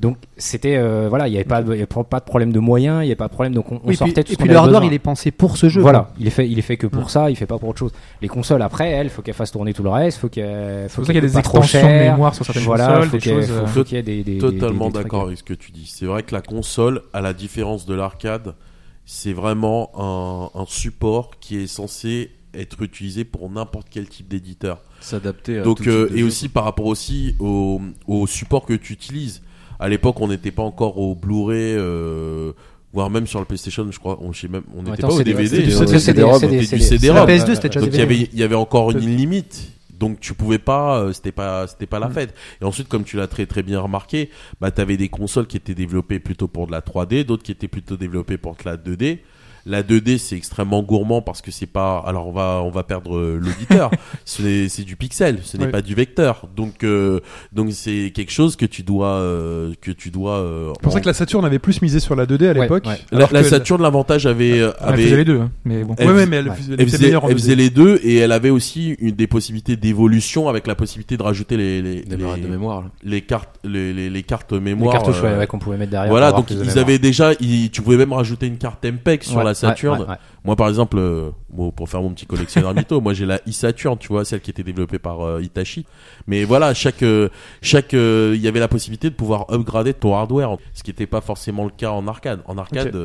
Donc, 0.00 0.16
c'était, 0.36 0.76
euh, 0.76 1.06
voilà, 1.08 1.26
il 1.26 1.32
n'y 1.32 1.36
avait 1.38 1.44
pas, 1.44 1.60
y 1.60 1.72
avait 1.72 1.86
pas 1.86 2.20
de 2.20 2.24
problème 2.24 2.52
de 2.52 2.60
moyens, 2.60 2.98
il 3.02 3.06
n'y 3.06 3.10
avait 3.10 3.16
pas 3.16 3.26
de 3.26 3.32
problème, 3.32 3.52
donc 3.52 3.72
on, 3.72 3.76
on 3.76 3.80
Oui, 3.88 3.94
et 3.94 3.96
sortait 3.96 4.12
puis, 4.14 4.24
tout 4.24 4.30
et 4.30 4.34
ce 4.34 4.38
puis 4.38 4.48
le 4.48 4.56
hardware, 4.56 4.80
besoin. 4.80 4.92
il 4.92 4.94
est 4.94 4.98
pensé 5.00 5.32
pour 5.32 5.56
ce 5.56 5.68
jeu. 5.68 5.80
Voilà, 5.80 5.98
quoi. 6.00 6.12
il 6.20 6.26
est 6.28 6.30
fait, 6.30 6.48
il 6.48 6.56
est 6.56 6.62
fait 6.62 6.76
que 6.76 6.86
pour 6.86 7.02
Mm. 7.06 7.08
ça, 7.08 7.30
il 7.30 7.36
fait 7.36 7.46
pas 7.46 7.58
pour 7.58 7.68
autre 7.70 7.80
chose. 7.80 7.90
Les 8.22 8.28
consoles 8.28 8.62
après, 8.62 8.90
elles, 8.90 9.10
faut 9.10 9.22
qu'elles 9.22 9.34
fassent 9.34 9.50
tourner 9.50 9.74
tout 9.74 9.82
le 9.82 9.88
reste, 9.90 10.18
faut 10.18 10.28
qu'elles, 10.28 10.88
faut 10.88 11.02
qu'il 11.02 11.14
y 11.14 11.18
a 11.18 11.20
qu'elles 11.20 11.30
des 11.30 11.36
extensions 11.38 11.82
de 11.82 11.86
mémoire 12.10 12.32
sur 12.32 12.44
certaines 12.44 12.62
Voilà, 12.62 12.86
consoles, 12.86 13.04
faut 13.06 13.16
des 13.16 13.18
qu'il 13.22 13.32
y 13.32 13.34
ait- 13.34 13.40
choses. 13.40 13.50
faut- 13.50 13.62
euh, 13.62 13.66
faut 13.66 13.84
qu'il 13.84 13.96
y 13.96 14.00
ait 14.20 14.22
des, 14.22 14.38
Totalement 14.38 14.90
d'accord 14.90 15.22
avec 15.26 15.38
ce 15.38 15.42
que 15.42 15.54
tu 15.54 15.72
dis. 15.72 15.86
C'est 15.92 16.06
vrai 16.06 16.22
que 16.22 16.32
la 16.32 16.42
console, 16.42 17.02
à 17.12 17.20
la 17.20 17.32
différence 17.32 17.84
de 17.84 17.94
l'arcade, 17.94 18.54
c'est 19.04 19.32
vraiment 19.32 19.90
un, 20.54 20.60
un 20.60 20.64
support 20.68 21.32
qui 21.40 21.56
est 21.56 21.66
censé 21.66 22.30
être 22.54 22.82
utilisé 22.82 23.24
pour 23.24 23.50
n'importe 23.50 23.88
quel 23.90 24.08
type 24.08 24.28
d'éditeur. 24.28 24.80
S'adapter 25.00 25.58
à 25.58 25.62
Donc 25.62 25.82
tout 25.82 25.88
euh, 25.88 26.08
et 26.14 26.18
jeu. 26.20 26.26
aussi 26.26 26.48
par 26.48 26.62
rapport 26.64 26.86
aussi 26.86 27.34
au, 27.40 27.80
au 28.06 28.26
support 28.28 28.64
que 28.64 28.74
tu 28.74 28.92
utilises. 28.92 29.42
À 29.80 29.88
l'époque, 29.88 30.20
on 30.20 30.28
n'était 30.28 30.50
pas 30.50 30.62
encore 30.62 30.98
au 30.98 31.14
Blu-ray, 31.14 31.74
euh, 31.76 32.52
voire 32.92 33.10
même 33.10 33.26
sur 33.26 33.38
le 33.38 33.44
PlayStation, 33.44 33.86
je 33.90 33.98
crois. 33.98 34.18
On, 34.20 34.32
je 34.32 34.40
sais 34.40 34.48
même, 34.48 34.62
on 34.76 34.82
n'était 34.82 35.04
Attends, 35.04 35.08
pas 35.08 35.14
au 35.14 35.22
DVD. 35.22 35.48
c'est 35.48 35.62
du 35.62 35.74
on 35.74 35.80
on. 35.82 35.98
CD-ROM. 35.98 37.26
La 37.26 37.26
PS2, 37.36 37.54
c'était 37.54 37.68
déjà 37.68 37.80
Donc 37.80 37.90
il 37.92 37.98
y 37.98 38.02
avait, 38.02 38.16
il 38.32 38.38
y 38.38 38.42
avait 38.42 38.54
encore 38.54 38.90
une 38.90 38.98
limite. 39.16 39.72
Donc 39.98 40.20
tu 40.20 40.32
pouvais 40.34 40.58
pas, 40.58 41.00
euh, 41.00 41.12
c'était 41.12 41.32
pas, 41.32 41.66
c'était 41.66 41.86
pas 41.86 41.98
la 41.98 42.08
Mm. 42.08 42.12
fête. 42.12 42.34
Et 42.60 42.64
ensuite, 42.64 42.88
comme 42.88 43.02
tu 43.04 43.16
l'as 43.16 43.26
très 43.26 43.46
très 43.46 43.62
bien 43.64 43.80
remarqué, 43.80 44.30
bah 44.60 44.70
t'avais 44.70 44.96
des 44.96 45.08
consoles 45.08 45.46
qui 45.48 45.56
étaient 45.56 45.74
développées 45.74 46.20
plutôt 46.20 46.46
pour 46.46 46.66
de 46.68 46.72
la 46.72 46.80
3D, 46.82 47.24
d'autres 47.24 47.42
qui 47.42 47.50
étaient 47.52 47.66
plutôt 47.68 47.96
développées 47.96 48.38
pour 48.38 48.54
de 48.54 48.60
la 48.64 48.76
2D. 48.76 49.18
La 49.68 49.82
2D 49.82 50.18
c'est 50.18 50.34
extrêmement 50.36 50.82
gourmand 50.82 51.20
parce 51.22 51.42
que 51.42 51.50
c'est 51.50 51.66
pas. 51.66 52.02
Alors 52.06 52.26
on 52.26 52.32
va 52.32 52.60
on 52.64 52.70
va 52.70 52.82
perdre 52.82 53.16
euh, 53.16 53.38
l'auditeur. 53.40 53.90
c'est 54.24 54.68
c'est 54.68 54.82
du 54.84 54.96
pixel, 54.96 55.38
ce 55.44 55.56
n'est 55.56 55.66
Ouais. 55.66 55.70
pas 55.70 55.82
du 55.82 55.94
vecteur. 55.94 56.46
Donc 56.56 56.84
euh, 56.84 57.20
donc 57.52 57.68
c'est 57.72 58.10
quelque 58.14 58.32
chose 58.32 58.56
que 58.56 58.64
tu 58.66 58.82
dois 58.82 59.08
euh, 59.08 59.72
que 59.80 59.90
tu 59.90 60.10
dois. 60.10 60.36
euh, 60.38 60.72
C'est 60.76 60.82
pour 60.82 60.92
ça 60.92 61.00
que 61.00 61.06
la 61.06 61.12
Saturn 61.12 61.44
avait 61.44 61.58
plus 61.58 61.82
misé 61.82 62.00
sur 62.00 62.16
la 62.16 62.24
2D 62.26 62.48
à 62.48 62.52
l'époque. 62.54 62.86
ouais. 62.86 62.98
la, 63.12 63.18
alors 63.18 63.32
la 63.32 63.44
Saturn 63.44 63.82
l'avantage 63.82 64.26
avait 64.26 64.58
Elle 64.58 64.72
avait 64.80 65.02
faisait 65.04 65.16
les 65.16 65.24
deux, 65.24 65.40
hein, 65.40 65.50
mais 65.64 65.84
bon. 65.84 65.94
Elle 65.98 66.10
ouais, 66.12 66.26
mais 66.26 66.36
elle, 66.36 66.48
ouais. 66.48 66.56
faisait- 66.56 66.72
elle 66.72 66.80
elle 66.80 66.88
était 66.88 66.96
faisait, 66.96 67.06
meilleure 67.06 67.24
en 67.24 67.28
elle 67.28 67.34
2D. 67.34 67.38
faisait 67.38 67.54
les 67.56 67.70
deux 67.70 68.00
et 68.02 68.16
elle 68.16 68.32
avait 68.32 68.50
aussi 68.50 68.96
une, 69.00 69.10
des 69.14 69.26
possibilités 69.26 69.76
d'évolution 69.76 70.48
avec 70.48 70.66
la 70.66 70.74
possibilité 70.74 71.16
de 71.16 71.22
rajouter 71.22 71.56
les 71.56 71.82
les, 71.82 72.02
les, 72.02 72.16
barrettes 72.16 72.42
de 72.42 72.48
mémoire. 72.48 72.84
les 73.02 73.20
cartes 73.20 73.58
les, 73.64 73.92
les, 73.92 74.08
les 74.08 74.22
cartes 74.22 74.52
Les 74.52 74.60
mémoire 74.60 75.02
euh, 75.06 75.46
qu'on 75.46 75.58
pouvait 75.58 75.76
mettre 75.76 75.90
derrière. 75.90 76.10
voilà 76.10 76.32
donc 76.32 76.50
ils 76.50 76.78
avaient 76.78 76.98
déjà 76.98 77.32
ils- 77.40 77.70
tu 77.70 77.82
pouvais 77.82 77.96
même 77.98 78.12
rajouter 78.12 78.46
une 78.46 78.56
carte 78.58 78.84
MPEG 78.84 79.22
sur 79.24 79.36
Ouais, 79.38 79.44
la 79.44 79.54
Saturn 79.58 80.00
ouais, 80.00 80.06
ouais. 80.06 80.16
moi 80.44 80.56
par 80.56 80.68
exemple 80.68 80.96
euh, 80.98 81.30
bon, 81.50 81.70
pour 81.70 81.88
faire 81.88 82.00
mon 82.00 82.10
petit 82.10 82.26
collectionneur 82.26 82.74
mytho 82.74 83.00
moi 83.00 83.14
j'ai 83.14 83.26
la 83.26 83.36
e-Saturn 83.48 83.98
tu 83.98 84.08
vois 84.08 84.24
celle 84.24 84.40
qui 84.40 84.50
était 84.50 84.62
développée 84.62 84.98
par 84.98 85.20
euh, 85.20 85.42
Hitachi 85.42 85.86
mais 86.26 86.44
voilà 86.44 86.74
chaque 86.74 87.02
euh, 87.02 87.28
chaque 87.62 87.94
euh, 87.94 88.32
il 88.34 88.40
y 88.40 88.48
avait 88.48 88.60
la 88.60 88.68
possibilité 88.68 89.10
de 89.10 89.14
pouvoir 89.14 89.46
upgrader 89.50 89.94
ton 89.94 90.14
hardware 90.14 90.56
ce 90.74 90.82
qui 90.82 90.90
n'était 90.90 91.06
pas 91.06 91.20
forcément 91.20 91.64
le 91.64 91.70
cas 91.70 91.90
en 91.90 92.06
arcade 92.06 92.40
en 92.46 92.58
arcade. 92.58 92.96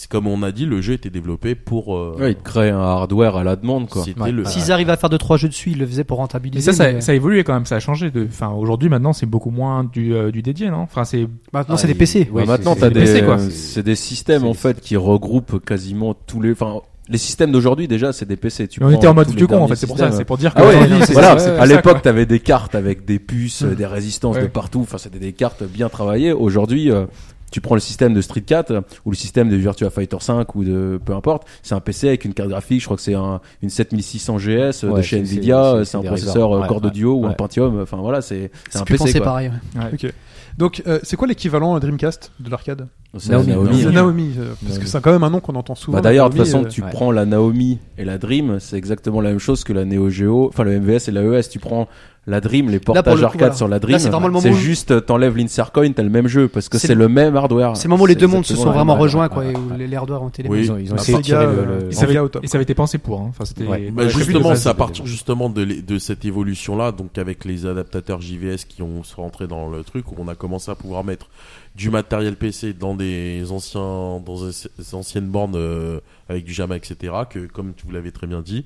C'est 0.00 0.08
comme 0.08 0.28
on 0.28 0.44
a 0.44 0.52
dit 0.52 0.64
le 0.64 0.80
jeu 0.80 0.92
était 0.92 1.10
développé 1.10 1.56
pour 1.56 1.96
euh, 1.96 2.16
Ouais, 2.20 2.30
ils 2.30 2.36
te 2.36 2.42
créent 2.44 2.70
un 2.70 2.78
hardware 2.78 3.34
à 3.36 3.42
la 3.42 3.56
demande, 3.56 3.88
quoi. 3.88 4.04
c'était 4.04 4.20
Ouais. 4.20 4.30
le 4.30 4.44
S'ils 4.44 4.70
arrivent 4.70 4.90
à 4.90 4.96
faire 4.96 5.10
deux 5.10 5.18
trois 5.18 5.36
jeux 5.36 5.48
dessus, 5.48 5.72
ils 5.72 5.78
le 5.78 5.86
faisaient 5.88 6.04
pour 6.04 6.18
Et 6.18 6.20
rentabiliser. 6.20 6.70
ça, 6.70 6.72
ça, 6.72 6.92
mais 6.92 7.00
ça 7.00 7.10
a 7.10 7.14
évolué 7.16 7.42
quand 7.42 7.52
même, 7.52 7.66
ça 7.66 7.74
a 7.74 7.80
changé. 7.80 8.12
De, 8.12 8.24
enfin, 8.24 8.50
aujourd'hui, 8.50 8.88
maintenant, 8.88 9.12
c'est 9.12 9.26
beaucoup 9.26 9.50
moins 9.50 9.82
du, 9.82 10.14
euh, 10.14 10.30
du 10.30 10.40
dédié, 10.40 10.70
non? 10.70 10.82
Enfin, 10.82 11.02
c'est 11.04 11.26
Maintenant, 11.52 11.74
Ah, 11.74 11.78
c'est 11.78 11.88
des 11.88 11.96
PC. 11.96 12.28
ouais, 12.32 12.46
maintenant, 12.46 12.74
c'est- 12.74 12.80
t'as 12.80 12.90
des, 12.90 13.00
PC, 13.00 13.24
quoi. 13.24 13.40
euh, 13.40 13.50
c'est 13.50 13.82
des 13.82 13.96
systèmes 13.96 14.44
en 14.44 14.54
fait 14.54 14.80
qui 14.80 14.96
regroupent 14.96 15.58
quasiment 15.64 16.14
tous 16.14 16.40
les. 16.40 16.52
Enfin, 16.52 16.76
les 17.08 17.18
systèmes 17.18 17.50
d'aujourd'hui 17.50 17.88
déjà, 17.88 18.12
c'est 18.12 18.26
des 18.28 18.36
PC. 18.36 18.68
Tu 18.68 18.84
on 18.84 18.90
était 18.90 19.08
en 19.08 19.14
mode 19.14 19.30
vieux 19.30 19.48
con 19.48 19.62
en 19.62 19.66
fait, 19.66 19.74
c'est 19.74 19.88
pour 19.88 19.98
ça, 19.98 20.12
c'est 20.12 20.24
pour 20.24 20.38
dire 20.38 20.54
que 20.54 20.60
Ah 20.60 20.66
ouais, 20.68 20.76
c'est 21.06 21.12
voilà. 21.14 21.36
ça, 21.40 21.54
à 21.54 21.56
ça, 21.56 21.66
l'époque, 21.66 22.02
t'avais 22.02 22.24
des 22.26 22.38
cartes 22.38 22.76
avec 22.76 23.04
des 23.04 23.18
puces, 23.18 23.64
des 23.64 23.86
résistances 23.86 24.36
Ouais. 24.36 24.42
de 24.42 24.46
partout. 24.46 24.80
Enfin, 24.82 24.98
c'était 24.98 25.18
des 25.18 25.32
cartes 25.32 25.64
bien 25.64 25.88
travaillées. 25.88 26.30
Aujourd'hui, 26.32 26.92
euh, 26.92 27.06
tu 27.50 27.60
prends 27.60 27.74
le 27.74 27.80
système 27.80 28.14
de 28.14 28.20
Street 28.20 28.40
4 28.42 28.70
euh, 28.70 28.80
ou 29.04 29.10
le 29.10 29.16
système 29.16 29.48
de 29.48 29.56
Virtua 29.56 29.90
Fighter 29.90 30.16
5 30.20 30.54
ou 30.54 30.64
de 30.64 31.00
peu 31.04 31.14
importe. 31.14 31.46
C'est 31.62 31.74
un 31.74 31.80
PC 31.80 32.08
avec 32.08 32.24
une 32.24 32.34
carte 32.34 32.48
graphique. 32.50 32.80
Je 32.80 32.84
crois 32.86 32.96
que 32.96 33.02
c'est 33.02 33.14
un, 33.14 33.40
une 33.62 33.70
7600 33.70 34.38
GS 34.38 34.84
euh, 34.84 34.96
de 34.96 35.02
chez 35.02 35.16
c'est- 35.24 35.34
Nvidia. 35.34 35.62
c'est- 35.62 35.68
euh, 35.76 35.84
c'est 35.84 35.90
C'est 35.90 35.96
un 35.96 36.02
processeur 36.02 36.52
euh, 36.52 36.66
Core 36.66 36.84
Ouais, 36.84 36.90
Duo 36.90 37.14
ou 37.14 37.26
un. 37.26 37.32
Pentium. 37.32 37.80
Enfin 37.80 37.96
voilà, 37.98 38.20
c'est 38.20 38.50
c'est 38.70 38.76
un 38.76 38.80
C'est 38.80 38.84
plus 38.84 38.94
PC. 38.98 39.04
pensé 39.04 39.18
quoi. 39.18 39.24
pareil. 39.26 39.50
ouais. 39.76 39.80
Ouais. 39.82 39.90
Ok. 40.06 40.12
Donc, 40.56 40.82
euh, 40.88 40.98
c'est 41.04 41.14
quoi 41.16 41.28
l'équivalent 41.28 41.76
à 41.76 41.80
Dreamcast 41.80 42.32
de 42.40 42.50
l'arcade? 42.50 42.88
C'est 43.16 43.30
la 43.30 43.38
Naomi. 43.44 43.52
Naomi. 43.52 43.82
C'est 43.82 43.90
Naomi, 43.92 44.34
euh, 44.38 44.48
parce 44.48 44.62
Naomi. 44.72 44.78
que 44.84 44.86
c'est 44.90 45.00
quand 45.00 45.12
même 45.12 45.22
un 45.22 45.30
nom 45.30 45.38
qu'on 45.40 45.54
entend 45.54 45.76
souvent. 45.76 45.98
Bah 45.98 46.02
d'ailleurs, 46.02 46.30
de 46.30 46.36
toute 46.36 46.44
façon, 46.44 46.64
euh, 46.64 46.68
tu 46.68 46.82
ouais. 46.82 46.90
prends 46.90 47.12
la 47.12 47.26
Naomi 47.26 47.78
et 47.96 48.04
la 48.04 48.18
Dream, 48.18 48.58
c'est 48.58 48.76
exactement 48.76 49.20
la 49.20 49.30
même 49.30 49.38
chose 49.38 49.62
que 49.62 49.72
la 49.72 49.84
Neo 49.84 50.10
Geo, 50.10 50.48
enfin 50.48 50.64
le 50.64 50.80
MVS 50.80 51.08
et 51.08 51.12
la 51.12 51.22
ES. 51.22 51.48
Tu 51.48 51.60
prends 51.60 51.86
La 52.28 52.40
Dream, 52.42 52.68
les 52.68 52.78
portages 52.78 53.04
le 53.14 53.20
coup, 53.20 53.24
arcade 53.24 53.40
voilà. 53.40 53.54
sur 53.56 53.68
la 53.68 53.76
Là, 53.76 53.80
Dream, 53.80 53.98
c'est 53.98 54.10
vraiment 54.10 54.26
le 54.26 54.32
moment 54.34 54.42
c'est 54.42 54.50
où- 54.50 54.56
juste 54.56 54.90
euh, 54.90 55.00
t'enlèves 55.00 55.36
l'insert 55.36 55.72
coin, 55.72 55.90
t'as 55.92 56.02
le 56.02 56.10
même 56.10 56.28
jeu 56.28 56.46
parce 56.46 56.68
que 56.68 56.76
C'est 56.76 56.88
le- 56.94 57.00
le 57.00 57.08
même 57.08 57.34
hardware. 57.36 57.76
C'est 57.76 57.84
le 57.84 57.90
moment 57.90 58.02
où 58.04 58.06
les 58.06 58.14
deux 58.14 58.26
mondes 58.26 58.44
se 58.44 58.54
sont 58.54 58.70
vraiment 58.70 58.96
rejoints, 58.96 59.28
quoi, 59.28 59.44
et 59.46 59.54
où 59.56 59.70
les, 59.78 59.96
hardware 59.96 60.22
ont 60.22 60.28
été 60.28 60.42
les 60.42 60.48
Oui. 60.48 60.56
mêmes. 60.58 60.64
Ils 60.64 60.72
ont, 60.72 60.78
ils 60.78 60.92
ont 60.92 60.96
Ah, 60.98 61.00
essayé 61.00 61.18
de 61.22 61.32
le- 61.32 61.38
euh, 61.38 61.78
ils 61.84 61.88
Et 61.88 61.92
Ça 61.92 62.04
avait, 62.04 62.14
top. 62.14 62.44
et 62.44 62.46
ça 62.46 62.56
avait 62.58 62.62
été 62.64 62.74
pensé 62.74 62.98
pour. 62.98 63.20
Hein. 63.20 63.26
Enfin, 63.30 63.44
c'était. 63.46 63.64
Ouais. 63.66 63.86
dans 63.88 63.94
Bah, 63.94 64.08
justement, 64.08 64.54
c'est 64.54 64.68
à 64.68 64.74
partir 64.74 65.06
justement 65.06 65.48
de, 65.48 65.98
cette 65.98 66.24
évolution-là, 66.24 66.92
donc 66.92 67.16
avec 67.18 67.44
les 67.46 67.64
adaptateurs 67.66 68.20
JVS 68.20 68.64
qui 68.68 68.82
ont 68.82 69.02
sont 69.04 69.22
rentrés 69.22 69.46
dans 69.46 69.68
le 69.68 69.82
truc, 69.82 70.10
où 70.12 70.14
on 70.18 70.28
a 70.28 70.34
commencé 70.34 70.70
à 70.70 70.74
pouvoir 70.74 71.04
mettre 71.04 71.28
du 71.76 71.90
matériel 71.90 72.36
PC 72.36 72.72
dans 72.72 72.94
des 72.94 73.44
anciens, 73.50 74.20
dans 74.24 74.36
des 74.78 74.94
anciennes 74.94 75.28
bornes 75.28 75.54
euh, 75.56 76.00
avec 76.28 76.44
du 76.44 76.52
JAMA, 76.52 76.76
etc. 76.76 77.12
Que 77.30 77.46
comme 77.46 77.72
tu 77.74 77.86
vous 77.86 77.92
l'avez 77.92 78.10
très 78.12 78.26
bien 78.26 78.42
dit, 78.42 78.64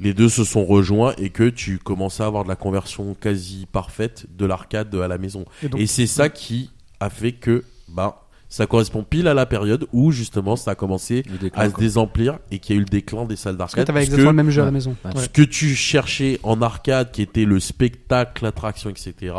les 0.00 0.14
deux 0.14 0.28
se 0.28 0.44
sont 0.44 0.64
rejoints 0.64 1.14
et 1.18 1.30
que 1.30 1.48
tu 1.48 1.78
commençais 1.78 2.22
à 2.22 2.26
avoir 2.26 2.44
de 2.44 2.48
la 2.48 2.56
conversion 2.56 3.14
quasi 3.14 3.66
parfaite 3.70 4.26
de 4.36 4.46
l'arcade 4.46 4.94
à 4.94 5.08
la 5.08 5.18
maison. 5.18 5.44
Et 5.76 5.86
c'est 5.86 6.06
ça 6.06 6.28
qui 6.28 6.70
a 7.00 7.10
fait 7.10 7.32
que, 7.32 7.64
bah, 7.88 8.20
ça 8.48 8.66
correspond 8.66 9.02
pile 9.02 9.26
à 9.26 9.34
la 9.34 9.46
période 9.46 9.88
où 9.92 10.12
justement 10.12 10.54
ça 10.54 10.72
a 10.72 10.74
commencé 10.76 11.24
déclin, 11.40 11.62
à 11.62 11.70
se 11.70 11.74
désemplir 11.76 12.38
et 12.52 12.60
qu'il 12.60 12.76
y 12.76 12.78
a 12.78 12.80
eu 12.80 12.84
le 12.84 12.88
déclin 12.88 13.24
des 13.24 13.34
salles 13.34 13.56
Parce 13.56 13.72
que 13.72 13.78
d'arcade. 13.80 13.86
t'avais 13.86 13.98
parce 14.00 14.04
exactement 14.06 14.30
que 14.30 14.36
le 14.36 14.42
même 14.44 14.50
jeu 14.50 14.62
à 14.62 14.66
la 14.66 14.70
maison. 14.70 14.94
Ouais. 15.04 15.10
ce 15.16 15.28
que 15.28 15.42
tu 15.42 15.74
cherchais 15.74 16.38
en 16.44 16.62
arcade, 16.62 17.10
qui 17.10 17.22
était 17.22 17.46
le 17.46 17.58
spectacle, 17.58 18.44
l'attraction, 18.44 18.90
etc., 18.90 19.34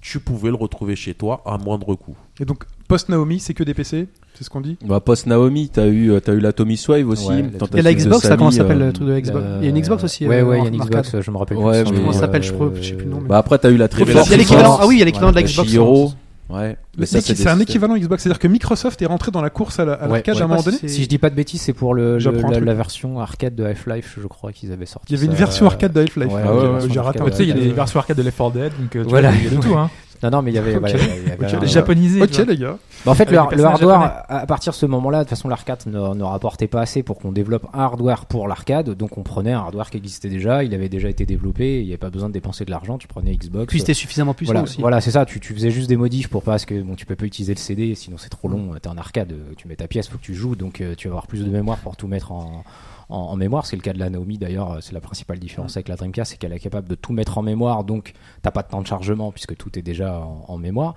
tu 0.00 0.18
pouvais 0.20 0.48
le 0.48 0.56
retrouver 0.56 0.96
chez 0.96 1.14
toi 1.14 1.42
à 1.44 1.58
moindre 1.58 1.94
coût. 1.94 2.16
et 2.40 2.44
donc 2.44 2.64
post 2.88 3.08
Naomi, 3.08 3.38
c'est 3.40 3.54
que 3.54 3.64
des 3.64 3.74
PC, 3.74 4.08
c'est 4.36 4.44
ce 4.44 4.50
qu'on 4.50 4.60
dit. 4.60 4.76
Bah, 4.84 5.00
post 5.00 5.26
Naomi, 5.26 5.68
t'as 5.72 5.86
eu, 5.86 6.10
euh, 6.12 6.20
t'as 6.20 6.32
eu 6.34 6.40
la 6.40 6.52
Tommy 6.52 6.76
Swave 6.76 7.08
aussi. 7.08 7.28
Ouais, 7.28 7.34
la 7.34 7.38
Il 7.40 7.44
y 7.52 7.56
a 7.56 7.58
tentative 7.58 7.84
la 7.84 7.94
Xbox, 7.94 8.28
là, 8.28 8.36
comment 8.36 8.50
ça 8.50 8.58
s'appelle 8.58 8.82
euh, 8.82 8.86
le 8.86 8.92
truc 8.92 9.08
de 9.08 9.18
Xbox 9.20 9.44
Il 9.60 9.64
y 9.64 9.66
a 9.66 9.70
une 9.70 9.80
Xbox 9.80 10.04
aussi. 10.04 10.26
Ouais, 10.26 10.40
euh, 10.40 10.44
ouais, 10.44 10.58
il 10.58 10.64
y 10.64 10.66
a 10.66 10.68
une 10.70 10.80
arcade. 10.80 11.04
Xbox, 11.04 11.24
je 11.24 11.30
me 11.30 11.36
rappelle 11.36 11.56
Ouais, 11.58 11.82
plus. 11.84 11.92
mais- 11.92 11.98
Comment 11.98 12.12
ça 12.12 12.18
Euh, 12.18 12.20
s'appelle, 12.22 12.42
je 12.42 12.52
crois, 12.52 12.70
je 12.74 12.82
sais 12.82 12.92
plus 12.94 13.04
le 13.04 13.10
nom. 13.10 13.20
mais- 13.20 13.28
Bah 13.28 13.38
après 13.38 13.58
t'as 13.58 13.70
eu 13.70 13.76
la 13.76 13.86
Il 13.86 13.98
y 13.98 14.02
avait 14.02 14.04
Triforce. 14.04 14.26
Il 14.28 14.30
y 14.30 14.34
a 14.34 14.36
l'équivalent. 14.38 14.64
Force. 14.70 14.80
Ah 14.82 14.86
oui, 14.86 14.96
il 14.96 14.98
y 14.98 15.02
a 15.02 15.04
l'équivalent 15.04 15.30
de 15.30 15.36
la 15.36 15.42
Xbox. 15.42 15.72
Ouais. 16.50 16.76
Mais 16.98 17.06
ça, 17.06 17.20
C'est 17.22 17.32
des- 17.34 17.48
un 17.48 17.58
équivalent 17.58 17.96
Xbox, 17.96 18.22
c'est-à-dire 18.22 18.38
que 18.38 18.48
Microsoft 18.48 19.00
est 19.00 19.06
rentré 19.06 19.30
dans 19.30 19.40
la 19.40 19.48
course 19.48 19.80
à 19.80 19.86
la- 19.86 19.94
à 19.94 20.06
Ouais, 20.06 20.12
l'arcade 20.14 20.34
ouais. 20.36 20.42
à 20.42 20.44
un 20.44 20.48
moment 20.48 20.60
donné. 20.62 20.76
si 20.86 21.02
je 21.02 21.08
dis 21.08 21.16
pas 21.16 21.30
de 21.30 21.34
bêtises, 21.34 21.62
c'est 21.62 21.72
pour 21.72 21.94
le, 21.94 22.18
la, 22.18 22.74
version 22.74 23.18
arcade 23.18 23.54
de 23.54 23.64
Half-Life, 23.64 24.18
je 24.20 24.26
crois 24.26 24.52
qu'ils 24.52 24.70
avaient 24.70 24.84
sorti. 24.84 25.14
Il 25.14 25.16
y 25.16 25.18
avait 25.18 25.26
une 25.26 25.32
ça, 25.32 25.38
version 25.38 25.64
euh, 25.64 25.70
arcade 25.70 25.92
de 25.94 26.00
Half-Life. 26.02 26.28
ouais, 26.30 26.40
Ah 26.44 26.52
ouais, 26.52 26.56
ouais, 26.60 26.64
ouais, 26.66 26.72
version 26.74 26.92
j'ai 26.92 27.00
raté 27.00 27.20
un 27.22 27.24
Tu 27.30 27.32
sais, 27.32 27.42
il 27.44 27.48
y 27.48 27.52
a 27.52 27.54
de- 27.54 27.60
des 27.60 27.72
versions 27.72 27.98
arcade 27.98 28.16
de 28.18 28.22
Left 28.22 28.36
4 28.36 28.52
Dead, 28.52 28.72
donc 28.78 28.94
euh, 28.96 29.02
tu 29.04 29.08
Voilà. 29.08 29.30
vois, 29.30 29.38
il 29.38 29.44
y 29.44 29.46
a 29.46 29.50
de 29.56 29.62
tout. 29.62 29.74
Hein. 29.74 29.90
Non, 30.24 30.30
non, 30.30 30.42
mais 30.42 30.50
il 30.50 30.54
y 30.54 30.58
avait. 30.58 30.74
Voilà, 30.78 30.88
il 30.96 31.28
y 31.28 31.30
avait- 31.30 31.54
un- 31.56 31.60
Les 31.60 31.66
japonisés. 31.68 32.22
Ok 32.22 32.30
tu 32.30 32.42
vois. 32.42 32.52
les 32.52 32.58
gars. 32.58 32.78
Bah, 33.04 33.12
en 33.12 33.14
fait, 33.14 33.30
le, 33.30 33.38
Avec 33.38 33.50
des 33.50 33.56
le 33.56 33.62
personnages 33.62 33.82
hardware, 33.92 34.24
à, 34.28 34.38
à 34.38 34.46
partir 34.46 34.72
de 34.72 34.76
ce 34.76 34.86
moment-là, 34.86 35.18
de 35.18 35.22
toute 35.24 35.30
façon, 35.30 35.48
l'arcade 35.48 35.82
ne, 35.86 36.14
ne 36.14 36.22
rapportait 36.22 36.66
pas 36.66 36.80
assez 36.80 37.02
pour 37.02 37.18
qu'on 37.18 37.30
développe 37.32 37.66
un 37.74 37.80
hardware 37.80 38.26
pour 38.26 38.48
l'arcade. 38.48 38.90
Donc, 38.90 39.18
on 39.18 39.22
prenait 39.22 39.52
un 39.52 39.58
hardware 39.58 39.90
qui 39.90 39.98
existait 39.98 40.28
déjà, 40.30 40.64
il 40.64 40.74
avait 40.74 40.88
déjà 40.88 41.08
été 41.10 41.26
développé, 41.26 41.80
il 41.80 41.84
n'y 41.84 41.90
avait 41.90 41.98
pas 41.98 42.10
besoin 42.10 42.28
de 42.28 42.34
dépenser 42.34 42.64
de 42.64 42.70
l'argent. 42.70 42.96
Tu 42.98 43.06
prenais 43.06 43.36
Xbox. 43.36 43.66
Puis 43.68 43.80
c'était 43.80 43.94
suffisamment 43.94 44.32
puissant 44.34 44.52
voilà, 44.52 44.62
aussi. 44.64 44.80
voilà 44.80 45.00
c'est 45.00 45.10
ça. 45.10 45.26
Tu, 45.26 45.38
tu 45.40 45.52
faisais 45.54 45.70
juste 45.70 45.88
des 45.88 45.96
modifs 45.96 46.28
pour 46.28 46.42
pas 46.42 46.52
parce 46.52 46.64
que 46.64 46.80
bon, 46.80 46.94
tu 46.94 47.04
peux 47.06 47.16
pas 47.16 47.26
utiliser 47.26 47.52
le 47.54 47.58
CD, 47.58 47.94
sinon 47.94 48.16
c'est 48.18 48.30
trop 48.30 48.48
long. 48.48 48.70
T'es 48.80 48.88
en 48.88 48.96
arcade, 48.96 49.32
euh, 49.32 49.52
tu 49.56 49.68
mets 49.68 49.76
ta 49.76 49.86
pièce, 49.88 50.08
faut 50.08 50.16
que 50.18 50.22
tu 50.22 50.34
joues, 50.34 50.56
donc 50.56 50.80
euh, 50.80 50.94
tu 50.96 51.08
vas 51.08 51.12
avoir 51.12 51.26
plus 51.26 51.44
de 51.44 51.50
mémoire 51.50 51.78
pour 51.78 51.96
tout 51.96 52.06
mettre 52.06 52.32
en, 52.32 52.64
en, 53.08 53.36
mémoire. 53.36 53.66
C'est 53.66 53.76
le 53.76 53.82
cas 53.82 53.92
de 53.92 53.98
la 53.98 54.10
Naomi 54.10 54.38
d'ailleurs. 54.38 54.72
euh, 54.72 54.78
C'est 54.80 54.92
la 54.92 55.00
principale 55.00 55.38
différence 55.38 55.76
avec 55.76 55.88
la 55.88 55.96
Dreamcast, 55.96 56.32
c'est 56.32 56.36
qu'elle 56.38 56.52
est 56.52 56.58
capable 56.58 56.88
de 56.88 56.94
tout 56.94 57.12
mettre 57.12 57.38
en 57.38 57.42
mémoire, 57.42 57.84
donc 57.84 58.12
t'as 58.42 58.50
pas 58.50 58.62
de 58.62 58.68
temps 58.68 58.82
de 58.82 58.86
chargement 58.86 59.32
puisque 59.32 59.56
tout 59.56 59.78
est 59.78 59.82
déjà 59.82 60.20
en 60.20 60.58
mémoire. 60.58 60.94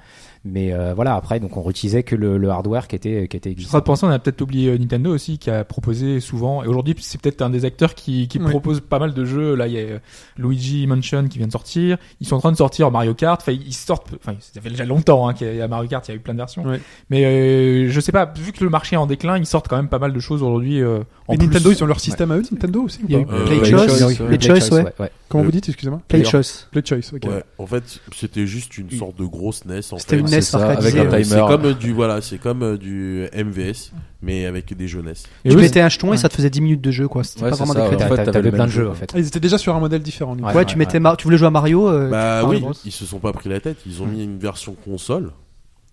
Mais 0.49 0.71
euh, 0.73 0.93
voilà, 0.93 1.15
après, 1.15 1.39
donc 1.39 1.55
on 1.57 1.61
réutilisait 1.63 2.03
que 2.03 2.15
le, 2.15 2.37
le 2.37 2.49
hardware 2.49 2.87
qui 2.87 2.95
était 2.95 3.27
qui 3.27 3.37
était 3.37 3.53
Je 3.57 3.61
suis 3.61 3.67
en 3.67 3.69
train 3.69 3.77
existant. 3.77 3.77
de 3.79 3.83
penser, 3.83 4.05
on 4.05 4.09
a 4.09 4.19
peut-être 4.19 4.41
oublié 4.41 4.69
euh, 4.71 4.77
Nintendo 4.77 5.13
aussi, 5.13 5.37
qui 5.37 5.49
a 5.49 5.63
proposé 5.63 6.19
souvent, 6.19 6.63
et 6.63 6.67
aujourd'hui 6.67 6.95
c'est 6.99 7.19
peut-être 7.19 7.41
un 7.41 7.49
des 7.49 7.65
acteurs 7.65 7.95
qui, 7.95 8.27
qui 8.27 8.39
Oui. 8.39 8.49
propose 8.49 8.79
pas 8.81 8.99
mal 8.99 9.13
de 9.13 9.25
jeux. 9.25 9.55
Là, 9.55 9.67
il 9.67 9.73
y 9.73 9.77
a 9.77 9.81
euh, 9.81 9.99
Luigi 10.37 10.87
Mansion 10.87 11.27
qui 11.27 11.37
vient 11.37 11.47
de 11.47 11.51
sortir. 11.51 11.97
Ils 12.21 12.27
sont 12.27 12.35
en 12.35 12.39
train 12.39 12.51
de 12.51 12.57
sortir 12.57 12.89
Mario 12.91 13.13
Kart. 13.13 13.41
Enfin, 13.41 13.51
ils 13.51 13.73
sortent. 13.73 14.07
Enfin, 14.15 14.35
ça 14.39 14.61
fait 14.61 14.69
déjà 14.69 14.85
longtemps 14.85 15.27
hein, 15.27 15.33
qu'il 15.33 15.53
y 15.55 15.61
a 15.61 15.67
Mario 15.67 15.89
Kart. 15.89 16.07
Il 16.07 16.11
y 16.11 16.13
a 16.13 16.17
eu 16.17 16.19
plein 16.19 16.33
de 16.33 16.39
versions. 16.39 16.63
Mais 17.09 17.25
euh, 17.25 17.89
je 17.89 17.99
sais 17.99 18.11
pas. 18.11 18.31
Vu 18.37 18.51
que 18.51 18.63
le 18.63 18.69
marché 18.69 18.95
est 18.95 18.99
en 18.99 19.07
déclin, 19.07 19.37
ils 19.37 19.45
sortent 19.45 19.67
quand 19.67 19.77
même 19.77 19.89
pas 19.89 19.99
mal 19.99 20.13
de 20.13 20.19
choses 20.19 20.43
aujourd'hui. 20.43 20.81
euh, 20.81 20.99
en 21.27 21.33
Et 21.33 21.37
plus. 21.37 21.47
Nintendo, 21.47 21.71
ils 21.71 21.83
ont 21.83 21.87
leur 21.87 21.99
système 21.99 22.31
à 22.31 22.37
eux, 22.37 22.43
Nintendo 22.51 22.83
aussi 22.83 22.99
ou 23.01 23.05
Il 23.09 23.13
y 23.13 23.17
a 23.17 23.19
eu 23.21 23.25
pas? 23.25 23.33
Euh, 23.33 23.45
Play 23.45 23.57
Play 23.59 23.69
Choice. 23.69 23.87
Choice, 23.87 24.15
Play 24.15 24.27
ouais. 24.27 24.39
Choice, 24.39 24.71
ouais. 24.71 24.93
ouais. 24.99 25.11
Comment 25.29 25.43
Le- 25.43 25.47
vous 25.47 25.51
dites, 25.51 25.67
excusez-moi 25.67 26.01
Play 26.07 26.23
Choice. 26.23 26.67
Play 26.71 26.81
Choice, 26.85 27.13
ok. 27.13 27.23
Ouais, 27.29 27.43
en 27.57 27.65
fait, 27.67 27.99
c'était 28.15 28.47
juste 28.47 28.77
une 28.77 28.89
sorte 28.91 29.17
de 29.17 29.25
grosse 29.25 29.65
NES. 29.65 29.81
En 29.91 29.97
C'était 29.97 30.17
une 30.17 30.25
NES 30.29 30.41
ça, 30.41 30.65
avec 30.69 30.79
un 30.79 30.81
C'est- 30.81 30.91
timer. 30.91 31.23
C'est 31.23 31.39
comme 31.39 31.65
euh, 31.65 31.73
du 31.73 31.91
voilà, 31.93 32.21
c'est 32.21 32.37
comme 32.37 32.63
euh, 32.63 32.77
du 32.77 33.27
MVS, 33.33 33.91
mais 34.21 34.45
avec 34.45 34.73
des 34.75 34.87
jeunesses. 34.87 35.23
Et 35.43 35.49
Tu 35.49 35.57
mettais 35.57 35.81
un 35.81 35.89
jeton 35.89 36.13
et 36.13 36.17
ça 36.17 36.29
te 36.29 36.35
faisait 36.35 36.49
10 36.49 36.61
minutes 36.61 36.81
de 36.81 36.91
jeu, 36.91 37.07
quoi. 37.07 37.23
C'était 37.23 37.43
Ouais, 37.43 37.49
pas 37.49 37.55
vraiment 37.57 37.73
ça, 37.73 37.79
des 37.79 37.83
ouais. 37.83 37.87
critères. 37.89 38.07
En 38.07 38.09
fait, 38.11 38.15
t'avais 38.17 38.31
T'avais 38.31 38.49
le 38.51 38.55
plein 38.55 38.65
de 38.67 38.71
jeux 38.71 38.83
jeu. 38.83 38.89
en 38.89 38.93
fait. 38.93 39.11
Ah, 39.13 39.19
ils 39.19 39.27
étaient 39.27 39.39
déjà 39.39 39.57
sur 39.57 39.75
un 39.75 39.79
modèle 39.79 40.01
différent. 40.01 40.37
Ouais. 40.37 40.53
Ouais, 40.55 40.65
tu 40.65 40.77
mettais 40.77 40.99
Mar- 40.99 41.17
tu 41.17 41.25
voulais 41.25 41.37
jouer 41.37 41.47
à 41.47 41.51
Mario. 41.51 41.89
euh, 41.89 42.09
Bah 42.09 42.45
oui, 42.45 42.63
ils 42.85 42.91
se 42.91 43.05
sont 43.05 43.19
pas 43.19 43.33
pris 43.33 43.49
la 43.49 43.59
tête. 43.59 43.77
Ils 43.85 44.01
ont 44.01 44.05
mis 44.07 44.23
une 44.23 44.37
version 44.39 44.75
console 44.85 45.31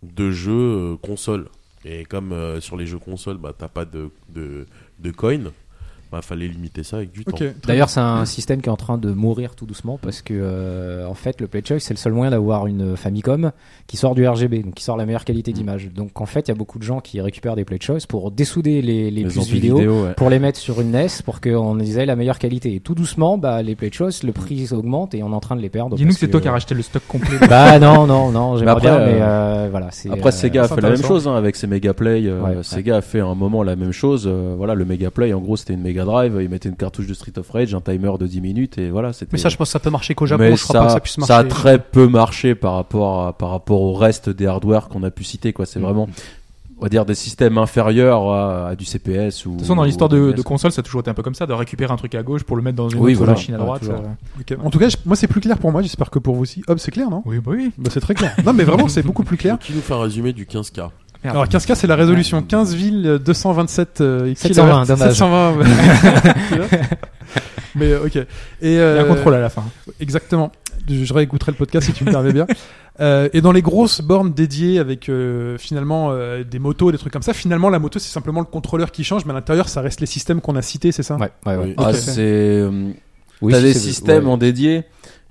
de 0.03 0.31
jeu 0.31 0.53
euh, 0.53 0.97
console. 1.03 1.47
Et 1.87 2.05
comme 2.05 2.33
euh, 2.33 2.61
sur 2.61 2.77
les 2.79 2.87
jeux 2.87 2.99
console, 2.99 3.37
bah 3.37 3.53
t'as 3.57 3.69
pas 3.69 3.85
de 3.85 4.11
de, 4.35 4.67
de 5.01 5.11
coin, 5.11 5.41
bah 6.15 6.23
fallait 6.23 6.47
limiter 6.49 6.83
ça 6.85 6.99
avec 6.99 7.11
du 7.13 7.25
temps. 7.25 7.37
D'ailleurs, 7.67 7.89
c'est 7.91 8.01
un 8.01 8.25
système 8.25 8.61
qui 8.63 8.69
est 8.69 8.73
en 8.73 8.77
train 8.77 8.99
de 8.99 9.11
mourir 9.13 9.55
tout 9.57 9.67
doucement 9.67 9.99
parce 10.01 10.23
que, 10.23 10.33
euh, 10.37 11.07
en 11.09 11.15
fait, 11.15 11.41
le 11.41 11.49
Play 11.49 11.63
Choice, 11.67 11.81
c'est 11.81 11.95
le 11.95 11.99
seul 11.99 12.13
moyen 12.13 12.31
d'avoir 12.31 12.67
une 12.67 12.97
Famicom 12.97 13.51
qui 13.87 13.97
sort 13.97 14.15
du 14.15 14.27
RGB, 14.27 14.63
donc 14.63 14.75
qui 14.75 14.85
sort 14.85 14.97
la 14.97 15.07
meilleure 15.07 15.25
qualité 15.25 15.53
d'image. 15.53 15.91
Donc, 15.95 16.21
en 16.21 16.27
fait, 16.27 16.47
il 16.47 16.49
y 16.49 16.53
a 16.53 16.55
beaucoup 16.55 16.79
de 16.79 16.85
gens 16.85 17.01
qui 17.01 17.21
récupèrent 17.21 17.57
des 17.57 17.65
Play 17.65 17.79
Choice 17.81 18.07
pour 18.09 18.31
dessouder 18.31 18.81
les, 18.81 19.11
les, 19.11 19.23
Les 19.23 19.25
puces 19.25 19.39
amplis 19.39 19.61
vidéo, 19.61 20.05
ouais. 20.05 20.15
pour 20.15 20.31
les 20.31 20.39
mettre 20.39 20.59
sur 20.59 20.81
une 20.81 20.93
NES 20.93 21.09
pour 21.25 21.41
qu'on 21.41 21.81
ait 21.81 22.07
la 22.07 22.15
meilleure 22.17 22.39
qualité. 22.39 22.75
Et 22.75 22.81
tout 22.81 22.95
doucement, 22.95 23.37
bah, 23.37 23.63
les 23.63 23.75
Play 23.75 23.91
Choice, 23.93 24.23
le 24.25 24.33
prix 24.33 24.69
augmente 24.73 25.15
et 25.15 25.23
on 25.23 25.33
est 25.33 25.35
en 25.35 25.41
train 25.41 25.57
de 25.57 25.61
les 25.63 25.69
perdre. 25.69 25.97
Dis-nous 25.97 26.13
que 26.13 26.19
c'est 26.19 26.29
toi 26.29 26.41
qui 26.41 26.49
as 26.49 26.53
racheté 26.53 26.75
le 26.75 26.83
stock 26.83 27.03
complet. 27.09 27.39
Bah 27.49 27.79
non, 27.79 28.07
non, 28.07 28.31
non, 28.31 28.57
j'aimerais 28.57 28.81
bien, 28.81 28.95
euh, 28.97 29.07
mais 29.07 29.19
euh, 29.21 29.69
voilà. 29.71 29.89
c'est, 29.91 30.11
Après, 30.11 30.29
euh, 30.29 30.33
Sega 30.33 30.65
a 30.65 30.69
fait 30.69 30.81
la 30.81 30.91
même 30.91 31.03
chose 31.03 31.27
hein, 31.29 31.35
avec 31.35 31.57
ses 31.57 31.67
Mega 31.67 31.93
Play. 31.93 32.23
euh, 32.27 32.41
Ouais, 32.41 32.57
ouais. 32.57 32.63
Sega 32.63 32.99
a 32.99 33.01
fait 33.01 33.21
à 33.21 33.27
un 33.27 33.35
moment 33.35 33.63
la 33.63 33.75
même 33.77 33.93
chose. 33.93 34.25
euh, 34.27 34.55
voilà, 34.57 34.75
le 34.75 34.85
Mega 34.85 35.11
Play, 35.11 35.33
en 35.33 35.41
gros, 35.41 35.57
c'était 35.57 35.75
une 35.75 35.83
Mega 36.05 36.13
Drive. 36.29 36.39
Ils 36.43 36.49
mettaient 36.49 36.69
une 36.69 36.77
cartouche 36.77 37.07
de 37.07 37.15
Street 37.15 37.33
of 37.39 37.51
Rage, 37.51 37.75
un 37.75 37.81
timer 37.81 38.13
de 38.19 38.27
10 38.27 38.41
minutes 38.41 38.79
et 38.79 38.91
voilà. 38.91 39.13
Mais 39.33 39.39
ça, 39.39 39.49
je 39.49 39.57
pense 39.57 39.69
que 39.69 39.73
ça 39.73 39.81
peut 39.81 39.91
marcher 39.91 40.15
qu'au 40.15 40.27
Japon. 40.27 40.43
Mais 40.45 40.57
Je 40.57 40.63
crois 40.63 40.81
pas 40.81 40.87
que 40.87 40.93
ça 40.93 41.01
puisse 41.01 41.19
marcher. 41.19 41.33
ça 41.33 41.39
a 41.39 41.45
très 41.45 41.79
peu 41.79 42.07
marché 42.09 42.55
par 42.55 42.75
rapport 42.75 43.27
à, 43.27 43.33
par 43.37 43.51
rapport 43.51 43.81
au 43.81 43.93
reste 43.95 44.31
des 44.31 44.47
hardware 44.47 44.89
qu'on 44.89 45.03
a 45.03 45.11
pu 45.11 45.25
citer. 45.25 45.53
Quoi, 45.53 45.67
c'est 45.67 45.79
Mm. 45.79 45.83
vraiment, 45.83 46.09
on 46.79 46.83
va 46.83 46.89
dire, 46.89 47.05
des 47.05 47.15
systèmes 47.15 47.57
inférieurs 47.59 48.29
à, 48.31 48.69
à 48.71 48.75
du 48.77 48.85
CPS 48.85 49.47
ou. 49.47 49.51
De 49.51 49.55
toute 49.55 49.61
façon, 49.63 49.77
dans 49.77 49.85
l'histoire 49.85 50.09
de, 50.09 50.33
de 50.33 50.43
console, 50.43 50.73
ça 50.73 50.81
a 50.81 50.83
toujours 50.83 51.01
été 51.01 51.11
un 51.11 51.15
peu 51.15 51.23
comme 51.23 51.35
ça, 51.35 51.47
de 51.47 51.53
récupérer 51.53 51.93
un 51.93 51.97
truc 51.97 52.15
à 52.15 52.23
gauche 52.23 52.43
pour 52.45 52.57
le 52.57 52.63
mettre 52.63 52.77
dans 52.77 52.89
une 52.89 52.99
Oui, 52.99 53.13
autre 53.13 53.19
voilà. 53.19 53.33
machine 53.33 53.55
à 53.55 53.59
droite. 53.59 53.83
euh. 53.89 54.57
En 54.63 54.71
tout 54.71 54.79
cas, 54.79 54.89
moi, 55.07 55.17
c'est 55.17 55.29
plus 55.29 55.41
clair 55.41 55.59
pour 55.59 55.71
moi. 55.73 55.83
J'espère 55.83 56.11
que 56.11 56.19
pour 56.19 56.35
vous 56.35 56.43
aussi. 56.43 56.63
Hop, 56.69 56.79
c'est 56.79 56.91
clair, 56.91 57.09
non? 57.11 57.23
Oui, 57.27 57.39
bah 57.39 57.53
oui. 57.55 57.71
Bah, 57.79 57.91
c'est 57.93 58.01
très 58.01 58.15
clair. 58.15 58.35
Non, 58.45 58.53
mais 58.53 58.65
vraiment, 58.65 58.89
c'est 58.89 59.03
beaucoup 59.03 59.23
plus 59.25 59.37
clair. 59.37 59.59
Qui 59.59 59.73
nous 59.73 59.81
fait 59.81 59.95
un 59.95 60.01
résumé 60.03 60.33
du 60.33 60.45
15K 60.47 60.91
Merde. 61.25 61.37
Alors 61.37 61.49
15K 61.49 61.75
c'est 61.75 61.87
la 61.87 61.97
résolution 61.97 62.43
15 62.43 62.75
villes 62.75 63.07
euh, 63.07 63.19
227 63.19 64.01
euh, 64.01 64.35
720, 64.35 64.85
kilohertz. 64.85 64.89
dommage. 64.89 65.13
720 65.17 65.65
mais 67.75 67.93
euh, 67.93 68.05
ok 68.07 68.17
et 68.17 68.27
Il 68.63 68.73
y 68.73 68.77
a 68.77 68.81
euh, 68.81 69.03
un 69.03 69.05
contrôle 69.05 69.35
à 69.35 69.41
la 69.41 69.49
fin. 69.49 69.65
exactement 70.01 70.53
je, 70.89 71.05
je 71.05 71.15
réécouterai 71.15 71.53
le 71.53 71.57
podcast 71.57 71.87
si 71.87 71.93
tu 71.93 72.05
me 72.05 72.11
permets 72.11 72.33
bien 72.33 72.47
Euh, 73.01 73.29
et 73.33 73.41
dans 73.41 73.51
les 73.51 73.61
grosses 73.61 74.01
bornes 74.03 74.33
dédiées 74.33 74.79
avec 74.79 75.09
euh, 75.09 75.59
finalement 75.59 76.11
euh, 76.13 76.45
des 76.45 76.61
motos 76.61 76.93
des 76.93 76.99
trucs 76.99 77.13
comme 77.13 77.23
ça 77.23 77.33
finalement 77.33 77.69
la 77.69 77.81
moto 77.81 77.99
c'est 77.99 78.09
simplement 78.13 78.39
le 78.39 78.47
contrôleur 78.47 78.93
qui 78.93 79.03
change 79.03 79.25
mais 79.25 79.33
à 79.33 79.35
l'intérieur 79.35 79.69
ça 79.69 79.81
reste 79.81 79.99
les 80.01 80.07
systèmes 80.07 80.41
qu'on 80.41 80.55
a 80.55 80.63
cités 80.63 80.93
c'est 80.93 81.03
ça? 81.03 81.17
Ouais, 81.17 81.33
ouais, 81.45 81.57
ouais. 81.57 81.65
Oui. 81.71 81.75
Ah, 81.77 81.93
c'est. 81.93 82.21
euh, 82.21 82.93
Oui, 83.43 83.53
T'as 83.53 83.61
des 83.61 83.75
systèmes 83.75 84.27
ouais. 84.27 84.31
en 84.33 84.37
dédié, 84.37 84.85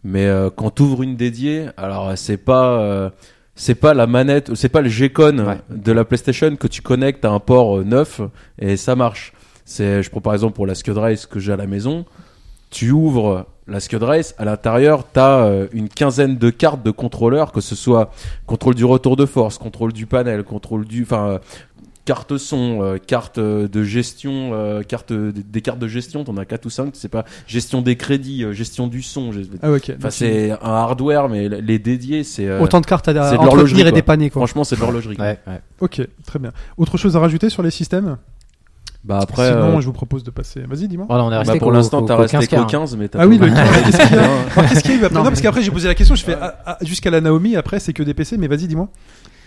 mais 0.04 0.26
euh, 0.26 0.50
quand 0.54 0.72
t'ouvres 0.72 1.04
une 1.04 1.16
dédiée, 1.16 1.68
alors 1.78 2.10
euh, 2.10 2.14
c'est 2.18 2.36
pas 2.36 2.80
euh, 2.82 3.10
c'est 3.56 3.76
pas 3.76 3.94
la 3.94 4.08
manette, 4.08 4.56
c'est 4.56 4.70
pas 4.70 4.82
le 4.82 4.90
G-Con 4.90 5.38
Ouais. 5.46 5.58
de 5.70 5.92
la 5.92 6.06
PlayStation 6.06 6.56
que 6.56 6.68
tu 6.68 6.82
connectes 6.82 7.24
à 7.26 7.30
un 7.32 7.40
port 7.40 7.80
euh, 7.80 7.84
neuf 7.84 8.22
et 8.60 8.78
ça 8.78 8.96
marche. 8.96 9.34
C'est, 9.66 10.04
je 10.04 10.10
prends 10.10 10.22
par 10.22 10.34
exemple 10.34 10.56
pour 10.56 10.68
la 10.68 10.76
Scud 10.76 10.98
Race 10.98 11.26
que 11.26 11.40
j'ai 11.40 11.54
à 11.54 11.56
la 11.56 11.68
maison, 11.68 12.06
tu 12.70 12.92
ouvres 12.92 13.46
la 13.68 13.80
Scud 13.80 14.04
Race, 14.04 14.36
à 14.38 14.44
l'intérieur 14.46 15.06
t'as 15.14 15.46
euh, 15.46 15.68
une 15.72 15.88
quinzaine 15.88 16.38
de 16.38 16.50
cartes 16.50 16.84
de 16.84 16.92
contrôleurs, 16.92 17.52
que 17.52 17.62
ce 17.62 17.76
soit 17.76 18.12
contrôle 18.46 18.76
du 18.76 18.84
retour 18.84 19.16
de 19.16 19.26
force, 19.26 19.58
contrôle 19.58 19.94
du 19.94 20.06
panel, 20.06 20.44
contrôle 20.44 20.86
du, 20.86 21.04
enfin 21.04 21.28
euh, 21.30 21.40
carte 22.06 22.38
son, 22.38 22.80
euh, 22.82 22.98
carte 22.98 23.38
euh, 23.38 23.68
de 23.68 23.84
gestion, 23.84 24.52
euh, 24.54 24.82
carte 24.84 25.14
des 25.14 25.62
cartes 25.62 25.80
de 25.80 25.88
gestion, 25.88 26.24
t'en 26.24 26.36
as 26.38 26.46
quatre 26.46 26.66
ou 26.66 26.70
cinq, 26.70 26.92
c'est 26.94 27.10
pas 27.10 27.24
gestion 27.48 27.82
des 27.82 27.96
crédits, 27.96 28.44
euh, 28.44 28.52
gestion 28.54 28.88
du 28.88 29.02
son. 29.02 29.32
ah 29.62 29.72
ouais, 29.72 29.78
ok 29.78 29.94
Enfin, 29.98 30.10
c'est 30.10 30.52
un 30.52 30.58
hardware, 30.62 31.30
mais 31.30 31.48
les 31.50 31.80
dédiés, 31.80 32.24
c'est 32.24 32.48
euh, 32.48 32.60
Autant 32.62 32.82
de 32.82 32.86
cartes 32.86 33.08
à 33.08 33.14
c'est 33.30 33.38
de 33.38 33.42
à 33.42 33.46
entretenir 33.46 33.88
et 33.88 33.92
dépanner, 33.92 34.30
quoi. 34.30 34.42
franchement 34.42 34.64
c'est 34.64 34.76
de 34.76 34.82
l'horlogerie. 34.82 35.16
quoi. 35.16 35.26
Ouais, 35.26 35.40
ouais. 35.48 35.62
ok 35.80 36.02
très 36.26 36.40
bien 36.40 36.52
autre 36.78 36.98
chose 36.98 37.16
à 37.16 37.20
rajouter 37.20 37.50
sur 37.50 37.64
les 37.64 37.72
systèmes? 37.72 38.18
Bah 39.06 39.20
après, 39.22 39.50
sinon 39.50 39.78
euh, 39.78 39.82
je 39.82 39.86
vous 39.86 39.92
propose 39.92 40.24
de 40.24 40.32
passer 40.32 40.62
vas-y 40.62 40.88
dis-moi 40.88 41.06
Voilà, 41.10 41.26
on 41.26 41.32
est 41.32 41.38
resté 41.38 41.54
bah, 41.54 41.60
pour 41.60 41.74
l'instant 41.74 42.04
t'as 42.04 42.16
resté 42.16 42.38
15K, 42.38 42.48
qu'au 42.48 42.56
hein. 42.62 42.68
15, 42.70 42.96
mais 42.96 43.10
t'as 43.10 43.20
Ah 43.20 43.28
oui, 43.28 43.38
pas 43.38 43.48
le 43.48 43.52
mal- 43.52 43.68
15, 43.68 43.84
qu'est-ce 43.84 44.08
qu'il 44.08 44.16
y 44.16 44.20
a 44.20 44.64
qu'est-ce 44.70 44.82
qu'il 44.84 44.92
y 44.92 44.94
a 44.94 45.02
eu 45.02 45.06
après 45.06 45.16
Non, 45.18 45.24
parce 45.26 45.42
qu'après 45.42 45.62
j'ai 45.62 45.72
posé 45.72 45.90
la 45.90 45.96
question, 45.96 46.16
je 46.16 46.24
fais 46.24 46.38
ah, 46.40 46.56
ah, 46.66 46.78
jusqu'à 46.84 47.10
la 47.12 47.20
Naomi, 47.20 47.58
après 47.58 47.82
c'est 47.82 47.92
que 47.92 48.02
des 48.02 48.14
PC, 48.14 48.38
mais 48.38 48.48
vas-y, 48.48 48.68
dis-moi. 48.68 48.88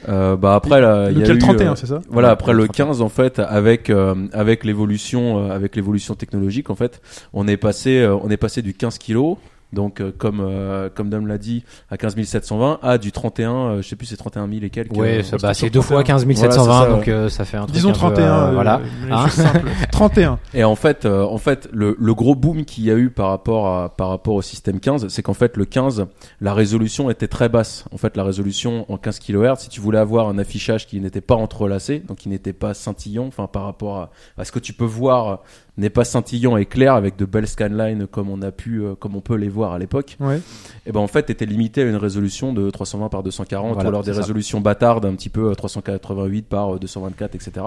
Euh, 0.09 0.37
bah 0.37 0.55
après 0.55 0.81
là, 0.81 1.11
il 1.11 1.19
y 1.19 1.23
a 1.23 1.35
eu, 1.35 1.39
31, 1.39 1.73
euh, 1.73 1.75
c'est 1.75 1.87
ça? 1.87 2.01
Voilà, 2.09 2.31
après 2.31 2.53
le 2.53 2.63
le 2.63 2.69
15 2.69 3.01
en 3.03 3.09
fait, 3.09 3.39
avec 3.39 3.91
euh, 3.91 4.15
avec 4.33 4.65
l'évolution, 4.65 5.39
euh, 5.39 5.51
avec 5.51 5.77
l'évolution 5.77 6.15
technologique 6.15 6.71
en 6.71 6.75
fait, 6.75 7.01
on 7.33 7.49
est 7.49 7.57
passé, 7.57 7.99
euh, 7.99 8.17
on 8.17 8.31
est 8.31 8.37
passé 8.37 8.63
du 8.63 8.75
15 8.75 8.99
kg 8.99 9.37
donc 9.73 10.01
euh, 10.01 10.13
comme 10.17 10.41
euh, 10.41 10.89
comme 10.95 11.11
Dom 11.11 11.27
l'a 11.27 11.39
dit, 11.39 11.65
à 11.91 11.97
15 11.97 12.15
720, 12.23 12.79
à 12.83 12.99
du 12.99 13.13
31, 13.13 13.51
euh, 13.53 13.83
je 13.83 13.89
sais 13.89 13.97
plus, 13.97 14.07
c'est 14.07 14.17
31 14.17 14.49
000 14.49 14.61
et 14.65 14.71
quelques. 14.71 14.97
Ouais, 14.97 15.19
euh, 15.19 15.23
ça, 15.23 15.37
bah, 15.39 15.55
c'est 15.55 15.71
deux 15.71 15.81
fois 15.81 16.03
31. 16.03 16.25
15 16.25 16.37
720, 16.51 16.65
Voilà, 16.65 16.91
donc 16.97 17.09
euh, 17.09 17.29
ça 17.29 17.45
fait 17.45 17.57
un 17.57 17.63
truc 17.65 17.75
Disons 17.75 17.91
un 17.91 17.93
peu, 17.93 17.99
31. 17.99 18.25
euh, 18.25 18.49
euh, 18.49 18.53
voilà. 18.53 18.81
Hein 19.11 19.29
choses 19.29 19.45
simples. 19.45 19.69
31. 19.93 20.39
Et 20.55 20.65
en 20.65 20.77
fait, 20.77 21.05
euh, 21.05 21.25
en 21.25 21.39
fait, 21.39 21.69
le, 21.73 21.97
le 21.99 22.15
gros 22.15 22.35
boom 22.35 22.65
qu'il 22.65 22.85
y 22.85 22.91
a 22.91 22.95
eu 22.97 23.11
par 23.11 23.29
rapport 23.31 23.67
à, 23.69 23.89
par 23.97 24.09
rapport 24.09 24.35
au 24.35 24.43
système 24.43 24.81
15, 24.81 25.09
c'est 25.09 25.23
qu'en 25.23 25.35
fait 25.35 25.57
le 25.57 25.65
15, 25.65 26.07
la 26.41 26.55
résolution 26.55 27.11
était 27.11 27.29
très 27.29 27.49
basse. 27.49 27.85
En 27.93 27.97
fait, 27.99 28.17
la 28.17 28.25
résolution 28.25 28.91
en 28.91 28.97
15 28.99 29.19
kHz, 29.19 29.57
si 29.59 29.69
tu 29.69 29.81
voulais 29.81 29.99
avoir 29.99 30.29
un 30.29 30.39
affichage 30.39 30.87
qui 30.87 31.01
n'était 31.01 31.21
pas 31.21 31.35
entrelacé, 31.35 32.01
donc 32.01 32.19
qui 32.19 32.29
n'était 32.29 32.53
pas 32.53 32.75
scintillant, 32.75 33.27
enfin 33.27 33.47
par 33.47 33.65
rapport 33.65 33.97
à, 33.99 34.11
à 34.39 34.45
ce 34.45 34.53
que 34.53 34.59
tu 34.59 34.73
peux 34.73 34.85
voir, 34.85 35.41
n'est 35.79 35.91
pas 35.91 36.05
scintillant 36.05 36.57
et 36.57 36.65
clair 36.67 36.95
avec 36.95 37.17
de 37.17 37.25
belles 37.25 37.47
scanlines 37.49 38.07
comme 38.07 38.31
on 38.31 38.41
a 38.43 38.51
pu, 38.51 38.83
euh, 38.83 38.95
comme 38.95 39.15
on 39.17 39.21
peut 39.21 39.35
les 39.37 39.49
voir 39.49 39.73
à 39.73 39.79
l'époque. 39.79 40.17
Ouais. 40.21 40.41
Et 40.87 40.93
ben 40.93 41.01
en 41.01 41.07
fait, 41.07 41.29
était 41.31 41.47
limité 41.47 41.83
à 41.83 41.85
une 41.85 41.97
résolution 41.97 42.53
de 42.53 42.71
320 42.71 43.09
par 43.11 43.23
240 43.23 43.75
Voilà, 43.75 43.87
ou 43.87 43.89
alors 43.91 44.03
des 44.03 44.15
ça. 44.15 44.21
résolutions 44.21 44.61
bâtardes 44.61 45.05
un 45.05 45.15
petit 45.15 45.29
peu 45.29 45.51
euh, 45.51 45.55
388 45.55 46.47
par 46.49 46.75
euh, 46.77 46.79
224, 46.79 47.35
etc. 47.35 47.67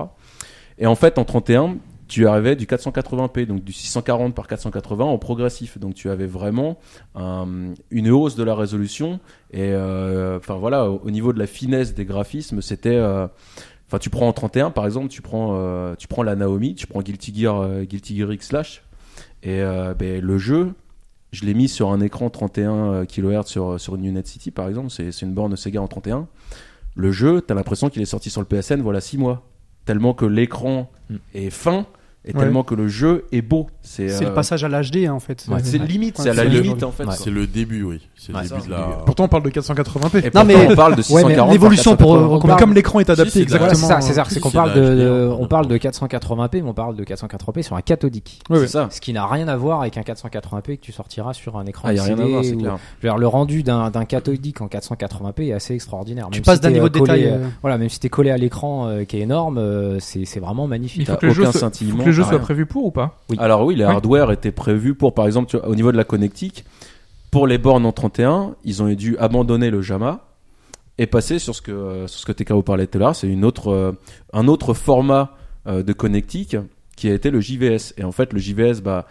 Et 0.80 0.88
en 0.88 0.96
fait, 0.96 1.18
en 1.20 1.26
31, 1.26 1.78
tu 2.08 2.26
arrivais 2.28 2.56
du 2.56 2.66
480p, 2.66 3.46
donc 3.46 3.64
du 3.64 3.72
640 3.74 4.34
par 4.34 4.48
480 4.48 5.06
en 5.06 5.18
progressif. 5.20 5.78
Donc 5.78 5.94
tu 5.94 6.10
avais 6.10 6.26
vraiment 6.26 6.80
un- 7.16 7.74
une 7.92 8.10
hausse 8.10 8.36
de 8.36 8.44
la 8.44 8.56
résolution. 8.56 9.20
Et 9.54 9.70
euh, 9.74 10.38
enfin 10.38 10.56
voilà, 10.56 10.90
au, 10.90 11.02
au 11.06 11.12
niveau 11.12 11.34
de 11.34 11.38
la 11.40 11.46
finesse 11.48 11.94
des 11.94 12.06
graphismes, 12.06 12.62
c'était. 12.64 12.96
euh, 12.96 13.28
Enfin, 13.90 13.98
tu 13.98 14.12
prends 14.12 14.28
en 14.28 14.34
31, 14.34 14.70
par 14.70 14.86
exemple, 14.86 15.08
tu 15.08 15.24
prends, 15.24 15.56
euh, 15.58 15.96
tu 15.98 16.08
prends 16.08 16.22
la 16.22 16.36
Naomi, 16.36 16.76
tu 16.76 16.86
prends 16.86 17.02
Guilty 17.02 17.34
Gear, 17.36 17.60
euh, 17.60 17.84
Guilty 17.86 18.16
Gear 18.16 18.32
X 18.32 18.50
Slash, 18.50 18.84
et 19.42 19.62
euh, 19.62 19.96
ben, 19.96 20.22
le 20.22 20.38
jeu, 20.38 20.74
je 21.32 21.44
l'ai 21.44 21.56
mis 21.56 21.68
sur 21.68 21.92
un 21.92 22.00
écran 22.00 22.30
31 22.30 23.06
kHz 23.06 23.46
sur, 23.48 23.80
sur 23.80 23.96
une 23.96 24.06
Unit 24.06 24.22
City, 24.26 24.52
par 24.52 24.68
exemple, 24.70 24.92
c'est 24.92 25.10
une 25.24 25.34
borne 25.34 25.56
Sega 25.58 25.82
en 25.82 25.88
31. 25.88 26.28
Le 26.96 27.12
jeu, 27.12 27.42
t'as 27.42 27.56
l'impression 27.56 27.90
qu'il 27.90 28.02
est 28.04 28.06
sorti 28.06 28.30
sur 28.30 28.42
le 28.42 28.48
PSN, 28.48 28.82
voilà 28.82 29.02
6 29.02 29.18
mois. 29.18 29.44
Tellement 29.86 30.14
que 30.14 30.26
l'écran 30.26 30.92
Mm. 31.10 31.16
est 31.34 31.50
fin, 31.50 31.86
et 32.26 32.34
Ouais. 32.34 32.40
tellement 32.42 32.64
que 32.64 32.76
le 32.76 32.88
jeu 32.88 33.26
est 33.32 33.42
beau. 33.42 33.68
C'est 33.82 34.10
C'est 34.10 34.26
euh, 34.26 34.30
le 34.30 34.34
passage 34.36 34.64
à 34.64 34.68
l'HD 34.70 35.06
hein, 35.08 35.14
en 35.14 35.20
fait. 35.20 35.46
Ouais, 35.50 35.60
c'est 35.64 35.78
limite, 35.78 36.18
c'est 36.20 36.30
à 36.30 36.34
la 36.34 36.44
limite 36.46 36.84
en 36.84 36.92
fait. 36.92 37.06
C'est 37.12 37.30
le 37.32 37.48
début, 37.48 37.84
oui. 37.84 38.02
C'est 38.18 38.34
Ouais, 38.36 38.44
le 38.44 38.50
début 38.50 38.62
ça, 38.62 38.66
de 38.68 38.72
la. 38.72 38.80
Pourtant, 39.06 39.24
on 39.24 39.28
parle 39.30 39.44
de 39.44 39.50
480p. 39.50 40.18
Et 40.28 40.32
Non, 40.36 40.44
mais- 40.44 40.68
on 40.70 40.76
parle 40.76 40.94
de 40.94 40.98
Ouais, 40.98 41.04
640 41.04 41.30
mais 41.30 41.36
par 41.38 41.48
l'évolution 41.52 41.96
pour 41.96 42.16
480. 42.18 42.54
euh, 42.54 42.58
comme 42.58 42.74
l'écran 42.74 43.00
est 43.00 43.10
adapté 43.10 43.32
Si, 43.32 43.40
c'est 43.40 43.50
Voilà, 43.50 43.66
exactement. 43.72 43.88
c'est 43.88 43.94
ça, 44.02 44.08
c'est 44.08 44.14
ça, 44.14 44.24
c'est 44.28 44.40
qu'on 44.42 44.52
parle 44.52 44.74
de, 44.74 45.30
on 45.40 45.48
parle 45.48 45.68
de 45.68 45.78
parlé. 45.78 45.80
480p, 45.80 46.62
mais 46.62 46.70
on 46.70 46.74
parle 46.74 46.96
de 46.98 47.04
480p 47.06 47.64
sur 47.64 47.76
un 47.78 47.82
cathodique. 47.82 48.42
Ouais. 48.50 48.60
C'est 48.60 48.68
ça. 48.68 48.90
Ce 48.92 49.00
qui 49.00 49.14
n'a 49.14 49.26
rien 49.26 49.48
à 49.48 49.56
voir 49.56 49.82
avec 49.82 49.98
un 49.98 50.02
480p 50.02 50.76
que 50.78 50.82
tu 50.82 50.92
sortiras 50.92 51.34
sur 51.34 51.58
un 51.58 51.66
écran 51.66 51.88
Ah, 51.88 51.94
y 51.94 52.00
a 52.00 52.04
rien 52.04 52.14
à 52.14 52.22
LCD 52.22 52.32
voir, 52.32 52.44
c'est 52.44 52.54
ou- 52.56 52.60
clair. 52.60 52.78
Je 53.02 53.08
veux 53.08 53.14
dire, 53.14 53.18
le 53.18 53.28
rendu 53.28 53.64
d'un 53.64 53.90
d'un 53.90 54.04
cathodique 54.06 54.60
en 54.62 54.68
480p 54.68 55.48
est 55.48 55.54
assez 55.54 55.74
extraordinaire. 55.74 56.28
Tu 56.32 56.42
passes 56.42 56.60
d'un 56.60 56.68
t'es, 56.70 56.74
niveau 56.76 56.88
euh, 56.88 56.90
de 56.90 57.00
détail. 57.00 57.26
euh, 57.26 57.30
euh, 57.36 57.48
Voilà, 57.62 57.78
même 57.78 57.90
si 57.90 58.00
t'es 58.00 58.10
collé 58.10 58.30
à 58.30 58.38
l'écran 58.38 58.88
euh, 58.88 59.04
qui 59.06 59.18
est 59.18 59.22
énorme, 59.22 59.58
euh, 59.58 59.98
c'est 60.00 60.40
vraiment 60.40 60.68
magnifique. 60.68 61.02
Il 61.02 61.06
faut 61.06 61.14
T'as 61.14 61.18
que 61.18 61.26
le 61.28 61.34
jeu, 61.34 61.44
aucun 61.44 61.52
soit, 61.54 61.62
jeu 62.20 62.30
soit 62.30 62.38
rien. 62.38 62.40
prévu 62.40 62.66
pour 62.66 62.86
ou 62.86 62.92
pas 62.92 63.18
Oui. 63.30 63.38
Alors 63.40 63.66
oui, 63.66 63.76
les 63.76 63.86
Oui. 63.86 63.92
hardware 63.92 64.32
étaient 64.32 64.52
prévus 64.52 64.94
pour, 64.96 65.14
par 65.14 65.26
exemple, 65.26 65.50
tu 65.50 65.58
vois, 65.58 65.68
au 65.68 65.76
niveau 65.76 65.92
de 65.92 65.98
la 65.98 66.04
connectique, 66.04 66.66
pour 67.32 67.48
les 67.48 67.58
bornes 67.58 67.86
en 67.86 67.92
31, 67.92 68.56
ils 68.64 68.82
ont 68.84 68.90
dû 68.94 69.18
abandonner 69.18 69.70
le 69.70 69.82
JAMA 69.82 70.22
et 70.98 71.06
passer 71.08 71.40
sur 71.40 71.56
ce 71.56 71.62
que 71.62 71.72
euh, 71.72 72.08
sur 72.08 72.20
ce 72.22 72.26
que 72.26 72.32
TKO 72.32 72.62
parlait 72.62 72.88
tout 72.88 72.98
à 72.98 73.02
l'heure, 73.02 73.16
c'est 73.16 73.28
une 73.28 73.46
autre 73.46 73.70
euh, 73.70 73.92
un 74.34 74.48
autre 74.48 74.74
format 74.74 75.36
euh, 75.68 75.84
de 75.84 75.94
connectique 75.94 76.58
qui 76.96 77.10
a 77.10 77.14
été 77.14 77.30
le 77.32 77.40
JVS. 77.40 77.94
Et 77.98 78.04
en 78.04 78.12
fait, 78.12 78.34
le 78.34 78.40
JVS, 78.40 78.82
bah 78.84 79.06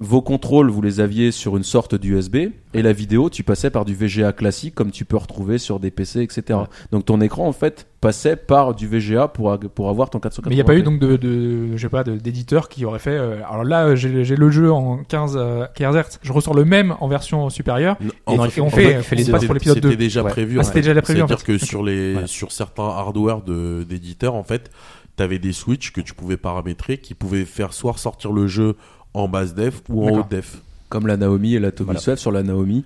vos 0.00 0.22
contrôles, 0.22 0.70
vous 0.70 0.80
les 0.80 1.00
aviez 1.00 1.32
sur 1.32 1.56
une 1.56 1.64
sorte 1.64 1.96
d'USB 1.96 2.36
et 2.72 2.82
la 2.82 2.92
vidéo, 2.92 3.30
tu 3.30 3.42
passais 3.42 3.68
par 3.68 3.84
du 3.84 3.94
VGA 3.96 4.32
classique 4.32 4.74
comme 4.76 4.92
tu 4.92 5.04
peux 5.04 5.16
retrouver 5.16 5.58
sur 5.58 5.80
des 5.80 5.90
PC, 5.90 6.22
etc. 6.22 6.60
Donc 6.92 7.04
ton 7.06 7.20
écran 7.20 7.48
en 7.48 7.52
fait 7.52 7.88
passait 8.00 8.36
par 8.36 8.74
du 8.76 8.86
VGA 8.86 9.26
pour 9.26 9.58
pour 9.58 9.88
avoir 9.88 10.08
ton 10.08 10.20
480. 10.20 10.50
Mais 10.50 10.54
il 10.54 10.56
n'y 10.56 10.60
a 10.60 10.64
pas 10.64 10.76
eu 10.76 10.82
donc 10.84 11.00
de, 11.00 11.16
de 11.16 11.76
je 11.76 11.82
sais 11.82 11.88
pas, 11.88 12.04
de- 12.04 12.16
d'éditeur 12.16 12.68
qui 12.68 12.84
aurait 12.84 13.00
fait. 13.00 13.10
euh, 13.18 13.38
alors 13.50 13.64
là, 13.64 13.96
j'ai 13.96 14.22
j'ai 14.24 14.36
le 14.36 14.50
jeu 14.50 14.70
en 14.70 14.98
15 15.02 15.34
euh, 15.36 15.66
kHz, 15.74 16.18
je 16.22 16.32
ressors 16.32 16.54
le 16.54 16.64
même 16.64 16.94
en 17.00 17.08
version 17.08 17.50
supérieure. 17.50 17.96
En 18.26 18.44
Et 18.46 18.50
fait- 18.50 18.60
on 18.60 18.66
en 18.66 18.70
fait- 18.70 18.82
fait, 18.84 18.98
on 18.98 19.02
fait 19.02 19.16
les 19.16 19.24
passes 19.24 19.44
pour 19.46 19.54
l'épisode 19.54 19.80
2. 19.80 19.88
C'était 19.90 19.96
déjà 20.04 20.22
Ouais. 20.22 20.30
prévu. 20.30 20.58
Ah, 20.58 20.60
en 20.60 20.62
c'était 20.62 20.82
fait. 20.82 20.88
déjà 20.90 21.02
prévu, 21.02 21.22
en 21.22 21.26
C'est-à-dire 21.26 21.44
fait. 21.44 21.58
que 21.58 21.64
sur 21.66 21.82
les 21.82 22.12
Voilà. 22.12 22.26
sur 22.28 22.52
certains 22.52 22.84
hardware 22.88 23.42
de 23.42 23.82
d'éditeurs, 23.88 24.36
en 24.36 24.44
fait, 24.44 24.70
t'avais 25.16 25.40
des 25.40 25.52
switches 25.52 25.92
que 25.92 26.00
tu 26.00 26.14
pouvais 26.14 26.36
paramétrer 26.36 26.98
qui 26.98 27.14
pouvaient 27.14 27.44
faire 27.44 27.72
soit 27.72 27.96
sortir 27.96 28.30
le 28.32 28.46
jeu 28.46 28.76
en 29.18 29.28
basse 29.28 29.54
def 29.54 29.82
ou 29.88 30.08
en 30.08 30.18
haute 30.20 30.30
def. 30.30 30.58
comme 30.88 31.06
la 31.06 31.16
Naomi 31.16 31.54
et 31.54 31.60
la 31.60 31.70
Tommy 31.72 31.86
Voilà. 31.86 32.00
Swift 32.00 32.18
sur 32.18 32.32
la 32.32 32.42
Naomi. 32.42 32.84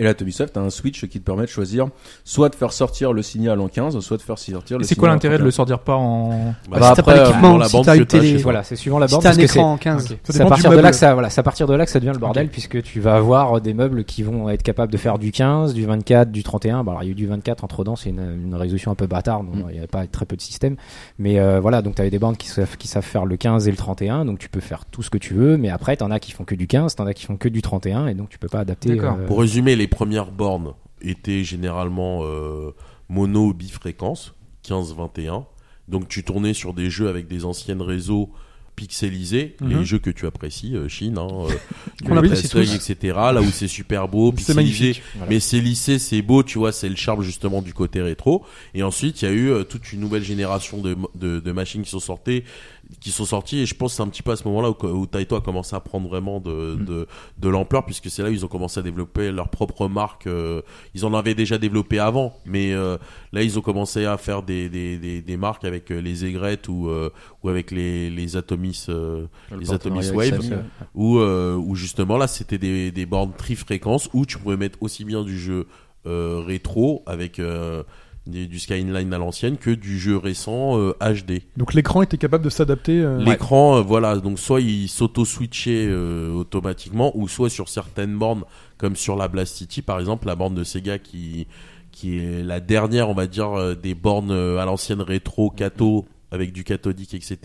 Et 0.00 0.04
la 0.04 0.14
Tommy 0.14 0.32
Swift, 0.32 0.54
t'as 0.54 0.60
un 0.62 0.70
switch 0.70 1.06
qui 1.06 1.20
te 1.20 1.24
permet 1.24 1.42
de 1.44 1.48
choisir 1.50 1.86
soit 2.24 2.48
de 2.48 2.54
faire 2.54 2.72
sortir 2.72 3.12
le 3.12 3.22
signal 3.22 3.60
en 3.60 3.68
15, 3.68 4.00
soit 4.00 4.16
de 4.16 4.22
faire 4.22 4.38
sortir 4.38 4.78
le 4.78 4.84
Et 4.84 4.86
c'est 4.88 4.94
signal 4.94 4.98
quoi 5.00 5.08
l'intérêt 5.10 5.34
de 5.34 5.38
31. 5.38 5.44
le 5.44 5.50
sortir 5.50 5.78
pas 5.80 5.94
en. 5.96 6.54
Bah, 6.70 6.76
si 6.76 6.80
t'as 6.80 6.80
pas 6.80 6.92
après, 7.12 7.18
l'équipement, 7.24 7.56
la 7.58 7.66
si 7.66 7.72
bande 7.76 7.84
t'as 7.84 7.96
une 7.96 8.06
télé. 8.06 8.36
Voilà, 8.38 8.62
c'est 8.62 8.76
suivant 8.76 8.98
la 8.98 9.06
si 9.08 9.12
borne. 9.12 9.22
t'as 9.22 9.28
un 9.28 9.32
parce 9.32 9.42
que 9.42 9.46
c'est- 9.52 9.58
écran 9.58 9.72
en 9.72 9.76
15. 9.76 10.08
Ça 10.08 10.14
C'est 10.30 10.40
à 10.40 10.46
partir 10.46 10.70
de 10.70 10.78
là 10.78 10.90
que 10.90 10.96
ça, 10.96 11.12
voilà, 11.12 11.28
c'est 11.30 11.40
à 11.40 11.42
partir 11.44 11.66
de 11.66 11.74
là 11.74 11.84
que 11.84 11.90
ça 11.90 12.00
devient 12.00 12.12
le 12.14 12.18
bordel 12.18 12.48
puisque 12.48 12.82
tu 12.82 12.98
vas 13.00 13.14
avoir 13.16 13.60
des 13.60 13.74
meubles 13.74 14.04
qui 14.04 14.22
vont 14.22 14.48
être 14.48 14.62
capables 14.62 14.90
de 14.90 14.96
faire 14.96 15.18
du 15.18 15.32
15, 15.32 15.74
du 15.74 15.84
24, 15.84 16.30
du 16.32 16.42
31. 16.42 16.82
Bah, 16.82 16.92
alors, 16.92 17.02
il 17.02 17.06
y 17.06 17.08
a 17.10 17.12
eu 17.12 17.14
du 17.14 17.26
24 17.26 17.62
entre 17.62 17.84
temps, 17.84 17.94
c'est 17.96 18.08
une, 18.08 18.40
une 18.44 18.54
résolution 18.54 18.90
un 18.90 18.94
peu 18.94 19.06
bâtarde, 19.06 19.46
donc 19.46 19.56
il 19.68 19.72
n'y 19.72 19.78
avait 19.78 19.86
pas 19.86 20.06
très 20.06 20.24
peu 20.24 20.34
de 20.36 20.40
systèmes. 20.40 20.76
Mais 21.18 21.38
euh, 21.38 21.60
voilà, 21.60 21.82
donc 21.82 21.96
tu 21.96 22.00
avais 22.00 22.10
des 22.10 22.18
bandes 22.18 22.38
qui 22.38 22.48
savent, 22.48 22.78
qui 22.78 22.88
savent 22.88 23.04
faire 23.04 23.26
le 23.26 23.36
15 23.36 23.68
et 23.68 23.70
le 23.70 23.76
31, 23.76 24.24
donc 24.24 24.38
tu 24.38 24.48
peux 24.48 24.60
faire 24.60 24.86
tout 24.86 25.02
ce 25.02 25.10
que 25.10 25.18
tu 25.18 25.34
veux. 25.34 25.58
Mais 25.58 25.68
après, 25.68 25.94
t'en 25.96 26.10
as 26.10 26.20
qui 26.20 26.32
font 26.32 26.44
que 26.44 26.54
du 26.54 26.66
15, 26.66 26.94
t'en 26.94 27.06
as 27.06 27.12
qui 27.12 27.26
font 27.26 27.36
que 27.36 27.48
du 27.50 27.60
31, 27.60 28.06
et 28.06 28.14
donc 28.14 28.30
tu 28.30 28.38
peux 28.38 28.48
pas 28.48 28.60
adapter. 28.60 28.94
D'accord. 28.94 29.16
euh, 29.20 29.26
Pour 29.26 29.40
résumer, 29.40 29.76
les 29.76 29.89
premières 29.90 30.30
bornes 30.32 30.72
étaient 31.02 31.44
généralement 31.44 32.20
euh, 32.24 32.70
mono 33.08 33.48
ou 33.48 33.54
bifréquence, 33.54 34.34
15-21. 34.66 35.44
Donc 35.88 36.08
tu 36.08 36.22
tournais 36.24 36.54
sur 36.54 36.72
des 36.72 36.88
jeux 36.90 37.08
avec 37.08 37.26
des 37.26 37.44
anciennes 37.44 37.82
réseaux 37.82 38.30
pixelisés, 38.76 39.56
Mhm. 39.60 39.78
les 39.80 39.84
jeux 39.84 39.98
que 39.98 40.08
tu 40.08 40.26
apprécies, 40.26 40.74
euh, 40.74 40.88
Chine, 40.88 41.18
hein, 41.18 41.28
euh, 41.30 41.48
etc. 42.76 43.14
Là 43.14 43.42
où 43.42 43.50
c'est 43.50 43.68
super 43.68 44.08
beau, 44.08 44.30
C'est 44.30 44.36
pixelisé, 44.36 44.54
magnifique. 44.86 45.02
Voilà. 45.16 45.30
mais 45.30 45.40
c'est 45.40 45.60
lissé, 45.60 45.98
c'est 45.98 46.22
beau, 46.22 46.42
tu 46.42 46.56
vois, 46.58 46.72
c'est 46.72 46.88
le 46.88 46.96
charme 46.96 47.22
justement 47.22 47.60
du 47.60 47.74
côté 47.74 48.00
rétro. 48.00 48.42
Et 48.72 48.82
ensuite, 48.82 49.20
il 49.20 49.24
y 49.26 49.28
a 49.28 49.32
eu 49.32 49.50
euh, 49.50 49.64
toute 49.64 49.92
une 49.92 50.00
nouvelle 50.00 50.22
génération 50.22 50.78
de, 50.80 50.96
de, 51.14 51.40
de 51.40 51.52
machines 51.52 51.82
qui 51.82 51.90
sont 51.90 52.00
sorties, 52.00 52.42
qui 53.00 53.10
sont 53.10 53.24
sorties. 53.24 53.60
Et 53.60 53.66
je 53.66 53.74
pense 53.74 53.94
c'est 53.94 54.02
un 54.02 54.08
petit 54.08 54.22
peu 54.22 54.32
à 54.32 54.36
ce 54.36 54.44
moment-là 54.48 54.70
où, 54.70 54.86
où 54.86 55.06
Taito 55.06 55.36
a 55.36 55.40
commencé 55.40 55.76
à 55.76 55.80
prendre 55.80 56.08
vraiment 56.08 56.40
de, 56.40 56.76
Mm. 56.76 56.84
de, 56.84 57.06
de 57.38 57.48
l'ampleur, 57.48 57.84
puisque 57.84 58.10
c'est 58.10 58.22
là 58.22 58.28
où 58.30 58.32
ils 58.32 58.44
ont 58.44 58.48
commencé 58.48 58.80
à 58.80 58.82
développer 58.82 59.30
leur 59.32 59.48
propre 59.48 59.88
marque. 59.88 60.26
euh, 60.26 60.62
ils 60.94 61.04
en 61.04 61.14
avaient 61.14 61.34
déjà 61.34 61.58
développé 61.58 61.98
avant, 61.98 62.34
mais 62.44 62.72
euh, 62.72 62.96
là 63.32 63.42
ils 63.42 63.58
ont 63.58 63.62
commencé 63.62 64.04
à 64.04 64.16
faire 64.16 64.42
des, 64.42 64.68
des, 64.68 64.98
des, 64.98 65.22
des 65.22 65.36
marques 65.36 65.64
avec 65.64 65.90
euh, 65.90 66.00
les 66.00 66.24
aigrettes 66.24 66.68
ou, 66.68 66.88
euh, 66.88 67.10
ou 67.42 67.48
avec 67.48 67.70
les, 67.70 68.10
les 68.10 68.36
Atomis, 68.36 68.86
euh, 68.88 69.26
Le 69.50 69.58
les 69.58 69.72
Atomis 69.72 70.10
Wave 70.10 70.64
où, 70.94 71.18
euh, 71.18 71.54
où 71.54 71.74
justement 71.76 72.16
là 72.16 72.26
c'était 72.26 72.58
des, 72.58 72.90
des 72.90 73.06
bornes 73.06 73.32
tri-fréquences 73.36 74.08
où 74.12 74.26
tu 74.26 74.38
pouvais 74.38 74.56
mettre 74.56 74.78
aussi 74.82 75.04
bien 75.04 75.22
du 75.22 75.38
jeu 75.38 75.66
euh, 76.06 76.42
rétro 76.46 77.02
avec 77.06 77.38
euh, 78.30 78.32
des- 78.32 78.46
du 78.46 78.58
Skyline 78.58 78.94
à 79.12 79.18
l'ancienne 79.18 79.56
que 79.58 79.70
du 79.70 79.98
jeu 79.98 80.16
récent 80.16 80.78
euh, 80.78 80.94
HD. 81.00 81.42
Donc 81.56 81.74
l'écran 81.74 82.02
était 82.02 82.18
capable 82.18 82.44
de 82.44 82.50
s'adapter. 82.50 83.00
euh, 83.00 83.18
L'écran, 83.18 83.76
euh, 83.76 83.80
voilà, 83.82 84.16
donc 84.16 84.38
soit 84.38 84.60
il 84.60 84.88
s'auto-switchait 84.88 85.86
euh, 85.88 86.32
automatiquement 86.32 87.12
ou 87.16 87.28
soit 87.28 87.50
sur 87.50 87.68
certaines 87.68 88.16
bornes 88.16 88.44
comme 88.78 88.96
sur 88.96 89.16
la 89.16 89.28
Blast 89.28 89.56
City 89.56 89.82
par 89.82 89.98
exemple, 90.00 90.26
la 90.26 90.36
borne 90.36 90.54
de 90.54 90.64
Sega 90.64 90.98
qui 90.98 91.46
qui 91.92 92.18
est 92.18 92.44
la 92.44 92.60
dernière, 92.60 93.08
on 93.10 93.14
va 93.14 93.26
dire, 93.26 93.50
euh, 93.58 93.74
des 93.74 93.94
bornes 93.94 94.30
euh, 94.30 94.58
à 94.58 94.64
l'ancienne 94.64 95.00
rétro, 95.00 95.50
cato, 95.50 96.06
avec 96.30 96.52
du 96.52 96.64
cathodique, 96.64 97.14
etc., 97.14 97.38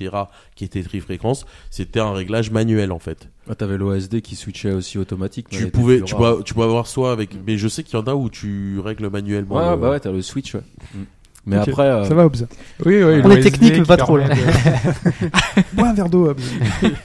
qui 0.55 0.63
était 0.65 0.83
tri-fréquence, 0.83 1.45
c'était 1.71 1.99
un 1.99 2.13
réglage 2.13 2.51
manuel 2.51 2.91
en 2.91 2.99
fait. 2.99 3.29
Ah, 3.49 3.55
t'avais 3.55 3.77
l'OSD 3.77 4.21
qui 4.21 4.35
switchait 4.35 4.71
aussi 4.73 4.97
automatique. 4.97 5.47
mais 5.51 5.57
Tu 5.57 5.67
pouvais, 5.67 6.01
tu 6.01 6.15
peux, 6.15 6.41
tu 6.43 6.53
peux 6.53 6.63
avoir 6.63 6.87
soit 6.87 7.11
avec, 7.11 7.31
mais 7.45 7.57
je 7.57 7.67
sais 7.67 7.83
qu'il 7.83 7.97
y 7.97 8.01
en 8.01 8.05
a 8.07 8.13
où 8.15 8.29
tu 8.29 8.79
règles 8.79 9.09
manuellement. 9.09 9.55
Ouais, 9.55 9.71
le- 9.71 9.77
bah 9.77 9.89
ouais, 9.91 9.99
t'as 9.99 10.11
le 10.11 10.21
switch, 10.21 10.55
ouais. 10.55 10.61
Mm. 10.93 10.99
Mais 11.47 11.59
Ok, 11.59 11.67
après, 11.67 11.83
euh, 11.83 12.03
Ça 12.05 12.15
va, 12.15 12.25
Hobbs 12.25 12.47
Oui, 12.85 13.03
oui. 13.03 13.21
On 13.23 13.29
est 13.29 13.39
technique, 13.41 13.77
mais 13.77 13.83
pas 13.83 13.97
trop, 13.97 14.17
là. 14.17 14.29
de- 14.29 14.33
Bois 15.73 15.89
un 15.89 15.93
verre 15.93 16.09
d'eau, 16.09 16.27
Hobbs. 16.29 16.41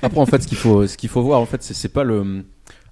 Après, 0.03 0.19
en 0.21 0.25
fait, 0.27 0.43
ce 0.43 0.49
qu'il 0.49 0.57
faut, 0.57 0.87
ce 0.87 0.97
qu'il 0.97 1.11
faut 1.11 1.21
voir, 1.23 1.41
en 1.41 1.47
fait, 1.47 1.63
c'est, 1.63 1.75
c'est 1.75 1.91
pas 1.91 2.05
le, 2.05 2.45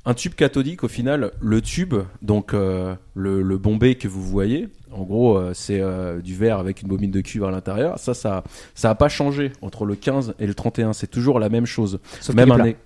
un 0.09 0.15
tube 0.15 0.33
cathodique, 0.35 0.85
au 0.85 0.89
final, 0.89 1.33
le 1.39 1.61
tube, 1.61 1.95
donc, 2.23 2.55
euh, 2.55 2.95
le, 3.15 3.43
le 3.43 3.59
bombé 3.59 3.97
que 3.97 4.09
vous 4.09 4.23
voyez, 4.23 4.69
en 4.91 5.03
gros, 5.03 5.37
euh, 5.37 5.51
c'est 5.53 5.83
euh, 5.83 6.23
du 6.23 6.35
verre 6.35 6.59
avec 6.59 6.81
une 6.81 6.89
bobine 6.89 7.11
de 7.11 7.21
cuivre 7.21 7.47
à 7.47 7.51
l'intérieur. 7.51 7.99
Ça, 7.99 8.15
ça, 8.15 8.43
ça 8.75 8.89
a 8.89 8.95
pas 8.95 9.11
changé 9.11 9.53
entre 9.61 9.85
le 9.85 9.97
15 9.97 10.35
et 10.39 10.47
le 10.47 10.55
31. 10.55 10.95
C'est 10.95 11.09
toujours 11.09 11.39
la 11.39 11.51
même 11.51 11.67
chose. 11.67 12.01
sauf 12.23 12.35
Même 12.35 12.51
é- 12.65 12.77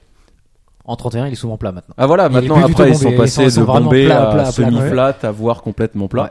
En 0.85 0.97
31, 0.97 1.29
il 1.29 1.35
est 1.35 1.37
souvent 1.37 1.57
plat 1.57 1.71
maintenant. 1.71 1.95
Ah 1.97 2.09
voilà, 2.09 2.27
Il 2.27 2.33
maintenant 2.33 2.57
après 2.57 2.91
ils 2.91 2.97
sont 2.97 3.13
passés 3.13 3.45
ils 3.45 3.53
sont 3.53 3.61
de 3.61 3.67
bombé 3.67 4.07
plat, 4.07 4.31
à 4.31 4.51
semi-flat 4.51 5.17
à 5.23 5.31
voire 5.31 5.63
complètement 5.63 6.09
plat. 6.09 6.25
Ouais. 6.25 6.31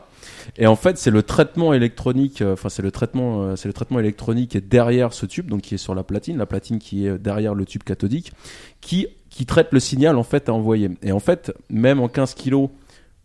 Et 0.58 0.66
en 0.66 0.76
fait, 0.76 0.98
c'est 0.98 1.10
le 1.10 1.22
traitement 1.22 1.72
électronique, 1.72 2.42
euh, 2.42 2.52
enfin 2.52 2.68
c'est 2.68 2.82
le 2.82 2.90
traitement, 2.90 3.42
euh, 3.44 3.56
c'est 3.56 3.68
le 3.68 3.72
traitement 3.72 3.98
électronique 3.98 4.50
qui 4.50 4.58
est 4.58 4.60
derrière 4.68 5.14
ce 5.14 5.24
tube, 5.24 5.48
donc 5.48 5.62
qui 5.62 5.76
est 5.76 5.78
sur 5.78 5.94
la 5.94 6.02
platine, 6.02 6.36
la 6.36 6.44
platine 6.44 6.78
qui 6.78 7.06
est 7.06 7.16
derrière 7.16 7.54
le 7.54 7.64
tube 7.64 7.82
cathodique, 7.82 8.32
qui 8.82 9.06
qui 9.32 9.46
traite 9.46 9.68
le 9.72 9.80
signal 9.80 10.16
en 10.16 10.22
fait 10.22 10.48
à 10.48 10.52
envoyer. 10.52 10.90
Et 11.02 11.12
en 11.12 11.20
fait, 11.20 11.52
même 11.70 12.00
en 12.00 12.08
15 12.08 12.34
kilos, 12.34 12.68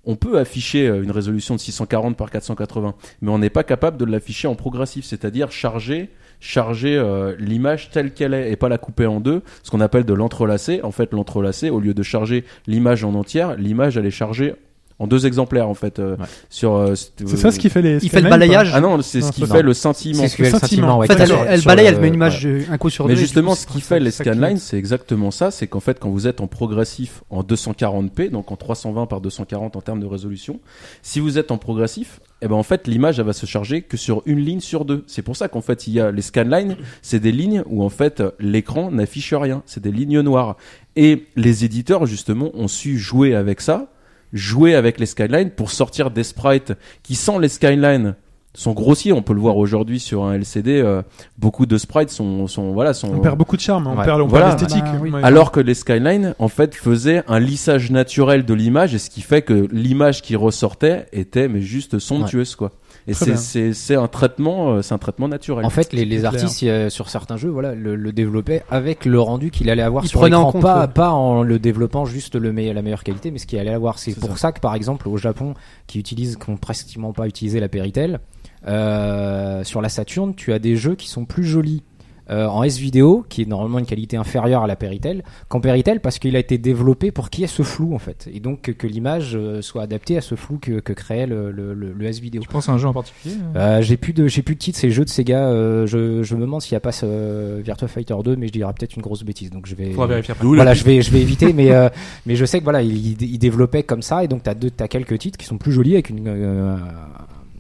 on 0.06 0.16
peut 0.16 0.40
afficher 0.40 0.88
euh, 0.88 1.04
une 1.04 1.12
résolution 1.12 1.54
de 1.56 1.60
640 1.60 2.16
par 2.16 2.32
480, 2.32 2.96
mais 3.22 3.32
on 3.32 3.40
n'est 3.40 3.50
pas 3.50 3.64
capable 3.64 3.98
de 3.98 4.06
l'afficher 4.06 4.48
en 4.48 4.56
progressif, 4.56 5.06
c'est-à-dire 5.06 5.52
charger 5.52 6.10
charger 6.40 6.96
euh, 6.96 7.36
l'image 7.40 7.90
telle 7.90 8.14
qu'elle 8.14 8.36
est 8.36 8.52
et 8.52 8.56
pas 8.56 8.70
la 8.70 8.78
couper 8.78 9.08
en 9.08 9.20
deux, 9.20 9.42
ce 9.64 9.72
qu'on 9.72 9.82
appelle 9.82 10.06
de 10.06 10.14
l'entrelacé. 10.14 10.82
En 10.84 10.92
fait, 10.92 11.12
l'entrelacé, 11.12 11.72
au 11.72 11.80
lieu 11.80 11.96
de 11.96 12.04
charger 12.04 12.46
l'image 12.68 13.04
en 13.04 13.16
entière, 13.16 13.56
l'image 13.56 13.98
elle 13.98 14.06
est 14.06 14.12
chargée 14.12 14.54
en 15.00 15.06
deux 15.08 15.26
exemplaires 15.28 15.70
en 15.70 15.74
fait 15.76 16.00
euh, 16.00 16.16
Ouais. 16.18 16.26
sur 16.50 16.74
euh, 16.76 16.96
C'est 16.96 17.38
ça 17.38 17.52
ce 17.52 17.60
qui 17.60 17.70
fait 17.70 17.82
les. 17.82 18.04
Il 18.04 18.10
fait 18.10 18.22
le 18.22 18.30
balayage. 18.30 18.72
ah 18.74 18.82
non 18.82 19.02
c'est 19.02 19.22
ce 19.22 19.32
qui 19.32 19.46
fait 19.46 19.62
le 19.62 19.74
scintillement 19.74 20.24
C'est 20.24 20.28
ce 20.30 20.42
le 20.42 20.50
sentiment. 20.50 20.60
sentiment, 20.60 20.98
ouais, 21.00 21.06
En 21.12 21.16
fait, 21.16 21.24
elle, 21.50 21.62
balaye, 21.64 21.86
le- 21.88 21.94
elle 21.96 22.02
met 22.02 22.08
une 22.08 22.14
image 22.16 22.46
ouais. 22.46 22.52
euh, 22.52 22.74
un 22.74 22.78
coup 22.78 22.90
sur 22.90 23.06
deux. 23.06 23.14
mais 23.14 23.20
justement, 23.20 23.52
coup, 23.52 23.58
ce 23.58 23.68
qui 23.68 23.82
fait 23.82 24.00
les 24.00 24.12
scanlines, 24.12 24.58
est- 24.58 24.60
c'est 24.60 24.78
exactement 24.78 25.30
ça. 25.32 25.52
C'est 25.52 25.68
qu'en 25.68 25.80
fait, 25.80 26.00
quand 26.00 26.10
vous 26.10 26.28
êtes 26.28 26.42
en 26.42 26.48
progressif 26.48 27.24
en 27.30 27.44
240p, 27.44 28.30
donc 28.32 28.52
en 28.52 28.56
320 28.56 29.06
par 29.06 29.22
240 29.22 29.76
en 29.76 29.82
termes 29.82 30.00
de 30.00 30.06
résolution, 30.08 30.60
si 31.04 31.20
vous 31.20 31.38
êtes 31.38 31.52
en 31.52 31.58
progressif, 31.58 32.20
eh 32.42 32.48
ben 32.48 32.56
en 32.56 32.64
fait, 32.64 32.88
l'image 32.88 33.20
elle 33.20 33.26
va 33.26 33.34
se 33.34 33.46
charger 33.46 33.82
que 33.82 33.98
sur 33.98 34.22
une 34.26 34.40
ligne 34.40 34.60
sur 34.60 34.86
deux. 34.86 35.04
C'est 35.08 35.22
pour 35.24 35.36
ça 35.36 35.48
qu'en 35.48 35.62
fait, 35.62 35.88
il 35.88 35.94
y 35.94 36.00
a 36.00 36.12
les 36.12 36.22
scanlines, 36.22 36.76
c'est 37.02 37.20
des 37.20 37.32
lignes 37.32 37.64
où 37.68 37.84
en 37.84 37.90
fait 37.90 38.24
l'écran 38.40 38.92
n'affiche 38.92 39.34
rien. 39.34 39.64
C'est 39.66 39.82
des 39.82 39.92
lignes 39.92 40.22
noires. 40.22 40.56
Et 40.96 41.26
les 41.36 41.66
éditeurs 41.66 42.06
justement 42.08 42.50
ont 42.56 42.68
su 42.68 42.98
jouer 42.98 43.36
avec 43.36 43.62
ça, 43.62 43.88
jouer 44.34 44.76
avec 44.76 45.00
les 45.00 45.06
skylines 45.06 45.50
pour 45.52 45.72
sortir 45.72 46.12
des 46.12 46.24
sprites 46.24 46.74
qui 47.04 47.16
sans 47.16 47.40
les 47.40 47.50
skylines 47.50 48.16
sont 48.54 48.74
grossiers. 48.74 49.14
On 49.14 49.22
peut 49.22 49.34
le 49.34 49.40
voir 49.40 49.58
aujourd'hui 49.58 50.00
sur 50.00 50.26
un 50.26 50.34
LCD. 50.34 50.82
euh, 50.82 51.04
beaucoup 51.38 51.68
de 51.68 51.78
sprites 51.78 52.10
sont, 52.10 52.48
sont 52.48 52.72
voilà 52.74 52.94
sont 52.96 53.14
On 53.14 53.20
perd 53.20 53.38
beaucoup 53.38 53.56
de 53.56 53.62
charme, 53.62 53.86
on 53.86 53.96
Ouais. 53.98 54.04
perd, 54.04 54.20
on 54.22 54.26
Voilà. 54.28 54.48
perd 54.48 54.62
l'esthétique. 54.62 54.84
Bah, 54.86 55.00
oui. 55.00 55.12
Alors 55.22 55.52
que 55.52 55.60
les 55.60 55.76
skylines, 55.76 56.34
en 56.40 56.48
fait, 56.48 56.74
faisaient 56.74 57.24
un 57.28 57.40
lissage 57.40 57.92
naturel 57.92 58.46
de 58.46 58.54
l'image, 58.56 58.96
et 58.96 58.98
ce 58.98 59.12
qui 59.12 59.22
fait 59.22 59.44
que 59.44 59.68
l'image 59.72 60.24
qui 60.24 60.36
ressortait 60.36 61.06
était 61.14 61.48
mais 61.48 61.62
juste 61.62 62.00
somptueuse, 62.00 62.56
quoi. 62.56 62.72
Et 63.08 63.14
c'est 63.14 63.26
bien. 63.26 63.36
c'est 63.38 63.74
c'est 63.74 63.96
un 63.96 64.08
traitement, 64.08 64.74
euh, 64.74 64.82
c'est 64.82 64.94
un 64.94 64.98
traitement 64.98 65.30
naturel. 65.30 65.66
En 65.66 65.70
fait, 65.70 65.94
les, 65.94 66.26
artistes 66.26 66.62
euh, 66.64 66.90
sur 66.90 67.10
certains 67.10 67.38
jeux, 67.38 67.50
voilà, 67.50 67.74
le, 67.74 67.96
le 67.96 68.12
développaient 68.12 68.64
avec 68.70 69.06
le 69.06 69.20
rendu 69.22 69.50
qu'il 69.50 69.70
allait 69.70 69.82
avoir 69.82 70.04
Ils 70.04 70.10
sur 70.10 70.26
l'écran, 70.26 70.52
pas 70.52 70.82
ouais. 70.82 70.88
pas 70.90 71.12
en 71.12 71.42
le 71.42 71.58
développant 71.58 72.04
juste 72.06 72.36
le 72.36 72.52
me- 72.52 72.74
la 72.74 72.82
meilleure 72.82 73.04
qualité, 73.04 73.32
mais 73.32 73.38
ce 73.40 73.48
qu'il 73.48 73.60
allait 73.60 73.72
avoir. 73.74 73.98
C'est 73.98 74.20
pour 74.20 74.38
ça. 74.38 74.52
que 74.52 74.60
par 74.60 74.76
exemple 74.76 75.08
au 75.08 75.16
Japon, 75.18 75.54
qui 75.88 76.00
utilisent, 76.00 76.36
qui 76.36 76.50
ont 76.50 76.58
pratiquement 76.58 77.14
pas 77.14 77.28
utilisé 77.28 77.60
la 77.62 77.70
Péritel, 77.70 78.20
euh, 78.68 79.64
sur 79.64 79.82
la 79.82 79.90
Saturn, 79.90 80.36
tu 80.36 80.52
as 80.52 80.60
des 80.60 80.76
jeux 80.76 80.96
qui 80.96 81.08
sont 81.08 81.26
plus 81.26 81.46
jolis. 81.46 81.84
Euh, 82.30 82.48
en 82.48 82.64
S-Vidéo, 82.64 83.26
qui 83.30 83.42
est 83.42 83.46
normalement 83.46 83.80
une 83.80 83.86
qualité 83.86 84.18
inférieure 84.18 84.64
à 84.64 84.68
la 84.68 84.76
Péritel, 84.76 85.24
qu'en 85.48 85.62
Péritel 85.62 86.00
parce 86.00 86.20
qu'il 86.20 86.36
a 86.36 86.40
été 86.40 86.58
développé 86.58 87.12
pour 87.12 87.30
qu'il 87.30 87.42
y 87.42 87.44
ait 87.44 87.48
ce 87.48 87.64
flou 87.64 87.94
en 87.94 88.00
fait, 88.00 88.30
et 88.34 88.40
donc 88.40 88.62
que, 88.64 88.72
que 88.72 88.88
l'image 88.88 89.36
euh, 89.36 89.62
soit 89.62 89.84
adaptée 89.84 90.18
à 90.18 90.22
ce 90.22 90.36
flou 90.36 90.58
que, 90.60 90.80
que 90.80 90.94
créait 90.94 91.28
le, 91.28 91.52
le, 91.52 91.74
le, 91.74 91.94
le 91.94 92.06
S-Vidéo. 92.06 92.42
Tu 92.42 92.48
penses 92.48 92.70
à 92.70 92.74
un 92.74 92.78
jeu 92.78 92.88
en 92.88 92.94
particulier 92.94 93.36
euh? 93.56 93.82
J'ai 93.82 93.98
plus 93.98 94.14
de 94.14 94.28
j'ai 94.28 94.42
plus 94.42 94.56
de 94.56 94.60
titres 94.60 94.78
ces 94.80 94.92
jeux 94.92 95.06
de 95.06 95.10
Sega 95.10 95.48
euh, 95.48 95.88
je, 95.88 96.24
je 96.24 96.36
me 96.36 96.42
demande 96.42 96.62
s'il 96.62 96.74
n'y 96.74 96.78
a 96.78 96.82
pas 96.82 96.92
ce 96.92 97.60
Virtua 97.62 97.88
Fighter 97.88 98.16
2 98.24 98.36
mais 98.36 98.48
je 98.48 98.52
dirais 98.52 98.72
peut-être 98.74 98.96
une 98.96 99.02
grosse 99.02 99.24
bêtise 99.24 99.50
donc 99.50 99.68
je 99.68 99.76
vais 99.76 99.92
Faudra 99.92 100.08
vérifier 100.08 100.34
voilà 100.42 100.74
je 100.74 100.84
vais 100.84 101.02
je 101.02 101.12
vais 101.12 101.22
éviter 101.22 101.54
mais 101.54 101.72
euh, 101.72 101.90
mais 102.26 102.36
je 102.36 102.46
sais 102.46 102.60
que 102.60 102.64
voilà 102.64 102.82
il, 102.82 103.22
il, 103.22 103.38
développait 103.40 103.84
comme 103.84 104.02
ça 104.02 104.24
et 104.24 104.28
donc 104.28 104.44
t'as 104.44 104.54
deux 104.54 104.72
t'as 104.72 104.88
quelques 104.88 105.18
titres 105.20 105.38
qui 105.38 105.46
sont 105.46 105.58
plus 105.58 105.72
jolis 105.72 105.94
avec 105.94 106.10
une 106.10 106.28
euh, 106.28 106.78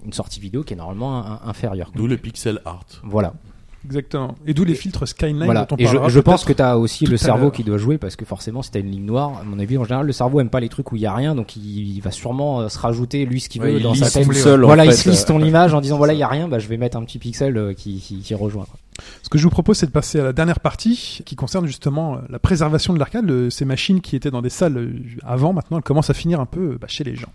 une 0.06 0.14
sortie 0.14 0.39
vidéo 0.39 0.64
qui 0.64 0.73
est 0.73 0.77
normalement 0.77 1.45
inférieure 1.45 1.91
D'où 1.95 2.07
le 2.07 2.18
pixel 2.18 2.61
art. 2.65 2.85
voilà 3.03 3.34
Exactement. 3.88 4.35
Et 4.45 4.53
d'où 4.53 4.64
les 4.64 4.76
filtres 4.76 5.07
Skyline 5.07 5.43
voilà 5.43 5.65
dont 5.65 5.76
on 5.76 5.77
et 5.77 5.85
je, 5.85 6.19
pense 6.19 6.41
que 6.41 6.47
peut-être. 6.47 6.57
t'as 6.57 6.76
aussi 6.76 7.05
le 7.05 7.18
cerveau 7.18 7.51
qui 7.51 7.64
doit 7.64 7.77
jouer 7.77 7.97
parce 7.97 8.15
que 8.15 8.26
forcément 8.26 8.61
si 8.61 8.72
t'as 8.72 8.80
une 8.80 8.91
ligne 8.91 9.05
noire 9.05 9.39
à 9.41 9.43
mon 9.43 9.59
avis 9.59 9.77
en 9.77 9.84
général 9.84 10.05
le 10.05 10.11
cerveau 10.11 10.39
aime 10.41 10.49
pas 10.49 10.59
les 10.59 10.69
trucs 10.69 10.91
où 10.91 10.95
il 10.95 11.01
y 11.01 11.05
a 11.05 11.14
rien 11.14 11.35
donc 11.35 11.55
il, 11.55 11.95
il 11.95 12.01
va 12.01 12.11
sûrement 12.11 12.61
euh, 12.61 12.69
se 12.69 12.77
rajouter 12.77 13.26
lui 13.26 13.39
ce 13.39 13.49
qu'il 13.49 13.61
Ouais, 13.61 13.72
veut 13.72 13.77
il 13.77 13.84
dans 13.84 13.95
sa 13.95 14.09
tête 14.09 14.27
tout 14.27 14.34
seul, 14.34 14.64
en 14.64 14.68
voilà 14.68 14.85
il 14.85 14.93
se 14.93 15.09
lisse 15.09 15.23
euh, 15.23 15.27
ton 15.27 15.39
image 15.43 15.73
en 15.73 15.81
disant 15.81 15.97
voilà 15.97 16.14
il 16.14 16.19
y 16.19 16.23
a 16.23 16.27
rien 16.27 16.47
bah 16.47 16.59
je 16.59 16.68
vais 16.68 16.77
mettre 16.77 16.97
un 16.97 17.03
petit 17.03 17.18
pixel 17.18 17.57
euh, 17.57 17.73
qui, 17.73 17.99
qui, 17.99 18.19
qui 18.19 18.35
rejoint 18.35 18.65
quoi. 18.65 18.77
Ce 19.23 19.30
que 19.30 19.38
je 19.38 19.43
vous 19.43 19.49
propose, 19.49 19.77
c'est 19.77 19.85
de 19.85 19.91
passer 19.91 20.19
à 20.19 20.23
la 20.23 20.34
dernière 20.34 20.59
partie 20.59 21.22
qui 21.26 21.35
concerne 21.35 21.65
justement 21.68 22.15
euh, 22.15 22.19
la 22.30 22.39
préservation 22.39 22.93
de 22.93 22.99
l'arcade. 22.99 23.49
Ces 23.49 23.65
machines 23.65 24.01
qui 24.01 24.15
étaient 24.15 24.31
dans 24.31 24.41
des 24.41 24.49
salles 24.49 24.93
avant, 25.23 25.53
maintenant, 25.53 25.77
elles 25.77 25.84
commencent 25.84 26.09
à 26.09 26.15
finir 26.15 26.39
un 26.39 26.45
peu 26.45 26.77
bah, 26.80 26.88
chez 26.89 27.03
les 27.03 27.15
gens. 27.15 27.31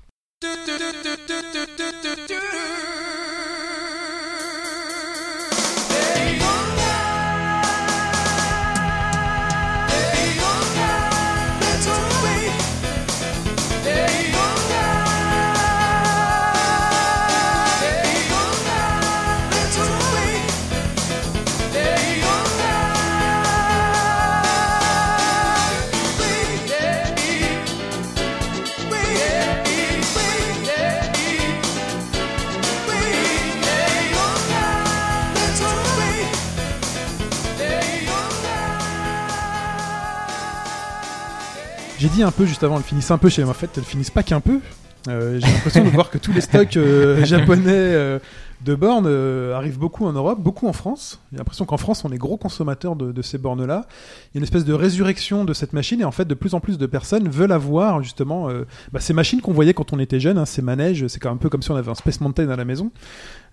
J'ai 42.02 42.08
dit 42.08 42.24
un 42.24 42.32
peu 42.32 42.46
juste 42.46 42.64
avant, 42.64 42.78
elles 42.78 42.82
finissent 42.82 43.12
un 43.12 43.16
peu 43.16 43.28
chez 43.28 43.42
les 43.42 43.48
En 43.48 43.52
fait, 43.52 43.70
elles 43.76 43.84
finissent 43.84 44.10
pas 44.10 44.24
qu'un 44.24 44.40
peu. 44.40 44.58
Euh, 45.06 45.38
J'ai 45.38 45.46
l'impression 45.46 45.84
de 45.84 45.88
voir 45.88 46.10
que 46.10 46.18
tous 46.18 46.32
les 46.32 46.40
stocks 46.40 46.76
euh, 46.76 47.24
japonais 47.24 47.62
euh, 47.68 48.18
de 48.62 48.74
bornes 48.74 49.06
arrivent 49.54 49.78
beaucoup 49.78 50.04
en 50.04 50.12
Europe, 50.12 50.40
beaucoup 50.40 50.66
en 50.66 50.72
France. 50.72 51.20
J'ai 51.30 51.38
l'impression 51.38 51.64
qu'en 51.64 51.76
France, 51.76 52.04
on 52.04 52.10
est 52.10 52.18
gros 52.18 52.36
consommateurs 52.36 52.96
de, 52.96 53.12
de 53.12 53.22
ces 53.22 53.38
bornes-là. 53.38 53.86
Il 53.86 54.34
y 54.34 54.38
a 54.38 54.40
une 54.40 54.42
espèce 54.42 54.64
de 54.64 54.72
résurrection 54.72 55.44
de 55.44 55.52
cette 55.52 55.74
machine 55.74 56.00
et 56.00 56.04
en 56.04 56.10
fait, 56.10 56.24
de 56.24 56.34
plus 56.34 56.54
en 56.54 56.60
plus 56.60 56.76
de 56.76 56.86
personnes 56.86 57.28
veulent 57.28 57.52
avoir 57.52 58.02
justement 58.02 58.48
bah, 58.90 58.98
ces 58.98 59.12
machines 59.12 59.40
qu'on 59.40 59.52
voyait 59.52 59.72
quand 59.72 59.92
on 59.92 60.00
était 60.00 60.18
jeune, 60.18 60.38
hein, 60.38 60.44
ces 60.44 60.60
manèges. 60.60 61.06
C'est 61.06 61.20
quand 61.20 61.28
même 61.28 61.36
un 61.36 61.40
peu 61.40 61.50
comme 61.50 61.62
si 61.62 61.70
on 61.70 61.76
avait 61.76 61.92
un 61.92 61.94
Space 61.94 62.20
Mountain 62.20 62.48
à 62.48 62.56
la 62.56 62.64
maison 62.64 62.90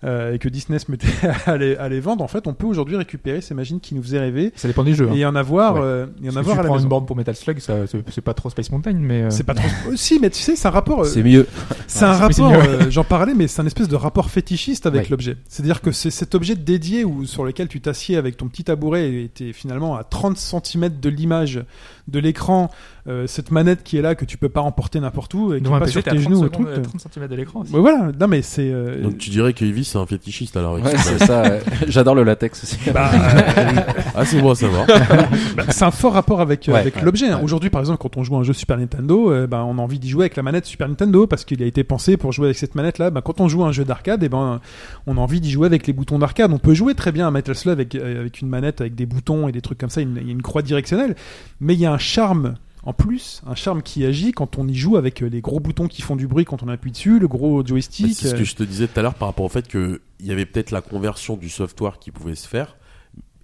euh, 0.04 0.32
et 0.32 0.38
que 0.38 0.48
Disney 0.48 0.78
se 0.78 0.90
mettait 0.90 1.06
à 1.46 1.56
les, 1.56 1.76
à 1.76 1.88
les 1.88 2.00
vendre. 2.00 2.24
En 2.24 2.28
fait, 2.28 2.46
on 2.46 2.54
peut 2.54 2.66
aujourd'hui 2.66 2.96
récupérer 2.96 3.40
ces 3.40 3.54
machines 3.54 3.80
qui 3.80 3.94
nous 3.94 4.02
faisaient 4.02 4.18
rêver 4.20 4.52
Ça 4.56 4.66
dépend 4.68 4.82
des 4.84 4.94
jeux. 4.94 5.08
hein. 5.10 5.14
et 5.14 5.24
en 5.26 5.34
avoir, 5.34 5.74
Ouais. 5.74 5.80
euh, 5.82 6.06
et 6.22 6.28
en 6.28 6.32
Si 6.32 6.38
avoir 6.38 6.54
tu 6.56 6.60
à 6.60 6.62
la 6.62 6.68
prends 6.68 6.74
maison. 6.76 6.84
une 6.84 6.88
borne 6.88 7.06
pour 7.06 7.16
Metal 7.16 7.34
Slug, 7.36 7.58
ça, 7.58 7.74
c'est 8.10 8.20
pas 8.22 8.34
trop 8.34 8.48
Space 8.50 8.70
Mountain, 8.72 8.94
mais 8.94 9.22
euh, 9.22 9.30
C'est 9.30 9.44
pas 9.44 9.54
trop. 9.54 9.66
si, 9.96 10.18
mais 10.20 10.30
tu 10.30 10.38
sais, 10.40 10.56
c'est 10.56 10.68
un 10.68 10.70
rapport. 10.70 11.00
euh, 11.00 11.04
C'est 11.04 11.22
mieux. 11.22 11.46
c'est 11.86 12.04
un 12.04 12.12
rapport. 12.12 12.50
mieux. 12.50 12.56
euh, 12.86 12.90
J'en 12.90 13.04
parlais, 13.04 13.34
mais 13.34 13.46
c'est 13.48 13.60
un 13.62 13.66
espèce 13.66 13.88
de 13.88 13.96
rapport 13.96 14.30
fétichiste 14.30 14.86
avec 14.86 15.02
Ouais. 15.02 15.08
l'objet. 15.10 15.36
C'est-à-dire 15.48 15.80
que 15.80 15.92
c'est 15.92 16.10
cet 16.10 16.34
objet 16.34 16.54
dédié 16.54 17.04
ou 17.04 17.24
sur 17.26 17.44
lequel 17.44 17.68
tu 17.68 17.80
t'assieds 17.80 18.16
avec 18.16 18.36
ton 18.36 18.48
petit 18.48 18.64
tabouret 18.64 19.10
et 19.12 19.28
t'es 19.32 19.52
finalement 19.52 19.96
à 19.96 20.04
30 20.04 20.36
cm 20.38 20.88
de 21.00 21.08
l'image 21.08 21.62
de 22.08 22.18
l'écran. 22.18 22.70
euh, 23.08 23.26
cette 23.26 23.50
manette 23.50 23.82
qui 23.82 23.96
est 23.96 24.02
là 24.02 24.14
que 24.14 24.24
tu 24.26 24.36
peux 24.36 24.50
pas 24.50 24.60
emporter 24.60 25.00
n'importe 25.00 25.32
où 25.34 25.54
et 25.54 25.58
qui 25.58 25.62
Dans 25.64 25.70
est 25.72 25.74
un 25.76 25.78
pas 25.78 25.84
PC, 25.86 25.92
sur 25.92 26.02
t'es 26.04 26.10
à 26.10 26.12
tes 26.12 26.20
30 26.22 26.34
genoux 26.34 26.48
truc. 26.50 26.66
euh, 26.68 26.82
30 26.82 27.00
cm 27.12 27.28
de 27.28 27.34
l'écran. 27.34 27.62
voilà. 27.70 28.12
Non, 28.20 28.28
mais 28.28 28.42
c'est. 28.42 28.70
euh, 28.70 29.02
Donc 29.02 29.16
tu 29.18 29.30
dirais 29.30 29.52
que 29.54 29.64
Yves 29.64 29.84
c'est 29.84 29.98
un 29.98 30.04
fétichiste 30.06 30.56
alors. 30.56 30.74
Ouais, 30.74 30.82
c'est 30.96 31.18
ça. 31.24 31.42
ouais. 31.42 31.60
J'adore 31.88 32.14
le 32.14 32.24
latex 32.24 32.62
aussi. 32.62 32.78
bah, 32.92 33.10
Ah 34.14 34.24
c'est 34.24 34.40
bon 34.40 34.50
à 34.50 34.54
savoir. 34.54 34.86
Bah, 35.56 35.64
c'est 35.70 35.84
un 35.84 35.90
fort 35.90 36.12
rapport 36.12 36.40
avec, 36.40 36.68
euh, 36.68 36.72
Ouais, 36.72 36.78
avec 36.80 36.96
ouais, 36.96 37.02
l'objet. 37.02 37.28
hein. 37.28 37.38
ouais. 37.38 37.42
Aujourd'hui, 37.44 37.70
par 37.70 37.80
exemple, 37.80 37.98
quand 38.00 38.16
on 38.16 38.22
joue 38.24 38.36
à 38.36 38.40
un 38.40 38.42
jeu 38.42 38.52
Super 38.52 38.76
Nintendo, 38.78 39.32
euh, 39.32 39.46
ben, 39.46 39.62
on 39.62 39.78
a 39.78 39.82
envie 39.82 39.98
d'y 39.98 40.08
jouer 40.08 40.24
avec 40.24 40.36
la 40.36 40.42
manette 40.42 40.66
Super 40.66 40.88
Nintendo 40.88 41.26
parce 41.26 41.44
qu'il 41.44 41.62
a 41.62 41.66
été 41.66 41.82
pensé 41.84 42.16
pour 42.16 42.32
jouer 42.32 42.46
avec 42.46 42.58
cette 42.58 42.74
manette-là. 42.74 43.10
Ben, 43.10 43.20
quand 43.22 43.40
on 43.40 43.48
joue 43.48 43.64
à 43.64 43.68
un 43.68 43.72
jeu 43.72 43.84
d'arcade, 43.84 44.22
eh 44.22 44.28
ben, 44.28 44.60
on 45.06 45.16
a 45.16 45.20
envie 45.20 45.40
d'y 45.40 45.50
jouer 45.50 45.66
avec 45.66 45.86
les 45.86 45.92
boutons 45.92 46.18
d'arcade. 46.18 46.52
On 46.52 46.58
peut 46.58 46.74
jouer 46.74 46.94
très 46.94 47.12
bien 47.12 47.26
à 47.26 47.30
Metal 47.30 47.54
Slug 47.54 47.72
avec, 47.72 47.94
euh, 47.94 48.20
avec 48.20 48.40
une 48.40 48.48
manette 48.48 48.80
avec 48.80 48.94
des 48.94 49.06
boutons 49.06 49.48
et 49.48 49.52
des 49.52 49.60
trucs 49.60 49.78
comme 49.78 49.90
ça. 49.90 50.00
une- 50.00 50.18
Il 50.20 50.26
y 50.26 50.30
a 50.30 50.32
une 50.32 50.42
croix 50.42 50.62
directionnelle, 50.62 51.14
mais 51.60 51.74
il 51.74 51.80
y 51.80 51.86
a 51.86 51.92
un 51.92 51.98
charme. 52.00 52.56
En 52.82 52.94
plus, 52.94 53.42
un 53.46 53.54
charme 53.54 53.82
qui 53.82 54.06
agit 54.06 54.32
quand 54.32 54.56
on 54.58 54.66
y 54.66 54.74
joue 54.74 54.96
avec 54.96 55.22
euh, 55.22 55.26
les 55.28 55.42
gros 55.42 55.60
boutons 55.60 55.86
qui 55.86 56.00
font 56.00 56.16
du 56.16 56.26
bruit 56.26 56.46
quand 56.46 56.62
on 56.62 56.68
appuie 56.68 56.90
dessus, 56.92 57.18
le 57.18 57.28
gros 57.28 57.64
joystick. 57.64 58.14
C'est 58.16 58.28
ce 58.28 58.34
euh, 58.34 58.38
que 58.38 58.44
je 58.44 58.54
te 58.56 58.62
disais 58.62 58.88
tout 58.88 58.98
à 58.98 59.02
l'heure 59.02 59.14
par 59.14 59.28
rapport 59.28 59.44
au 59.44 59.50
fait 59.50 59.68
que 59.68 60.00
il 60.18 60.26
y 60.26 60.32
avait 60.32 60.46
peut-être 60.46 60.70
la 60.70 60.80
conversion 60.80 61.36
du 61.36 61.50
software 61.50 61.98
qui 61.98 62.10
pouvait 62.10 62.34
se 62.34 62.48
faire 62.48 62.76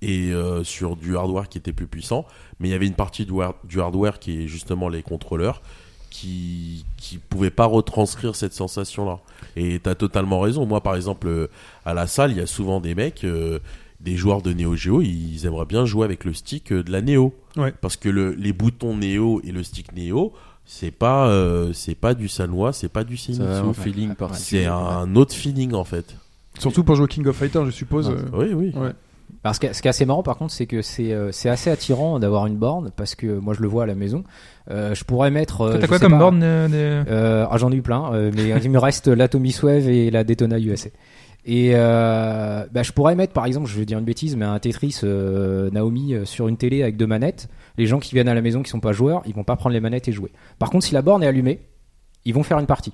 et 0.01 0.31
euh, 0.33 0.65
sur 0.65 0.97
du 0.97 1.17
hardware 1.19 1.49
qui 1.51 1.59
était 1.59 1.73
plus 1.75 1.87
puissant, 1.87 2.25
mais 2.61 2.69
il 2.69 2.71
y 2.71 2.75
avait 2.75 2.87
une 2.87 2.95
partie 2.95 3.27
du, 3.27 3.33
har- 3.43 3.57
du 3.65 3.81
hardware 3.81 4.19
qui 4.19 4.43
est 4.43 4.49
justement 4.49 4.89
les 4.89 5.03
contrôleurs 5.03 5.61
qui 6.11 6.85
qui 6.97 7.19
pouvaient 7.19 7.51
pas 7.51 7.67
retranscrire 7.67 8.37
cette 8.37 8.55
sensation 8.55 9.05
là. 9.05 9.19
Et 9.57 9.81
t'as 9.81 9.95
totalement 9.95 10.41
raison. 10.41 10.65
Moi 10.65 10.83
par 10.83 10.97
exemple 10.97 11.29
euh, 11.29 11.49
à 11.85 11.93
la 11.95 12.07
salle, 12.07 12.31
il 12.31 12.39
y 12.39 12.41
a 12.41 12.47
souvent 12.47 12.81
des 12.81 12.95
mecs 12.95 13.25
euh, 13.25 13.59
des 14.01 14.17
joueurs 14.17 14.43
de 14.43 14.53
Neo 14.53 14.75
Geo, 14.77 15.01
ils 15.03 15.47
aimeraient 15.47 15.67
bien 15.67 15.85
jouer 15.87 16.05
avec 16.05 16.25
le 16.25 16.33
stick 16.35 16.73
euh, 16.73 16.83
de 16.83 16.93
la 16.93 17.01
Neo. 17.03 17.35
Ouais. 17.57 17.73
Parce 17.81 17.97
que 17.97 18.09
le, 18.09 18.33
les 18.33 18.53
boutons 18.53 18.97
Neo 18.97 19.41
et 19.45 19.53
le 19.53 19.63
stick 19.63 19.95
Neo, 19.97 20.33
c'est 20.65 20.91
pas 20.91 21.29
euh, 21.29 21.73
c'est 21.73 21.95
pas 21.95 22.15
du 22.15 22.29
Sanwa, 22.29 22.73
c'est 22.73 22.89
pas 22.89 23.05
du 23.05 23.17
Senitsu. 23.17 23.45
feeling. 23.75 24.15
C'est 24.33 24.67
un 24.67 25.15
autre 25.17 25.35
feeling 25.35 25.73
en 25.75 25.85
fait. 25.85 26.15
Surtout 26.59 26.85
pour 26.85 26.97
jouer 26.97 27.07
King 27.09 27.27
of 27.27 27.37
Fighters, 27.37 27.67
je 27.67 27.71
suppose. 27.71 28.09
Ouais. 28.09 28.15
euh, 28.17 28.29
Oui, 28.33 28.53
oui. 28.55 28.73
Ouais. 28.81 28.93
Alors, 29.45 29.55
ce, 29.55 29.61
qui 29.61 29.67
est, 29.67 29.87
assez 29.87 30.05
marrant 30.07 30.23
par 30.23 30.37
contre, 30.37 30.53
c'est 30.53 30.67
que 30.67 30.83
c'est 30.83 31.13
euh, 31.13 31.31
c'est 31.31 31.49
assez 31.49 31.71
attirant 31.71 32.19
d'avoir 32.19 32.47
une 32.47 32.57
borne 32.57 32.91
parce 32.97 33.15
que 33.15 33.39
moi 33.39 33.55
je 33.55 33.61
le 33.63 33.69
vois 33.69 33.85
à 33.85 33.87
la 33.87 33.95
maison. 33.95 34.25
Euh, 34.71 34.95
je 34.95 35.05
pourrais 35.05 35.31
mettre. 35.31 35.61
euh, 35.63 35.79
T'as 35.79 35.87
quoi 35.87 35.99
comme 36.01 36.13
pas, 36.13 36.19
borne 36.19 36.41
euh, 36.43 36.69
des- 36.69 37.11
euh, 37.11 37.47
ah, 37.49 37.57
J'en 37.59 37.71
ai 37.71 37.77
eu 37.77 37.83
plein, 37.83 38.13
euh, 38.13 38.33
mais 38.35 38.49
il 38.63 38.71
me 38.71 38.79
reste 38.79 39.07
l'Atomy 39.09 39.53
Swave 39.53 39.89
et 39.89 40.11
la 40.11 40.25
Daytona 40.25 40.59
USA. 40.59 40.89
Et 41.49 41.71
euh, 41.75 42.67
bah, 42.73 42.83
je 42.83 42.91
pourrais 42.91 43.15
mettre 43.15 43.33
par 43.33 43.47
exemple, 43.47 43.69
je 43.69 43.79
vais 43.79 43.87
dire 43.87 43.99
une 44.01 44.05
bêtise, 44.05 44.35
mais 44.37 44.45
un 44.45 44.59
Tetris 44.59 44.99
euh, 45.05 45.71
Naomi 45.71 46.13
euh, 46.15 46.25
sur 46.25 46.49
une 46.49 46.57
télé 46.57 46.83
avec 46.83 46.97
deux 46.97 47.07
manettes. 47.07 47.49
Les 47.79 47.87
gens 47.87 48.01
qui 48.01 48.15
viennent 48.15 48.29
à 48.29 48.35
la 48.35 48.43
maison 48.43 48.63
qui 48.63 48.71
sont 48.71 48.81
pas 48.81 48.93
joueurs, 48.93 49.23
ils 49.27 49.35
vont 49.35 49.45
pas 49.45 49.55
prendre 49.55 49.73
les 49.73 49.81
manettes 49.81 50.09
et 50.09 50.13
jouer. 50.13 50.33
Par 50.59 50.71
contre, 50.71 50.85
si 50.87 50.93
la 50.95 51.03
borne 51.03 51.23
est 51.23 51.27
allumée, 51.29 51.61
ils 52.25 52.35
vont 52.35 52.43
faire 52.43 52.59
une 52.59 52.67
partie. 52.67 52.93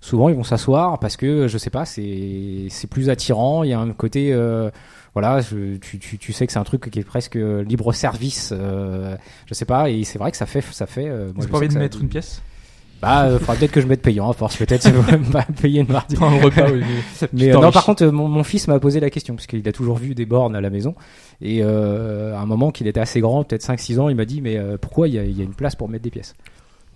Souvent, 0.00 0.30
ils 0.30 0.34
vont 0.34 0.44
s'asseoir 0.44 0.98
parce 0.98 1.18
que 1.18 1.46
je 1.46 1.58
sais 1.58 1.68
pas, 1.68 1.84
c'est 1.84 2.68
c'est 2.70 2.86
plus 2.88 3.10
attirant. 3.10 3.64
Il 3.64 3.68
y 3.70 3.74
a 3.74 3.78
un 3.80 3.92
côté, 3.92 4.32
euh, 4.32 4.70
voilà, 5.12 5.42
je- 5.42 5.76
tu, 5.76 5.98
tu, 5.98 6.16
tu 6.16 6.32
sais 6.32 6.46
que 6.46 6.54
c'est 6.54 6.58
un 6.58 6.64
truc 6.64 6.88
qui 6.90 7.00
est 7.00 7.04
presque 7.04 7.34
libre 7.34 7.92
service. 7.92 8.54
Euh, 8.56 9.14
je 9.44 9.52
sais 9.52 9.66
pas, 9.66 9.90
et 9.90 10.04
c'est 10.04 10.18
vrai 10.18 10.30
que 10.30 10.38
ça 10.38 10.46
fait 10.46 10.62
ça 10.62 10.86
fait. 10.86 11.06
euh, 11.06 11.32
moi, 11.34 11.44
je 11.44 11.48
pas 11.50 11.58
envie 11.58 11.68
de 11.68 11.72
mettre 11.80 12.00
une 12.00 12.08
pièce? 12.08 12.40
Bah, 13.00 13.24
euh, 13.24 13.38
faudra 13.38 13.56
peut-être 13.56 13.70
que 13.70 13.80
je 13.80 13.86
mette 13.86 14.02
payant 14.02 14.28
à 14.28 14.32
force. 14.34 14.56
Peut-être 14.56 14.82
ça 14.82 14.90
va 14.90 15.16
pas 15.32 15.46
payer 15.60 15.80
une 15.80 15.88
mardi. 15.90 16.16
Un 16.20 16.40
repas, 16.42 16.70
oui. 16.70 16.82
Mais 17.32 17.54
euh, 17.54 17.58
non, 17.58 17.72
par 17.72 17.84
contre, 17.84 18.04
euh, 18.04 18.12
mon, 18.12 18.28
mon 18.28 18.44
fils 18.44 18.68
m'a 18.68 18.78
posé 18.78 19.00
la 19.00 19.10
question 19.10 19.34
parce 19.34 19.46
qu'il 19.46 19.66
a 19.66 19.72
toujours 19.72 19.96
vu 19.96 20.14
des 20.14 20.26
bornes 20.26 20.54
à 20.54 20.60
la 20.60 20.70
maison. 20.70 20.94
Et 21.40 21.60
euh, 21.62 22.34
à 22.36 22.40
un 22.40 22.46
moment 22.46 22.70
qu'il 22.70 22.86
était 22.86 23.00
assez 23.00 23.20
grand, 23.20 23.44
peut-être 23.44 23.64
5-6 23.64 23.98
ans, 24.00 24.08
il 24.08 24.16
m'a 24.16 24.26
dit 24.26 24.42
mais 24.42 24.56
euh, 24.58 24.76
pourquoi 24.78 25.08
il 25.08 25.14
y, 25.14 25.18
a, 25.18 25.24
il 25.24 25.36
y 25.36 25.40
a 25.40 25.44
une 25.44 25.54
place 25.54 25.76
pour 25.76 25.88
mettre 25.88 26.04
des 26.04 26.10
pièces? 26.10 26.34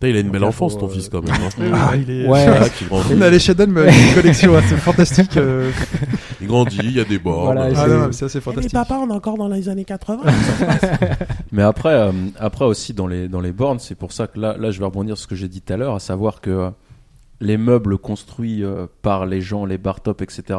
Putain, 0.00 0.08
il 0.08 0.16
a 0.16 0.20
une 0.20 0.30
belle 0.30 0.44
enfance, 0.44 0.76
ton 0.76 0.86
euh, 0.86 0.90
fils, 0.90 1.08
quand 1.08 1.22
même. 1.22 1.32
hein. 1.34 1.70
Ah, 1.74 1.96
il 1.96 2.10
est. 2.10 2.26
Ouais. 2.28 2.46
Ah, 2.48 2.68
qui 2.68 2.84
grandit. 2.84 3.14
On 3.16 3.20
a 3.22 3.30
les 3.30 3.38
Shadow, 3.38 3.66
mais 3.66 3.82
avec 3.82 3.94
une 3.94 4.14
collection, 4.14 4.56
hein, 4.56 4.62
c'est 4.68 4.76
fantastique. 4.76 5.36
euh. 5.36 5.70
Il 6.40 6.46
grandit, 6.48 6.78
il 6.82 6.92
y 6.92 7.00
a 7.00 7.04
des 7.04 7.18
bords. 7.18 7.44
Voilà, 7.44 7.68
Ah 7.70 7.74
c'est- 7.74 7.88
non, 7.88 7.98
non, 8.00 8.06
mais 8.08 8.12
c'est 8.12 8.24
assez 8.26 8.40
fantastique. 8.40 8.74
on 8.90 9.08
est 9.10 9.12
encore 9.12 9.38
dans 9.38 9.48
les 9.48 9.68
années 9.68 9.84
80. 9.84 10.22
Mais 11.52 11.62
après, 11.62 11.94
euh, 11.94 12.12
après 12.38 12.64
aussi 12.64 12.92
dans 12.94 13.06
les 13.06 13.28
dans 13.28 13.40
les 13.40 13.52
bornes, 13.52 13.78
c'est 13.78 13.94
pour 13.94 14.12
ça 14.12 14.26
que 14.26 14.38
là, 14.40 14.56
là, 14.58 14.70
je 14.72 14.78
vais 14.80 14.84
rebondir 14.84 15.16
sur 15.16 15.22
ce 15.24 15.28
que 15.28 15.36
j'ai 15.36 15.48
dit 15.48 15.60
tout 15.62 15.72
à 15.72 15.76
l'heure, 15.76 15.94
à 15.94 16.00
savoir 16.00 16.40
que 16.40 16.50
euh, 16.50 16.70
les 17.40 17.56
meubles 17.56 17.96
construits 17.98 18.64
euh, 18.64 18.86
par 19.02 19.24
les 19.26 19.40
gens, 19.40 19.64
les 19.64 19.78
bar 19.78 20.00
top, 20.00 20.20
etc. 20.22 20.58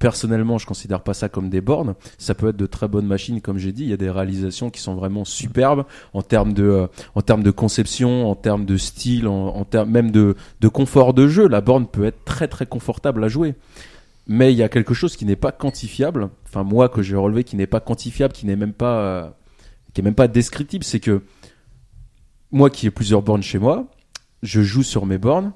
Personnellement, 0.00 0.56
je 0.56 0.66
considère 0.66 1.02
pas 1.02 1.14
ça 1.14 1.28
comme 1.28 1.50
des 1.50 1.60
bornes. 1.60 1.94
Ça 2.16 2.34
peut 2.34 2.48
être 2.48 2.56
de 2.56 2.66
très 2.66 2.88
bonnes 2.88 3.06
machines, 3.06 3.40
comme 3.40 3.58
j'ai 3.58 3.70
dit. 3.70 3.84
Il 3.84 3.90
y 3.90 3.92
a 3.92 3.98
des 3.98 4.10
réalisations 4.10 4.70
qui 4.70 4.80
sont 4.80 4.94
vraiment 4.94 5.26
superbes 5.26 5.84
en 6.14 6.22
termes 6.22 6.54
de 6.54 6.64
euh, 6.64 6.86
en 7.14 7.20
termes 7.20 7.42
de 7.42 7.50
conception, 7.50 8.28
en 8.28 8.34
termes 8.34 8.64
de 8.64 8.78
style, 8.78 9.28
en, 9.28 9.64
termes 9.64 9.90
même 9.90 10.10
de 10.10 10.36
de 10.60 10.68
confort 10.68 11.14
de 11.14 11.28
jeu. 11.28 11.46
La 11.46 11.60
borne 11.60 11.86
peut 11.86 12.04
être 12.04 12.24
très 12.24 12.48
très 12.48 12.64
confortable 12.66 13.22
à 13.22 13.28
jouer. 13.28 13.54
Mais 14.26 14.52
il 14.52 14.56
y 14.56 14.62
a 14.62 14.70
quelque 14.70 14.94
chose 14.94 15.16
qui 15.16 15.26
n'est 15.26 15.36
pas 15.36 15.52
quantifiable. 15.52 16.30
Enfin, 16.46 16.64
moi 16.64 16.88
que 16.88 17.02
j'ai 17.02 17.16
relevé, 17.16 17.44
qui 17.44 17.56
n'est 17.56 17.66
pas 17.66 17.80
quantifiable, 17.80 18.32
qui 18.32 18.46
n'est 18.46 18.56
même 18.56 18.72
pas 18.72 19.00
euh, 19.00 19.28
qui 19.92 20.00
même 20.00 20.14
pas 20.14 20.28
descriptible, 20.28 20.84
c'est 20.84 21.00
que 21.00 21.22
moi 22.50 22.70
qui 22.70 22.86
ai 22.86 22.90
plusieurs 22.90 23.20
bornes 23.20 23.42
chez 23.42 23.58
moi, 23.58 23.86
je 24.42 24.62
joue 24.62 24.82
sur 24.82 25.04
mes 25.04 25.18
bornes, 25.18 25.52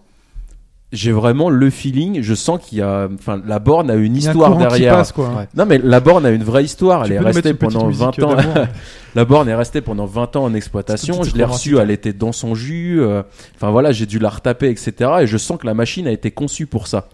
j'ai 0.95 1.11
vraiment 1.11 1.51
le 1.51 1.71
feeling, 1.71 2.23
je 2.23 2.35
sens 2.35 2.61
qu'il 2.65 2.79
y 2.79 2.83
a, 2.83 3.09
enfin, 3.13 3.43
la 3.45 3.59
borne 3.59 3.91
a 3.91 3.95
une 3.97 4.17
histoire 4.17 4.57
derrière. 4.57 4.95
passe, 4.95 5.11
quoi. 5.11 5.29
Ouais. 5.31 5.49
Non 5.57 5.67
mais 5.67 5.79
la 5.79 5.99
borne 5.99 6.25
a 6.25 6.31
une 6.31 6.45
vraie 6.45 6.65
histoire, 6.65 7.03
Tu 7.05 7.13
elle 7.13 7.17
est 7.17 7.21
restée 7.21 7.53
pendant 7.53 7.89
musique 7.89 8.01
20 8.01 8.23
ans. 8.23 8.35
d'amour. 8.37 8.55
la 9.17 9.25
borne 9.25 9.49
est 9.49 9.55
restée 9.57 9.81
pendant 9.81 10.07
20 10.07 10.37
ans 10.37 10.45
en 10.45 10.55
exploitation, 10.55 11.25
je 11.25 11.37
l'ai 11.37 11.43
reçue, 11.45 11.79
hein. 11.79 11.83
elle 11.83 11.91
était 11.91 12.13
dans 12.13 12.31
son 12.31 12.55
jus, 12.55 13.01
euh, 13.03 13.23
enfin 13.57 13.71
voilà, 13.73 13.91
j'ai 13.91 14.07
dû 14.07 14.21
la 14.21 14.31
retaper, 14.31 14.69
etc. 14.71 15.11
Et 15.23 15.27
je 15.27 15.37
sens 15.37 15.59
que 15.59 15.67
la 15.67 15.75
machine 15.75 16.07
a 16.07 16.13
été 16.13 16.31
conçue 16.31 16.67
pour 16.67 16.87
ça. 16.87 17.09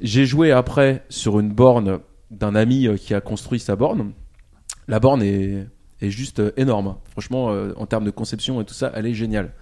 J'ai 0.00 0.24
joué 0.24 0.50
après 0.50 1.04
sur 1.10 1.38
une 1.40 1.50
borne 1.50 2.00
d'un 2.30 2.54
ami 2.54 2.86
euh, 2.86 2.96
qui 2.96 3.12
a 3.12 3.20
construit 3.20 3.60
sa 3.60 3.76
borne. 3.76 4.12
La 4.88 4.98
borne 4.98 5.22
est, 5.22 5.66
est 6.00 6.10
juste 6.10 6.40
euh, 6.40 6.52
énorme. 6.56 6.96
Franchement, 7.10 7.52
en 7.76 7.84
termes 7.84 8.04
de 8.04 8.10
conception 8.10 8.62
et 8.62 8.64
tout 8.64 8.72
ça, 8.72 8.90
elle 8.94 9.04
est 9.06 9.12
géniale. 9.14 9.52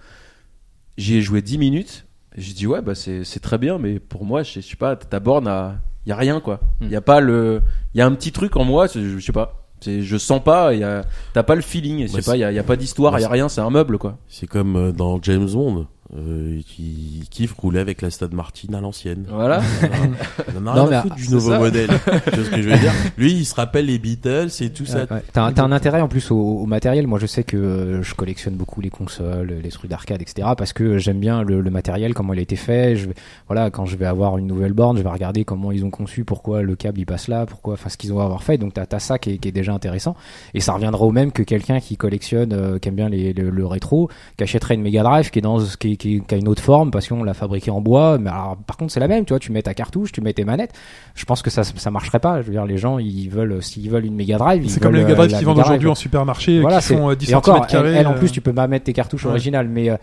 J'y 0.97 1.17
ai 1.17 1.21
joué 1.21 1.41
10 1.41 1.57
minutes. 1.57 2.05
J'ai 2.39 2.53
dit 2.53 2.65
ouais, 2.67 2.81
bah 2.81 2.95
c'est 2.95 3.39
très 3.41 3.57
bien, 3.57 3.77
mais 3.77 3.99
pour 3.99 4.25
moi, 4.25 4.43
je 4.43 4.53
sais- 4.53 4.61
je 4.61 4.67
sais 4.69 4.75
pas, 4.75 4.95
ta 4.95 5.19
borne 5.19 5.47
a, 5.47 5.75
y 6.05 6.11
a 6.11 6.15
rien 6.15 6.39
quoi. 6.39 6.59
Il 6.81 6.87
Hmm. 6.87 6.91
y 6.91 6.95
a 6.95 7.01
pas 7.01 7.19
le, 7.19 7.61
il 7.93 7.97
y 7.97 8.01
a 8.01 8.05
un 8.05 8.13
petit 8.15 8.31
truc 8.31 8.55
en 8.55 8.63
moi, 8.63 8.87
je 8.87 9.19
sais 9.19 9.31
pas. 9.31 9.55
Je 9.85 10.17
sens 10.17 10.43
pas, 10.43 10.73
y 10.73 10.83
a, 10.83 11.05
t'as 11.33 11.43
pas 11.43 11.55
le 11.55 11.61
feeling, 11.61 12.01
je 12.07 12.11
sais 12.11 12.21
pas, 12.21 12.35
y 12.35 12.43
a, 12.43 12.51
y 12.51 12.59
a 12.59 12.63
pas 12.63 12.75
d'histoire, 12.75 13.13
bah, 13.13 13.21
y 13.21 13.23
a 13.23 13.29
rien, 13.29 13.47
c'est 13.47 13.61
un 13.61 13.69
meuble 13.69 13.97
quoi. 13.97 14.17
C'est 14.27 14.47
comme 14.47 14.75
euh, 14.75 14.91
dans 14.91 15.21
James 15.21 15.49
Bond, 15.51 15.87
euh, 16.15 16.59
qui 16.65 17.23
kiffe 17.29 17.53
rouler 17.53 17.79
avec 17.79 18.01
la 18.01 18.09
Stade 18.09 18.33
Martin 18.33 18.73
à 18.73 18.81
l'ancienne. 18.81 19.25
Voilà. 19.29 19.61
Il 20.51 20.57
en 20.57 20.65
a 20.67 20.75
Non, 20.75 20.85
rien 20.85 20.89
mais 20.89 20.95
à 20.95 21.01
foutre 21.03 21.15
du 21.15 21.29
nouveau 21.29 21.51
ça. 21.51 21.59
modèle. 21.59 21.89
tu 22.25 22.29
vois 22.31 22.45
ce 22.45 22.49
que 22.49 22.61
je 22.61 22.69
veux 22.69 22.77
dire? 22.79 22.91
Lui, 23.17 23.31
il 23.33 23.45
se 23.45 23.53
rappelle 23.53 23.85
les 23.85 23.99
Beatles 23.99 24.49
et 24.61 24.71
tout 24.71 24.85
ça. 24.85 25.01
Ouais. 25.11 25.21
T'as 25.33 25.43
un, 25.43 25.53
t'as 25.53 25.63
un 25.63 25.71
intérêt 25.71 26.01
en 26.01 26.07
plus 26.07 26.31
au, 26.31 26.37
au 26.37 26.65
matériel. 26.65 27.05
Moi, 27.05 27.19
je 27.19 27.27
sais 27.27 27.43
que 27.43 27.57
euh, 27.57 28.01
je 28.03 28.15
collectionne 28.15 28.55
beaucoup 28.55 28.81
les 28.81 28.89
consoles, 28.89 29.53
les 29.63 29.69
trucs 29.69 29.89
d'arcade, 29.91 30.21
etc. 30.21 30.47
Parce 30.57 30.73
que 30.73 30.97
j'aime 30.97 31.19
bien 31.19 31.43
le, 31.43 31.61
le 31.61 31.69
matériel, 31.69 32.13
comment 32.15 32.33
il 32.33 32.39
a 32.39 32.43
été 32.43 32.55
fait. 32.55 32.95
Je 32.95 33.07
vais, 33.09 33.13
voilà, 33.47 33.69
quand 33.69 33.85
je 33.85 33.95
vais 33.95 34.05
avoir 34.07 34.37
une 34.37 34.47
nouvelle 34.47 34.73
borne, 34.73 34.97
je 34.97 35.03
vais 35.03 35.09
regarder 35.09 35.45
comment 35.45 35.71
ils 35.71 35.85
ont 35.85 35.91
conçu, 35.91 36.23
pourquoi 36.23 36.63
le 36.63 36.75
câble 36.75 36.99
il 36.99 37.05
passe 37.05 37.27
là, 37.27 37.45
pourquoi, 37.45 37.73
enfin, 37.75 37.89
ce 37.89 37.97
qu'ils 37.97 38.13
ont 38.13 38.19
à 38.19 38.23
avoir 38.23 38.41
fait. 38.43 38.57
Donc, 38.57 38.73
t'as 38.73 38.85
as 38.91 38.99
ça 38.99 39.19
qui 39.19 39.31
est, 39.33 39.37
qui 39.37 39.47
est 39.49 39.51
déjà 39.51 39.73
intéressant. 39.73 40.15
Et 40.55 40.59
ça 40.59 40.73
reviendra 40.73 41.05
au 41.05 41.11
même 41.11 41.31
que 41.31 41.43
quelqu'un 41.43 41.79
qui 41.79 41.97
collectionne, 41.97 42.53
euh, 42.53 42.79
qui 42.79 42.89
aime 42.89 42.95
bien 42.95 43.09
les, 43.09 43.33
le, 43.33 43.49
le 43.51 43.65
rétro, 43.67 44.09
qui 44.37 44.43
achèterait 44.43 44.73
une 44.73 44.81
Mega 44.81 45.03
Drive, 45.03 45.29
qui 45.29 45.39
est 45.39 45.43
dans, 45.43 45.59
qui, 45.59 45.97
qui, 45.99 46.21
qui 46.21 46.35
a 46.35 46.37
une 46.37 46.47
autre 46.47 46.63
forme 46.63 46.89
parce 46.89 47.07
qu'on 47.07 47.23
l'a 47.23 47.35
fabriqué 47.35 47.69
en 47.69 47.81
bois. 47.81 48.17
Mais 48.17 48.31
alors, 48.31 48.57
par 48.57 48.77
contre, 48.77 48.91
c'est 48.91 48.99
la 48.99 49.07
même. 49.07 49.25
Tu 49.25 49.33
vois, 49.33 49.39
tu 49.39 49.51
mets 49.51 49.61
ta 49.61 49.75
cartouche, 49.75 50.11
tu 50.11 50.21
mets 50.21 50.33
tes 50.33 50.45
manettes. 50.45 50.73
Je 51.13 51.25
pense 51.25 51.43
que 51.43 51.51
ça, 51.51 51.63
ça 51.63 51.91
marcherait 51.91 52.19
pas. 52.19 52.41
Je 52.41 52.47
veux 52.47 52.53
dire, 52.53 52.65
les 52.65 52.77
gens, 52.77 52.97
ils 52.97 53.29
veulent, 53.29 53.61
s'ils 53.61 53.89
veulent 53.91 54.05
une 54.05 54.15
Mega 54.15 54.37
Drive, 54.37 54.63
ils 54.63 54.71
C'est 54.71 54.79
comme 54.79 54.95
les 54.95 55.03
Mega 55.03 55.13
Drive 55.13 55.33
euh, 55.33 55.37
qui 55.37 55.45
vendent 55.45 55.59
aujourd'hui 55.59 55.89
en 55.89 55.95
supermarché, 55.95 56.61
voilà, 56.61 56.79
qui 56.79 56.93
font 56.93 57.11
euh, 57.11 57.15
10 57.15 57.31
et 57.31 57.35
encore, 57.35 57.67
elle, 57.69 57.85
elle, 57.85 58.07
en 58.07 58.13
euh, 58.13 58.17
plus, 58.17 58.31
tu 58.31 58.41
peux 58.41 58.53
pas 58.53 58.67
mettre 58.67 58.85
tes 58.85 58.93
cartouches 58.93 59.25
ouais. 59.25 59.31
originales, 59.31 59.67
mais 59.67 59.89
euh, 59.89 59.93
euh, 59.93 59.97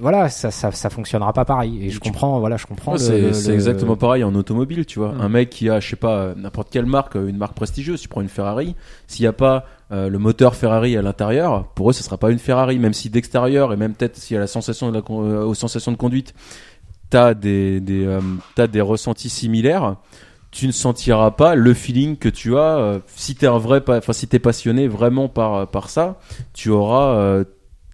voilà, 0.00 0.28
ça, 0.28 0.50
ça, 0.50 0.72
ça 0.72 0.90
fonctionnera 0.90 1.32
pas 1.32 1.44
pareil. 1.44 1.86
Et 1.86 1.90
je 1.90 2.00
comprends, 2.00 2.40
voilà, 2.40 2.56
je 2.56 2.66
comprends. 2.66 2.92
Ouais, 2.92 2.98
c'est 2.98 3.48
le- 3.48 3.54
exactement 3.54 3.96
pareil 3.96 4.24
en 4.24 4.34
automobile, 4.34 4.86
tu 4.86 4.98
vois. 4.98 5.12
Mm. 5.12 5.20
Un 5.20 5.28
mec 5.28 5.50
qui 5.50 5.68
a, 5.70 5.80
je 5.80 5.88
sais 5.88 5.96
pas, 5.96 6.16
euh, 6.16 6.34
n'importe 6.36 6.70
quelle 6.70 6.86
marque, 6.86 7.16
euh, 7.16 7.28
une 7.28 7.36
marque 7.36 7.54
prestigieuse, 7.54 8.00
tu 8.00 8.08
prends 8.08 8.22
une 8.22 8.28
Ferrari, 8.28 8.74
s'il 9.06 9.24
n'y 9.24 9.28
a 9.28 9.32
pas 9.32 9.64
euh, 9.92 10.08
le 10.08 10.18
moteur 10.18 10.54
Ferrari 10.56 10.96
à 10.96 11.02
l'intérieur, 11.02 11.68
pour 11.74 11.90
eux, 11.90 11.92
ce 11.92 12.02
sera 12.02 12.16
pas 12.16 12.30
une 12.30 12.38
Ferrari, 12.38 12.78
même 12.78 12.94
si 12.94 13.10
d'extérieur 13.10 13.72
et 13.72 13.76
même 13.76 13.94
peut-être 13.94 14.16
s'il 14.16 14.34
y 14.34 14.38
a 14.38 14.40
la 14.40 14.46
sensation 14.48 14.90
de 14.90 14.94
la, 14.94 15.02
euh, 15.10 15.44
aux 15.44 15.54
sensations 15.54 15.92
de 15.92 15.96
conduite, 15.96 16.34
t'as 17.10 17.34
des, 17.34 17.80
des, 17.80 18.04
euh, 18.04 18.20
t'as 18.54 18.66
des 18.66 18.80
ressentis 18.80 19.28
similaires. 19.28 19.96
Tu 20.52 20.66
ne 20.66 20.72
sentiras 20.72 21.32
pas 21.32 21.54
le 21.54 21.74
feeling 21.74 22.16
que 22.16 22.30
tu 22.30 22.56
as 22.56 22.78
euh, 22.78 22.98
si 23.14 23.34
t'es 23.34 23.46
un 23.46 23.58
vrai, 23.58 23.82
enfin 23.88 24.12
si 24.14 24.26
t'es 24.26 24.38
passionné 24.38 24.88
vraiment 24.88 25.28
par 25.28 25.68
par 25.68 25.90
ça, 25.90 26.18
tu 26.54 26.70
auras, 26.70 27.14
euh, 27.16 27.44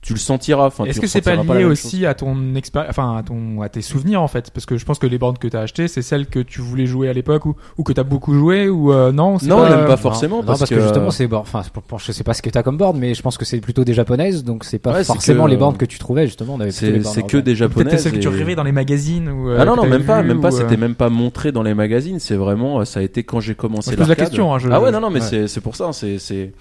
tu 0.02 0.12
le 0.14 0.18
sentiras. 0.18 0.66
Enfin, 0.66 0.84
Est-ce 0.84 1.00
que 1.00 1.06
c'est 1.06 1.20
pas 1.22 1.36
lié 1.36 1.64
aussi 1.64 2.04
à 2.06 2.14
ton 2.14 2.54
expérience, 2.56 2.90
enfin 2.90 3.16
à 3.16 3.22
ton, 3.22 3.62
à 3.62 3.68
tes 3.68 3.82
souvenirs 3.82 4.20
en 4.20 4.26
fait, 4.28 4.50
parce 4.50 4.66
que 4.66 4.76
je 4.76 4.84
pense 4.84 4.98
que 4.98 5.06
les 5.06 5.16
bornes 5.16 5.38
que 5.38 5.46
t'as 5.46 5.60
achetées, 5.60 5.86
c'est 5.86 6.02
celles 6.02 6.26
que 6.26 6.40
tu 6.40 6.60
voulais 6.60 6.86
jouer 6.86 7.08
à 7.08 7.12
l'époque 7.12 7.46
ou, 7.46 7.54
ou 7.78 7.84
que 7.84 7.92
t'as 7.92 8.02
beaucoup 8.02 8.34
joué 8.34 8.68
ou 8.68 8.92
euh, 8.92 9.12
non 9.12 9.38
c'est 9.38 9.46
Non, 9.46 9.58
pas, 9.58 9.70
même 9.70 9.84
pas 9.86 9.90
Non, 9.92 9.96
forcément, 9.96 10.36
non, 10.38 10.42
parce 10.44 10.58
parce, 10.58 10.70
que, 10.70 10.74
que- 10.74 10.80
justement, 10.82 11.10
c'est. 11.12 11.32
Enfin, 11.32 11.62
je 11.98 12.12
sais 12.12 12.24
pas 12.24 12.34
ce 12.34 12.42
que 12.42 12.50
t'as 12.50 12.62
comme 12.64 12.76
board, 12.76 12.96
mais 12.96 13.14
je 13.14 13.22
pense 13.22 13.38
que 13.38 13.44
c'est 13.44 13.60
plutôt 13.60 13.84
des 13.84 13.94
japonaises, 13.94 14.42
donc 14.44 14.64
c'est 14.64 14.80
pas 14.80 14.92
Ouais, 14.92 15.04
forcément 15.04 15.44
que, 15.44 15.50
les 15.50 15.56
bornes 15.56 15.76
que 15.76 15.84
tu 15.86 15.98
trouvais 16.00 16.26
justement. 16.26 16.58
C'est 16.70 16.90
bornes 16.98 17.04
c'est 17.14 17.22
que 17.22 17.36
des 17.36 17.42
Peut-être 17.54 17.56
japonaises. 17.56 18.02
celles 18.02 18.12
que 18.12 18.18
tu 18.18 18.28
rêvais 18.28 18.56
dans 18.56 18.64
les 18.64 18.72
magazines 18.72 19.28
ou. 19.28 19.50
euh, 19.50 19.58
Ah 19.60 19.64
non 19.64 19.76
non 19.76 19.86
même 19.86 20.04
pas 20.04 20.22
même 20.24 20.40
pas 20.40 20.48
euh, 20.48 20.50
c'était 20.50 20.76
même 20.76 20.96
pas 20.96 21.10
montré 21.10 21.52
dans 21.52 21.62
les 21.62 21.74
magazines 21.74 22.18
c'est 22.18 22.34
vraiment 22.34 22.80
euh, 22.80 22.84
ça 22.84 23.00
a 23.00 23.02
été 23.04 23.22
quand 23.22 23.38
j'ai 23.40 23.54
commencé 23.54 23.92
Je 23.92 23.96
pose 23.96 24.08
la 24.08 24.16
question, 24.16 24.52
hein, 24.52 24.58
je- 24.58 24.68
ah 24.70 24.80
ouais 24.80 24.90
non 24.90 25.00
non 25.00 25.10
mais 25.10 25.20
c'est 25.20 25.60
pour 25.60 25.76
ça 25.76 25.92
c'est 25.92 26.18
c'est 26.18 26.52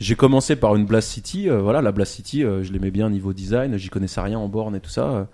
j'ai 0.00 0.14
commencé 0.14 0.56
par 0.56 0.76
une 0.76 0.84
Blast 0.84 1.08
City 1.08 1.48
euh, 1.48 1.60
voilà 1.60 1.82
la 1.82 1.92
Blast 1.92 2.12
City 2.14 2.44
euh, 2.44 2.62
je 2.62 2.72
l'aimais 2.72 2.90
bien 2.90 3.10
niveau 3.10 3.32
design 3.32 3.76
j'y 3.76 3.88
connaissais 3.88 4.20
rien 4.20 4.38
en 4.38 4.48
borne 4.48 4.76
et 4.76 4.80
tout 4.80 4.90
ça 4.90 5.04
euh, 5.04 5.24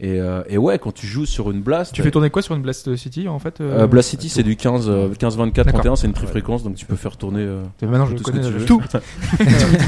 et 0.00 0.20
euh, 0.20 0.42
et 0.48 0.58
ouais 0.58 0.78
quand 0.78 0.92
tu 0.92 1.06
joues 1.06 1.26
sur 1.26 1.50
une 1.50 1.60
Blast 1.60 1.92
Tu 1.94 2.02
fais 2.02 2.10
tourner 2.10 2.30
quoi 2.30 2.40
sur 2.42 2.54
une 2.54 2.62
Blast 2.62 2.94
City 2.96 3.26
en 3.28 3.38
fait 3.40 3.60
euh, 3.60 3.86
Blast 3.86 4.10
City 4.10 4.28
c'est 4.28 4.42
du 4.44 4.54
15 4.56 4.88
euh, 4.88 5.08
15 5.14 5.36
24 5.36 5.66
D'accord. 5.66 5.80
31 5.80 5.96
c'est 5.96 6.06
une 6.06 6.12
trifréquence 6.12 6.62
donc 6.62 6.76
tu 6.76 6.86
peux 6.86 6.96
faire 6.96 7.16
tourner 7.16 7.42
euh, 7.42 7.62
Maintenant 7.82 8.06
je 8.06 8.14
tout 8.14 8.24
ce 8.24 8.30
connais 8.30 8.40
que 8.48 8.58
tu 8.58 8.64
tout. 8.64 8.80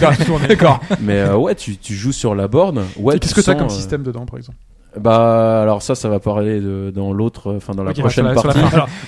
D'accord. 0.48 0.81
mais 1.01 1.19
euh, 1.20 1.36
ouais 1.36 1.55
tu 1.55 1.77
tu 1.77 1.94
joues 1.94 2.12
sur 2.12 2.35
la 2.35 2.48
borne 2.48 2.85
ouais 2.98 3.19
Qu'est-ce 3.19 3.35
que 3.35 3.40
t'as 3.40 3.55
comme 3.55 3.66
euh, 3.66 3.70
système 3.70 4.02
dedans, 4.02 4.27
par 4.27 4.39
exemple? 4.39 4.59
Bah 4.99 5.62
alors 5.62 5.83
ça 5.83 5.95
ça 5.95 6.09
va 6.09 6.19
parler 6.19 6.61
de, 6.61 6.91
dans 6.95 7.12
l'autre 7.12 7.55
enfin 7.55 7.75
dans 7.75 7.85
la 7.85 7.91
Ok, 7.91 7.99
bah, 7.99 8.03
prochaine 8.05 8.33
partie 8.35 8.59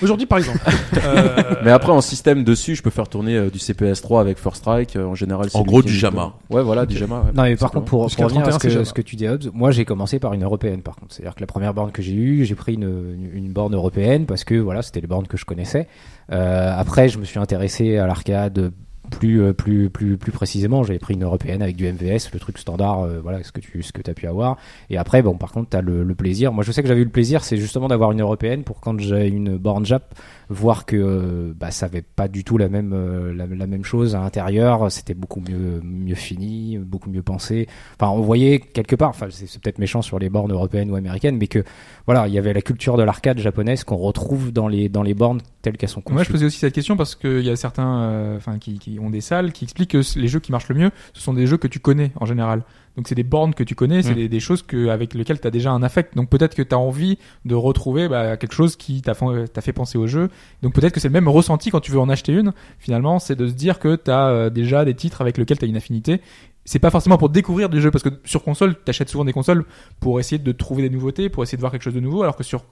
aujourd'hui, 0.01 0.25
par 0.25 0.37
exemple. 0.37 0.59
euh, 1.05 1.55
Mais 1.63 1.71
après 1.71 1.91
en 1.91 2.01
système 2.01 2.43
dessus, 2.43 2.75
je 2.75 2.83
peux 2.83 2.89
faire 2.89 3.07
tourner 3.09 3.35
euh, 3.35 3.49
du 3.49 3.57
CPS3 3.59 4.21
avec 4.21 4.37
First 4.39 4.57
Strike. 4.57 4.95
euh, 4.95 5.05
en 5.05 5.15
général, 5.15 5.49
c'est 5.49 5.57
En 5.57 5.63
gros, 5.63 5.81
du 5.81 5.93
Jama. 5.93 6.33
Ouais, 6.49 6.63
voilà, 6.63 6.85
du 6.85 6.97
Jama. 6.97 7.17
ouais. 7.25 7.31
Non, 7.33 7.43
mais 7.43 7.55
par 7.55 7.71
contre, 7.71 7.85
pour, 7.85 8.07
pour 8.07 8.23
revenir 8.23 8.41
à 8.43 8.49
31, 8.49 8.69
ce 8.69 8.77
que, 8.77 8.83
ce 8.85 8.93
que 8.93 9.01
tu 9.01 9.15
dis, 9.15 9.27
Hobbs, 9.27 9.49
moi 9.53 9.71
j'ai 9.71 9.85
commencé 9.85 10.19
par 10.19 10.33
une 10.33 10.43
européenne 10.43 10.81
par 10.81 10.95
contre. 10.95 11.13
C'est-à-dire 11.13 11.35
que 11.35 11.41
la 11.41 11.47
première 11.47 11.73
borne 11.73 11.91
que 11.91 12.01
j'ai 12.01 12.13
eue, 12.13 12.45
j'ai 12.45 12.55
pris 12.55 12.75
une, 12.75 12.83
une, 12.83 13.29
une 13.33 13.51
borne 13.51 13.73
européenne 13.75 14.25
parce 14.25 14.43
que 14.43 14.55
voilà, 14.55 14.81
c'était 14.81 15.01
les 15.01 15.07
bornes 15.07 15.27
que 15.27 15.37
je 15.37 15.45
connaissais. 15.45 15.87
Euh, 16.31 16.73
après, 16.77 17.09
je 17.09 17.19
me 17.19 17.25
suis 17.25 17.39
intéressé 17.39 17.97
à 17.97 18.07
l'arcade 18.07 18.71
plus 19.11 19.41
euh, 19.41 19.53
plus 19.53 19.89
plus 19.89 20.17
plus 20.17 20.31
précisément, 20.31 20.83
j'avais 20.83 20.99
pris 20.99 21.13
une 21.13 21.23
européenne 21.23 21.61
avec 21.61 21.75
du 21.75 21.91
MVS, 21.91 22.31
le 22.33 22.39
truc 22.39 22.57
standard, 22.57 23.01
euh, 23.01 23.19
voilà 23.21 23.43
ce 23.43 23.51
que 23.51 23.59
tu 23.59 23.83
ce 23.83 23.91
que 23.91 24.01
t'as 24.01 24.13
pu 24.13 24.27
avoir. 24.27 24.57
Et 24.89 24.97
après, 24.97 25.21
bon, 25.21 25.37
par 25.37 25.51
contre, 25.51 25.69
t'as 25.69 25.81
le, 25.81 26.03
le 26.03 26.15
plaisir. 26.15 26.53
Moi, 26.53 26.63
je 26.63 26.71
sais 26.71 26.81
que 26.81 26.87
j'avais 26.87 27.01
eu 27.01 27.05
le 27.05 27.09
plaisir, 27.09 27.43
c'est 27.43 27.57
justement 27.57 27.87
d'avoir 27.87 28.11
une 28.11 28.21
européenne 28.21 28.63
pour 28.63 28.79
quand 28.79 28.99
j'ai 28.99 29.27
une 29.27 29.57
borne 29.57 29.85
Jap, 29.85 30.15
voir 30.49 30.85
que 30.85 30.95
euh, 30.95 31.53
bah, 31.55 31.71
ça 31.71 31.87
avait 31.87 32.01
pas 32.01 32.27
du 32.27 32.43
tout 32.43 32.57
la 32.57 32.69
même 32.69 32.93
euh, 32.93 33.33
la, 33.33 33.45
la 33.45 33.67
même 33.67 33.83
chose 33.83 34.15
à 34.15 34.19
l'intérieur. 34.19 34.91
C'était 34.91 35.13
beaucoup 35.13 35.41
mieux 35.41 35.81
mieux 35.83 36.15
fini, 36.15 36.77
beaucoup 36.77 37.09
mieux 37.09 37.23
pensé. 37.23 37.67
Enfin, 37.99 38.11
on 38.11 38.21
voyait 38.21 38.59
quelque 38.59 38.95
part. 38.95 39.09
Enfin, 39.09 39.27
c'est 39.29 39.61
peut-être 39.61 39.79
méchant 39.79 40.01
sur 40.01 40.19
les 40.19 40.29
bornes 40.29 40.51
européennes 40.51 40.91
ou 40.91 40.95
américaines, 40.95 41.37
mais 41.37 41.47
que 41.47 41.63
voilà, 42.05 42.27
il 42.27 42.33
y 42.33 42.37
avait 42.37 42.53
la 42.53 42.61
culture 42.61 42.97
de 42.97 43.03
l'arcade 43.03 43.39
japonaise 43.39 43.83
qu'on 43.83 43.97
retrouve 43.97 44.51
dans 44.51 44.67
les 44.67 44.89
dans 44.89 45.03
les 45.03 45.13
bornes 45.13 45.41
telles 45.63 45.77
qu'elles 45.77 45.89
sont 45.89 46.01
conçues. 46.01 46.13
Moi, 46.13 46.23
je 46.23 46.31
posais 46.31 46.45
aussi 46.45 46.59
cette 46.59 46.73
question 46.73 46.97
parce 46.97 47.15
qu'il 47.15 47.41
y 47.41 47.49
a 47.49 47.55
certains, 47.55 48.03
euh, 48.03 48.37
enfin, 48.37 48.59
qui, 48.59 48.77
qui 48.77 48.92
ont 48.99 49.09
des 49.09 49.21
salles 49.21 49.51
qui 49.51 49.63
expliquent 49.65 49.91
que 49.91 50.01
les 50.19 50.27
jeux 50.27 50.39
qui 50.39 50.51
marchent 50.51 50.69
le 50.69 50.75
mieux, 50.75 50.91
ce 51.13 51.21
sont 51.21 51.33
des 51.33 51.47
jeux 51.47 51.57
que 51.57 51.67
tu 51.67 51.79
connais 51.79 52.11
en 52.19 52.25
général. 52.25 52.63
Donc 52.95 53.07
c'est 53.07 53.15
des 53.15 53.23
bornes 53.23 53.55
que 53.55 53.63
tu 53.63 53.73
connais, 53.73 54.03
c'est 54.03 54.11
Mm. 54.11 54.15
des, 54.15 54.29
des 54.29 54.39
choses 54.39 54.61
que, 54.61 54.89
avec 54.89 55.15
lesquelles 55.15 55.39
tu 55.41 55.47
as 55.47 55.51
déjà 55.51 55.71
un 55.71 55.81
affect. 55.81 56.15
Donc 56.15 56.29
peut-être 56.29 56.55
que 56.55 56.61
tu 56.61 56.75
as 56.75 56.77
envie 56.79 57.17
de 57.45 57.55
retrouver 57.55 58.07
bah, 58.07 58.37
quelque 58.37 58.53
chose 58.53 58.75
qui 58.75 59.01
t'a 59.01 59.13
fait, 59.15 59.47
t'a 59.47 59.61
fait 59.61 59.73
penser 59.73 59.97
au 59.97 60.05
jeu. 60.05 60.29
Donc 60.61 60.73
peut-être 60.73 60.93
que 60.93 60.99
c'est 60.99 61.07
le 61.07 61.13
même 61.13 61.27
ressenti 61.27 61.71
quand 61.71 61.79
tu 61.79 61.91
veux 61.91 61.99
en 61.99 62.09
acheter 62.09 62.33
une. 62.33 62.53
Finalement, 62.77 63.19
c'est 63.19 63.35
de 63.35 63.47
se 63.47 63.53
dire 63.53 63.79
que 63.79 63.95
tu 63.95 64.11
as 64.11 64.49
déjà 64.49 64.85
des 64.85 64.93
titres 64.93 65.21
avec 65.21 65.37
lesquels 65.37 65.57
tu 65.57 65.65
as 65.65 65.67
une 65.67 65.77
affinité. 65.77 66.21
C'est 66.65 66.79
pas 66.79 66.91
forcément 66.91 67.17
pour 67.17 67.29
découvrir 67.29 67.67
des 67.67 67.81
jeux 67.81 67.91
parce 67.91 68.03
que 68.03 68.09
sur 68.23 68.43
console, 68.43 68.75
tu 68.75 68.89
achètes 68.89 69.09
souvent 69.09 69.25
des 69.25 69.33
consoles 69.33 69.65
pour 69.99 70.19
essayer 70.19 70.37
de 70.37 70.51
trouver 70.53 70.83
des 70.83 70.89
nouveautés, 70.89 71.27
pour 71.29 71.43
essayer 71.43 71.57
de 71.57 71.61
voir 71.61 71.71
quelque 71.71 71.81
chose 71.81 71.93
de 71.93 71.99
nouveau, 71.99 72.21
alors 72.23 72.37
que 72.37 72.43
sur 72.43 72.63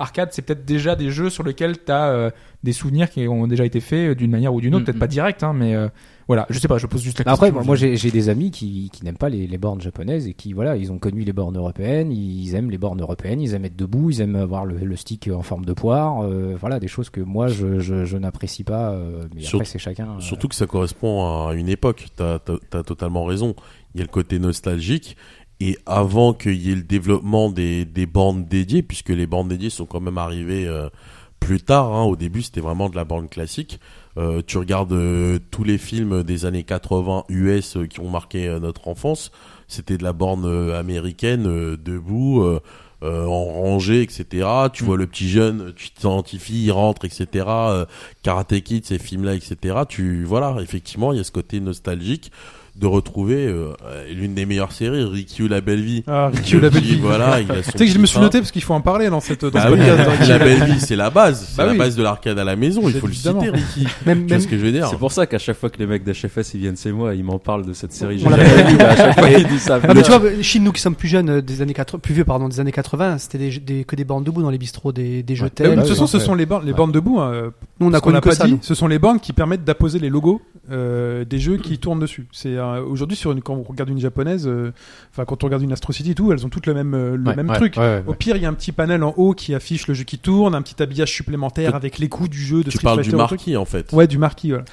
arcade, 0.00 0.30
c'est 0.32 0.42
peut-être 0.42 0.64
déjà 0.64 0.96
des 0.96 1.10
jeux 1.10 1.30
sur 1.30 1.42
lesquels 1.44 1.76
tu 1.84 1.92
as 1.92 2.32
des 2.62 2.72
souvenirs 2.72 3.08
qui 3.10 3.26
ont 3.28 3.46
déjà 3.46 3.64
été 3.64 3.80
faits 3.80 4.16
d'une 4.18 4.30
manière 4.30 4.52
ou 4.54 4.60
d'une 4.60 4.74
autre, 4.74 4.82
Mm, 4.82 4.86
peut-être 4.86 4.96
mm. 4.96 5.00
pas 5.00 5.06
direct, 5.06 5.42
hein, 5.42 5.52
mais 5.54 5.74
euh, 5.74 5.88
voilà, 6.28 6.46
je 6.50 6.58
sais 6.58 6.68
pas, 6.68 6.78
je 6.78 6.86
pose 6.86 7.02
juste 7.02 7.18
la 7.18 7.24
Bah 7.24 7.32
Après, 7.32 7.46
question. 7.46 7.60
moi, 7.64 7.64
moi, 7.66 7.76
j'ai 7.76 8.10
des 8.10 8.28
amis 8.28 8.50
qui, 8.50 8.90
qui 8.92 9.04
n'aiment 9.04 9.16
pas 9.16 9.28
les, 9.28 9.46
les 9.46 9.58
bornes 9.58 9.80
japonaises 9.80 10.26
et 10.28 10.34
qui, 10.34 10.52
voilà, 10.52 10.76
ils 10.76 10.92
ont 10.92 10.98
connu 10.98 11.22
les 11.24 11.32
bornes 11.32 11.56
européennes, 11.56 12.12
ils 12.12 12.54
aiment 12.54 12.70
les 12.70 12.78
bornes 12.78 13.00
européennes, 13.00 13.40
ils 13.40 13.54
aiment 13.54 13.64
être 13.64 13.76
debout, 13.76 14.10
ils 14.10 14.20
aiment 14.20 14.36
avoir 14.36 14.64
le, 14.66 14.76
le 14.78 14.96
stick 14.96 15.28
en 15.34 15.42
forme 15.42 15.64
de 15.64 15.72
poire, 15.72 16.22
euh, 16.22 16.54
voilà, 16.60 16.78
des 16.80 16.88
choses 16.88 17.10
que 17.10 17.20
moi 17.20 17.48
je, 17.48 17.80
je, 17.80 18.04
je 18.04 18.16
n'apprécie 18.16 18.62
pas, 18.64 18.90
euh, 18.92 19.24
mais 19.34 19.44
après 19.46 19.64
c'est 19.64 19.78
chacun. 19.78 20.16
euh, 20.16 20.20
Surtout 20.20 20.48
que 20.48 20.54
ça 20.54 20.66
correspond 20.66 21.46
à 21.48 21.54
une 21.54 21.68
époque. 21.68 22.08
T'as 22.16 22.38
as, 22.72 22.82
totalement 22.84 23.24
raison. 23.24 23.54
Il 23.94 23.98
y 23.98 24.02
a 24.02 24.04
le 24.04 24.10
côté 24.12 24.38
nostalgique. 24.38 25.16
Et 25.60 25.78
avant 25.84 26.32
qu'il 26.32 26.56
y 26.56 26.72
ait 26.72 26.74
le 26.74 26.82
développement 26.82 27.50
des, 27.50 27.84
des 27.84 28.06
bornes 28.06 28.44
dédiées, 28.44 28.82
puisque 28.82 29.10
les 29.10 29.26
bornes 29.26 29.48
dédiées 29.48 29.70
sont 29.70 29.86
quand 29.86 30.00
même 30.00 30.18
arrivées 30.18 30.66
euh, 30.66 30.88
plus 31.40 31.60
tard. 31.60 31.92
Hein. 31.94 32.04
Au 32.04 32.16
début, 32.16 32.42
c'était 32.42 32.60
vraiment 32.60 32.88
de 32.88 32.96
la 32.96 33.04
borne 33.04 33.28
classique. 33.28 33.80
Euh, 34.18 34.42
tu 34.46 34.58
regardes 34.58 34.92
euh, 34.92 35.38
tous 35.50 35.64
les 35.64 35.78
films 35.78 36.22
des 36.22 36.44
années 36.44 36.64
80 36.64 37.24
US 37.28 37.76
euh, 37.76 37.86
qui 37.86 38.00
ont 38.00 38.10
marqué 38.10 38.46
euh, 38.46 38.58
notre 38.58 38.88
enfance. 38.88 39.30
C'était 39.68 39.96
de 39.96 40.02
la 40.02 40.12
borne 40.12 40.72
américaine, 40.72 41.44
debout, 41.76 42.42
euh, 42.42 42.60
euh, 43.02 43.24
en 43.24 43.44
rangée, 43.44 44.02
etc. 44.02 44.48
Tu 44.72 44.82
vois 44.82 44.96
le 44.96 45.06
petit 45.06 45.28
jeune, 45.28 45.72
tu 45.76 45.90
t'identifies, 45.90 46.64
il 46.64 46.72
rentre, 46.72 47.04
etc. 47.04 47.46
Karate 48.22 48.60
Kid, 48.60 48.84
ces 48.84 48.98
films-là, 48.98 49.34
etc. 49.36 49.82
Tu 49.88 50.24
voilà, 50.24 50.56
effectivement, 50.60 51.12
il 51.12 51.18
y 51.18 51.20
a 51.20 51.24
ce 51.24 51.30
côté 51.30 51.60
nostalgique 51.60 52.32
de 52.80 52.86
retrouver 52.86 53.46
euh, 53.46 53.72
l'une 54.10 54.34
des 54.34 54.46
meilleures 54.46 54.72
séries, 54.72 55.04
Rikyu 55.04 55.48
la 55.48 55.60
belle 55.60 55.82
vie. 55.82 56.02
Ah, 56.06 56.30
Rikyu, 56.32 56.60
la 56.60 56.70
belle 56.70 56.82
vie. 56.82 56.98
Voilà, 57.00 57.40
il 57.40 57.50
a 57.50 57.62
son 57.62 57.72
Tu 57.72 57.78
sais 57.78 57.86
que 57.86 57.92
je 57.92 57.98
me 57.98 58.06
suis 58.06 58.18
noté 58.20 58.38
parce 58.38 58.50
qu'il 58.50 58.62
faut 58.62 58.72
en 58.74 58.80
parler 58.80 59.10
dans 59.10 59.20
cette 59.20 59.44
dans 59.44 59.50
bah 59.50 59.66
ce 59.68 59.72
oui, 59.72 59.78
podcast. 59.80 60.20
la 60.28 60.38
belle 60.38 60.64
vie, 60.64 60.80
c'est 60.80 60.96
la 60.96 61.10
base, 61.10 61.46
c'est 61.50 61.56
Bah 61.58 61.66
la 61.66 61.72
oui. 61.72 61.78
base 61.78 61.94
de 61.94 62.02
l'arcade 62.02 62.38
à 62.38 62.44
la 62.44 62.56
maison. 62.56 62.80
Il 62.86 62.94
faut 62.94 63.06
le 63.06 63.12
citer, 63.12 63.30
Ricky. 63.50 63.86
Même, 64.06 64.20
Tu 64.22 64.26
vois 64.28 64.36
même, 64.36 64.40
ce 64.40 64.46
que 64.48 64.56
je 64.58 64.64
veux 64.64 64.72
dire 64.72 64.88
C'est 64.88 64.96
pour 64.98 65.12
ça 65.12 65.26
qu'à 65.26 65.38
chaque 65.38 65.58
fois 65.58 65.68
que 65.68 65.78
les 65.78 65.86
mecs 65.86 66.04
d'HFS 66.04 66.54
ils 66.54 66.60
viennent 66.60 66.76
chez 66.76 66.90
moi, 66.92 67.14
ils 67.14 67.22
m'en 67.24 67.38
parlent 67.38 67.66
de 67.66 67.72
cette 67.74 67.92
série. 67.92 68.22
On 68.24 68.30
l'a 68.30 68.36
à 68.88 68.96
chaque 68.96 69.18
fois 69.18 69.28
ils 69.30 69.46
disent 69.46 69.60
ça. 69.62 69.78
Ah, 69.82 69.92
mais 69.94 70.02
tu 70.02 70.10
vois, 70.10 70.22
chez 70.40 70.58
nous 70.58 70.72
qui 70.72 70.80
sommes 70.80 70.94
plus 70.96 71.08
jeunes, 71.08 71.28
euh, 71.28 71.42
des 71.42 71.60
années 71.62 71.74
80, 71.74 71.98
plus 72.00 72.14
vieux, 72.14 72.24
pardon, 72.24 72.48
des 72.48 72.60
années 72.60 72.72
80, 72.72 73.18
c'était 73.18 73.38
des, 73.38 73.58
des- 73.58 73.84
que 73.84 73.94
des 73.96 74.04
bandes 74.04 74.24
debout 74.24 74.40
dans 74.42 74.50
les 74.50 74.58
bistrots, 74.58 74.92
des, 74.92 75.22
des 75.22 75.34
jeux 75.36 75.50
Mais 75.58 75.66
oui, 75.68 75.70
tels. 75.70 75.76
de 75.76 75.80
toute 75.82 75.88
façon, 75.90 76.02
ouais, 76.04 76.08
ce 76.08 76.16
ouais. 76.16 76.24
sont 76.24 76.34
les 76.34 76.46
bornes, 76.46 76.64
les 76.66 76.72
bornes 76.72 76.92
debout. 76.92 77.20
hein, 77.20 77.50
Nous, 77.78 77.88
on 77.88 77.92
a 77.92 78.00
connu 78.00 78.14
n'a 78.14 78.20
que 78.20 78.28
pas 78.30 78.34
ça. 78.34 78.46
ce 78.62 78.74
sont 78.74 78.88
les 78.88 78.98
bornes 78.98 79.20
qui 79.20 79.32
permettent 79.34 79.64
d'apposer 79.64 79.98
les 79.98 80.08
logos 80.08 80.40
euh, 80.70 81.24
des 81.24 81.38
jeux 81.38 81.56
qui 81.58 81.78
tournent 81.78 82.00
dessus. 82.00 82.26
C'est 82.32 82.56
euh, 82.74 82.82
aujourd'hui 82.82 83.16
sur 83.16 83.32
une, 83.32 83.40
quand 83.42 83.54
on 83.54 83.62
regarde 83.62 83.90
une 83.90 84.00
japonaise, 84.00 84.46
euh, 84.46 84.72
enfin 85.12 85.24
quand 85.24 85.42
on 85.44 85.46
regarde 85.46 85.62
une 85.62 85.72
Astro 85.72 85.92
City 85.92 86.12
et 86.12 86.14
tout, 86.14 86.32
elles 86.32 86.44
ont 86.44 86.48
toutes 86.48 86.66
le 86.66 86.74
même 86.74 86.94
euh, 86.94 87.16
le 87.16 87.24
Ouais, 87.30 87.36
même 87.36 87.48
ouais, 87.50 87.56
truc. 87.56 87.76
ouais, 87.76 87.82
ouais, 87.82 88.02
Au 88.06 88.14
pire, 88.14 88.36
il 88.36 88.42
y 88.42 88.46
a 88.46 88.48
un 88.48 88.54
petit 88.54 88.72
panel 88.72 89.02
en 89.04 89.14
haut 89.16 89.32
qui 89.34 89.54
affiche 89.54 89.86
le 89.88 89.94
jeu 89.94 90.04
qui 90.04 90.18
tourne, 90.18 90.54
un 90.54 90.62
petit 90.62 90.82
habillage 90.82 91.12
supplémentaire 91.12 91.74
avec 91.74 91.98
les 91.98 92.08
coups 92.08 92.30
du 92.30 92.38
jeu 92.42 92.58
de 92.58 92.70
Tu 92.70 92.78
Street 92.78 92.82
parles 92.84 92.96
Fighter 92.98 93.10
du 93.10 93.16
marquis, 93.16 93.56
en 93.56 93.64
fait. 93.64 93.92
Ouais, 93.92 94.06
du 94.06 94.18
marquis. 94.18 94.48
Voilà. 94.50 94.64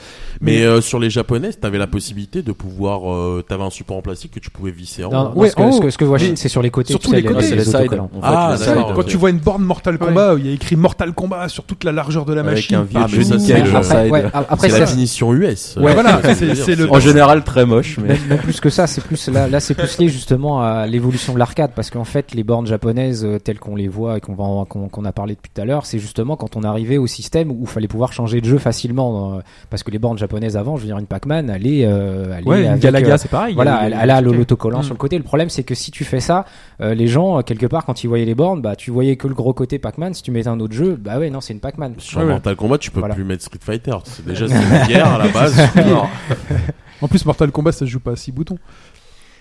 Mais 0.41 0.57
Mais- 0.57 0.63
euh, 0.63 0.81
sur 0.81 0.99
les 0.99 1.09
japonaises, 1.09 1.59
t'avais 1.59 1.77
la 1.77 1.87
possibilité 1.87 2.41
de 2.41 2.51
pouvoir, 2.51 3.11
euh, 3.13 3.43
t'avais 3.47 3.63
un 3.63 3.69
support 3.69 3.97
en 3.97 4.01
plastique 4.01 4.31
que 4.33 4.39
tu 4.39 4.49
pouvais 4.49 4.71
visser 4.71 5.03
en 5.03 5.09
Non, 5.11 5.19
haut. 5.19 5.23
non, 5.29 5.37
Ouais, 5.37 5.49
ce, 5.49 5.55
que, 5.55 5.61
en 5.61 5.71
ce 5.71 5.81
que, 5.81 5.89
ce 5.89 5.97
que 5.97 6.05
voit 6.05 6.19
c'est 6.19 6.47
sur 6.49 6.61
les 6.61 6.69
côtés. 6.71 6.93
surtout 6.93 7.11
les 7.13 7.23
côtés. 7.23 7.55
les 7.55 7.75
Ah, 8.21 8.55
Quand 8.95 9.03
tu 9.03 9.17
vois 9.17 9.29
une 9.29 9.39
borne 9.39 9.63
Mortal 9.63 9.97
Kombat 9.97 10.35
où 10.35 10.37
il 10.37 10.45
y 10.47 10.49
a 10.49 10.53
écrit 10.53 10.75
Mortal 10.75 11.13
Kombat 11.13 11.49
sur 11.49 11.63
toute 11.63 11.83
la 11.83 11.91
largeur 11.91 12.25
de 12.25 12.33
la 12.33 12.41
Avec 12.41 12.53
machine, 12.55 12.75
un 12.77 12.83
vieux 12.83 12.99
Ah, 13.01 14.45
Après, 14.49 14.69
c'est 14.69 14.79
la 14.79 14.85
finition 14.87 15.33
US. 15.33 15.75
Ouais, 15.79 15.93
voilà, 15.93 16.21
c'est 16.35 16.75
le- 16.75 16.91
En 16.91 16.99
général 16.99 17.43
très 17.43 17.65
moche, 17.65 17.86
mais 17.99 18.09
Même, 18.09 18.17
même 18.29 18.37
plus 18.39 18.59
que 18.59 18.69
ça, 18.69 18.87
c'est 18.87 19.01
plus 19.03 19.27
là, 19.29 19.47
là 19.47 19.59
c'est 19.59 19.73
plus 19.73 19.97
lié 19.99 20.09
justement 20.09 20.61
à 20.61 20.85
l'évolution 20.87 21.33
de 21.33 21.39
l'arcade 21.39 21.71
parce 21.75 21.89
qu'en 21.89 22.03
fait 22.03 22.33
les 22.33 22.43
bornes 22.43 22.67
japonaises 22.67 23.23
euh, 23.25 23.39
telles 23.39 23.59
qu'on 23.59 23.75
les 23.75 23.87
voit 23.87 24.17
et 24.17 24.21
qu'on 24.21 24.33
va 24.33 24.43
en- 24.43 24.65
qu'on 24.65 24.89
qu'on 24.89 25.05
a 25.05 25.11
parlé 25.11 25.35
depuis 25.35 25.51
tout 25.53 25.61
à 25.61 25.65
l'heure, 25.65 25.85
c'est 25.85 25.99
justement 25.99 26.35
quand 26.35 26.55
on 26.55 26.63
arrivait 26.63 26.97
au 26.97 27.07
système 27.07 27.51
où 27.51 27.59
il 27.61 27.67
fallait 27.67 27.87
pouvoir 27.87 28.13
changer 28.13 28.41
de 28.41 28.45
jeu 28.45 28.57
facilement 28.57 29.35
euh, 29.37 29.39
parce 29.69 29.83
que 29.83 29.91
les 29.91 29.99
bornes 29.99 30.17
japonaises 30.17 30.57
avant, 30.57 30.75
je 30.75 30.81
veux 30.81 30.87
dire 30.87 30.97
une 30.97 31.05
Pac-Man, 31.07 31.49
elle 31.49 31.65
est, 31.67 31.85
euh, 31.85 32.33
elle 32.37 32.43
est 32.43 32.47
Ouais, 32.47 32.67
avec, 32.67 32.81
Galaga, 32.81 33.13
euh, 33.13 33.17
c'est 33.17 33.29
pareil. 33.31 33.55
voilà, 33.55 33.81
il 33.87 33.93
elle, 33.93 33.99
elle 34.01 34.09
a 34.11 34.21
l'autocollant 34.21 34.79
Mm. 34.79 34.83
sur 34.83 34.93
le 34.93 34.97
côté. 34.99 35.17
Le 35.17 35.23
problème, 35.23 35.49
c'est 35.49 35.63
que 35.63 35.75
si 35.75 35.91
tu 35.91 36.03
fais 36.03 36.19
ça, 36.19 36.45
euh, 36.81 36.93
les 36.93 37.07
gens, 37.07 37.41
quelque 37.43 37.65
part, 37.65 37.85
quand 37.85 38.03
ils 38.03 38.07
voyaient 38.07 38.25
les 38.25 38.35
bornes, 38.35 38.61
bah, 38.61 38.75
tu 38.75 38.91
voyais 38.91 39.15
que 39.15 39.27
le 39.27 39.33
gros 39.33 39.53
côté 39.53 39.79
Pac-Man. 39.79 40.13
Si 40.13 40.23
tu 40.23 40.31
mettais 40.31 40.47
un 40.49 40.59
autre 40.59 40.73
jeu, 40.73 40.95
bah 40.99 41.17
ouais, 41.19 41.29
non, 41.29 41.41
c'est 41.41 41.53
une 41.53 41.59
Pac-Man. 41.59 41.93
Sur 41.99 42.19
Ouais, 42.19 42.25
ouais. 42.25 42.31
Mortal 42.31 42.55
Kombat, 42.55 42.77
tu 42.77 42.91
peux 42.91 42.99
Voilà. 42.99 43.15
plus 43.15 43.23
mettre 43.23 43.43
Street 43.43 43.59
Fighter. 43.61 43.95
C'est 44.03 44.25
déjà 44.25 44.47
c'est 44.49 44.55
une 44.55 44.87
guerre 44.87 45.13
à 45.13 45.17
la 45.19 45.27
base. 45.29 45.55
En 47.01 47.07
plus, 47.07 47.25
Mortal 47.25 47.51
Kombat, 47.51 47.71
ça 47.71 47.79
se 47.79 47.85
joue 47.85 47.99
pas 47.99 48.11
à 48.11 48.15
6 48.15 48.31
boutons. 48.31 48.57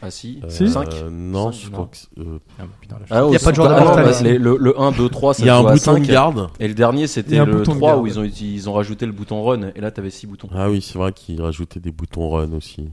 ah 0.02 0.10
si, 0.10 0.40
Euh, 0.44 0.48
Si. 0.50 0.68
Cinq. 0.70 0.88
Non, 1.10 1.50
Cinq, 1.52 1.58
je 1.64 1.70
crois 1.70 1.90
que 1.90 2.20
euh, 2.20 2.38
Ah, 2.58 2.64
putain, 2.80 2.96
là, 2.96 3.02
je- 3.06 3.14
Ah, 3.14 3.24
Il 3.28 3.32
y 3.32 3.36
a 3.36 3.38
pas 3.38 3.50
de 3.50 3.56
genre 3.56 3.68
de 3.68 3.74
Mortal 3.74 4.14
les- 4.24 4.38
le, 4.38 4.56
le 4.58 4.80
1, 4.80 4.92
2, 4.92 5.08
3, 5.08 5.32
ça 5.34 5.42
il 5.42 5.46
y 5.46 5.48
a 5.48 5.56
un 5.56 5.62
bouton 5.62 5.74
de 5.74 5.78
5. 5.78 6.02
garde. 6.06 6.48
Et 6.60 6.68
le 6.68 6.74
dernier, 6.74 7.06
c'était 7.06 7.36
le 7.44 7.46
bouton 7.46 7.72
de 7.74 7.78
3 7.78 7.90
garde. 7.92 8.02
où 8.02 8.06
ils 8.06 8.18
ont, 8.18 8.24
ils 8.24 8.68
ont 8.68 8.72
rajouté 8.74 9.06
le 9.06 9.12
bouton 9.12 9.42
run. 9.42 9.70
Et 9.74 9.80
là, 9.80 9.90
t'avais 9.90 10.10
6 10.10 10.26
boutons. 10.26 10.48
Ah 10.54 10.68
oui, 10.70 10.82
c'est 10.82 10.98
vrai 10.98 11.12
qu'il 11.12 11.40
rajoutait 11.40 11.80
des 11.80 11.92
boutons 11.92 12.28
run 12.30 12.52
aussi. 12.52 12.90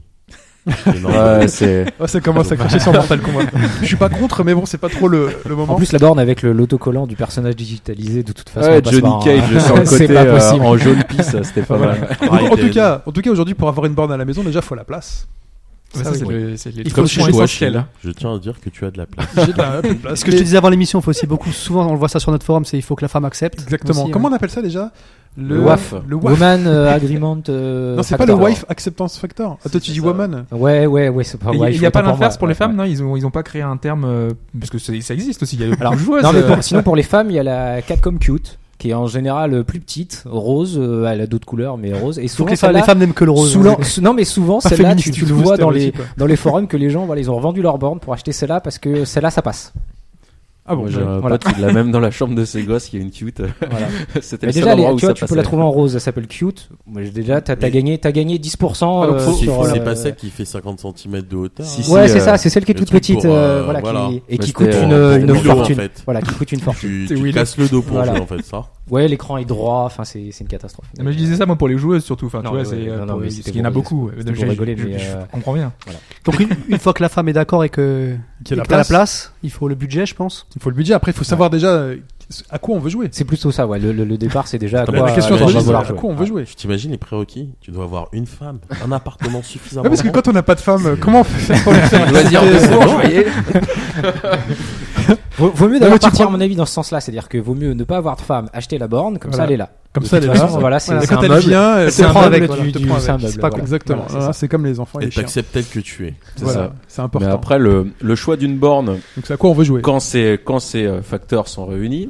Ouais, 0.66 1.48
c'est. 1.48 1.86
Oh, 2.00 2.06
ça 2.06 2.20
commence 2.20 2.50
à 2.50 2.56
cracher 2.56 2.78
sur 2.78 2.92
Mortal 2.92 3.20
Kombat. 3.20 3.42
Je 3.82 3.86
suis 3.86 3.96
pas 3.96 4.08
contre, 4.08 4.44
mais 4.44 4.54
bon, 4.54 4.64
c'est 4.66 4.78
pas 4.78 4.88
trop 4.88 5.08
le, 5.08 5.28
le 5.46 5.54
moment. 5.56 5.74
En 5.74 5.76
plus, 5.76 5.92
la 5.92 5.98
borne 5.98 6.18
avec 6.18 6.42
le- 6.42 6.52
l'autocollant 6.52 7.06
du 7.06 7.16
personnage 7.16 7.56
digitalisé, 7.56 8.22
de 8.22 8.32
toute 8.32 8.48
façon. 8.48 8.68
Ouais, 8.70 8.82
on 8.84 8.90
Johnny 8.90 9.12
Cage 9.24 9.58
sur 9.64 9.76
le 9.76 9.84
C'est 9.84 9.98
côté 10.00 10.14
pas 10.14 10.24
euh, 10.24 10.34
possible. 10.38 10.64
en 10.64 10.76
jaune 10.76 11.04
pisse, 11.04 11.36
c'était 11.42 11.62
pas 11.62 11.76
mal. 11.78 12.08
Donc, 12.20 12.52
en 12.52 12.56
tout 12.56 12.70
cas, 12.70 13.02
en 13.06 13.12
tout 13.12 13.20
cas, 13.20 13.30
aujourd'hui, 13.30 13.54
pour 13.54 13.68
avoir 13.68 13.86
une 13.86 13.94
borne 13.94 14.12
à 14.12 14.16
la 14.16 14.24
maison, 14.24 14.42
déjà, 14.42 14.62
faut 14.62 14.74
la 14.74 14.84
place. 14.84 15.26
Ça, 15.94 16.04
ça, 16.04 16.14
c'est 16.14 16.24
oui. 16.24 16.34
le- 16.34 16.56
c'est 16.56 16.70
les 16.74 16.82
essentiels, 17.28 17.76
hein. 17.76 17.86
Je 18.04 18.10
tiens 18.10 18.34
à 18.34 18.38
dire 18.38 18.60
que 18.60 18.70
tu 18.70 18.84
as 18.84 18.90
de 18.90 18.98
la 18.98 19.06
place. 19.06 19.28
J'ai 19.36 19.52
de 19.52 19.58
la 19.58 19.82
de 19.82 19.88
la 19.88 19.94
place. 19.94 20.20
Ce 20.20 20.24
que 20.24 20.30
je 20.32 20.36
te 20.38 20.42
disais 20.42 20.56
avant 20.56 20.68
l'émission, 20.70 20.98
il 20.98 21.02
faut 21.02 21.10
aussi 21.10 21.26
beaucoup, 21.26 21.50
souvent 21.52 21.86
on 21.88 21.92
le 21.92 21.98
voit 21.98 22.08
ça 22.08 22.18
sur 22.20 22.30
notre 22.32 22.44
forum, 22.44 22.64
c'est 22.64 22.76
il 22.76 22.82
faut 22.82 22.94
que 22.96 23.02
la 23.04 23.08
femme 23.08 23.24
accepte. 23.24 23.60
Exactement. 23.62 24.02
Aussi, 24.04 24.10
Comment 24.10 24.28
on 24.28 24.32
appelle 24.32 24.50
ça 24.50 24.62
déjà 24.62 24.90
Le 25.36 25.60
WAF. 25.60 25.94
Le 26.06 26.16
WAF. 26.16 26.32
Woman 26.40 26.64
euh, 26.66 26.92
Agreement. 26.94 27.38
euh, 27.48 27.96
Non, 27.96 28.02
c'est 28.02 28.16
pas 28.16 28.26
le 28.26 28.34
Wife 28.34 28.64
Acceptance 28.68 29.18
Factor. 29.18 29.58
Ah, 29.64 29.68
toi, 29.68 29.80
tu 29.80 29.90
dis 29.92 29.98
ça. 30.00 30.04
woman. 30.06 30.44
Ouais, 30.52 30.86
ouais, 30.86 31.08
ouais, 31.08 31.24
c'est 31.24 31.38
pas. 31.38 31.50
Il 31.52 31.78
n'y 31.80 31.86
a 31.86 31.90
pas 31.90 32.00
pour 32.02 32.10
l'inverse 32.12 32.34
moi, 32.34 32.38
pour 32.38 32.46
les 32.48 32.52
ouais, 32.52 32.54
femmes, 32.56 32.70
ouais. 32.72 32.76
non? 32.76 32.84
Ils 32.84 33.02
ont, 33.02 33.16
ils 33.16 33.26
ont 33.26 33.30
pas 33.30 33.42
créé 33.42 33.62
un 33.62 33.76
terme 33.76 34.04
euh, 34.04 34.30
parce 34.58 34.70
que 34.70 34.78
ça 34.78 34.92
existe 34.92 35.42
aussi. 35.42 35.56
Il 35.56 35.62
y 35.62 35.64
a 35.64 35.68
le 35.68 35.76
Alors, 35.80 35.96
joueuse. 35.98 36.22
non, 36.22 36.32
mais 36.32 36.40
euh, 36.40 36.54
pour- 36.54 36.62
sinon 36.62 36.82
pour 36.82 36.96
les 36.96 37.02
femmes, 37.02 37.30
il 37.30 37.36
y 37.36 37.38
a 37.38 37.42
la 37.42 37.82
Catcom 37.82 38.18
Cute, 38.18 38.58
qui 38.78 38.90
est 38.90 38.94
en 38.94 39.06
général 39.06 39.54
euh, 39.54 39.62
plus 39.62 39.80
petite, 39.80 40.24
rose, 40.26 40.76
euh, 40.78 41.06
elle 41.06 41.20
a 41.20 41.26
d'autres 41.26 41.46
couleurs, 41.46 41.78
mais 41.78 41.92
rose. 41.92 42.18
Et 42.18 42.28
souvent 42.28 42.50
les, 42.50 42.56
femmes, 42.56 42.68
celle-là, 42.68 42.80
les 42.80 42.84
femmes 42.86 42.98
n'aiment 42.98 43.12
que 43.14 43.24
le 43.24 43.30
rose. 43.30 43.52
souvent- 43.52 43.78
non, 44.02 44.12
mais 44.14 44.24
souvent 44.24 44.60
celle-là, 44.60 44.94
tu, 44.96 45.10
tu 45.10 45.24
le 45.26 45.34
vois 45.34 45.56
dans 45.56 45.70
les 45.70 45.92
dans 46.16 46.26
les 46.26 46.36
forums 46.36 46.66
que 46.66 46.76
les 46.76 46.90
gens, 46.90 47.06
voilà, 47.06 47.20
ils 47.20 47.30
ont 47.30 47.36
revendu 47.36 47.62
leur 47.62 47.78
borne 47.78 48.00
pour 48.00 48.12
acheter 48.12 48.32
celle-là 48.32 48.60
parce 48.60 48.78
que 48.78 49.04
celle-là, 49.04 49.30
ça 49.30 49.42
passe. 49.42 49.72
Ah 50.66 50.74
bon, 50.74 50.86
j'ai 50.86 50.98
un 51.02 51.18
Voilà. 51.18 51.36
pote 51.38 51.52
qui 51.52 51.60
l'a 51.60 51.70
même 51.74 51.90
dans 51.90 52.00
la 52.00 52.10
chambre 52.10 52.34
de 52.34 52.44
ses 52.46 52.62
gosses, 52.62 52.86
qui 52.86 52.96
a 52.96 53.00
une 53.00 53.10
cute. 53.10 53.40
Voilà. 53.70 53.86
C'était 54.22 54.46
Mais 54.46 54.52
le 54.52 54.60
seul 54.60 54.62
déjà, 54.62 54.64
les- 54.64 54.70
endroit 54.80 54.92
où 54.94 54.96
tu 54.98 55.04
vois, 55.04 55.14
ça 55.14 55.14
tu 55.14 55.26
peux 55.26 55.34
la 55.36 55.42
trouver 55.42 55.62
en 55.62 55.70
rose, 55.70 55.94
elle 55.94 56.00
s'appelle 56.00 56.26
Cute. 56.26 56.70
Moi, 56.86 57.02
j'ai 57.02 57.10
déjà, 57.10 57.42
t'as 57.42 57.54
t'as 57.54 57.66
Mais- 57.66 57.70
gagné, 57.72 57.98
t'as 57.98 58.12
gagné 58.12 58.38
10% 58.38 59.02
Ah, 59.02 59.06
euh, 59.12 59.18
C'est 59.18 59.44
sur. 59.44 59.66
c'est 59.66 59.80
euh, 59.80 59.84
pas 59.84 59.94
celle 59.94 60.14
qui 60.16 60.30
fait 60.30 60.46
50 60.46 60.78
cm 60.96 61.20
de 61.20 61.36
hauteur. 61.36 61.66
Si, 61.66 61.80
hein. 61.80 61.84
si, 61.84 61.90
Ouais, 61.92 62.00
euh, 62.00 62.08
c'est 62.08 62.20
ça, 62.20 62.38
c'est 62.38 62.48
celle 62.48 62.64
qui 62.64 62.72
est 62.72 62.74
toute 62.74 62.90
petite, 62.90 63.20
pour, 63.20 63.26
euh, 63.34 63.60
euh, 63.60 63.62
voilà, 63.64 63.80
voilà. 63.80 64.06
qui, 64.08 64.16
et 64.16 64.22
Mais 64.30 64.38
qui 64.38 64.52
coûte 64.54 64.68
une, 64.82 64.92
euh, 64.94 65.18
une 65.20 65.34
fortune. 65.34 65.74
en 65.74 65.76
fait. 65.82 66.02
Voilà, 66.06 66.22
qui 66.22 66.32
coûte 66.34 66.52
une 66.52 66.60
fortune. 66.60 66.88
Tu, 66.90 67.08
C'est 67.08 67.14
tu 67.14 67.32
casses 67.32 67.58
le 67.58 67.68
dos 67.68 67.82
pour 67.82 67.96
Voilà. 67.96 68.12
jouer 68.14 68.20
en 68.22 68.26
fait 68.26 68.42
ça. 68.42 68.64
Ouais, 68.90 69.08
l'écran 69.08 69.38
est 69.38 69.46
droit, 69.46 69.84
enfin, 69.86 70.04
c'est 70.04 70.28
c'est 70.30 70.44
une 70.44 70.48
catastrophe. 70.48 70.86
Mais 71.00 71.10
je 71.12 71.16
disais 71.16 71.36
ça 71.36 71.46
moi 71.46 71.56
pour 71.56 71.68
les 71.68 71.78
joueuses 71.78 72.04
surtout. 72.04 72.26
Enfin, 72.26 72.42
tu 72.42 72.48
vois, 72.50 72.64
c'est 72.66 72.76
ouais, 72.76 72.88
euh, 72.90 73.06
parce 73.06 73.34
qu'il 73.40 73.56
y 73.56 73.60
en 73.62 73.64
a 73.64 73.70
beaucoup. 73.70 74.10
pour 74.10 74.34
je- 74.34 74.46
rigoler, 74.46 74.76
je- 74.76 74.84
mais, 74.86 74.98
je 74.98 75.10
euh, 75.10 75.22
comprends 75.32 75.54
bien. 75.54 75.72
Donc 76.26 76.38
une, 76.38 76.50
une 76.68 76.78
fois 76.78 76.92
que 76.92 77.02
la 77.02 77.08
femme 77.08 77.28
est 77.28 77.32
d'accord 77.32 77.64
et 77.64 77.70
que 77.70 78.14
Qu'il 78.44 78.50
y 78.50 78.52
a 78.52 78.56
et 78.56 78.58
la 78.58 78.64
que 78.64 78.68
t'as 78.68 78.76
la 78.76 78.84
place. 78.84 79.32
il 79.42 79.50
faut 79.50 79.68
le 79.68 79.74
budget, 79.74 80.04
je 80.04 80.14
pense. 80.14 80.46
Il 80.54 80.60
faut 80.60 80.68
le 80.68 80.76
budget. 80.76 80.92
Après, 80.92 81.12
il 81.12 81.14
faut 81.14 81.24
savoir 81.24 81.48
déjà 81.48 81.68
euh, 81.68 81.96
à 82.50 82.58
quoi 82.58 82.74
on 82.76 82.78
veut 82.78 82.90
jouer. 82.90 83.08
C'est 83.12 83.24
plutôt 83.24 83.50
ça, 83.52 83.66
ouais. 83.66 83.78
Le, 83.78 83.92
le- 83.92 84.04
le 84.04 84.18
départ, 84.18 84.48
c'est 84.48 84.58
déjà 84.58 84.82
à 84.82 84.84
La- 84.84 84.98
quoi, 84.98 85.06
la 85.08 85.14
question 85.14 85.34
à 85.34 85.38
quoi 85.38 85.46
on 85.46 85.74
à 85.74 85.92
quoi 85.94 86.10
on 86.10 86.14
veut 86.14 86.26
jouer. 86.26 86.44
Tu 86.44 86.54
t'imagines 86.54 86.90
les 86.90 86.98
prérequis 86.98 87.54
Tu 87.62 87.70
dois 87.70 87.84
avoir 87.84 88.08
une 88.12 88.26
femme, 88.26 88.58
un 88.84 88.92
appartement 88.92 89.42
suffisamment 89.42 89.84
Ah, 89.86 89.88
parce 89.88 90.02
que 90.02 90.08
grand. 90.08 90.20
quand 90.20 90.28
on 90.28 90.32
n'a 90.34 90.42
pas 90.42 90.54
de 90.56 90.60
femme, 90.60 90.84
euh, 90.84 90.96
comment 91.00 91.20
on 91.20 91.24
fait 91.24 91.58
pour 91.62 91.72
les 91.72 91.80
faire 91.80 92.10
Loisir 92.12 92.42
de 92.42 92.48
vous 92.84 92.92
voyez. 92.92 93.26
Vaut, 95.38 95.50
vaut 95.50 95.66
mieux 95.66 95.74
mais 95.74 95.80
d'avoir 95.80 95.98
partir, 95.98 96.28
à 96.28 96.30
mon 96.30 96.40
avis, 96.40 96.54
dans 96.56 96.66
ce 96.66 96.74
sens-là. 96.74 97.00
C'est-à-dire 97.00 97.28
que 97.28 97.38
vaut 97.38 97.54
mieux 97.54 97.72
ne 97.74 97.84
pas 97.84 97.96
avoir 97.96 98.16
de 98.16 98.20
femme, 98.22 98.48
acheter 98.52 98.78
la 98.78 98.86
borne, 98.86 99.18
comme 99.18 99.32
ça, 99.32 99.44
elle 99.44 99.52
est 99.52 99.56
là. 99.56 99.70
Comme 99.92 100.02
De 100.04 100.08
ça, 100.08 100.16
elle 100.18 100.24
est 100.24 100.34
là. 100.34 100.46
Voilà, 100.46 100.78
c'est 100.80 100.94
quand 101.08 101.18
un 101.18 101.22
elle 101.22 101.28
meuble. 101.30 101.46
vient, 101.48 101.78
elle 101.78 101.92
c'est 101.92 102.02
te 102.02 102.08
un 102.08 102.10
prend 102.10 102.22
avec. 102.22 102.50
c'est 103.20 103.40
pas 103.40 103.50
exactement. 103.50 104.06
C'est 104.32 104.48
comme 104.48 104.64
les 104.66 104.80
enfants 104.80 105.00
et 105.00 105.08
t'acceptes 105.08 105.52
tel 105.52 105.64
que 105.66 105.80
tu 105.80 106.06
es. 106.08 106.14
C'est 106.36 106.46
ça. 106.46 106.72
c'est 106.88 107.00
Mais 107.00 107.04
important. 107.04 107.30
après, 107.30 107.58
le, 107.58 107.90
le 108.00 108.14
choix 108.16 108.36
d'une 108.36 108.58
borne, 108.58 108.86
Donc 108.86 109.24
c'est 109.24 109.34
à 109.34 109.36
quoi 109.36 109.50
on 109.50 109.54
veut 109.54 109.64
jouer. 109.64 109.82
quand 109.82 110.00
ces, 110.00 110.38
quand 110.44 110.58
ces 110.58 110.84
euh, 110.84 111.02
facteurs 111.02 111.48
sont 111.48 111.66
réunis. 111.66 112.08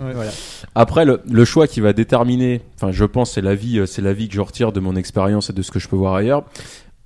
Après, 0.74 1.04
le, 1.04 1.20
le 1.30 1.44
choix 1.44 1.66
qui 1.66 1.80
va 1.80 1.92
déterminer, 1.92 2.62
enfin, 2.76 2.90
je 2.92 3.04
pense, 3.04 3.32
c'est 3.32 3.40
la 3.42 3.54
vie, 3.54 3.78
euh, 3.80 3.86
c'est 3.86 4.02
la 4.02 4.12
vie 4.12 4.28
que 4.28 4.34
je 4.34 4.40
retire 4.40 4.72
de 4.72 4.80
mon 4.80 4.96
expérience 4.96 5.50
et 5.50 5.52
de 5.52 5.62
ce 5.62 5.70
que 5.70 5.78
je 5.78 5.88
peux 5.88 5.96
voir 5.96 6.14
ailleurs. 6.14 6.44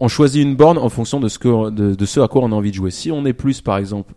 On 0.00 0.06
choisit 0.08 0.42
une 0.42 0.54
borne 0.54 0.78
en 0.78 0.88
fonction 0.88 1.18
de 1.18 1.28
ce 1.28 1.38
que, 1.40 1.70
de, 1.70 1.94
de 1.94 2.06
ce 2.06 2.20
à 2.20 2.28
quoi 2.28 2.42
on 2.42 2.52
a 2.52 2.54
envie 2.54 2.70
de 2.70 2.76
jouer. 2.76 2.90
Si 2.92 3.10
on 3.10 3.26
est 3.26 3.32
plus, 3.32 3.60
par 3.60 3.78
exemple, 3.78 4.12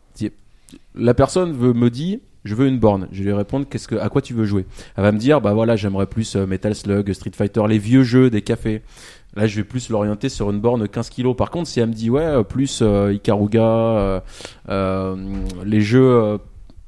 la 0.95 1.13
personne 1.13 1.51
veut 1.51 1.73
me 1.73 1.89
dit, 1.89 2.21
je 2.43 2.55
veux 2.55 2.67
une 2.67 2.79
borne. 2.79 3.07
Je 3.11 3.19
vais 3.19 3.29
lui 3.29 3.33
répondre, 3.37 3.65
qu'est-ce 3.69 3.87
que, 3.87 3.95
à 3.95 4.09
quoi 4.09 4.21
tu 4.21 4.33
veux 4.33 4.45
jouer? 4.45 4.65
Elle 4.95 5.03
va 5.03 5.11
me 5.11 5.19
dire, 5.19 5.41
bah 5.41 5.53
voilà, 5.53 5.75
j'aimerais 5.75 6.07
plus 6.07 6.35
euh, 6.35 6.45
Metal 6.45 6.73
Slug, 6.73 7.11
Street 7.13 7.31
Fighter, 7.35 7.61
les 7.67 7.77
vieux 7.77 8.03
jeux 8.03 8.29
des 8.29 8.41
cafés. 8.41 8.81
Là, 9.35 9.47
je 9.47 9.55
vais 9.55 9.63
plus 9.63 9.89
l'orienter 9.89 10.27
sur 10.27 10.49
une 10.51 10.59
borne 10.59 10.87
15 10.87 11.09
kilos. 11.09 11.35
Par 11.35 11.51
contre, 11.51 11.69
si 11.69 11.79
elle 11.79 11.89
me 11.89 11.93
dit, 11.93 12.09
ouais, 12.09 12.21
euh, 12.21 12.43
plus 12.43 12.79
euh, 12.81 13.13
Ikaruga, 13.13 14.23
euh, 14.69 15.15
les 15.63 15.81
jeux 15.81 16.39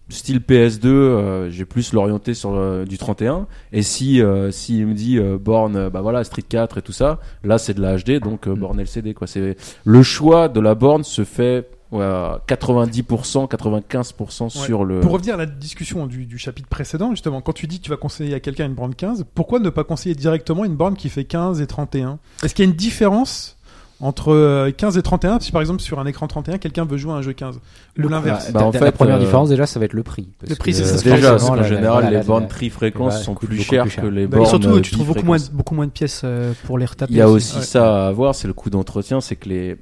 style 0.09 0.39
PS2, 0.39 0.87
euh, 0.87 1.49
j'ai 1.49 1.65
plus 1.65 1.93
l'orienter 1.93 2.33
sur 2.33 2.85
du 2.85 2.97
31. 2.97 3.47
Et 3.71 3.81
si 3.81 4.21
euh, 4.21 4.51
si 4.51 4.79
il 4.79 4.87
me 4.87 4.93
dit 4.93 5.19
borne, 5.19 5.89
bah 5.89 6.01
voilà 6.01 6.23
Street 6.23 6.43
4 6.47 6.77
et 6.77 6.81
tout 6.81 6.91
ça, 6.91 7.19
là 7.43 7.57
c'est 7.57 7.73
de 7.73 7.81
la 7.81 7.97
HD, 7.97 8.19
donc 8.19 8.47
euh, 8.47 8.55
borne 8.55 8.79
LCD 8.79 9.13
quoi. 9.13 9.27
C'est 9.27 9.55
le 9.83 10.03
choix 10.03 10.49
de 10.49 10.59
la 10.59 10.75
borne 10.75 11.03
se 11.03 11.23
fait 11.23 11.69
90%, 11.99 13.47
95% 13.49 14.49
sur 14.49 14.85
le. 14.85 14.99
Pour 14.99 15.11
revenir 15.13 15.35
à 15.35 15.37
la 15.37 15.45
discussion 15.45 16.07
du, 16.07 16.25
du 16.25 16.37
chapitre 16.37 16.67
précédent, 16.67 17.11
justement, 17.11 17.41
quand 17.41 17.53
tu 17.53 17.67
dis 17.67 17.79
que 17.79 17.83
tu 17.85 17.89
vas 17.89 17.97
conseiller 17.97 18.33
à 18.35 18.39
quelqu'un 18.39 18.65
une 18.65 18.73
borne 18.73 18.95
15, 18.95 19.25
pourquoi 19.35 19.59
ne 19.59 19.69
pas 19.69 19.83
conseiller 19.83 20.15
directement 20.15 20.65
une 20.65 20.75
borne 20.75 20.95
qui 20.95 21.09
fait 21.09 21.23
15 21.25 21.61
et 21.61 21.67
31 21.67 22.19
Est-ce 22.43 22.53
qu'il 22.55 22.65
y 22.65 22.67
a 22.67 22.71
une 22.71 22.77
différence 22.77 23.57
entre 23.99 24.33
euh, 24.33 24.71
15 24.71 24.97
et 24.97 25.01
31 25.01 25.39
si 25.39 25.51
par 25.53 25.61
exemple 25.61 25.79
sur 25.81 25.97
un 25.99 26.05
écran 26.05 26.27
31 26.27 26.57
quelqu'un 26.57 26.83
veut 26.83 26.97
jouer 26.97 27.13
à 27.13 27.15
un 27.17 27.21
jeu 27.21 27.31
15 27.31 27.59
ou 27.99 28.07
l'inverse 28.09 28.51
Bah, 28.51 28.63
en 28.65 28.71
la, 28.71 28.79
fait, 28.79 28.83
la 28.85 28.91
première 28.91 29.15
euh, 29.15 29.19
différence 29.19 29.47
déjà, 29.47 29.65
ça 29.65 29.79
va 29.79 29.85
être 29.85 29.93
le 29.93 30.03
prix. 30.03 30.27
Parce 30.39 30.49
Le 30.49 30.55
prix, 30.57 30.71
que, 30.71 30.77
c'est 30.77 30.83
ça, 30.83 30.95
euh, 30.95 30.97
c'est 30.97 31.11
Déjà, 31.15 31.29
parce 31.31 31.45
qu'en 31.47 31.55
la- 31.55 31.63
général, 31.63 32.05
les 32.07 32.11
la- 32.17 32.23
bornes 32.23 32.47
tri-fréquences 32.49 33.11
voilà, 33.13 33.23
sont 33.23 33.35
plus 33.35 33.59
chères 33.61 33.87
cher. 33.89 34.03
que 34.03 34.07
les 34.09 34.23
Et 34.23 34.27
bornes. 34.27 34.45
surtout, 34.45 34.81
tu 34.81 34.93
euh, 34.93 34.97
trouves 34.97 35.07
beaucoup 35.07 35.25
moins, 35.25 35.37
beaucoup 35.53 35.75
moins 35.75 35.85
de 35.85 35.91
pièces 35.91 36.21
euh, 36.25 36.51
pour 36.65 36.77
les 36.77 36.85
retaper. 36.85 37.13
Il 37.13 37.17
y 37.17 37.21
a 37.21 37.29
aussi 37.29 37.57
Ouais. 37.57 37.63
ça 37.63 38.07
à 38.07 38.11
voir, 38.11 38.35
c'est 38.35 38.47
le 38.47 38.53
coût 38.53 38.69
d'entretien, 38.69 39.21
c'est 39.21 39.37
que 39.37 39.47
les 39.47 39.77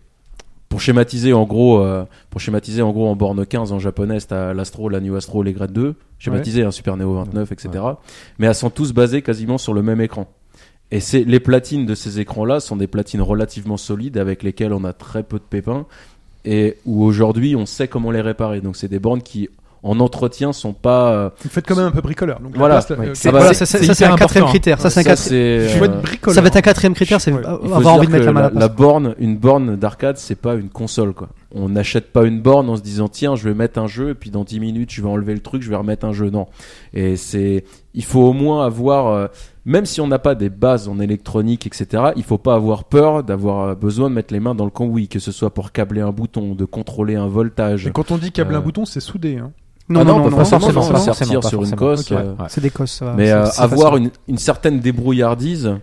pour 0.72 0.80
schématiser 0.80 1.34
en 1.34 1.44
gros 1.44 1.82
euh, 1.82 2.06
pour 2.30 2.40
schématiser 2.40 2.82
en 2.82 2.92
gros 2.94 3.10
en 3.10 3.16
borne 3.18 3.46
15 3.46 3.74
en 3.74 3.80
japonais, 3.80 4.20
t'as 4.22 4.54
l'Astro, 4.54 4.88
la 4.88 5.02
New 5.02 5.18
Astro, 5.18 5.44
les 5.44 5.52
grades 5.52 5.74
2, 5.74 5.96
schématisé 6.18 6.64
un 6.64 6.72
Super 6.72 6.96
Neo 6.96 7.14
29 7.14 7.52
etc. 7.52 7.72
Mais 8.40 8.48
elles 8.48 8.56
sont 8.56 8.70
tous 8.70 8.94
basées 8.94 9.22
quasiment 9.22 9.58
sur 9.58 9.74
le 9.74 9.84
même 9.84 10.00
écran. 10.00 10.32
Et 10.90 11.02
c'est 11.02 11.26
les 11.26 11.42
platines 11.42 11.86
de 11.86 11.94
ces 11.94 12.22
écrans-là 12.22 12.62
sont 12.62 12.78
des 12.78 12.88
platines 12.88 13.22
relativement 13.22 13.76
solides 13.76 14.18
avec 14.18 14.44
lesquelles 14.44 14.72
on 14.72 14.86
a 14.86 14.94
très 14.94 15.24
peu 15.24 15.40
de 15.40 15.44
pépins 15.44 15.86
et 16.46 16.78
où 16.86 17.04
aujourd'hui 17.04 17.54
on 17.58 17.66
sait 17.66 17.90
comment 17.90 18.10
les 18.10 18.22
réparer. 18.22 18.62
Donc 18.62 18.78
c'est 18.78 18.88
des 18.88 19.00
bornes 19.00 19.22
qui 19.22 19.50
en 19.84 20.00
entretien 20.00 20.54
sont 20.54 20.74
pas 20.74 21.12
euh, 21.12 21.30
Vous 21.44 21.50
faites 21.50 21.66
quand 21.68 21.76
même 21.76 21.88
un 21.88 21.92
peu 21.92 22.02
bricoleur. 22.02 22.40
Donc, 22.40 22.56
Voilà. 22.56 22.76
place, 22.76 22.90
là, 22.90 22.98
Ouais. 22.98 23.08
euh, 23.10 23.14
C'est- 23.16 23.30
Ah 23.30 23.32
bah, 23.32 23.54
ça, 23.54 23.66
c'est 23.66 24.06
un 24.06 24.16
quatrième 24.16 24.46
critère. 24.48 24.80
Ça, 24.80 24.90
c'est 24.90 25.08
euh. 25.34 25.68
Ça 26.32 26.42
va 26.42 26.48
être 26.48 26.58
un 26.58 26.62
quatrième 26.62 26.94
critère, 26.94 27.20
c'est 27.20 27.32
Ouais. 27.32 27.46
Avoir 27.46 27.96
envie 27.96 28.08
de 28.08 28.12
mettre 28.12 28.26
la 28.26 28.32
main 28.34 28.42
à 28.44 28.50
la 28.52 28.68
borne, 28.68 29.16
une 29.18 29.38
borne 29.38 29.76
d'arcade, 29.76 30.18
c'est 30.18 30.36
pas 30.36 30.54
une 30.56 30.70
console 30.70 31.14
quoi. 31.14 31.30
On 31.54 31.68
n'achète 31.70 32.12
pas 32.14 32.24
une 32.26 32.42
borne 32.42 32.70
en 32.70 32.76
se 32.78 32.82
disant 32.82 33.08
tiens, 33.10 33.36
je 33.36 33.48
vais 33.50 33.56
mettre 33.56 33.80
un 33.80 33.88
jeu 33.88 34.10
et 34.10 34.14
puis 34.14 34.30
dans 34.30 34.44
10 34.44 34.60
minutes, 34.60 34.92
je 34.92 35.02
vais 35.02 35.10
enlever 35.10 35.34
le 35.34 35.40
truc, 35.42 35.62
je 35.64 35.70
vais 35.70 35.76
remettre 35.76 36.06
un 36.06 36.14
jeu. 36.14 36.30
Non. 36.30 36.48
Et 36.94 37.16
c'est, 37.18 37.66
il 37.94 38.04
faut 38.06 38.22
au 38.22 38.34
moins 38.34 38.66
avoir, 38.66 39.08
euh, 39.08 39.28
même 39.66 39.86
si 39.86 40.00
on 40.00 40.08
n'a 40.08 40.20
pas 40.20 40.36
des 40.36 40.50
bases 40.50 40.88
en 40.88 41.00
électronique, 41.00 41.66
etc. 41.68 42.04
Il 42.16 42.24
faut 42.24 42.38
pas 42.38 42.54
avoir 42.54 42.84
peur 42.86 43.24
d'avoir 43.24 43.70
euh, 43.70 43.76
besoin 43.76 44.10
de 44.10 44.16
mettre 44.16 44.34
les 44.34 44.40
mains 44.40 44.56
dans 44.56 44.66
le 44.66 44.72
cambouis, 44.72 45.08
que 45.08 45.20
ce 45.20 45.32
soit 45.32 45.54
pour 45.54 45.72
câbler 45.72 46.02
un 46.02 46.12
bouton, 46.12 46.56
de 46.56 46.66
contrôler 46.66 47.16
un 47.16 47.28
voltage. 47.28 47.88
Et 47.88 47.92
quand 47.92 48.12
on 48.12 48.18
dit 48.18 48.32
câble 48.32 48.54
un 48.56 48.60
Euh, 48.60 48.62
bouton, 48.62 48.86
c'est 48.86 49.00
soudé. 49.02 49.38
Hein. 49.38 49.52
Non, 49.92 50.00
Ah 50.02 50.04
non, 50.04 50.18
non, 50.18 50.18
non, 50.18 50.24
pas 50.32 50.38
non, 50.38 50.46
forcément, 50.46 50.88
pas 50.90 51.00
sortir 51.00 51.44
sur 51.44 51.64
une 51.64 51.76
cosse. 51.76 52.12
Euh, 52.12 52.32
ouais. 52.34 52.46
C'est 52.50 52.62
des 52.62 52.70
cosses, 52.70 52.94
ça 52.94 53.06
va. 53.06 53.14
mais 53.14 53.32
euh, 53.32 53.46
avoir 53.58 53.98
une, 53.98 54.10
une 54.28 54.38
certaine 54.38 54.80
débrouillardise 54.80 55.76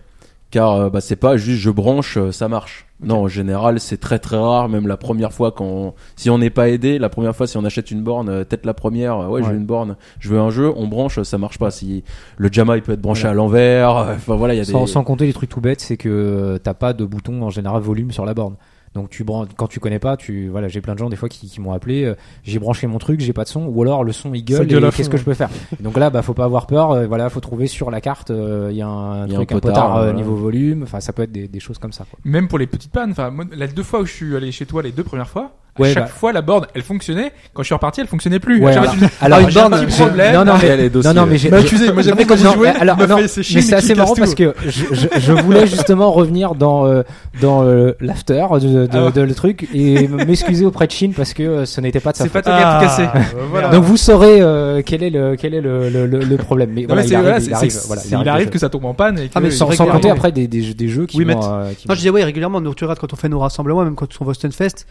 car 0.51 0.71
euh, 0.73 0.89
bah, 0.89 0.99
c'est 0.99 1.15
pas 1.15 1.37
juste 1.37 1.61
je 1.61 1.69
branche 1.69 2.17
ça 2.31 2.47
marche 2.47 2.87
non 3.03 3.17
en 3.25 3.27
général 3.27 3.79
c'est 3.79 3.97
très 3.97 4.17
très 4.17 4.35
rare 4.35 4.67
même 4.67 4.87
la 4.87 4.97
première 4.97 5.31
fois 5.31 5.51
quand 5.51 5.93
si 6.15 6.31
on 6.31 6.39
n'est 6.39 6.49
pas 6.49 6.69
aidé 6.69 6.97
la 6.97 7.09
première 7.09 7.35
fois 7.35 7.45
si 7.45 7.55
on 7.57 7.63
achète 7.65 7.91
une 7.91 8.01
borne 8.01 8.43
tête 8.45 8.65
la 8.65 8.73
première 8.73 9.15
euh, 9.19 9.27
ouais, 9.27 9.43
j'ai 9.43 9.49
Ouais. 9.49 9.55
une 9.55 9.65
borne 9.67 9.95
je 10.19 10.29
veux 10.29 10.39
un 10.39 10.49
jeu 10.49 10.73
on 10.75 10.87
branche 10.87 11.21
ça 11.21 11.37
marche 11.37 11.59
pas 11.59 11.69
si 11.69 12.03
le 12.37 12.49
JAMA 12.51 12.77
il 12.77 12.81
peut 12.81 12.93
être 12.93 12.99
branché 13.01 13.21
Voilà. 13.27 13.33
à 13.33 13.35
l'envers 13.35 13.91
enfin 14.15 14.35
voilà 14.35 14.55
il 14.55 14.57
y 14.57 14.61
a 14.61 14.65
sans, 14.65 14.85
des 14.85 14.91
sans 14.91 15.03
compter 15.03 15.27
les 15.27 15.33
trucs 15.33 15.49
tout 15.51 15.61
bêtes, 15.61 15.81
c'est 15.81 15.97
que 15.97 16.59
t'as 16.63 16.73
pas 16.73 16.93
de 16.93 17.05
bouton 17.05 17.43
en 17.43 17.51
général 17.51 17.83
volume 17.83 18.11
sur 18.11 18.25
la 18.25 18.33
borne. 18.33 18.55
Donc 18.95 19.09
tu 19.09 19.23
quand 19.23 19.67
tu 19.67 19.79
connais 19.79 19.99
pas, 19.99 20.17
tu 20.17 20.47
voilà, 20.49 20.67
j'ai 20.67 20.81
plein 20.81 20.93
de 20.93 20.99
gens 20.99 21.09
des 21.09 21.15
fois 21.15 21.29
qui, 21.29 21.47
qui 21.47 21.61
m'ont 21.61 21.73
appelé, 21.73 22.05
euh, 22.05 22.15
j'ai 22.43 22.57
branché 22.59 22.87
mon 22.87 22.97
truc, 22.97 23.19
j'ai 23.19 23.33
pas 23.33 23.43
de 23.43 23.49
son, 23.49 23.65
ou 23.65 23.81
alors 23.81 24.03
le 24.03 24.11
son 24.11 24.33
il 24.33 24.43
gueule, 24.43 24.65
gueule 24.65 24.83
et 24.83 24.87
à 24.87 24.91
qu'est-ce 24.91 25.09
que 25.09 25.17
je 25.17 25.23
peux 25.23 25.33
faire? 25.35 25.49
Et 25.79 25.83
Donc 25.83 25.97
là, 25.97 26.09
bah 26.09 26.21
faut 26.21 26.33
pas 26.33 26.45
avoir 26.45 26.65
peur, 26.65 26.91
euh, 26.91 27.07
voilà, 27.07 27.29
faut 27.29 27.39
trouver 27.39 27.67
sur 27.67 27.91
la 27.91 28.01
carte, 28.01 28.31
euh, 28.31 28.69
il 28.71 28.77
y 28.77 28.81
a 28.81 28.87
un 28.87 29.27
y 29.27 29.31
a 29.31 29.35
truc, 29.35 29.51
un 29.51 29.57
un 29.57 29.59
potard, 29.59 29.95
euh, 29.95 29.99
voilà. 30.05 30.13
niveau 30.13 30.35
volume, 30.35 30.83
enfin 30.83 30.99
ça 30.99 31.13
peut 31.13 31.23
être 31.23 31.31
des, 31.31 31.47
des 31.47 31.59
choses 31.59 31.77
comme 31.77 31.91
ça. 31.91 32.05
Quoi. 32.09 32.19
Même 32.23 32.47
pour 32.47 32.57
les 32.57 32.67
petites 32.67 32.91
pannes, 32.91 33.11
enfin, 33.11 33.29
moi, 33.29 33.45
les 33.51 33.67
deux 33.67 33.83
fois 33.83 34.01
où 34.01 34.05
je 34.05 34.13
suis 34.13 34.35
allé 34.35 34.51
chez 34.51 34.65
toi, 34.65 34.81
les 34.81 34.91
deux 34.91 35.03
premières 35.03 35.29
fois, 35.29 35.51
Ouais, 35.79 35.93
chaque 35.93 36.03
bah. 36.05 36.09
fois 36.09 36.31
la 36.33 36.41
borne, 36.41 36.65
elle 36.75 36.81
fonctionnait. 36.83 37.31
Quand 37.53 37.61
je 37.63 37.67
suis 37.67 37.73
reparti, 37.75 38.01
elle 38.01 38.07
fonctionnait 38.07 38.39
plus. 38.39 38.61
Ouais, 38.63 38.71
alors- 38.75 38.93
ah, 39.21 39.41
une 39.41 39.47
un 39.47 39.51
borne, 39.51 39.85
petit 39.85 39.91
je- 39.97 40.03
problème. 40.03 40.33
non, 40.33 40.45
non, 40.45 40.53
mais- 40.61 40.67
Elle 40.67 40.79
est 40.81 40.89
dossier. 40.89 41.13
Non, 41.13 41.21
non, 41.21 41.27
mais 41.27 41.37
j'ai. 41.37 41.49
Bah, 41.49 41.59
excusez, 41.61 41.91
moi, 41.91 42.03
mais 42.15 42.25
quand 42.25 42.35
jouais, 42.37 42.73
mais 42.73 42.79
alors, 42.79 42.97
non, 42.97 43.15
mais 43.17 43.27
c'est 43.27 43.73
assez 43.73 43.93
qui 43.93 43.99
marrant 43.99 44.15
parce 44.15 44.35
que 44.35 44.53
je, 44.65 44.85
je, 44.91 45.07
je 45.19 45.31
voulais 45.33 45.67
justement 45.67 46.11
revenir 46.11 46.55
dans 46.55 46.85
euh, 46.85 47.03
dans 47.41 47.63
euh, 47.63 47.93
l'after 48.01 48.45
de, 48.61 48.85
de, 48.85 48.89
Ah. 48.93 49.11
de 49.11 49.21
le 49.21 49.33
truc 49.33 49.67
et 49.73 50.07
m'excuser 50.07 50.65
auprès 50.65 50.87
de 50.87 50.91
Chine 50.91 51.13
parce 51.15 51.33
que 51.33 51.43
euh, 51.43 51.65
ce 51.65 51.81
n'était 51.81 51.99
pas 51.99 52.11
de 52.11 52.17
sa 52.17 52.23
C'est 52.25 52.29
pas 52.29 52.41
toi 52.41 52.55
qui 52.57 52.63
as 52.63 52.79
tout 52.79 52.85
cassé. 52.85 53.03
voilà. 53.49 53.69
Donc 53.69 53.83
vous 53.83 53.97
saurez 53.97 54.41
euh, 54.41 54.81
quel 54.85 55.03
est 55.03 55.09
le 55.09 55.35
quel 55.37 55.53
est 55.53 55.61
le, 55.61 55.89
le, 55.89 56.37
problème. 56.37 56.71
Mais 56.73 56.85
voilà, 56.85 57.01
mais 57.01 57.07
il 57.07 57.09
c'est 57.09 57.15
arrive, 57.15 57.79
voilà, 57.87 58.01
il 58.09 58.29
arrive, 58.29 58.49
que 58.49 58.59
ça 58.59 58.69
tombe 58.69 58.85
en 58.85 58.93
panne 58.93 59.19
Ah, 59.35 59.39
mais 59.39 59.51
sans, 59.51 59.67
compter 59.67 60.09
après 60.09 60.31
des, 60.31 60.47
des, 60.47 60.61
jeux- 60.61 60.73
des 60.73 60.87
jeux 60.87 61.05
qui 61.05 61.17
Oui, 61.17 61.25
euh, 61.29 61.71
qui 61.77 61.87
Non, 61.87 61.93
je 61.93 61.99
disais, 61.99 62.09
oui, 62.09 62.23
régulièrement, 62.23 62.61
nous, 62.61 62.73
tu 62.73 62.83
regardes 62.83 62.99
quand 62.99 63.13
on 63.13 63.15
fait 63.15 63.29
nos 63.29 63.39
rassemblements, 63.39 63.83
même 63.83 63.95
quand 63.95 64.07
on 64.21 64.25
va 64.25 64.31
au 64.31 64.33
Stunfest, 64.33 64.85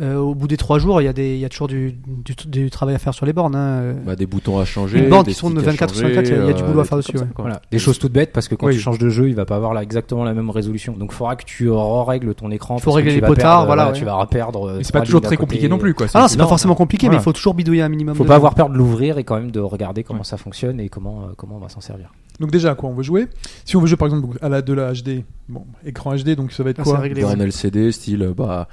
euh, 0.00 0.16
au 0.16 0.34
bout 0.34 0.48
des 0.48 0.56
trois 0.56 0.78
jours, 0.78 1.00
il 1.02 1.04
y 1.04 1.08
a, 1.08 1.12
des, 1.12 1.34
il 1.34 1.40
y 1.40 1.44
a 1.44 1.48
toujours 1.48 1.68
du, 1.68 1.92
du, 2.06 2.34
du 2.46 2.70
travail 2.70 2.94
à 2.94 2.98
faire 2.98 3.12
sur 3.14 3.26
les 3.26 3.32
bornes. 3.32 3.54
Hein. 3.54 3.94
Bah, 4.06 4.16
des 4.16 4.26
boutons 4.26 4.58
à 4.58 4.64
changer 4.64 4.98
Une 4.98 5.08
borne 5.10 5.24
des 5.24 5.32
qui 5.32 5.38
sticks 5.38 5.56
à 5.58 5.60
24 5.60 5.94
sur 5.94 6.02
changer, 6.02 6.14
24, 6.14 6.28
il 6.28 6.36
y 6.36 6.40
a- 6.46 6.50
il 6.50 6.54
du 6.54 6.62
euh, 6.62 6.66
boulot 6.66 6.80
à 6.80 6.84
faire 6.84 6.96
dessus, 6.98 7.16
ouais. 7.18 7.24
Voilà, 7.36 7.60
des 7.70 7.78
choses 7.78 7.98
toutes 7.98 8.12
bêtes 8.12 8.32
parce 8.32 8.48
que 8.48 8.54
quand 8.54 8.66
Oui. 8.66 8.74
tu 8.74 8.80
changes 8.80 8.98
de 8.98 9.08
jeu, 9.10 9.28
il 9.28 9.34
va 9.34 9.44
pas 9.44 9.56
avoir 9.56 9.74
la, 9.74 9.82
exactement 9.82 10.24
la 10.24 10.32
même 10.34 10.50
résolution. 10.50 10.94
Donc 10.94 11.10
il 11.12 11.14
faudra 11.16 11.36
que 11.36 11.44
tu 11.44 11.68
règles 11.70 12.34
ton 12.34 12.50
écran. 12.50 12.76
Il 12.78 12.82
faut 12.82 12.92
régler 12.92 13.12
les 13.14 13.20
potards, 13.20 13.34
perdre, 13.36 13.66
voilà, 13.66 13.86
ouais. 13.88 13.92
Tu 13.92 14.04
vas 14.04 14.26
perdre. 14.26 14.68
euh, 14.68 14.80
c'est 14.82 14.92
pas 14.92 15.02
toujours 15.02 15.20
très 15.20 15.36
compliqué 15.36 15.68
non 15.68 15.78
plus, 15.78 15.94
quoi. 15.94 16.06
Ah 16.14 16.22
non, 16.22 16.28
c'est 16.28 16.36
pas 16.38 16.46
forcément 16.46 16.74
compliqué, 16.74 17.06
voilà. 17.06 17.18
mais 17.18 17.22
il 17.22 17.24
faut 17.24 17.32
toujours 17.32 17.54
bidouiller 17.54 17.82
un 17.82 17.88
minimum. 17.88 18.14
Faut 18.14 18.24
de- 18.24 18.28
pas 18.28 18.36
avoir 18.36 18.54
peur 18.54 18.68
de 18.70 18.76
l'ouvrir 18.76 19.18
et 19.18 19.24
quand 19.24 19.36
même 19.36 19.50
de 19.50 19.60
regarder 19.60 20.02
comment 20.04 20.24
ça 20.24 20.36
fonctionne 20.36 20.80
et 20.80 20.88
comment 20.88 21.22
euh, 21.22 21.32
comment 21.36 21.56
on 21.56 21.60
va 21.60 21.68
s'en 21.68 21.80
servir. 21.80 22.12
Donc 22.40 22.50
déjà, 22.50 22.70
à 22.70 22.74
quoi 22.74 22.88
on 22.88 22.94
veut 22.94 23.02
jouer? 23.02 23.28
Si 23.66 23.76
on 23.76 23.80
veut 23.80 23.86
jouer 23.86 23.98
par 23.98 24.06
exemple 24.08 24.38
à 24.40 24.48
la 24.48 24.62
de 24.62 24.72
la 24.72 24.92
HD, 24.94 25.24
bon, 25.50 25.64
écran 25.84 26.14
HD, 26.16 26.34
donc 26.34 26.52
ça 26.52 26.62
va 26.62 26.70
être 26.70 26.80
Ah, 26.80 26.84
quoi? 26.84 27.02
borne 27.20 27.42
LCD 27.42 27.92
style 27.92 28.32
bah 28.34 28.66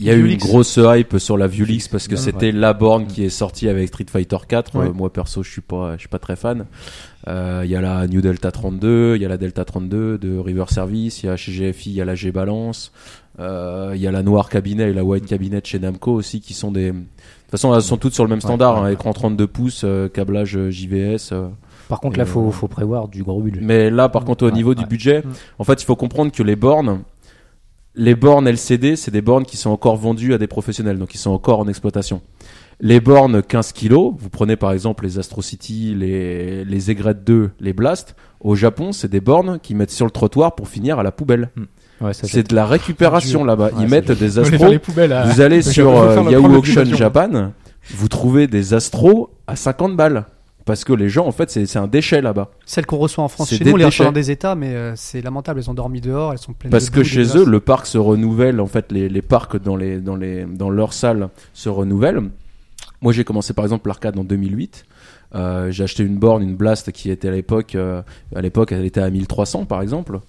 il 0.00 0.06
y 0.06 0.10
a 0.10 0.14
eu 0.14 0.28
une 0.28 0.38
grosse 0.38 0.78
hype 0.82 1.18
sur 1.18 1.36
la 1.36 1.46
Viewlix 1.46 1.86
parce 1.88 2.08
que 2.08 2.16
c'était 2.16 2.52
la 2.52 2.72
borne 2.72 3.06
qui 3.06 3.24
est 3.24 3.28
sortie 3.28 3.68
avec 3.68 3.88
Street 3.88 4.06
Fighter 4.10 4.38
4 4.48 4.76
Ouais. 4.76 4.86
Euh, 4.86 4.92
moi 4.92 5.12
perso 5.12 5.42
je 5.42 5.50
suis 5.50 5.60
pas 5.60 5.94
je 5.94 6.00
suis 6.00 6.08
pas 6.08 6.18
très 6.18 6.36
fan. 6.36 6.66
Euh, 7.28 7.62
il 7.64 7.70
y 7.70 7.76
a 7.76 7.80
la 7.80 8.06
New 8.06 8.20
Delta 8.22 8.50
32 8.50 9.16
il 9.16 9.22
y 9.22 9.26
a 9.26 9.28
la 9.28 9.36
Delta 9.36 9.64
32 9.64 10.16
de 10.18 10.38
River 10.38 10.64
Service 10.68 11.22
il 11.22 11.26
y 11.26 11.28
a 11.28 11.36
chez 11.36 11.52
GFI 11.52 11.90
il 11.90 11.96
y 11.96 12.00
a 12.00 12.04
la 12.04 12.14
G 12.14 12.32
Balance 12.32 12.92
Euh, 13.38 13.92
il 13.94 14.00
y 14.00 14.06
a 14.06 14.10
la 14.10 14.22
Noire 14.22 14.48
Cabinet 14.48 14.90
et 14.90 14.92
la 14.92 15.04
White 15.04 15.26
Cabinet 15.26 15.60
chez 15.64 15.78
Namco 15.78 16.12
aussi 16.12 16.40
qui 16.40 16.52
sont 16.54 16.70
des 16.72 16.92
de 16.92 16.98
toute 16.98 17.50
façon 17.50 17.74
elles 17.74 17.82
sont 17.82 17.96
toutes 17.96 18.12
sur 18.14 18.24
le 18.24 18.30
même 18.30 18.40
standard 18.40 18.82
ouais, 18.82 18.88
hein, 18.88 18.92
écran 18.92 19.12
32 19.12 19.46
pouces 19.46 19.82
euh, 19.84 20.08
câblage 20.08 20.58
JVS 20.70 21.32
Par 21.88 22.00
contre, 22.00 22.18
là, 22.18 22.24
faut 22.24 22.50
faut 22.50 22.68
prévoir 22.68 23.08
du 23.08 23.22
gros 23.22 23.40
budget. 23.40 23.60
mais 23.62 23.90
là, 23.90 24.08
par 24.08 24.24
contre, 24.24 24.46
au 24.46 24.50
niveau 24.50 24.74
du 24.74 24.86
budget, 24.86 25.22
en 25.58 25.64
fait, 25.64 25.82
il 25.82 25.84
faut 25.84 25.96
comprendre 25.96 26.30
que 26.32 26.42
les 26.44 26.54
bornes, 26.56 27.00
les 27.94 28.14
bornes 28.14 28.46
LCD, 28.48 28.96
c'est 28.96 29.10
des 29.10 29.20
bornes 29.22 29.44
qui 29.44 29.56
sont 29.56 29.70
encore 29.70 29.96
vendues 29.96 30.32
à 30.34 30.38
des 30.38 30.46
professionnels, 30.46 30.98
donc 30.98 31.14
ils 31.14 31.18
sont 31.18 31.30
encore 31.30 31.58
en 31.60 31.68
exploitation. 31.68 32.20
Les 32.80 33.00
bornes 33.00 33.42
15 33.42 33.72
kilos, 33.72 34.14
vous 34.18 34.30
prenez 34.30 34.56
par 34.56 34.72
exemple 34.72 35.04
les 35.04 35.18
Astro 35.18 35.42
City, 35.42 35.94
les, 35.94 36.64
les 36.64 36.90
Egret 36.90 37.14
2, 37.14 37.50
les 37.60 37.72
Blast, 37.74 38.14
au 38.40 38.54
Japon, 38.54 38.92
c'est 38.92 39.10
des 39.10 39.20
bornes 39.20 39.58
qui 39.60 39.74
mettent 39.74 39.90
sur 39.90 40.06
le 40.06 40.10
trottoir 40.10 40.54
pour 40.54 40.68
finir 40.68 40.98
à 40.98 41.02
la 41.02 41.12
poubelle. 41.12 41.50
Ouais, 42.00 42.14
ça, 42.14 42.26
C'est 42.26 42.48
de 42.48 42.54
la 42.54 42.64
récupération 42.64 43.44
là-bas. 43.44 43.66
Ouais, 43.66 43.82
Ils 43.82 43.88
mettent 43.88 44.12
des 44.12 44.38
On 44.38 44.42
va 44.42 44.48
aller 44.48 44.50
faire 44.50 44.60
Astro. 44.60 44.72
les 44.72 44.78
poubelles. 44.78 45.12
à- 45.12 45.24
Vous 45.26 45.40
allez 45.42 45.60
Donc, 45.62 45.72
sur 45.72 45.90
euh, 46.02 46.22
Yahoo 46.30 46.54
Auction. 46.54 46.84
Japan, 46.86 47.52
vous 47.90 48.08
trouvez 48.08 48.46
des 48.46 48.72
Astro 48.72 49.30
à 49.46 49.56
50 49.56 49.94
balles. 49.96 50.24
Parce 50.70 50.84
que 50.84 50.92
les 50.92 51.08
gens 51.08 51.26
en 51.26 51.32
fait 51.32 51.50
c'est 51.50 51.76
un 51.76 51.88
déchet 51.88 52.22
là-bas. 52.22 52.48
Celles 52.64 52.86
qu'on 52.86 52.98
reçoit 52.98 53.24
en 53.24 53.28
France, 53.28 53.48
C'est 53.48 53.56
chez 53.56 53.64
des 53.64 53.70
nous, 53.70 53.74
on 53.74 53.78
les 53.78 53.86
reçoit 53.86 54.06
dans 54.06 54.12
des 54.12 54.30
états, 54.30 54.54
mais 54.54 54.72
euh, 54.72 54.92
c'est 54.94 55.20
lamentable. 55.20 55.58
Elles 55.58 55.68
ont 55.68 55.74
dormi 55.74 56.00
dehors, 56.00 56.30
elles 56.30 56.38
sont 56.38 56.52
pleines 56.52 56.70
Parce 56.70 56.92
de 56.92 56.94
que 56.94 57.02
chez 57.02 57.36
eux, 57.36 57.44
le 57.44 57.58
parc 57.58 57.86
se 57.86 57.98
renouvelle. 57.98 58.60
En 58.60 58.68
fait, 58.68 58.92
les, 58.92 59.08
les 59.08 59.20
parcs 59.20 59.60
dans 59.60 59.74
les 59.74 59.98
dans 59.98 60.14
les 60.14 60.44
dans 60.44 60.70
leurs 60.70 60.92
salles 60.92 61.28
se 61.54 61.68
renouvellent. 61.68 62.30
Moi, 63.02 63.12
j'ai 63.12 63.24
commencé 63.24 63.52
par 63.52 63.64
exemple 63.64 63.88
l'arcade 63.88 64.16
en 64.16 64.22
2008. 64.22 64.84
Euh, 65.34 65.72
j'ai 65.72 65.82
acheté 65.82 66.04
une 66.04 66.18
borne, 66.18 66.44
une 66.44 66.54
Blast 66.54 66.92
qui 66.92 67.10
était 67.10 67.26
à 67.26 67.32
l'époque, 67.32 67.74
euh, 67.74 68.02
à 68.36 68.40
l'époque, 68.40 68.70
elle 68.70 68.84
était 68.84 69.00
à 69.00 69.10
1300 69.10 69.64
par 69.64 69.82
exemple. 69.82 70.20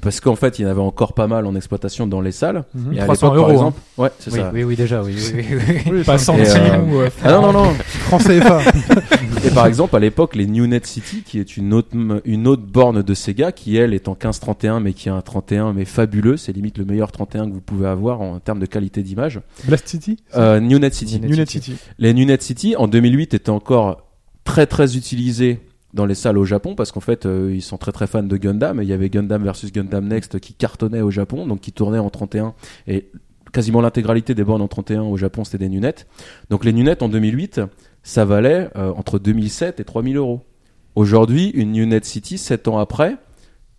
Parce 0.00 0.20
qu'en 0.20 0.36
fait, 0.36 0.58
il 0.58 0.62
y 0.62 0.66
en 0.66 0.70
avait 0.70 0.80
encore 0.80 1.14
pas 1.14 1.26
mal 1.26 1.46
en 1.46 1.54
exploitation 1.56 2.06
dans 2.06 2.20
les 2.20 2.30
salles. 2.32 2.64
Mhm. 2.74 2.92
Et 2.94 3.00
à 3.00 3.04
300 3.04 3.26
l'époque, 3.26 3.36
par 3.36 3.36
euros, 3.36 3.50
exemple, 3.52 3.80
ouais, 3.98 4.10
c'est 4.20 4.32
Oui, 4.32 4.38
ça. 4.38 4.50
oui, 4.54 4.62
oui, 4.64 4.76
déjà, 4.76 5.02
oui. 5.02 5.16
oui, 5.34 5.44
oui, 5.90 6.02
Pas 6.04 6.16
euh, 6.30 6.78
ou. 6.82 7.00
euh, 7.00 7.08
Ah 7.24 7.32
non 7.32 7.42
non 7.42 7.52
non. 7.64 7.74
franc 7.74 8.18
CFA. 8.18 8.60
Et 9.44 9.50
par 9.50 9.66
exemple, 9.66 9.96
à 9.96 9.98
l'époque, 9.98 10.36
les 10.36 10.46
New 10.46 10.66
Net 10.66 10.86
City, 10.86 11.22
qui 11.26 11.38
est 11.40 11.56
une 11.56 11.72
autre, 11.74 11.88
une 12.24 12.46
autre 12.46 12.62
borne 12.62 13.02
de 13.02 13.14
Sega, 13.14 13.52
qui 13.52 13.76
elle 13.76 13.94
est 13.94 14.06
en 14.06 14.12
1531, 14.12 14.80
mais 14.80 14.92
qui 14.92 15.08
a 15.08 15.14
un 15.14 15.22
31, 15.22 15.72
mais 15.72 15.84
fabuleux. 15.84 16.36
C'est 16.36 16.52
limite 16.52 16.78
le 16.78 16.84
meilleur 16.84 17.10
31 17.10 17.48
que 17.48 17.54
vous 17.54 17.60
pouvez 17.60 17.88
avoir 17.88 18.20
en 18.20 18.38
termes 18.38 18.60
de 18.60 18.66
qualité 18.66 19.02
d'image. 19.02 19.40
Blast 19.64 19.88
City 19.88 20.18
Euh, 20.36 20.60
New 20.60 20.78
Net 20.78 20.94
City. 20.94 21.18
New 21.20 21.30
New 21.30 21.36
Net 21.36 21.50
City. 21.50 21.74
Les 21.98 22.14
New 22.14 22.26
Net 22.26 22.42
City, 22.42 22.76
en 22.76 22.86
2008, 22.86 23.34
étaient 23.34 23.50
encore 23.50 24.02
très 24.44 24.66
très 24.66 24.96
utilisés 24.96 25.60
dans 25.94 26.06
les 26.06 26.14
salles 26.14 26.38
au 26.38 26.44
Japon 26.44 26.74
parce 26.74 26.92
qu'en 26.92 27.00
fait 27.00 27.26
euh, 27.26 27.52
ils 27.54 27.62
sont 27.62 27.78
très 27.78 27.92
très 27.92 28.06
fans 28.06 28.22
de 28.22 28.36
Gundam 28.36 28.80
et 28.80 28.84
il 28.84 28.88
y 28.88 28.92
avait 28.92 29.10
Gundam 29.10 29.42
versus 29.42 29.72
Gundam 29.72 30.06
Next 30.06 30.38
qui 30.40 30.54
cartonnait 30.54 31.02
au 31.02 31.10
Japon 31.10 31.46
donc 31.46 31.60
qui 31.60 31.72
tournait 31.72 31.98
en 31.98 32.10
31 32.10 32.54
et 32.86 33.10
quasiment 33.52 33.80
l'intégralité 33.80 34.34
des 34.34 34.44
bornes 34.44 34.62
en 34.62 34.68
31 34.68 35.02
au 35.02 35.16
Japon 35.16 35.44
c'était 35.44 35.58
des 35.58 35.68
Nunet 35.68 35.94
donc 36.48 36.64
les 36.64 36.72
Nunet 36.72 37.02
en 37.02 37.08
2008 37.08 37.60
ça 38.02 38.24
valait 38.24 38.68
euh, 38.76 38.92
entre 38.96 39.18
2007 39.18 39.80
et 39.80 39.84
3000 39.84 40.16
euros. 40.16 40.40
Aujourd'hui 40.94 41.50
une 41.50 41.72
Nunet 41.72 42.00
City 42.02 42.38
7 42.38 42.68
ans 42.68 42.78
après 42.78 43.16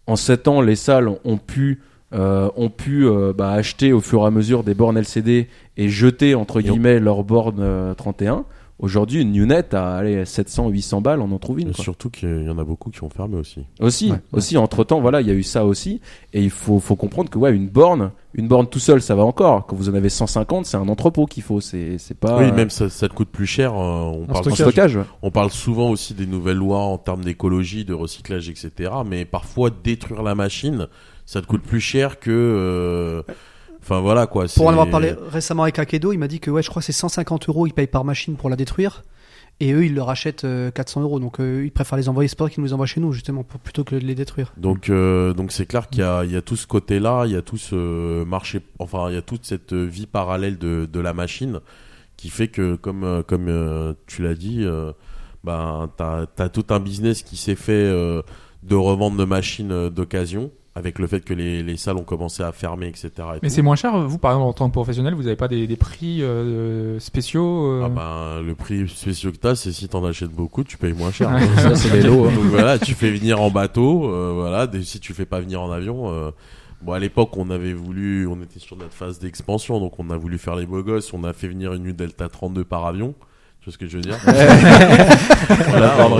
en 0.07 0.15
7 0.15 0.47
ans 0.47 0.61
les 0.61 0.75
salles 0.75 1.09
ont 1.23 1.37
pu 1.37 1.81
euh, 2.13 2.49
ont 2.57 2.69
pu 2.69 3.07
euh, 3.07 3.31
bah, 3.31 3.51
acheter 3.51 3.93
au 3.93 4.01
fur 4.01 4.23
et 4.23 4.25
à 4.25 4.31
mesure 4.31 4.65
des 4.65 4.73
bornes 4.73 4.97
LCD 4.97 5.47
et 5.77 5.87
jeter 5.87 6.35
entre 6.35 6.59
guillemets 6.59 6.99
leurs 6.99 7.23
bornes 7.23 7.61
euh, 7.61 7.93
31 7.93 8.43
Aujourd'hui, 8.81 9.21
une 9.21 9.31
Nunet 9.31 9.73
à 9.75 9.95
allez, 9.97 10.25
700, 10.25 10.69
800 10.69 11.01
balles, 11.01 11.21
on 11.21 11.31
en 11.31 11.37
trouve 11.37 11.59
une. 11.59 11.71
Quoi. 11.71 11.83
surtout 11.83 12.09
qu'il 12.09 12.43
y 12.45 12.49
en 12.49 12.57
a 12.57 12.63
beaucoup 12.63 12.89
qui 12.89 13.03
ont 13.03 13.09
fermé 13.09 13.37
aussi. 13.37 13.63
Aussi, 13.79 14.11
Ouais. 14.11 14.17
aussi 14.33 14.57
entre 14.57 14.83
temps, 14.83 14.99
voilà, 15.01 15.21
il 15.21 15.27
y 15.27 15.31
a 15.31 15.33
eu 15.35 15.43
ça 15.43 15.65
aussi, 15.65 16.01
et 16.33 16.41
il 16.41 16.49
faut, 16.49 16.79
faut 16.79 16.95
comprendre 16.95 17.29
que 17.29 17.37
ouais, 17.37 17.53
une 17.55 17.67
borne, 17.69 18.11
une 18.33 18.47
borne 18.47 18.67
tout 18.67 18.79
seul, 18.79 19.01
ça 19.01 19.13
va 19.13 19.23
encore. 19.23 19.67
Quand 19.67 19.75
vous 19.75 19.87
en 19.89 19.93
avez 19.93 20.09
150, 20.09 20.65
c'est 20.65 20.77
un 20.77 20.87
entrepôt 20.89 21.27
qu'il 21.27 21.43
faut, 21.43 21.61
c'est, 21.61 21.97
c'est 21.99 22.17
pas. 22.17 22.39
oui, 22.39 22.51
même 22.51 22.69
ça, 22.71 22.89
ça 22.89 23.07
te 23.07 23.13
coûte 23.13 23.29
plus 23.29 23.45
cher. 23.45 23.73
euh, 23.73 23.75
on, 23.77 24.25
parle, 24.25 24.43
stockage. 24.45 24.57
stockage. 24.57 24.95
ouais. 24.97 25.03
on 25.21 25.29
parle 25.31 25.51
souvent 25.51 25.89
aussi 25.91 26.13
des 26.15 26.25
nouvelles 26.25 26.57
lois 26.57 26.79
en 26.79 26.97
termes 26.97 27.23
d'écologie, 27.23 27.85
de 27.85 27.93
recyclage, 27.93 28.49
etc. 28.49 28.89
Mais 29.05 29.25
parfois 29.25 29.69
détruire 29.69 30.23
la 30.23 30.33
machine, 30.33 30.87
ça 31.27 31.41
te 31.41 31.45
coûte 31.45 31.61
plus 31.61 31.81
cher 31.81 32.19
que. 32.19 32.31
euh, 32.31 33.21
Enfin 33.81 33.99
voilà 33.99 34.27
quoi. 34.27 34.45
Pour 34.55 34.67
en 34.67 34.71
avoir 34.71 34.89
parlé 34.89 35.15
récemment 35.29 35.63
avec 35.63 35.79
Akedo, 35.79 36.13
il 36.13 36.17
m'a 36.17 36.27
dit 36.27 36.39
que 36.39 36.51
ouais, 36.51 36.61
je 36.61 36.69
crois 36.69 36.81
que 36.81 36.85
c'est 36.85 36.91
150 36.91 37.49
euros 37.49 37.67
ils 37.67 37.73
payent 37.73 37.87
par 37.87 38.05
machine 38.05 38.35
pour 38.35 38.49
la 38.49 38.55
détruire. 38.55 39.03
Et 39.59 39.73
eux, 39.73 39.85
ils 39.85 39.93
leur 39.93 40.09
achètent 40.09 40.43
euh, 40.43 40.71
400 40.71 41.01
euros. 41.01 41.19
Donc, 41.19 41.39
euh, 41.39 41.63
ils 41.63 41.71
préfèrent 41.71 41.99
les 41.99 42.09
envoyer. 42.09 42.27
C'est 42.27 42.35
pour 42.35 42.47
ça 42.47 42.51
qu'ils 42.51 42.61
nous 42.61 42.67
les 42.67 42.73
envoient 42.73 42.87
chez 42.87 42.99
nous, 42.99 43.13
justement, 43.13 43.43
pour, 43.43 43.59
plutôt 43.59 43.83
que 43.83 43.93
de 43.93 43.99
les 43.99 44.15
détruire. 44.15 44.53
Donc 44.57 44.89
euh, 44.89 45.33
donc 45.33 45.51
c'est 45.51 45.67
clair 45.67 45.87
qu'il 45.87 45.99
y 45.99 46.03
a 46.03 46.23
il 46.23 46.31
y 46.31 46.35
a 46.35 46.41
tout 46.41 46.55
ce 46.55 46.65
côté-là, 46.65 47.25
il 47.25 47.33
y 47.33 47.35
a 47.35 47.43
tout 47.43 47.57
ce 47.57 48.23
marché, 48.23 48.61
enfin 48.79 49.09
il 49.09 49.13
y 49.13 49.17
a 49.17 49.21
toute 49.21 49.45
cette 49.45 49.73
vie 49.73 50.07
parallèle 50.07 50.57
de 50.57 50.89
de 50.91 50.99
la 50.99 51.13
machine 51.13 51.59
qui 52.21 52.29
fait 52.29 52.49
que 52.49 52.75
comme 52.75 53.03
euh, 53.03 53.23
comme 53.23 53.47
euh, 53.47 53.93
tu 54.05 54.21
l'as 54.21 54.35
dit, 54.35 54.63
euh, 54.63 54.91
ben 55.43 55.89
t'as 55.97 56.27
t'as 56.27 56.49
tout 56.49 56.65
un 56.69 56.79
business 56.79 57.23
qui 57.23 57.35
s'est 57.35 57.55
fait 57.55 57.71
euh, 57.73 58.21
de 58.61 58.75
revendre 58.75 59.17
de 59.17 59.25
machines 59.25 59.71
euh, 59.71 59.89
d'occasion 59.89 60.51
avec 60.73 60.99
le 60.99 61.07
fait 61.07 61.19
que 61.21 61.33
les 61.33 61.63
les 61.63 61.75
salles 61.77 61.97
ont 61.97 62.03
commencé 62.03 62.43
à 62.43 62.51
fermer, 62.53 62.87
etc. 62.87 63.09
et 63.17 63.21
Mais 63.43 63.49
tout. 63.49 63.55
c'est 63.55 63.61
moins 63.61 63.75
cher, 63.75 63.97
vous 64.07 64.17
par 64.17 64.31
exemple 64.31 64.47
en 64.49 64.53
tant 64.53 64.67
que 64.69 64.73
professionnel, 64.73 65.13
vous 65.15 65.23
n'avez 65.23 65.35
pas 65.35 65.47
des, 65.49 65.67
des 65.67 65.75
prix 65.75 66.23
euh, 66.23 66.97
spéciaux 66.99 67.65
euh, 67.67 67.83
Ah 67.85 67.89
ben, 67.89 68.41
le 68.41 68.55
prix 68.55 68.87
spécial 68.87 69.33
que 69.33 69.37
t'as, 69.37 69.55
c'est 69.55 69.71
si 69.73 69.87
t'en 69.89 70.05
achètes 70.05 70.31
beaucoup, 70.31 70.63
tu 70.63 70.77
payes 70.77 70.93
moins 70.93 71.11
cher. 71.11 71.29
Ça, 71.57 71.75
c'est 71.75 71.89
les 71.93 72.03
lots. 72.03 72.25
hein. 72.25 72.31
Donc 72.33 72.45
voilà, 72.45 72.79
tu 72.79 72.93
fais 72.93 73.11
venir 73.11 73.41
en 73.41 73.49
bateau, 73.51 74.05
euh, 74.09 74.31
voilà. 74.33 74.65
des- 74.67 74.83
Si 74.83 74.99
tu 75.01 75.13
fais 75.13 75.25
pas 75.25 75.41
venir 75.41 75.61
en 75.61 75.71
avion, 75.71 76.09
euh, 76.09 76.31
bon 76.81 76.93
à 76.93 76.99
l'époque 76.99 77.35
on 77.35 77.49
avait 77.49 77.73
voulu, 77.73 78.25
on 78.27 78.41
était 78.41 78.59
sur 78.59 78.77
notre 78.77 78.93
phase 78.93 79.19
d'expansion, 79.19 79.79
donc 79.81 79.99
on 79.99 80.09
a 80.09 80.15
voulu 80.17 80.37
faire 80.37 80.55
les 80.55 80.65
beaux 80.65 80.83
gosses, 80.83 81.13
on 81.13 81.23
a 81.25 81.33
fait 81.33 81.47
venir 81.49 81.73
une 81.73 81.91
Delta 81.91 82.29
32 82.29 82.63
par 82.63 82.85
avion. 82.85 83.13
Tu 83.61 83.65
vois 83.65 83.73
ce 83.73 83.77
que 83.77 83.87
je 83.87 83.97
veux 83.97 84.01
dire 84.01 84.17
Voilà, 85.69 85.93
on, 86.09 86.15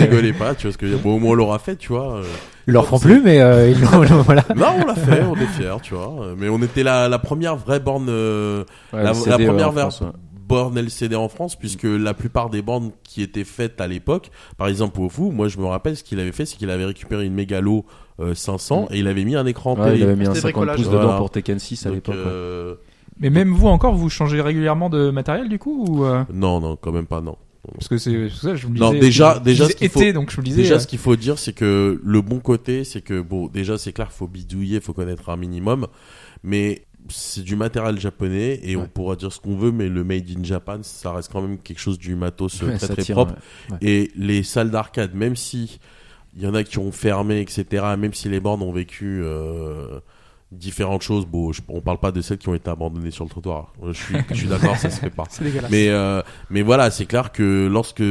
rigolait 0.00 0.32
pas, 0.32 0.54
tu 0.56 0.66
vois 0.66 0.72
ce 0.72 0.78
que 0.78 0.86
je 0.86 0.92
veux 0.92 0.96
dire 0.98 1.04
Bon 1.04 1.14
au 1.16 1.18
moins 1.20 1.30
on 1.30 1.34
l'aura 1.34 1.58
fait, 1.60 1.76
tu 1.76 1.88
vois. 1.92 2.16
euh. 2.16 2.22
Ils 2.66 2.72
leur 2.72 2.84
feront 2.86 2.98
plus, 2.98 3.22
mais 3.22 3.40
euh, 3.40 3.70
ils 3.70 3.80
l'ont- 4.10 4.22
voilà. 4.22 4.44
Non, 4.56 4.66
on 4.82 4.86
l'a 4.86 4.94
fait, 4.96 5.22
on 5.22 5.36
est 5.36 5.46
fiers, 5.46 5.76
tu 5.82 5.94
vois. 5.94 6.16
Euh, 6.20 6.34
Mais 6.36 6.48
on 6.48 6.60
était 6.62 6.82
la, 6.82 7.08
la 7.08 7.18
première 7.20 7.56
vraie 7.56 7.78
borne 7.80 8.08
euh, 8.10 8.64
Ouais, 8.92 9.02
la, 9.04 9.14
CD, 9.14 9.46
première 9.46 9.72
France, 9.72 10.00
ouais. 10.00 10.08
borne 10.48 10.76
LCD 10.76 11.14
en 11.14 11.28
France, 11.28 11.54
puisque 11.56 11.84
la 11.84 12.12
plupart 12.12 12.50
des 12.50 12.60
bornes 12.60 12.90
qui 13.04 13.22
étaient 13.22 13.44
faites 13.44 13.80
à 13.80 13.86
l'époque, 13.86 14.30
par 14.56 14.66
exemple 14.66 15.00
au 15.00 15.08
fou, 15.08 15.30
moi 15.30 15.46
je 15.48 15.58
me 15.58 15.66
rappelle 15.66 15.96
ce 15.96 16.02
qu'il 16.02 16.18
avait 16.18 16.32
fait, 16.32 16.44
c'est 16.44 16.56
qu'il 16.56 16.70
avait 16.70 16.86
récupéré 16.86 17.24
une 17.24 17.34
mégalo 17.34 17.86
euh, 18.20 18.34
500 18.34 18.88
et 18.90 18.98
il 18.98 19.06
avait 19.06 19.24
mis 19.24 19.36
un 19.36 19.46
écran 19.46 19.76
Ouais, 19.76 19.84
télé. 19.92 19.98
il 19.98 20.02
avait 20.02 20.16
mis 20.16 20.26
un 20.26 20.34
C'était 20.34 20.48
50 20.48 20.54
bricolage. 20.66 20.76
pouces 20.76 20.86
Voilà. 20.88 21.04
dedans 21.06 21.16
pour 21.18 21.30
Tekken 21.30 21.58
6 21.60 21.86
à 21.86 21.90
l'époque. 21.90 22.16
Mais 23.20 23.30
même 23.30 23.52
vous 23.52 23.66
encore, 23.68 23.94
vous 23.94 24.08
changez 24.08 24.40
régulièrement 24.40 24.90
de 24.90 25.10
matériel 25.10 25.48
du 25.48 25.58
coup 25.58 25.84
ou, 25.88 26.04
euh, 26.04 26.24
Non, 26.32 26.60
non, 26.60 26.76
quand 26.76 26.92
même 26.92 27.06
pas, 27.06 27.20
non. 27.20 27.36
Parce 27.74 27.88
que 27.88 27.98
c'est 27.98 28.30
ça 28.30 28.54
je 28.54 28.66
me 28.66 28.72
disais. 28.74 28.84
Non, 28.84 28.92
déjà- 28.92 29.34
je 29.38 29.42
déjà, 29.42 29.64
disais 29.64 29.72
ce 29.72 29.76
qu'il 29.78 29.86
été, 29.88 30.06
faut- 30.06 30.12
donc 30.12 30.30
je 30.30 30.40
me 30.40 30.44
disais. 30.46 30.62
Déjà, 30.62 30.76
euh, 30.76 30.78
ce 30.78 30.86
qu'il 30.86 30.98
faut 30.98 31.16
dire, 31.16 31.38
c'est 31.38 31.52
que 31.52 32.00
le 32.02 32.22
bon 32.22 32.38
côté, 32.38 32.84
c'est 32.84 33.00
que 33.02 33.20
bon, 33.20 33.48
déjà, 33.48 33.76
c'est 33.76 33.92
clair, 33.92 34.10
faut 34.12 34.26
bidouiller, 34.28 34.80
faut 34.80 34.92
connaître 34.94 35.28
un 35.28 35.36
minimum, 35.36 35.86
mais 36.42 36.82
c'est 37.10 37.42
du 37.42 37.56
matériel 37.56 37.98
japonais 37.98 38.60
et 38.62 38.76
on 38.76 38.86
pourra 38.86 39.16
dire 39.16 39.32
ce 39.32 39.40
qu'on 39.40 39.56
veut, 39.56 39.72
mais 39.72 39.88
le 39.88 40.04
made 40.04 40.24
in 40.30 40.42
Japan, 40.44 40.78
ça 40.82 41.12
reste 41.12 41.30
quand 41.32 41.42
même 41.42 41.58
quelque 41.58 41.78
chose 41.80 41.98
du 41.98 42.14
matos 42.14 42.62
euh, 42.62 42.66
Ouais, 42.68 42.76
très 42.78 42.88
très 42.88 43.02
tire, 43.02 43.14
propre. 43.16 43.34
Ouais. 43.70 43.78
Et 43.82 44.10
les 44.16 44.42
salles 44.42 44.70
d'arcade, 44.70 45.14
même 45.14 45.34
si 45.36 45.78
il 46.36 46.42
y 46.42 46.46
en 46.46 46.54
a 46.54 46.62
qui 46.64 46.78
ont 46.78 46.92
fermé, 46.92 47.40
etc., 47.40 47.64
même 47.98 48.14
si 48.14 48.28
les 48.28 48.40
bornes 48.40 48.62
ont 48.62 48.72
vécu 48.72 49.20
euh, 49.22 50.00
différentes 50.50 51.02
choses, 51.02 51.26
bon, 51.26 51.52
je, 51.52 51.60
on 51.68 51.80
parle 51.82 51.98
pas 51.98 52.10
de 52.10 52.20
celles 52.22 52.38
qui 52.38 52.48
ont 52.48 52.54
été 52.54 52.70
abandonnées 52.70 53.10
sur 53.10 53.24
le 53.24 53.30
trottoir. 53.30 53.72
Je 53.86 53.92
suis, 53.92 54.14
je 54.30 54.34
suis 54.34 54.48
d'accord, 54.48 54.76
ça 54.76 54.88
se 54.88 54.98
fait 54.98 55.10
pas. 55.10 55.24
Mais 55.70 55.88
euh, 55.90 56.22
mais 56.48 56.62
voilà, 56.62 56.90
c'est 56.90 57.04
clair 57.06 57.32
que 57.32 57.68
lorsque 57.70 58.02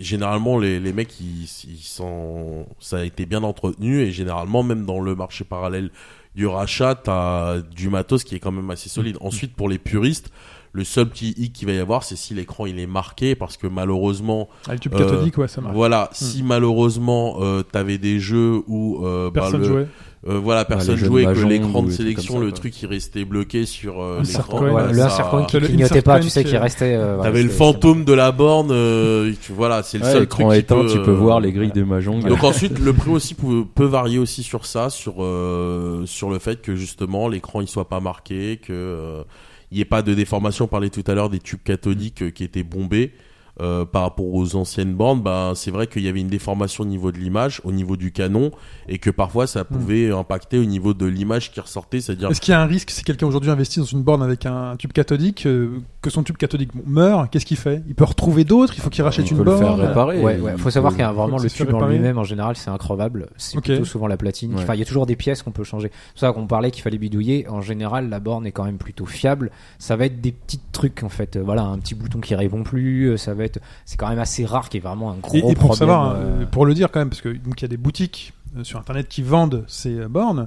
généralement 0.00 0.58
les 0.58 0.80
les 0.80 0.92
mecs 0.92 1.18
ils, 1.20 1.44
ils 1.44 1.82
sont 1.82 2.66
ça 2.78 2.98
a 2.98 3.04
été 3.04 3.26
bien 3.26 3.42
entretenu 3.42 4.00
et 4.02 4.10
généralement 4.12 4.62
même 4.62 4.84
dans 4.84 5.00
le 5.00 5.14
marché 5.14 5.44
parallèle 5.44 5.90
du 6.34 6.46
rachat 6.46 6.94
t'as 6.94 7.60
du 7.60 7.88
matos 7.88 8.22
qui 8.24 8.34
est 8.34 8.38
quand 8.38 8.52
même 8.52 8.70
assez 8.70 8.88
solide. 8.88 9.16
Ensuite 9.20 9.54
pour 9.54 9.68
les 9.68 9.78
puristes, 9.78 10.30
le 10.72 10.84
seul 10.84 11.08
petit 11.08 11.34
hic 11.38 11.52
qu'il 11.54 11.66
va 11.68 11.72
y 11.74 11.78
avoir 11.78 12.04
c'est 12.04 12.16
si 12.16 12.34
l'écran 12.34 12.66
il 12.66 12.78
est 12.78 12.86
marqué 12.86 13.34
parce 13.34 13.56
que 13.56 13.66
malheureusement 13.66 14.48
Ah, 14.68 14.74
le 14.74 14.78
tube 14.78 14.94
Euh, 14.94 14.98
cathodique, 14.98 15.38
ouais, 15.38 15.48
ça 15.48 15.60
marche. 15.62 15.74
voilà 15.74 16.10
si 16.12 16.42
malheureusement 16.42 17.38
euh, 17.40 17.62
t'avais 17.62 17.98
des 17.98 18.20
jeux 18.20 18.62
où 18.66 19.04
euh, 19.04 19.30
bah, 19.30 19.40
Personne 19.40 19.60
le- 19.62 19.66
jouait. 19.66 19.86
Euh, 20.28 20.38
voilà 20.38 20.64
personne 20.64 20.94
de 20.96 21.04
jouait 21.04 21.24
que 21.24 21.40
l'écran 21.40 21.82
de 21.82 21.90
sélection 21.90 22.34
ça, 22.34 22.40
le 22.40 22.52
truc 22.52 22.82
il 22.82 22.86
restait 22.86 23.24
bloqué 23.24 23.64
sur 23.66 24.02
euh, 24.02 24.20
l'écran 24.22 24.60
le 24.60 24.94
ça- 24.94 25.26
coin 25.30 25.44
qui 25.44 25.58
Le 25.58 25.66
clignotait 25.66 26.02
pas, 26.02 26.20
tu 26.20 26.28
sais, 26.28 26.44
qui- 26.44 26.50
qui 26.50 26.56
restait. 26.56 26.94
euh, 26.94 27.22
T'avais 27.22 27.42
le 27.42 27.48
fantôme 27.48 28.04
de 28.04 28.12
la 28.12 28.30
borne, 28.32 28.70
euh, 28.70 29.32
tu, 29.40 29.52
voilà, 29.52 29.82
c'est 29.82 29.98
le 29.98 30.04
Ouais, 30.04 30.12
seul 30.12 30.22
écran 30.24 30.44
truc 30.44 30.52
qui 30.54 30.58
éteint, 30.60 30.80
peut, 30.82 30.86
tu 30.92 31.02
peux 31.02 31.10
euh, 31.12 31.14
voir 31.14 31.40
les 31.40 31.52
grilles 31.52 31.72
de 31.72 31.82
Mahjong. 31.82 32.26
Donc 32.28 32.44
ensuite, 32.44 32.78
le 32.78 32.92
prix 32.92 33.10
aussi 33.10 33.34
peut, 33.34 33.64
peut 33.74 33.84
varier 33.86 34.18
aussi 34.18 34.42
sur 34.42 34.66
ça, 34.66 34.90
sur 34.90 35.14
euh, 35.20 36.04
sur 36.06 36.30
le 36.30 36.38
fait 36.38 36.60
que 36.60 36.74
justement 36.76 37.28
l'écran 37.28 37.60
il 37.60 37.68
soit 37.68 37.88
pas 37.88 38.00
marqué, 38.00 38.58
que 38.62 38.72
euh, 38.72 39.22
il 39.70 39.78
y 39.78 39.80
ait 39.80 39.84
pas 39.86 40.02
de 40.02 40.14
déformation. 40.14 40.64
On 40.66 40.68
parlait 40.68 40.90
tout 40.90 41.04
à 41.06 41.14
l'heure 41.14 41.30
des 41.30 41.38
tubes 41.40 41.62
cathodiques 41.64 42.22
euh, 42.22 42.30
qui 42.30 42.44
étaient 42.44 42.62
bombés. 42.62 43.12
Euh, 43.60 43.84
par 43.84 44.02
rapport 44.02 44.32
aux 44.32 44.56
anciennes 44.56 44.94
bornes, 44.94 45.20
ben 45.22 45.52
c'est 45.54 45.70
vrai 45.70 45.86
qu'il 45.86 46.02
y 46.02 46.08
avait 46.08 46.20
une 46.20 46.28
déformation 46.28 46.84
au 46.84 46.86
niveau 46.86 47.12
de 47.12 47.18
l'image, 47.18 47.60
au 47.64 47.72
niveau 47.72 47.96
du 47.96 48.12
canon, 48.12 48.50
et 48.88 48.98
que 48.98 49.10
parfois 49.10 49.46
ça 49.46 49.64
pouvait 49.64 50.10
impacter 50.12 50.58
au 50.58 50.64
niveau 50.64 50.94
de 50.94 51.06
l'image 51.06 51.50
qui 51.52 51.60
ressortait, 51.60 52.00
c'est-à-dire 52.00 52.30
Est-ce 52.30 52.40
qu'il 52.40 52.52
y 52.52 52.54
a 52.54 52.60
un 52.60 52.66
risque 52.66 52.90
si 52.90 53.02
quelqu'un 53.04 53.26
aujourd'hui 53.26 53.50
investit 53.50 53.78
dans 53.80 53.84
une 53.86 54.02
borne 54.02 54.22
avec 54.22 54.46
un 54.46 54.76
tube 54.76 54.92
cathodique, 54.92 55.46
euh, 55.46 55.80
que 56.02 56.10
son 56.10 56.22
tube 56.22 56.36
cathodique 56.36 56.70
meurt, 56.86 57.30
qu'est-ce 57.30 57.46
qu'il 57.46 57.56
fait? 57.56 57.82
Il 57.88 57.94
peut 57.94 58.04
retrouver 58.04 58.44
d'autres 58.44 58.74
Il 58.76 58.80
faut 58.80 58.90
qu'il 58.90 59.02
rachète 59.02 59.26
Il 59.26 59.32
une 59.32 59.38
peut 59.38 59.44
le 59.44 59.50
borne? 59.58 59.64
faire 59.78 59.88
réparer. 59.88 60.20
Ouais, 60.22 60.38
il. 60.52 60.58
Faut 60.58 60.70
savoir 60.70 60.92
qu'il 60.92 61.02
y 61.02 61.04
a 61.04 61.12
vraiment 61.12 61.38
le 61.38 61.48
tube 61.50 61.72
en 61.74 61.86
lui-même 61.86 62.18
en 62.18 62.24
général, 62.24 62.56
c'est 62.56 62.70
increvable. 62.70 63.28
C'est 63.36 63.60
plutôt 63.60 63.84
souvent 63.84 64.06
la 64.06 64.16
platine. 64.16 64.54
Ouais. 64.54 64.62
Enfin, 64.62 64.74
il 64.74 64.78
y 64.78 64.82
a 64.82 64.86
toujours 64.86 65.06
des 65.06 65.16
pièces 65.16 65.42
qu'on 65.42 65.50
peut 65.50 65.64
changer. 65.64 65.90
C'est 65.92 66.12
pour 66.12 66.20
ça 66.20 66.32
qu'on 66.32 66.46
parlait 66.46 66.70
qu'il 66.70 66.82
fallait 66.82 66.98
bidouiller. 66.98 67.48
En 67.48 67.60
général, 67.60 68.08
la 68.08 68.20
borne 68.20 68.46
est 68.46 68.52
quand 68.52 68.64
même 68.64 68.78
plutôt 68.78 69.06
fiable. 69.06 69.50
Ça 69.78 69.96
va 69.96 70.04
être 70.06 70.20
des 70.20 70.32
petits 70.32 70.60
trucs 70.72 71.02
en 71.02 71.08
fait. 71.08 71.36
Euh, 71.36 71.42
Voilà, 71.44 71.62
un 71.62 71.78
petit 71.78 71.94
bouton 71.94 72.20
qui 72.20 72.34
répond 72.34 72.62
plus. 72.62 73.16
Ça 73.18 73.34
va 73.34 73.44
être. 73.44 73.47
C'est 73.84 73.96
quand 73.96 74.08
même 74.08 74.18
assez 74.18 74.44
rare 74.44 74.68
qu'il 74.68 74.80
y 74.80 74.84
ait 74.84 74.88
vraiment 74.88 75.10
un 75.10 75.16
gros 75.16 75.34
Et, 75.36 75.38
et 75.38 75.42
pour 75.54 75.68
problème. 75.70 75.76
savoir, 75.76 76.02
hein, 76.04 76.14
euh, 76.16 76.46
pour 76.46 76.66
le 76.66 76.74
dire 76.74 76.90
quand 76.90 77.00
même, 77.00 77.08
parce 77.10 77.20
que 77.22 77.28
donc 77.30 77.60
il 77.60 77.62
y 77.62 77.64
a 77.64 77.68
des 77.68 77.76
boutiques 77.76 78.32
euh, 78.56 78.64
sur 78.64 78.78
internet 78.78 79.08
qui 79.08 79.22
vendent 79.22 79.64
ces 79.68 79.98
euh, 79.98 80.46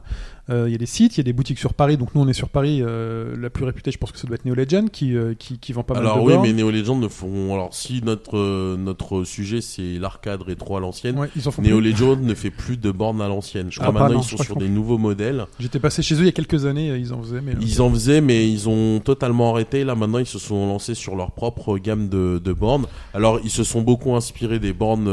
bornes. 0.51 0.61
Euh, 0.63 0.69
Il 0.69 0.71
y 0.71 0.75
a 0.75 0.77
des 0.77 0.85
sites, 0.85 1.15
il 1.15 1.19
y 1.19 1.21
a 1.21 1.23
des 1.23 1.33
boutiques 1.33 1.59
sur 1.59 1.73
Paris. 1.73 1.97
Donc 1.97 2.13
nous, 2.15 2.21
on 2.21 2.27
est 2.27 2.33
sur 2.33 2.49
Paris. 2.49 2.81
euh, 2.81 3.35
la 3.39 3.49
plus 3.49 3.65
réputée, 3.65 3.91
je 3.91 3.97
pense 3.97 4.11
que 4.11 4.17
ça 4.17 4.27
doit 4.27 4.35
être 4.35 4.45
Neo 4.45 4.53
Legend 4.55 4.89
qui, 4.89 5.15
euh, 5.15 5.33
qui, 5.37 5.59
qui 5.59 5.73
vend 5.73 5.83
pas 5.83 5.93
mal 5.95 6.03
Alors 6.03 6.17
de 6.25 6.31
oui, 6.31 6.33
mais 6.41 6.53
Neo 6.53 6.71
Legend 6.71 7.01
ne 7.01 7.07
font. 7.07 7.53
Alors 7.53 7.73
si 7.73 8.01
notre 8.03 8.37
euh, 8.37 8.77
notre 8.77 9.23
sujet 9.23 9.61
c'est 9.61 9.97
l'arcade 9.99 10.41
rétro 10.41 10.77
à 10.77 10.79
l'ancienne, 10.79 11.17
Ouais, 11.17 11.29
Neo 11.35 11.79
plus. 11.79 11.81
Legend 11.91 12.21
ne 12.23 12.33
fait 12.33 12.49
plus 12.51 12.77
de 12.77 12.91
bornes 12.91 13.21
à 13.21 13.27
l'ancienne. 13.27 13.67
Je 13.71 13.79
crois 13.79 13.89
crois 13.89 13.99
pas, 13.99 14.05
maintenant 14.07 14.19
non, 14.21 14.25
ils 14.25 14.37
sont 14.37 14.43
sur 14.43 14.55
des 14.55 14.69
nouveaux 14.69 14.97
modèles. 14.97 15.45
J'étais 15.59 15.79
passé 15.79 16.01
chez 16.01 16.15
eux 16.15 16.21
il 16.21 16.25
y 16.25 16.29
a 16.29 16.33
quelques 16.33 16.65
années, 16.65 16.95
ils 16.97 17.13
en 17.13 17.21
faisaient, 17.21 17.41
mais. 17.41 17.53
Ils 17.61 17.81
en 17.81 17.89
faisaient, 17.91 18.21
mais 18.21 18.49
ils 18.49 18.67
ont 18.69 18.99
totalement 18.99 19.51
arrêté. 19.53 19.83
Là 19.83 19.95
maintenant, 19.95 20.19
ils 20.19 20.25
se 20.25 20.39
sont 20.39 20.67
lancés 20.67 20.95
sur 20.95 21.15
leur 21.15 21.31
propre 21.31 21.77
gamme 21.77 22.09
de, 22.09 22.41
de 22.43 22.53
bornes. 22.53 22.85
Alors 23.13 23.39
ils 23.43 23.49
se 23.49 23.63
sont 23.63 23.81
beaucoup 23.81 24.15
inspirés 24.15 24.59
des 24.59 24.73
bornes 24.73 25.09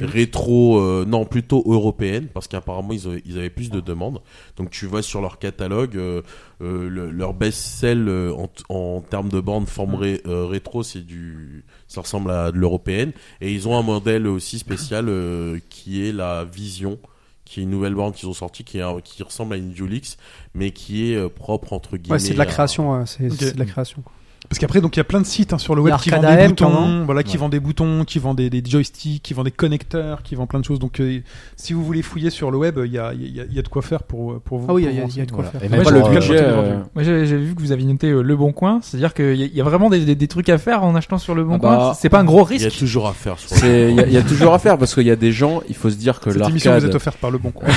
rétro, 0.00 0.80
non 1.06 1.24
plutôt 1.24 1.62
européennes, 1.66 2.28
parce 2.32 2.48
qu'apparemment 2.48 2.92
ils 2.92 3.38
avaient 3.38 3.50
plus 3.50 3.70
de 3.70 3.80
demandes. 3.80 4.20
Donc 4.60 4.68
tu 4.70 4.84
vois 4.84 5.00
sur 5.02 5.22
leur 5.22 5.38
catalogue, 5.38 5.96
euh, 5.96 6.20
euh, 6.60 6.86
le- 6.90 7.10
leur 7.10 7.32
best-sell 7.32 8.06
euh, 8.08 8.30
en, 8.68 9.00
termes 9.00 9.30
de 9.30 9.40
bornes 9.40 9.64
forme 9.64 9.94
ré- 9.94 10.20
euh, 10.26 10.44
rétro, 10.44 10.82
c'est 10.82 11.00
du, 11.00 11.64
ça 11.88 12.02
ressemble 12.02 12.30
à 12.30 12.52
de 12.52 12.58
l'européenne. 12.58 13.12
Et 13.40 13.54
ils 13.54 13.66
ont 13.68 13.78
un 13.78 13.82
modèle 13.82 14.26
aussi 14.26 14.58
spécial 14.58 15.06
euh, 15.08 15.58
qui 15.70 16.06
est 16.06 16.12
la 16.12 16.44
Vision, 16.44 16.98
qui 17.46 17.60
est 17.60 17.62
une 17.62 17.70
nouvelle 17.70 17.94
borne 17.94 18.12
qu'ils 18.12 18.28
ont 18.28 18.34
sortie, 18.34 18.64
qui, 18.64 18.78
est 18.80 19.02
qui 19.02 19.22
ressemble 19.22 19.54
à 19.54 19.56
une 19.56 19.70
Dulix, 19.70 20.18
mais 20.54 20.72
qui 20.72 21.10
est 21.10 21.16
euh, 21.16 21.30
propre 21.30 21.72
entre 21.72 21.96
guillemets. 21.96 22.16
Ouais, 22.16 22.18
c'est 22.18 22.34
de 22.34 22.38
la 22.38 22.44
à- 22.44 22.46
création, 22.46 22.92
ouais, 22.92 23.06
c'est 23.06 23.30
Ok. 23.30 23.36
c'est 23.38 23.54
de 23.54 23.58
la 23.58 23.64
création. 23.64 24.02
quoi. 24.02 24.12
Parce 24.48 24.58
qu'après, 24.58 24.80
donc 24.80 24.96
il 24.96 24.98
y 24.98 25.00
a 25.00 25.04
plein 25.04 25.20
de 25.20 25.26
sites 25.26 25.52
hein, 25.52 25.58
sur 25.58 25.76
le 25.76 25.80
web 25.82 25.94
a 25.94 25.98
qui 25.98 26.10
vendent 26.10 26.22
des 26.22 26.26
AM, 26.26 26.48
boutons, 26.48 27.04
voilà, 27.04 27.22
qui 27.22 27.32
Ouais. 27.36 27.38
vendent 27.40 27.52
des 27.52 27.60
boutons, 27.60 28.04
qui 28.04 28.18
vendent 28.18 28.38
des, 28.38 28.50
des 28.50 28.62
joysticks, 28.68 29.22
qui 29.22 29.32
vendent 29.32 29.44
des 29.44 29.50
connecteurs, 29.52 30.22
qui 30.24 30.34
vendent 30.34 30.48
plein 30.48 30.58
de 30.58 30.64
choses. 30.64 30.80
Donc, 30.80 30.98
euh, 30.98 31.20
si 31.56 31.72
vous 31.72 31.84
voulez 31.84 32.02
fouiller 32.02 32.30
sur 32.30 32.50
le 32.50 32.58
web, 32.58 32.80
il 32.84 32.90
y 32.90 32.98
a, 32.98 33.12
il 33.14 33.20
y 33.36 33.40
a- 33.40 33.44
il 33.48 33.54
y 33.54 33.58
a 33.58 33.62
de 33.62 33.68
quoi 33.68 33.80
faire 33.82 34.02
pour 34.02 34.40
pour 34.40 34.58
vous. 34.58 34.66
Ah 34.68 34.74
oui, 34.74 34.86
il 34.90 34.92
y 34.92 35.18
y 35.18 35.20
a 35.20 35.24
de 35.26 35.30
quoi 35.30 35.44
Voilà. 35.44 35.50
faire. 35.50 35.62
Et 35.64 35.68
Moi, 35.68 35.78
même 35.78 35.86
j'ai 35.86 35.92
le 35.92 36.04
euh, 36.04 36.08
budget, 36.10 36.40
euh, 36.40 36.78
Moi, 36.94 37.04
j'ai 37.04 37.36
vu 37.36 37.54
que 37.54 37.60
vous 37.60 37.70
aviez 37.70 37.86
noté 37.86 38.08
euh, 38.08 38.22
Le 38.22 38.36
Bon 38.36 38.52
Coin, 38.52 38.80
c'est-à-dire 38.82 39.14
qu'il 39.14 39.36
y, 39.36 39.42
a- 39.44 39.46
il 39.46 39.54
y 39.54 39.60
a 39.60 39.64
vraiment 39.64 39.88
des, 39.88 40.00
des, 40.04 40.16
des 40.16 40.28
trucs 40.28 40.48
à 40.48 40.58
faire 40.58 40.82
en 40.82 40.96
achetant 40.96 41.18
sur 41.18 41.36
Le 41.36 41.44
Bon 41.44 41.54
Ah 41.54 41.58
Coin. 41.58 41.76
bah, 41.76 41.92
C'est 41.96 42.08
pas 42.08 42.18
un 42.20 42.24
gros 42.24 42.44
Il 42.50 42.56
y 42.60 42.62
a 42.62 42.64
risque. 42.66 42.78
toujours 42.80 43.06
à 43.06 43.12
faire. 43.12 43.36
Il 43.62 43.68
y, 43.94 44.00
a- 44.00 44.06
il 44.06 44.12
y 44.12 44.16
a 44.16 44.22
toujours 44.22 44.52
à 44.54 44.58
faire 44.58 44.78
parce 44.78 44.94
qu'il 44.94 45.06
y 45.06 45.10
a 45.12 45.16
des 45.16 45.30
gens, 45.32 45.60
il 45.68 45.76
faut 45.76 45.90
se 45.90 45.96
dire 45.96 46.18
que 46.18 46.30
Cette 46.32 46.40
émission 46.48 46.72
vous 46.72 46.76
est 46.78 46.80
l'arcade, 46.80 46.96
offerte 46.96 47.18
par 47.18 47.30
le 47.30 47.38
bon 47.38 47.52
coin. 47.52 47.68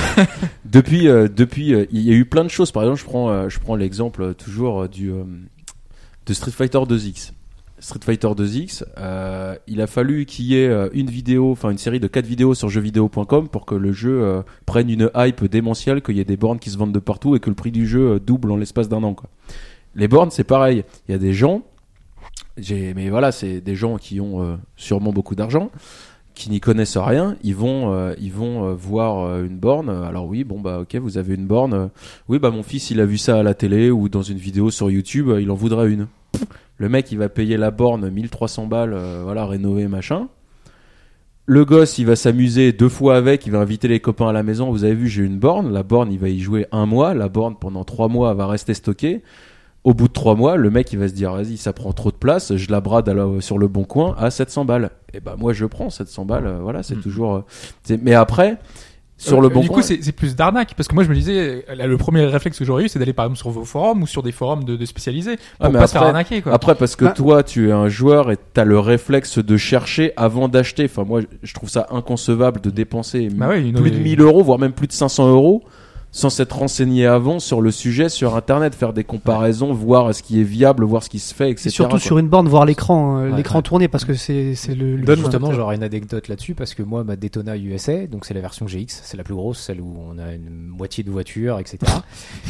depuis, 0.66 1.08
euh, 1.08 1.28
depuis, 1.28 1.74
euh, 1.74 1.86
il 1.92 2.02
y 2.02 2.12
a 2.12 2.16
eu 2.16 2.26
plein 2.26 2.44
de 2.44 2.50
choses. 2.50 2.72
Par 2.72 2.84
exemple, 2.84 3.00
je 3.00 3.06
prends, 3.06 3.30
euh, 3.30 3.50
je 3.50 3.60
prends 3.60 3.76
l'exemple 3.76 4.22
euh, 4.24 4.34
toujours 4.34 4.84
euh, 4.84 4.88
du 4.88 5.12
euh, 5.12 5.24
de 6.26 6.34
Street 6.34 6.52
Fighter 6.52 6.80
2X. 6.80 7.34
Street 7.80 8.00
Fighter 8.02 8.28
2X, 8.28 8.86
euh, 8.98 9.58
il 9.68 9.82
a 9.82 9.88
fallu 9.88 10.26
qu'il 10.26 10.46
y 10.46 10.56
ait 10.56 10.70
euh, 10.70 10.88
une 10.94 11.10
vidéo, 11.10 11.52
enfin 11.52 11.70
une 11.70 11.78
série 11.78 12.00
de 12.00 12.08
quatre 12.08 12.26
vidéos 12.26 12.54
sur 12.54 12.70
jeuxvideo.com 12.70 13.50
pour 13.50 13.66
que 13.66 13.76
le 13.76 13.92
jeu 13.92 14.24
euh, 14.24 14.42
prenne 14.66 14.90
une 14.90 15.12
hype 15.16 15.44
démentielle, 15.46 16.02
qu'il 16.02 16.16
y 16.16 16.22
ait 16.22 16.26
des 16.26 16.38
bornes 16.38 16.60
qui 16.60 16.70
se 16.70 16.78
vendent 16.78 16.94
de 16.94 17.00
partout 17.00 17.36
et 17.36 17.42
que 17.42 17.50
le 17.50 17.56
prix 17.56 17.72
du 17.72 17.86
jeu 17.86 18.22
double 18.22 18.52
en 18.52 18.56
l'espace 18.56 18.88
d'un 18.88 19.04
an. 19.04 19.14
Quoi. 19.14 19.30
Les 19.96 20.08
bornes, 20.08 20.32
c'est 20.32 20.46
pareil. 20.46 20.86
Il 21.10 21.12
y 21.12 21.16
a 21.16 21.18
des 21.18 21.34
gens, 21.34 21.64
j'ai, 22.56 22.94
mais 22.94 23.10
voilà, 23.10 23.34
c'est 23.34 23.60
des 23.60 23.76
gens 23.76 23.98
qui 23.98 24.22
ont 24.22 24.58
sûrement 24.78 25.12
beaucoup 25.12 25.36
d'argent, 25.36 25.70
qui 26.36 26.50
n'y 26.50 26.60
connaissent 26.60 26.98
rien. 26.98 27.36
Ils 27.44 27.56
vont, 27.56 27.94
euh, 27.94 28.14
euh, 28.16 28.76
voir 28.78 29.26
euh, 29.26 29.46
une 29.46 29.58
borne. 29.58 29.90
Alors 29.90 30.28
oui, 30.28 30.44
bon 30.44 30.60
bah 30.60 30.80
ok, 30.82 30.96
vous 30.96 31.18
avez 31.18 31.36
une 31.36 31.46
borne. 31.46 31.90
Oui, 32.28 32.40
bah 32.40 32.52
mon 32.52 32.64
fils, 32.64 32.92
il 32.92 33.00
a 33.00 33.06
vu 33.06 33.18
ça 33.18 33.40
à 33.40 33.44
la 33.44 33.54
télé 33.54 33.92
ou 33.92 34.10
dans 34.10 34.22
une 34.22 34.38
vidéo 34.38 34.72
sur 34.72 34.90
YouTube, 34.90 35.30
il 35.40 35.50
en 35.52 35.56
voudrait 35.56 35.92
une. 35.92 36.08
Le 36.78 36.90
mec, 36.90 37.12
il 37.12 37.18
va 37.18 37.30
payer 37.30 37.58
la 37.58 37.72
borne 37.72 38.10
1300 38.10 38.68
balles, 38.68 38.98
voilà, 39.24 39.46
rénover 39.46 39.88
machin. 39.88 40.28
Le 41.46 41.66
gosse, 41.66 41.98
il 41.98 42.06
va 42.06 42.16
s'amuser 42.16 42.72
deux 42.72 42.90
fois 42.90 43.18
avec, 43.18 43.46
il 43.46 43.52
va 43.52 43.60
inviter 43.60 43.88
les 43.88 44.00
copains 44.00 44.30
à 44.30 44.32
la 44.32 44.44
maison. 44.44 44.72
Vous 44.72 44.86
avez 44.86 44.96
vu, 44.96 45.08
j'ai 45.08 45.24
une 45.24 45.40
borne. 45.40 45.72
La 45.72 45.84
borne, 45.84 46.12
il 46.12 46.18
va 46.18 46.30
y 46.30 46.40
jouer 46.40 46.68
un 46.72 46.86
mois. 46.86 47.14
La 47.14 47.30
borne, 47.30 47.56
pendant 47.60 47.84
trois 47.84 48.08
mois, 48.08 48.34
va 48.34 48.48
rester 48.48 48.74
stockée. 48.74 49.22
Au 49.84 49.94
bout 49.94 50.08
de 50.08 50.14
trois 50.14 50.36
mois, 50.36 50.56
le 50.56 50.70
mec, 50.70 50.94
il 50.94 51.00
va 51.00 51.10
se 51.10 51.14
dire, 51.14 51.34
vas-y, 51.34 51.58
ça 51.58 51.74
prend 51.74 51.92
trop 51.92 52.10
de 52.12 52.16
place. 52.16 52.56
Je 52.56 52.72
la 52.72 52.80
brade 52.80 53.10
à 53.10 53.14
la- 53.14 53.28
sur 53.42 53.58
le 53.58 53.68
bon 53.68 53.84
coin 53.84 54.16
à 54.18 54.32
700 54.32 54.64
balles. 54.64 54.92
Et 55.14 55.20
bah, 55.20 55.36
moi, 55.38 55.52
je 55.52 55.66
prends 55.66 55.90
700 55.90 56.24
balles. 56.24 56.48
euh, 56.48 56.60
Voilà, 56.62 56.84
c'est 56.84 56.96
Mm. 56.96 57.02
toujours. 57.02 57.36
euh, 57.36 57.98
Mais 58.02 58.14
après, 58.14 58.58
sur 59.18 59.40
Euh, 59.40 59.42
le 59.42 59.50
bon 59.50 59.60
du 59.60 59.68
coin. 59.68 59.82
coup, 59.82 59.84
c'est 59.84 60.12
plus 60.14 60.38
d'arnaque 60.38 60.74
parce 60.78 60.88
que 60.88 60.96
moi, 60.96 61.04
je 61.04 61.10
me 61.10 61.14
disais, 61.16 61.66
là, 61.76 61.86
le 61.86 61.98
premier 61.98 62.24
réflexe 62.26 62.58
que 62.58 62.64
j'aurais 62.64 62.86
eu, 62.86 62.88
c'est 62.88 62.98
d'aller 62.98 63.12
par 63.12 63.26
exemple 63.26 63.40
sur 63.40 63.50
vos 63.50 63.66
forums 63.66 64.02
ou 64.04 64.08
sur 64.08 64.24
des 64.24 64.32
forums 64.32 64.64
de, 64.64 64.78
de 64.78 64.86
spécialisés 64.86 65.36
pour 65.36 65.44
Ah, 65.60 65.70
mais 65.70 65.80
pas 65.80 65.88
se 65.88 65.92
faire 65.92 66.02
après- 66.04 66.10
arnaquer. 66.12 66.42
Quoi. 66.42 66.54
Après, 66.54 66.76
parce 66.76 66.96
que 66.96 67.04
Bah- 67.06 67.12
toi, 67.12 67.44
tu 67.44 67.68
es 67.68 67.72
un 67.74 67.90
joueur 67.90 68.32
et 68.32 68.38
t'as 68.54 68.64
le 68.64 68.80
réflexe 68.80 69.40
de 69.40 69.58
chercher 69.58 70.14
avant 70.16 70.48
d'acheter. 70.48 70.86
Enfin, 70.86 71.04
moi, 71.04 71.20
je 71.44 71.54
trouve 71.54 71.70
ça 71.70 71.88
inconcevable 71.92 72.62
de 72.62 72.70
dépenser 72.70 73.28
Bah 73.34 73.50
ouais, 73.50 73.62
une- 73.62 73.74
plus 73.74 73.92
de 73.92 73.98
1000 74.00 74.22
euros, 74.22 74.44
voire 74.44 74.60
même 74.60 74.72
plus 74.74 74.88
de 74.88 74.94
500 74.94 75.28
euros, 75.30 75.64
sans 76.16 76.30
s'être 76.30 76.56
renseigné 76.56 77.08
avant 77.08 77.40
sur 77.40 77.60
le 77.60 77.72
sujet 77.72 78.08
sur 78.08 78.36
Internet, 78.36 78.76
faire 78.76 78.94
des 78.94 79.04
comparaisons, 79.04 79.74
voir 79.74 80.14
ce 80.14 80.22
qui 80.22 80.40
est 80.40 80.44
viable, 80.44 80.86
voir 80.86 81.02
ce 81.04 81.10
qui 81.10 81.18
se 81.18 81.34
fait, 81.34 81.50
etc. 81.50 81.64
C'est 81.64 81.70
surtout 81.72 81.90
quoi. 81.98 82.00
sur 82.00 82.20
une 82.20 82.28
borne, 82.28 82.48
voir 82.48 82.66
l'écran, 82.66 83.18
euh, 83.18 83.32
Ouais, 83.32 83.36
l'écran 83.38 83.58
ouais. 83.58 83.64
tourner 83.64 83.88
parce 83.88 84.06
que 84.06 84.14
c'est 84.14 84.54
c'est 84.54 84.76
le. 84.76 84.96
le 84.96 85.04
Donne- 85.04 85.20
Justement, 85.20 85.52
j'aurais 85.52 85.76
une 85.76 85.82
anecdote 85.84 86.28
là-dessus 86.28 86.54
parce 86.54 86.76
que 86.76 86.84
moi, 86.84 87.04
ma 87.04 87.16
Daytona 87.16 87.58
USA, 87.58 88.06
donc 88.06 88.26
c'est 88.26 88.36
la 88.36 88.42
version 88.42 88.68
GX, 88.68 88.86
c'est 89.04 89.18
la 89.18 89.24
plus 89.24 89.34
grosse, 89.34 89.60
celle 89.60 89.82
où 89.82 89.98
on 90.08 90.20
a 90.20 90.34
une 90.34 90.50
moitié 90.50 91.04
de 91.04 91.10
voiture, 91.10 91.58
etc. 91.60 91.80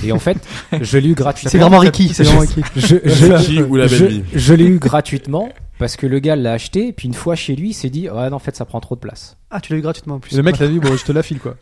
Et 0.03 0.11
en 0.11 0.19
fait, 0.19 0.38
je 0.82 0.98
l'ai 0.98 1.08
eu 1.08 1.16
gratuitement. 1.16 1.50
C'est 1.51 1.58
vraiment 1.58 1.80
Ricky, 1.80 2.09
c'est 2.09 2.24
vraiment 2.24 2.42
Ricky. 2.42 2.61
Je, 2.75 2.98
Qui 3.45 3.61
ou 3.61 3.77
la 3.77 3.88
je, 3.88 3.98
belle 3.98 4.08
vie 4.11 4.24
je 4.33 4.53
l'ai 4.53 4.66
eu 4.66 4.77
gratuitement 4.77 5.48
parce 5.80 5.95
que 5.95 6.06
le 6.06 6.19
gars 6.19 6.35
l'a 6.35 6.51
acheté, 6.51 6.90
et 6.90 6.93
puis 6.93 7.08
une 7.08 7.14
fois 7.14 7.35
chez 7.35 7.56
lui, 7.56 7.69
il 7.69 7.74
s'est 7.74 7.90
dit, 7.90 8.09
ouais, 8.09 8.30
non, 8.30 8.35
en 8.35 8.40
fait, 8.40 8.56
ça 8.58 8.66
prend 8.66 8.80
trop 8.82 8.95
de 8.95 9.00
place. 9.00 9.38
Ah, 9.50 9.61
tu 9.61 9.72
l'as 9.72 9.80
eu 9.80 9.82
gratuitement 9.82 10.16
en 10.16 10.19
plus. 10.19 10.33
Et 10.33 10.38
le 10.38 10.43
mec 10.43 10.59
l'a 10.59 10.67
dit, 10.67 10.80
bon, 10.80 10.95
je 10.98 11.03
te 11.06 11.11
la 11.14 11.24
file 11.24 11.40
quoi. 11.40 11.56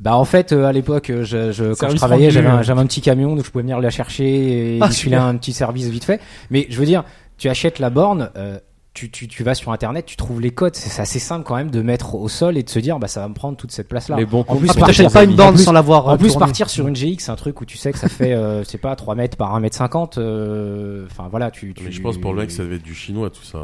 Bah 0.00 0.16
en 0.16 0.24
fait 0.24 0.52
euh, 0.52 0.64
à 0.66 0.72
l'époque 0.72 1.10
euh, 1.10 1.24
je, 1.24 1.50
je, 1.50 1.74
quand 1.74 1.88
je 1.90 1.96
travaillais 1.96 2.30
j'avais 2.30 2.46
un, 2.48 2.62
j'avais 2.62 2.80
un 2.80 2.86
petit 2.86 3.00
camion 3.00 3.34
donc 3.34 3.44
je 3.44 3.50
pouvais 3.50 3.62
venir 3.62 3.80
la 3.80 3.90
chercher 3.90 4.76
et 4.76 4.78
Ah, 4.80 4.86
un 5.26 5.36
petit 5.36 5.52
service 5.52 5.86
vite 5.88 6.04
fait. 6.04 6.20
Mais 6.50 6.66
je 6.70 6.78
veux 6.78 6.86
dire 6.86 7.04
tu 7.36 7.48
achètes 7.48 7.78
la 7.80 7.90
borne 7.90 8.30
euh, 8.36 8.58
tu, 8.94 9.10
tu, 9.10 9.28
tu 9.28 9.42
vas 9.44 9.54
sur 9.54 9.70
internet 9.72 10.06
tu 10.06 10.16
trouves 10.16 10.40
les 10.40 10.50
codes. 10.50 10.74
C'est 10.76 11.00
assez 11.02 11.18
simple 11.18 11.44
quand 11.44 11.54
même 11.56 11.70
de 11.70 11.82
mettre 11.82 12.14
au 12.16 12.28
sol 12.28 12.56
et 12.56 12.62
de 12.62 12.68
se 12.70 12.78
dire 12.78 12.98
bah 13.00 13.06
ça 13.08 13.20
va 13.20 13.28
me 13.28 13.34
prendre 13.34 13.56
toute 13.56 13.70
cette 13.72 13.88
place 13.88 14.08
là 14.08 14.16
Les 14.16 14.24
bons 14.26 14.44
en 14.48 14.56
plus, 14.56 14.68
Ah, 14.70 14.86
t'achètes 14.86 15.12
pas 15.12 15.24
une 15.24 15.34
borne 15.36 15.54
plus- 15.56 15.64
sans 15.64 15.72
l'avoir. 15.72 16.06
en 16.08 16.16
plus 16.16 16.34
partir 16.36 16.70
sur 16.70 16.86
une 16.88 16.94
GX 16.96 17.16
c'est 17.18 17.30
un 17.30 17.36
truc 17.36 17.60
où 17.60 17.64
tu 17.64 17.76
sais 17.76 17.90
que 17.92 17.98
ça 17.98 18.08
fait 18.08 18.32
euh, 18.34 18.62
c'est 18.64 18.78
pas 18.78 18.94
3 18.96 19.14
mètres 19.16 19.36
par 19.36 19.54
1 19.54 19.60
mètre 19.60 19.76
50 19.76 20.18
euh, 20.18 21.06
enfin 21.10 21.26
voilà 21.30 21.50
tu, 21.50 21.74
tu 21.74 21.84
Mais 21.84 21.90
je 21.92 22.00
pense 22.00 22.18
pour 22.18 22.32
le 22.34 22.40
mec, 22.42 22.50
ça 22.52 22.62
devait 22.62 22.76
être 22.76 22.82
du 22.82 22.94
chinois 22.94 23.30
tout 23.30 23.42
ça. 23.44 23.58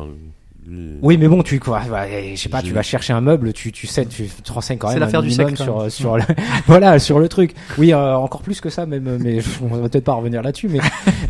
Oui, 1.03 1.19
mais 1.19 1.29
bon, 1.29 1.43
tu 1.43 1.61
quoi, 1.61 1.83
bah, 1.91 2.05
je 2.09 2.41
sais 2.41 2.49
pas, 2.49 2.63
tu 2.63 2.73
vas 2.73 2.83
chercher 2.83 3.13
un 3.13 3.21
meuble, 3.21 3.53
tu 3.53 3.71
tu 3.71 3.87
sais, 3.87 4.07
tu 4.07 4.27
te 4.29 4.53
renseignes 4.53 4.79
quand 4.79 4.89
même 4.89 4.97
un 4.97 5.01
l'affaire 5.01 5.21
du 5.21 5.29
minimum 5.29 5.55
siècle, 5.57 5.63
sur 5.63 5.91
sur 5.93 6.17
le, 6.17 6.23
voilà 6.67 6.99
sur 6.99 7.19
le 7.19 7.29
truc. 7.29 7.55
Oui, 7.77 7.93
euh, 7.93 8.15
encore 8.17 8.41
plus 8.41 8.63
que 8.63 8.71
ça 8.71 8.87
même, 8.87 9.19
mais 9.21 9.41
on 9.63 9.67
va 9.67 9.89
peut-être 9.89 10.05
pas 10.05 10.15
revenir 10.15 10.43
là-dessus, 10.43 10.69
mais 10.69 10.81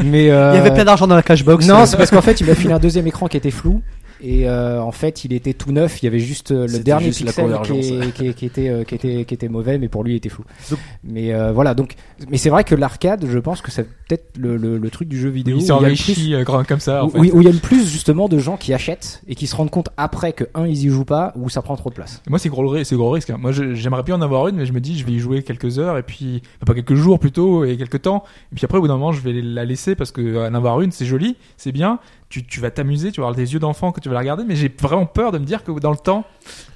mais 0.05 0.31
euh, 0.31 0.53
Il 0.53 0.57
y 0.57 0.61
avait 0.61 0.73
plein 0.73 0.85
d'argent 0.85 1.09
dans 1.09 1.17
la 1.17 1.23
cashbox. 1.23 1.67
non, 1.67 1.81
euh, 1.81 1.87
c'est 1.87 1.97
parce 1.97 2.11
qu'en 2.11 2.23
fait, 2.23 2.41
il 2.41 2.47
m'a 2.47 2.55
filé 2.55 2.73
un 2.73 2.79
deuxième 2.79 3.07
écran 3.09 3.27
qui 3.27 3.37
était 3.37 3.51
flou. 3.51 3.83
Et 4.27 4.49
euh, 4.49 4.81
en 4.81 4.91
fait, 4.91 5.25
il 5.27 5.35
était 5.35 5.53
tout 5.53 5.71
neuf. 5.71 6.03
Il 6.03 6.07
y 6.07 6.09
avait 6.09 6.19
juste 6.19 6.51
euh, 6.51 6.67
le 6.67 6.79
dernier 6.79 7.07
juste 7.07 7.25
pixel 7.27 7.45
qui, 7.45 7.51
convergence. 7.53 7.85
est- 7.87 8.13
qui, 8.15 8.27
est- 8.29 8.33
qui 8.35 8.47
était 8.47 8.69
euh, 8.71 8.83
qui 8.85 8.95
était 8.95 9.25
qui 9.27 9.35
était 9.35 9.49
mauvais, 9.49 9.77
mais 9.77 9.89
pour 9.89 10.03
lui, 10.03 10.15
il 10.15 10.17
était 10.17 10.31
flou. 10.31 10.45
Donc- 10.71 10.79
Mais 11.05 11.35
euh, 11.35 11.53
voilà, 11.53 11.75
donc, 11.75 11.95
mais 12.31 12.39
c'est 12.39 12.49
vrai 12.49 12.65
que 12.65 12.75
l'arcade, 12.75 13.27
je 13.31 13.39
pense 13.39 13.61
que 13.61 13.71
c'est 13.71 13.85
peut-être 13.85 14.39
le, 14.39 14.57
le, 14.57 14.79
le 14.79 14.91
truc 14.91 15.09
du 15.09 15.19
jeu 15.21 15.29
vidéo. 15.29 15.57
il 15.59 15.61
où 15.61 15.65
il 15.65 15.67
y 15.69 15.71
a 15.85 15.89
le 15.91 15.95
plus- 15.95 16.67
comme 16.67 16.81
ça. 16.81 17.05
En 17.05 17.09
où, 17.09 17.11
fait. 17.11 17.19
où- 17.19 17.37
où 17.37 17.41
il 17.43 17.45
y 17.45 17.49
a 17.49 17.53
le 17.53 17.59
plus 17.59 17.87
justement 17.87 18.29
de 18.29 18.39
gens 18.39 18.57
qui 18.57 18.73
achètent 18.73 19.23
et 19.29 19.35
qui 19.35 19.47
se 19.47 19.55
rendent 19.55 19.71
compte 19.71 19.91
après 19.99 20.33
que 20.33 20.45
un 20.55 20.67
ils 20.67 20.87
y 20.87 20.89
jouent 20.89 21.05
pas 21.05 21.33
ou 21.37 21.51
ça 21.51 21.61
prend 21.61 21.77
trop 21.77 21.91
de 21.91 21.95
place. 21.95 22.23
Moi, 22.29 22.39
c'est 22.39 22.49
gros, 22.49 22.63
gros 22.65 23.11
risque. 23.11 23.29
hein. 23.31 23.37
Moi, 23.39 23.53
j'aimerais 23.53 24.05
bien 24.05 24.15
en 24.17 24.23
avoir 24.23 24.49
une, 24.49 24.57
mais 24.57 24.65
je 24.65 24.73
me 24.73 24.81
dis, 24.81 24.99
je 24.99 25.05
vais 25.05 25.13
y 25.13 25.19
jouer 25.19 25.43
quelques 25.43 25.79
heures 25.79 25.99
et 25.99 26.03
puis, 26.03 26.41
enfin, 26.57 26.67
pas 26.67 26.75
quelques 26.75 26.95
jours 26.95 27.19
plutôt 27.19 27.65
et 27.67 27.77
quelques 27.77 28.01
temps. 28.03 28.25
Et 28.53 28.55
puis 28.57 28.65
après, 28.65 28.79
au 28.79 28.81
bout 28.81 28.89
d'un 28.89 28.95
moment, 28.95 29.13
je 29.13 29.21
vais 29.21 29.33
la 29.43 29.67
laisser 29.67 29.95
parce 29.95 30.13
que 30.13 30.49
en 30.49 30.55
avoir 30.55 30.81
une, 30.81 30.93
c'est 30.93 31.05
joli, 31.07 31.37
c'est 31.59 31.73
bien. 31.73 31.99
Tu, 32.35 32.45
tu 32.45 32.59
vas 32.59 32.73
t'amuser, 32.73 33.13
tu 33.13 33.21
vas 33.21 33.29
avoir 33.29 33.37
des 33.37 33.53
yeux 33.53 33.61
d'enfant 33.61 33.93
que 33.93 34.01
tu 34.01 34.09
vas 34.09 34.15
la 34.15 34.21
regarder, 34.23 34.43
mais 34.45 34.57
j'ai 34.57 34.69
vraiment 34.83 35.07
peur 35.07 35.31
de 35.31 35.39
me 35.39 35.45
dire 35.45 35.63
que 35.63 35.71
dans 35.79 35.93
le 35.93 35.97
temps, 35.97 36.25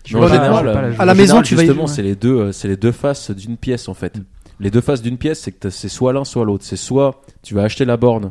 général, 0.05 0.29
je 0.31 0.37
vais 0.69 0.73
pas 0.73 0.83
la 0.83 0.91
jouer. 0.93 1.01
À 1.01 1.05
la 1.05 1.13
en 1.13 1.15
maison, 1.17 1.27
général, 1.43 1.45
tu 1.47 1.55
vas 1.57 1.63
y 1.63 1.67
justement, 1.67 1.87
jouer. 1.89 1.97
c'est 1.97 2.03
les 2.03 2.15
deux, 2.15 2.37
euh, 2.37 2.53
c'est 2.53 2.69
les 2.69 2.77
deux 2.77 2.93
faces 2.93 3.33
d'une 3.33 3.57
pièce 3.57 3.89
en 3.89 3.95
fait. 3.95 4.21
Les 4.61 4.71
deux 4.71 4.81
faces 4.81 5.03
d'une 5.03 5.19
pièce, 5.19 5.41
c'est 5.41 5.51
que 5.51 5.69
c'est 5.69 5.89
soit 5.89 6.13
l'un, 6.13 6.25
soit 6.25 6.45
l'autre. 6.45 6.65
C'est 6.65 6.77
soit 6.77 7.23
tu 7.43 7.55
vas 7.57 7.63
acheter 7.65 7.85
la 7.85 7.97
borne, 7.97 8.31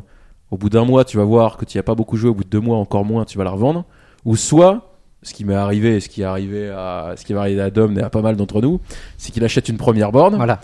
au 0.50 0.56
bout 0.56 0.70
d'un 0.70 0.86
mois, 0.86 1.04
tu 1.04 1.18
vas 1.18 1.24
voir 1.24 1.58
que 1.58 1.66
tu 1.66 1.76
n'y 1.76 1.80
as 1.80 1.82
pas 1.82 1.94
beaucoup 1.94 2.16
joué, 2.16 2.30
au 2.30 2.34
bout 2.34 2.44
de 2.44 2.48
deux 2.48 2.60
mois, 2.60 2.78
encore 2.78 3.04
moins, 3.04 3.26
tu 3.26 3.36
vas 3.36 3.44
la 3.44 3.50
revendre. 3.50 3.84
Ou 4.24 4.34
soit, 4.36 4.94
ce 5.22 5.34
qui 5.34 5.44
m'est 5.44 5.54
arrivé, 5.54 5.96
et 5.96 6.00
ce 6.00 6.08
qui 6.08 6.22
est 6.22 6.24
arrivé 6.24 6.70
à, 6.70 7.12
ce 7.18 7.26
qui 7.26 7.34
va 7.34 7.40
arriver 7.42 7.60
à 7.60 7.68
Dom 7.70 7.98
et 7.98 8.02
à 8.02 8.08
pas 8.08 8.22
mal 8.22 8.36
d'entre 8.36 8.62
nous, 8.62 8.80
c'est 9.18 9.32
qu'il 9.32 9.44
achète 9.44 9.68
une 9.68 9.76
première 9.76 10.12
borne, 10.12 10.36
Voilà. 10.36 10.60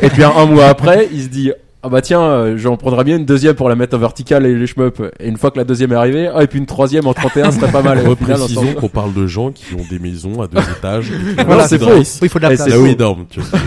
et 0.00 0.08
puis 0.08 0.22
un, 0.24 0.30
un 0.30 0.46
mois 0.46 0.64
après, 0.66 1.10
il 1.12 1.22
se 1.24 1.28
dit, 1.28 1.52
ah 1.82 1.88
bah 1.88 2.00
tiens, 2.02 2.20
euh, 2.22 2.56
j'en 2.58 2.76
prendrais 2.76 3.04
bien 3.04 3.16
une 3.16 3.24
deuxième 3.26 3.54
pour 3.54 3.68
la 3.68 3.76
mettre 3.76 3.94
en 3.96 4.00
verticale 4.00 4.44
et 4.44 4.54
les 4.54 4.66
shmups. 4.66 5.00
Et 5.20 5.28
une 5.28 5.36
fois 5.36 5.52
que 5.52 5.58
la 5.58 5.64
deuxième 5.64 5.92
est 5.92 5.96
arrivée, 5.96 6.28
ah 6.34 6.42
et 6.42 6.48
puis 6.48 6.58
une 6.58 6.66
troisième 6.66 7.06
en 7.06 7.14
31 7.14 7.52
serait 7.52 7.70
pas 7.70 7.82
mal. 7.82 7.98
Et 8.04 8.06
Reprécisons 8.06 8.74
qu'on 8.74 8.88
parle 8.88 9.12
de 9.14 9.26
gens 9.28 9.52
qui 9.52 9.74
ont 9.74 9.84
des 9.88 9.98
maisons 10.00 10.42
à 10.42 10.48
deux 10.48 10.58
étages. 10.78 11.12
et 11.12 11.44
Voilà, 11.44 11.68
c'est 11.68 11.78
faux. 11.78 12.02
il 12.22 12.28
faut 12.28 12.38
de 12.40 12.44
la 12.44 12.52
Eh, 12.52 12.56
place. 12.56 12.68
c'est 12.68 12.74
Là 12.74 12.80
où 12.80 12.86
ils 12.86 12.96
dorment, 12.96 13.26
tu 13.30 13.40
vois. 13.40 13.58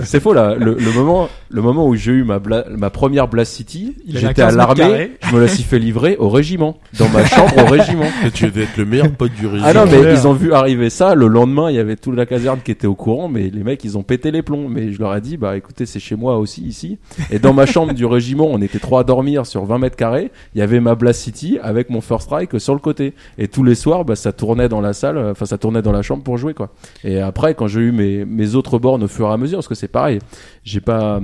C'est 0.04 0.20
faux 0.20 0.32
là. 0.34 0.54
Le, 0.54 0.74
le 0.78 0.92
moment, 0.92 1.28
le 1.48 1.62
moment 1.62 1.86
où 1.88 1.94
j'ai 1.96 2.12
eu 2.12 2.22
ma 2.24 2.38
bla- 2.38 2.64
ma 2.76 2.90
première 2.90 3.26
Blast 3.28 3.52
City, 3.54 3.96
j'étais 4.06 4.34
15 4.34 4.54
à 4.54 4.56
l'armée. 4.56 5.12
Je 5.28 5.34
me 5.34 5.40
la 5.40 5.48
suis 5.48 5.62
fait 5.64 5.78
livrer 5.78 6.16
au 6.18 6.28
régiment, 6.28 6.78
dans 6.98 7.08
ma 7.08 7.24
chambre 7.26 7.56
au 7.58 7.66
régiment. 7.66 8.04
Tu 8.34 8.44
devais 8.46 8.62
être 8.64 8.76
le 8.76 8.84
meilleur 8.84 9.10
pote 9.10 9.32
du 9.32 9.46
régime. 9.46 9.64
Ah 9.66 9.72
non, 9.74 9.84
mais 9.86 10.12
ils 10.12 10.26
ont 10.28 10.32
vu 10.32 10.52
arriver 10.52 10.90
ça. 10.90 11.14
Le 11.14 11.26
lendemain, 11.26 11.70
il 11.70 11.76
y 11.76 11.78
avait 11.80 11.96
toute 11.96 12.14
la 12.16 12.26
caserne 12.26 12.58
qui 12.64 12.70
était 12.70 12.86
au 12.86 12.94
courant, 12.94 13.28
mais 13.28 13.50
les 13.52 13.62
mecs, 13.64 13.82
ils 13.84 13.98
ont 13.98 14.02
pété 14.02 14.30
les 14.30 14.42
plombs. 14.42 14.68
Mais 14.68 14.92
je 14.92 14.98
leur 15.00 15.14
ai 15.16 15.20
dit, 15.20 15.36
bah 15.36 15.56
écoutez, 15.56 15.86
c'est 15.86 16.00
chez 16.00 16.14
moi 16.16 16.38
aussi 16.38 16.62
ici. 16.62 16.98
Et 17.30 17.38
dans 17.38 17.52
ma 17.52 17.63
chambre 17.66 17.92
du 17.92 18.04
régiment, 18.06 18.46
on 18.46 18.60
était 18.60 18.78
trois 18.78 19.00
à 19.00 19.04
dormir 19.04 19.46
sur 19.46 19.64
20 19.64 19.78
mètres 19.78 19.96
carrés. 19.96 20.30
Il 20.54 20.58
y 20.58 20.62
avait 20.62 20.80
ma 20.80 20.94
Blast 20.94 21.20
City 21.20 21.58
avec 21.62 21.90
mon 21.90 22.00
First 22.00 22.24
Strike 22.24 22.60
sur 22.60 22.74
le 22.74 22.80
côté. 22.80 23.14
Et 23.38 23.48
tous 23.48 23.64
les 23.64 23.74
soirs, 23.74 24.04
bah 24.04 24.16
ça 24.16 24.32
tournait 24.32 24.68
dans 24.68 24.80
la 24.80 24.92
salle, 24.92 25.16
euh, 25.16 25.30
enfin 25.32 25.46
ça 25.46 25.58
tournait 25.58 25.82
dans 25.82 25.92
la 25.92 26.02
chambre 26.02 26.22
pour 26.22 26.36
jouer 26.36 26.54
quoi. 26.54 26.70
Et 27.02 27.20
après, 27.20 27.54
quand 27.54 27.66
j'ai 27.66 27.80
eu 27.80 27.92
mes 27.92 28.24
mes 28.24 28.54
autres 28.54 28.78
bornes 28.78 29.02
au 29.02 29.08
fur 29.08 29.28
et 29.28 29.32
à 29.32 29.36
mesure, 29.36 29.58
parce 29.58 29.68
que 29.68 29.74
c'est 29.74 29.88
pareil, 29.88 30.18
j'ai 30.64 30.80
pas 30.80 31.20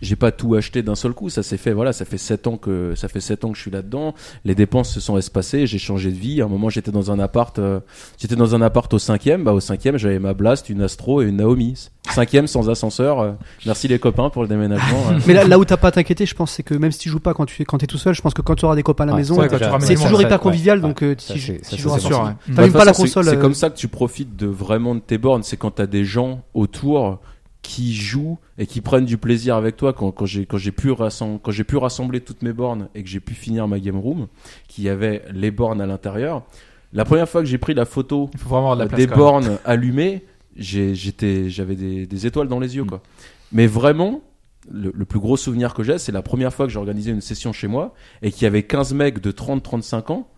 j'ai 0.00 0.16
pas 0.16 0.32
tout 0.32 0.54
acheté 0.54 0.82
d'un 0.82 0.94
seul 0.94 1.12
coup, 1.12 1.28
ça 1.28 1.42
s'est 1.42 1.56
fait 1.56 1.72
voilà, 1.72 1.92
ça 1.92 2.04
fait 2.04 2.18
sept 2.18 2.46
ans 2.46 2.56
que 2.56 2.94
ça 2.94 3.08
fait 3.08 3.20
sept 3.20 3.44
ans 3.44 3.50
que 3.50 3.56
je 3.56 3.62
suis 3.62 3.70
là-dedans. 3.70 4.14
Les 4.44 4.54
dépenses 4.54 4.90
se 4.92 5.00
sont 5.00 5.18
espacées, 5.18 5.66
j'ai 5.66 5.78
changé 5.78 6.10
de 6.10 6.16
vie. 6.16 6.40
À 6.40 6.46
un 6.46 6.48
moment, 6.48 6.70
j'étais 6.70 6.90
dans 6.90 7.10
un 7.10 7.18
appart, 7.18 7.58
euh, 7.58 7.80
j'étais 8.18 8.36
dans 8.36 8.54
un 8.54 8.62
appart 8.62 8.92
au 8.94 8.98
cinquième. 8.98 9.44
Bah 9.44 9.52
au 9.52 9.60
cinquième, 9.60 9.96
j'avais 9.98 10.18
ma 10.18 10.34
Blast, 10.34 10.68
une 10.68 10.82
Astro 10.82 11.22
et 11.22 11.26
une 11.26 11.36
Naomi. 11.36 11.88
Cinquième 12.10 12.46
sans 12.46 12.70
ascenseur. 12.70 13.20
euh, 13.20 13.32
merci 13.66 13.86
les 13.86 13.98
copains 13.98 14.30
pour 14.30 14.42
le 14.42 14.48
déménagement. 14.48 15.10
euh. 15.10 15.18
Mais 15.26 15.34
là, 15.34 15.44
là 15.44 15.58
où 15.58 15.64
t'as 15.64 15.76
pas 15.76 15.88
à 15.88 15.92
t'inquiéter, 15.92 16.26
je 16.26 16.34
pense, 16.34 16.52
c'est 16.52 16.62
que 16.62 16.74
même 16.74 16.92
si 16.92 16.98
tu 16.98 17.08
joues 17.08 17.20
pas 17.20 17.34
quand 17.34 17.46
tu 17.46 17.64
quand 17.64 17.78
t'es 17.78 17.86
tout 17.86 17.98
seul, 17.98 18.14
je 18.14 18.22
pense 18.22 18.34
que 18.34 18.42
quand 18.42 18.54
tu 18.54 18.64
auras 18.64 18.74
des 18.76 18.82
copains 18.82 19.04
à 19.04 19.08
la 19.08 19.14
maison, 19.16 19.38
c'est 19.80 19.94
toujours 19.94 20.22
hyper 20.22 20.40
convivial, 20.40 20.78
ouais. 20.78 20.82
donc 20.82 21.02
euh, 21.02 21.14
Ça, 21.18 21.34
tu 21.34 21.76
joueras 21.76 22.34
pas 22.72 22.84
la 22.84 22.92
console. 22.92 23.26
C'est 23.26 23.38
comme 23.38 23.54
ça 23.54 23.70
que 23.70 23.76
tu 23.76 23.88
profites 23.88 24.36
de 24.36 24.46
vraiment 24.46 24.94
de 24.94 25.00
tes 25.00 25.18
bornes. 25.18 25.42
C'est 25.42 25.56
quand 25.56 25.72
t'as 25.72 25.86
des 25.86 26.04
gens 26.04 26.42
autour 26.54 27.20
qui 27.62 27.94
jouent 27.94 28.38
et 28.58 28.66
qui 28.66 28.80
prennent 28.80 29.04
du 29.04 29.18
plaisir 29.18 29.56
avec 29.56 29.76
toi. 29.76 29.92
Quand, 29.92 30.10
quand 30.12 30.26
j'ai 30.26 30.46
quand 30.46 30.58
j'ai 30.58 30.72
pu 30.72 30.90
rassembler 30.90 31.40
quand 31.42 31.50
j'ai 31.50 31.64
pu 31.64 31.76
rassembler 31.76 32.20
toutes 32.20 32.42
mes 32.42 32.52
bornes 32.52 32.88
et 32.94 33.02
que 33.02 33.08
j'ai 33.08 33.20
pu 33.20 33.34
finir 33.34 33.68
ma 33.68 33.78
game 33.78 33.98
room, 33.98 34.28
qui 34.68 34.88
avait 34.88 35.22
les 35.32 35.50
bornes 35.50 35.80
à 35.80 35.86
l'intérieur. 35.86 36.42
La 36.92 37.04
première 37.04 37.28
fois 37.28 37.40
que 37.40 37.46
j'ai 37.46 37.58
pris 37.58 37.74
la 37.74 37.84
photo 37.84 38.30
de 38.34 38.78
la 38.78 38.86
des 38.86 39.06
bornes 39.06 39.58
allumées, 39.64 40.24
j'étais 40.56 41.48
j'avais 41.48 41.76
des, 41.76 42.06
des 42.06 42.26
étoiles 42.26 42.48
dans 42.48 42.60
les 42.60 42.76
yeux 42.76 42.84
Mm. 42.84 42.88
quoi. 42.88 43.02
Mais 43.52 43.66
vraiment. 43.66 44.22
Le, 44.70 44.92
le 44.94 45.04
plus 45.06 45.18
gros 45.18 45.38
souvenir 45.38 45.72
que 45.72 45.82
j'ai, 45.82 45.96
c'est 45.96 46.12
la 46.12 46.20
première 46.20 46.52
fois 46.52 46.66
que 46.66 46.70
j'ai 46.70 46.78
organisé 46.78 47.10
une 47.10 47.22
session 47.22 47.50
chez 47.50 47.66
moi 47.66 47.94
et 48.20 48.30
qu'il 48.30 48.42
y 48.42 48.46
avait 48.46 48.62
15 48.62 48.92
mecs 48.92 49.18
de 49.18 49.32
30-35 49.32 50.12
ans 50.12 50.28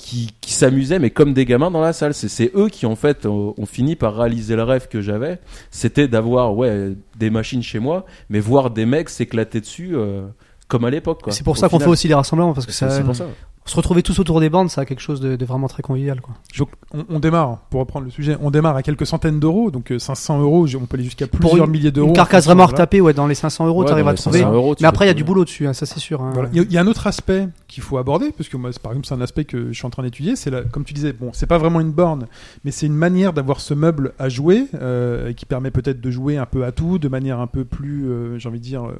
qui, 0.00 0.30
qui 0.40 0.52
s'amusaient 0.52 0.98
mais 0.98 1.10
comme 1.10 1.34
des 1.34 1.44
gamins 1.44 1.70
dans 1.70 1.80
la 1.80 1.92
salle. 1.92 2.14
C'est, 2.14 2.28
c'est 2.28 2.50
eux 2.54 2.68
qui 2.68 2.86
en 2.86 2.96
fait 2.96 3.26
ont, 3.26 3.54
ont 3.56 3.66
fini 3.66 3.96
par 3.96 4.16
réaliser 4.16 4.56
le 4.56 4.62
rêve 4.62 4.88
que 4.88 5.00
j'avais. 5.00 5.38
C'était 5.70 6.08
d'avoir 6.08 6.56
ouais 6.56 6.94
des 7.18 7.30
machines 7.30 7.62
chez 7.62 7.78
moi, 7.78 8.06
mais 8.28 8.40
voir 8.40 8.70
des 8.70 8.86
mecs 8.86 9.08
s'éclater 9.10 9.60
dessus 9.60 9.90
euh, 9.94 10.22
comme 10.68 10.84
à 10.84 10.90
l'époque. 10.90 11.22
quoi. 11.22 11.32
C'est 11.32 11.44
pour 11.44 11.52
Au 11.52 11.56
ça 11.56 11.68
qu'on 11.68 11.78
fait 11.78 11.86
aussi 11.86 12.08
les 12.08 12.14
rassemblements 12.14 12.54
parce 12.54 12.66
que 12.66 12.72
C'est, 12.72 12.88
ça, 12.88 12.96
c'est 12.96 13.04
pour 13.04 13.14
ça. 13.16 13.26
Se 13.66 13.76
retrouver 13.76 14.02
tous 14.02 14.18
autour 14.18 14.40
des 14.40 14.50
bornes, 14.50 14.68
ça 14.68 14.80
a 14.80 14.84
quelque 14.84 15.00
chose 15.00 15.20
de, 15.20 15.36
de 15.36 15.44
vraiment 15.44 15.68
très 15.68 15.82
convivial, 15.82 16.20
quoi. 16.20 16.34
Donc, 16.58 16.70
on, 16.92 17.04
on 17.08 17.20
démarre, 17.20 17.58
pour 17.70 17.78
reprendre 17.80 18.06
le 18.06 18.10
sujet, 18.10 18.36
on 18.40 18.50
démarre 18.50 18.74
à 18.74 18.82
quelques 18.82 19.06
centaines 19.06 19.38
d'euros, 19.38 19.70
donc 19.70 19.92
euh, 19.92 19.98
500 19.98 20.40
euros, 20.40 20.66
on 20.74 20.86
peut 20.86 20.96
aller 20.96 21.04
jusqu'à 21.04 21.26
Pour 21.28 21.38
plusieurs 21.40 21.66
une- 21.66 21.70
milliers 21.72 21.92
d'euros. 21.92 22.08
Une 22.08 22.14
carcasse 22.14 22.46
vraiment 22.46 22.66
retapée, 22.66 23.00
ouais, 23.00 23.12
dans 23.14 23.26
les 23.28 23.34
500 23.36 23.66
euros, 23.66 23.82
Ouais, 23.82 23.86
t'arrives 23.88 24.08
à 24.08 24.14
trouver. 24.14 24.38
500 24.40 24.52
euros, 24.52 24.74
tu 24.74 24.82
Mais 24.82 24.88
après, 24.88 25.04
il 25.04 25.08
y 25.08 25.10
a 25.10 25.14
du 25.14 25.22
boulot 25.24 25.44
dessus, 25.44 25.66
hein, 25.68 25.72
ça 25.72 25.86
c'est 25.86 26.00
sûr. 26.00 26.20
hein. 26.22 26.30
Voilà. 26.34 26.48
Il 26.52 26.56
y, 26.56 26.60
a- 26.60 26.64
il 26.64 26.72
y 26.72 26.78
a 26.78 26.80
un 26.80 26.86
autre 26.88 27.06
aspect 27.06 27.46
qu'il 27.68 27.82
faut 27.82 27.98
aborder, 27.98 28.32
parce 28.36 28.48
que 28.48 28.56
moi, 28.56 28.70
par 28.82 28.92
exemple, 28.92 29.06
c'est 29.06 29.14
un 29.14 29.20
aspect 29.20 29.44
que 29.44 29.68
je 29.68 29.72
suis 29.76 29.86
en 29.86 29.90
train 29.90 30.02
d'étudier. 30.02 30.34
C'est 30.36 30.50
comme 30.72 30.84
tu 30.84 30.94
disais, 30.94 31.12
bon, 31.12 31.30
c'est 31.32 31.46
pas 31.46 31.58
vraiment 31.58 31.80
une 31.80 31.92
borne, 31.92 32.26
mais 32.64 32.70
c'est 32.72 32.86
une 32.86 32.94
manière 32.94 33.32
d'avoir 33.32 33.60
ce 33.60 33.74
meuble 33.74 34.14
à 34.18 34.28
jouer, 34.28 34.66
euh, 34.74 35.32
qui 35.32 35.44
permet 35.46 35.70
peut-être 35.70 36.00
de 36.00 36.10
jouer 36.10 36.38
un 36.38 36.46
peu 36.46 36.64
à 36.64 36.72
tout, 36.72 36.98
de 36.98 37.08
manière 37.08 37.38
un 37.40 37.46
peu 37.46 37.64
plus, 37.64 38.08
euh, 38.10 38.38
j'ai 38.38 38.48
envie 38.48 38.58
de 38.58 38.64
dire, 38.64 38.84
euh, 38.84 38.92
euh, 38.92 38.96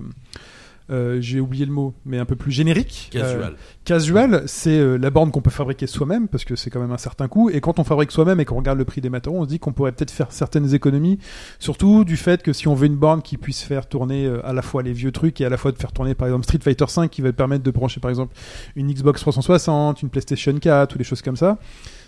j'ai 1.20 1.40
oublié 1.40 1.66
le 1.66 1.72
mot, 1.72 1.94
mais 2.04 2.18
un 2.18 2.24
peu 2.24 2.36
plus 2.36 2.50
générique. 2.50 3.10
Euh, 3.14 3.20
Casual. 3.20 3.54
casual, 3.84 4.42
c'est 4.46 4.78
euh, 4.78 4.96
la 4.96 5.10
borne 5.10 5.30
qu'on 5.30 5.40
peut 5.40 5.50
fabriquer 5.50 5.86
soi-même, 5.86 6.28
parce 6.28 6.44
que 6.44 6.56
c'est 6.56 6.70
quand 6.70 6.80
même 6.80 6.92
un 6.92 6.98
certain 6.98 7.28
coût. 7.28 7.50
Et 7.50 7.60
quand 7.60 7.78
on 7.78 7.84
fabrique 7.84 8.10
soi-même 8.10 8.40
et 8.40 8.44
qu'on 8.44 8.56
regarde 8.56 8.78
le 8.78 8.84
prix 8.84 9.00
des 9.00 9.10
matériaux, 9.10 9.40
on 9.40 9.44
se 9.44 9.48
dit 9.48 9.58
qu'on 9.58 9.72
pourrait 9.72 9.92
peut-être 9.92 10.10
faire 10.10 10.32
certaines 10.32 10.74
économies, 10.74 11.18
surtout 11.58 12.04
du 12.04 12.16
fait 12.16 12.42
que 12.42 12.52
si 12.52 12.68
on 12.68 12.74
veut 12.74 12.86
une 12.86 12.96
borne 12.96 13.22
qui 13.22 13.36
puisse 13.36 13.62
faire 13.62 13.86
tourner 13.88 14.26
euh, 14.26 14.44
à 14.46 14.52
la 14.52 14.62
fois 14.62 14.82
les 14.82 14.92
vieux 14.92 15.12
trucs 15.12 15.40
et 15.40 15.44
à 15.44 15.48
la 15.48 15.56
fois 15.56 15.72
de 15.72 15.78
faire 15.78 15.92
tourner 15.92 16.14
par 16.14 16.28
exemple 16.28 16.44
Street 16.44 16.60
Fighter 16.62 16.86
5 16.88 17.10
qui 17.10 17.22
va 17.22 17.30
te 17.30 17.36
permettre 17.36 17.62
de 17.62 17.70
brancher 17.70 18.00
par 18.00 18.10
exemple 18.10 18.34
une 18.76 18.92
Xbox 18.92 19.20
360, 19.20 20.02
une 20.02 20.10
PlayStation 20.10 20.56
4 20.58 20.94
ou 20.94 20.98
des 20.98 21.04
choses 21.04 21.22
comme 21.22 21.36
ça. 21.36 21.58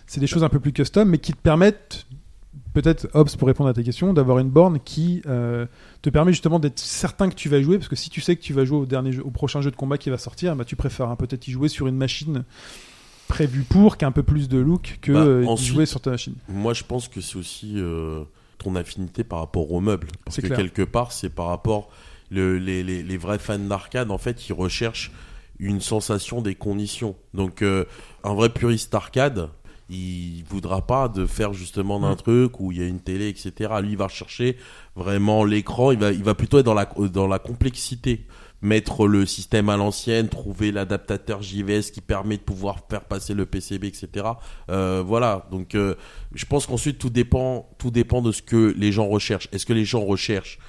C'est 0.06 0.20
des 0.20 0.26
choses 0.26 0.44
un 0.44 0.48
peu 0.48 0.60
plus 0.60 0.72
custom, 0.72 1.08
mais 1.08 1.18
qui 1.18 1.32
te 1.32 1.40
permettent 1.40 2.06
peut-être, 2.72 3.08
Hobbs, 3.14 3.36
pour 3.38 3.48
répondre 3.48 3.68
à 3.70 3.74
ta 3.74 3.82
question, 3.82 4.12
d'avoir 4.12 4.38
une 4.38 4.48
borne 4.50 4.78
qui 4.84 5.22
euh, 5.26 5.66
te 6.02 6.10
permet 6.10 6.32
justement 6.32 6.58
d'être 6.58 6.78
certain 6.78 7.28
que 7.28 7.34
tu 7.34 7.48
vas 7.48 7.60
jouer, 7.62 7.78
parce 7.78 7.88
que 7.88 7.96
si 7.96 8.10
tu 8.10 8.20
sais 8.20 8.36
que 8.36 8.42
tu 8.42 8.52
vas 8.52 8.64
jouer 8.64 8.78
au, 8.78 8.86
dernier 8.86 9.12
jeu- 9.12 9.22
au 9.24 9.30
prochain 9.30 9.60
jeu 9.60 9.70
de 9.70 9.76
combat 9.76 9.98
qui 9.98 10.10
va 10.10 10.18
sortir, 10.18 10.56
bah, 10.56 10.64
tu 10.64 10.76
préfères 10.76 11.08
hein, 11.08 11.16
peut-être 11.16 11.46
y 11.48 11.50
jouer 11.50 11.68
sur 11.68 11.86
une 11.86 11.96
machine 11.96 12.44
prévue 13.28 13.62
pour, 13.62 13.96
qui 13.96 14.04
a 14.04 14.08
un 14.08 14.12
peu 14.12 14.22
plus 14.22 14.48
de 14.48 14.58
look, 14.58 14.98
que 15.00 15.12
Bah, 15.12 15.20
euh, 15.20 15.56
jouer 15.56 15.86
sur 15.86 16.00
ta 16.00 16.10
machine. 16.10 16.34
Moi, 16.48 16.74
je 16.74 16.84
pense 16.84 17.08
que 17.08 17.20
c'est 17.20 17.36
aussi 17.36 17.74
euh, 17.76 18.24
ton 18.58 18.74
affinité 18.76 19.24
par 19.24 19.38
rapport 19.38 19.70
aux 19.72 19.80
meubles. 19.80 20.08
Parce 20.24 20.36
que 20.38 20.46
clair. 20.46 20.58
quelque 20.58 20.82
part, 20.82 21.12
c'est 21.12 21.30
par 21.30 21.46
rapport. 21.46 21.90
Le, 22.30 22.56
les, 22.58 22.82
les, 22.82 23.02
les 23.02 23.16
vrais 23.18 23.38
fans 23.38 23.58
d'arcade, 23.58 24.10
en 24.10 24.16
fait, 24.18 24.48
ils 24.48 24.54
recherchent 24.54 25.12
une 25.58 25.80
sensation 25.82 26.40
des 26.40 26.54
conditions. 26.54 27.14
Donc, 27.34 27.60
euh, 27.62 27.84
un 28.24 28.34
vrai 28.34 28.48
puriste 28.48 28.94
arcade, 28.94 29.50
il 29.88 30.44
voudra 30.48 30.86
pas 30.86 31.08
de 31.08 31.26
faire 31.26 31.52
justement 31.52 32.00
d'un 32.00 32.16
truc 32.16 32.60
où 32.60 32.72
il 32.72 32.78
y 32.78 32.82
a 32.82 32.86
une 32.86 33.00
télé, 33.00 33.28
etc. 33.28 33.72
Lui, 33.82 33.90
il 33.90 33.96
va 33.96 34.06
rechercher 34.06 34.56
vraiment 34.96 35.44
l'écran. 35.44 35.90
Il 35.90 35.98
va, 35.98 36.12
il 36.12 36.22
va 36.22 36.34
plutôt 36.34 36.58
être 36.58 36.64
dans 36.64 36.74
la, 36.74 36.86
dans 37.12 37.26
la 37.26 37.38
complexité. 37.38 38.26
Mettre 38.62 39.08
le 39.08 39.26
système 39.26 39.68
à 39.68 39.76
l'ancienne, 39.76 40.28
trouver 40.28 40.70
l'adaptateur 40.70 41.42
JVS 41.42 41.90
qui 41.92 42.00
permet 42.00 42.36
de 42.36 42.42
pouvoir 42.42 42.78
faire 42.88 43.04
passer 43.04 43.34
le 43.34 43.44
PCB, 43.44 43.88
etc. 43.88 44.26
Euh, 44.70 45.02
voilà. 45.04 45.48
Donc, 45.50 45.74
euh, 45.74 45.96
je 46.32 46.46
pense 46.46 46.66
qu'ensuite 46.66 46.98
tout 46.98 47.10
dépend, 47.10 47.68
tout 47.78 47.90
dépend 47.90 48.22
de 48.22 48.30
ce 48.30 48.40
que 48.40 48.72
les 48.78 48.92
gens 48.92 49.08
recherchent. 49.08 49.48
Est-ce 49.50 49.66
que 49.66 49.72
les 49.72 49.84
gens 49.84 50.04
recherchent 50.04 50.60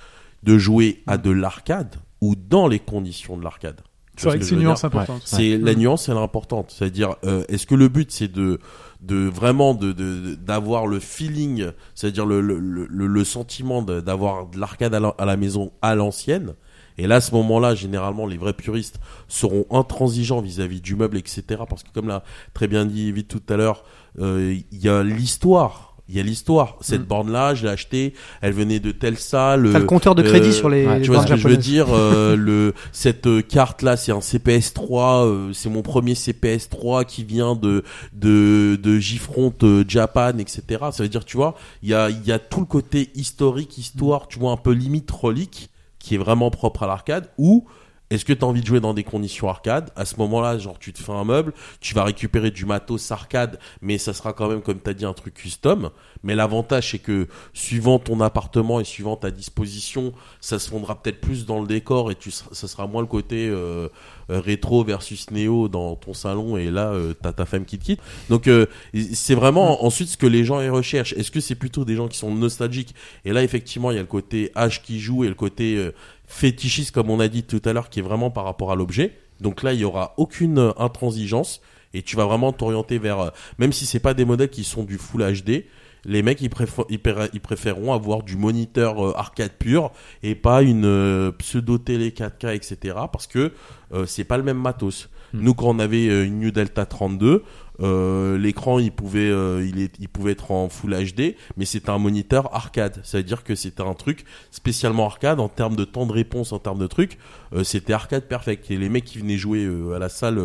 de 0.42 0.58
jouer 0.58 1.03
à 1.06 1.19
de 1.19 1.30
l'arcade 1.30 1.98
ou 2.19 2.35
dans 2.35 2.67
les 2.67 2.80
conditions 2.80 3.38
de 3.38 3.43
l'arcade? 3.43 3.82
C'est 4.16 4.27
vrai 4.27 4.38
que 4.38 4.43
ce 4.43 4.50
c'est 4.50 4.56
une 4.56 4.61
nuance 4.61 4.83
importante. 4.83 5.22
C'est 5.25 5.58
la 5.58 5.74
nuance, 5.74 6.08
elle 6.08 6.16
est 6.16 6.19
importante. 6.19 6.74
C'est-à-dire, 6.75 7.16
euh, 7.25 7.43
est-ce 7.48 7.66
que 7.66 7.75
le 7.75 7.88
but 7.88 8.11
c'est 8.11 8.32
de 8.32 8.59
de 9.03 9.27
vraiment 9.27 9.73
de 9.73 9.91
d'avoir 10.35 10.88
le 10.88 10.99
feeling, 10.99 11.67
c'est-à-dire 11.95 12.25
le 12.25 12.41
le, 12.41 12.59
le, 12.59 12.88
le 13.07 13.23
sentiment 13.23 13.82
d'avoir 13.82 14.48
de 14.48 14.59
l'arcade 14.59 14.93
à, 14.95 14.99
la- 14.99 15.15
à 15.17 15.25
la 15.25 15.38
maison 15.38 15.72
à 15.82 15.95
l'ancienne. 15.95 16.53
Et 16.98 17.07
là, 17.07 17.15
à 17.15 17.22
ce 17.22 17.33
moment-là, 17.33 17.73
généralement, 17.75 18.27
les 18.27 18.38
vrais 18.38 18.53
puristes 18.53 18.99
seront 19.27 19.65
intransigeants 19.72 20.41
vis-à-vis 20.41 20.80
du 20.80 20.95
meuble, 20.95 21.17
etc. 21.17 21.64
Parce 21.67 21.82
que, 21.83 21.90
comme 21.91 22.07
l'a 22.07 22.23
très 22.53 22.67
bien 22.67 22.85
dit 22.85 23.11
vite 23.11 23.27
tout 23.27 23.41
à 23.49 23.57
l'heure, 23.57 23.83
euh, 24.19 24.56
il 24.72 24.77
y 24.77 24.88
a 24.90 25.01
l'histoire. 25.03 25.92
Il 26.09 26.15
y 26.15 26.19
a 26.19 26.23
l'histoire. 26.23 26.75
Cette 26.82 27.01
Mm. 27.03 27.06
borne-là, 27.06 27.56
je 27.56 27.64
l'ai 27.64 27.69
achetée. 27.69 28.14
Elle 28.41 28.51
venait 28.53 28.80
de 28.82 28.91
telle 28.91 29.17
salle. 29.17 29.69
T'as 29.72 29.80
le 29.80 29.85
compteur 29.85 30.15
de 30.15 30.22
crédit 30.22 30.49
euh, 30.49 30.51
sur 30.51 30.69
les, 30.69 30.85
ouais, 30.85 30.99
les 30.99 31.06
tu 31.06 31.11
vois 31.11 31.23
ce 31.23 31.27
que 31.27 31.38
je 31.38 31.48
veux 31.48 31.56
dire 31.57 31.88
euh, 31.91 32.35
le 32.38 32.73
cette 32.91 33.25
euh, 33.27 33.41
carte 33.41 33.82
là 33.82 33.95
c'est 33.95 34.11
un 34.11 34.19
CPS3 34.19 35.25
euh, 35.25 35.53
c'est 35.53 35.69
mon 35.69 35.82
premier 35.82 36.14
CPS3 36.14 37.06
qui 37.06 37.23
vient 37.23 37.56
de 37.56 37.83
de 38.14 38.77
de 38.82 38.99
J-Front 38.99 39.53
euh, 39.64 39.83
Japan 39.88 40.38
etc 40.40 40.64
ça 40.91 41.03
veut 41.03 41.09
dire 41.09 41.25
tu 41.25 41.38
vois 41.38 41.56
il 41.82 41.90
y 41.90 41.93
a 41.93 42.09
il 42.09 42.25
y 42.25 42.32
a 42.32 42.40
tout 42.40 42.59
le 42.59 42.65
côté 42.65 43.09
historique 43.15 43.77
histoire 43.77 44.27
tu 44.27 44.40
vois 44.40 44.51
un 44.51 44.57
peu 44.57 44.72
limite 44.72 45.09
relique 45.09 45.69
qui 45.99 46.15
est 46.15 46.17
vraiment 46.17 46.51
propre 46.51 46.83
à 46.83 46.88
l'arcade 46.88 47.30
ou 47.38 47.65
est-ce 48.09 48.25
que 48.25 48.33
tu 48.33 48.43
as 48.43 48.48
envie 48.48 48.61
de 48.61 48.67
jouer 48.67 48.80
dans 48.80 48.93
des 48.93 49.03
conditions 49.03 49.49
arcade 49.49 49.90
À 49.95 50.06
ce 50.06 50.17
moment-là, 50.17 50.57
genre 50.57 50.77
tu 50.77 50.93
te 50.93 51.01
fais 51.01 51.11
un 51.11 51.23
meuble, 51.23 51.53
tu 51.80 51.93
vas 51.95 52.03
récupérer 52.03 52.51
du 52.51 52.65
matos 52.65 53.11
arcade, 53.11 53.59
mais 53.82 53.98
ça 53.98 54.14
sera 54.14 54.33
quand 54.33 54.49
même, 54.49 54.61
comme 54.61 54.80
tu 54.80 54.90
as 54.90 54.93
dit, 54.93 55.06
un 55.06 55.14
truc 55.14 55.33
custom. 55.33 55.90
Mais 56.23 56.35
l'avantage, 56.35 56.91
c'est 56.91 56.99
que 56.99 57.27
suivant 57.53 57.99
ton 57.99 58.22
appartement 58.22 58.80
et 58.80 58.83
suivant 58.83 59.15
ta 59.15 59.32
disposition, 59.32 60.14
ça 60.41 60.59
se 60.59 60.69
fondra 60.69 61.01
peut-être 61.01 61.22
plus 61.22 61.45
dans 61.45 61.59
le 61.59 61.67
décor 61.67 62.11
et 62.11 62.15
tu, 62.15 62.32
ça 62.32 62.67
sera 62.67 62.88
moins 62.88 63.01
le 63.01 63.07
côté 63.07 63.48
euh, 63.49 63.90
euh, 64.30 64.40
rétro 64.40 64.83
versus 64.83 65.32
néo 65.32 65.67
dans 65.67 65.95
ton 65.95 66.14
salon 66.14 66.56
et 66.57 66.72
là, 66.72 66.91
euh, 66.91 67.14
t'as 67.14 67.33
ta 67.33 67.45
femme 67.45 67.65
qui 67.65 67.77
te 67.77 67.85
quitte. 67.85 67.99
Donc 68.30 68.48
euh, 68.48 68.67
c'est 69.14 69.35
vraiment 69.35 69.83
ensuite 69.83 70.09
ce 70.09 70.17
que 70.17 70.27
les 70.27 70.45
gens 70.45 70.61
y 70.61 70.69
recherchent. 70.69 71.14
Est-ce 71.14 71.32
que 71.32 71.40
c'est 71.40 71.56
plutôt 71.56 71.83
des 71.83 71.95
gens 71.95 72.07
qui 72.07 72.17
sont 72.17 72.33
nostalgiques? 72.33 72.95
Et 73.25 73.33
là, 73.33 73.43
effectivement, 73.43 73.91
il 73.91 73.95
y 73.95 73.98
a 73.98 74.01
le 74.01 74.07
côté 74.07 74.51
âge 74.56 74.82
qui 74.82 74.99
joue 74.99 75.23
et 75.23 75.27
le 75.27 75.35
côté 75.35 75.75
euh, 75.75 75.91
fétichiste, 76.33 76.91
comme 76.91 77.09
on 77.09 77.19
a 77.19 77.27
dit 77.27 77.43
tout 77.43 77.61
à 77.65 77.73
l'heure, 77.73 77.89
qui 77.89 77.99
est 77.99 78.03
vraiment 78.03 78.31
par 78.31 78.43
rapport 78.45 78.71
à 78.71 78.75
l'objet. 78.75 79.17
Donc 79.39 79.63
là, 79.63 79.73
il 79.73 79.79
y 79.79 79.85
aura 79.85 80.13
aucune 80.17 80.57
euh, 80.57 80.71
intransigeance 80.77 81.61
et 81.93 82.01
tu 82.01 82.15
vas 82.15 82.25
vraiment 82.25 82.51
t'orienter 82.51 82.97
vers, 82.97 83.19
euh, 83.19 83.29
même 83.59 83.71
si 83.71 83.85
c'est 83.85 83.99
pas 83.99 84.13
des 84.13 84.25
modèles 84.25 84.49
qui 84.49 84.63
sont 84.63 84.83
du 84.83 84.97
full 84.97 85.21
HD, 85.23 85.65
les 86.05 86.21
mecs 86.21 86.41
ils, 86.41 86.49
préfé- 86.49 86.85
ils, 86.89 86.97
préfé- 86.97 87.29
ils 87.33 87.39
préféreront 87.39 87.93
avoir 87.93 88.23
du 88.23 88.35
moniteur 88.35 89.05
euh, 89.05 89.13
arcade 89.15 89.53
pur 89.57 89.91
et 90.21 90.35
pas 90.35 90.61
une 90.61 90.85
euh, 90.85 91.31
pseudo 91.31 91.77
télé 91.77 92.09
4K 92.11 92.55
etc 92.55 92.95
parce 93.11 93.25
que 93.25 93.53
euh, 93.93 94.05
c'est 94.05 94.25
pas 94.25 94.35
le 94.37 94.43
même 94.43 94.57
matos. 94.59 95.09
Hmm. 95.33 95.41
Nous 95.43 95.53
quand 95.53 95.69
on 95.69 95.79
avait 95.79 96.25
une 96.25 96.39
New 96.39 96.51
Delta 96.51 96.85
32 96.85 97.43
euh, 97.82 98.38
l'écran 98.38 98.77
il 98.77 98.92
pouvait 98.92 99.32
euh, 99.32 99.68
il, 100.00 100.10
pouvait 100.10 100.34
être 100.34 100.52
en 100.52 100.69
Full 100.69 100.93
HD 100.93 101.35
mais 101.58 101.66
c'était 101.66 101.90
un 101.90 101.98
moniteur 101.98 102.53
arcade. 102.56 103.00
Ça 103.03 103.18
veut 103.18 103.24
dire 103.24 103.43
que 103.43 103.56
c'était 103.56 103.84
un 103.84 103.93
truc 103.93 104.26
spécialement 104.52 105.06
arcade 105.06 105.40
en 105.40 105.50
termes 105.50 105.76
de 105.76 105.85
temps 105.85 106.06
de 106.06 106.11
réponse 106.11 106.52
en 106.53 106.60
termes 106.60 106.80
de 106.80 106.88
trucs. 106.88 107.18
Euh, 107.53 107.64
c'était 107.64 107.93
arcade 107.93 108.27
perfect. 108.27 108.69
Et 108.69 108.77
les 108.77 108.90
mecs 108.90 109.06
qui 109.06 109.18
venaient 109.18 109.38
jouer 109.38 109.68
à 109.95 110.00
la 110.00 110.10
salle 110.10 110.40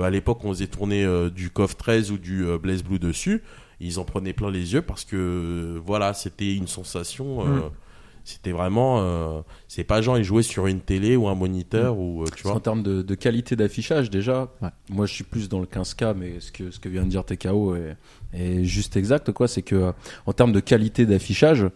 à 0.00 0.10
l'époque 0.10 0.44
on 0.44 0.50
faisait 0.50 0.66
tourner 0.66 1.06
du 1.30 1.50
KOF 1.50 1.76
13 1.76 2.10
ou 2.10 2.18
du 2.18 2.44
Blaze 2.62 2.82
Blue 2.82 2.98
dessus. 2.98 3.42
Ils 3.80 3.98
en 3.98 4.04
prenaient 4.04 4.32
plein 4.32 4.50
les 4.50 4.74
yeux 4.74 4.82
parce 4.82 5.04
que 5.04 5.80
voilà 5.84 6.14
c'était 6.14 6.54
une 6.54 6.66
sensation 6.66 7.44
Mm. 7.44 7.70
C'était 8.28 8.50
vraiment 8.52 8.98
euh, 9.00 9.40
c'est 9.68 9.84
pas 9.84 10.02
genre 10.02 10.18
ils 10.18 10.24
jouaient 10.24 10.42
sur 10.42 10.66
une 10.66 10.80
télé 10.80 11.14
ou 11.16 11.28
un 11.28 11.34
moniteur 11.36 11.96
ou 11.98 12.22
euh, 12.22 12.26
tu 12.34 12.46
En 12.46 12.52
vois 12.52 12.60
termes 12.60 12.82
de, 12.82 13.00
de 13.02 13.14
qualité 13.14 13.54
d'affichage, 13.56 14.10
déjà, 14.10 14.48
Ouais. 14.60 14.68
moi 14.90 15.06
je 15.06 15.14
suis 15.14 15.24
plus 15.24 15.48
dans 15.48 15.60
le 15.60 15.66
15K, 15.66 16.14
mais 16.16 16.40
ce 16.40 16.50
que, 16.52 16.70
ce 16.70 16.80
que 16.80 16.88
vient 16.88 17.04
de 17.04 17.08
dire 17.08 17.24
TKO 17.24 17.76
est, 17.76 17.96
est 18.34 18.64
juste 18.64 18.96
exact, 18.96 19.30
quoi. 19.32 19.46
C'est 19.48 19.62
que, 19.62 19.76
euh, 19.76 19.92
en 20.26 20.32
termes 20.32 20.52
de 20.52 20.60
qualité 20.60 21.06
d'affichage, 21.06 21.66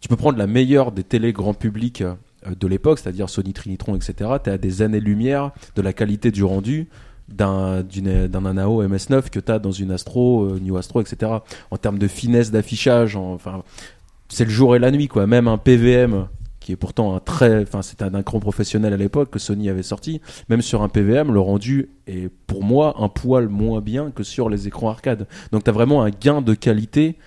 tu 0.00 0.08
peux 0.08 0.16
prendre 0.16 0.36
la 0.38 0.48
meilleure 0.48 0.90
des 0.92 1.04
télés 1.04 1.32
grand 1.32 1.54
public 1.54 2.00
euh, 2.02 2.14
de 2.58 2.66
l'époque, 2.66 2.98
c'est-à-dire 2.98 3.30
Sony 3.30 3.52
Trinitron, 3.52 3.94
etc. 3.94 4.30
T'es 4.42 4.50
à 4.50 4.58
des 4.58 4.82
années-lumière 4.82 5.52
de 5.76 5.82
la 5.82 5.92
qualité 5.92 6.32
du 6.32 6.42
rendu 6.42 6.88
d'un 7.28 7.82
d'un 7.84 8.44
Anao 8.44 8.82
MS9 8.82 9.30
que 9.30 9.38
t'as 9.38 9.58
dans 9.60 9.70
une 9.70 9.92
Astro, 9.92 10.42
euh, 10.44 10.58
New 10.60 10.76
Astro, 10.76 11.00
etc. 11.00 11.30
En 11.70 11.76
termes 11.76 11.98
de 11.98 12.08
finesse 12.08 12.50
d'affichage, 12.50 13.14
en- 13.16 13.32
enfin, 13.34 13.62
c'est 14.32 14.44
le 14.44 14.50
jour 14.50 14.76
et 14.76 14.78
la 14.78 14.90
nuit, 14.90 15.08
quoi. 15.08 15.26
Même 15.26 15.48
un 15.48 15.58
PVM 15.58 16.28
qui 16.60 16.72
est 16.72 16.76
pourtant 16.76 17.16
un 17.16 17.20
très, 17.20 17.62
enfin, 17.62 17.82
c'était 17.82 18.04
un 18.04 18.20
grand 18.20 18.38
professionnel 18.38 18.92
à 18.92 18.96
l'époque 18.96 19.30
que 19.30 19.38
Sony 19.38 19.68
avait 19.68 19.82
sorti. 19.82 20.20
Même 20.48 20.62
sur 20.62 20.82
un 20.82 20.88
PVM, 20.88 21.32
le 21.32 21.40
rendu 21.40 21.90
est 22.06 22.30
pour 22.46 22.62
moi 22.62 22.94
un 22.98 23.08
poil 23.08 23.48
moins 23.48 23.80
bien 23.80 24.12
que 24.12 24.22
sur 24.22 24.48
les 24.48 24.68
écrans 24.68 24.88
arcade. 24.88 25.26
Donc 25.50 25.64
t'as 25.64 25.72
vraiment 25.72 26.02
un 26.02 26.10
gain 26.10 26.40
de 26.40 26.54
qualité 26.54 27.18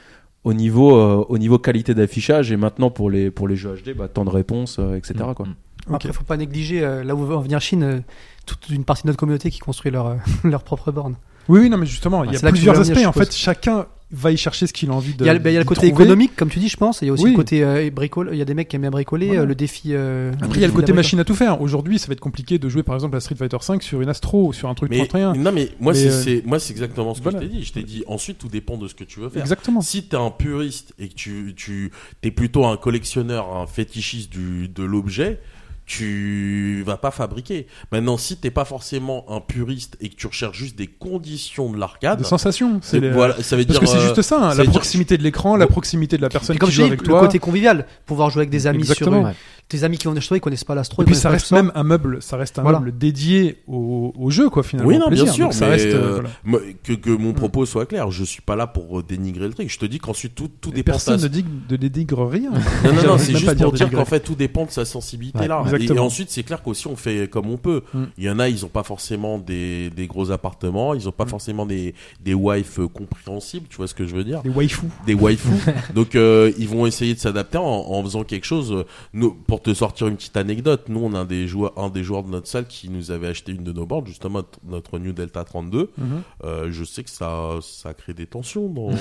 au 0.46 0.54
niveau, 0.54 0.98
euh, 0.98 1.26
au 1.28 1.38
niveau 1.38 1.58
qualité 1.58 1.94
d'affichage 1.94 2.52
et 2.52 2.56
maintenant 2.56 2.92
pour 2.92 3.10
les 3.10 3.30
pour 3.30 3.48
les 3.48 3.58
jeux 3.58 3.76
HD, 3.76 3.94
bah, 3.94 4.08
temps 4.08 4.26
de 4.26 4.30
réponse, 4.30 4.78
euh, 4.80 4.96
etc. 4.96 5.26
Mm. 5.28 5.34
Quoi. 5.34 5.48
Après, 5.94 6.12
faut 6.12 6.24
pas 6.24 6.38
négliger 6.38 6.84
euh, 6.84 7.04
là 7.04 7.16
où 7.16 7.26
veut 7.26 7.36
en 7.36 7.42
venir 7.42 7.62
Chine, 7.62 7.84
euh, 7.84 8.00
toute 8.46 8.70
une 8.70 8.86
partie 8.86 9.04
de 9.04 9.08
notre 9.08 9.20
communauté 9.20 9.52
qui 9.52 9.60
construit 9.60 9.92
leur, 9.92 10.08
euh, 10.08 10.16
leur 10.44 10.64
propre 10.64 10.92
borne. 10.92 11.16
Oui, 11.48 11.60
oui, 11.62 11.70
non, 11.70 11.78
mais 11.78 11.86
justement, 11.86 12.24
il 12.24 12.34
y 12.34 12.36
a 12.36 12.40
plusieurs 12.40 12.76
venir, 12.76 12.98
aspects. 12.98 13.08
En 13.08 13.12
fait, 13.12 13.32
chacun 13.34 13.86
va 14.12 14.32
y 14.32 14.38
chercher 14.38 14.68
ce 14.68 14.74
qu'il 14.74 14.90
a 14.92 14.94
envie 14.94 15.14
de. 15.14 15.24
Il 15.24 15.28
y 15.28 15.30
a, 15.30 15.34
le- 15.34 15.40
ben, 15.40 15.50
il 15.50 15.54
y 15.54 15.58
a 15.58 15.60
le 15.60 15.64
d'y 15.64 15.68
côté 15.68 15.88
trouver. 15.88 16.04
économique, 16.04 16.36
comme 16.36 16.50
tu 16.50 16.60
dis, 16.60 16.70
je 16.70 16.78
pense. 16.78 17.02
et 17.02 17.06
Il 17.06 17.08
y 17.08 17.10
a 17.10 17.14
aussi 17.14 17.24
Oui. 17.24 17.32
le 17.32 17.36
côté 17.36 17.64
euh, 17.64 17.90
bricole. 17.90 18.30
Il 18.32 18.38
y 18.38 18.42
a 18.42 18.46
des 18.46 18.54
mecs 18.54 18.68
qui 18.68 18.76
aiment 18.76 18.84
bien 18.84 18.92
bricoler, 18.92 19.28
Voilà. 19.28 19.42
euh, 19.42 19.46
le 19.46 19.56
défi. 19.56 19.90
euh, 19.94 20.32
Après, 20.42 20.60
il 20.60 20.62
y 20.62 20.64
a 20.64 20.68
le 20.68 20.74
côté 20.74 20.94
machine 20.94 21.20
à 21.20 21.24
tout 21.24 21.34
faire. 21.36 21.60
Aujourd'hui, 21.62 21.98
ça 22.00 22.08
va 22.08 22.14
être 22.14 22.20
compliqué 22.20 22.60
de 22.60 22.70
jouer, 22.70 22.84
par 22.84 22.96
exemple, 22.96 23.18
à 23.18 23.20
Street 23.20 23.36
Fighter 23.36 23.58
5 23.60 23.82
sur 23.84 24.02
une 24.02 24.10
Astro 24.10 24.48
ou 24.48 24.54
sur 24.54 24.70
un 24.70 24.76
truc 24.76 24.90
mais 24.92 24.98
31. 25.00 25.34
non 25.36 25.52
mais 25.52 25.70
moi 25.80 25.94
Mais, 25.94 26.10
c'est 26.12 26.38
euh, 26.38 26.42
moi 26.46 26.60
c'est 26.60 26.72
exactement 26.72 27.14
ce 27.14 27.20
que 27.20 27.24
voilà. 27.24 27.42
je 27.42 27.46
t'ai 27.48 27.52
dit 27.54 27.64
je 27.64 27.74
t'ai 27.74 27.84
dit 27.84 28.04
ensuite 28.08 28.38
tout 28.38 28.48
dépend 28.48 28.78
de 28.78 28.88
ce 28.88 28.94
que 28.96 29.04
tu 29.04 29.20
veux 29.20 29.30
faire 29.30 29.42
Exactement. 29.42 29.82
Si 29.82 30.04
t'es 30.04 30.18
un 30.18 30.30
puriste 30.32 30.94
et 31.00 31.08
que 31.10 31.14
tu, 31.16 31.54
tu 31.56 31.92
es 32.24 32.32
plutôt 32.32 32.66
un 32.66 32.78
collectionneur, 32.78 33.56
un 33.56 33.66
fétichiste 33.68 34.32
du, 34.32 34.68
de 34.70 34.84
l'objet, 34.84 35.40
tu 35.86 36.84
vas 36.86 36.98
pas 36.98 37.12
fabriquer. 37.12 37.68
Maintenant, 37.92 38.18
si 38.18 38.38
t'es 38.38 38.52
pas 38.52 38.66
forcément 38.66 39.26
un 39.30 39.40
puriste 39.40 39.98
et 40.02 40.10
que 40.10 40.16
tu 40.16 40.28
recherches 40.28 40.58
juste 40.58 40.76
des 40.76 40.88
conditions 40.88 41.72
de 41.72 41.78
l'arcade, 41.78 42.20
De 42.20 42.24
sensations. 42.24 42.80
C'est 42.82 43.00
les- 43.00 43.12
voilà, 43.12 43.36
ça 43.42 43.56
veut 43.56 43.66
Parce 43.66 43.80
dire 43.80 43.80
que 43.82 43.86
c'est 43.86 43.98
euh, 44.04 44.08
juste 44.08 44.22
ça, 44.22 44.38
hein, 44.38 44.52
ça 44.52 44.58
la 44.58 44.64
dire- 44.64 44.72
proximité 44.72 45.18
de 45.18 45.24
l'écran, 45.24 45.56
la 45.56 45.68
proximité 45.68 46.18
de 46.18 46.22
la 46.24 46.30
personne 46.30 46.56
Et 46.56 46.60
comme 46.60 46.70
qui 46.70 46.76
je 46.76 46.82
joue 46.82 46.88
dis, 46.88 46.88
avec 46.94 47.02
le 47.02 47.08
toi. 47.08 47.20
côté 47.22 47.40
convivial, 47.40 47.86
pouvoir 48.06 48.30
jouer 48.30 48.42
avec 48.42 48.50
des 48.50 48.68
amis 48.68 48.80
Exactement. 48.80 49.20
sur. 49.22 49.28
Ouais. 49.30 49.36
Tes 49.68 49.84
amis 49.84 49.98
qui 49.98 50.06
vont 50.08 50.14
toi, 50.14 50.38
ils 50.38 50.40
connaissent 50.40 50.64
pas 50.64 50.76
l'astro. 50.76 51.02
Et 51.02 51.06
puis 51.06 51.16
ça 51.16 51.30
reste 51.32 51.52
même 51.52 51.72
un 51.74 51.84
meuble, 51.84 52.22
ça 52.22 52.38
reste 52.38 52.60
un 52.60 52.62
Voilà. 52.62 52.80
meuble 52.80 52.96
dédié 52.96 53.64
au, 53.68 54.14
au 54.16 54.30
jeu, 54.30 54.50
quoi, 54.50 54.62
finalement. 54.62 54.90
Oui, 54.92 55.00
non, 55.00 55.10
bien 55.10 55.26
sûr, 55.26 55.46
Donc, 55.46 55.54
ça 55.54 55.66
mais, 55.66 55.72
reste. 55.72 55.88
euh, 55.88 56.20
euh, 56.20 56.22
voilà. 56.44 56.66
que, 56.84 56.94
que 56.94 57.10
mon 57.10 57.34
propos 57.34 57.66
soit 57.66 57.88
clair, 57.88 58.12
je 58.12 58.24
suis 58.24 58.42
pas 58.44 58.56
là 58.56 58.68
pour 58.68 59.00
euh, 59.00 59.04
dénigrer 59.04 59.48
le 59.48 59.54
truc. 59.56 59.72
Je 59.72 59.80
te 59.80 59.86
dis 59.88 59.98
qu'ensuite 59.98 60.36
tout, 60.36 60.50
tout 60.62 60.70
Et 60.70 60.74
dépend 60.74 60.92
Personne 60.92 61.20
ne 61.20 61.28
dit 61.28 61.44
de 61.68 61.76
dénigre 61.78 62.26
rien. 62.28 62.52
Non, 62.52 62.60
non, 62.94 63.04
non, 63.08 63.18
c'est 63.18 63.36
juste 63.36 63.58
pour 63.62 63.72
dire 63.74 63.90
qu'en 63.90 64.06
fait 64.06 64.20
tout 64.20 64.36
dépend 64.36 64.66
de 64.66 64.72
sa 64.72 64.86
sensibilité 64.86 65.40
Ouais, 65.40 65.48
là. 65.48 65.64
Et, 65.80 65.98
ensuite, 66.00 66.30
c'est 66.30 66.44
clair 66.44 66.62
qu'aussi 66.62 66.88
on 66.88 66.96
fait 66.96 67.28
comme 67.30 67.50
on 67.50 67.58
peut. 67.58 67.82
Mm. 67.94 68.04
Il 68.20 68.24
y 68.24 68.30
en 68.30 68.38
a, 68.40 68.50
ils 68.50 68.66
ont 68.66 68.70
pas 68.70 68.84
forcément 68.84 69.40
des, 69.40 69.90
des 69.90 70.06
gros 70.06 70.30
appartements, 70.32 70.94
ils 70.94 71.10
ont 71.10 71.12
pas 71.12 71.26
Mm. 71.26 71.30
forcément 71.30 71.66
des, 71.66 71.96
des 72.24 72.34
wives 72.36 72.88
compréhensibles, 72.94 73.66
tu 73.70 73.78
vois 73.78 73.88
ce 73.88 73.96
que 73.96 74.06
je 74.06 74.16
veux 74.16 74.24
dire 74.24 74.44
Des 74.44 74.50
waifus. 74.50 74.86
des 75.08 75.16
waifus. 75.16 75.50
Donc 75.96 76.16
euh, 76.16 76.52
ils 76.60 76.68
vont 76.70 76.86
essayer 76.86 77.14
de 77.16 77.20
s'adapter 77.20 77.58
en, 77.58 77.64
en 77.64 78.04
faisant 78.04 78.24
quelque 78.24 78.46
chose. 78.46 78.72
euh, 78.72 78.84
Nous, 79.14 79.34
pour 79.34 79.55
te 79.62 79.74
sortir 79.74 80.08
une 80.08 80.16
petite 80.16 80.38
anecdote, 80.38 80.86
nous 80.90 81.00
on 81.04 81.14
a 81.14 81.20
un 81.20 81.26
des 81.26 81.48
joueurs, 81.48 81.78
un 81.78 81.90
des 81.90 82.04
joueurs 82.04 82.24
de 82.24 82.30
notre 82.30 82.48
salle 82.48 82.66
qui 82.68 82.90
nous 82.90 83.12
avait 83.12 83.28
acheté 83.28 83.52
une 83.52 83.64
de 83.64 83.72
nos 83.72 83.86
boards, 83.86 84.06
justement 84.08 84.42
notre- 84.68 85.00
New 85.00 85.12
Delta 85.14 85.44
32. 85.44 85.92
Mhm. 85.98 86.22
Euh, 86.44 86.68
je 86.72 86.84
sais 86.84 87.04
que 87.04 87.10
ça, 87.10 87.56
ça 87.62 87.94
crée 87.94 88.14
des 88.14 88.26
tensions 88.28 88.68
dans. 88.70 88.90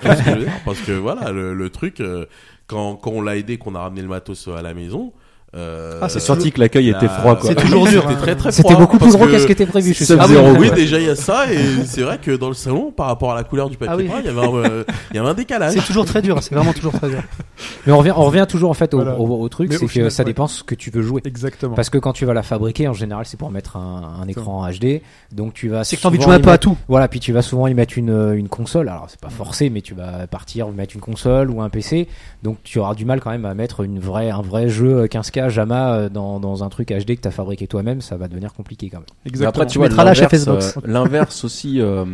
Que 0.00 0.64
parce 0.64 0.80
que 0.80 0.92
voilà, 0.92 1.30
le, 1.32 1.54
le 1.54 1.70
truc, 1.70 2.00
euh, 2.00 2.26
quand, 2.66 2.96
quand 2.96 3.10
on 3.10 3.22
l'a 3.22 3.36
aidé, 3.36 3.58
qu'on 3.58 3.74
a 3.74 3.80
ramené 3.80 4.02
le 4.02 4.08
matos 4.08 4.48
à 4.48 4.62
la 4.62 4.74
maison. 4.74 5.12
Euh, 5.56 5.98
Ah, 6.00 6.08
C'est 6.08 6.20
senti 6.20 6.52
que 6.52 6.60
l'accueil 6.60 6.90
était 6.90 7.08
froid, 7.08 7.34
quoi. 7.36 7.48
C'est 7.50 7.56
toujours 7.56 7.86
dur, 7.88 8.02
C'était 8.02 8.14
hein. 8.14 8.18
très 8.22 8.36
très 8.36 8.52
C'était 8.52 8.76
beaucoup 8.76 8.98
plus 8.98 9.10
gros 9.12 9.26
que- 9.26 9.32
qu'à 9.32 9.38
ce 9.40 9.46
qui 9.46 9.52
était 9.52 9.66
prévu. 9.66 9.88
Je 9.90 9.94
suis 9.96 10.04
ça 10.06 10.14
sûr. 10.14 10.22
faisait 10.24 10.38
ah 10.38 10.52
oui, 10.58 10.70
déjà 10.70 10.98
il 11.00 11.06
y 11.06 11.10
a 11.10 11.16
ça 11.16 11.52
et 11.52 11.58
c'est 11.86 12.02
vrai 12.02 12.18
que 12.22 12.30
dans 12.36 12.46
le 12.48 12.54
salon, 12.54 12.92
par 12.92 13.06
rapport 13.06 13.32
à 13.32 13.34
la 13.34 13.42
couleur 13.42 13.68
du 13.68 13.76
papier 13.76 13.92
Ah 13.92 13.96
oui. 13.96 14.08
peint, 14.08 14.20
il 14.20 14.26
y 14.26 14.28
avait 14.28 14.46
un, 14.46 14.54
euh, 14.54 14.84
il 15.10 15.16
y 15.16 15.18
avait 15.18 15.28
un 15.28 15.34
décalage. 15.34 15.72
C'est 15.74 15.80
toujours 15.84 16.04
très 16.04 16.22
dur. 16.22 16.40
C'est 16.40 16.54
vraiment 16.54 16.72
toujours 16.72 16.92
très 16.92 17.08
dur. 17.08 17.20
Mais 17.86 17.92
on 17.92 17.98
revient, 17.98 18.12
on 18.16 18.24
revient 18.24 18.46
toujours 18.48 18.70
en 18.70 18.74
fait 18.74 18.94
au, 18.94 18.98
Voilà. 18.98 19.18
au- 19.18 19.40
au 19.42 19.48
truc, 19.48 19.72
c'est 19.72 19.80
que 19.80 19.86
final, 19.88 20.10
ça 20.12 20.22
ouais. 20.22 20.26
dépend 20.26 20.46
ce 20.46 20.62
que 20.62 20.74
tu 20.76 20.90
veux 20.90 21.02
jouer. 21.02 21.20
Exactement. 21.24 21.74
Parce 21.74 21.90
que 21.90 21.98
quand 21.98 22.12
tu 22.12 22.24
vas 22.26 22.32
la 22.34 22.42
fabriquer, 22.44 22.86
en 22.86 22.92
général, 22.92 23.26
c'est 23.26 23.36
pour 23.38 23.50
mettre 23.50 23.76
un, 23.76 24.20
un 24.22 24.28
écran 24.28 24.64
HD. 24.70 25.02
Donc 25.32 25.52
tu 25.54 25.68
vas. 25.68 25.82
C'est 25.82 25.96
que 25.96 26.02
t'as 26.02 26.08
envie 26.08 26.18
de 26.18 26.22
jouer 26.22 26.34
un 26.36 26.40
peu 26.40 26.50
à 26.50 26.58
tout. 26.58 26.76
Voilà, 26.88 27.08
puis 27.08 27.18
tu 27.18 27.32
vas 27.32 27.42
souvent 27.42 27.66
y 27.66 27.74
mettre 27.74 27.98
une, 27.98 28.34
une 28.36 28.48
console. 28.48 28.88
Alors 28.88 29.06
c'est 29.08 29.20
pas 29.20 29.30
forcé, 29.30 29.68
mais 29.68 29.80
tu 29.80 29.94
vas 29.94 30.26
partir 30.28 30.68
mettre 30.68 30.94
une 30.94 31.00
console 31.00 31.50
ou 31.50 31.60
un 31.60 31.68
PC. 31.70 32.06
Donc 32.44 32.58
tu 32.62 32.78
auras 32.78 32.94
du 32.94 33.04
mal 33.04 33.20
quand 33.20 33.30
même 33.30 33.44
à 33.46 33.54
mettre 33.54 33.80
une 33.82 33.98
vraie, 33.98 34.30
un 34.30 34.42
vrai 34.42 34.68
jeu 34.68 35.06
15K 35.06 35.39
JAMA 35.48 35.92
euh, 35.94 36.08
dans, 36.08 36.40
dans 36.40 36.62
un 36.64 36.68
truc 36.68 36.88
HD 36.90 37.16
que 37.16 37.20
t'as 37.20 37.30
fabriqué 37.30 37.66
toi-même. 37.66 38.00
Ça 38.00 38.16
va 38.16 38.28
devenir 38.28 38.52
compliqué 38.52 38.90
quand 38.90 38.98
même. 38.98 39.06
Exactement. 39.26 39.48
après, 39.48 39.66
tu 39.72 39.78
vois, 39.78 39.88
mettras 39.88 40.04
la 40.04 40.14
chez 40.14 40.22
l'inverse, 40.22 40.42
Xbox. 40.44 40.76
euh, 40.76 40.80
l'inverse 40.84 41.44
aussi 41.44 41.80
euh, 41.80 42.04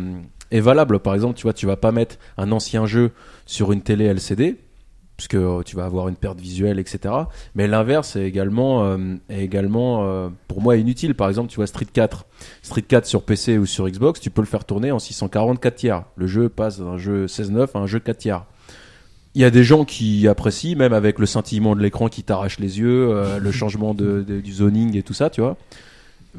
est 0.51 0.59
valable. 0.61 0.99
Par 0.99 1.13
exemple, 1.13 1.35
tu 1.35 1.43
vois, 1.43 1.53
tu 1.53 1.65
vas 1.65 1.77
pas 1.77 1.91
mettre 1.91 2.17
un 2.37 2.51
ancien 2.51 2.85
jeu 2.85 3.11
sur 3.45 3.71
une 3.71 3.81
télé 3.81 4.05
LCD, 4.05 4.57
puisque 5.17 5.35
euh, 5.35 5.63
tu 5.63 5.75
vas 5.75 5.85
avoir 5.85 6.07
une 6.07 6.15
perte 6.15 6.39
visuelle, 6.39 6.77
etc. 6.79 7.13
Mais 7.55 7.67
l'inverse 7.67 8.15
est 8.15 8.23
également, 8.25 8.83
euh, 8.85 8.97
est 9.29 9.43
également 9.43 10.05
euh, 10.05 10.29
pour 10.47 10.61
moi 10.61 10.77
inutile. 10.77 11.15
Par 11.15 11.27
exemple, 11.27 11.49
tu 11.49 11.55
vois 11.55 11.65
Street 11.67 11.87
4, 11.91 12.25
Street 12.61 12.83
4 12.83 13.05
sur 13.05 13.23
PC 13.23 13.57
ou 13.57 13.65
sur 13.65 13.89
Xbox, 13.89 14.19
tu 14.19 14.29
peux 14.29 14.41
le 14.41 14.47
faire 14.47 14.63
tourner 14.63 14.91
en 14.91 14.99
644 14.99 15.75
tiers. 15.75 16.03
Le 16.15 16.27
jeu 16.27 16.49
passe 16.49 16.79
d'un 16.79 16.97
jeu 16.97 17.25
16-9 17.25 17.69
à 17.73 17.79
un 17.79 17.87
jeu 17.87 17.99
4 17.99 18.17
tiers. 18.17 18.45
Il 19.37 19.41
y 19.41 19.45
a 19.45 19.51
des 19.51 19.63
gens 19.63 19.85
qui 19.85 20.27
apprécient, 20.27 20.75
même 20.75 20.93
avec 20.93 21.19
le 21.19 21.27
scintillement 21.27 21.75
de 21.75 21.81
l'écran 21.81 22.07
qui 22.09 22.23
t'arrache 22.23 22.57
les 22.57 22.79
yeux, 22.79 23.09
euh, 23.11 23.39
le 23.41 23.51
changement 23.51 23.93
de, 23.93 24.25
de- 24.27 24.41
du 24.41 24.51
zoning 24.51 24.97
et 24.97 25.03
tout 25.03 25.13
ça, 25.13 25.29
tu 25.29 25.41
vois. 25.41 25.57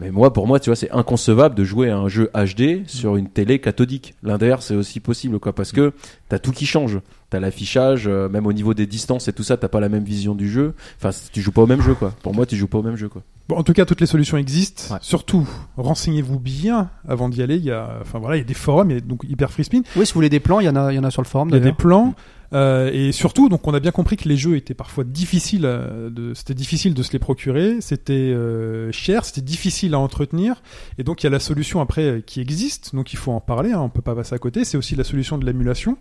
Mais 0.01 0.11
moi, 0.11 0.33
pour 0.33 0.47
moi, 0.49 0.59
tu 0.61 0.69
vois, 0.71 0.77
c'est 0.77 0.91
inconcevable 0.91 1.55
de 1.55 1.63
jouer 1.65 1.91
à 1.91 1.97
un 1.97 2.09
jeu 2.09 2.29
HD 2.35 2.87
sur 2.89 3.17
une 3.17 3.29
télé 3.29 3.61
cathodique. 3.61 4.15
L'inverse 4.25 4.67
c'est 4.67 4.75
aussi 4.75 4.99
possible, 4.99 5.39
quoi, 5.39 5.53
parce 5.53 5.71
que 5.71 5.93
t'as 6.29 6.41
tout 6.41 6.51
qui 6.51 6.67
change. 6.67 6.99
T'as 7.31 7.39
l'affichage, 7.41 8.05
euh, 8.09 8.29
même 8.29 8.47
au 8.47 8.53
niveau 8.53 8.75
des 8.75 8.87
distances 8.87 9.29
et 9.29 9.33
tout 9.33 9.43
ça, 9.45 9.57
t'as 9.57 9.69
pas 9.69 9.81
la 9.81 9.89
même 9.89 10.03
vision 10.05 10.35
du 10.35 10.49
jeu. 10.51 10.75
Enfin, 11.01 11.11
tu 11.33 11.41
joues 11.41 11.53
pas 11.53 11.63
au 11.63 11.67
même 11.67 11.83
jeu, 11.83 11.95
quoi. 11.95 12.13
Pour 12.23 12.35
moi, 12.35 12.47
tu 12.47 12.57
joues 12.57 12.67
pas 12.69 12.79
au 12.79 12.83
même 12.83 12.97
jeu, 12.97 13.09
quoi. 13.09 13.23
Bon, 13.49 13.57
en 13.57 13.63
tout 13.63 13.73
cas, 13.75 13.85
toutes 13.85 14.01
les 14.01 14.07
solutions 14.07 14.39
existent. 14.39 14.95
Ouais. 14.95 15.01
Surtout, 15.03 15.49
renseignez-vous 15.77 16.39
bien 16.41 16.91
avant 17.09 17.29
d'y 17.29 17.43
aller. 17.43 17.57
Il 17.57 17.65
y 17.65 17.71
a, 17.71 17.99
enfin 18.01 18.19
voilà, 18.19 18.37
il 18.37 18.41
y 18.41 18.43
a 18.43 18.47
des 18.47 18.55
forums, 18.55 18.91
il 18.91 18.95
y 18.95 18.97
a 18.97 19.01
donc 19.01 19.25
Hyper 19.29 19.51
Free 19.53 19.65
Spin. 19.65 19.83
Oui, 19.97 20.05
si 20.07 20.13
vous 20.13 20.19
voulez 20.19 20.29
des 20.31 20.41
plans, 20.41 20.59
il 20.61 20.67
y 20.67 20.69
en 20.69 20.77
a, 20.77 20.93
il 20.93 20.97
y 20.97 20.99
en 20.99 21.05
a 21.05 21.11
sur 21.11 21.23
le 21.23 21.27
forum 21.29 21.49
Il 21.51 21.55
y 21.55 21.59
a 21.59 21.61
des 21.61 21.73
plans. 21.73 22.15
Euh, 22.55 22.91
et 22.93 23.13
surtout, 23.13 23.49
donc 23.49 23.67
on 23.67 23.75
a 23.75 23.81
bien 23.81 23.91
compris 23.91 24.17
que 24.17 24.29
les 24.29 24.37
jeux 24.37 24.57
étaient 24.57 24.75
parfois 24.75 25.05
difficiles, 25.05 25.65
euh, 25.65 26.09
de, 26.09 26.33
c'était 26.35 26.55
difficile 26.55 26.95
de 26.95 27.03
se 27.03 27.13
les 27.13 27.19
procurer, 27.19 27.81
c'était 27.81 28.13
euh, 28.15 28.91
cher, 28.91 29.25
c'était 29.25 29.43
difficile 29.43 29.95
à 29.95 29.99
entretenir, 29.99 30.63
et 30.97 31.05
donc 31.05 31.23
il 31.23 31.27
y 31.27 31.29
a 31.29 31.31
la 31.31 31.41
solution 31.41 31.81
après 31.81 32.03
euh, 32.03 32.21
qui 32.21 32.41
existe, 32.41 32.95
donc 32.95 33.13
il 33.13 33.17
faut 33.17 33.33
en 33.33 33.41
parler, 33.41 33.73
hein, 33.73 33.81
on 33.81 33.89
peut 33.89 34.03
pas 34.03 34.15
passer 34.15 34.35
à 34.35 34.39
côté. 34.39 34.65
C'est 34.65 34.77
aussi 34.77 34.97
la 34.97 35.05
solution 35.05 35.37
de 35.39 35.45
l'émulation, 35.45 35.99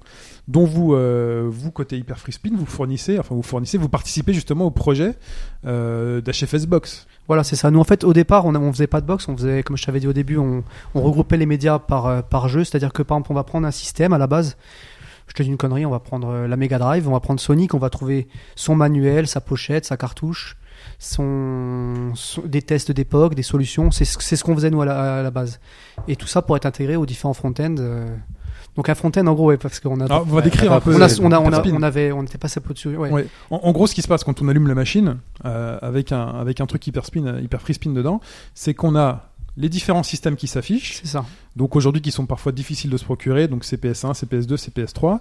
dont 0.47 0.65
vous, 0.65 0.93
euh, 0.93 1.47
vous 1.49 1.71
côté 1.71 1.97
Hyper 1.97 2.17
Free 2.17 2.31
Spin, 2.31 2.51
vous 2.55 2.65
fournissez, 2.65 3.19
enfin 3.19 3.35
vous 3.35 3.43
fournissez, 3.43 3.77
vous 3.77 3.89
participez 3.89 4.33
justement 4.33 4.65
au 4.65 4.71
projet 4.71 5.15
euh, 5.65 6.21
d'HFS 6.21 6.65
Box. 6.65 7.07
Voilà, 7.27 7.43
c'est 7.43 7.57
ça. 7.57 7.71
Nous, 7.71 7.79
en 7.79 7.83
fait, 7.83 8.05
au 8.05 8.13
départ, 8.13 8.45
on, 8.45 8.55
on 8.55 8.71
faisait 8.71 8.87
pas 8.87 9.01
de 9.01 9.05
box. 9.05 9.27
On 9.27 9.35
faisait, 9.35 9.61
comme 9.61 9.75
je 9.75 9.85
t'avais 9.85 9.99
dit 9.99 10.07
au 10.07 10.13
début, 10.13 10.37
on, 10.37 10.63
on 10.95 11.01
regroupait 11.01 11.35
les 11.35 11.45
médias 11.45 11.77
par, 11.77 12.23
par 12.23 12.47
jeu. 12.47 12.63
C'est-à-dire 12.63 12.93
que, 12.93 13.03
par 13.03 13.17
exemple, 13.17 13.33
on 13.33 13.35
va 13.35 13.43
prendre 13.43 13.67
un 13.67 13.71
système 13.71 14.13
à 14.13 14.17
la 14.17 14.27
base. 14.27 14.55
Je 15.27 15.33
te 15.33 15.43
dis 15.43 15.49
une 15.49 15.57
connerie, 15.57 15.85
on 15.85 15.91
va 15.91 15.99
prendre 15.99 16.29
euh, 16.29 16.47
la 16.47 16.55
Mega 16.55 16.79
Drive, 16.79 17.07
on 17.07 17.11
va 17.11 17.19
prendre 17.19 17.39
Sonic, 17.39 17.73
on 17.73 17.77
va 17.79 17.89
trouver 17.89 18.27
son 18.55 18.75
manuel, 18.75 19.27
sa 19.27 19.41
pochette, 19.41 19.85
sa 19.85 19.97
cartouche, 19.97 20.57
son, 20.99 22.11
son- 22.15 22.41
des 22.43 22.61
tests 22.61 22.91
d'époque, 22.91 23.35
des 23.35 23.43
solutions. 23.43 23.91
C'est 23.91 24.05
ce 24.05 24.43
qu'on 24.43 24.55
faisait, 24.55 24.69
nous, 24.69 24.81
à 24.81 24.85
la, 24.85 25.19
à 25.19 25.23
la 25.23 25.31
base. 25.31 25.59
Et 26.07 26.15
tout 26.15 26.27
ça 26.27 26.41
pour 26.41 26.55
être 26.55 26.65
intégré 26.65 26.95
aux 26.95 27.05
différents 27.05 27.33
front-end. 27.33 27.75
euh, 27.79 28.07
Donc 28.75 28.89
à 28.89 28.95
Fontaine, 28.95 29.27
en 29.27 29.33
gros, 29.33 29.47
ouais, 29.47 29.57
parce 29.57 29.79
qu'on 29.79 29.99
a, 29.99 30.05
Alors, 30.05 30.21
on 30.29 30.33
va 30.35 30.41
décrire 30.41 30.71
un 30.71 30.79
peu. 30.79 30.95
on, 30.95 31.01
a, 31.01 31.07
on, 31.21 31.31
a, 31.31 31.39
on, 31.39 31.51
a- 31.53 31.61
on 31.73 31.81
avait, 31.83 32.11
on 32.11 32.23
était 32.23 32.37
passé 32.37 32.59
au-dessus. 32.67 32.95
Ouais. 32.95 33.09
Ouais. 33.11 33.27
En, 33.49 33.57
en 33.63 33.71
gros, 33.71 33.87
ce 33.87 33.95
qui 33.95 34.01
se 34.01 34.07
passe 34.07 34.23
quand 34.23 34.41
on 34.41 34.47
allume 34.47 34.67
la 34.67 34.75
machine 34.75 35.17
euh, 35.45 35.77
avec 35.81 36.11
un 36.11 36.25
avec 36.27 36.61
un 36.61 36.65
truc 36.67 36.85
hyper 36.87 37.05
spin, 37.05 37.39
hyper 37.39 37.61
free 37.61 37.73
spin 37.73 37.91
dedans, 37.91 38.21
c'est 38.53 38.73
qu'on 38.73 38.95
a 38.95 39.29
les 39.57 39.69
différents 39.69 40.03
systèmes 40.03 40.35
qui 40.35 40.47
s'affichent. 40.47 40.99
C'est 41.01 41.07
ça. 41.07 41.25
Donc 41.55 41.75
aujourd'hui, 41.75 42.01
qui 42.01 42.11
sont 42.11 42.25
parfois 42.25 42.51
difficiles 42.51 42.91
de 42.91 42.97
se 42.97 43.03
procurer. 43.03 43.47
Donc 43.47 43.65
CPS1, 43.65 44.13
CPS2, 44.13 44.55
CPS3, 44.55 45.19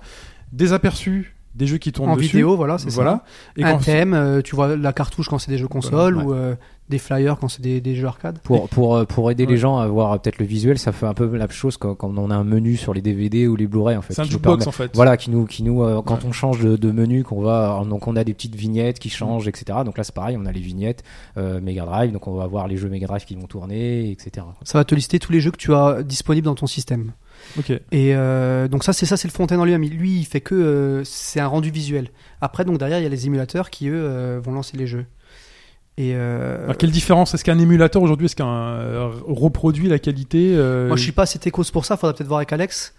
des 0.53 0.73
aperçus 0.73 1.35
des 1.57 1.67
jeux 1.67 1.79
qui 1.79 1.91
tournent 1.93 2.11
En 2.11 2.17
dessus. 2.17 2.29
vidéo, 2.29 2.57
voilà, 2.57 2.79
c'est 2.79 2.91
Voilà. 2.91 3.25
Et 3.57 3.63
ça. 3.63 3.69
Un 3.69 3.73
quand- 3.73 3.79
thème, 3.85 4.15
euh, 4.15 4.43
tu 4.43 4.55
vois 4.55 4.77
la 4.77 4.93
cartouche 4.93 5.29
quand 5.29 5.39
c'est 5.39 5.51
des 5.51 5.59
jeux 5.59 5.69
console 5.69 6.15
Voilà, 6.15 6.29
ou 6.29 6.35
euh, 6.35 6.55
des 6.89 6.99
flyers 6.99 7.37
quand 7.39 7.49
c'est 7.49 7.63
des, 7.63 7.81
des 7.81 7.97
jeux 7.97 8.07
arcade. 8.07 8.39
Pour, 8.45 8.69
pour, 8.69 8.95
euh, 8.95 9.05
pour 9.05 9.31
aider 9.31 9.45
Ouais. 9.45 9.53
les 9.53 9.57
gens 9.57 9.79
à 9.79 9.87
voir 9.89 10.21
peut-être 10.21 10.39
le 10.39 10.47
visuel, 10.47 10.79
ça 10.79 10.93
fait 10.93 11.07
un 11.07 11.15
peu 11.15 11.25
la 11.33 11.39
même 11.39 11.51
chose 11.51 11.77
quand, 11.79 11.95
quand 11.95 12.13
on 12.17 12.31
a 12.31 12.37
un 12.37 12.45
menu 12.45 12.77
sur 12.77 12.95
les 12.95 13.01
DVD 13.01 13.49
ou 13.49 13.57
les 13.57 13.67
Blu-ray 13.67 13.97
en 13.97 14.03
fait. 14.03 14.15
c'est 14.15 14.21
un 14.21 14.25
jukebox 14.25 14.59
permet- 14.65 14.69
en 14.69 14.73
fait. 14.73 14.91
Voilà, 14.95 15.17
qui 15.17 15.31
nous, 15.31 15.47
qui 15.47 15.63
nous, 15.65 15.83
euh, 15.83 16.03
quand 16.05 16.17
Ouais. 16.23 16.29
on 16.29 16.33
change 16.33 16.61
de, 16.61 16.77
de 16.77 16.91
menu, 16.93 17.25
qu'on 17.25 17.41
va, 17.41 17.83
donc 17.89 18.07
on 18.07 18.15
a 18.17 18.23
des 18.23 18.35
petites 18.35 18.55
vignettes 18.55 18.99
qui 18.99 19.09
changent, 19.11 19.49
etc. 19.49 19.79
Donc 19.85 19.99
là 19.99 20.05
c'est 20.05 20.15
pareil, 20.15 20.37
on 20.41 20.47
a 20.47 20.53
les 20.53 20.61
vignettes 20.61 21.03
euh, 21.39 21.61
Mega 21.61 21.85
Drive, 21.87 22.13
donc 22.13 22.29
on 22.29 22.35
va 22.35 22.47
voir 22.47 22.69
les 22.69 22.77
jeux 22.77 22.89
Mega 22.89 23.07
Drive 23.09 23.25
qui 23.25 23.35
vont 23.35 23.47
tourner, 23.47 24.11
etc. 24.11 24.47
Ça 24.63 24.79
va 24.79 24.85
te 24.85 24.95
lister 24.95 25.19
tous 25.19 25.33
les 25.33 25.41
jeux 25.41 25.51
que 25.51 25.57
tu 25.57 25.75
as 25.75 26.03
disponibles 26.05 26.45
dans 26.45 26.55
ton 26.55 26.67
système. 26.69 27.13
Et 27.93 28.15
euh, 28.15 28.69
donc 28.69 28.85
ça, 28.85 28.93
c'est 28.93 29.07
ça, 29.07 29.17
c'est 29.17 29.29
le 29.29 29.33
Fontaine 29.33 29.59
en 29.61 29.65
lui-même. 29.65 29.83
Lui, 29.83 30.19
il 30.19 30.25
fait 30.25 30.41
que 30.41 30.55
euh, 30.55 31.05
c'est 31.05 31.41
un 31.41 31.47
rendu 31.47 31.71
visuel. 31.71 32.09
Après, 32.41 32.65
donc 32.65 32.79
derrière, 32.79 32.99
il 32.99 33.03
y 33.03 33.07
a 33.07 33.11
les 33.11 33.27
émulateurs 33.27 33.71
qui 33.71 33.89
eux 33.89 33.95
euh, 33.97 34.41
vont 34.43 34.53
lancer 34.53 34.77
les 34.77 34.87
jeux. 34.87 35.07
Et 35.99 36.13
euh, 36.15 36.65
Alors, 36.65 36.77
quelle 36.77 36.91
différence? 36.91 37.33
Est-ce 37.35 37.43
qu'un 37.45 37.59
émulateur 37.59 38.03
aujourd'hui, 38.03 38.27
est-ce 38.27 38.37
qu'un 38.37 38.47
euh, 38.47 39.11
reproduit 39.27 39.89
la 39.89 39.99
qualité 39.99 40.53
euh, 40.55 40.89
moi, 40.89 40.97
je 40.97 41.03
suis 41.03 41.13
pas 41.13 41.23
assez 41.23 41.39
techos 41.39 41.65
pour 41.73 41.87
ça. 41.87 41.97
Faudra 41.97 42.13
peut-être 42.15 42.29
voir 42.29 42.39
avec 42.39 42.53
Alex. 42.53 42.95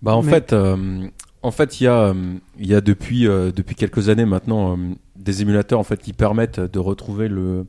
Bah 0.00 0.14
en 0.14 0.22
Mais- 0.22 0.30
fait, 0.32 0.52
euh, 0.52 1.06
en 1.42 1.50
fait, 1.50 1.80
il 1.80 1.84
y 1.84 1.86
a, 1.86 2.08
euh, 2.08 2.14
euh, 2.58 3.52
depuis 3.52 3.74
quelques 3.76 4.08
années 4.08 4.24
maintenant 4.24 4.72
euh, 4.72 4.94
des 5.16 5.42
émulateurs 5.42 5.78
en 5.78 5.84
fait 5.84 6.00
qui 6.00 6.12
permettent 6.12 6.60
de 6.60 6.78
retrouver 6.78 7.28
le 7.28 7.66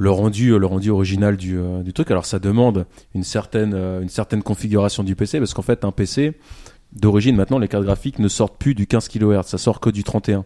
rendu 0.00 0.58
le 0.58 0.66
rendu 0.66 0.90
original 0.90 1.36
du 1.36 1.58
du 1.84 1.92
truc. 1.92 2.10
Alors 2.10 2.26
ça 2.26 2.38
demande 2.38 2.86
une 3.14 3.24
certaine 3.24 3.74
une 3.74 4.08
certaine 4.08 4.42
configuration 4.42 5.02
du 5.02 5.14
PC 5.14 5.38
parce 5.38 5.54
qu'en 5.54 5.62
fait 5.62 5.84
un 5.84 5.92
PC 5.92 6.34
d'origine 6.92 7.36
maintenant 7.36 7.58
les 7.58 7.68
cartes 7.68 7.84
graphiques 7.84 8.18
ne 8.18 8.28
sortent 8.28 8.56
plus 8.58 8.74
du 8.74 8.86
15 8.86 9.08
kHz, 9.08 9.44
ça 9.44 9.58
sort 9.58 9.80
que 9.80 9.90
du 9.90 10.04
31. 10.04 10.44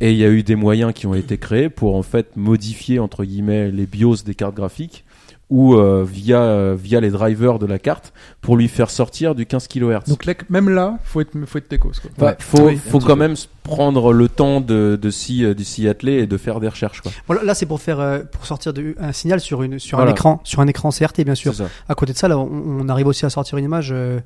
Et 0.00 0.12
il 0.12 0.16
y 0.16 0.24
a 0.24 0.30
eu 0.30 0.42
des 0.42 0.54
moyens 0.54 0.92
qui 0.94 1.06
ont 1.06 1.14
été 1.14 1.38
créés 1.38 1.68
pour 1.68 1.96
en 1.96 2.02
fait 2.02 2.36
modifier 2.36 2.98
entre 2.98 3.24
guillemets 3.24 3.70
les 3.70 3.86
BIOS 3.86 4.22
des 4.24 4.34
cartes 4.34 4.54
graphiques 4.54 5.04
ou 5.50 5.74
euh, 5.74 6.04
via 6.06 6.42
euh, 6.42 6.76
via 6.78 7.00
les 7.00 7.10
drivers 7.10 7.58
de 7.58 7.66
la 7.66 7.78
carte 7.78 8.12
pour 8.42 8.56
lui 8.56 8.68
faire 8.68 8.90
sortir 8.90 9.34
du 9.34 9.46
15 9.46 9.66
kHz. 9.68 10.04
Donc 10.08 10.24
là, 10.26 10.34
même 10.50 10.68
là, 10.68 10.98
faut 11.04 11.20
être 11.22 11.32
faut 11.46 11.58
être 11.58 11.68
techos. 11.68 11.92
Quoi. 12.02 12.10
Bah, 12.18 12.36
faut, 12.38 12.66
Oui, 12.66 12.76
faut 12.76 12.98
quand 12.98 13.14
peu. 13.14 13.20
même 13.20 13.34
prendre 13.62 14.12
le 14.12 14.28
temps 14.28 14.60
de, 14.60 14.98
de 15.00 15.10
s'y, 15.10 15.44
euh, 15.44 15.54
de 15.54 15.62
s'y 15.62 15.88
atteler 15.88 16.14
et 16.18 16.26
de 16.26 16.36
faire 16.36 16.60
des 16.60 16.68
recherches, 16.68 17.00
quoi. 17.02 17.12
Voilà, 17.26 17.42
là, 17.44 17.54
c'est 17.54 17.66
pour 17.66 17.80
faire 17.80 18.00
euh, 18.00 18.20
pour 18.30 18.46
sortir 18.46 18.72
de, 18.72 18.94
un 18.98 19.12
signal 19.12 19.40
sur 19.40 19.62
une 19.62 19.78
sur 19.78 19.98
Voilà. 19.98 20.10
un 20.10 20.14
écran, 20.14 20.40
sur 20.44 20.60
un 20.60 20.66
écran 20.66 20.90
CRT, 20.90 21.24
bien 21.24 21.34
sûr. 21.34 21.52
À 21.88 21.94
côté 21.94 22.12
de 22.12 22.18
ça, 22.18 22.28
là, 22.28 22.38
on, 22.38 22.46
on 22.80 22.88
arrive 22.88 23.06
aussi 23.06 23.24
à 23.26 23.30
sortir 23.30 23.56
une 23.58 23.64
image 23.64 23.90
euh, 23.92 24.20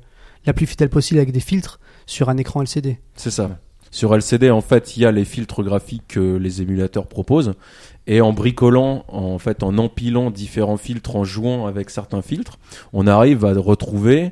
la 0.45 0.53
plus 0.53 0.65
fidèle 0.65 0.89
possible 0.89 1.19
avec 1.19 1.31
des 1.31 1.39
filtres 1.39 1.79
sur 2.05 2.27
un 2.29 2.37
écran 2.37 2.61
LCD. 2.61 2.99
C'est 3.15 3.31
ça. 3.31 3.49
Sur 3.91 4.15
LCD, 4.15 4.49
en 4.49 4.61
fait, 4.61 4.97
il 4.97 5.03
y 5.03 5.05
a 5.05 5.11
les 5.11 5.23
filtres 5.23 5.61
graphiques 5.63 6.03
que 6.07 6.35
les 6.37 6.61
émulateurs 6.63 7.05
proposent. 7.07 7.53
Et 8.05 8.19
en 8.21 8.33
bricolant, 8.33 9.05
en 9.07 9.39
fait, 9.39 9.63
en 9.63 9.77
empilant 9.77 10.29
différents 10.29 10.77
filtres, 10.77 11.15
en 11.15 11.23
jouant 11.23 11.67
avec 11.67 11.89
certains 11.89 12.21
filtres, 12.21 12.59
on 12.91 13.07
arrive 13.07 13.45
à 13.45 13.53
retrouver 13.53 14.31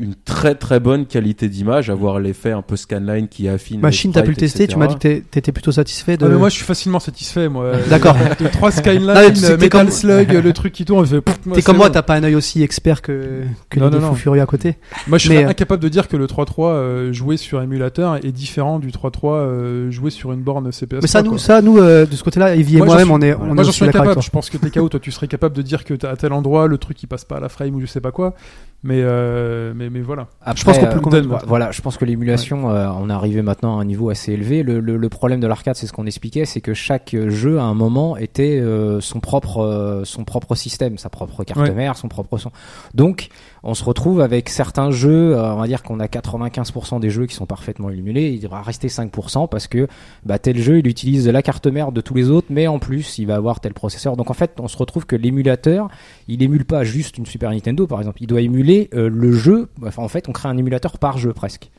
une 0.00 0.14
très 0.14 0.54
très 0.54 0.80
bonne 0.80 1.06
qualité 1.06 1.48
d'image, 1.48 1.90
avoir 1.90 2.18
l'effet 2.18 2.50
un 2.52 2.62
peu 2.62 2.76
scanline 2.76 3.28
qui 3.28 3.48
affine. 3.48 3.80
Machine, 3.80 4.12
t'as 4.12 4.22
pu 4.22 4.30
le 4.30 4.36
tester. 4.36 4.66
Tu 4.66 4.76
m'as 4.76 4.86
dit 4.86 4.96
que 4.96 5.18
t'étais 5.20 5.52
plutôt 5.52 5.72
satisfait 5.72 6.16
de. 6.16 6.24
Ah, 6.24 6.28
mais 6.28 6.36
moi, 6.36 6.48
je 6.48 6.54
suis 6.56 6.64
facilement 6.64 7.00
satisfait. 7.00 7.48
Moi. 7.48 7.72
D'accord. 7.90 8.16
Trois 8.52 8.70
tu 8.70 8.76
sais 8.78 8.82
t'es 8.82 8.98
Metal 8.98 9.68
comme- 9.68 9.90
Slug, 9.90 10.32
le 10.32 10.52
truc 10.52 10.72
qui 10.72 10.84
tourne. 10.84 11.04
je 11.04 11.16
fais, 11.16 11.20
pff, 11.20 11.38
moi, 11.46 11.56
T'es 11.56 11.62
comme 11.62 11.76
moi, 11.76 11.88
bon. 11.88 11.92
t'as 11.92 12.02
pas 12.02 12.14
un 12.14 12.24
œil 12.24 12.34
aussi 12.34 12.62
expert 12.62 13.02
que, 13.02 13.42
que 13.68 13.78
Non, 13.78 13.86
les 13.90 13.96
non, 13.96 14.00
fous 14.00 14.06
non. 14.06 14.14
furieux 14.14 14.42
à 14.42 14.46
côté. 14.46 14.76
Moi, 15.06 15.18
je 15.18 15.28
Mais, 15.28 15.34
serais 15.36 15.44
euh, 15.46 15.50
incapable 15.50 15.82
de 15.82 15.88
dire 15.88 16.08
que 16.08 16.16
le 16.16 16.26
3.3 16.26 16.64
euh, 16.66 17.12
joué 17.12 17.36
sur 17.36 17.60
émulateur 17.62 18.16
est 18.24 18.32
différent 18.32 18.78
du 18.78 18.88
3.3 18.90 19.34
euh, 19.34 19.90
joué 19.90 20.10
sur 20.10 20.32
une 20.32 20.40
borne 20.40 20.72
CPS. 20.72 21.00
Mais 21.02 21.08
ça, 21.08 21.22
nous, 21.22 21.30
quoi. 21.30 21.38
ça, 21.38 21.62
nous, 21.62 21.78
euh, 21.78 22.06
de 22.06 22.16
ce 22.16 22.24
côté-là, 22.24 22.54
Evie 22.56 22.76
et 22.76 22.78
Moi, 22.78 22.86
j'en 22.86 22.92
moi-même, 22.92 23.06
suis- 23.06 23.14
on 23.14 23.20
est, 23.20 23.34
on 23.34 23.38
Moi, 23.38 23.54
est 23.54 23.56
j'en 23.64 23.68
aussi 23.68 23.72
suis 23.72 23.84
incapable. 23.86 24.22
Je 24.22 24.30
pense 24.30 24.48
que 24.50 24.56
TKO, 24.56 24.88
toi, 24.88 25.00
tu 25.00 25.10
serais 25.10 25.28
capable 25.28 25.54
de 25.56 25.62
dire 25.62 25.84
que 25.84 25.94
t'as- 25.94 26.10
à 26.10 26.16
tel 26.16 26.32
endroit, 26.32 26.66
le 26.66 26.78
truc 26.78 27.02
il 27.02 27.06
passe 27.06 27.24
pas 27.24 27.36
à 27.36 27.40
la 27.40 27.48
frame 27.48 27.74
ou 27.74 27.80
je 27.80 27.86
sais 27.86 28.00
pas 28.00 28.12
quoi. 28.12 28.34
Mais, 28.82 29.02
euh, 29.02 29.74
mais, 29.76 29.90
mais 29.90 30.00
voilà. 30.00 30.28
Je 30.56 30.64
pense 30.64 30.78
qu'on 30.78 30.86
Après, 30.86 31.00
peut 31.00 31.16
euh, 31.16 31.20
vo- 31.20 31.36
Voilà, 31.46 31.70
je 31.70 31.82
pense 31.82 31.98
que 31.98 32.06
l'émulation, 32.06 32.70
euh, 32.70 32.88
on 32.98 33.10
est 33.10 33.12
arrivé 33.12 33.42
maintenant 33.42 33.78
à 33.78 33.82
un 33.82 33.84
niveau 33.84 34.08
assez 34.08 34.32
élevé. 34.32 34.62
Le, 34.62 34.80
le- 34.80 34.96
le 34.96 35.08
problème 35.10 35.38
de 35.38 35.46
l'arcade, 35.46 35.76
c'est 35.76 35.86
ce 35.86 35.92
qu'on 35.92 36.06
expliquait, 36.06 36.46
c'est 36.46 36.62
que 36.62 36.72
chaque 36.72 37.14
jeu 37.28 37.58
à 37.58 37.64
un 37.64 37.74
moment 37.74 38.16
était 38.16 38.58
euh, 38.58 39.00
son 39.02 39.20
propre 39.20 39.58
euh, 39.58 40.04
son 40.04 40.24
propre 40.24 40.54
système, 40.54 40.96
sa 40.96 41.10
propre 41.10 41.44
carte 41.44 41.60
Ouais. 41.60 41.72
mère, 41.72 41.96
son 41.98 42.08
propre 42.08 42.38
son. 42.38 42.52
Donc, 42.94 43.28
on 43.62 43.74
se 43.74 43.84
retrouve 43.84 44.20
avec 44.20 44.48
certains 44.48 44.90
jeux, 44.90 45.36
euh, 45.36 45.52
on 45.54 45.56
va 45.56 45.66
dire 45.66 45.82
qu'on 45.82 46.00
a 46.00 46.06
95% 46.06 46.98
des 47.00 47.10
jeux 47.10 47.26
qui 47.26 47.34
sont 47.34 47.46
parfaitement 47.46 47.90
émulés. 47.90 48.30
Il 48.40 48.48
va 48.48 48.62
rester 48.62 48.88
5% 48.88 49.48
parce 49.48 49.66
que 49.66 49.86
bah, 50.24 50.38
tel 50.38 50.58
jeu, 50.58 50.78
il 50.78 50.86
utilise 50.86 51.28
la 51.28 51.42
carte 51.42 51.66
mère 51.66 51.92
de 51.92 52.00
tous 52.00 52.14
les 52.14 52.30
autres, 52.30 52.46
mais 52.50 52.66
en 52.66 52.78
plus, 52.78 53.18
il 53.18 53.26
va 53.26 53.34
avoir 53.36 53.60
tel 53.60 53.74
processeur. 53.74 54.16
Donc 54.16 54.30
en 54.30 54.34
fait, 54.34 54.52
on 54.60 54.68
se 54.68 54.76
retrouve 54.78 55.04
que 55.06 55.16
l'émulateur, 55.16 55.88
il 56.28 56.42
émule 56.42 56.64
pas 56.64 56.84
juste 56.84 57.18
une 57.18 57.26
Super 57.26 57.50
Nintendo, 57.50 57.86
par 57.86 57.98
exemple. 58.00 58.22
Il 58.22 58.26
doit 58.26 58.40
émuler 58.40 58.88
euh, 58.94 59.08
le 59.10 59.32
jeu. 59.32 59.68
Enfin, 59.86 60.02
en 60.02 60.08
fait, 60.08 60.28
on 60.28 60.32
crée 60.32 60.48
un 60.48 60.56
émulateur 60.56 60.98
par 60.98 61.18
jeu 61.18 61.32
presque. 61.32 61.70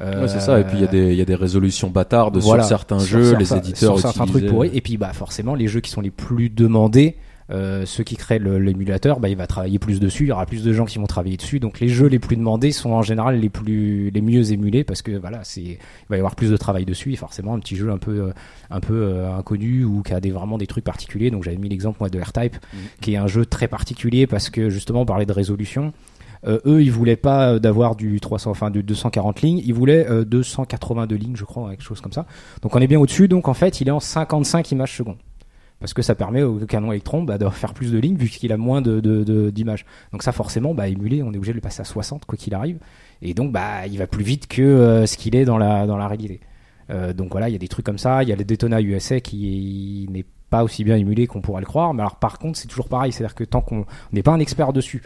Euh, 0.00 0.22
Ouais, 0.22 0.28
c'est 0.28 0.40
ça. 0.40 0.60
Et 0.60 0.64
puis 0.64 0.78
il 0.78 0.84
y 0.84 0.86
a 0.88 1.12
y 1.12 1.20
a 1.20 1.24
des 1.24 1.34
résolutions 1.34 1.90
bâtardes 1.90 2.36
voilà, 2.38 2.62
sur 2.62 2.68
certains 2.68 2.98
sur 3.00 3.18
jeux, 3.18 3.24
certains- 3.36 3.38
les 3.56 3.56
éditeurs 3.68 3.98
sur 3.98 4.08
certains 4.10 4.26
trucs 4.26 4.46
pourris. 4.46 4.70
Et 4.72 4.80
puis, 4.80 4.96
bah, 4.96 5.12
forcément, 5.12 5.54
les 5.56 5.66
jeux 5.68 5.80
qui 5.80 5.90
sont 5.90 6.00
les 6.00 6.10
plus 6.12 6.50
demandés, 6.50 7.16
euh, 7.50 7.86
ceux 7.86 8.04
qui 8.04 8.16
créent 8.16 8.38
l'émulateur, 8.38 9.20
bah, 9.20 9.28
il 9.28 9.36
va 9.36 9.46
travailler 9.46 9.78
plus 9.78 10.00
dessus. 10.00 10.24
Il 10.24 10.28
y 10.28 10.32
aura 10.32 10.46
plus 10.46 10.62
de 10.62 10.72
gens 10.72 10.84
qui 10.84 10.98
vont 10.98 11.06
travailler 11.06 11.36
dessus. 11.36 11.60
Donc, 11.60 11.80
les 11.80 11.88
jeux 11.88 12.06
les 12.06 12.18
plus 12.18 12.36
demandés 12.36 12.72
sont 12.72 12.90
en 12.90 13.02
général 13.02 13.40
les 13.40 13.48
plus, 13.48 14.10
les 14.10 14.20
mieux 14.20 14.52
émulés 14.52 14.84
parce 14.84 15.02
que 15.02 15.12
voilà, 15.12 15.40
c'est, 15.44 15.62
il 15.62 15.78
va 16.08 16.16
y 16.16 16.18
avoir 16.18 16.34
plus 16.34 16.50
de 16.50 16.56
travail 16.56 16.84
dessus. 16.84 17.12
Et 17.12 17.16
forcément, 17.16 17.54
un 17.54 17.60
petit 17.60 17.76
jeu 17.76 17.90
un 17.90 17.98
peu, 17.98 18.20
euh, 18.20 18.32
un 18.70 18.80
peu 18.80 18.94
euh, 18.94 19.34
inconnu 19.34 19.84
ou 19.84 20.02
qui 20.02 20.12
a 20.12 20.20
des, 20.20 20.30
vraiment 20.30 20.58
des 20.58 20.66
trucs 20.66 20.84
particuliers. 20.84 21.30
Donc, 21.30 21.44
j'avais 21.44 21.56
mis 21.56 21.68
l'exemple 21.68 21.98
moi 22.00 22.08
de 22.08 22.20
R-Type, 22.20 22.56
qui 23.00 23.14
est 23.14 23.16
un 23.16 23.26
jeu 23.26 23.46
très 23.46 23.68
particulier 23.68 24.26
parce 24.26 24.50
que 24.50 24.70
justement, 24.70 25.02
on 25.02 25.06
parlait 25.06 25.26
de 25.26 25.32
résolution. 25.32 25.92
Euh, 26.46 26.60
eux, 26.66 26.82
ils 26.82 26.92
voulaient 26.92 27.16
pas 27.16 27.58
d'avoir 27.58 27.96
du 27.96 28.20
300, 28.20 28.50
enfin 28.50 28.70
du 28.70 28.82
240 28.82 29.42
lignes, 29.42 29.62
ils 29.64 29.74
voulaient 29.74 30.08
euh, 30.08 30.24
282 30.24 31.16
lignes, 31.16 31.36
je 31.36 31.44
crois, 31.44 31.70
quelque 31.70 31.82
chose 31.82 32.00
comme 32.00 32.12
ça. 32.12 32.26
Donc 32.62 32.74
on 32.76 32.80
est 32.80 32.86
bien 32.86 33.00
au-dessus. 33.00 33.28
Donc 33.28 33.48
en 33.48 33.54
fait, 33.54 33.80
il 33.80 33.88
est 33.88 33.92
en 33.92 34.00
55 34.00 34.70
images 34.72 34.96
secondes. 34.96 35.18
Parce 35.80 35.94
que 35.94 36.02
ça 36.02 36.14
permet 36.14 36.42
au 36.42 36.58
canon 36.66 36.90
électron 36.90 37.22
bah, 37.22 37.38
de 37.38 37.48
faire 37.48 37.72
plus 37.72 37.92
de 37.92 37.98
lignes 37.98 38.16
vu 38.16 38.28
qu'il 38.28 38.52
a 38.52 38.56
moins 38.56 38.82
de, 38.82 39.00
de- 39.00 39.50
d'images. 39.50 39.86
Donc 40.12 40.22
ça 40.22 40.32
forcément, 40.32 40.74
bah, 40.74 40.88
émulé, 40.88 41.22
on 41.22 41.32
est 41.32 41.36
obligé 41.36 41.52
de 41.52 41.56
le 41.58 41.60
passer 41.60 41.80
à 41.80 41.84
60 41.84 42.24
quoi 42.24 42.36
qu'il 42.36 42.54
arrive. 42.54 42.78
Et 43.22 43.34
donc 43.34 43.52
bah, 43.52 43.86
il 43.86 43.98
va 43.98 44.06
plus 44.06 44.24
vite 44.24 44.48
que 44.48 44.62
euh, 44.62 45.06
ce 45.06 45.16
qu'il 45.16 45.36
est 45.36 45.44
dans 45.44 45.58
la, 45.58 46.08
réalité. 46.08 46.40
Euh, 46.90 47.12
donc 47.12 47.30
voilà, 47.30 47.48
il 47.48 47.52
y 47.52 47.56
a 47.56 47.58
des 47.58 47.68
trucs 47.68 47.86
comme 47.86 47.98
ça. 47.98 48.22
Il 48.22 48.28
y 48.28 48.32
a 48.32 48.36
le 48.36 48.44
Daytona 48.44 48.80
USA 48.80 49.20
qui 49.20 50.08
n'est 50.10 50.24
pas 50.50 50.64
aussi 50.64 50.82
bien 50.82 50.96
émulé 50.96 51.26
qu'on 51.26 51.42
pourrait 51.42 51.60
le 51.60 51.66
croire. 51.66 51.94
Mais 51.94 52.02
alors 52.02 52.16
par 52.16 52.38
contre, 52.38 52.58
c'est 52.58 52.68
toujours 52.68 52.88
pareil. 52.88 53.12
C'est-à-dire 53.12 53.34
que 53.34 53.44
tant 53.44 53.60
qu'on 53.60 53.84
n'est 54.12 54.22
pas 54.22 54.32
un 54.32 54.40
expert 54.40 54.72
dessus, 54.72 55.02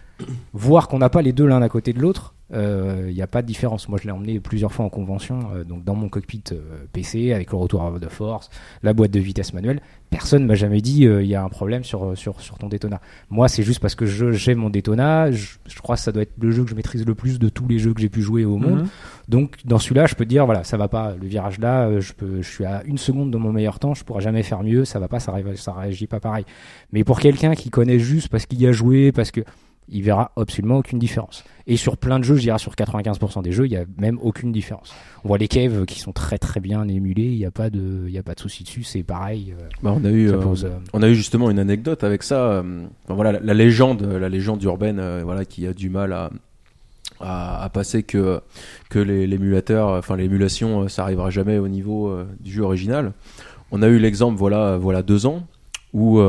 voir 0.54 0.88
qu'on 0.88 0.98
n'a 0.98 1.10
pas 1.10 1.20
les 1.20 1.32
deux 1.32 1.46
l'un 1.46 1.60
à 1.60 1.68
côté 1.68 1.92
de 1.92 2.00
l'autre, 2.00 2.34
il 2.54 3.14
n'y 3.14 3.22
a 3.22 3.26
pas 3.26 3.42
de 3.42 3.46
différence. 3.46 3.88
Moi, 3.88 3.98
je 4.00 4.06
l'ai 4.06 4.12
emmené 4.12 4.38
plusieurs 4.40 4.72
fois 4.72 4.84
en 4.84 4.88
convention, 4.90 5.40
euh, 5.54 5.64
donc 5.64 5.84
dans 5.84 5.94
mon 5.94 6.08
cockpit 6.08 6.42
euh, 6.52 6.60
PC, 6.92 7.32
avec 7.32 7.50
le 7.50 7.56
retour 7.58 7.98
de 7.98 8.08
force, 8.08 8.50
la 8.82 8.92
boîte 8.92 9.10
de 9.10 9.20
vitesse 9.20 9.54
manuelle. 9.54 9.80
Personne 10.10 10.44
m'a 10.44 10.54
jamais 10.54 10.82
dit 10.82 11.06
euh, 11.06 11.22
il 11.22 11.28
y 11.28 11.34
a 11.34 11.42
un 11.42 11.48
problème 11.48 11.84
sur, 11.84 12.16
sur, 12.18 12.40
sur 12.42 12.58
ton 12.58 12.68
Daytona. 12.68 13.00
Moi, 13.30 13.48
c'est 13.48 13.62
juste 13.62 13.80
parce 13.80 13.94
que 13.94 14.04
je- 14.04 14.32
j'ai 14.32 14.54
mon 14.54 14.68
Daytona. 14.68 15.30
Je, 15.30 15.56
je 15.66 15.80
crois 15.80 15.96
que 15.96 16.02
ça 16.02 16.12
doit 16.12 16.22
être 16.22 16.34
le 16.40 16.50
jeu 16.50 16.64
que 16.64 16.70
je 16.70 16.74
maîtrise 16.74 17.06
le 17.06 17.14
plus 17.14 17.38
de 17.38 17.48
tous 17.48 17.66
les 17.66 17.78
jeux 17.78 17.94
que 17.94 18.00
j'ai 18.02 18.10
pu 18.10 18.20
jouer 18.20 18.44
au 18.44 18.58
monde. 18.58 18.80
Mhm. 18.80 18.88
Donc 19.28 19.56
dans 19.64 19.78
celui-là, 19.78 20.04
je 20.06 20.14
peux 20.14 20.26
dire 20.26 20.44
voilà, 20.44 20.64
ça 20.64 20.76
va 20.76 20.88
pas. 20.88 21.14
Le 21.18 21.26
virage 21.26 21.58
là, 21.58 21.86
euh, 21.86 22.00
je 22.02 22.12
peux, 22.12 22.42
je 22.42 22.50
suis 22.50 22.66
à 22.66 22.82
une 22.84 22.98
seconde 22.98 23.30
de 23.30 23.38
mon 23.38 23.52
meilleur 23.52 23.78
temps, 23.78 23.94
je 23.94 24.04
pourrais 24.04 24.20
jamais 24.20 24.42
faire 24.42 24.62
mieux. 24.62 24.84
Ça 24.84 24.98
va 24.98 25.08
pas, 25.08 25.20
ça, 25.20 25.32
ré- 25.32 25.56
ça 25.56 25.72
réagit 25.72 26.06
pas 26.06 26.20
pareil. 26.20 26.44
Mais 26.92 27.04
pour 27.04 27.18
quelqu'un 27.18 27.54
qui 27.54 27.70
connaît 27.70 27.98
juste 27.98 28.28
parce 28.28 28.44
qu'il 28.44 28.60
y 28.60 28.66
a 28.66 28.72
joué, 28.72 29.12
parce 29.12 29.30
que 29.30 29.40
il 29.88 30.02
verra 30.02 30.32
absolument 30.36 30.78
aucune 30.78 30.98
différence. 30.98 31.44
Et 31.66 31.76
sur 31.76 31.96
plein 31.96 32.18
de 32.18 32.24
jeux, 32.24 32.36
je 32.36 32.40
dirais 32.42 32.58
sur 32.58 32.72
95% 32.74 33.42
des 33.42 33.52
jeux, 33.52 33.66
il 33.66 33.72
y 33.72 33.76
a 33.76 33.84
même 33.98 34.18
aucune 34.22 34.50
différence. 34.52 34.94
On 35.24 35.28
voit 35.28 35.38
les 35.38 35.48
caves 35.48 35.84
qui 35.86 36.00
sont 36.00 36.12
très 36.12 36.38
très 36.38 36.60
bien 36.60 36.86
émulés, 36.88 37.24
il 37.30 37.36
n'y 37.38 37.44
a 37.44 37.50
pas 37.50 37.68
de, 37.70 38.04
il 38.06 38.12
y 38.12 38.18
a 38.18 38.22
pas 38.22 38.34
de 38.34 38.40
souci 38.40 38.64
dessus, 38.64 38.82
c'est 38.84 39.02
pareil. 39.02 39.54
euh, 39.60 39.68
Bah, 39.82 39.92
on 39.96 40.04
a 40.04 40.10
eu, 40.10 40.30
euh, 40.30 40.38
pose, 40.38 40.64
euh, 40.64 40.70
on 40.92 41.02
a 41.02 41.08
eu 41.08 41.14
justement 41.14 41.50
une 41.50 41.58
anecdote 41.58 42.04
avec 42.04 42.22
ça. 42.22 42.62
enfin, 43.04 43.14
voilà, 43.14 43.32
la, 43.32 43.40
la 43.40 43.54
légende, 43.54 44.02
la 44.02 44.28
légende 44.28 44.62
urbaine, 44.62 44.98
euh, 44.98 45.22
voilà, 45.24 45.44
qui 45.44 45.66
a 45.66 45.72
du 45.74 45.90
mal 45.90 46.12
à, 46.12 46.30
à, 47.20 47.62
à 47.64 47.68
passer 47.68 48.02
que 48.02 48.40
que 48.88 48.98
l'émulateur, 48.98 49.90
enfin 49.90 50.16
l'émulation, 50.16 50.88
ça 50.88 51.02
arrivera 51.02 51.30
jamais 51.30 51.58
au 51.58 51.68
niveau 51.68 52.08
euh, 52.08 52.24
du 52.40 52.50
jeu 52.52 52.62
original. 52.62 53.12
On 53.70 53.82
a 53.82 53.88
eu 53.88 53.98
l'exemple, 53.98 54.36
voilà, 54.38 54.76
voilà 54.78 55.02
deux 55.02 55.26
ans 55.26 55.46
où 55.94 56.20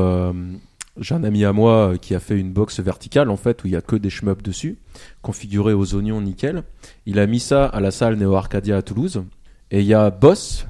j'ai 0.98 1.14
un 1.14 1.24
ami 1.24 1.44
à 1.44 1.52
moi 1.52 1.92
euh, 1.92 1.96
qui 1.96 2.14
a 2.14 2.20
fait 2.20 2.38
une 2.38 2.52
box 2.52 2.80
verticale 2.80 3.30
en 3.30 3.36
fait 3.36 3.64
où 3.64 3.66
il 3.66 3.72
y 3.72 3.76
a 3.76 3.80
que 3.80 3.96
des 3.96 4.10
shmups 4.10 4.42
dessus, 4.42 4.78
configuré 5.22 5.72
aux 5.72 5.94
oignons 5.94 6.20
nickel. 6.20 6.62
Il 7.06 7.18
a 7.18 7.26
mis 7.26 7.40
ça 7.40 7.66
à 7.66 7.80
la 7.80 7.90
salle 7.90 8.16
Neo 8.16 8.34
Arcadia 8.34 8.76
à 8.76 8.82
Toulouse. 8.82 9.24
Et 9.70 9.80
il 9.80 9.86
y 9.86 9.94
a 9.94 10.10
Boss, 10.10 10.66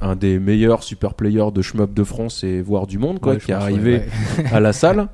un 0.00 0.16
des 0.16 0.38
meilleurs 0.38 0.82
super 0.82 1.14
players 1.14 1.50
de 1.52 1.60
shmup 1.60 1.92
de 1.92 2.04
France 2.04 2.42
et 2.42 2.62
voire 2.62 2.86
du 2.86 2.98
monde, 2.98 3.20
quoi, 3.20 3.34
Ouais, 3.34 3.38
qui 3.38 3.50
est 3.50 3.54
arrivé 3.54 4.02
ouais, 4.38 4.44
à 4.52 4.60
la 4.60 4.72
salle. 4.72 5.08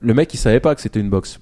Le 0.00 0.14
mec, 0.14 0.32
il 0.34 0.36
savait 0.36 0.60
pas 0.60 0.74
que 0.74 0.80
c'était 0.80 1.00
une 1.00 1.10
box. 1.10 1.40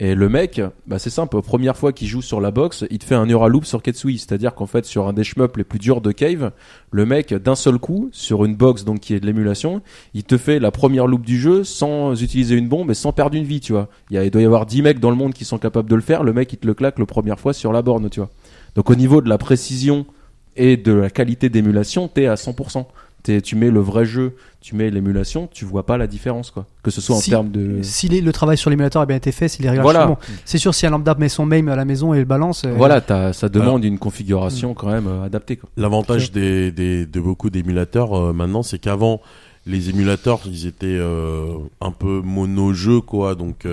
Et 0.00 0.14
le 0.14 0.28
mec, 0.28 0.60
bah 0.86 1.00
c'est 1.00 1.10
simple, 1.10 1.42
première 1.42 1.76
fois 1.76 1.92
qu'il 1.92 2.06
joue 2.06 2.22
sur 2.22 2.40
la 2.40 2.52
box, 2.52 2.84
il 2.88 2.98
te 3.00 3.04
fait 3.04 3.16
un 3.16 3.26
Neuraloop 3.26 3.64
sur 3.64 3.82
Ketsui, 3.82 4.18
c'est-à-dire 4.18 4.54
qu'en 4.54 4.66
fait 4.66 4.84
sur 4.84 5.08
un 5.08 5.12
des 5.12 5.24
shmups 5.24 5.56
les 5.56 5.64
plus 5.64 5.80
durs 5.80 6.00
de 6.00 6.12
Cave, 6.12 6.52
le 6.92 7.04
mec 7.04 7.34
d'un 7.34 7.56
seul 7.56 7.78
coup 7.78 8.08
sur 8.12 8.44
une 8.44 8.54
box 8.54 8.84
donc 8.84 9.00
qui 9.00 9.14
est 9.14 9.18
de 9.18 9.26
l'émulation, 9.26 9.82
il 10.14 10.22
te 10.22 10.38
fait 10.38 10.60
la 10.60 10.70
première 10.70 11.08
loop 11.08 11.26
du 11.26 11.40
jeu 11.40 11.64
sans 11.64 12.22
utiliser 12.22 12.54
une 12.54 12.68
bombe 12.68 12.92
et 12.92 12.94
sans 12.94 13.12
perdre 13.12 13.36
une 13.36 13.42
vie, 13.42 13.58
tu 13.58 13.72
vois. 13.72 13.88
Il 14.10 14.30
doit 14.30 14.40
y 14.40 14.44
avoir 14.44 14.66
10 14.66 14.82
mecs 14.82 15.00
dans 15.00 15.10
le 15.10 15.16
monde 15.16 15.34
qui 15.34 15.44
sont 15.44 15.58
capables 15.58 15.90
de 15.90 15.96
le 15.96 16.00
faire, 16.00 16.22
le 16.22 16.32
mec 16.32 16.52
il 16.52 16.58
te 16.58 16.66
le 16.68 16.74
claque 16.74 17.00
la 17.00 17.06
première 17.06 17.40
fois 17.40 17.52
sur 17.52 17.72
la 17.72 17.82
borne, 17.82 18.08
tu 18.08 18.20
vois. 18.20 18.30
Donc 18.76 18.90
au 18.90 18.94
niveau 18.94 19.20
de 19.20 19.28
la 19.28 19.36
précision 19.36 20.06
et 20.54 20.76
de 20.76 20.92
la 20.92 21.10
qualité 21.10 21.48
d'émulation, 21.48 22.06
t'es 22.06 22.26
à 22.26 22.36
100%. 22.36 22.86
T'es- 23.24 23.40
tu 23.42 23.56
mets 23.56 23.70
le 23.70 23.80
vrai 23.80 24.04
jeu, 24.04 24.36
tu 24.60 24.76
mets 24.76 24.90
l'émulation, 24.90 25.48
tu 25.52 25.64
vois 25.64 25.84
pas 25.84 25.98
la 25.98 26.06
différence 26.06 26.50
quoi. 26.52 26.66
Que 26.82 26.90
ce 26.90 27.00
soit 27.00 27.16
en 27.16 27.20
Si- 27.20 27.30
termes 27.30 27.50
de 27.50 27.82
Si 27.82 28.08
les- 28.08 28.20
le 28.20 28.32
travail 28.32 28.56
sur 28.56 28.70
l'émulateur 28.70 29.02
a 29.02 29.06
bien 29.06 29.16
été 29.16 29.32
fait, 29.32 29.48
si 29.48 29.60
les 29.60 29.68
réglages 29.68 29.82
Voilà. 29.84 30.02
sont 30.04 30.08
bons. 30.10 30.18
C'est 30.44 30.58
sûr, 30.58 30.72
si 30.72 30.86
un 30.86 30.90
lambda 30.90 31.14
met 31.18 31.28
son 31.28 31.44
MAME 31.44 31.68
à 31.68 31.76
la 31.76 31.84
maison 31.84 32.14
et 32.14 32.20
le 32.20 32.24
balance. 32.24 32.64
euh, 32.64 32.72
Voilà, 32.76 33.00
t'as- 33.00 33.32
ça 33.32 33.48
demande 33.48 33.84
une 33.84 33.98
configuration 33.98 34.72
quand 34.72 34.88
même 34.90 35.08
euh, 35.08 35.24
adaptée. 35.24 35.56
Quoi. 35.56 35.68
L'avantage 35.76 36.30
des, 36.32 36.70
des, 36.70 37.06
de 37.06 37.20
beaucoup 37.20 37.50
d'émulateurs 37.50 38.14
euh, 38.16 38.32
maintenant, 38.32 38.62
c'est 38.62 38.78
qu'avant, 38.78 39.20
les 39.66 39.90
émulateurs, 39.90 40.40
ils 40.46 40.66
étaient 40.66 40.86
euh, 40.86 41.54
un 41.80 41.90
peu 41.90 42.20
mono-jeux, 42.24 43.00
quoi. 43.00 43.34
Donc, 43.34 43.66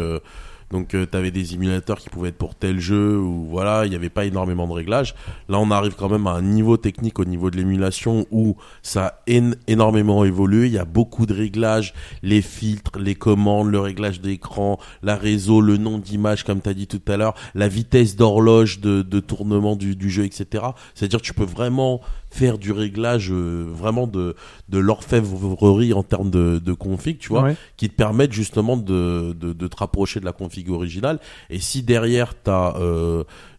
donc 0.76 0.94
euh, 0.94 1.06
t'avais 1.06 1.32
des 1.32 1.54
émulateurs 1.54 2.00
qui 2.00 2.10
pouvaient 2.10 2.30
être 2.30 2.38
pour 2.38 2.54
tel 2.54 2.82
jeu, 2.82 3.18
ou 3.18 3.46
voilà, 3.50 3.86
il 3.86 3.90
n'y 3.92 3.96
avait 3.96 4.10
pas 4.10 4.26
énormément 4.26 4.68
de 4.68 4.74
réglages. 4.74 5.16
Là, 5.48 5.58
on 5.58 5.72
arrive 5.72 5.94
quand 5.96 6.10
même 6.10 6.28
à 6.28 6.32
un 6.32 6.42
niveau 6.42 6.76
technique 6.76 7.18
au 7.18 7.24
niveau 7.24 7.50
de 7.50 7.56
l'émulation 7.56 8.26
où 8.30 8.58
ça 8.84 9.06
a 9.06 9.14
én- 9.32 9.56
énormément 9.68 10.26
évolué. 10.26 10.66
Il 10.68 10.74
y 10.74 10.78
a 10.78 10.84
beaucoup 10.84 11.26
de 11.26 11.34
réglages, 11.34 11.94
les 12.24 12.42
filtres, 12.42 13.00
les 13.00 13.16
commandes, 13.16 13.72
le 13.72 13.80
réglage 13.80 14.20
d'écran, 14.20 14.78
la 15.02 15.16
réseau, 15.16 15.62
le 15.62 15.78
nom 15.78 15.98
d'image, 15.98 16.44
comme 16.44 16.60
tu 16.62 16.68
as 16.68 16.74
dit 16.74 16.88
tout 16.88 17.02
à 17.08 17.16
l'heure, 17.16 17.36
la 17.54 17.70
vitesse 17.70 18.18
d'horloge 18.18 18.82
de, 18.82 19.02
de 19.02 19.20
tournement 19.22 19.78
du, 19.78 19.96
du 19.96 20.10
jeu, 20.10 20.26
etc. 20.26 20.66
C'est-à-dire 20.94 21.22
que 21.22 21.26
tu 21.26 21.34
peux 21.34 21.46
vraiment 21.46 22.02
faire 22.36 22.58
du 22.58 22.72
réglage 22.74 23.32
euh, 23.32 23.66
vraiment 23.68 24.08
de, 24.08 24.36
de 24.70 24.78
l'orfèvrerie 24.78 25.94
en 25.94 26.04
termes 26.04 26.30
de, 26.30 26.60
de 26.60 26.74
config, 26.74 27.18
tu 27.18 27.30
vois, 27.30 27.44
Ouais. 27.44 27.56
qui 27.78 27.90
te 27.90 27.96
permettent 27.96 28.34
justement 28.34 28.76
de, 28.78 29.34
de, 29.34 29.54
de 29.54 29.68
te 29.68 29.78
rapprocher 29.78 30.20
de 30.20 30.26
la 30.26 30.34
config 30.34 30.70
originale. 30.70 31.20
Et 31.50 31.60
si 31.60 31.82
derrière, 31.84 32.34
tu 32.44 32.50
as 32.50 32.76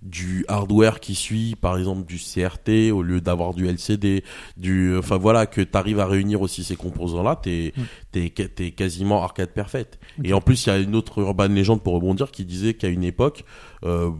du 0.02 0.44
hardware 0.48 1.00
qui 1.00 1.14
suit, 1.14 1.56
par 1.60 1.78
exemple 1.78 2.04
du 2.06 2.16
CRT, 2.18 2.92
au 2.92 3.02
lieu 3.02 3.20
d'avoir 3.20 3.54
du 3.54 3.66
LCD, 3.66 4.22
du, 4.56 4.96
enfin 4.96 5.16
voilà, 5.16 5.46
que 5.46 5.60
tu 5.62 5.76
arrives 5.76 5.98
à 6.00 6.06
réunir 6.06 6.42
aussi 6.42 6.62
ces 6.62 6.76
composants-là, 6.76 7.36
t'es 7.42 7.72
t'es 8.12 8.32
ca- 8.36 8.48
t'es 8.48 8.70
quasiment 8.72 9.22
arcade 9.22 9.50
perfect. 9.50 9.98
Et 10.22 10.32
en 10.32 10.40
plus, 10.40 10.66
il 10.66 10.68
y 10.68 10.72
a 10.72 10.78
une 10.78 10.94
autre 10.94 11.18
urban 11.18 11.48
légende 11.48 11.82
pour 11.82 11.94
rebondir 11.94 12.30
qui 12.30 12.44
disait 12.44 12.74
qu'à 12.74 12.88
une 12.88 13.04
époque, 13.04 13.44
euh, 13.84 14.10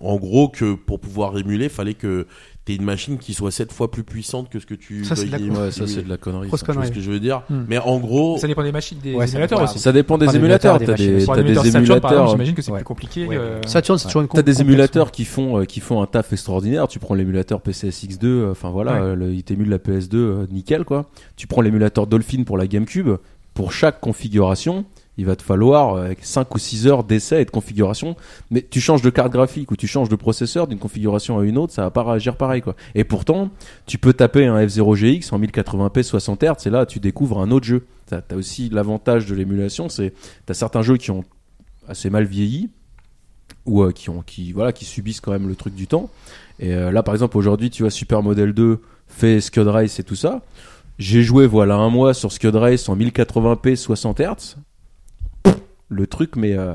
en 0.00 0.16
gros, 0.16 0.48
que 0.48 0.74
pour 0.74 1.00
pouvoir 1.00 1.36
émuler, 1.38 1.68
fallait 1.68 1.94
que 1.94 2.26
t'aies 2.68 2.76
une 2.76 2.84
machine 2.84 3.18
qui 3.18 3.34
soit 3.34 3.50
sept 3.50 3.72
fois 3.72 3.90
plus 3.90 4.04
puissante 4.04 4.48
que 4.50 4.58
ce 4.60 4.66
que 4.66 4.74
tu 4.74 5.04
Ça, 5.04 5.16
c'est 5.16 5.26
de 5.26 5.32
la 5.32 5.38
con- 5.38 5.44
Ouais, 5.64 5.70
ça 5.70 5.86
c'est 5.86 6.02
de 6.04 6.08
la 6.08 6.16
connerie. 6.16 6.48
Grosse 6.48 6.60
ça. 6.60 6.66
Tu 6.66 6.72
vois 6.72 6.74
connerie. 6.82 6.88
ce 6.92 6.98
que 6.98 7.00
je 7.04 7.10
veux 7.10 7.20
dire 7.20 7.42
Hmm. 7.50 7.64
Mais 7.68 7.78
en 7.78 7.98
gros, 7.98 8.36
Ça 8.38 8.46
dépend 8.46 8.62
des 8.62 8.72
machines, 8.72 8.98
des 9.02 9.14
Ouais, 9.14 9.26
ça 9.26 9.32
émulateurs 9.32 9.58
dépend. 9.60 9.70
aussi. 9.70 9.78
Ça 9.78 9.92
dépend 9.92 10.18
des 10.18 10.36
émulateurs. 10.36 10.76
émulateurs, 10.76 10.78
T'as 10.78 11.02
des 11.02 11.06
des, 11.06 11.12
machines. 11.14 11.26
Pour 11.26 11.34
t'as 11.34 11.40
un 11.40 11.44
des 11.44 11.48
émulateur 11.50 11.64
Saturn, 11.72 11.86
par 11.86 11.94
exemple, 11.94 12.06
émulateurs. 12.14 12.28
j'imagine 12.30 12.54
que 12.54 12.62
c'est 12.62 12.70
Ouais. 12.72 12.78
plus 12.78 12.84
compliqué. 12.84 13.26
Ouais. 13.26 13.36
euh, 13.36 13.60
Saturn, 13.66 13.98
c'est 13.98 14.06
toujours 14.08 14.22
une 14.22 14.28
T'as 14.28 14.42
des 14.42 14.60
émulateurs 14.60 15.10
qui 15.10 15.24
font 15.24 15.58
euh, 15.60 15.64
qui 15.64 15.80
font 15.80 16.02
un 16.02 16.06
taf 16.06 16.32
extraordinaire. 16.32 16.86
Tu 16.88 16.98
prends 16.98 17.14
l'émulateur 17.14 17.60
PCSX2, 17.60 18.24
euh, 18.26 18.50
enfin 18.52 18.70
voilà, 18.70 18.92
Ouais. 18.92 19.00
euh, 19.00 19.14
le- 19.14 19.32
il 19.32 19.42
t'émule 19.42 19.68
la 19.70 19.78
PS2 19.78 20.16
euh, 20.18 20.46
nickel 20.50 20.84
quoi. 20.84 21.06
Tu 21.36 21.46
prends 21.46 21.62
l'émulateur 21.62 22.06
Dolphin 22.06 22.42
pour 22.44 22.58
la 22.58 22.66
GameCube. 22.66 23.08
Pour 23.54 23.72
chaque 23.72 24.00
configuration, 24.00 24.84
il 25.18 25.26
va 25.26 25.36
te 25.36 25.42
falloir 25.42 26.02
5 26.20 26.54
ou 26.54 26.58
6 26.58 26.86
heures 26.86 27.04
d'essai 27.04 27.42
et 27.42 27.44
de 27.44 27.50
configuration. 27.50 28.16
Mais 28.50 28.62
tu 28.62 28.80
changes 28.80 29.02
de 29.02 29.10
carte 29.10 29.32
graphique 29.32 29.70
ou 29.70 29.76
tu 29.76 29.88
changes 29.88 30.08
de 30.08 30.16
processeur 30.16 30.68
d'une 30.68 30.78
configuration 30.78 31.38
à 31.38 31.44
une 31.44 31.58
autre, 31.58 31.72
ça 31.72 31.82
va 31.82 31.90
pas 31.90 32.04
réagir 32.04 32.36
pareil 32.36 32.62
quoi. 32.62 32.76
Et 32.94 33.04
pourtant, 33.04 33.50
tu 33.86 33.98
peux 33.98 34.12
taper 34.12 34.46
un 34.46 34.64
F0GX 34.64 35.34
en 35.34 35.40
1080p 35.40 36.02
60 36.02 36.42
Hz 36.44 36.66
et 36.66 36.70
là 36.70 36.86
tu 36.86 37.00
découvres 37.00 37.40
un 37.40 37.50
autre 37.50 37.66
jeu. 37.66 37.86
T'as 38.06 38.20
as 38.30 38.36
aussi 38.36 38.70
l'avantage 38.70 39.26
de 39.26 39.34
l'émulation, 39.34 39.88
c'est 39.88 40.14
t'as 40.46 40.54
certains 40.54 40.82
jeux 40.82 40.96
qui 40.96 41.10
ont 41.10 41.24
assez 41.88 42.10
mal 42.10 42.24
vieilli 42.24 42.70
ou 43.66 43.82
euh, 43.82 43.92
qui 43.92 44.10
ont 44.10 44.22
qui 44.22 44.52
voilà 44.52 44.72
qui 44.72 44.84
subissent 44.84 45.20
quand 45.20 45.32
même 45.32 45.48
le 45.48 45.56
truc 45.56 45.74
du 45.74 45.86
temps. 45.86 46.10
Et 46.60 46.74
euh, 46.74 46.92
là 46.92 47.02
par 47.02 47.14
exemple 47.14 47.36
aujourd'hui 47.36 47.70
tu 47.70 47.82
vois 47.82 47.90
Super 47.90 48.22
Model 48.22 48.52
2 48.52 48.80
fait 49.08 49.40
Scud 49.40 49.66
Race 49.66 49.98
et 49.98 50.04
tout 50.04 50.16
ça. 50.16 50.42
J'ai 50.98 51.22
joué 51.22 51.46
voilà 51.46 51.76
un 51.76 51.90
mois 51.90 52.14
sur 52.14 52.32
Scud 52.32 52.54
Race 52.54 52.88
en 52.88 52.96
1080p 52.96 53.76
60 53.76 54.20
Hz. 54.20 54.56
Le 55.88 56.06
truc 56.06 56.36
mais 56.36 56.52
euh, 56.54 56.74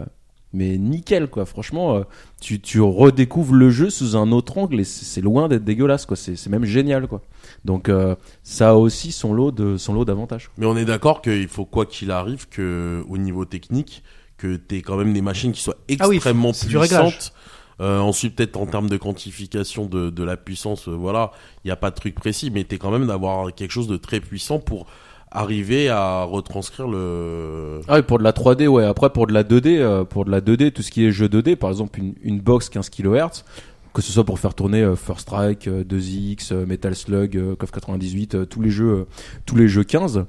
mais 0.54 0.78
nickel 0.78 1.28
quoi. 1.28 1.46
Franchement 1.46 1.96
euh, 1.96 2.04
tu 2.42 2.60
tu 2.60 2.82
redécouvres 2.82 3.54
le 3.54 3.70
jeu 3.70 3.90
sous 3.90 4.16
un 4.16 4.32
autre 4.32 4.58
angle 4.58 4.80
et 4.80 4.84
c'est 4.84 5.06
c'est 5.06 5.22
loin 5.22 5.48
d'être 5.48 5.64
dégueulasse 5.64 6.06
quoi. 6.06 6.18
C'est 6.18 6.36
c'est 6.36 6.50
même 6.50 6.66
génial 6.66 7.08
quoi. 7.08 7.22
Donc 7.66 7.90
euh, 7.90 8.16
ça 8.44 8.72
a 8.72 8.74
aussi 8.74 9.12
son 9.12 9.34
lot 9.34 9.52
de 9.52 9.78
son 9.78 9.94
lot 9.94 10.06
d'avantages. 10.06 10.50
Mais 10.58 10.66
on 10.66 10.78
est 10.78 10.86
d'accord 10.86 11.22
qu'il 11.22 11.48
faut 11.48 11.66
quoi 11.66 11.86
qu'il 11.86 12.12
arrive 12.12 12.48
que 12.50 13.04
au 13.10 13.18
niveau 13.18 13.46
technique 13.46 14.04
que 14.38 14.56
t'aies 14.56 14.82
quand 14.82 14.98
même 14.98 15.14
des 15.14 15.22
machines 15.22 15.52
qui 15.52 15.62
soient 15.62 15.78
Ah 16.00 16.08
oui, 16.08 16.16
extrêmement 16.16 16.52
du 16.52 16.78
réglage. 16.78 17.18
puissantes. 17.18 17.34
Euh, 17.82 18.00
ensuite 18.00 18.36
peut-être 18.36 18.58
en 18.58 18.68
termes 18.68 18.88
de 18.90 18.98
quantification 18.98 19.88
de, 19.88 20.12
de 20.12 20.24
la 20.24 20.38
puissance, 20.38 20.88
euh, 20.88 20.92
voilà, 20.92 21.32
il 21.64 21.68
n'y 21.68 21.72
a 21.72 21.76
pas 21.76 21.90
de 21.90 21.96
truc 21.96 22.14
précis, 22.14 22.52
mais 22.52 22.64
t'es 22.64 22.78
quand 22.78 22.92
même 22.92 23.08
d'avoir 23.08 23.54
quelque 23.54 23.72
chose 23.72 23.88
de 23.88 23.98
très 23.98 24.20
puissant 24.20 24.60
pour 24.60 24.86
arriver 25.34 25.90
à 25.90 26.24
retranscrire 26.24 26.88
le. 26.88 27.82
Ah 27.88 27.96
oui, 27.96 28.02
pour 28.04 28.20
de 28.20 28.24
la 28.24 28.32
3D, 28.32 28.68
ouais. 28.68 28.86
Après, 28.86 29.10
pour 29.10 29.28
de 29.28 29.34
la 29.34 29.44
2D, 29.44 29.80
euh, 29.80 30.04
pour 30.06 30.26
de 30.26 30.32
la 30.32 30.40
2D, 30.40 30.72
tout 30.72 30.82
ce 30.82 30.92
qui 30.92 31.06
est 31.06 31.12
jeu 31.12 31.28
2D, 31.28 31.56
par 31.56 31.70
exemple, 31.72 32.00
une, 32.00 32.14
une 32.22 32.40
box 32.40 32.70
15 32.70 32.90
kHz, 32.90 33.44
que 33.94 34.02
ce 34.02 34.12
soit 34.12 34.24
pour 34.24 34.40
faire 34.40 34.54
tourner 34.54 34.82
euh, 34.82 34.96
First 34.96 35.22
Strike, 35.22 35.68
euh, 35.68 35.84
2X, 35.84 36.54
euh, 36.54 36.66
Metal 36.66 36.96
Slug, 36.96 37.36
euh, 37.36 37.56
KOF 37.56 37.72
98, 37.72 38.36
euh, 38.36 38.46
tous 38.46 38.62
les 38.62 38.70
jeux, 38.70 38.92
euh, 38.92 39.08
tous 39.46 39.56
les 39.56 39.68
jeux 39.68 39.84
15. 39.84 40.26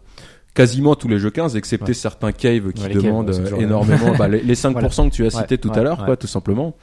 Quasiment 0.55 0.95
tous 0.95 1.09
les 1.09 1.19
jeux 1.19 1.31
15, 1.31 1.57
excepté 1.57 1.89
Ouais. 1.89 1.95
certains 1.95 2.31
caves 2.31 2.71
qui 2.73 2.83
Ouais, 2.83 2.89
les 2.91 2.95
caves, 2.95 3.03
demandent 3.03 3.31
euh, 3.31 3.57
énormément, 3.59 4.13
bah, 4.17 4.29
les, 4.29 4.41
les 4.41 4.55
5% 4.55 5.07
que 5.11 5.15
tu 5.15 5.27
as 5.27 5.31
cités 5.31 5.59
tout 5.59 5.73
à 5.75 5.83
l'heure, 5.83 6.05
quoi, 6.05 6.17
tout 6.17 6.29
simplement. 6.29 6.75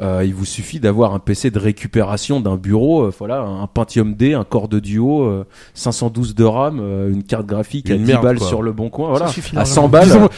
Euh, 0.00 0.22
il 0.24 0.32
vous 0.34 0.46
suffit 0.46 0.80
d'avoir 0.80 1.12
un 1.12 1.18
PC 1.18 1.50
de 1.50 1.58
récupération 1.58 2.40
d'un 2.40 2.56
bureau, 2.56 3.02
euh, 3.02 3.12
voilà, 3.18 3.42
un 3.42 3.66
Pentium 3.66 4.14
D, 4.14 4.32
un 4.32 4.44
Core 4.44 4.68
de 4.68 4.78
Duo, 4.80 5.24
euh, 5.24 5.44
512 5.74 6.34
de 6.34 6.44
RAM, 6.44 6.78
euh, 6.80 7.12
une 7.12 7.22
carte 7.22 7.44
graphique 7.44 7.90
à 7.90 7.94
Une 7.96 8.04
10 8.04 8.12
merde, 8.12 8.22
balles 8.22 8.38
quoi. 8.38 8.46
sur 8.48 8.62
le 8.62 8.72
bon 8.72 8.88
coin, 8.88 9.10
voilà, 9.10 9.26
à 9.26 9.28
largement. 9.28 9.64
100 9.66 9.88
balles. 9.90 10.12
Un. 10.12 10.28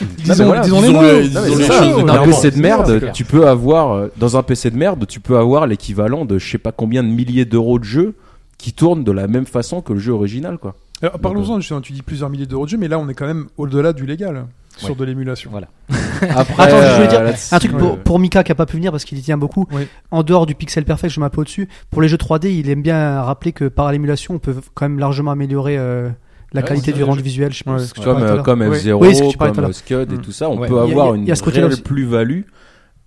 PC 2.24 2.50
de 2.50 2.60
merde, 2.60 3.12
tu 3.12 3.24
peux 3.24 3.46
avoir 3.46 4.08
dans 4.16 4.36
un 4.36 4.42
PC 4.42 4.68
de 4.70 4.76
merde, 4.76 5.06
tu 5.06 5.20
peux 5.20 5.38
avoir 5.38 5.68
l'équivalent 5.68 6.24
de 6.24 6.38
je 6.38 6.50
sais 6.50 6.58
pas 6.58 6.72
combien 6.72 7.04
de 7.04 7.08
milliers 7.08 7.44
d'euros 7.44 7.78
de 7.78 7.84
jeux 7.84 8.14
qui 8.58 8.72
tournent 8.72 9.04
de 9.04 9.12
la 9.12 9.26
même 9.26 9.46
façon 9.46 9.80
que 9.80 9.92
le 9.92 9.98
jeu 10.00 10.12
original, 10.12 10.58
quoi. 10.58 10.74
Alors, 11.02 11.18
Parlons-en, 11.18 11.60
justement, 11.60 11.80
tu 11.80 11.92
dis 11.92 12.02
plusieurs 12.02 12.28
milliers 12.30 12.46
d'euros 12.46 12.64
de 12.66 12.70
jeu, 12.70 12.76
mais 12.78 12.88
là 12.88 12.98
on 12.98 13.08
est 13.08 13.14
quand 13.14 13.26
même 13.26 13.46
au-delà 13.56 13.92
du 13.92 14.04
légal 14.06 14.46
sur 14.76 14.90
Ouais. 14.90 14.94
de 14.96 15.04
l'émulation. 15.04 15.50
Voilà. 15.50 15.68
Après, 16.36 16.62
Attends, 16.62 16.76
je 16.82 16.94
voulais 16.94 17.06
euh, 17.06 17.32
dire 17.32 17.34
un 17.52 17.58
truc 17.58 17.72
pour, 17.72 17.92
ouais. 17.92 17.98
pour 18.04 18.18
Mika 18.18 18.44
qui 18.44 18.52
a 18.52 18.54
pas 18.54 18.66
pu 18.66 18.76
venir 18.76 18.90
parce 18.92 19.04
qu'il 19.04 19.18
y 19.18 19.22
tient 19.22 19.38
beaucoup. 19.38 19.66
Oui. 19.72 19.86
En 20.10 20.22
dehors 20.22 20.46
du 20.46 20.54
pixel 20.54 20.84
perfect, 20.84 21.12
je 21.14 21.20
mets 21.20 21.26
un 21.26 21.30
peu 21.30 21.40
au-dessus. 21.40 21.68
Pour 21.90 22.02
les 22.02 22.08
jeux 22.08 22.16
3D, 22.18 22.48
il 22.48 22.68
aime 22.70 22.82
bien 22.82 23.22
rappeler 23.22 23.52
que 23.52 23.66
par 23.66 23.90
l'émulation, 23.92 24.34
on 24.34 24.38
peut 24.38 24.54
quand 24.74 24.86
même 24.88 24.98
largement 24.98 25.30
améliorer 25.30 25.76
euh, 25.78 26.08
la 26.52 26.60
Ouais, 26.62 26.66
qualité 26.68 26.92
du 26.92 27.02
rendu 27.02 27.22
visuel. 27.22 27.52
Je 27.52 27.62
Ouais. 27.68 27.76
tu 27.94 28.00
comme, 28.00 28.04
parlais 28.04 28.20
tout 28.20 28.26
à 28.26 28.30
euh, 28.30 28.34
l'heure. 28.36 28.44
comme 28.44 28.60
Oui. 28.62 28.76
F0, 28.78 28.92
Oui, 28.94 29.14
ce 29.14 29.22
que 29.22 29.30
tu 29.30 29.38
parlais 29.38 29.54
comme 29.54 29.64
euh, 29.66 29.72
Scud 29.72 30.12
et 30.12 30.18
tout 30.18 30.32
ça, 30.32 30.48
on 30.50 30.58
Ouais. 30.58 30.68
peut 30.68 30.78
avoir 30.78 31.14
une 31.14 31.30
réelle 31.30 31.82
plus-value 31.82 32.42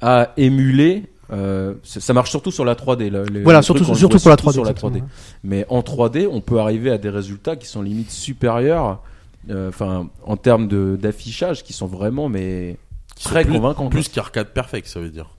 à 0.02 0.32
émuler. 0.38 1.04
Euh, 1.32 1.74
ça 1.84 2.14
marche 2.14 2.30
surtout 2.30 2.52
sur 2.52 2.66
la 2.66 2.76
3D. 2.76 3.10
là, 3.10 3.24
les- 3.24 3.42
Voilà, 3.44 3.60
les 3.60 3.64
surtout, 3.64 3.80
trucs, 3.84 3.90
on 3.90 3.94
le 3.94 3.98
surtout 4.00 4.18
voit 4.18 4.22
pour 4.22 4.30
la 4.32 4.38
surtout 4.38 4.50
3D. 4.50 4.54
sur 4.54 4.64
la 4.66 4.72
exactement. 4.72 4.98
3D. 4.98 5.04
Mais 5.44 5.66
en 5.70 5.82
3D, 5.82 6.28
on 6.30 6.42
peut 6.42 6.60
arriver 6.60 6.92
à 6.92 6.98
des 6.98 7.10
résultats 7.10 7.56
qui 7.56 7.68
sont 7.68 7.82
limite 7.82 8.12
supérieurs, 8.12 9.02
euh, 9.50 9.70
enfin, 9.70 10.10
en 10.26 10.38
termes 10.38 10.68
d'affichage, 10.98 11.64
qui 11.64 11.74
sont 11.74 11.88
vraiment 11.88 12.30
mais 12.30 12.78
qui 13.16 13.24
très 13.26 13.44
plus, 13.44 13.54
convaincants. 13.54 13.90
Plus 13.90 14.10
qu'arcade 14.10 14.48
perfect, 14.50 14.88
ça 14.88 15.00
veut 15.00 15.10
dire. 15.10 15.30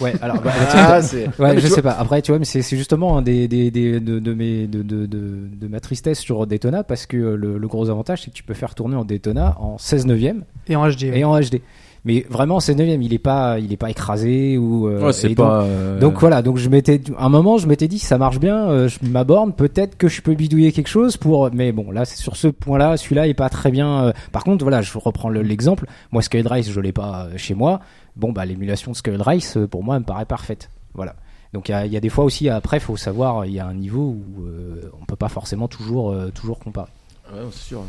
Ouais, 0.00 0.12
alors, 0.20 0.40
bah, 0.42 0.52
Ah. 0.74 1.00
Ouais, 1.38 1.58
je 1.60 1.66
sais 1.68 1.80
pas. 1.80 1.92
Après, 1.92 2.20
tu 2.20 2.30
vois, 2.32 2.38
mais 2.38 2.44
c'est 2.44 2.62
justement 2.76 3.16
un 3.18 3.22
des, 3.22 3.48
des, 3.48 3.70
des 3.70 3.98
de, 4.00 4.18
de 4.18 4.34
mes 4.34 4.66
de, 4.66 4.82
de, 4.82 5.06
de, 5.06 5.48
de 5.50 5.68
ma 5.68 5.80
tristesse 5.80 6.18
sur 6.18 6.46
Daytona 6.46 6.84
parce 6.84 7.06
que 7.06 7.16
le, 7.16 7.56
le 7.56 7.68
gros 7.68 7.88
avantage 7.88 8.22
c'est 8.22 8.30
que 8.30 8.36
tu 8.36 8.42
peux 8.42 8.52
faire 8.52 8.74
tourner 8.74 8.96
en 8.96 9.04
Daytona 9.04 9.56
en 9.58 9.78
16 9.78 10.04
neuvième 10.06 10.44
Et 10.68 10.76
en 10.76 10.86
HD. 10.90 11.04
et 11.04 11.24
en 11.24 11.38
HD. 11.40 11.62
Mais 12.06 12.24
vraiment, 12.30 12.60
ce 12.60 12.72
9 12.72 12.86
il 13.02 13.12
est 13.12 13.18
pas, 13.18 13.58
il 13.58 13.70
est 13.72 13.76
pas 13.76 13.90
écrasé 13.90 14.56
ou. 14.56 14.88
euh, 14.88 15.06
Ouais, 15.06 15.12
c'est 15.12 15.32
et 15.32 15.34
donc- 15.34 15.46
pas. 15.48 15.62
euh, 15.64 15.98
Donc 15.98 16.18
voilà, 16.20 16.40
donc 16.40 16.56
je 16.56 16.68
m'étais, 16.70 17.00
à 17.18 17.26
un 17.26 17.28
moment, 17.28 17.58
je 17.58 17.66
m'étais 17.66 17.88
dit, 17.88 17.98
ça 17.98 18.16
marche 18.16 18.38
bien, 18.38 18.68
euh, 18.70 18.88
je 18.88 18.98
m'aborde, 19.06 19.54
peut-être 19.56 19.98
que 19.98 20.06
je 20.08 20.22
peux 20.22 20.34
bidouiller 20.34 20.72
quelque 20.72 20.86
chose 20.88 21.16
pour, 21.16 21.50
mais 21.52 21.72
bon, 21.72 21.90
là, 21.90 22.04
c'est 22.04 22.16
sur 22.16 22.36
ce 22.36 22.46
point-là, 22.48 22.96
celui-là 22.96 23.26
est 23.26 23.34
pas 23.34 23.48
très 23.50 23.70
bien. 23.70 24.04
euh, 24.04 24.12
Par 24.32 24.44
contre, 24.44 24.64
voilà, 24.64 24.80
je 24.82 24.96
reprends 24.96 25.28
le- 25.28 25.42
l'exemple. 25.42 25.86
Moi, 26.12 26.22
Scaled 26.22 26.46
Rise, 26.46 26.70
je 26.70 26.80
l'ai 26.80 26.92
pas 26.92 27.26
euh, 27.26 27.36
chez 27.36 27.54
moi. 27.54 27.80
Bon, 28.14 28.30
bah, 28.32 28.46
l'émulation 28.46 28.92
de 28.92 28.96
Scaled 28.96 29.20
Rise, 29.20 29.56
euh, 29.56 29.66
pour 29.66 29.82
moi, 29.82 29.96
elle 29.96 30.02
me 30.02 30.06
paraît 30.06 30.24
parfaite. 30.24 30.70
Voilà. 30.94 31.16
Donc 31.52 31.68
il 31.68 31.72
y 31.72 31.74
a, 31.74 31.86
il 31.86 31.92
y 31.92 31.96
a 31.96 32.00
des 32.00 32.08
fois 32.08 32.24
aussi, 32.24 32.48
après, 32.48 32.78
faut 32.80 32.96
savoir, 32.96 33.46
il 33.46 33.52
y 33.52 33.58
a 33.60 33.66
un 33.66 33.74
niveau 33.74 34.16
où 34.16 34.44
euh, 34.46 34.90
on 35.00 35.04
peut 35.06 35.16
pas 35.16 35.28
forcément 35.28 35.68
toujours, 35.68 36.12
euh, 36.12 36.30
toujours 36.34 36.58
comparer. 36.58 36.90
ouais, 37.32 37.40
c'est 37.50 37.62
sûr. 37.68 37.82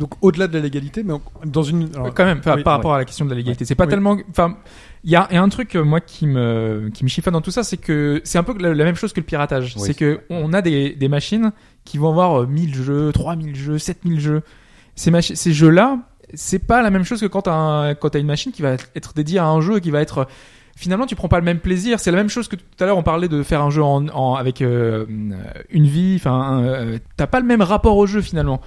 Donc 0.00 0.14
au-delà 0.22 0.48
de 0.48 0.54
la 0.54 0.60
légalité, 0.60 1.02
mais 1.04 1.14
dans 1.44 1.62
une. 1.62 1.90
alors, 1.94 2.12
quand 2.14 2.24
même, 2.24 2.40
oui, 2.44 2.62
par 2.64 2.72
rapport 2.74 2.94
à 2.94 2.98
la 2.98 3.04
question 3.04 3.24
de 3.26 3.30
la 3.30 3.36
légalité, 3.36 3.64
c'est 3.64 3.74
pas 3.76 3.84
Oui. 3.84 3.90
tellement. 3.90 4.16
Enfin, 4.30 4.56
il 5.04 5.10
y 5.10 5.16
a, 5.16 5.28
il 5.30 5.34
y 5.34 5.36
a 5.36 5.42
un 5.42 5.48
truc 5.48 5.76
euh, 5.76 5.84
moi 5.84 6.00
qui 6.00 6.26
me 6.26 6.90
qui 6.92 7.04
me 7.04 7.08
chiffonne 7.08 7.34
dans 7.34 7.40
tout 7.42 7.50
ça, 7.50 7.62
c'est 7.62 7.76
que 7.76 8.20
c'est 8.24 8.38
un 8.38 8.42
peu 8.42 8.54
la, 8.58 8.74
la 8.74 8.84
même 8.84 8.96
chose 8.96 9.12
que 9.12 9.20
le 9.20 9.26
piratage. 9.26 9.74
Oui, 9.76 9.82
c'est 9.86 9.94
que 9.94 10.20
on 10.30 10.52
a 10.54 10.62
des 10.62 10.94
des 10.94 11.08
machines 11.08 11.52
qui 11.84 11.98
vont 11.98 12.08
avoir 12.08 12.40
euh, 12.42 12.46
1000 12.46 12.74
jeux, 12.74 13.12
3000 13.12 13.54
jeux, 13.54 13.78
7000 13.78 14.18
jeux. 14.20 14.42
Ces 14.96 15.12
ces 15.22 15.52
jeux-là, 15.52 15.98
c'est 16.34 16.58
pas 16.66 16.82
la 16.82 16.90
même 16.90 17.04
chose 17.04 17.20
que 17.20 17.26
quand 17.26 17.42
t'as 17.42 17.54
un- 17.54 17.94
quand 17.94 18.08
t'as 18.10 18.20
une 18.20 18.26
machine 18.26 18.52
qui 18.52 18.62
va 18.62 18.76
être 18.94 19.12
dédiée 19.14 19.38
à 19.38 19.46
un 19.46 19.60
jeu 19.60 19.76
et 19.76 19.80
qui 19.80 19.90
va 19.90 20.00
être 20.00 20.26
finalement 20.76 21.04
tu 21.04 21.14
prends 21.14 21.28
pas 21.28 21.38
le 21.40 21.44
même 21.44 21.58
plaisir 21.58 22.00
c'est 22.00 22.10
la 22.10 22.16
même 22.16 22.30
chose 22.30 22.48
que 22.48 22.56
tout 22.56 22.64
à 22.80 22.86
l'heure 22.86 22.96
on 22.96 23.02
parlait 23.02 23.28
de 23.28 23.42
faire 23.42 23.60
un 23.60 23.68
jeu 23.68 23.82
en, 23.82 24.08
en- 24.08 24.34
avec 24.36 24.62
euh, 24.62 25.04
une 25.68 25.84
vie 25.86 26.14
enfin 26.16 26.62
euh, 26.62 26.98
t'as 27.18 27.26
pas 27.26 27.40
le 27.40 27.44
même 27.46 27.60
rapport 27.60 27.98
au 27.98 28.06
jeu 28.06 28.22
finalement 28.22 28.62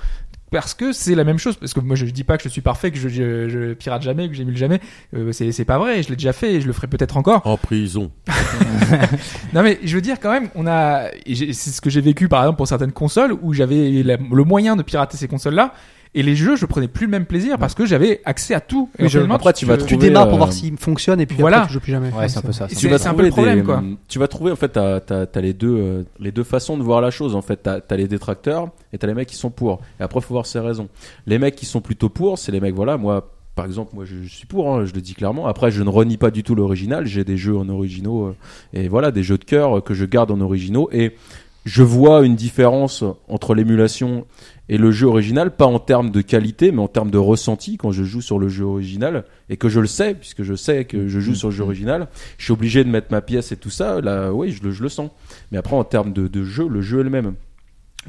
parce 0.53 0.75
que 0.75 0.93
c'est 0.93 1.15
la 1.15 1.23
même 1.23 1.39
chose 1.39 1.55
parce 1.55 1.73
que 1.73 1.79
moi 1.79 1.95
je 1.95 2.05
dis 2.05 2.23
pas 2.23 2.37
que 2.37 2.43
je 2.43 2.49
suis 2.49 2.61
parfait 2.61 2.91
que 2.91 2.97
je, 2.97 3.09
je, 3.09 3.49
je 3.49 3.73
pirate 3.73 4.03
jamais 4.03 4.29
que 4.29 4.35
j'émule 4.35 4.55
jamais 4.55 4.79
euh, 5.15 5.31
c'est 5.31 5.51
c'est 5.51 5.65
pas 5.65 5.79
vrai 5.79 6.03
je 6.03 6.09
l'ai 6.09 6.15
déjà 6.15 6.31
fait 6.31 6.53
et 6.53 6.61
je 6.61 6.67
le 6.67 6.73
ferai 6.73 6.87
peut-être 6.87 7.17
encore 7.17 7.45
En 7.45 7.57
prison. 7.57 8.11
non 9.53 9.63
mais 9.63 9.79
je 9.83 9.95
veux 9.95 10.01
dire 10.01 10.19
quand 10.19 10.31
même 10.31 10.49
on 10.53 10.67
a 10.67 11.07
c'est 11.25 11.53
ce 11.53 11.81
que 11.81 11.89
j'ai 11.89 12.01
vécu 12.01 12.27
par 12.29 12.43
exemple 12.43 12.57
pour 12.57 12.67
certaines 12.67 12.91
consoles 12.91 13.35
où 13.41 13.51
j'avais 13.53 14.03
le 14.03 14.43
moyen 14.43 14.75
de 14.75 14.83
pirater 14.83 15.17
ces 15.17 15.27
consoles 15.27 15.55
là 15.55 15.73
et 16.15 16.23
les 16.23 16.35
jeux 16.35 16.55
je 16.55 16.65
prenais 16.65 16.87
plus 16.87 17.05
le 17.05 17.11
même 17.11 17.25
plaisir 17.25 17.57
parce 17.57 17.73
que 17.73 17.85
j'avais 17.85 18.21
accès 18.25 18.53
à 18.53 18.59
tout 18.61 18.89
Mais 18.99 19.09
je- 19.09 19.19
après, 19.19 19.53
tu 19.53 19.65
vas 19.65 19.77
Tu 19.77 19.97
démarres 19.97 20.25
pour 20.25 20.35
euh, 20.35 20.37
voir 20.37 20.53
s'il 20.53 20.77
fonctionne 20.77 21.19
et 21.21 21.25
puis 21.25 21.37
voilà. 21.39 21.57
après 21.57 21.67
tu 21.67 21.73
joues 21.73 21.79
plus 21.79 21.91
jamais. 21.91 22.11
Ouais, 22.11 22.27
c'est 22.29 22.37
un 22.39 22.41
peu 22.41 22.51
ça. 22.51 22.67
Et 22.69 22.75
c'est 22.75 23.07
un 23.07 23.13
peu 23.13 23.23
le 23.23 23.29
problème, 23.29 23.59
des, 23.59 23.63
quoi. 23.65 23.83
Tu 24.07 24.19
vas 24.19 24.27
trouver 24.27 24.51
en 24.51 24.55
fait 24.55 24.69
t'as 24.69 24.99
t'as 24.99 25.25
t'as 25.25 25.41
les 25.41 25.53
deux 25.53 25.75
euh, 25.75 26.03
les 26.19 26.31
deux 26.31 26.43
façons 26.43 26.77
de 26.77 26.83
voir 26.83 27.01
la 27.01 27.11
chose 27.11 27.35
en 27.35 27.41
fait 27.41 27.57
t'as 27.63 27.81
t'as 27.81 27.95
les 27.95 28.07
détracteurs 28.07 28.69
et 28.91 28.97
t'as 28.97 29.07
les 29.07 29.13
mecs 29.13 29.27
qui 29.27 29.35
sont 29.35 29.49
pour 29.49 29.81
et 29.99 30.03
après 30.03 30.21
faut 30.21 30.33
voir 30.33 30.45
ses 30.45 30.59
raisons. 30.59 30.87
Les 31.25 31.39
mecs 31.39 31.55
qui 31.55 31.65
sont 31.65 31.81
plutôt 31.81 32.09
pour 32.09 32.37
c'est 32.37 32.51
les 32.51 32.59
mecs 32.59 32.75
voilà 32.75 32.97
moi 32.97 33.29
par 33.55 33.65
exemple 33.65 33.91
moi 33.95 34.03
je, 34.05 34.15
je 34.23 34.33
suis 34.33 34.47
pour 34.47 34.73
hein, 34.73 34.85
je 34.85 34.93
le 34.93 35.01
dis 35.01 35.13
clairement 35.13 35.45
après 35.47 35.69
je 35.71 35.83
ne 35.83 35.89
renie 35.89 36.17
pas 36.17 36.31
du 36.31 36.41
tout 36.43 36.55
l'original 36.55 37.05
j'ai 37.05 37.23
des 37.23 37.37
jeux 37.37 37.55
en 37.55 37.69
originaux 37.69 38.25
euh, 38.25 38.35
et 38.73 38.87
voilà 38.87 39.11
des 39.11 39.21
jeux 39.23 39.37
de 39.37 39.43
cœur 39.45 39.77
euh, 39.77 39.81
que 39.81 39.93
je 39.93 40.05
garde 40.05 40.31
en 40.31 40.41
originaux 40.41 40.89
et 40.91 41.15
je 41.65 41.83
vois 41.83 42.25
une 42.25 42.35
différence 42.35 43.03
entre 43.29 43.53
l'émulation 43.55 44.25
et 44.69 44.77
le 44.77 44.91
jeu 44.91 45.07
original, 45.07 45.55
pas 45.55 45.65
en 45.65 45.79
termes 45.79 46.09
de 46.09 46.21
qualité, 46.21 46.71
mais 46.71 46.81
en 46.81 46.87
termes 46.87 47.11
de 47.11 47.17
ressenti 47.17 47.77
quand 47.77 47.91
je 47.91 48.03
joue 48.03 48.21
sur 48.21 48.39
le 48.39 48.47
jeu 48.47 48.63
original 48.63 49.25
et 49.49 49.57
que 49.57 49.67
je 49.67 49.79
le 49.79 49.87
sais, 49.87 50.13
puisque 50.13 50.43
je 50.43 50.55
sais 50.55 50.85
que 50.85 51.07
je 51.07 51.19
joue 51.19 51.35
sur 51.35 51.49
le 51.49 51.53
jeu 51.53 51.63
original, 51.63 52.07
je 52.37 52.45
suis 52.45 52.53
obligé 52.53 52.83
de 52.83 52.89
mettre 52.89 53.07
ma 53.11 53.21
pièce 53.21 53.51
et 53.51 53.57
tout 53.57 53.69
ça. 53.69 53.99
Là, 53.99 54.31
oui, 54.31 54.51
je 54.51 54.63
le, 54.63 54.71
je 54.71 54.81
le 54.81 54.89
sens. 54.89 55.11
Mais 55.51 55.57
après, 55.57 55.75
en 55.75 55.83
termes 55.83 56.13
de, 56.13 56.27
de 56.27 56.43
jeu, 56.43 56.67
le 56.67 56.81
jeu 56.81 57.01
est 57.01 57.03
le 57.03 57.09
même. 57.09 57.35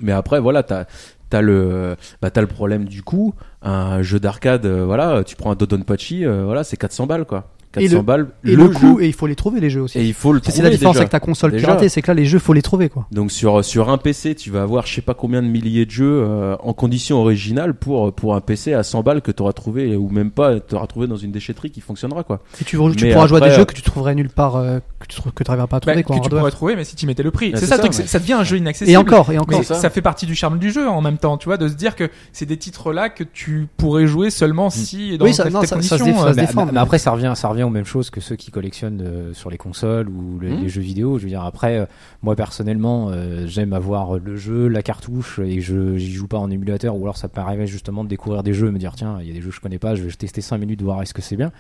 Mais 0.01 0.13
après, 0.13 0.41
voilà, 0.41 0.63
t'as 0.63 0.87
t'as 1.31 1.41
le 1.41 1.97
bah 2.23 2.31
t'as 2.31 2.41
le 2.41 2.47
problème 2.47 2.85
du 2.85 3.03
coût. 3.03 3.35
Un 3.63 4.03
jeu 4.03 4.21
d'arcade, 4.21 4.67
euh, 4.67 4.85
voilà, 4.85 5.25
tu 5.25 5.37
prends 5.37 5.51
un 5.51 5.57
Dodonpachi, 5.57 6.25
euh, 6.25 6.45
voilà, 6.45 6.63
c'est 6.65 6.77
400 6.77 7.07
balles 7.07 7.25
quoi. 7.25 7.54
400 7.75 7.87
Et 7.87 7.95
le- 7.97 8.03
balles. 8.03 8.27
Et 8.45 8.55
le, 8.57 8.65
jeu. 8.73 8.79
coup, 8.79 9.01
et 9.01 9.07
il 9.07 9.13
faut 9.13 9.27
les 9.27 9.35
trouver 9.35 9.61
les 9.61 9.71
jeux 9.71 9.83
aussi. 9.83 9.99
et 9.99 10.05
il 10.05 10.15
faut 10.15 10.33
le 10.33 10.41
C'est 10.43 10.51
trouver 10.53 10.65
la 10.65 10.71
différence 10.71 10.95
déjà. 10.95 11.01
avec 11.03 11.11
ta 11.11 11.21
console 11.21 11.53
Déjà. 11.53 11.67
piratée, 11.67 11.89
c'est 11.89 12.01
que 12.03 12.07
là 12.09 12.15
les 12.15 12.25
jeux 12.25 12.39
faut 12.39 12.53
les 12.53 12.63
trouver 12.63 12.89
quoi. 12.89 13.07
Donc 13.13 13.31
sur 13.33 13.65
sur 13.65 13.91
un 13.91 13.99
PC, 13.99 14.35
tu 14.35 14.51
vas 14.51 14.63
avoir 14.63 14.87
je 14.87 14.95
sais 14.95 15.01
pas 15.03 15.15
combien 15.15 15.43
de 15.43 15.49
milliers 15.49 15.87
de 15.87 15.91
jeux 15.91 16.23
euh, 16.27 16.57
en 16.63 16.73
conditions 16.73 17.19
originales 17.19 17.75
pour 17.75 18.13
pour 18.13 18.35
un 18.35 18.41
PC 18.41 18.73
à 18.73 18.83
100 18.83 19.03
balles 19.03 19.21
que 19.23 19.31
tu 19.33 19.43
auras 19.43 19.53
trouvé 19.53 19.97
ou 19.97 20.09
même 20.09 20.31
pas 20.31 20.59
tu 20.61 20.75
auras 20.75 20.87
trouvé 20.87 21.07
dans 21.07 21.17
une 21.17 21.33
déchetterie 21.33 21.71
qui 21.71 21.81
fonctionnera 21.81 22.23
quoi. 22.25 22.41
Et 22.61 22.65
tu, 22.65 22.77
pourras 22.77 23.27
jouer 23.27 23.39
à 23.43 23.49
des 23.49 23.55
jeux 23.55 23.61
euh, 23.63 23.65
que 23.65 23.75
tu 23.75 23.83
trouverais 23.83 24.15
nulle 24.15 24.29
part, 24.31 24.57
euh, 24.57 24.79
que 25.01 25.07
tu 25.07 25.17
trouves 25.17 25.33
que 25.33 25.45
t'arriveras 25.45 25.67
pas 25.67 25.77
à 25.77 25.81
Bah, 25.81 25.87
trouver 25.93 26.03
quoi. 26.03 26.17
en 26.17 26.19
tu 26.21 26.25
hardware. 26.25 26.41
pourrais 26.41 26.51
trouver 26.53 26.77
mais 26.77 26.85
si 26.85 26.97
tu 26.97 27.07
mettais 27.07 27.23
le 27.23 27.31
prix 27.31 27.51
Bah, 27.51 27.59
c'est 27.59 27.67
c'est 27.67 27.71
ça, 27.71 27.77
le 27.77 27.83
ça, 27.83 27.89
truc, 27.89 27.99
mais- 27.99 28.05
c'est- 28.05 28.11
ça 28.11 28.19
devient 28.19 28.33
un 28.35 28.45
jeu 28.45 28.57
inaccessible 28.59 28.91
Et 28.93 28.97
encore, 28.97 29.31
et 29.31 29.35
mais 29.35 29.39
encore. 29.41 29.65
ça. 29.65 29.91
fait 29.91 30.01
partie 30.03 30.27
du 30.27 30.35
charme 30.35 30.59
du 30.59 30.71
jeu 30.71 30.89
en 30.89 31.01
même 31.03 31.19
temps, 31.19 31.37
tu 31.39 31.47
vois, 31.47 31.57
de 31.57 31.69
se 31.69 31.75
dire 31.75 31.95
que 31.97 32.09
c'est 32.33 32.47
des 32.47 32.57
titres 32.57 32.93
là 32.93 33.09
que 33.09 33.25
tu 33.25 33.69
pourrais 33.77 34.07
jouer 34.07 34.31
seulement 34.31 34.71
si 34.71 35.19
dans 35.19 35.25
Oui, 35.25 35.35
ça- 35.35 35.45
telle- 35.45 35.53
non, 35.53 35.61
telle 35.61 35.69
ça- 35.69 35.77
ça 35.77 35.83
se 35.83 35.89
condition, 36.03 36.07
défend, 36.35 36.67
euh, 36.67 36.71
mais 36.73 36.79
après, 36.81 36.99
ça 36.99 37.11
revient, 37.11 37.33
ça 37.37 37.49
revient 37.49 37.64
aux 37.67 37.71
mêmes 37.71 37.85
choses 37.85 38.11
que 38.11 38.21
ceux 38.21 38.37
qui 38.37 38.51
collectionnent 38.51 39.03
euh, 39.03 39.35
sur 39.35 39.51
les 39.51 39.59
consoles 39.59 40.09
ou 40.09 40.39
le- 40.39 40.51
Mhm. 40.51 40.61
les 40.63 40.69
jeux 40.69 40.81
vidéo. 40.83 41.19
Je 41.19 41.25
veux 41.25 41.29
dire, 41.31 41.43
après, 41.45 41.79
euh, 41.79 41.87
moi 42.23 42.37
personnellement, 42.37 43.11
euh, 43.11 43.47
j'aime 43.47 43.73
avoir 43.73 44.19
le 44.19 44.37
jeu, 44.37 44.69
la 44.69 44.83
cartouche, 44.83 45.39
et 45.39 45.61
je 45.61 45.97
j'y 45.97 46.13
joue 46.13 46.29
pas 46.29 46.39
en 46.39 46.51
émulateur. 46.51 46.97
Ou 46.97 47.03
alors, 47.05 47.17
ça 47.17 47.29
arriver 47.43 47.67
justement 47.67 48.05
de 48.05 48.09
découvrir 48.09 48.43
des 48.43 48.53
jeux, 48.55 48.69
et 48.69 48.71
me 48.71 48.79
dire 48.79 48.95
tiens, 48.97 49.19
il 49.21 49.27
y 49.27 49.31
a 49.31 49.35
des 49.35 49.41
jeux 49.41 49.51
que 49.51 49.57
je 49.57 49.61
connais 49.61 49.79
pas, 49.79 49.95
je 49.95 50.03
vais 50.05 50.11
tester 50.13 50.41
5 50.41 50.59
minutes, 50.59 50.83
voir 50.83 51.03
est-ce 51.03 51.15
que 51.15 51.23
c'est 51.23 51.37
bien. 51.37 51.53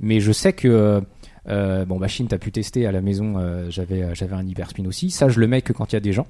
Mais 0.00 0.20
je 0.20 0.32
sais 0.32 0.52
que 0.52 1.00
bon, 1.46 1.98
Machine, 1.98 2.26
t'as 2.28 2.38
pu 2.38 2.52
tester 2.52 2.86
à 2.86 2.92
la 2.92 3.00
maison. 3.00 3.34
j'avais 3.70 4.14
j'avais 4.14 4.34
un 4.34 4.46
hyperspin 4.46 4.84
aussi. 4.86 5.10
Ça, 5.10 5.28
je 5.28 5.40
le 5.40 5.46
mets 5.46 5.62
que 5.62 5.72
quand 5.72 5.92
il 5.92 5.96
y 5.96 5.98
a 5.98 6.00
des 6.00 6.12
gens. 6.12 6.26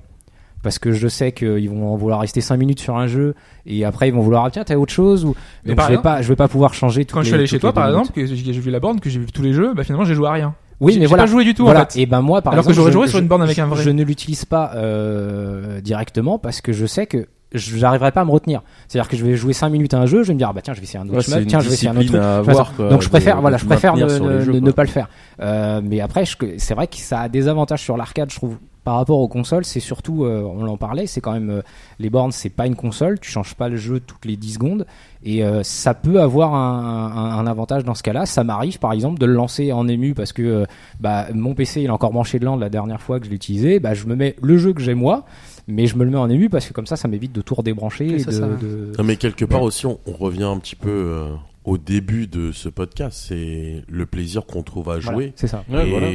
Parce 0.63 0.79
que 0.79 0.93
je 0.93 1.09
sais 1.09 1.33
qu'ils 1.33 1.71
vont 1.71 1.97
vouloir 1.97 2.21
rester 2.21 2.41
5 2.43 2.57
minutes 2.57 2.81
sur 2.81 2.97
un 2.99 3.07
jeu 3.07 3.35
et 3.65 3.85
après 3.87 4.09
ils 4.09 4.15
vont 4.15 4.21
vouloir 4.21 4.45
ah, 4.45 4.51
tiens 4.51 4.63
t'as 4.65 4.75
autre 4.77 4.93
chose 4.93 5.25
ou 5.25 5.35
Mais 5.65 5.71
donc 5.75 5.81
je 5.81 5.87
vais 5.89 5.93
exemple, 5.95 6.03
pas 6.03 6.21
je 6.23 6.29
vais 6.29 6.37
pas 6.37 6.49
pouvoir 6.49 6.75
changer 6.75 7.05
quand 7.07 7.21
je 7.21 7.27
suis 7.27 7.33
les- 7.33 7.39
allé 7.39 7.47
chez 7.47 7.59
toi 7.59 7.71
les 7.71 7.75
par 7.75 7.89
exemple, 7.89 8.13
que 8.13 8.27
j'ai 8.27 8.53
vu 8.53 8.71
la 8.71 8.79
borne, 8.81 9.01
que 9.01 9.09
j'ai 9.09 9.19
vu 9.21 9.27
tous 9.33 9.43
les 9.43 9.53
jeux, 9.55 9.73
bah 9.75 9.85
finalement 9.85 10.05
j'ai 10.05 10.15
joué 10.15 10.29
à 10.29 10.33
rien. 10.33 10.55
Oui, 10.81 10.95
mais 10.97 11.01
j'ai 11.03 11.07
voilà. 11.09 11.23
pas 11.25 11.27
joué 11.31 11.45
du 11.45 11.55
tout 11.55 11.65
voilà. 11.65 11.83
en 11.83 11.87
fait. 11.87 11.99
Et 12.01 12.07
ben 12.07 12.23
moi, 12.23 12.41
par 12.43 12.53
Alors 12.55 12.65
que 12.65 12.71
exemple, 12.71 12.77
j'aurais 12.83 12.93
je- 12.93 12.99
joué 12.99 13.09
sur 13.09 13.19
je- 13.19 13.23
une 13.23 13.29
borne 13.29 13.43
avec 13.43 13.59
un 13.59 13.67
vrai. 13.67 13.83
Je 13.83 13.91
ne 13.91 14.03
l'utilise 14.03 14.45
pas 14.47 14.73
euh, 14.77 15.81
directement 15.81 16.39
parce 16.39 16.61
que 16.61 16.73
je 16.73 16.87
sais 16.87 17.07
que 17.07 17.27
je 17.53 17.77
n'arriverai 17.79 18.13
pas 18.13 18.21
à 18.21 18.25
me 18.25 18.31
retenir. 18.31 18.63
C'est-à-dire 18.89 19.09
que 19.11 19.17
je 19.17 19.25
vais 19.25 19.35
jouer 19.37 19.53
5 19.53 19.69
minutes 19.71 19.93
à 19.95 19.99
un 19.99 20.07
jeu, 20.07 20.23
je 20.23 20.29
vais 20.29 20.35
me 20.35 20.39
dire 20.39 20.49
ah 20.51 20.53
bah 20.53 20.61
tiens, 20.63 20.73
je 20.73 20.79
vais 20.81 20.85
essayer 20.85 21.01
un 21.01 21.09
autre 21.09 21.17
Ouais, 21.37 21.45
tiens, 21.47 21.61
je 21.61 21.69
vais 21.69 21.75
essayer 21.75 21.89
un 21.89 21.97
autre 21.97 22.07
truc. 22.07 22.21
avoir, 22.21 22.73
quoi, 22.75 22.89
Donc 22.89 23.03
je 23.03 23.09
préfère 23.09 23.37
de 23.37 23.41
voilà, 23.41 23.57
je 23.57 23.65
préfère 23.67 23.95
ne, 23.97 24.01
maintenir 24.03 24.17
sur 24.17 24.29
les 24.29 24.35
ne- 24.37 24.41
jeux, 24.45 24.53
ne 24.53 24.61
quoi. 24.61 24.73
pas 24.73 24.83
le 24.85 24.89
faire. 24.89 25.09
Euh, 25.41 25.81
mais 25.85 26.01
après, 26.01 26.25
je- 26.25 26.37
c'est 26.59 26.75
vrai 26.75 26.87
que 26.87 26.97
ça 26.97 27.21
a 27.21 27.29
des 27.29 27.49
avantages 27.49 27.83
sur 27.83 27.97
l'arcade, 27.97 28.31
je 28.31 28.37
trouve. 28.37 28.57
Par 28.83 28.95
rapport 28.97 29.19
aux 29.19 29.29
consoles, 29.29 29.65
c'est 29.67 29.79
surtout, 29.81 30.25
euh, 30.25 30.43
on 30.43 30.67
en 30.67 30.77
parlait, 30.79 31.07
c'est 31.07 31.21
quand 31.21 31.33
même 31.33 31.51
euh, 31.51 31.63
les 31.99 32.09
bornes, 32.09 32.33
c'est 32.33 32.49
pas 32.49 32.67
une 32.67 32.77
console, 32.77 33.21
tu 33.21 33.31
changes 33.31 33.55
pas 33.55 33.69
le 33.69 33.77
jeu 33.77 34.01
toutes 34.01 34.25
les 34.25 34.37
10 34.37 34.55
secondes, 34.55 34.87
et 35.23 35.45
euh, 35.45 35.63
ça 35.63 35.93
peut 35.93 36.21
avoir 36.21 36.55
un, 36.55 37.13
un- 37.15 37.39
un 37.39 37.47
avantage 37.47 37.85
dans 37.85 37.95
ce 37.95 38.03
cas-là. 38.03 38.25
Ça 38.25 38.43
m'arrive, 38.43 38.79
par 38.79 38.93
exemple, 38.95 39.19
de 39.21 39.27
le 39.27 39.35
lancer 39.35 39.71
en 39.73 39.87
ému 39.87 40.15
parce 40.15 40.33
que 40.33 40.43
euh, 40.43 40.65
bah, 40.99 41.27
mon 41.35 41.55
PC 41.55 41.83
il 41.83 41.87
est 41.87 41.91
encore 41.91 42.13
branché 42.13 42.39
de 42.39 42.45
l'an 42.47 42.57
de 42.57 42.61
la 42.63 42.71
dernière 42.71 43.03
fois 43.03 43.21
que 43.21 43.27
je 43.27 43.31
l'ai 43.31 43.37
utilisé. 43.37 43.81
Bah, 43.81 43.93
je 43.93 44.07
me 44.07 44.17
mets 44.17 44.35
le 44.43 44.57
jeu 44.57 44.73
que 44.73 44.81
j'ai 44.81 44.95
moi, 44.95 45.27
mais 45.69 45.87
je 45.87 45.97
me 45.97 46.05
le 46.05 46.11
mets 46.11 46.17
en 46.17 46.31
ému 46.31 46.49
parce 46.49 46.67
que 46.67 46.73
comme 46.73 46.87
ça, 46.87 46.97
ça 46.97 47.07
m'évite 47.07 47.33
de 47.33 47.43
tout 47.43 47.55
redébrancher. 47.55 48.07
Et 48.07 48.19
ça, 48.21 48.31
de, 48.31 48.37
ça- 48.37 48.47
de- 48.47 48.93
Non, 48.97 49.05
mais 49.05 49.17
quelque 49.17 49.45
part 49.45 49.63
aussi, 49.63 49.85
on, 49.85 49.99
on 50.07 50.13
revient 50.13 50.45
un 50.45 50.59
petit 50.59 50.75
peu 50.77 50.89
euh, 50.89 51.27
au 51.65 51.79
début 51.79 52.27
de 52.27 52.53
ce 52.53 52.69
podcast. 52.69 53.25
C'est 53.29 53.83
le 53.89 54.07
plaisir 54.07 54.47
qu'on 54.47 54.63
trouve 54.63 54.91
à 54.91 54.99
Voilà, 54.99 55.13
jouer. 55.13 55.33
c'est 55.37 55.47
ça. 55.47 55.65
Ouais, 55.69 55.87
et 55.87 55.91
voilà. 55.91 56.09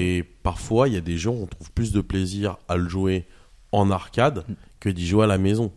parfois, 0.44 0.88
il 0.88 0.94
y 0.94 0.98
a 0.98 1.02
des 1.02 1.18
gens, 1.18 1.34
on 1.34 1.46
trouve 1.46 1.72
plus 1.72 1.92
de 1.92 2.02
plaisir 2.02 2.58
à 2.68 2.78
le 2.78 2.88
jouer 2.90 3.26
en 3.72 3.92
arcade 3.92 4.44
Mm. 4.48 4.54
que 4.80 4.90
d'y 4.90 5.06
jouer 5.08 5.24
à 5.26 5.28
la 5.28 5.38
maison. 5.38 5.72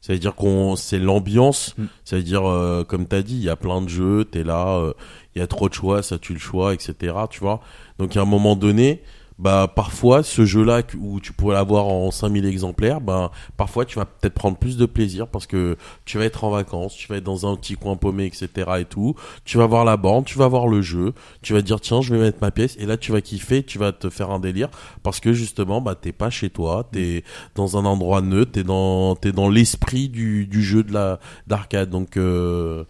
C'est-à-dire 0.00 0.34
qu'on, 0.34 0.74
c'est 0.76 0.98
l'ambiance. 0.98 1.74
Mm. 1.78 1.84
C'est-à-dire, 2.04 2.44
euh, 2.48 2.84
comme 2.84 3.06
t'as 3.06 3.22
dit, 3.22 3.36
il 3.36 3.42
y 3.42 3.48
a 3.48 3.56
plein 3.56 3.80
de 3.82 3.88
jeux, 3.88 4.24
t'es 4.24 4.42
là, 4.44 4.76
euh, 4.78 4.92
il 5.34 5.38
y 5.38 5.42
a 5.42 5.46
trop 5.46 5.68
de 5.68 5.74
choix, 5.74 6.02
ça 6.02 6.18
tue 6.18 6.32
le 6.32 6.38
choix, 6.40 6.74
etc. 6.74 7.14
Tu 7.30 7.40
vois. 7.40 7.60
Donc, 7.98 8.16
à 8.16 8.22
un 8.22 8.24
moment 8.26 8.56
donné, 8.56 9.02
bah, 9.38 9.70
parfois, 9.74 10.22
ce 10.22 10.44
jeu-là 10.44 10.82
où 11.00 11.20
tu 11.20 11.32
pourrais 11.32 11.54
l'avoir 11.54 11.86
en 11.86 12.10
5000 12.10 12.44
exemplaires, 12.44 13.00
bah, 13.00 13.30
parfois, 13.56 13.84
tu 13.84 13.98
vas 13.98 14.04
peut-être 14.04 14.34
prendre 14.34 14.56
plus 14.56 14.76
de 14.76 14.86
plaisir 14.86 15.26
parce 15.28 15.46
que 15.46 15.76
tu 16.04 16.18
vas 16.18 16.24
être 16.24 16.44
en 16.44 16.50
vacances, 16.50 16.94
tu 16.94 17.08
vas 17.08 17.16
être 17.16 17.24
dans 17.24 17.50
un 17.50 17.56
petit 17.56 17.74
coin 17.74 17.96
paumé, 17.96 18.26
etc. 18.26 18.48
et 18.80 18.84
tout. 18.84 19.14
Tu 19.44 19.58
vas 19.58 19.66
voir 19.66 19.84
la 19.84 19.96
borne, 19.96 20.24
tu 20.24 20.38
vas 20.38 20.48
voir 20.48 20.68
le 20.68 20.82
jeu, 20.82 21.12
tu 21.42 21.52
vas 21.52 21.60
te 21.60 21.66
dire, 21.66 21.80
tiens, 21.80 22.00
je 22.00 22.14
vais 22.14 22.20
mettre 22.20 22.38
ma 22.40 22.50
pièce, 22.50 22.76
et 22.78 22.86
là, 22.86 22.96
tu 22.96 23.12
vas 23.12 23.20
kiffer, 23.20 23.62
tu 23.62 23.78
vas 23.78 23.92
te 23.92 24.10
faire 24.10 24.30
un 24.30 24.40
délire 24.40 24.68
parce 25.02 25.20
que 25.20 25.32
justement, 25.32 25.80
bah, 25.80 25.94
t'es 25.94 26.12
pas 26.12 26.30
chez 26.30 26.50
toi, 26.50 26.88
t'es 26.90 27.24
dans 27.54 27.76
un 27.76 27.84
endroit 27.84 28.20
neutre, 28.20 28.52
t'es 28.52 28.64
dans, 28.64 29.16
t'es 29.16 29.32
dans 29.32 29.48
l'esprit 29.48 30.08
du, 30.08 30.46
du 30.46 30.62
jeu 30.62 30.82
de 30.82 30.92
la, 30.92 31.18
d'arcade. 31.46 31.90
Donc, 31.90 32.16
euh, 32.16 32.84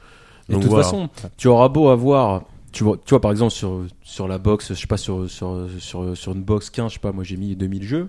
de 0.49 0.55
toute 0.55 0.65
voilà. 0.65 0.85
façon, 0.85 1.09
tu 1.37 1.49
auras 1.49 1.69
beau 1.69 1.89
avoir, 1.89 2.43
tu 2.73 2.85
vois, 2.85 2.97
tu 2.97 3.11
vois 3.11 3.21
par 3.21 3.31
exemple 3.31 3.53
sur 3.53 3.87
sur 4.03 4.29
la 4.29 4.39
box, 4.39 4.71
je 4.71 4.75
sais 4.75 4.87
pas 4.87 4.97
sur 4.97 5.29
sur 5.31 5.69
sur 5.79 6.17
sur 6.17 6.33
une 6.33 6.43
box 6.43 6.71
15, 6.71 6.89
je 6.89 6.95
sais 6.95 7.01
pas, 7.01 7.13
moi 7.13 7.25
j'ai 7.25 7.37
mis 7.37 7.55
2000 7.57 7.83
jeux. 7.85 8.09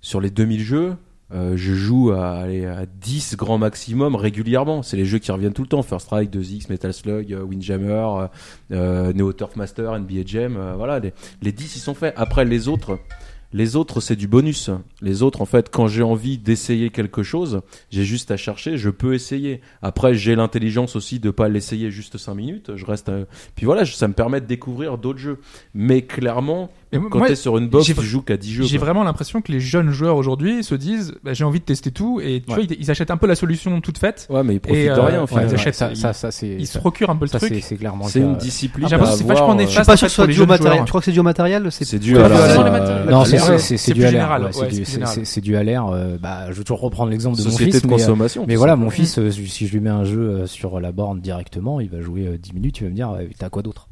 Sur 0.00 0.20
les 0.20 0.30
2000 0.30 0.60
jeux, 0.60 0.96
euh, 1.34 1.56
je 1.56 1.72
joue 1.72 2.10
à, 2.12 2.32
allez, 2.32 2.66
à 2.66 2.84
10 2.86 3.36
grand 3.36 3.56
maximum 3.56 4.16
régulièrement. 4.16 4.82
C'est 4.82 4.96
les 4.96 5.04
jeux 5.04 5.18
qui 5.18 5.32
reviennent 5.32 5.54
tout 5.54 5.62
le 5.62 5.68
temps. 5.68 5.82
First 5.82 6.06
Strike, 6.06 6.30
2X, 6.30 6.68
Metal 6.68 6.92
Slug, 6.92 7.32
euh, 7.32 7.42
Windjammer, 7.42 7.86
euh, 7.88 8.26
euh, 8.72 9.12
Neo 9.12 9.32
Turf 9.32 9.56
Master, 9.56 9.98
NBA 9.98 10.22
Jam, 10.26 10.58
voilà, 10.76 10.98
les, 10.98 11.12
les 11.40 11.52
10 11.52 11.76
ils 11.76 11.78
sont 11.78 11.94
faits. 11.94 12.12
Après 12.16 12.44
les 12.44 12.68
autres, 12.68 12.98
Les 13.52 13.76
autres, 13.76 14.00
c'est 14.00 14.16
du 14.16 14.26
bonus. 14.28 14.70
Les 15.00 15.22
autres, 15.22 15.40
en 15.42 15.44
fait, 15.46 15.68
quand 15.70 15.86
j'ai 15.86 16.02
envie 16.02 16.38
d'essayer 16.38 16.90
quelque 16.90 17.22
chose, 17.22 17.60
j'ai 17.90 18.04
juste 18.04 18.30
à 18.30 18.36
chercher, 18.36 18.76
je 18.78 18.88
peux 18.90 19.14
essayer. 19.14 19.60
Après, 19.82 20.14
j'ai 20.14 20.34
l'intelligence 20.34 20.96
aussi 20.96 21.20
de 21.20 21.30
pas 21.30 21.48
l'essayer 21.48 21.90
juste 21.90 22.16
5 22.16 22.34
minutes. 22.34 22.76
Je 22.76 22.86
reste. 22.86 23.08
euh, 23.10 23.24
Puis 23.54 23.66
voilà, 23.66 23.84
ça 23.84 24.08
me 24.08 24.14
permet 24.14 24.40
de 24.40 24.46
découvrir 24.46 24.96
d'autres 24.98 25.18
jeux. 25.18 25.38
Mais 25.74 26.02
clairement, 26.02 26.70
Mais 26.92 27.08
quand 27.10 27.18
moi, 27.18 27.28
t'es 27.28 27.34
sur 27.36 27.56
une 27.58 27.68
box, 27.68 27.86
tu 27.86 28.02
joues 28.02 28.22
qu'à 28.22 28.36
10 28.36 28.52
jeux. 28.52 28.64
J'ai 28.64 28.78
vraiment 28.78 29.02
l'impression 29.04 29.40
que 29.40 29.50
les 29.52 29.60
jeunes 29.60 29.90
joueurs 29.90 30.16
aujourd'hui 30.16 30.62
se 30.64 30.74
disent 30.74 31.14
bah, 31.24 31.32
j'ai 31.32 31.44
envie 31.44 31.60
de 31.60 31.64
tester 31.64 31.90
tout 31.90 32.20
et 32.20 32.42
tu 32.46 32.50
Ouais. 32.52 32.56
vois 32.56 32.64
ils, 32.70 32.76
ils 32.80 32.90
achètent 32.90 33.10
un 33.10 33.16
peu 33.16 33.26
la 33.26 33.34
solution 33.34 33.80
toute 33.80 33.98
faite 33.98 34.26
Ouais, 34.30 34.42
mais 34.42 34.54
ils 34.54 34.60
profitent 34.60 34.82
Et, 34.82 34.86
de 34.88 34.92
euh, 34.92 35.02
rien, 35.02 35.22
au 35.22 35.26
final. 35.26 35.46
ils 35.48 35.54
achètent- 35.54 35.74
ça, 35.74 35.94
ça, 35.94 36.12
ça, 36.12 36.30
c'est 36.30 36.48
ils 36.58 36.66
se 36.66 36.78
procurent 36.78 37.10
un 37.10 37.16
peu 37.16 37.24
le 37.24 37.30
ça, 37.30 37.38
c'est 37.38 37.48
truc. 37.48 37.62
c'est 37.64 37.76
clairement 37.76 38.04
C'est 38.08 38.20
une 38.20 38.36
discipline. 38.36 38.86
J'ai 38.88 38.92
l'impression 38.96 39.14
que 39.16 39.22
c'est 39.22 39.28
vachement 39.28 39.44
avoir, 39.52 39.56
euh, 39.56 39.60
néfaste. 39.60 39.76
Je 39.78 39.82
suis 39.82 39.86
pas 39.86 39.96
sûr 39.96 40.06
que 40.06 40.10
ce 40.10 40.14
soit 40.16 40.26
dû 40.26 40.40
au 40.40 40.46
matériel. 40.46 40.82
Je 40.84 40.88
crois 40.88 41.00
que 41.00 41.04
c'est 41.06 41.12
dû 41.12 41.20
au 41.20 41.22
matériel. 41.22 41.68
C'est 41.70 41.98
dû 41.98 42.18
à 42.18 42.22
c'est 42.24 42.28
la. 42.28 42.52
sur 42.54 42.64
les 42.64 42.70
matériels. 42.70 43.08
Non, 43.10 43.24
c'est 43.24 43.32
l'air, 43.36 43.44
dû 43.94 44.04
à 44.04 44.10
l'air. 44.10 45.08
c'est 45.24 45.40
dû 45.40 45.56
à 45.56 45.62
l'air. 45.62 45.86
Bah, 46.20 46.46
je 46.50 46.54
vais 46.58 46.64
toujours 46.64 46.80
reprendre 46.80 47.10
l'exemple 47.10 47.36
de 47.38 47.42
mon 47.42 47.50
Société 47.50 47.72
fils. 47.72 47.82
de 47.82 47.86
mais, 47.88 47.94
euh, 47.94 47.96
consommation. 47.96 48.44
Mais 48.46 48.56
voilà, 48.56 48.76
mon 48.76 48.90
fils, 48.90 49.18
si 49.30 49.66
je 49.66 49.72
lui 49.72 49.80
mets 49.80 49.90
un 49.90 50.04
jeu 50.04 50.46
sur 50.46 50.78
la 50.80 50.92
borne 50.92 51.20
directement, 51.20 51.80
il 51.80 51.88
va 51.88 52.00
jouer 52.00 52.26
euh, 52.26 52.38
10 52.38 52.52
minutes, 52.54 52.78
il 52.80 52.84
va 52.84 52.90
me 52.90 52.94
dire, 52.94 53.16
t'as 53.38 53.48
quoi 53.48 53.62
d'autre? 53.62 53.88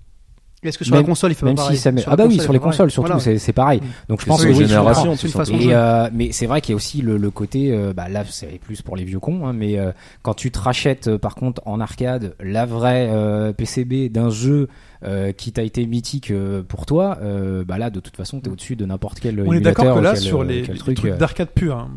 Est-ce 0.62 0.76
que 0.76 0.84
sur 0.84 0.94
Même- 0.94 1.02
la 1.04 1.08
console, 1.08 1.32
il 1.32 1.34
fait 1.34 1.46
Même 1.46 1.54
pas 1.54 1.62
si 1.62 1.68
pareil 1.68 1.78
ça 1.78 1.92
met... 1.92 2.02
Ah 2.06 2.16
bah 2.16 2.24
oui, 2.28 2.38
sur 2.38 2.52
les 2.52 2.58
consoles 2.58 2.90
surtout, 2.90 3.06
Voilà. 3.08 3.20
c'est 3.22 3.38
c'est 3.38 3.52
pareil. 3.54 3.80
Donc 4.08 4.20
je 4.20 4.26
pense 4.26 4.44
que 4.44 4.52
génération, 4.52 5.14
Et, 5.14 5.74
euh, 5.74 6.08
mais 6.12 6.32
c'est 6.32 6.46
vrai 6.46 6.60
qu'il 6.60 6.72
y 6.72 6.74
a 6.74 6.76
aussi 6.76 7.00
le, 7.00 7.16
le 7.16 7.30
côté, 7.30 7.72
euh, 7.72 7.92
bah 7.94 8.08
là 8.08 8.24
c'est 8.28 8.58
plus 8.60 8.82
pour 8.82 8.96
les 8.96 9.04
vieux 9.04 9.20
cons, 9.20 9.46
hein, 9.46 9.52
mais 9.54 9.78
euh, 9.78 9.92
quand 10.22 10.34
tu 10.34 10.50
te 10.50 10.58
rachètes 10.58 11.08
euh, 11.08 11.18
par 11.18 11.34
contre 11.34 11.62
en 11.64 11.80
arcade 11.80 12.34
la 12.40 12.66
vraie 12.66 13.08
euh, 13.10 13.52
PCB 13.52 14.10
d'un 14.10 14.28
jeu 14.28 14.68
euh, 15.02 15.32
qui 15.32 15.50
t'a 15.52 15.62
été 15.62 15.86
mythique 15.86 16.30
euh, 16.30 16.62
pour 16.62 16.84
toi, 16.84 17.16
euh, 17.22 17.64
bah 17.64 17.78
là 17.78 17.88
de 17.88 18.00
toute 18.00 18.16
façon 18.16 18.40
t'es 18.40 18.50
au-dessus 18.50 18.76
de 18.76 18.84
n'importe 18.84 19.18
quel 19.20 19.40
On 19.46 19.52
est 19.54 19.60
d'accord 19.60 19.94
que 19.96 20.00
là, 20.00 20.14
sur 20.14 20.44
les, 20.44 20.62
trucs 20.62 21.06
d'arcade 21.16 21.48
pur, 21.48 21.76
hein, 21.78 21.90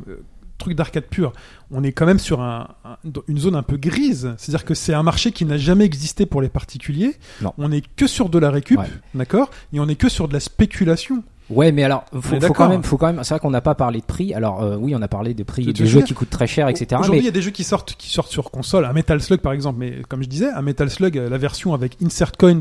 trucs 0.58 0.76
d'arcade 0.76 1.06
pur, 1.06 1.34
on 1.72 1.84
est 1.84 1.92
quand 1.92 2.06
même 2.06 2.20
sur 2.20 2.42
un, 2.42 2.68
un- 2.86 2.98
dans 3.04 3.24
une 3.28 3.38
zone 3.38 3.56
un 3.56 3.64
peu 3.64 3.78
grise. 3.78 4.34
C'est-à-dire 4.38 4.66
que 4.66 4.74
c'est 4.74 4.94
un 4.94 5.04
marché 5.04 5.32
qui 5.32 5.46
n'a 5.46 5.58
jamais 5.58 5.84
existé 5.86 6.26
pour 6.26 6.42
les 6.42 6.50
particuliers. 6.50 7.16
Non. 7.42 7.54
On 7.58 7.72
est 7.72 7.84
que 7.96 8.08
sur 8.08 8.30
de 8.30 8.38
la 8.40 8.50
récup, 8.52 8.80
Ouais. 8.80 8.86
d'accord? 9.16 9.50
Et 9.74 9.80
on 9.80 9.88
est 9.88 9.96
que 9.96 10.10
sur 10.10 10.28
de 10.28 10.34
la 10.34 10.40
spéculation. 10.40 11.24
Ouais, 11.50 11.74
mais 11.74 11.84
alors 11.84 12.06
faut, 12.14 12.40
faut 12.40 12.54
quand 12.54 12.70
même, 12.70 12.84
faut 12.84 12.98
quand 12.98 13.08
même. 13.08 13.22
C'est 13.24 13.34
vrai 13.34 13.40
qu'on 13.42 13.50
n'a 13.50 13.60
pas 13.62 13.76
parlé 13.76 14.00
de 14.00 14.06
prix. 14.06 14.34
Alors 14.34 14.64
euh, 14.64 14.78
oui, 14.80 14.96
on 14.96 15.02
a 15.02 15.10
parlé 15.10 15.34
des 15.34 15.44
prix 15.44 15.66
des 15.74 15.86
jeux 15.86 16.00
dire 16.00 16.08
qui 16.08 16.14
coûtent 16.14 16.30
très 16.30 16.48
cher, 16.48 16.70
etc. 16.70 16.88
Aujourd'hui, 17.02 17.18
il 17.20 17.22
Mais 17.22 17.26
y 17.26 17.28
a 17.28 17.32
des 17.32 17.42
jeux 17.42 17.52
qui 17.52 17.66
sortent, 17.66 17.96
qui 17.96 18.10
sortent 18.10 18.32
sur 18.32 18.50
console, 18.50 18.86
un 18.86 18.94
Metal 18.94 19.22
Slug 19.22 19.42
par 19.42 19.52
exemple, 19.52 19.78
mais 19.78 20.02
comme 20.08 20.24
je 20.24 20.30
disais, 20.30 20.50
un 20.50 20.62
Metal 20.62 20.90
Slug, 20.90 21.18
euh, 21.18 21.30
la 21.30 21.38
version 21.38 21.74
avec 21.74 21.98
Insert 22.02 22.32
Coins, 22.38 22.60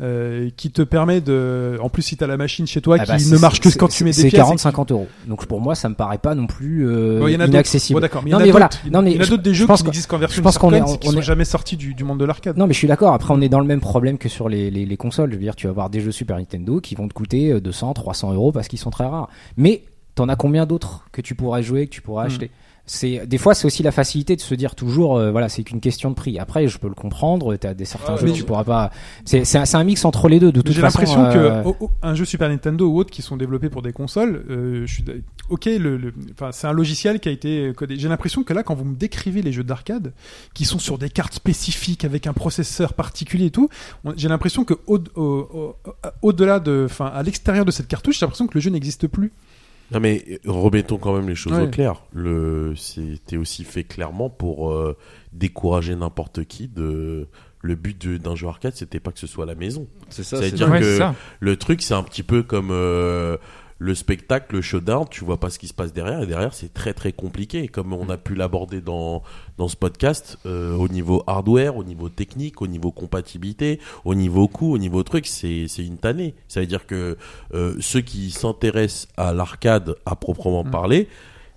euh, 0.00 0.50
qui 0.56 0.70
te 0.72 0.82
permet 0.82 1.20
de, 1.20 1.78
en 1.80 1.88
plus 1.88 2.02
si 2.02 2.16
t'as 2.16 2.26
la 2.26 2.36
machine 2.36 2.66
chez 2.66 2.80
toi, 2.80 2.96
ah 2.98 3.04
qui 3.04 3.08
bah, 3.12 3.14
ne 3.14 3.18
c'est- 3.20 3.40
marche 3.40 3.60
que 3.60 3.70
c'est- 3.70 3.78
quand 3.78 3.88
tu 3.88 4.02
mets 4.04 4.10
des 4.10 4.22
C'est 4.22 4.28
pièces. 4.28 4.40
40-50 4.42 4.90
euros. 4.90 5.06
Donc 5.26 5.46
pour 5.46 5.60
moi, 5.60 5.74
ça 5.74 5.88
me 5.88 5.94
paraît 5.94 6.18
pas 6.18 6.34
non 6.34 6.46
plus 6.48 6.86
euh, 6.88 7.20
Bon, 7.20 7.28
il 7.28 7.32
y 7.32 7.36
en 7.36 7.40
a 7.40 7.44
d'autres. 7.44 7.50
inaccessible. 7.54 7.98
Bon, 7.98 8.00
d'accord, 8.00 8.22
y 8.26 8.30
Non, 8.30 8.38
mais 8.40 8.50
voilà. 8.50 8.66
d'autres. 8.66 8.80
Non, 8.90 9.02
mais 9.02 9.12
il 9.12 9.16
y 9.16 9.20
en 9.20 9.22
a 9.22 9.26
d'autres 9.26 9.42
des 9.42 9.54
je 9.54 9.66
jeux 9.66 9.66
qui 9.66 9.84
n'existent 9.84 10.10
qu'en 10.10 10.18
version 10.18 10.36
je 10.38 10.42
pense 10.42 10.58
qu'on 10.58 10.72
est- 10.72 10.98
qui 10.98 11.08
on 11.08 11.12
sont 11.12 11.18
est- 11.18 11.22
jamais 11.22 11.44
sortis 11.44 11.76
du, 11.76 11.94
du 11.94 12.02
monde 12.04 12.18
de 12.18 12.24
l'arcade. 12.24 12.56
Non, 12.56 12.66
mais 12.66 12.72
je 12.72 12.78
suis 12.78 12.88
d'accord. 12.88 13.12
Après, 13.14 13.32
on 13.32 13.40
est 13.40 13.48
dans 13.48 13.60
le 13.60 13.66
même 13.66 13.80
problème 13.80 14.18
que 14.18 14.28
sur 14.28 14.48
les, 14.48 14.70
les, 14.70 14.84
les 14.84 14.96
consoles. 14.96 15.30
Je 15.30 15.36
veux 15.36 15.42
dire, 15.42 15.54
tu 15.56 15.66
vas 15.66 15.70
avoir 15.70 15.90
des 15.90 16.00
jeux 16.00 16.12
Super 16.12 16.38
Nintendo 16.38 16.80
qui 16.80 16.94
vont 16.96 17.06
te 17.08 17.14
coûter 17.14 17.52
euh, 17.52 17.60
200, 17.60 17.94
300 17.94 18.32
euros 18.32 18.50
parce 18.52 18.68
qu'ils 18.68 18.78
sont 18.80 18.90
très 18.90 19.04
rares. 19.06 19.28
Mais 19.56 19.82
t'en 20.16 20.28
as 20.28 20.36
combien 20.36 20.66
d'autres 20.66 21.04
que 21.12 21.20
tu 21.20 21.34
pourrais 21.34 21.62
jouer, 21.62 21.86
que 21.86 21.92
tu 21.92 22.02
pourrais 22.02 22.24
Hmm. 22.24 22.26
acheter? 22.26 22.50
C'est 22.86 23.26
des 23.26 23.38
fois, 23.38 23.54
c'est 23.54 23.66
aussi 23.66 23.82
la 23.82 23.92
facilité 23.92 24.36
de 24.36 24.42
se 24.42 24.54
dire 24.54 24.74
toujours, 24.74 25.16
euh, 25.16 25.30
voilà, 25.30 25.48
c'est 25.48 25.62
qu'une 25.62 25.80
question 25.80 26.10
de 26.10 26.14
prix. 26.14 26.38
Après, 26.38 26.68
je 26.68 26.76
peux 26.78 26.88
le 26.88 26.94
comprendre. 26.94 27.56
T'as 27.56 27.72
des 27.72 27.86
certains 27.86 28.16
jeux 28.18 28.26
que 28.26 28.32
tu 28.32 28.44
pourras 28.44 28.64
pas. 28.64 28.90
C'est 29.24 29.44
c'est 29.46 29.74
un, 29.74 29.84
mix 29.84 30.04
entre 30.04 30.28
les 30.28 30.38
deux. 30.38 30.52
De 30.52 30.60
toute 30.60 30.74
J'ai 30.74 30.82
l'impression 30.82 31.24
euh, 31.24 31.62
que 31.62 31.68
oh, 31.68 31.76
oh, 31.80 31.90
un 32.02 32.14
jeu 32.14 32.26
Super 32.26 32.50
Nintendo 32.50 32.86
ou 32.86 32.98
autre 32.98 33.10
qui 33.10 33.22
sont 33.22 33.38
développés 33.38 33.70
pour 33.70 33.80
des 33.80 33.94
consoles, 33.94 34.44
euh, 34.50 34.84
je 34.86 34.92
suis 34.92 35.04
ok, 35.48 35.64
le, 35.64 36.12
c'est 36.52 36.66
un 36.66 36.72
logiciel 36.72 37.20
qui 37.20 37.30
a 37.30 37.32
été 37.32 37.72
codé. 37.74 37.96
J'ai 37.96 38.08
l'impression 38.08 38.42
que 38.42 38.52
là, 38.52 38.62
quand 38.62 38.74
vous 38.74 38.84
me 38.84 38.94
décrivez 38.96 39.40
les 39.40 39.52
jeux 39.52 39.64
d'arcade 39.64 40.12
qui 40.52 40.66
sont 40.66 40.78
sur 40.78 40.98
des 40.98 41.08
cartes 41.08 41.34
spécifiques 41.34 42.04
avec 42.04 42.26
un 42.26 42.34
processeur 42.34 42.92
particulier 42.92 43.46
et 43.46 43.50
tout, 43.50 43.70
j'ai 44.16 44.28
l'impression 44.28 44.64
que 44.64 44.74
au, 44.86 44.98
au, 45.16 45.22
au- 45.22 45.76
au-delà 46.20 46.60
de, 46.60 46.86
enfin 46.90 47.06
à 47.06 47.22
l'extérieur 47.22 47.64
de 47.64 47.70
cette 47.70 47.88
cartouche, 47.88 48.18
j'ai 48.18 48.26
l'impression 48.26 48.46
que 48.46 48.54
le 48.54 48.60
jeu 48.60 48.70
n'existe 48.70 49.06
plus. 49.06 49.32
Non 49.92 50.00
mais 50.00 50.40
remettons 50.46 50.96
quand 50.98 51.14
même 51.14 51.28
les 51.28 51.34
choses 51.34 51.52
Ouais. 51.52 51.62
au 51.64 51.68
clair. 51.68 52.02
Le 52.12 52.74
c'était 52.76 53.36
aussi 53.36 53.64
fait 53.64 53.84
clairement 53.84 54.30
pour 54.30 54.70
euh, 54.72 54.96
décourager 55.32 55.94
n'importe 55.94 56.44
qui 56.44 56.68
de 56.68 57.28
le 57.60 57.74
but 57.76 57.98
de- 58.06 58.16
d'un 58.18 58.34
jeu 58.34 58.46
arcade, 58.48 58.74
c'était 58.74 59.00
pas 59.00 59.10
que 59.12 59.18
ce 59.18 59.26
soit 59.26 59.44
à 59.44 59.46
la 59.46 59.54
maison. 59.54 59.86
C'est 60.10 60.22
ça. 60.22 60.38
C'est 60.38 60.50
c'est 60.50 60.56
dire 60.56 60.70
Ouais, 60.70 60.80
que 60.80 60.84
c'est 60.84 60.98
ça. 60.98 61.14
le 61.40 61.56
truc 61.56 61.82
c'est 61.82 61.94
un 61.94 62.02
petit 62.02 62.22
peu 62.22 62.42
comme 62.42 62.68
euh, 62.70 63.36
le 63.78 63.94
spectacle, 63.94 64.56
le 64.56 64.62
showdown, 64.62 65.06
tu 65.10 65.24
vois 65.24 65.38
pas 65.38 65.50
ce 65.50 65.58
qui 65.58 65.68
se 65.68 65.74
passe 65.74 65.92
derrière 65.92 66.22
et 66.22 66.26
derrière 66.26 66.54
c'est 66.54 66.72
très 66.72 66.94
très 66.94 67.12
compliqué. 67.12 67.68
Comme 67.68 67.92
on 67.92 68.08
a 68.08 68.16
pu 68.16 68.34
l'aborder 68.34 68.80
dans 68.80 69.22
dans 69.58 69.68
ce 69.68 69.76
podcast, 69.76 70.38
euh, 70.46 70.74
au 70.74 70.88
niveau 70.88 71.22
hardware, 71.26 71.76
au 71.76 71.84
niveau 71.84 72.08
technique, 72.08 72.62
au 72.62 72.66
niveau 72.66 72.92
compatibilité, 72.92 73.80
au 74.04 74.14
niveau 74.14 74.48
coût, 74.48 74.72
au 74.72 74.78
niveau 74.78 75.02
truc, 75.02 75.26
c'est 75.26 75.66
c'est 75.68 75.84
une 75.84 75.98
tannée. 75.98 76.34
Ça 76.48 76.60
veut 76.60 76.66
dire 76.66 76.86
que 76.86 77.16
euh, 77.52 77.76
ceux 77.80 78.00
qui 78.00 78.30
s'intéressent 78.30 79.08
à 79.16 79.32
l'arcade 79.32 79.96
à 80.06 80.16
proprement 80.16 80.64
Mm. 80.64 80.70
parler, 80.70 81.08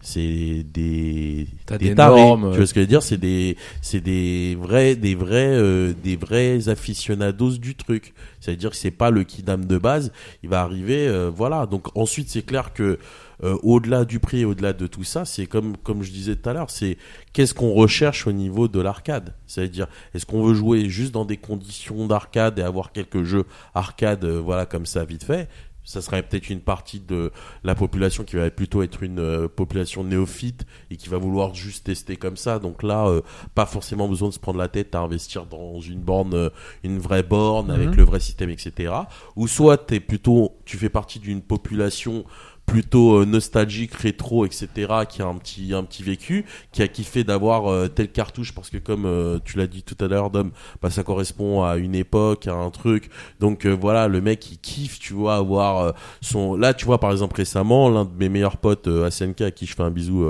c'est 0.07 0.63
des 0.63 1.47
des 1.79 1.89
des 1.89 1.93
tarés. 1.93 2.21
normes, 2.21 2.51
Tu 2.51 2.57
vois 2.57 2.65
ce 2.65 2.73
que 2.73 2.79
je 2.79 2.85
veux 2.85 2.87
dire? 2.87 3.03
C'est 3.03 3.17
des 3.17 3.57
c'est 3.81 3.99
des 3.99 4.55
vrais 4.59 4.95
des 4.95 5.15
vrais 5.15 5.51
euh, 5.51 5.93
des 6.01 6.15
vrais 6.15 6.69
aficionados 6.69 7.57
du 7.57 7.75
truc. 7.75 8.13
Ça 8.39 8.51
veut 8.51 8.57
dire 8.57 8.69
que 8.69 8.77
c'est 8.77 8.89
pas 8.91 9.11
le 9.11 9.25
kidam 9.25 9.65
de 9.65 9.77
base. 9.77 10.13
Il 10.43 10.49
va 10.49 10.61
arriver, 10.61 11.09
euh, 11.09 11.29
voilà. 11.29 11.65
Donc 11.65 11.89
ensuite 11.97 12.29
c'est 12.29 12.43
clair 12.45 12.71
que 12.73 12.99
euh, 13.43 13.57
au-delà 13.63 14.05
du 14.05 14.19
prix, 14.19 14.45
au-delà 14.45 14.71
de 14.71 14.87
tout 14.87 15.03
ça, 15.03 15.25
c'est 15.25 15.45
comme 15.45 15.75
comme 15.83 16.03
je 16.03 16.11
disais 16.11 16.37
tout 16.37 16.49
à 16.49 16.53
l'heure, 16.53 16.69
c'est 16.69 16.97
qu'est-ce 17.33 17.53
qu'on 17.53 17.73
recherche 17.73 18.27
au 18.27 18.31
niveau 18.31 18.69
de 18.69 18.79
l'arcade? 18.79 19.33
Ça 19.45 19.61
veut 19.61 19.67
dire 19.67 19.87
est-ce 20.13 20.25
qu'on 20.25 20.41
veut 20.41 20.53
jouer 20.53 20.87
juste 20.89 21.11
dans 21.11 21.25
des 21.25 21.37
conditions 21.37 22.07
d'arcade 22.07 22.59
et 22.59 22.61
avoir 22.61 22.93
quelques 22.93 23.23
jeux 23.23 23.43
arcade, 23.75 24.23
voilà 24.25 24.65
comme 24.65 24.85
ça 24.85 25.03
vite 25.03 25.25
fait? 25.25 25.49
Ça 25.87 26.01
serait 26.01 26.21
peut-être 26.21 26.49
une 26.49 26.59
partie 26.59 26.99
de 26.99 27.31
la 27.63 27.73
population 27.73 28.25
qui 28.25 28.35
va 28.35 28.49
plutôt 28.49 28.83
être 28.83 29.03
une 29.03 29.19
euh, 29.19 29.47
population 29.47 30.03
néophyte 30.03 30.65
et 30.91 30.97
qui 30.97 31.07
va 31.07 31.17
vouloir 31.17 31.55
juste 31.55 31.85
tester 31.85 32.17
comme 32.17 32.35
ça. 32.35 32.59
Donc 32.59 32.83
là, 32.83 33.07
euh, 33.07 33.21
pas 33.55 33.65
forcément 33.65 34.09
besoin 34.09 34.27
de 34.27 34.33
se 34.33 34.39
prendre 34.39 34.59
la 34.59 34.67
tête 34.67 34.95
à 34.95 34.99
investir 34.99 35.45
dans 35.45 35.79
une 35.79 36.01
borne, 36.01 36.33
euh, 36.33 36.49
une 36.83 36.99
vraie 36.99 37.23
borne 37.23 37.71
avec 37.71 37.89
Mhm. 37.91 37.95
le 37.95 38.03
vrai 38.03 38.19
système, 38.19 38.49
etc. 38.49 38.93
Ou 39.37 39.47
soit 39.47 39.77
t'es 39.77 40.01
plutôt, 40.01 40.57
tu 40.65 40.77
fais 40.77 40.89
partie 40.89 41.19
d'une 41.19 41.41
population 41.41 42.25
plutôt 42.67 43.21
euh, 43.21 43.25
nostalgique, 43.25 43.93
rétro, 43.93 44.45
etc., 44.45 44.67
qui 45.09 45.21
a 45.21 45.25
un 45.25 45.35
petit, 45.35 45.73
un 45.73 45.83
petit 45.83 46.03
vécu, 46.03 46.45
qui 46.73 46.83
a 46.83 46.87
kiffé 46.87 47.23
d'avoir 47.23 47.71
euh, 47.71 47.87
telle 47.87 48.11
cartouche 48.11 48.53
parce 48.53 48.69
que 48.69 48.77
comme 48.77 49.05
euh, 49.05 49.39
tu 49.43 49.57
l'as 49.57 49.67
dit 49.67 49.83
tout 49.83 49.95
à 50.03 50.07
l'heure, 50.07 50.29
Dom, 50.29 50.51
bah, 50.81 50.89
ça 50.89 51.03
correspond 51.03 51.63
à 51.63 51.77
une 51.77 51.95
époque, 51.95 52.45
à 52.45 52.53
un 52.53 52.69
truc. 52.69 53.09
Donc 53.39 53.65
euh, 53.65 53.71
voilà, 53.71 54.09
le 54.09 54.19
mec 54.19 54.51
il 54.51 54.59
kiffe, 54.59 54.99
tu 54.99 55.13
vois, 55.13 55.37
avoir 55.37 55.79
euh, 55.79 55.91
son. 56.19 56.57
Là, 56.57 56.73
tu 56.73 56.85
vois, 56.85 56.99
par 56.99 57.11
exemple 57.11 57.37
récemment, 57.37 57.89
l'un 57.89 58.03
de 58.03 58.13
mes 58.19 58.27
meilleurs 58.27 58.57
potes, 58.57 58.87
euh, 58.87 59.09
SNK, 59.09 59.41
à 59.41 59.51
qui 59.51 59.65
je 59.65 59.73
fais 59.73 59.83
un 59.83 59.89
bisou 59.89 60.27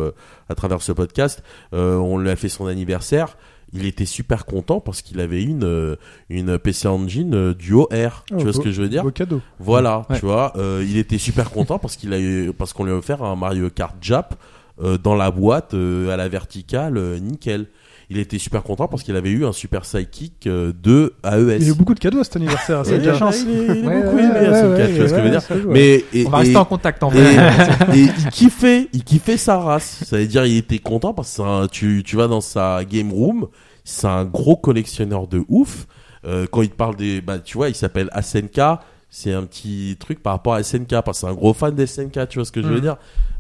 à 0.48 0.56
travers 0.56 0.82
ce 0.82 0.92
podcast, 0.92 1.44
on 1.72 2.18
lui 2.20 2.30
a 2.30 2.36
fait 2.36 2.50
son 2.50 2.68
anniversaire. 2.68 3.36
Il 3.74 3.86
était 3.86 4.06
super 4.06 4.46
content 4.46 4.80
parce 4.80 5.02
qu'il 5.02 5.20
avait 5.20 5.44
une 5.44 5.64
euh, 5.66 5.96
une 6.30 6.58
PC 6.58 6.88
Engine 6.88 7.34
euh, 7.36 7.54
Duo 7.54 7.90
R. 7.92 8.24
Oh, 8.32 8.38
tu 8.38 8.44
vois 8.46 8.54
ce 8.54 8.60
que 8.60 8.72
je 8.72 8.82
veux 8.82 8.88
dire 8.90 9.04
Beau 9.04 9.12
cadeau. 9.12 9.42
voilà, 9.60 10.06
Ouais. 10.10 10.20
tu 10.20 10.26
vois, 10.26 10.54
euh, 10.58 10.86
il 10.88 10.98
était 10.98 11.18
super 11.18 11.52
content 11.52 11.78
parce 11.78 11.96
qu'il 11.98 12.14
a 12.14 12.20
eu, 12.20 12.54
parce 12.58 12.72
qu'on 12.74 12.86
lui 12.86 12.92
a 12.94 12.96
offert 12.96 13.24
un 13.24 13.36
Mario 13.36 13.70
Kart 13.70 13.96
Jap 14.02 14.36
euh, 14.82 14.98
dans 14.98 15.16
la 15.16 15.32
boîte 15.32 15.74
euh, 15.74 16.10
à 16.10 16.18
la 16.18 16.30
verticale, 16.30 16.98
euh, 16.98 17.20
nickel. 17.20 17.68
Il 18.10 18.18
était 18.20 18.38
super 18.38 18.64
content 18.64 18.88
parce 18.88 19.04
qu'il 19.04 19.18
avait 19.18 19.32
eu 19.32 19.46
un 19.46 19.52
super 19.52 19.84
sidekick 19.84 20.48
euh, 20.48 20.72
de 20.82 21.14
AES. 21.26 21.58
Il 21.60 21.64
y 21.68 21.70
a 21.70 21.74
eu 21.74 21.76
beaucoup 21.76 21.94
de 21.94 22.00
cadeaux 22.00 22.20
à 22.22 22.24
cet 22.24 22.38
anniversaire. 22.38 22.86
Ça 22.86 22.92
a 22.92 22.96
Ouais, 22.96 23.02
de 23.02 23.06
la 23.10 23.18
chance. 23.18 23.42
Il 23.46 23.50
est, 23.50 23.66
il 23.66 23.70
est 23.70 23.82
beaucoup 23.82 24.16
ouais, 24.16 24.24
aimé 24.24 24.36
à 24.38 24.52
ouais, 24.52 24.62
son 24.62 24.70
ouais, 24.72 24.78
cas, 24.78 24.88
tu 24.88 24.94
vois 24.94 25.08
ce 25.10 25.14
que 25.14 25.20
je 25.20 25.24
veux 25.24 25.30
dire. 25.30 25.68
Mais 25.68 26.06
et, 26.14 26.26
On 26.26 26.30
va 26.30 26.46
et- 26.46 26.56
en 26.56 26.64
contact 26.66 27.04
en 27.04 27.12
et, 27.12 27.20
vrai. 27.20 27.36
et 27.98 28.00
il 28.04 28.30
kiffait, 28.30 28.88
il 28.94 29.04
kiffait 29.04 29.36
sa 29.36 29.58
race. 29.60 30.04
Ça 30.06 30.18
veut 30.18 30.26
dire 30.26 30.46
il 30.46 30.56
était 30.56 30.80
content 30.80 31.14
parce 31.14 31.30
que 31.32 31.36
c'est 31.36 31.42
un- 31.44 31.68
tu, 31.68 32.02
tu 32.06 32.16
vas 32.16 32.28
dans 32.28 32.40
sa 32.40 32.86
game 32.86 33.12
room, 33.12 33.48
c'est 33.84 34.08
un 34.08 34.24
gros 34.24 34.56
collectionneur 34.56 35.28
de 35.28 35.44
ouf. 35.50 35.86
Euh, 36.26 36.46
quand 36.50 36.62
il 36.62 36.70
te 36.70 36.76
parle 36.76 36.96
des, 36.96 37.20
bah 37.20 37.40
tu 37.40 37.58
vois, 37.58 37.68
il 37.68 37.76
s'appelle 37.76 38.10
SNK. 38.22 38.62
C'est 39.10 39.32
un 39.34 39.44
petit 39.44 39.96
truc 40.00 40.22
par 40.22 40.34
rapport 40.34 40.54
à 40.54 40.64
SNK 40.64 40.90
parce 41.04 41.06
que 41.06 41.14
c'est 41.16 41.28
un 41.28 41.34
gros 41.34 41.54
fan 41.54 41.74
d'SNK. 41.76 42.28
Tu 42.30 42.40
vois 42.40 42.46
ce 42.46 42.52
que 42.52 42.62
je 42.62 42.68
veux 42.68 42.78
Mm. 42.78 42.82
dire 42.82 42.96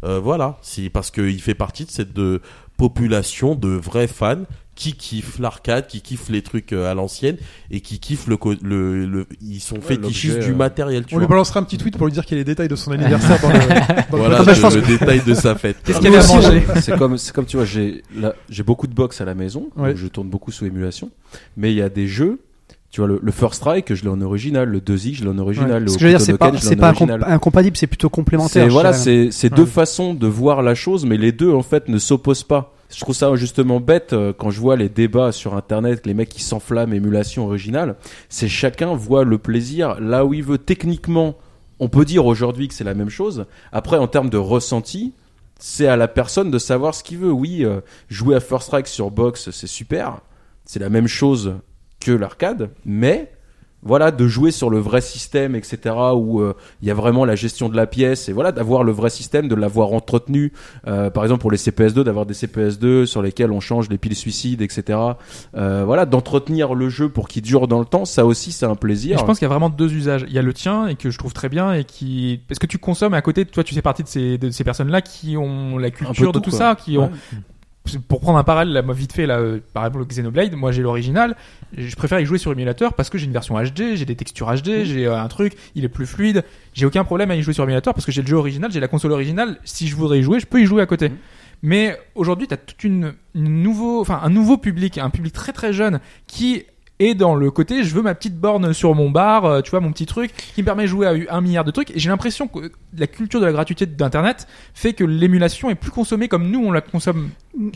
Euh, 0.05 0.19
Voilà, 0.19 0.57
c'est 0.61 0.89
parce 0.89 1.09
qu'il 1.11 1.41
fait 1.41 1.55
partie 1.55 1.83
de 1.85 1.91
cette 1.91 2.13
de 2.13 2.41
population 2.77 3.56
de 3.56 3.69
vrais 3.69 4.07
fans 4.07 4.43
qui 4.75 4.93
kiffent 4.93 5.39
l'arcade, 5.39 5.88
qui 5.88 6.01
kiffent 6.01 6.30
les 6.30 6.43
trucs 6.43 6.72
euh, 6.72 6.89
à 6.89 6.93
l'ancienne 6.93 7.38
et 7.72 7.81
qui 7.81 7.99
kiffent 7.99 8.27
le, 8.27 8.38
le, 8.61 9.06
le 9.07 9.25
ils 9.41 9.59
sont 9.59 9.81
fétichistes 9.81 10.35
l'objet, 10.35 10.47
du 10.47 10.53
euh, 10.53 10.56
matériel. 10.56 11.03
Tu 11.06 11.15
On 11.15 11.19
lui 11.19 11.25
balancera 11.25 11.59
un 11.59 11.64
petit 11.64 11.80
tweet 11.80 11.97
pour 11.97 12.06
lui 12.06 12.14
dire 12.14 12.23
qu'il 12.25 12.38
y 12.38 12.39
a 12.39 12.41
les 12.41 12.45
détails 12.45 12.67
de 12.67 12.75
son 12.75 12.91
anniversaire 12.91 13.41
dans 13.41 13.49
le, 13.49 13.57
dans 13.57 13.65
le 13.65 14.01
Voilà 14.11 14.43
le, 14.43 14.75
le 14.81 14.85
détail 14.88 15.22
de 15.25 15.33
sa 15.33 15.56
fête. 15.56 15.77
Qu'est-ce 15.83 15.97
qu'il 15.99 16.11
y 16.11 16.15
avait 16.15 16.23
à 16.23 16.27
Moi 16.27 16.38
aussi, 16.38 16.47
manger 16.47 16.64
C'est 16.81 16.95
comme, 16.95 17.17
c'est 17.17 17.33
comme 17.33 17.47
tu 17.47 17.57
vois, 17.57 17.65
j'ai, 17.65 18.03
là, 18.15 18.35
j'ai 18.49 18.61
beaucoup 18.61 18.85
de 18.85 18.93
box 18.93 19.19
à 19.19 19.25
la 19.25 19.33
maison, 19.33 19.69
Ouais. 19.75 19.89
donc 19.89 19.97
je 19.97 20.07
tourne 20.07 20.30
beaucoup 20.30 20.51
sous 20.51 20.65
émulation, 20.65 21.09
mais 21.56 21.72
il 21.72 21.77
y 21.77 21.81
a 21.81 21.89
des 21.89 22.07
jeux 22.07 22.39
Tu 22.90 23.01
vois, 23.01 23.07
le, 23.09 23.19
le 23.22 23.32
First 23.33 23.56
Strike, 23.56 23.93
je 23.93 24.03
l'ai 24.03 24.09
en 24.09 24.22
original, 24.22 24.67
le 24.69 24.80
2X, 24.80 25.16
je 25.16 25.24
l'ai 25.24 25.30
en 25.30 25.38
original, 25.40 25.83
le 25.83 25.90
Ce 25.90 25.95
que 25.95 25.99
je 25.99 26.06
veux 26.06 26.11
dire, 26.11 26.22
c'est 26.22 26.38
pas, 26.38 26.51
c'est 26.57 26.82
incompatible, 27.25 27.75
c'est 27.75 27.85
plutôt 27.88 28.09
complémentaire. 28.09 28.67
Voilà, 28.69 28.93
c'est 28.93 29.30
c'est 29.32 29.51
Ouais. 29.51 29.57
deux 29.57 29.66
façons 29.66 30.14
de 30.14 30.25
voir 30.27 30.61
la 30.61 30.74
chose, 30.74 31.06
mais 31.06 31.17
les 31.17 31.32
deux 31.33 31.51
en 31.51 31.64
fait 31.64 31.90
ne 31.90 31.98
s'opposent 31.98 32.43
pas. 32.43 32.74
Je 32.90 33.01
trouve 33.01 33.14
ça 33.14 33.35
justement 33.35 33.82
bête 33.82 34.14
euh, 34.14 34.32
quand 34.32 34.49
je 34.49 34.61
vois 34.61 34.77
les 34.77 34.88
débats 34.88 35.33
sur 35.33 35.56
internet, 35.56 36.06
les 36.06 36.14
mecs 36.14 36.30
qui 36.30 36.41
s'enflamment 36.41 36.93
émulation 36.93 37.45
originale. 37.45 37.95
C'est 38.30 38.48
chacun 38.48 38.93
voit 38.95 39.25
le 39.25 39.38
plaisir 39.38 39.99
là 39.99 40.24
où 40.24 40.33
il 40.33 40.43
veut. 40.43 40.57
Techniquement, 40.57 41.35
on 41.80 41.90
peut 41.90 42.06
dire 42.06 42.25
aujourd'hui 42.25 42.69
que 42.69 42.74
c'est 42.74 42.85
la 42.85 42.93
même 42.93 43.09
chose. 43.09 43.45
Après, 43.74 43.98
en 43.98 44.07
termes 44.07 44.30
de 44.30 44.38
ressenti, 44.38 45.14
c'est 45.59 45.88
à 45.88 45.98
la 45.98 46.07
personne 46.07 46.49
de 46.51 46.59
savoir 46.59 46.95
ce 46.95 47.03
qu'il 47.03 47.17
veut. 47.17 47.32
Oui, 47.33 47.66
euh, 47.66 47.82
jouer 48.07 48.35
à 48.38 48.40
First 48.40 48.67
Strike 48.67 48.88
sur 48.88 49.11
box, 49.11 49.49
c'est 49.51 49.67
super. 49.67 50.22
C'est 50.64 50.80
la 50.80 50.90
même 50.90 51.07
chose 51.07 51.56
que 52.00 52.11
l'arcade, 52.11 52.69
mais 52.85 53.32
voilà, 53.84 54.09
de 54.11 54.27
jouer 54.27 54.50
sur 54.51 54.69
le 54.72 54.80
vrai 54.80 55.01
système, 55.01 55.56
etc., 55.56 55.95
où 56.16 56.42
euh, 56.42 56.56
il 56.82 56.88
y 56.88 56.92
a 56.92 56.95
vraiment 56.95 57.26
la 57.26 57.35
gestion 57.35 57.69
de 57.69 57.76
la 57.77 57.85
pièce, 57.85 58.27
et 58.27 58.34
voilà, 58.34 58.51
d'avoir 58.51 58.84
le 58.84 58.92
vrai 58.92 59.09
système, 59.11 59.48
de 59.48 59.56
l'avoir 59.56 59.93
entretenu, 59.93 60.51
euh, 60.88 61.09
par 61.11 61.24
exemple 61.24 61.42
pour 61.42 61.51
les 61.51 61.58
CPS2, 61.58 62.03
d'avoir 62.03 62.26
des 62.26 62.34
CPS2 62.34 63.06
sur 63.06 63.22
lesquels 63.22 63.51
on 63.51 63.59
change 63.59 63.88
les 63.90 63.98
piles 64.00 64.16
suicides, 64.16 64.61
etc., 64.64 65.00
euh, 65.56 65.84
voilà, 65.85 66.06
d'entretenir 66.06 66.74
le 66.74 66.90
jeu 66.90 67.08
pour 67.08 67.27
qu'il 67.27 67.43
dure 67.43 67.67
dans 67.67 67.80
le 67.80 67.85
temps, 67.85 68.03
ça 68.06 68.26
aussi 68.26 68.51
c'est 68.51 68.66
un 68.66 68.74
Et 68.74 68.77
plaisir. 68.77 69.19
je 69.19 69.24
pense 69.24 69.38
qu'il 69.38 69.45
y 69.45 69.51
a 69.51 69.53
vraiment 69.53 69.69
deux 69.69 69.93
usages. 69.93 70.26
Il 70.27 70.34
y 70.34 70.40
a 70.40 70.42
le 70.42 70.53
tien 70.53 70.88
et 70.88 70.95
que 70.95 71.11
je 71.11 71.17
trouve 71.17 71.34
très 71.34 71.48
bien 71.48 71.72
et 71.74 71.84
qui 71.85 72.42
parce 72.48 72.59
que 72.59 72.67
tu 72.67 72.80
consommes 72.80 73.14
et 73.14 73.17
à 73.17 73.22
côté 73.22 73.45
toi 73.45 73.64
tu 73.64 73.74
fais 73.76 73.82
partie 73.84 74.03
de 74.03 74.08
ces 74.08 74.38
de 74.38 74.50
ces 74.50 74.64
personnes 74.64 74.90
là 74.90 75.01
qui 75.01 75.38
ont 75.38 75.77
la 75.77 75.92
culture 75.92 76.32
de 76.32 76.40
tout, 76.40 76.45
tout 76.45 76.50
quoi. 76.50 76.59
ça, 76.59 76.76
qui 76.76 76.98
ont 76.98 77.03
Ouais. 77.03 77.38
Pour 78.07 78.19
prendre 78.19 78.38
un 78.38 78.43
parallèle 78.43 78.74
là, 78.74 78.82
moi, 78.82 78.93
vite 78.93 79.14
fait 79.14 79.25
là 79.25 79.40
euh, 79.40 79.59
par 79.74 79.85
exemple 79.85 79.99
le 79.99 80.06
Xenoblade, 80.06 80.53
moi 80.56 80.72
j'ai 80.72 80.82
l'original, 80.82 81.35
je 81.75 81.95
préfère 81.95 82.19
y 82.19 82.25
jouer 82.25 82.38
sur 82.38 82.51
émulateur 82.51 82.93
parce 82.93 83.09
que 83.09 83.17
j'ai 83.17 83.25
une 83.25 83.32
version 83.32 83.56
HD, 83.61 83.95
j'ai 83.95 84.06
des 84.06 84.16
textures 84.16 84.53
HD, 84.53 84.83
j'ai 84.83 85.07
euh, 85.07 85.19
un 85.19 85.27
truc, 85.27 85.53
il 85.75 85.83
est 85.85 85.90
plus 85.90 86.06
fluide, 86.06 86.43
j'ai 86.74 86.85
aucun 86.85 87.03
problème 87.03 87.32
à 87.32 87.35
y 87.35 87.41
jouer 87.41 87.53
sur 87.53 87.64
émulateur 87.64 87.93
parce 87.93 88.06
que 88.06 88.11
j'ai 88.11 88.22
le 88.22 88.27
jeu 88.27 88.38
original, 88.38 88.72
j'ai 88.72 88.80
la 88.80 88.88
console 88.88 89.11
originale, 89.11 89.57
si 89.64 89.88
je 89.88 89.95
voudrais 89.95 90.19
y 90.19 90.24
jouer, 90.24 90.40
je 90.40 90.45
peux 90.45 90.61
y 90.61 90.66
jouer 90.66 90.82
à 90.82 90.85
côté. 90.85 91.11
Mais 91.64 91.98
aujourd'hui, 92.14 92.48
tu 92.48 92.53
as 92.53 92.57
toute 92.57 92.83
une, 92.83 93.14
une 93.33 93.64
nouveau, 93.64 93.99
enfin 93.99 94.19
un 94.24 94.30
nouveau 94.30 94.57
public, 94.57 94.98
un 94.99 95.09
public 95.09 95.33
très 95.33 95.53
très 95.53 95.74
jeune 95.74 95.99
qui 96.27 96.66
est 97.00 97.14
dans 97.14 97.35
le 97.35 97.51
côté 97.51 97.84
je 97.84 97.93
veux 97.93 98.01
ma 98.01 98.16
petite 98.16 98.40
borne 98.40 98.74
sur 98.74 98.93
mon 98.95 99.09
bar, 99.09 99.45
euh, 99.45 99.61
tu 99.61 99.72
vois 99.72 99.80
mon 99.80 99.92
petit 99.92 100.06
truc 100.06 100.32
qui 100.56 100.61
me 100.61 100.66
permet 100.66 100.84
de 100.84 100.88
jouer 100.88 101.27
à 101.27 101.35
un 101.35 101.42
milliard 101.42 101.64
de 101.64 101.72
trucs 101.72 101.92
et 101.92 102.00
j'ai 102.00 102.09
l'impression 102.09 102.48
que 102.48 102.72
la 102.98 103.08
culture 103.08 103.40
de 103.40 103.45
la 103.45 103.51
gratuité 103.51 103.85
d'internet 103.85 104.48
fait 104.74 104.93
que 104.93 105.03
l'émulation 105.03 105.69
est 105.69 105.76
plus 105.76 105.92
consommée 105.92 106.27
comme 106.27 106.50
nous 106.50 106.64
on 106.64 106.72
la 106.72 106.82
consomme 106.82 107.30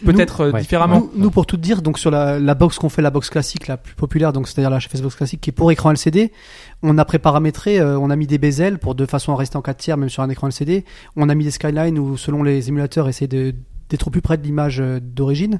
peut-être 0.05 0.41
euh, 0.41 0.51
ouais. 0.51 0.61
différemment. 0.61 0.99
Nous, 0.99 1.23
nous, 1.23 1.31
pour 1.31 1.45
tout 1.45 1.57
dire, 1.57 1.81
donc 1.81 1.97
sur 1.97 2.11
la, 2.11 2.39
la 2.39 2.55
box 2.55 2.77
qu'on 2.77 2.89
fait, 2.89 3.01
la 3.01 3.09
box 3.09 3.29
classique 3.29 3.67
la 3.67 3.77
plus 3.77 3.95
populaire, 3.95 4.33
donc 4.33 4.47
c'est-à-dire 4.47 4.69
la 4.69 4.79
HFS 4.79 5.01
box 5.01 5.15
classique 5.15 5.41
qui 5.41 5.49
est 5.49 5.53
pour 5.53 5.71
écran 5.71 5.91
LCD, 5.91 6.31
on 6.83 6.97
a 6.97 7.05
préparamétré, 7.05 7.79
euh, 7.79 7.97
on 7.99 8.09
a 8.09 8.15
mis 8.15 8.27
des 8.27 8.37
bezels 8.37 8.79
pour 8.79 8.95
de 8.95 9.05
façon 9.05 9.33
à 9.33 9.37
rester 9.37 9.57
en 9.57 9.61
4 9.61 9.77
tiers 9.77 9.97
même 9.97 10.09
sur 10.09 10.23
un 10.23 10.29
écran 10.29 10.47
LCD. 10.47 10.85
On 11.15 11.29
a 11.29 11.35
mis 11.35 11.43
des 11.43 11.51
skylines 11.51 11.99
où 11.99 12.17
selon 12.17 12.43
les 12.43 12.69
émulateurs 12.69 13.07
essayer 13.07 13.27
de 13.27 13.53
d'être 13.89 14.07
au 14.07 14.09
plus 14.09 14.21
près 14.21 14.37
de 14.37 14.43
l'image 14.43 14.79
euh, 14.79 14.99
d'origine. 15.01 15.59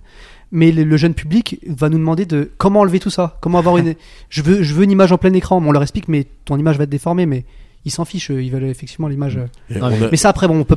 Mais 0.52 0.72
le, 0.72 0.84
le 0.84 0.98
jeune 0.98 1.14
public 1.14 1.60
va 1.68 1.88
nous 1.90 1.98
demander 1.98 2.26
de 2.26 2.52
comment 2.58 2.82
enlever 2.82 3.00
tout 3.00 3.10
ça, 3.10 3.38
comment 3.42 3.60
avoir 3.60 3.78
une. 3.78 3.96
je 4.30 4.42
veux 4.42 4.64
je 4.64 4.74
veux 4.74 4.84
une 4.84 4.92
image 4.92 5.12
en 5.12 5.18
plein 5.18 5.34
écran. 5.34 5.62
Bon, 5.62 5.70
on 5.70 5.72
leur 5.72 5.82
explique, 5.82 6.08
mais 6.08 6.28
ton 6.46 6.58
image 6.58 6.78
va 6.78 6.84
être 6.84 6.90
déformée, 6.90 7.26
mais 7.26 7.46
ils 7.86 7.92
s'en 7.92 8.06
fichent, 8.06 8.30
ils 8.32 8.52
veulent 8.52 8.66
effectivement 8.66 9.08
l'image. 9.08 9.38
euh. 9.38 9.80
Non, 9.80 9.88
on 9.88 10.10
mais- 10.12 10.18
ça 10.18 10.30
après, 10.30 10.48
bon, 10.48 10.60
on 10.60 10.64
peut 10.66 10.76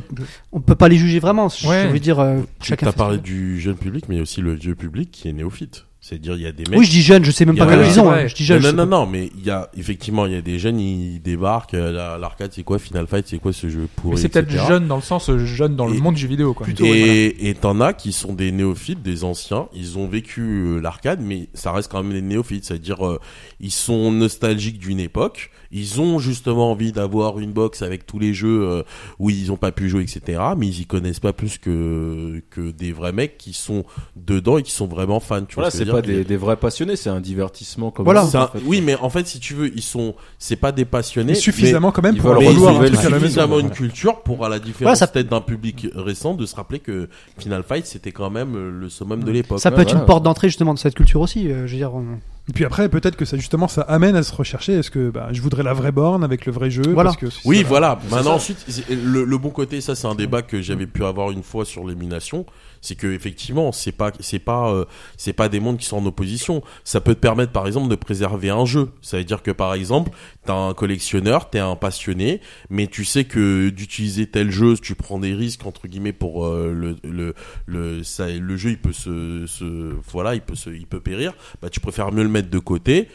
on 0.53 0.59
peut 0.61 0.75
pas 0.75 0.87
les 0.87 0.95
juger 0.95 1.19
vraiment. 1.19 1.49
Je 1.49 1.67
Ouais. 1.67 1.87
veux 1.87 1.99
dire, 1.99 2.19
euh, 2.19 2.37
tu 2.59 2.69
chacun. 2.69 2.91
parlé 2.93 3.17
du 3.17 3.59
jeune 3.59 3.75
public, 3.75 4.05
mais 4.07 4.15
il 4.15 4.17
y 4.17 4.21
a 4.21 4.23
aussi 4.23 4.41
le 4.41 4.53
vieux 4.53 4.75
public 4.75 5.11
qui 5.11 5.27
est 5.27 5.33
néophyte. 5.33 5.85
C'est-à-dire, 6.07 6.35
il 6.35 6.43
y 6.43 6.45
a 6.45 6.51
des 6.51 6.65
mecs. 6.69 6.77
Oui, 6.77 6.85
je 6.85 6.91
dis 6.91 7.01
jeune, 7.01 7.25
je 7.25 7.31
sais 7.31 7.45
même 7.45 7.57
pas 7.57 7.65
Ouais, 7.65 7.87
ils 7.87 7.99
ont. 7.99 8.11
hein. 8.11 8.27
Je 8.27 8.35
dis 8.35 8.45
jeune. 8.45 8.61
non, 8.61 8.71
non, 8.73 8.85
non, 8.85 9.05
mais 9.07 9.31
il 9.35 9.43
y 9.43 9.49
a 9.49 9.71
effectivement, 9.75 10.27
il 10.27 10.33
y 10.33 10.35
a 10.35 10.41
des 10.41 10.59
jeunes, 10.59 10.79
ils 10.79 11.19
débarquent. 11.19 11.73
euh, 11.73 11.91
la- 11.91 12.17
L'arcade, 12.19 12.51
c'est 12.53 12.61
quoi 12.61 12.77
Final 12.77 13.07
Fight, 13.07 13.25
c'est 13.27 13.39
quoi 13.39 13.51
ce 13.53 13.67
jeu 13.69 13.87
pourri 13.95 14.13
Mais 14.15 14.21
c'est 14.21 14.29
peut-être 14.29 14.51
jeune 14.67 14.87
dans 14.87 14.97
le 14.97 15.01
sens 15.01 15.31
euh, 15.31 15.39
jeune 15.43 15.75
dans 15.75 15.87
le 15.87 15.95
monde 15.99 16.13
du 16.13 16.21
jeu 16.21 16.27
vidéo 16.27 16.53
quoi. 16.53 16.67
Et 16.85 17.49
et 17.49 17.55
t'en 17.55 17.81
as 17.81 17.93
qui 17.93 18.11
sont 18.11 18.33
des 18.33 18.51
néophytes, 18.51 19.01
des 19.01 19.23
anciens. 19.23 19.67
Ils 19.73 19.97
ont 19.97 20.07
vécu 20.07 20.41
euh, 20.41 20.79
l'arcade, 20.79 21.21
mais 21.23 21.47
ça 21.55 21.71
reste 21.71 21.91
quand 21.91 22.03
même 22.03 22.13
des 22.13 22.21
néophytes. 22.21 22.65
C'est-à-dire, 22.65 23.03
euh, 23.03 23.19
ils 23.59 23.71
sont 23.71 24.11
nostalgiques 24.11 24.77
d'une 24.77 24.99
époque. 24.99 25.49
Ils 25.71 26.01
ont 26.01 26.19
justement 26.19 26.71
envie 26.71 26.91
d'avoir 26.91 27.39
une 27.39 27.51
box 27.51 27.81
avec 27.81 28.05
tous 28.05 28.19
les 28.19 28.33
jeux 28.33 28.61
euh, 28.63 28.83
où 29.19 29.29
ils 29.29 29.51
ont 29.51 29.57
pas 29.57 29.71
pu 29.71 29.89
jouer, 29.89 30.03
etc. 30.03 30.41
Mais 30.57 30.67
ils 30.67 30.81
y 30.81 30.85
connaissent 30.85 31.19
pas 31.19 31.33
plus 31.33 31.57
que 31.57 32.41
que 32.49 32.71
des 32.71 32.91
vrais 32.91 33.11
mecs 33.11 33.37
qui 33.37 33.53
sont 33.53 33.83
dedans 34.15 34.57
et 34.57 34.63
qui 34.63 34.71
sont 34.71 34.87
vraiment 34.87 35.19
fans. 35.19 35.43
Tu 35.45 35.55
Voilà, 35.55 35.71
c'est 35.71 35.85
pas 35.85 36.01
des, 36.01 36.23
des 36.23 36.37
vrais 36.37 36.57
passionnés, 36.57 36.95
c'est 36.95 37.09
un 37.09 37.21
divertissement 37.21 37.91
comme 37.91 38.05
Voilà. 38.05 38.23
ça, 38.23 38.29
C'est 38.29 38.37
un- 38.37 38.43
en 38.43 38.47
fait. 38.47 38.59
oui, 38.65 38.81
mais 38.81 38.95
en 38.95 39.09
fait, 39.09 39.27
si 39.27 39.39
tu 39.39 39.53
veux, 39.53 39.71
ils 39.75 39.81
sont, 39.81 40.15
c'est 40.39 40.55
pas 40.55 40.71
des 40.71 40.85
passionnés, 40.85 41.33
Mais 41.33 41.35
suffisamment 41.39 41.91
quand 41.91 42.01
même 42.03 42.17
pour 42.17 42.33
vouloir 42.33 42.77
un 42.77 42.81
maison. 42.81 43.01
suffisamment 43.19 43.59
une 43.59 43.69
culture 43.71 44.21
pour, 44.21 44.45
à 44.45 44.49
la 44.49 44.59
différence 44.59 44.81
Voilà, 44.81 44.95
ça- 44.95 45.07
peut-être 45.07 45.29
d'un 45.29 45.41
public 45.41 45.87
récent, 45.95 46.33
de 46.35 46.45
se 46.45 46.55
rappeler 46.55 46.79
que 46.79 47.09
Final 47.37 47.63
Fight, 47.63 47.85
c'était 47.85 48.11
quand 48.11 48.29
même 48.29 48.55
euh, 48.55 48.71
le 48.71 48.89
summum 48.89 49.23
de 49.23 49.31
l'époque. 49.31 49.59
Ça 49.59 49.71
peut 49.71 49.77
Ouais, 49.77 49.81
être 49.83 49.89
voilà. 49.89 50.01
une 50.01 50.05
porte 50.05 50.23
d'entrée 50.23 50.47
justement 50.49 50.73
de 50.73 50.79
cette 50.79 50.95
culture 50.95 51.21
aussi. 51.21 51.47
euh, 51.49 51.65
je 51.67 51.71
veux 51.73 51.77
dire, 51.77 51.93
on- 51.93 52.19
Et 52.47 52.53
puis 52.53 52.63
après, 52.63 52.89
peut-être 52.89 53.15
que 53.15 53.25
ça 53.25 53.37
justement, 53.37 53.67
ça 53.67 53.81
amène 53.81 54.15
à 54.15 54.21
se 54.23 54.33
rechercher. 54.33 54.73
Est-ce 54.73 54.91
que 54.91 55.09
bah, 55.09 55.29
je 55.31 55.41
voudrais 55.41 55.63
la 55.63 55.73
vraie 55.73 55.91
borne 55.91 56.23
avec 56.23 56.45
le 56.45 56.51
vrai 56.51 56.69
jeu 56.69 56.83
Voilà. 56.93 57.09
parce 57.09 57.17
que 57.17 57.29
si 57.29 57.41
Oui, 57.45 57.63
voilà. 57.67 57.97
Maintenant, 58.11 58.35
ensuite, 58.35 58.65
le, 58.89 59.23
le 59.23 59.37
bon 59.37 59.49
côté, 59.49 59.81
ça, 59.81 59.95
c'est 59.95 60.07
un 60.07 60.15
débat 60.15 60.41
que 60.43 60.61
j'avais 60.61 60.85
pu 60.85 61.03
avoir 61.03 61.31
une 61.31 61.41
fois 61.43 61.65
sur 61.65 61.83
l'élimination. 61.85 62.45
C'est 62.85 62.95
que 62.95 63.07
effectivement, 63.07 63.71
c'est 63.71 63.91
pas, 63.91 64.11
c'est 64.19 64.37
pas, 64.37 64.71
euh, 64.71 64.85
c'est 65.17 65.33
pas 65.33 65.49
des 65.49 65.59
mondes 65.59 65.77
qui 65.77 65.85
sont 65.85 65.97
en 65.97 66.05
opposition. 66.05 66.61
Ça 66.83 67.01
peut 67.01 67.15
te 67.15 67.19
permettre, 67.19 67.51
par 67.51 67.65
exemple, 67.65 67.89
de 67.89 67.95
préserver 67.95 68.51
un 68.51 68.65
jeu. 68.65 68.91
Ça 69.01 69.17
veut 69.17 69.23
dire 69.23 69.41
que, 69.41 69.49
par 69.49 69.73
exemple, 69.73 70.11
t'as 70.45 70.53
un 70.53 70.73
collectionneur, 70.75 71.49
t'es 71.49 71.57
un 71.57 71.75
passionné, 71.75 72.41
mais 72.69 72.85
tu 72.85 73.03
sais 73.03 73.23
que 73.23 73.69
d'utiliser 73.69 74.27
tel 74.27 74.51
jeu, 74.51 74.77
tu 74.77 74.93
prends 74.93 75.17
des 75.17 75.33
risques 75.33 75.65
entre 75.65 75.87
guillemets 75.87 76.13
pour 76.13 76.45
euh, 76.45 76.71
le, 76.71 76.95
le, 77.03 77.33
le, 77.65 78.03
ça, 78.03 78.27
le 78.27 78.55
jeu, 78.55 78.69
il 78.71 78.77
peut 78.77 78.93
se, 78.93 79.47
se, 79.47 79.95
voilà, 80.11 80.35
il 80.35 80.41
peut 80.41 80.55
se, 80.55 80.69
il 80.69 80.85
peut 80.85 80.99
périr. 80.99 81.33
Bah, 81.63 81.71
tu 81.71 81.79
préfères 81.79 82.11
mieux 82.11 82.23
le 82.23 82.29
mettre 82.29 82.51
de 82.51 82.59
côté 82.59 83.09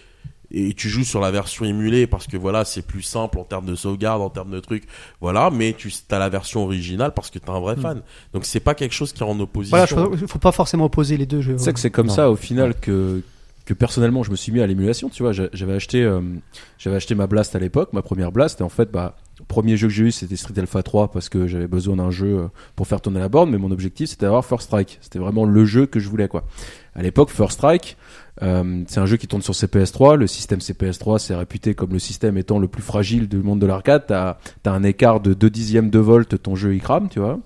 et 0.52 0.74
tu 0.74 0.88
joues 0.88 1.04
sur 1.04 1.20
la 1.20 1.30
version 1.30 1.64
émulée 1.64 2.06
parce 2.06 2.26
que 2.26 2.36
voilà 2.36 2.64
c'est 2.64 2.82
plus 2.82 3.02
simple 3.02 3.38
en 3.38 3.44
termes 3.44 3.66
de 3.66 3.74
sauvegarde 3.74 4.20
en 4.22 4.30
termes 4.30 4.50
de 4.50 4.60
trucs 4.60 4.84
voilà 5.20 5.50
mais 5.50 5.74
tu 5.78 5.92
as 6.10 6.18
la 6.18 6.28
version 6.28 6.64
originale 6.64 7.12
parce 7.14 7.30
que 7.30 7.38
t'es 7.38 7.50
un 7.50 7.60
vrai 7.60 7.76
fan 7.76 8.02
donc 8.34 8.44
c'est 8.44 8.60
pas 8.60 8.74
quelque 8.74 8.92
chose 8.94 9.12
qui 9.12 9.22
est 9.22 9.26
en 9.26 9.38
opposition 9.38 9.76
Voilà, 9.76 10.10
il 10.20 10.26
faut 10.26 10.38
pas 10.40 10.52
forcément 10.52 10.86
opposer 10.86 11.16
les 11.16 11.26
deux 11.26 11.40
jeux. 11.40 11.56
C'est 11.58 11.72
que 11.72 11.78
c'est 11.80 11.90
comme 11.90 12.08
Non. 12.08 12.14
ça 12.14 12.30
au 12.30 12.36
final 12.36 12.74
que 12.74 13.22
que 13.66 13.74
personnellement 13.74 14.22
je 14.24 14.30
me 14.32 14.36
suis 14.36 14.50
mis 14.50 14.60
à 14.60 14.66
l'émulation. 14.66 15.08
Tu 15.10 15.22
vois, 15.22 15.30
j'a- 15.32 15.48
j'avais 15.52 15.74
acheté 15.74 16.02
euh, 16.02 16.20
j'avais 16.78 16.96
acheté 16.96 17.14
ma 17.14 17.28
Blast 17.28 17.54
à 17.54 17.60
l'époque, 17.60 17.92
ma 17.92 18.02
première 18.02 18.32
Blast, 18.32 18.60
et 18.60 18.64
en 18.64 18.68
fait 18.68 18.90
bah 18.90 19.16
premier 19.48 19.76
jeu 19.76 19.88
que 19.88 19.94
j'ai 19.94 20.04
eu 20.04 20.12
c'était 20.12 20.36
Street 20.36 20.54
Alpha 20.58 20.82
3 20.82 21.10
parce 21.10 21.28
que 21.28 21.46
j'avais 21.46 21.66
besoin 21.66 21.96
d'un 21.96 22.10
jeu 22.10 22.38
euh, 22.38 22.48
pour 22.76 22.86
faire 22.86 23.00
tourner 23.00 23.20
la 23.20 23.28
borne, 23.28 23.50
mais 23.50 23.58
mon 23.58 23.70
objectif 23.70 24.10
c'était 24.10 24.26
d'avoir 24.26 24.44
First 24.44 24.66
Strike. 24.66 24.98
C'était 25.00 25.18
vraiment 25.18 25.44
le 25.44 25.64
jeu 25.64 25.86
que 25.86 26.00
je 26.00 26.08
voulais 26.08 26.28
quoi. 26.28 26.44
À 26.94 27.02
l'époque 27.02 27.30
First 27.30 27.52
Strike 27.52 27.96
euh, 28.42 28.84
c'est 28.86 29.00
un 29.00 29.06
jeu 29.06 29.16
qui 29.16 29.26
tourne 29.26 29.42
sur 29.42 29.54
CPS3. 29.54 30.16
Le 30.16 30.26
système 30.26 30.60
CPS3 30.60 31.18
c'est 31.18 31.34
réputé 31.34 31.74
comme 31.74 31.92
le 31.92 31.98
système 31.98 32.38
étant 32.38 32.58
le 32.58 32.68
plus 32.68 32.82
fragile 32.82 33.28
du 33.28 33.38
monde 33.38 33.60
de 33.60 33.66
l'arcade. 33.66 34.04
T'as 34.06 34.36
as 34.64 34.70
un 34.70 34.82
écart 34.82 35.20
de 35.20 35.34
2 35.34 35.50
dixièmes 35.50 35.90
de 35.90 35.98
volt, 35.98 36.42
ton 36.42 36.54
jeu 36.54 36.74
il 36.74 36.80
crame, 36.80 37.08
tu 37.08 37.20
vois. 37.20 37.40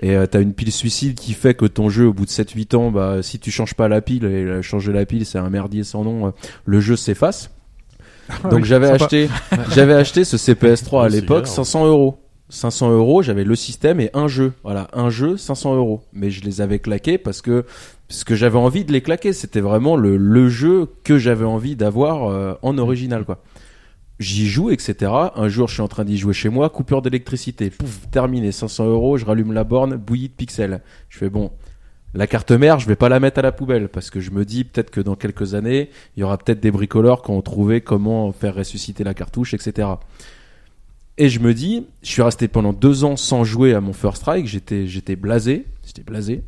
Et 0.00 0.16
euh, 0.16 0.26
t'as 0.26 0.40
une 0.40 0.54
pile 0.54 0.72
suicide 0.72 1.14
qui 1.18 1.34
fait 1.34 1.54
que 1.54 1.66
ton 1.66 1.88
jeu, 1.88 2.06
au 2.06 2.12
bout 2.12 2.24
de 2.24 2.30
7-8 2.30 2.76
ans, 2.76 2.90
bah, 2.90 3.22
si 3.22 3.38
tu 3.38 3.50
changes 3.50 3.74
pas 3.74 3.88
la 3.88 4.00
pile, 4.00 4.24
et 4.24 4.44
euh, 4.44 4.62
changer 4.62 4.92
la 4.92 5.06
pile, 5.06 5.26
c'est 5.26 5.38
un 5.38 5.50
merdier 5.50 5.84
sans 5.84 6.04
nom, 6.04 6.32
le 6.64 6.80
jeu 6.80 6.96
s'efface. 6.96 7.51
Donc 8.44 8.60
oui, 8.60 8.64
j'avais 8.64 8.88
acheté, 8.88 9.28
j'avais 9.74 9.94
acheté 9.94 10.24
ce 10.24 10.36
CPS3 10.36 11.04
à 11.04 11.08
l'époque, 11.08 11.44
galère. 11.44 11.54
500 11.54 11.86
euros. 11.86 12.18
500 12.48 12.92
euros, 12.92 13.22
j'avais 13.22 13.44
le 13.44 13.56
système 13.56 13.98
et 13.98 14.10
un 14.12 14.28
jeu. 14.28 14.52
Voilà, 14.62 14.88
un 14.92 15.08
jeu, 15.08 15.38
500 15.38 15.74
euros. 15.74 16.02
Mais 16.12 16.30
je 16.30 16.44
les 16.44 16.60
avais 16.60 16.78
claqués 16.80 17.16
parce 17.16 17.40
que 17.40 17.64
parce 18.08 18.24
que 18.24 18.34
j'avais 18.34 18.58
envie 18.58 18.84
de 18.84 18.92
les 18.92 19.00
claquer. 19.00 19.32
C'était 19.32 19.60
vraiment 19.60 19.96
le, 19.96 20.18
le 20.18 20.48
jeu 20.50 20.88
que 21.02 21.16
j'avais 21.16 21.46
envie 21.46 21.76
d'avoir 21.76 22.30
euh, 22.30 22.54
en 22.60 22.76
original, 22.76 23.24
quoi. 23.24 23.42
J'y 24.18 24.48
joue, 24.48 24.70
etc. 24.70 25.10
Un 25.34 25.48
jour, 25.48 25.66
je 25.66 25.74
suis 25.74 25.82
en 25.82 25.88
train 25.88 26.04
d'y 26.04 26.18
jouer 26.18 26.34
chez 26.34 26.50
moi, 26.50 26.68
coupure 26.68 27.00
d'électricité. 27.00 27.70
Pouf, 27.70 28.08
terminé, 28.10 28.52
500 28.52 28.86
euros, 28.86 29.16
je 29.16 29.24
rallume 29.24 29.52
la 29.52 29.64
borne, 29.64 29.96
bouillie 29.96 30.28
de 30.28 30.34
pixels. 30.34 30.82
Je 31.08 31.18
fais 31.18 31.30
bon. 31.30 31.50
La 32.14 32.26
carte 32.26 32.50
mère, 32.52 32.78
je 32.78 32.86
vais 32.86 32.96
pas 32.96 33.08
la 33.08 33.20
mettre 33.20 33.38
à 33.38 33.42
la 33.42 33.52
poubelle 33.52 33.88
parce 33.88 34.10
que 34.10 34.20
je 34.20 34.30
me 34.32 34.44
dis 34.44 34.64
peut-être 34.64 34.90
que 34.90 35.00
dans 35.00 35.16
quelques 35.16 35.54
années, 35.54 35.88
il 36.16 36.20
y 36.20 36.22
aura 36.22 36.36
peut-être 36.36 36.60
des 36.60 36.70
bricoleurs 36.70 37.22
qui 37.22 37.30
ont 37.30 37.40
trouvé 37.40 37.80
comment 37.80 38.32
faire 38.32 38.54
ressusciter 38.54 39.02
la 39.02 39.14
cartouche, 39.14 39.54
etc. 39.54 39.88
Et 41.16 41.30
je 41.30 41.40
me 41.40 41.54
dis, 41.54 41.86
je 42.02 42.10
suis 42.10 42.22
resté 42.22 42.48
pendant 42.48 42.74
deux 42.74 43.04
ans 43.04 43.16
sans 43.16 43.44
jouer 43.44 43.72
à 43.74 43.80
mon 43.80 43.94
First 43.94 44.18
Strike, 44.18 44.46
j'étais, 44.46 45.16
blasé, 45.16 45.64
j'étais 45.86 46.02
blasé. 46.02 46.42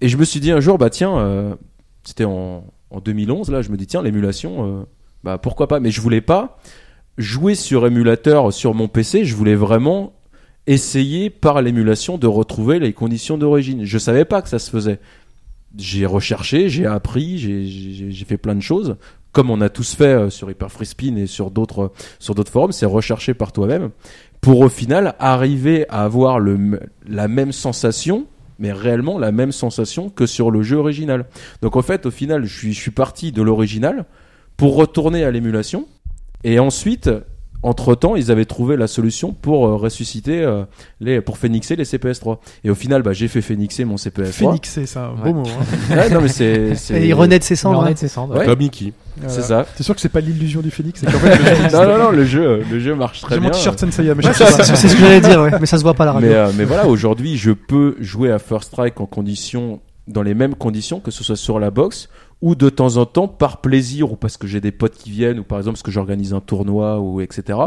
Et 0.00 0.08
je 0.08 0.16
me 0.16 0.24
suis 0.24 0.40
dit 0.40 0.52
un 0.52 0.60
jour, 0.60 0.78
bah 0.78 0.90
tiens, 0.90 1.18
euh, 1.18 1.54
c'était 2.04 2.24
en, 2.24 2.64
en 2.90 3.00
2011, 3.00 3.50
là, 3.50 3.62
je 3.62 3.70
me 3.70 3.76
dis, 3.76 3.86
tiens, 3.86 4.02
l'émulation, 4.02 4.80
euh, 4.80 4.84
bah 5.24 5.38
pourquoi 5.38 5.66
pas. 5.66 5.80
Mais 5.80 5.90
je 5.90 6.00
voulais 6.00 6.20
pas 6.20 6.58
jouer 7.18 7.54
sur 7.54 7.86
émulateur 7.86 8.52
sur 8.52 8.74
mon 8.74 8.88
PC, 8.88 9.24
je 9.24 9.34
voulais 9.34 9.54
vraiment 9.54 10.12
essayer 10.66 11.30
par 11.30 11.60
l'émulation 11.62 12.18
de 12.18 12.26
retrouver 12.26 12.78
les 12.78 12.92
conditions 12.92 13.38
d'origine. 13.38 13.84
Je 13.84 13.98
savais 13.98 14.24
pas 14.24 14.42
que 14.42 14.48
ça 14.48 14.58
se 14.58 14.70
faisait. 14.70 14.98
J'ai 15.76 16.06
recherché, 16.06 16.68
j'ai 16.68 16.86
appris, 16.86 17.38
j'ai- 17.38 18.24
fait 18.24 18.38
plein 18.38 18.54
de 18.54 18.60
choses 18.60 18.96
comme 19.32 19.50
on 19.50 19.60
a 19.60 19.68
tous 19.68 19.96
fait 19.96 20.04
euh, 20.04 20.30
sur 20.30 20.48
Hyper 20.48 20.70
Free 20.70 20.86
Spin 20.86 21.16
et 21.16 21.26
sur 21.26 21.50
d'autres 21.50 21.90
sur 22.20 22.36
d'autres 22.36 22.52
forums, 22.52 22.70
c'est 22.70 22.86
rechercher 22.86 23.34
par 23.34 23.50
toi-même 23.50 23.90
pour 24.40 24.60
au 24.60 24.68
final 24.68 25.16
arriver 25.18 25.86
à 25.88 26.04
avoir 26.04 26.38
le 26.38 26.78
la 27.06 27.26
même 27.26 27.50
sensation 27.50 28.26
mais 28.58 28.72
réellement 28.72 29.18
la 29.18 29.32
même 29.32 29.52
sensation 29.52 30.08
que 30.08 30.26
sur 30.26 30.50
le 30.52 30.62
jeu 30.62 30.76
original. 30.76 31.26
Donc 31.62 31.76
en 31.76 31.82
fait, 31.82 32.06
au 32.06 32.10
final, 32.12 32.44
je 32.44 32.70
suis 32.70 32.90
parti 32.92 33.32
de 33.32 33.42
l'original 33.42 34.04
pour 34.56 34.76
retourner 34.76 35.24
à 35.24 35.30
l'émulation. 35.32 35.86
Et 36.44 36.60
ensuite, 36.60 37.10
entre-temps, 37.64 38.14
ils 38.14 38.30
avaient 38.30 38.44
trouvé 38.44 38.76
la 38.76 38.86
solution 38.86 39.32
pour 39.32 39.66
euh, 39.66 39.74
ressusciter 39.76 40.42
euh, 40.42 40.64
les 41.00 41.20
pour 41.20 41.38
phénixer 41.38 41.74
les 41.76 41.84
CPS3. 41.84 42.38
Et 42.62 42.70
au 42.70 42.74
final, 42.74 43.02
bah, 43.02 43.12
j'ai 43.12 43.26
fait 43.26 43.40
phénixer 43.42 43.84
mon 43.84 43.96
CPS3. 43.96 44.32
Phoenixé, 44.32 44.86
c'est 44.86 44.98
un 44.98 45.10
Ouais. 45.24 45.32
beau 45.32 45.40
mot. 45.40 45.46
hein. 45.48 45.94
Ouais, 45.96 46.10
non 46.10 46.20
mais 46.20 46.28
c'est 46.28 46.74
c'est 46.76 47.00
Et 47.02 47.06
il 47.08 47.14
renaît 47.14 47.38
de 47.38 47.44
ses 47.44 47.56
cendres. 47.56 47.74
Leur 47.78 47.84
hein. 47.84 47.88
net, 47.88 47.98
c'est 47.98 48.08
cendres. 48.08 48.36
Ouais. 48.38 48.44
Comme 48.46 48.58
Mickey. 48.58 48.92
c'est 49.26 49.42
ça. 49.42 49.66
T'es 49.76 49.82
sûr 49.82 49.94
que 49.94 50.00
c'est 50.00 50.08
pas 50.08 50.20
l'illusion 50.20 50.60
du 50.60 50.70
phénix 50.70 51.00
c'est 51.00 51.06
qu'en 51.10 51.18
fait, 51.18 51.36
le 51.38 51.44
jeu- 51.68 51.76
non 51.76 51.84
non 51.86 51.98
non, 52.04 52.10
le 52.10 52.24
jeu 52.24 52.62
le 52.70 52.78
jeu 52.80 52.94
marche 52.94 53.22
très 53.22 53.36
J'ai 53.36 53.40
bien. 53.40 53.48
mon 53.50 53.54
t-shirt 53.54 53.78
Senseiya, 53.78 54.14
mais 54.14 54.24
Ouais, 54.26 54.32
je 54.32 54.38
c'est 54.38 54.44
sais 54.46 54.56
pas. 54.58 54.64
c'est 54.64 54.88
ce 54.88 54.94
que 54.94 55.00
j'allais 55.00 55.20
dire, 55.20 55.40
ouais. 55.40 55.50
mais 55.60 55.66
ça 55.66 55.78
se 55.78 55.82
voit 55.82 55.94
pas 55.94 56.04
à 56.04 56.06
la 56.06 56.12
radio. 56.12 56.28
Mais, 56.28 56.34
euh, 56.34 56.50
mais 56.56 56.64
voilà, 56.64 56.86
aujourd'hui, 56.86 57.36
je 57.36 57.50
peux 57.52 57.96
jouer 58.00 58.30
à 58.30 58.38
First 58.38 58.68
Strike 58.72 59.00
en 59.00 59.06
conditions, 59.06 59.80
dans 60.06 60.22
les 60.22 60.34
mêmes 60.34 60.54
conditions, 60.54 61.00
que 61.00 61.10
ce 61.10 61.24
soit 61.24 61.36
sur 61.36 61.58
la 61.58 61.70
box 61.70 62.08
ou 62.44 62.54
de 62.54 62.68
temps 62.68 62.98
en 62.98 63.06
temps 63.06 63.26
par 63.26 63.62
plaisir 63.62 64.12
ou 64.12 64.16
parce 64.16 64.36
que 64.36 64.46
j'ai 64.46 64.60
des 64.60 64.70
potes 64.70 64.94
qui 64.94 65.10
viennent 65.10 65.38
ou 65.38 65.44
par 65.44 65.56
exemple 65.58 65.76
parce 65.76 65.82
que 65.82 65.90
j'organise 65.90 66.34
un 66.34 66.40
tournoi 66.40 67.00
ou 67.00 67.20
etc. 67.22 67.58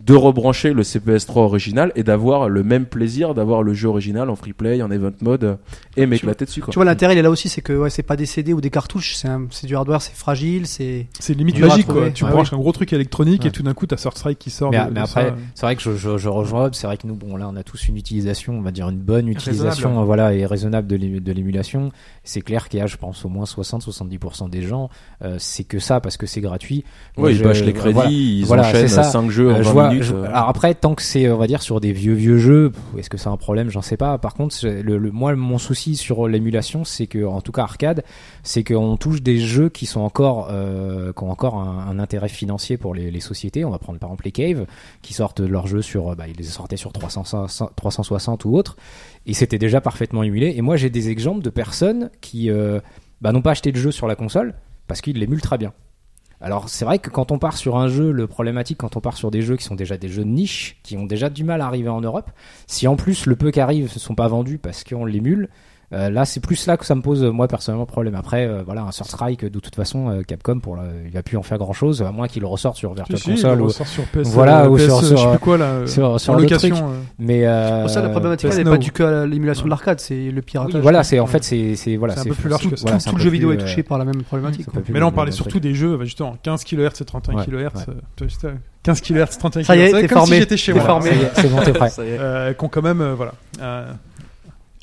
De 0.00 0.14
rebrancher 0.14 0.72
le 0.72 0.82
CPS3 0.82 1.38
original 1.40 1.92
et 1.96 2.02
d'avoir 2.02 2.48
le 2.48 2.62
même 2.62 2.86
plaisir 2.86 3.34
d'avoir 3.34 3.62
le 3.62 3.74
jeu 3.74 3.88
original 3.88 4.30
en 4.30 4.34
free 4.36 4.54
play, 4.54 4.80
en 4.80 4.90
event 4.90 5.12
mode 5.20 5.44
euh, 5.44 5.54
et 5.98 6.06
m'éclater 6.06 6.46
dessus. 6.46 6.60
Quoi. 6.62 6.72
Tu 6.72 6.78
vois, 6.78 6.84
l'intérêt, 6.86 7.14
il 7.14 7.18
est 7.18 7.22
là 7.22 7.30
aussi, 7.30 7.48
c'est 7.50 7.60
que 7.60 7.74
ouais, 7.74 7.90
c'est 7.90 8.02
pas 8.02 8.16
des 8.16 8.24
CD 8.26 8.54
ou 8.54 8.60
des 8.62 8.70
cartouches, 8.70 9.16
c'est 9.16 9.28
un- 9.28 9.46
c'est 9.50 9.66
du 9.66 9.76
hardware, 9.76 10.00
c'est 10.00 10.14
fragile, 10.16 10.66
c'est. 10.66 11.08
C'est 11.20 11.34
limite 11.34 11.58
magique, 11.60 11.86
trouver. 11.86 12.00
quoi. 12.04 12.10
Tu 12.10 12.24
Ouais, 12.24 12.30
branches 12.30 12.52
un 12.54 12.56
gros 12.58 12.72
truc 12.72 12.92
électronique 12.94 13.42
Ouais. 13.42 13.48
et 13.48 13.52
tout 13.52 13.62
d'un 13.62 13.74
coup, 13.74 13.86
t'as 13.86 13.96
Third 13.96 14.16
Strike 14.16 14.38
qui 14.38 14.48
sort. 14.50 14.70
Mais, 14.70 14.78
de- 14.78 14.84
mais 14.88 14.94
de 14.94 14.98
après, 15.00 15.28
ça. 15.28 15.34
c'est 15.54 15.66
vrai 15.66 15.76
que 15.76 15.82
je, 15.82 15.94
je, 15.96 16.16
je 16.16 16.28
rejoins 16.30 16.70
c'est 16.72 16.86
vrai 16.86 16.96
que 16.96 17.06
nous, 17.06 17.14
bon, 17.16 17.36
là, 17.36 17.48
on 17.52 17.56
a 17.56 17.62
tous 17.62 17.88
une 17.88 17.98
utilisation, 17.98 18.54
on 18.54 18.62
va 18.62 18.70
dire 18.70 18.88
une 18.88 18.96
bonne 18.98 19.28
utilisation, 19.28 19.88
Raisonnable. 19.90 20.06
voilà, 20.06 20.32
et 20.34 20.46
raisonnable 20.46 20.88
de 20.88 21.32
l'émulation. 21.32 21.90
C'est 22.24 22.40
clair 22.40 22.68
qu'il 22.68 22.78
y 22.78 22.82
a, 22.82 22.86
je 22.86 22.96
pense, 22.96 23.24
au 23.24 23.28
moins 23.28 23.44
60-70% 23.44 24.48
des 24.48 24.62
gens, 24.62 24.88
euh, 25.22 25.36
c'est 25.40 25.64
que 25.64 25.78
ça, 25.80 26.00
parce 26.00 26.16
que 26.16 26.26
c'est 26.26 26.40
gratuit. 26.40 26.84
Ouais, 27.16 27.34
ils 27.34 27.42
bâchent 27.42 27.62
les 27.64 27.72
crédits, 27.72 27.94
voilà. 27.94 28.10
ils 28.10 28.44
Voilà, 28.44 28.62
enchaînent 28.68 28.88
c'est 28.88 28.94
ça. 28.94 29.02
5 29.02 29.30
jeux 29.30 29.48
en 29.50 29.54
Euh, 29.56 29.56
20 29.56 29.62
je 29.62 29.68
vois- 29.70 29.88
minutes. 29.88 30.02
je- 30.04 30.14
euh. 30.14 30.24
alors 30.26 30.48
après, 30.48 30.74
tant 30.74 30.94
que 30.94 31.02
c'est, 31.02 31.28
on 31.30 31.36
va 31.38 31.46
dire, 31.48 31.62
sur 31.62 31.80
des 31.80 31.92
vieux 31.92 32.12
vieux 32.14 32.38
jeux, 32.38 32.70
est-ce 32.96 33.10
que 33.10 33.18
c'est 33.18 33.28
un 33.28 33.36
problème? 33.36 33.70
J'en 33.70 33.82
sais 33.82 33.96
pas. 33.96 34.18
Par 34.18 34.34
contre, 34.34 34.54
le, 34.64 34.98
le- 34.98 35.10
moi, 35.10 35.34
mon 35.34 35.58
souci 35.58 35.96
sur 35.96 36.28
l'émulation, 36.28 36.84
c'est 36.84 37.06
que, 37.08 37.24
en 37.24 37.40
tout 37.40 37.50
cas 37.52 37.62
arcade, 37.62 38.04
c'est 38.44 38.62
qu'on 38.62 38.96
touche 38.96 39.20
des 39.22 39.38
jeux 39.38 39.68
qui 39.68 39.86
sont 39.86 40.00
encore, 40.00 40.48
euh, 40.50 41.12
qui 41.12 41.24
ont 41.24 41.30
encore 41.30 41.56
un, 41.56 41.86
un 41.88 41.98
intérêt 41.98 42.28
financier 42.28 42.76
pour 42.76 42.94
les, 42.94 43.10
les 43.10 43.20
sociétés. 43.20 43.64
On 43.64 43.70
va 43.70 43.78
prendre 43.78 43.98
par 43.98 44.10
exemple 44.10 44.24
les 44.26 44.32
Cave, 44.32 44.66
qui 45.02 45.12
sortent 45.12 45.40
leurs 45.40 45.66
jeux 45.66 45.82
sur, 45.82 46.10
euh, 46.12 46.14
bah, 46.14 46.28
ils 46.28 46.36
les 46.36 46.44
sortaient 46.44 46.76
sur 46.76 46.92
300, 46.92 47.24
360 47.76 48.44
ou 48.44 48.54
autre, 48.56 48.76
et 49.26 49.34
c'était 49.34 49.58
déjà 49.58 49.80
parfaitement 49.80 50.22
émulé. 50.22 50.54
Et 50.56 50.62
moi, 50.62 50.76
j'ai 50.76 50.90
des 50.90 51.10
exemples 51.10 51.42
de 51.42 51.50
personnes 51.50 52.10
qui, 52.20 52.50
euh, 52.50 52.80
bah, 53.20 53.32
n'ont 53.32 53.42
pas 53.42 53.52
acheté 53.52 53.72
de 53.72 53.76
jeu 53.76 53.90
sur 53.90 54.06
la 54.06 54.16
console 54.16 54.54
parce 54.86 55.00
qu'ils 55.00 55.18
l'émulent 55.18 55.42
très 55.42 55.58
bien. 55.58 55.72
Alors 56.40 56.68
c'est 56.68 56.84
vrai 56.84 56.98
que 56.98 57.08
quand 57.08 57.30
on 57.30 57.38
part 57.38 57.56
sur 57.56 57.76
un 57.76 57.86
jeu, 57.86 58.10
le 58.10 58.26
problématique 58.26 58.78
quand 58.78 58.96
on 58.96 59.00
part 59.00 59.16
sur 59.16 59.30
des 59.30 59.42
jeux 59.42 59.56
qui 59.56 59.62
sont 59.62 59.76
déjà 59.76 59.96
des 59.96 60.08
jeux 60.08 60.24
de 60.24 60.28
niche, 60.28 60.80
qui 60.82 60.96
ont 60.96 61.06
déjà 61.06 61.30
du 61.30 61.44
mal 61.44 61.60
à 61.60 61.66
arriver 61.66 61.88
en 61.88 62.00
Europe, 62.00 62.32
si 62.66 62.88
en 62.88 62.96
plus 62.96 63.26
le 63.26 63.36
peu 63.36 63.52
qui 63.52 63.60
arrive 63.60 63.84
ne 63.84 63.98
sont 64.00 64.16
pas 64.16 64.26
vendus 64.26 64.58
parce 64.58 64.82
qu'on 64.82 65.04
l'émule, 65.04 65.48
euh, 65.92 66.10
là 66.10 66.24
c'est 66.24 66.40
plus 66.40 66.66
là 66.66 66.76
que 66.76 66.84
ça 66.86 66.94
me 66.94 67.02
pose 67.02 67.22
moi 67.22 67.48
personnellement 67.48 67.86
problème. 67.86 68.14
Après 68.14 68.46
euh, 68.46 68.62
voilà 68.64 68.82
un 68.82 68.92
Sur 68.92 69.06
Strike 69.06 69.44
de 69.44 69.58
toute 69.60 69.74
façon 69.74 70.08
euh, 70.10 70.22
Capcom 70.22 70.58
pour 70.60 70.76
la- 70.76 70.84
il 71.04 71.10
va 71.12 71.22
plus 71.22 71.36
en 71.36 71.42
faire 71.42 71.58
grand 71.58 71.72
chose 71.72 72.02
à 72.02 72.10
moins 72.12 72.28
qu'il 72.28 72.42
le 72.42 72.48
ressorte 72.48 72.76
sur 72.76 72.94
Virtual 72.94 73.18
Si, 73.18 73.24
si, 73.24 73.30
il 73.30 73.34
Console 73.36 73.56
le 73.58 73.62
ou 73.64 73.66
ressort 73.66 73.86
sur 73.86 74.04
PS, 74.04 74.28
Voilà, 74.28 74.70
ou 74.70 74.76
PS, 74.76 74.84
sur- 74.84 75.00
je 75.02 75.16
sais 75.16 75.28
plus 75.30 75.38
quoi, 75.38 75.58
là. 75.58 75.86
sur, 75.86 76.20
sur 76.20 76.32
truc. 76.34 76.50
location. 76.50 76.76
euh. 76.90 76.94
Mais 77.18 77.46
euh, 77.46 77.82
Pour 77.82 77.90
ça, 77.90 78.02
la 78.02 78.08
problématique, 78.08 78.52
n'est 78.54 78.64
pas 78.64 78.78
du 78.78 78.92
que 78.92 79.02
à 79.02 79.26
l'émulation 79.26 79.64
de 79.64 79.70
l'arcade, 79.70 80.00
c'est 80.00 80.30
le 80.30 80.42
piratage. 80.42 80.74
oui, 80.76 80.80
voilà 80.80 81.02
c'est 81.04 81.20
en 81.20 81.26
fait 81.26 81.44
c'est 81.44 81.76
c'est 81.76 81.96
voilà 81.96 82.14
C'est 82.14 82.20
un 82.20 82.24
peu 82.24 82.34
plus 82.34 82.48
large 82.50 82.62
tout- 82.62 83.14
le 83.16 83.22
jeu 83.22 83.30
vidéo 83.30 83.52
est 83.52 83.58
touché 83.58 83.82
par 83.82 83.98
la 83.98 84.04
même 84.04 84.22
problématique. 84.22 84.66
Mais 84.92 85.00
là, 85.00 85.06
on 85.06 85.12
parlait 85.12 85.32
surtout 85.32 85.50
truc. 85.50 85.62
des 85.62 85.74
jeux, 85.74 85.98
justement, 86.02 86.36
15 86.42 86.64
kHz 86.64 87.00
et 87.00 87.04
31 87.04 87.34
Ouais, 87.36 87.44
kHz. 87.44 87.52
ouais. 87.52 87.60
euh, 87.88 87.92
tu 88.16 88.24
vois, 88.24 88.28
juste, 88.28 88.44
euh, 88.44 88.52
15 88.82 89.00
kHz, 89.00 89.38
31 89.38 89.62
Ça 89.64 89.76
y 89.76 89.80
est, 89.80 89.90
kHz. 89.92 90.00
t'es 90.00 90.08
formé, 90.08 90.26
si 90.34 90.38
j'étais 90.40 90.56
chez 90.56 90.72
moi. 90.72 91.00
c'est 91.34 91.48
bon 91.50 91.60
t'es 91.62 91.72
prêt. 91.72 91.90
Ça 91.90 92.04
y 92.04 92.08
est. 92.08 92.18
Euh, 92.18 92.52
qui 92.52 92.64
ont 92.64 92.68
quand 92.68 92.82
même, 92.82 93.00
euh, 93.00 93.14
voilà, 93.14 93.32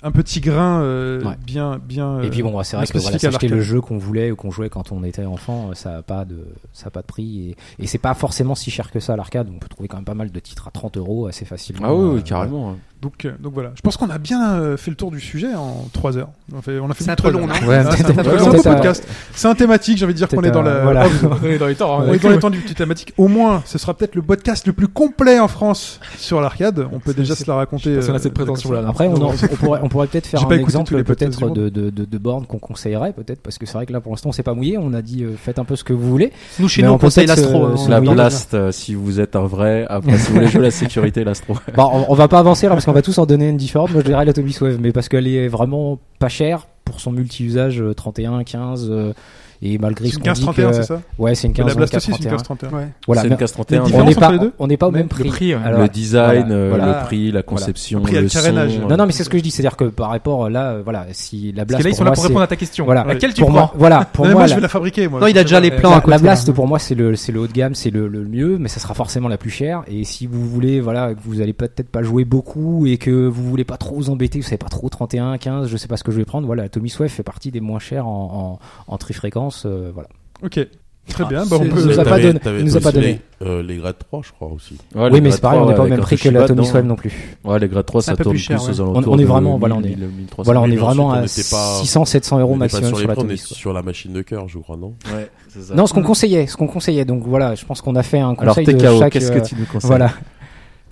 un 0.01 0.11
petit 0.11 0.39
grain 0.39 0.81
euh, 0.81 1.21
Ouais. 1.23 1.35
bien, 1.45 1.77
bien. 1.83 2.21
Et 2.21 2.29
puis 2.29 2.41
bon, 2.41 2.61
c'est 2.63 2.77
vrai 2.77 2.85
que 2.87 2.97
voilà, 2.97 3.19
s'acheter 3.19 3.47
le 3.47 3.61
jeu 3.61 3.81
qu'on 3.81 3.97
voulait 3.97 4.31
ou 4.31 4.35
qu'on 4.35 4.51
jouait 4.51 4.69
quand 4.69 4.91
on 4.91 5.03
était 5.03 5.25
enfant, 5.25 5.69
euh, 5.69 5.73
ça 5.73 5.97
a 5.97 6.01
pas 6.01 6.25
de, 6.25 6.45
ça 6.73 6.87
a 6.87 6.89
pas 6.89 7.01
de 7.01 7.05
prix 7.07 7.49
et, 7.49 7.83
et 7.83 7.87
c'est 7.87 7.97
pas 7.97 8.13
forcément 8.13 8.55
si 8.55 8.71
cher 8.71 8.91
que 8.91 8.99
ça 8.99 9.13
à 9.13 9.15
l'arcade. 9.17 9.49
On 9.53 9.59
peut 9.59 9.67
trouver 9.67 9.87
quand 9.87 9.97
même 9.97 10.05
pas 10.05 10.13
mal 10.13 10.31
de 10.31 10.39
titres 10.39 10.67
à 10.67 10.71
30 10.71 10.97
euros 10.97 11.27
assez 11.27 11.45
facilement. 11.45 11.87
Ah 11.87 11.93
oui, 11.93 12.09
oui, 12.13 12.19
Euh, 12.19 12.21
carrément. 12.21 12.77
Donc, 13.01 13.23
euh, 13.25 13.31
donc 13.39 13.53
voilà. 13.53 13.71
Je 13.75 13.81
pense 13.81 13.95
qu'on 13.95 14.09
a 14.09 14.17
bien 14.17 14.55
euh, 14.55 14.75
fait 14.75 14.91
le 14.91 14.97
tour 14.97 15.09
du 15.11 15.19
sujet 15.21 15.53
en 15.55 15.87
3 15.93 16.17
heures. 16.17 16.29
On, 16.53 16.61
fait, 16.61 16.79
on 16.79 16.89
a 16.89 16.93
fait 16.93 17.05
C'est 17.05 17.11
un 17.11 17.15
peu 17.15 17.29
long, 17.29 17.47
non 17.47 17.53
Ouais, 17.65 17.81
Ah, 17.87 17.91
c'est 17.95 18.05
un 18.09 18.23
peu 18.23 18.37
long. 18.37 18.61
Podcast. 18.61 19.07
C'est 19.33 19.47
un 19.47 19.55
thématique. 19.55 19.97
J'ai 19.97 20.05
envie 20.05 20.13
de 20.13 20.17
dire 20.17 20.27
qu'on 20.27 20.43
est 20.43 20.51
dans 20.51 20.61
la. 20.61 20.81
Voilà. 20.83 21.05
Oh, 21.23 21.27
On 21.43 21.45
est 21.45 21.57
dans 21.57 21.67
les 21.67 21.75
temps. 21.75 22.01
hein. 22.01 22.05
On 22.09 22.13
est 22.13 22.21
dans 22.21 22.29
les 22.29 22.39
temps 22.39 22.49
du 22.49 22.59
petit 22.59 22.75
thématique. 22.75 23.13
Au 23.17 23.27
moins, 23.29 23.61
ce 23.65 23.77
sera 23.77 23.93
peut-être 23.93 24.15
le 24.15 24.21
podcast 24.21 24.67
le 24.67 24.73
plus 24.73 24.87
complet 24.89 25.39
en 25.39 25.47
France 25.47 25.99
sur 26.17 26.41
l'arcade. 26.41 26.87
On 26.91 26.99
peut 26.99 27.13
déjà 27.13 27.35
se 27.35 27.45
la 27.47 27.55
raconter. 27.55 27.93
Personne 27.93 28.13
n'a 28.13 28.19
euh, 28.19 28.23
cette 28.23 28.33
prétention-là. 28.33 28.83
Après, 28.87 29.07
on, 29.07 29.15
en- 29.15 29.31
on 29.51 29.55
pourrait, 29.55 29.79
on 29.83 29.87
pourrait 29.89 30.07
peut-être 30.07 30.27
faire 30.27 30.45
un 30.45 30.49
exemple 30.51 31.01
peut-être 31.03 31.49
de, 31.51 31.69
de, 31.69 31.89
de, 31.89 32.05
de 32.05 32.17
bornes 32.17 32.45
qu'on 32.45 32.59
conseillerait 32.59 33.13
peut-être 33.13 33.41
parce 33.41 33.57
que 33.57 33.65
c'est 33.65 33.73
vrai 33.73 33.85
que 33.85 33.93
là 33.93 34.01
pour 34.01 34.11
l'instant 34.11 34.29
on 34.29 34.31
s'est 34.33 34.43
pas 34.43 34.53
mouillé. 34.53 34.77
On 34.77 34.93
a 34.93 35.01
dit 35.01 35.23
euh, 35.23 35.35
faites 35.41 35.57
un 35.59 35.63
peu 35.63 35.75
ce 35.75 35.83
que 35.83 35.93
vous 35.93 36.09
voulez. 36.09 36.31
Nous, 36.59 36.67
chez 36.67 36.81
nous, 36.83 36.89
on 36.89 36.95
on 36.95 36.97
conseille 36.97 37.27
l'astro. 37.27 37.65
euh, 37.65 37.75
hein. 37.77 37.85
La 37.89 38.01
blast, 38.01 38.53
euh, 38.55 38.71
si 38.71 38.93
vous 38.95 39.19
êtes 39.19 39.35
un 39.37 39.45
vrai. 39.45 39.85
Après, 39.89 40.17
si 40.17 40.27
vous 40.27 40.33
voulez 40.35 40.47
jouer 40.47 40.61
la 40.63 40.71
sécurité, 40.71 41.23
l'astro. 41.23 41.55
Bon, 41.75 41.89
on, 41.93 42.05
on 42.11 42.15
va 42.15 42.27
pas 42.27 42.39
avancer 42.39 42.67
là 42.67 42.73
parce 42.73 42.85
qu'on 42.89 42.95
va 42.95 43.01
tous 43.03 43.19
en 43.19 43.25
donner 43.25 43.49
une 43.49 43.57
différente. 43.57 43.91
Moi 43.91 44.01
je 44.01 44.07
dirais 44.07 44.25
la 44.25 44.33
Tommy 44.33 44.55
Wave, 44.59 44.79
mais 44.79 44.91
parce 44.91 45.09
qu'elle 45.09 45.27
est 45.27 45.47
vraiment 45.47 45.99
pas 46.17 46.29
chère 46.29 46.67
pour 46.85 46.99
son 46.99 47.11
multi-usage 47.11 47.81
euh, 47.81 47.93
31, 47.93 48.43
15 48.43 48.87
euh, 48.89 49.13
et 49.61 49.77
malgré 49.77 50.05
C'est 50.07 50.13
ce 50.13 50.17
une 50.19 50.23
qu'on 50.25 50.31
dit 50.33 50.41
15-31, 50.45 50.53
que 50.69 50.73
c'est 50.73 50.83
ça 50.83 51.01
ouais 51.17 51.35
c'est 51.35 51.47
une 51.47 51.53
La 51.57 51.63
15 51.65 51.75
Blast 51.75 51.95
aussi, 51.95 52.11
c'est 52.13 52.29
une 52.29 52.37
31. 52.37 52.69
15-31. 52.69 52.73
Ouais. 52.73 52.87
Voilà, 53.05 53.21
c'est 53.21 53.27
mais 53.27 53.33
une 53.33 53.39
15 53.39 53.51
31. 53.51 53.83
La 53.89 53.97
on 53.97 54.03
n'est 54.05 54.15
pas 54.15 54.31
on 54.59 54.67
n'est 54.67 54.77
pas 54.77 54.87
au 54.87 54.91
Même 54.91 55.03
le 55.03 55.07
prix. 55.09 55.27
prix, 55.29 55.55
ouais. 55.55 55.61
Alors, 55.63 55.81
le 55.81 55.89
design, 55.89 56.43
voilà, 56.47 56.53
euh, 56.55 56.69
voilà. 56.69 56.99
le 57.01 57.05
prix, 57.05 57.31
la 57.31 57.43
conception, 57.43 58.03
le 58.03 58.21
le 58.21 58.29
son. 58.29 58.87
Non 58.87 58.97
non 58.97 59.05
mais 59.05 59.11
c'est 59.11 59.23
ce 59.23 59.29
que 59.29 59.37
je 59.37 59.43
dis, 59.43 59.51
c'est-à-dire 59.51 59.75
que 59.75 59.85
par 59.85 60.09
rapport 60.09 60.49
là 60.49 60.71
euh, 60.71 60.81
voilà, 60.83 61.07
si 61.11 61.51
la 61.51 61.65
Parce 61.65 61.67
Blast 61.67 61.79
que 61.79 61.83
là, 61.83 61.89
ils 61.89 61.91
pour 61.91 61.97
sont 61.97 62.03
là 62.05 62.11
pour 62.11 62.23
répondre 62.23 62.41
à 62.41 62.47
ta 62.47 62.55
question. 62.55 62.85
voilà, 62.85 63.03
Laquelle 63.03 63.33
tu 63.33 63.41
pour 63.41 63.49
prends 63.49 63.59
moi, 63.59 63.71
voilà, 63.75 64.05
pour 64.05 64.25
moi 64.27 64.47
je 64.47 64.55
vais 64.55 64.61
la 64.61 64.67
fabriquer. 64.69 65.07
Non, 65.09 65.27
il 65.27 65.37
a 65.37 65.43
déjà 65.43 65.59
les 65.59 65.71
plans 65.71 66.01
la. 66.05 66.17
Blast 66.19 66.51
pour 66.53 66.67
moi 66.67 66.79
c'est 66.79 66.95
le 66.95 67.15
c'est 67.15 67.31
le 67.31 67.41
haut 67.41 67.47
de 67.47 67.51
gamme, 67.53 67.75
c'est 67.75 67.89
le, 67.89 68.07
le 68.07 68.23
mieux, 68.23 68.57
mais 68.57 68.69
ça 68.69 68.79
sera 68.79 68.93
forcément 68.93 69.27
la 69.27 69.37
plus 69.37 69.49
chère. 69.49 69.83
Et 69.87 70.03
si 70.05 70.25
vous 70.27 70.45
voulez 70.47 70.79
voilà 70.79 71.13
que 71.13 71.19
vous 71.23 71.41
allez 71.41 71.53
peut-être 71.53 71.89
pas 71.89 72.01
jouer 72.01 72.23
beaucoup 72.23 72.85
et 72.85 72.97
que 72.97 73.27
vous 73.27 73.43
voulez 73.43 73.65
pas 73.65 73.77
trop 73.77 73.95
vous 73.95 74.09
embêter, 74.09 74.39
vous 74.39 74.45
savez 74.45 74.57
pas 74.57 74.69
trop 74.69 74.87
31, 74.89 75.37
15, 75.37 75.67
je 75.67 75.75
sais 75.77 75.87
pas 75.87 75.97
ce 75.97 76.03
que 76.03 76.11
je 76.11 76.17
vais 76.17 76.25
prendre. 76.25 76.45
Voilà, 76.47 76.69
Tommy 76.69 76.89
Swift 76.89 77.13
fait 77.15 77.23
partie 77.23 77.51
des 77.51 77.59
moins 77.59 77.79
chers 77.79 78.07
en 78.07 78.59
en, 78.87 78.93
en 78.93 78.97
trifréquence. 78.97 79.48
Euh, 79.65 79.91
voilà. 79.93 80.09
Ok. 80.43 80.59
Très 81.07 81.25
bien. 81.25 81.41
Ah, 81.41 81.45
Bah, 81.49 81.57
on 81.59 81.65
peut. 81.67 81.83
nous 81.85 81.99
a 81.99 82.03
pas 82.03 82.19
donné- 82.19 82.39
t'avais 82.39 82.59
il 82.59 82.65
nous 82.65 82.77
a 82.77 82.79
pas 82.81 82.89
aussi 82.89 82.95
donné. 82.99 83.19
Les, 83.41 83.47
euh, 83.47 83.63
les 83.63 83.77
grades 83.77 83.97
3, 83.97 84.21
je 84.23 84.31
crois 84.31 84.47
aussi. 84.49 84.75
Ouais, 84.93 85.09
oui, 85.11 85.21
mais 85.21 85.31
c'est 85.31 85.41
pareil, 85.41 85.57
3, 85.57 85.65
on 85.65 85.69
n'est 85.71 85.75
pas 85.75 85.83
au 85.83 85.87
même 85.87 85.99
prix 86.01 86.17
que 86.17 86.29
la 86.29 86.47
Tommy. 86.47 86.63
Swift 86.67 86.85
non 86.85 86.95
plus. 86.95 87.11
Ouais, 87.43 87.57
les 87.57 87.67
grade 87.67 87.85
3, 87.87 88.01
C'est 88.03 88.11
un 88.11 88.13
ça 88.13 88.17
peu 88.17 88.23
tourne 88.25 88.35
plus 88.35 88.43
cher, 88.43 88.57
plus 88.57 88.65
ouais. 88.67 88.79
aux 88.79 88.81
alentours 88.81 89.11
On- 89.11 89.15
on 89.15 89.17
est 89.17 89.21
de 89.23 89.27
vraiment, 89.27 89.57
voilà, 89.57 89.75
on 89.75 89.81
1000, 89.81 89.91
est- 89.93 89.95
1300. 90.05 90.43
Voilà, 90.43 90.61
on 90.61 90.65
est 90.69 90.75
vraiment 90.75 91.11
à 91.13 91.23
était 91.25 91.41
pas- 91.49 91.79
600 91.81 92.05
700 92.05 92.37
euros 92.39 92.53
maximum 92.53 92.93
sur 92.93 93.07
la 93.07 93.15
Tommy 93.15 93.37
sur 93.39 93.73
la 93.73 93.81
machine 93.81 94.13
de 94.13 94.21
cœur, 94.21 94.47
je 94.47 94.59
crois, 94.59 94.77
non 94.77 94.93
Ouais, 95.15 95.27
c'est 95.47 95.61
ça. 95.63 95.73
Non, 95.73 95.87
ce 95.87 95.95
qu'on 95.95 96.03
conseillait, 96.03 96.45
ce 96.45 96.55
qu'on 96.55 96.67
conseillait. 96.67 97.05
Donc 97.05 97.23
voilà, 97.25 97.55
je 97.55 97.65
pense 97.65 97.81
qu'on 97.81 97.95
a 97.95 98.03
fait 98.03 98.19
un 98.19 98.35
Alors, 98.35 98.53
conseil 98.53 98.67
de 98.67 98.73
TKO, 98.73 98.99
chaque. 98.99 99.13
qu'est-ce 99.13 99.31
euh, 99.31 99.39
que 99.39 99.47
tu 99.47 99.55
nous 99.57 99.65
conseilles 99.65 99.87
Voilà. 99.89 100.11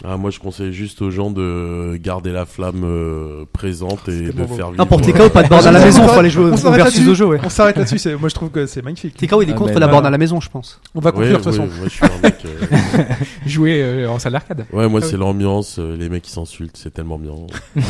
Ah, 0.05 0.15
moi, 0.15 0.29
je 0.29 0.39
conseille 0.39 0.71
juste 0.73 1.01
aux 1.01 1.09
gens 1.09 1.31
de 1.31 1.97
garder 2.01 2.31
la 2.31 2.45
flamme 2.45 2.83
euh, 2.83 3.45
présente 3.51 4.07
et 4.09 4.27
de 4.27 4.31
faire 4.31 4.69
vivre. 4.71 4.73
Non, 4.77 4.85
pour 4.85 4.99
euh, 4.99 5.03
TKO, 5.03 5.29
pas 5.29 5.41
de 5.43 5.49
borne 5.49 5.65
à 5.65 5.71
la 5.71 5.79
On 5.81 5.85
maison, 5.85 5.97
s'arrête- 5.99 6.13
faut 6.13 6.19
aller 6.19 6.29
jouer 6.29 6.45
on 6.45 6.53
au 6.53 6.57
s'arrête 6.57 6.77
versus 6.77 6.95
là-dessus. 6.99 7.09
de 7.09 7.13
jeu, 7.15 7.25
ouais. 7.25 7.39
On 7.43 7.49
s'arrête 7.49 7.77
là-dessus. 7.77 8.15
Moi, 8.19 8.29
je 8.29 8.35
trouve 8.35 8.49
que 8.51 8.65
c'est 8.67 8.81
magnifique. 8.83 9.15
TKO, 9.17 9.41
il 9.41 9.49
est 9.49 9.53
Ah, 9.53 9.55
contre 9.55 9.79
la 9.79 9.87
borne 9.87 10.05
à 10.05 10.09
la 10.11 10.17
maison, 10.17 10.39
je 10.39 10.49
pense. 10.49 10.79
On 10.93 10.99
va 10.99 11.11
conclure 11.11 11.39
de 11.39 11.43
toute 11.43 11.45
ouais, 11.47 11.51
façon. 11.51 11.67
moi, 11.77 11.85
je 11.85 11.89
suis 11.89 12.05
un 12.05 12.21
mec. 12.21 12.35
euh, 12.45 13.03
Jouer 13.47 13.81
euh, 13.81 14.09
en 14.11 14.19
salle 14.19 14.33
d'arcade. 14.33 14.65
Ouais, 14.71 14.87
moi, 14.87 14.99
Ah 15.03 15.05
c'est 15.07 15.13
oui. 15.15 15.19
l'ambiance, 15.19 15.77
euh, 15.79 15.97
les 15.97 16.09
mecs 16.09 16.21
qui 16.23 16.31
s'insultent, 16.31 16.77
c'est 16.77 16.93
tellement 16.93 17.17
bien. 17.17 17.33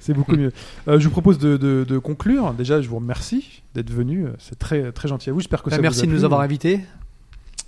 C'est 0.00 0.14
beaucoup 0.14 0.36
mieux. 0.36 0.52
Euh, 0.88 0.98
je 0.98 1.04
vous 1.04 1.10
propose 1.12 1.38
de, 1.38 1.56
de, 1.56 1.84
de 1.88 1.98
conclure. 1.98 2.52
Déjà, 2.54 2.80
je 2.80 2.88
vous 2.88 2.96
remercie 2.96 3.62
d'être 3.74 3.90
venu. 3.90 4.26
C'est 4.38 4.58
très 4.58 4.92
très 4.92 5.08
gentil 5.08 5.30
à 5.30 5.32
vous. 5.32 5.40
J'espère 5.40 5.62
que 5.62 5.70
Bah, 5.70 5.76
ça 5.76 5.82
Merci 5.82 6.00
vous 6.00 6.04
a 6.04 6.06
de 6.08 6.12
nous 6.12 6.24
avoir 6.24 6.40
invités. 6.40 6.80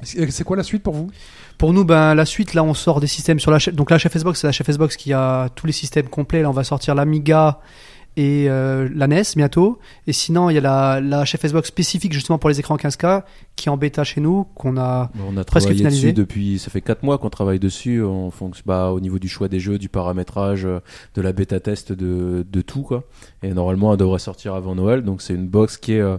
C'est 0.03 0.45
quoi 0.45 0.57
la 0.57 0.63
suite 0.65 0.83
pour 0.83 0.95
vous? 0.95 1.11
Pour 1.59 1.73
nous, 1.73 1.85
ben, 1.85 2.15
la 2.15 2.25
suite, 2.25 2.55
là, 2.55 2.65
on 2.65 2.75
sort 2.75 3.01
des 3.01 3.07
systèmes 3.07 3.39
sur 3.41 3.51
la. 3.51 3.59
Donc, 3.73 3.91
la 3.91 3.99
HFS 3.99 4.25
Box, 4.25 4.41
c'est 4.41 4.47
la 4.47 4.53
HFS 4.53 4.79
Box 4.79 4.97
qui 4.97 5.13
a 5.13 5.49
tous 5.55 5.67
les 5.67 5.73
systèmes 5.73 6.09
complets. 6.09 6.43
Là, 6.43 6.51
on 6.51 6.53
va 6.53 6.65
sortir 6.65 6.95
l'Amiga 6.95 7.61
et 8.17 8.47
euh, 8.49 8.89
la 8.95 9.07
NES 9.09 9.23
bientôt. 9.37 9.79
Et 10.07 10.13
sinon, 10.13 10.51
il 10.51 10.55
y 10.55 10.59
a 10.59 10.61
la, 10.61 11.01
la 11.01 11.25
HFS 11.25 11.53
Box 11.53 11.69
spécifique 11.69 12.13
justement 12.13 12.39
pour 12.39 12.49
les 12.49 12.61
écrans 12.61 12.77
15K 12.77 13.23
qui 13.57 13.69
est 13.69 13.73
en 13.73 13.77
bêta 13.77 14.05
chez 14.05 14.21
nous, 14.21 14.45
qu'on 14.55 14.77
a. 14.77 15.11
On 15.27 15.37
a 15.37 15.45
Presque 15.45 15.67
travaillé 15.67 15.79
finalisé. 15.79 16.03
dessus 16.09 16.13
depuis, 16.13 16.59
ça 16.59 16.71
fait 16.71 16.81
4 16.81 17.03
mois 17.03 17.19
qu'on 17.19 17.31
travaille 17.31 17.59
dessus 17.59 18.03
en 18.05 18.31
fonction, 18.31 18.63
bah, 18.67 18.91
au 18.91 19.01
niveau 19.01 19.19
du 19.19 19.29
choix 19.29 19.49
des 19.49 19.61
jeux, 19.61 19.79
du 19.79 19.89
paramétrage, 19.89 20.63
de 20.63 21.23
la 21.23 21.33
bêta 21.33 21.61
test, 21.61 21.93
de, 21.93 22.47
de 22.49 22.61
tout, 22.61 22.83
quoi. 22.83 23.05
Et 23.43 23.53
normalement, 23.53 23.93
elle 23.93 23.99
devrait 23.99 24.19
sortir 24.19 24.55
avant 24.55 24.75
Noël. 24.75 25.03
Donc, 25.03 25.23
c'est 25.23 25.35
une 25.35 25.49
box 25.49 25.77
qui 25.77 25.95
est, 25.95 26.01
euh, 26.01 26.19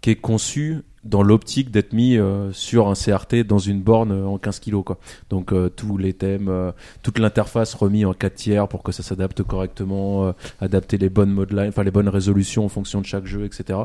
qui 0.00 0.10
est 0.10 0.16
conçue 0.16 0.82
dans 1.04 1.22
l'optique 1.22 1.70
d'être 1.70 1.92
mis 1.92 2.16
euh, 2.16 2.50
sur 2.52 2.88
un 2.88 2.94
CRT 2.94 3.44
dans 3.46 3.58
une 3.58 3.80
borne 3.82 4.12
euh, 4.12 4.26
en 4.26 4.38
15 4.38 4.60
kg 4.60 4.82
quoi. 4.82 4.98
Donc 5.30 5.52
euh, 5.52 5.68
tous 5.68 5.96
les 5.98 6.14
thèmes, 6.14 6.48
euh, 6.48 6.72
toute 7.02 7.18
l'interface 7.18 7.74
remis 7.74 8.04
en 8.04 8.14
4 8.14 8.34
tiers 8.34 8.68
pour 8.68 8.82
que 8.82 8.92
ça 8.92 9.02
s'adapte 9.02 9.42
correctement, 9.42 10.26
euh, 10.26 10.32
adapter 10.60 10.96
les 10.96 11.10
bonnes 11.10 11.30
modelines, 11.30 11.68
enfin 11.68 11.82
les 11.82 11.90
bonnes 11.90 12.08
résolutions 12.08 12.64
en 12.64 12.68
fonction 12.68 13.00
de 13.00 13.06
chaque 13.06 13.26
jeu, 13.26 13.44
etc. 13.44 13.78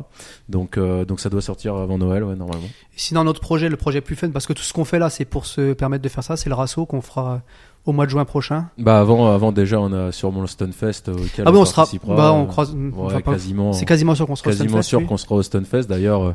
Donc 0.48 0.78
euh, 0.78 1.06
donc 1.06 1.20
ça 1.20 1.30
doit 1.30 1.42
sortir 1.42 1.76
avant 1.76 1.98
Noël 1.98 2.24
ouais 2.24 2.36
normalement. 2.36 2.64
Et 2.66 2.98
sinon, 2.98 3.24
notre 3.24 3.42
projet, 3.42 3.70
le 3.70 3.78
projet 3.78 4.02
plus 4.02 4.16
fun, 4.16 4.30
parce 4.30 4.48
que 4.48 4.54
tout 4.54 4.64
ce 4.64 4.74
qu'on 4.74 4.86
fait 4.86 5.00
là, 5.00 5.10
c'est 5.10 5.26
pour 5.26 5.46
se 5.46 5.74
permettre 5.74 6.04
de 6.04 6.10
faire 6.10 6.24
ça, 6.24 6.38
c'est 6.38 6.50
le 6.50 6.56
rasso 6.56 6.86
qu'on 6.86 7.02
fera 7.02 7.42
au 7.86 7.92
mois 7.92 8.06
de 8.06 8.12
juin 8.12 8.26
prochain. 8.26 8.70
Bah 8.78 9.00
avant 9.00 9.32
avant 9.32 9.52
déjà 9.52 9.80
on 9.80 9.92
a 9.94 10.12
sûrement 10.12 10.42
le 10.42 10.48
Stunfest 10.48 11.10
auquel 11.10 11.46
ah 11.48 11.52
bon, 11.52 11.62
on 11.62 11.66
sera. 11.66 11.88
Bah, 12.08 12.32
on 12.34 12.46
croise. 12.46 12.74
ouais, 12.74 12.92
enfin, 12.98 13.22
quasiment. 13.22 13.74
C'est 13.74 13.86
quasiment 13.86 14.16
sûr 14.16 14.28
qu'on 14.28 14.36
sera 14.36 14.50
au 14.50 14.52
quasiment 14.52 14.70
Stunfest, 14.82 14.90
sûr 14.90 15.06
qu'on 15.06 15.18
sera 15.18 15.36
au 15.36 15.44
Stunfest. 15.44 15.88
D'ailleurs, 15.88 16.24
euh, 16.24 16.34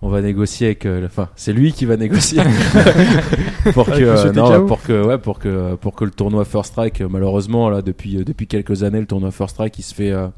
on 0.00 0.08
va 0.08 0.22
négocier 0.22 0.66
avec. 0.68 0.86
euh, 0.86 1.06
Enfin, 1.06 1.28
c'est 1.36 1.52
lui 1.52 1.72
qui 1.72 1.84
va 1.84 1.96
négocier 1.96 2.40
pour 3.74 3.86
que 3.86 3.92
euh, 4.02 4.32
non, 4.32 4.66
pour 4.66 4.82
que 4.82 5.04
ouais, 5.06 5.18
pour 5.18 5.38
que 5.38 5.74
pour 5.76 5.94
que 5.94 6.04
le 6.04 6.10
tournoi 6.10 6.44
First 6.44 6.72
Strike, 6.72 7.00
euh, 7.00 7.08
malheureusement 7.10 7.68
là 7.70 7.82
depuis 7.82 8.16
euh, 8.18 8.24
depuis 8.24 8.46
quelques 8.46 8.82
années, 8.82 9.00
le 9.00 9.06
tournoi 9.06 9.30
First 9.30 9.54
Strike, 9.54 9.78
il 9.78 9.82
se 9.82 9.94
fait 9.94 10.10
euh, 10.10 10.28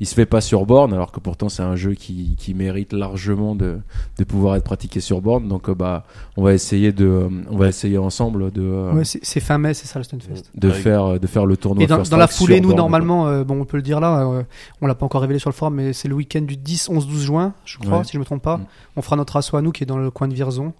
il 0.00 0.06
se 0.06 0.14
fait 0.14 0.26
pas 0.26 0.40
sur 0.40 0.66
borne, 0.66 0.92
alors 0.92 1.12
que 1.12 1.20
pourtant 1.20 1.48
c'est 1.48 1.62
un 1.62 1.76
jeu 1.76 1.94
qui 1.94 2.36
qui 2.38 2.54
mérite 2.54 2.92
largement 2.92 3.54
de 3.54 3.78
de 4.18 4.24
pouvoir 4.24 4.56
être 4.56 4.64
pratiqué 4.64 5.00
sur 5.00 5.20
borne. 5.20 5.48
Donc 5.48 5.68
euh, 5.68 5.74
bah 5.74 6.04
on 6.36 6.42
va 6.42 6.54
essayer 6.54 6.92
de 6.92 7.06
euh, 7.06 7.28
on 7.50 7.56
va 7.56 7.68
essayer 7.68 7.98
ensemble 7.98 8.50
de 8.52 8.62
euh, 8.62 8.92
Ouais, 8.92 9.04
c'est 9.04 9.20
c'est 9.24 9.40
fin 9.40 9.58
mai, 9.58 9.74
c'est 9.74 9.86
ça 9.86 9.98
le 9.98 10.04
Stunfest. 10.04 10.44
de 10.54 10.68
Ouais. 10.68 10.74
faire 10.74 11.18
de 11.18 11.26
faire 11.26 11.46
le 11.46 11.56
tournoi 11.56 11.82
Et 11.84 11.86
dans, 11.86 11.96
First 11.96 12.10
dans 12.10 12.16
la 12.18 12.26
foulée, 12.26 12.60
nous, 12.60 12.68
borne, 12.68 12.78
normalement, 12.78 13.26
euh, 13.28 13.44
bon, 13.44 13.60
on 13.60 13.64
peut 13.64 13.76
le 13.76 13.82
dire 13.82 14.00
là, 14.00 14.22
euh, 14.28 14.42
on 14.80 14.86
l'a 14.86 14.94
pas 14.94 15.06
encore 15.06 15.20
révélé 15.22 15.38
sur 15.38 15.50
le 15.50 15.54
forum, 15.54 15.74
mais 15.74 15.92
c'est 15.92 16.08
le 16.08 16.14
week-end 16.14 16.42
du 16.42 16.56
10, 16.56 16.88
11, 16.90 17.06
12 17.06 17.22
juin, 17.22 17.54
je 17.64 17.78
crois, 17.78 17.98
Ouais. 17.98 18.04
si 18.04 18.12
je 18.12 18.18
me 18.18 18.24
trompe 18.24 18.42
pas. 18.42 18.58
Mm. 18.58 18.66
On 18.98 19.02
fera 19.02 19.14
notre 19.14 19.36
assaut 19.36 19.56
à 19.56 19.62
nous 19.62 19.70
qui 19.70 19.84
est 19.84 19.86
dans 19.86 19.96
le 19.96 20.10
coin 20.10 20.26
de 20.26 20.34
Virzon. 20.34 20.72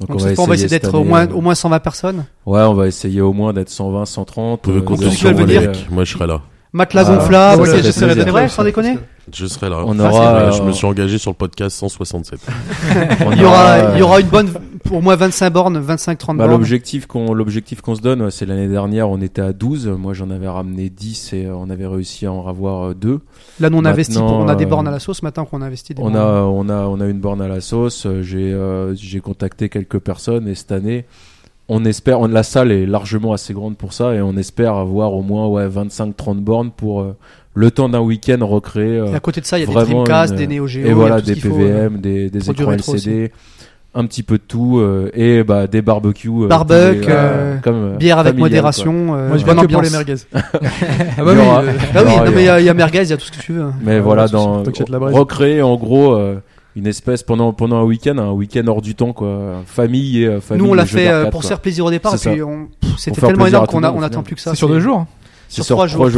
Donc, 0.00 0.08
Donc, 0.08 0.20
cette 0.22 0.36
fois, 0.36 0.44
on 0.44 0.46
va 0.46 0.54
essayer 0.54 0.70
d'être 0.70 0.94
au 0.94 1.00
année, 1.00 1.08
moins, 1.08 1.26
euh, 1.28 1.34
au 1.34 1.40
moins 1.42 1.54
120 1.54 1.80
personnes. 1.80 2.24
Ouais, 2.46 2.62
on 2.62 2.72
va 2.72 2.86
essayer 2.86 3.20
au 3.20 3.34
moins 3.34 3.52
d'être 3.52 3.68
120, 3.68 4.06
130. 4.06 4.52
Vous 4.52 4.56
pouvez 4.56 4.78
euh, 4.78 4.82
compter 4.82 5.10
sur 5.10 5.32
moi, 5.32 5.44
mecs. 5.44 5.90
Moi, 5.90 6.04
je 6.04 6.12
serai 6.14 6.26
là. 6.26 6.40
Matelas 6.72 7.04
Ah, 7.08 7.16
gonflable, 7.16 7.62
ouais, 7.62 7.68
euh, 7.68 7.82
j'essaierai 7.82 8.12
c'est 8.12 8.20
d'être 8.20 8.30
vrai, 8.30 8.48
sans 8.48 8.64
déconner. 8.64 8.98
Je 9.34 9.46
serai 9.46 9.68
là. 9.70 9.82
On 9.86 9.98
aura, 9.98 10.34
euh, 10.36 10.50
je 10.52 10.62
me 10.62 10.72
suis 10.72 10.86
engagé 10.86 11.18
sur 11.18 11.30
le 11.30 11.36
podcast 11.36 11.76
167. 11.76 12.40
on 13.26 13.32
Il 13.32 13.40
y 13.40 13.44
aura, 13.44 13.70
euh, 13.72 13.90
il 13.94 13.98
y 13.98 14.02
aura 14.02 14.20
une 14.20 14.28
bonne, 14.28 14.50
pour 14.84 15.02
moi 15.02 15.16
25 15.16 15.50
bornes, 15.52 15.78
25, 15.78 16.16
30 16.18 16.36
Bah, 16.36 16.44
bornes. 16.46 16.58
l'objectif 16.58 17.06
qu'on 17.06 17.34
l'objectif 17.34 17.80
qu'on 17.80 17.94
se 17.94 18.00
donne, 18.00 18.30
c'est 18.30 18.46
l'année 18.46 18.68
dernière, 18.68 19.08
on 19.10 19.20
était 19.20 19.42
à 19.42 19.52
12. 19.52 19.88
Moi, 19.98 20.14
j'en 20.14 20.30
avais 20.30 20.48
ramené 20.48 20.88
10 20.90 21.32
et 21.34 21.46
euh, 21.46 21.54
on 21.56 21.68
avait 21.70 21.86
réussi 21.86 22.26
à 22.26 22.32
en 22.32 22.46
avoir 22.48 22.88
euh, 22.90 22.94
deux. 22.94 23.20
Là, 23.60 23.70
nous, 23.70 23.78
on 23.78 23.84
investit, 23.84 24.14
pour- 24.14 24.22
Maintenant, 24.24 24.44
on 24.44 24.48
a 24.48 24.54
des 24.56 24.64
euh, 24.64 24.68
bornes 24.68 24.88
à 24.88 24.90
la 24.90 24.98
sauce 25.00 25.22
maintenant 25.22 25.44
qu'on 25.44 25.62
a 25.62 25.66
investi 25.66 25.94
des 25.94 26.02
On 26.02 26.10
bornes. 26.10 26.16
a 26.16 26.42
on 26.44 26.68
a 26.68 26.86
on 26.86 27.00
a 27.00 27.06
une 27.06 27.20
borne 27.20 27.42
à 27.42 27.48
la 27.48 27.60
sauce. 27.60 28.06
Euh, 28.06 28.22
J'ai 28.22 28.52
euh, 28.52 28.94
j'ai 28.94 29.20
contacté 29.20 29.68
quelques 29.68 29.98
personnes 29.98 30.48
et 30.48 30.54
cette 30.54 30.72
année, 30.72 31.04
on 31.70 31.84
espère, 31.84 32.20
on, 32.20 32.28
la 32.28 32.42
salle 32.42 32.72
est 32.72 32.86
largement 32.86 33.34
assez 33.34 33.52
grande 33.52 33.76
pour 33.76 33.92
ça 33.92 34.14
et 34.14 34.22
on 34.22 34.36
espère 34.38 34.74
avoir 34.74 35.12
au 35.12 35.20
moins 35.22 35.46
ouais 35.48 35.68
25-30 35.68 36.36
bornes 36.40 36.70
pour 36.70 37.02
euh, 37.02 37.14
le 37.54 37.70
temps 37.70 37.88
d'un 37.88 38.00
week-end 38.00 38.38
recréer. 38.46 38.98
euh, 38.98 39.06
Et 39.12 39.14
à 39.14 39.20
côté 39.20 39.40
de 39.40 39.46
ça, 39.46 39.58
il 39.58 39.62
y 39.62 39.64
a 39.64 39.66
des 39.66 39.72
Dreamcast, 39.74 40.32
une- 40.32 40.38
des 40.46 40.46
Neo 40.58 40.66
Geo, 40.66 40.86
et 40.86 40.92
voilà 40.92 41.20
des 41.20 41.34
faut, 41.34 41.48
euh, 41.48 41.88
PVM, 41.88 41.98
des, 42.00 42.30
des 42.30 42.50
écrans 42.50 42.72
LCD, 42.72 43.32
un 43.94 44.04
petit 44.06 44.22
peu 44.22 44.36
de 44.38 44.42
tout 44.46 44.78
euh, 44.78 45.10
et 45.14 45.42
bah 45.42 45.66
des 45.66 45.82
barbecues. 45.82 46.28
euh, 46.44 46.46
Barbecue, 46.46 47.04
euh, 47.08 47.56
comme, 47.62 47.74
euh, 47.74 47.96
bière 47.96 48.18
avec 48.18 48.36
modération, 48.36 49.16
euh, 49.16 49.28
Moi, 49.28 49.38
je 49.38 49.44
viens 49.44 49.56
que 49.56 49.66
pour 49.66 49.82
les 49.82 49.90
merguez. 49.90 50.14
ah 50.34 50.40
Il 51.18 51.24
bah 51.24 51.32
y 51.32 51.36
oui. 51.36 51.40
aura- 51.42 51.62
euh, 51.62 51.72
Ah 51.78 51.82
oui, 51.82 51.98
Alors, 51.98 52.04
non, 52.04 52.24
il 52.26 52.30
y 52.30 52.34
mais 52.34 52.42
il 52.42 52.44
y, 52.44 52.48
a- 52.48 52.60
il 52.60 52.66
y 52.66 52.68
a 52.68 52.74
merguez, 52.74 53.02
il 53.02 53.08
y 53.10 53.12
a 53.12 53.16
tout 53.16 53.26
ce 53.26 53.32
que 53.32 53.40
tu 53.40 53.52
veux. 53.54 53.62
hein. 53.62 53.72
Mais 53.82 53.96
Ah, 53.96 54.00
voilà, 54.02 54.28
dans 54.28 54.62
recréer 54.62 55.62
en 55.62 55.76
gros 55.76 56.16
une 56.76 56.86
espèce 56.86 57.24
pendant 57.24 57.52
pendant 57.52 57.78
un 57.78 57.82
week-end, 57.84 58.18
un 58.18 58.30
week-end 58.30 58.62
hors 58.68 58.82
du 58.82 58.94
temps 58.94 59.12
quoi, 59.12 59.62
famille 59.66 60.22
et 60.22 60.40
famille. 60.40 60.62
Nous, 60.64 60.70
on 60.70 60.74
l'a 60.74 60.86
fait 60.86 61.28
pour 61.32 61.42
se 61.42 61.48
faire 61.48 61.60
plaisir 61.60 61.84
au 61.86 61.90
départ, 61.90 62.14
et 62.14 62.18
puis 62.18 62.40
c'était 62.98 63.20
tellement 63.20 63.46
énorme 63.46 63.66
qu'on 63.66 63.82
on 63.82 64.02
attend 64.02 64.22
plus 64.22 64.36
que 64.36 64.40
ça. 64.42 64.50
C'est 64.50 64.56
sur 64.56 64.68
deux 64.68 64.80
jours. 64.80 64.98
hein. 64.98 65.06
Sur 65.48 65.64
trois 65.64 65.86
jours, 65.86 66.08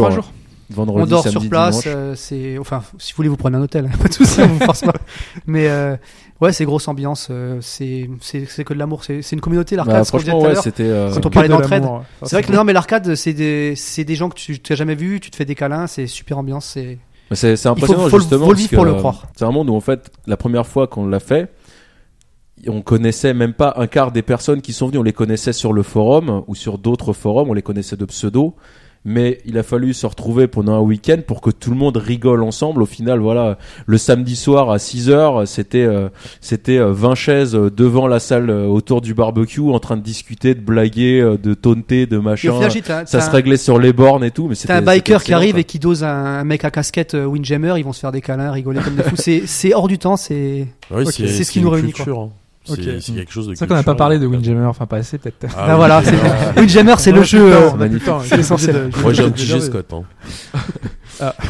Vendredi, 0.71 1.03
on 1.03 1.07
dort 1.07 1.23
samedi, 1.25 1.41
sur 1.41 1.51
place, 1.51 1.83
euh, 1.87 2.15
c'est 2.15 2.57
enfin 2.59 2.83
si 2.99 3.13
vous 3.13 3.17
voulez 3.17 3.29
vous 3.29 3.37
prenez 3.37 3.57
un 3.57 3.63
hôtel, 3.63 3.91
pas 4.01 4.09
de 4.09 4.13
souci, 4.13 4.41
on 4.41 4.47
vous 4.47 4.59
force 4.61 4.83
pas. 4.83 4.93
Mais 5.47 5.69
euh, 5.69 5.97
ouais, 6.41 6.53
c'est 6.53 6.65
grosse 6.65 6.87
ambiance, 6.89 7.29
euh, 7.31 7.59
c'est 7.61 8.09
c'est 8.21 8.45
c'est 8.47 8.63
que 8.65 8.73
de 8.75 8.79
l'amour, 8.79 9.03
c'est 9.05 9.21
c'est 9.23 9.35
une 9.35 9.41
communauté 9.43 9.75
l'arcade, 9.77 9.97
Bah, 9.97 10.05
franchement, 10.05 10.41
ouais, 10.41 10.55
c'était. 10.57 10.85
euh, 10.85 11.13
Quand 11.13 11.27
on 11.27 11.31
parlait 11.31 11.49
de 11.49 11.55
d'entraide. 11.55 11.85
C'est 12.23 12.37
vrai 12.37 12.43
que 12.45 12.53
non 12.53 12.65
mais 12.65 12.73
l'arcade 12.73 13.15
c'est 13.17 13.33
des 13.33 13.75
c'est 13.77 14.05
des 14.05 14.15
gens 14.15 14.29
que 14.29 14.37
tu 14.37 14.61
t'as 14.61 14.77
jamais 14.77 14.95
vu, 14.95 15.19
tu 15.21 15.31
te 15.31 15.37
fais 15.37 15.45
des 15.45 15.55
câlins, 15.57 15.87
c'est 15.89 16.07
super 16.07 16.39
ambiance, 16.39 16.67
c'est 16.67 16.99
C'est 17.33 17.67
impressionnant 17.67 18.09
faut 18.09 18.19
justement 18.21 18.47
faut 18.47 18.53
le 18.53 18.59
vivre 18.59 18.75
pour 18.75 18.85
le 18.85 18.95
croire. 18.95 19.27
C'est 19.37 19.45
un 19.45 19.51
monde 19.51 19.71
où 19.71 19.75
en 19.75 19.81
fait 19.81 20.11
la 20.27 20.37
première 20.37 20.67
fois 20.67 20.87
qu'on 20.87 21.07
l'a 21.07 21.21
fait, 21.21 21.51
on 22.69 22.83
connaissait 22.83 23.35
même 23.35 23.55
pas 23.55 23.75
un 23.77 23.87
quart 23.87 24.13
des 24.13 24.23
personnes 24.23 24.61
qui 24.61 24.73
sont 24.73 24.87
venues. 24.87 24.99
On 24.99 25.03
les 25.03 25.13
connaissait 25.13 25.53
sur 25.53 25.73
le 25.73 25.83
forum 25.83 26.43
ou 26.47 26.55
sur 26.55 26.79
d'autres 26.79 27.13
forums, 27.13 27.49
on 27.51 27.55
les 27.55 27.63
connaissait 27.63 27.97
de 27.97 28.05
pseudo. 28.05 28.55
Mais 29.07 29.39
il 29.47 29.57
a 29.57 29.63
fallu 29.63 29.95
se 29.95 30.07
retrouver 30.07 30.47
pendant 30.47 30.75
un 30.75 30.81
week-end 30.81 31.17
pour 31.27 31.41
que 31.41 31.49
tout 31.51 31.71
le 31.71 31.77
monde 31.77 31.97
rigole 31.97 32.43
ensemble. 32.43 32.83
Au 32.83 32.87
final, 32.87 33.19
voilà, 33.19 33.57
le 33.87 33.97
samedi 33.97 34.37
soir 34.37 34.71
à 34.71 34.79
6 34.79 35.09
heures, 35.09 35.49
c'était 35.49 35.85
euh, 35.87 36.11
c'était 36.43 36.77
euh, 36.77 36.93
20 36.93 37.15
chaises 37.15 37.55
euh, 37.57 37.71
devant 37.71 38.07
la 38.07 38.21
salle 38.21 38.51
euh, 38.51 38.67
autour 38.67 39.01
du 39.01 39.15
barbecue 39.15 39.61
en 39.63 39.79
train 39.79 39.97
de 39.97 40.03
discuter, 40.03 40.55
de 40.55 40.61
blaguer, 40.61 41.19
euh, 41.19 41.39
de 41.39 41.55
taunter, 41.55 42.05
de 42.05 42.19
machin. 42.19 42.53
final, 42.69 43.07
Ça 43.09 43.21
se 43.23 43.29
un- 43.29 43.33
réglait 43.33 43.57
sur 43.57 43.79
les 43.79 43.95
bornes 43.95 44.23
et 44.23 44.31
tout, 44.31 44.49
mais 44.49 44.55
c'était 44.55 44.69
T'as 44.69 44.75
un 44.75 44.81
c'était 44.81 44.91
biker 44.93 45.25
qui 45.25 45.33
arrive 45.33 45.53
quoi. 45.53 45.61
et 45.61 45.65
qui 45.65 45.79
dose 45.79 46.05
un, 46.05 46.45
mec 46.45 46.67
à 46.67 46.71
casquette 46.71 47.15
euh, 47.15 47.25
Windjammer, 47.25 47.75
ils 47.79 47.85
vont 47.85 47.95
se 47.95 48.01
faire 48.01 48.13
des 48.13 48.21
câlins, 48.21 48.51
rigoler 48.53 48.81
comme 48.81 48.97
des 48.97 49.03
fous. 49.03 49.17
C'est 49.17 49.45
c'est 49.47 49.73
hors 49.73 49.89
du 49.89 49.97
temps, 49.99 50.19
c'est 50.19 50.67
Oui, 50.91 51.07
c'est 51.07 51.27
C'est 51.27 51.45
ce 51.45 51.51
qui 51.53 51.63
nous 51.63 51.71
réunit, 51.71 51.93
culture, 51.95 52.21
hein. 52.21 52.31
C'est 52.75 52.81
Ok. 52.97 53.03
c'est 53.03 53.13
quelque 53.13 53.33
chose 53.33 53.47
de 53.49 53.55
C'est 53.55 53.61
vrai 53.61 53.69
qu'on 53.69 53.75
n'a 53.75 53.83
pas 53.83 53.95
parlé 53.95 54.19
de 54.19 54.27
Windjammer, 54.27 54.67
enfin 54.67 54.87
pas 54.87 54.97
assez 54.99 55.19
peut-être. 55.19 55.47
Ah 55.57 55.65
Ah, 55.67 55.71
oui, 55.71 55.77
voilà, 55.77 56.03
Windjammer, 56.57 56.95
c'est 56.99 57.13
le 57.13 57.23
jeu. 57.23 57.53
euh, 57.53 57.71
C'est 58.25 58.39
essentiel. 58.41 58.91
Moi 59.03 59.13
j'ai 59.13 59.25
un 59.25 59.31
petit 59.31 59.47
G 59.47 59.61
Scott. 59.61 59.87
Hein. 61.23 61.33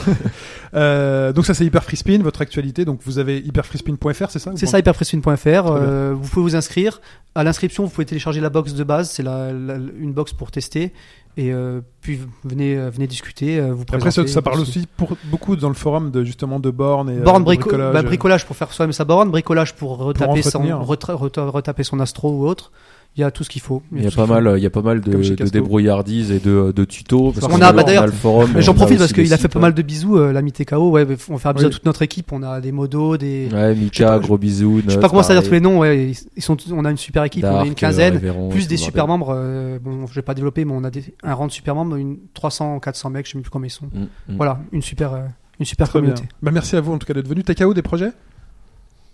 Euh, 0.73 1.33
donc 1.33 1.47
ça 1.47 1.55
c'est 1.55 1.65
Hyper 1.67 1.83
Free 1.83 1.97
Spin, 1.97 2.19
votre 2.23 2.41
actualité. 2.43 2.85
Donc 2.85 3.01
vous 3.05 3.19
avez 3.19 3.39
hyperfreespin.fr, 3.39 4.31
c'est 4.31 4.39
ça 4.39 4.53
C'est 4.55 4.67
ça, 4.67 4.79
hyperfreespin.fr. 4.79 5.47
Euh, 5.67 6.15
vous 6.17 6.29
pouvez 6.29 6.43
vous 6.45 6.55
inscrire. 6.57 7.01
À 7.35 7.43
l'inscription, 7.43 7.83
vous 7.85 7.91
pouvez 7.91 8.05
télécharger 8.05 8.41
la 8.41 8.51
box 8.51 8.75
de 8.75 8.85
base. 8.85 9.11
C'est 9.11 9.25
la, 9.25 9.53
la- 9.53 9.75
une 9.99 10.13
box 10.13 10.33
pour 10.33 10.53
tester. 10.53 10.93
Et 11.37 11.53
euh, 11.53 11.81
puis 12.03 12.21
venez, 12.45 12.77
euh, 12.77 12.89
venez 12.91 13.09
discuter. 13.09 13.59
euh, 13.59 13.73
Vous 13.73 13.83
Après 13.93 14.13
ça, 14.13 14.25
ça 14.29 14.43
parle 14.43 14.61
aussi 14.61 14.87
pour 14.97 15.17
beaucoup 15.25 15.57
dans 15.57 15.69
le 15.69 15.75
forum 15.75 16.13
de 16.13 16.23
justement 16.23 16.61
de 16.61 16.71
bornes 16.71 17.11
et 17.11 17.19
euh, 17.19 17.23
Borne 17.23 17.43
brico- 17.43 17.63
bricolage. 17.65 17.93
bah, 17.93 18.03
bricolage 18.03 18.47
pour 18.47 18.55
faire 18.57 18.73
soi-même 18.73 18.93
sa 18.93 19.05
borne, 19.05 19.31
bricolage 19.31 19.75
pour 19.75 19.99
retaper, 19.99 20.43
son, 20.43 20.63
retaper 20.85 21.83
son 21.83 21.99
astro 21.99 22.31
ou 22.31 22.47
autre. 22.47 22.71
Il 23.17 23.23
y 23.23 23.25
a 23.25 23.31
tout 23.33 23.43
ce 23.43 23.51
qu'il 23.51 23.61
faut. 23.61 23.83
Il 23.93 23.99
y 23.99 24.01
a 24.03 24.05
tout 24.05 24.11
ce 24.13 24.17
pas 24.17 24.27
mal, 24.27 24.55
il 24.57 24.63
y 24.63 24.67
a 24.67 24.71
pas 24.71 24.83
mal 24.83 25.01
de, 25.01 25.11
de 25.13 25.45
débrouillardises 25.49 26.31
et 26.31 26.39
de, 26.39 26.73
de 26.75 26.85
tutos. 26.85 27.33
Parce 27.33 27.53
On 27.53 27.61
a- 27.61 27.73
bah, 27.73 27.81
le- 27.83 27.85
d'ailleurs, 27.85 28.07
le 28.07 28.13
forum. 28.13 28.51
Mais 28.55 28.63
J'en 28.63 28.71
a 28.73 28.75
profite 28.77 28.99
parce 28.99 29.13
qu'il 29.13 29.35
a 29.35 29.37
fait 29.37 29.49
pas 29.49 29.59
mal 29.59 29.75
de 29.75 29.83
bisous, 29.83 30.17
euh, 30.17 30.33
l'ami 30.33 30.53
TKO. 30.53 30.91
Ouais, 30.91 31.05
on 31.29 31.33
va 31.33 31.39
faire 31.39 31.51
un 31.51 31.55
bisou 31.55 31.67
Oui. 31.67 31.71
à 31.71 31.75
toute 31.75 31.85
notre 31.87 32.03
équipe. 32.03 32.31
On 32.33 32.43
a 32.45 32.61
des 32.61 32.71
modos, 32.71 33.17
des. 33.17 33.49
Ouais, 33.53 33.75
Mika, 33.75 34.07
pas- 34.11 34.19
gros 34.21 34.39
bisous. 34.39 34.81
Je 34.87 34.93
sais 34.93 35.01
pas 35.01 35.09
comment 35.09 35.25
ça 35.25 35.35
dire 35.35 35.43
tous 35.43 35.51
les 35.53 35.61
noms. 35.61 35.81
Ouais, 35.81 36.13
ils- 36.37 36.43
sont. 36.43 36.57
On 36.73 36.85
a 36.85 36.91
une 36.91 36.97
super 36.97 37.25
équipe. 37.25 37.45
on 37.45 37.65
est 37.65 37.69
une 37.69 37.75
quinzaine. 37.75 38.21
plus 38.51 38.69
des 38.69 38.77
super 38.77 39.09
membres. 39.09 39.35
euh, 39.37 39.79
bon, 39.81 40.07
je 40.07 40.15
vais 40.15 40.23
pas 40.23 40.35
développer, 40.35 40.65
mais 40.65 40.73
on 40.75 40.85
a 40.85 40.91
des, 40.91 41.03
un 41.25 41.35
rang 41.35 41.47
de 41.49 41.53
super 41.53 41.75
membres, 41.75 41.97
une 41.97 42.17
300, 42.33 42.79
400 42.79 43.11
mecs, 43.11 43.27
je 43.27 43.33
sais 43.33 43.39
même 43.39 43.43
plus 43.43 43.51
combien 43.51 43.67
ils 43.67 43.71
sont. 43.71 43.87
Mm, 43.87 44.37
Voilà, 44.37 44.61
une 44.73 44.83
super, 44.83 45.13
euh, 45.15 45.19
une 45.59 45.67
super 45.67 45.89
Très 45.89 46.01
bien. 46.01 46.11
communauté. 46.11 46.29
Bah, 46.43 46.53
merci 46.53 46.77
à 46.77 46.81
vous 46.81 46.93
en 46.93 46.99
tout 46.99 47.07
cas 47.09 47.15
d'être 47.15 47.29
venu. 47.29 47.43
Takao 47.43 47.75
des 47.75 47.83
projets? 47.83 48.13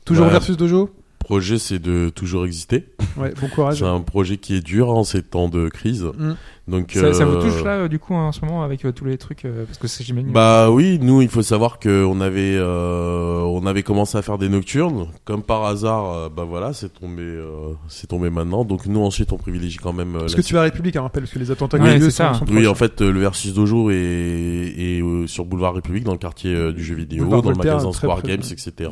Toujours 0.05 0.26
Bah, 0.26 0.33
versus 0.33 0.57
dojo? 0.57 0.91
Projet 1.27 1.59
c'est 1.59 1.81
de 1.81 2.09
toujours 2.09 2.47
exister. 2.47 2.87
Ouais, 3.17 3.35
bon 3.41 3.49
courage. 3.49 3.79
C'est 3.81 3.85
un 3.85 4.01
projet 4.01 4.37
qui 4.37 4.55
est 4.55 4.61
dur 4.61 4.91
en 4.91 5.03
ces 5.03 5.25
temps 5.25 5.49
de 5.49 5.69
crise. 5.69 6.05
Mm. 6.05 6.35
Donc 6.69 6.93
Ça, 6.95 7.13
ça 7.13 7.25
vous 7.25 7.35
euh, 7.37 7.43
touche 7.43 7.65
là 7.65 7.71
euh, 7.73 7.89
du 7.89 7.99
coup 7.99 8.15
en 8.15 8.31
ce 8.31 8.45
moment 8.45 8.63
avec 8.63 8.85
euh, 8.85 8.93
tous 8.93 9.05
les 9.05 9.19
trucs 9.19 9.45
euh, 9.45 9.65
parce 9.67 9.79
que 9.79 9.89
c'est 9.89 10.05
j'imagine. 10.05 10.31
Bah 10.33 10.71
oui, 10.71 10.99
nous 11.01 11.23
il 11.23 11.29
faut 11.29 11.43
savoir 11.43 11.81
que 11.81 12.05
on 12.05 12.21
avait 12.21 12.55
euh, 12.57 13.41
on 13.41 13.67
avait 13.67 13.83
commencé 13.83 14.17
à 14.19 14.23
faire 14.23 14.39
des 14.39 14.49
nocturnes, 14.49 15.09
comme 15.25 15.43
par 15.43 15.65
hasard, 15.65 16.11
euh, 16.13 16.29
bah 16.29 16.45
voilà, 16.45 16.73
c'est 16.73 16.93
tombé 16.93 17.23
euh, 17.23 17.73
c'est 17.89 18.07
tombé 18.09 18.31
maintenant. 18.31 18.65
Donc 18.65 18.87
nous 18.87 19.01
ensuite 19.01 19.33
on 19.33 19.37
privilégie 19.37 19.79
quand 19.79 19.93
même. 19.93 20.15
euh, 20.15 20.21
Parce 20.21 20.37
que 20.37 20.43
tu 20.43 20.55
vas 20.55 20.61
à 20.61 20.63
la 20.65 20.71
République, 20.71 20.95
hein, 20.95 21.03
rappelle, 21.03 21.25
parce 21.25 21.33
que 21.35 21.39
les 21.41 21.51
attentats 21.51 21.79
Ouais, 21.79 21.91
qui 21.91 21.97
ont 21.97 21.99
lieu 21.99 22.05
c'est 22.11 22.17
ça. 22.17 22.35
sont, 22.35 22.47
sont 22.47 22.53
Oui, 22.53 22.67
en 22.69 22.75
fait, 22.77 23.01
euh, 23.01 23.11
le 23.13 23.19
Versus 23.21 23.53
Dojo 23.53 23.91
est, 23.91 23.95
est 23.95 25.03
euh, 25.03 25.27
sur 25.27 25.45
Boulevard 25.45 25.75
République, 25.75 26.05
dans 26.05 26.13
le 26.13 26.19
quartier 26.19 26.55
euh, 26.55 26.73
du 26.73 26.85
jeu 26.85 26.95
vidéo, 26.95 27.25
Boulevard 27.25 27.43
dans 27.43 27.51
le 27.51 27.57
magasin 27.57 27.93
Square 27.93 28.23
Games, 28.23 28.43
etc. 28.51 28.91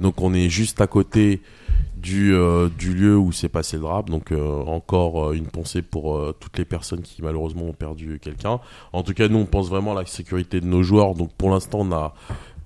Donc 0.00 0.20
on 0.20 0.34
est 0.34 0.48
juste 0.48 0.80
à 0.80 0.86
côté 0.86 1.42
du, 2.02 2.34
euh, 2.34 2.68
du 2.68 2.92
lieu 2.94 3.16
où 3.16 3.32
s'est 3.32 3.48
passé 3.48 3.76
le 3.76 3.82
drame. 3.82 4.06
Donc 4.06 4.32
euh, 4.32 4.62
encore 4.64 5.30
euh, 5.30 5.32
une 5.32 5.46
pensée 5.46 5.82
pour 5.82 6.34
toutes 6.40 6.58
les 6.58 6.64
personnes 6.64 7.02
qui 7.02 7.22
malheureusement 7.22 7.66
ont 7.66 7.72
perdu 7.72 8.18
quelqu'un. 8.20 8.60
En 8.92 9.02
tout 9.02 9.14
cas, 9.14 9.28
nous 9.28 9.38
on 9.38 9.46
pense 9.46 9.68
vraiment 9.68 9.92
à 9.92 10.00
la 10.00 10.06
sécurité 10.06 10.60
de 10.60 10.66
nos 10.66 10.82
joueurs. 10.82 11.14
Donc 11.14 11.32
pour 11.34 11.50
l'instant, 11.50 11.80
on 11.80 11.92
a 11.92 12.14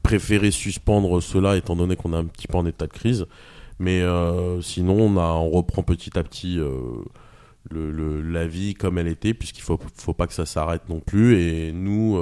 préféré 0.02 0.50
suspendre 0.50 1.20
cela 1.20 1.56
étant 1.56 1.76
donné 1.76 1.96
qu'on 1.96 2.12
est 2.12 2.16
un 2.16 2.24
petit 2.24 2.48
peu 2.48 2.56
en 2.56 2.66
état 2.66 2.86
de 2.86 2.92
crise. 2.92 3.26
Mais 3.78 4.02
sinon, 4.62 5.18
on, 5.18 5.50
reprend 5.50 5.82
petit 5.82 6.18
à 6.18 6.22
petit 6.22 6.58
la 7.70 8.46
vie 8.46 8.72
comme 8.72 8.96
elle 8.96 9.08
était, 9.08 9.34
puisqu'il 9.34 9.60
faut, 9.60 9.78
faut 9.96 10.14
pas 10.14 10.26
que 10.26 10.32
ça 10.32 10.46
s'arrête 10.46 10.88
non 10.88 11.00
plus. 11.00 11.38
Et 11.38 11.72
nous, 11.72 12.18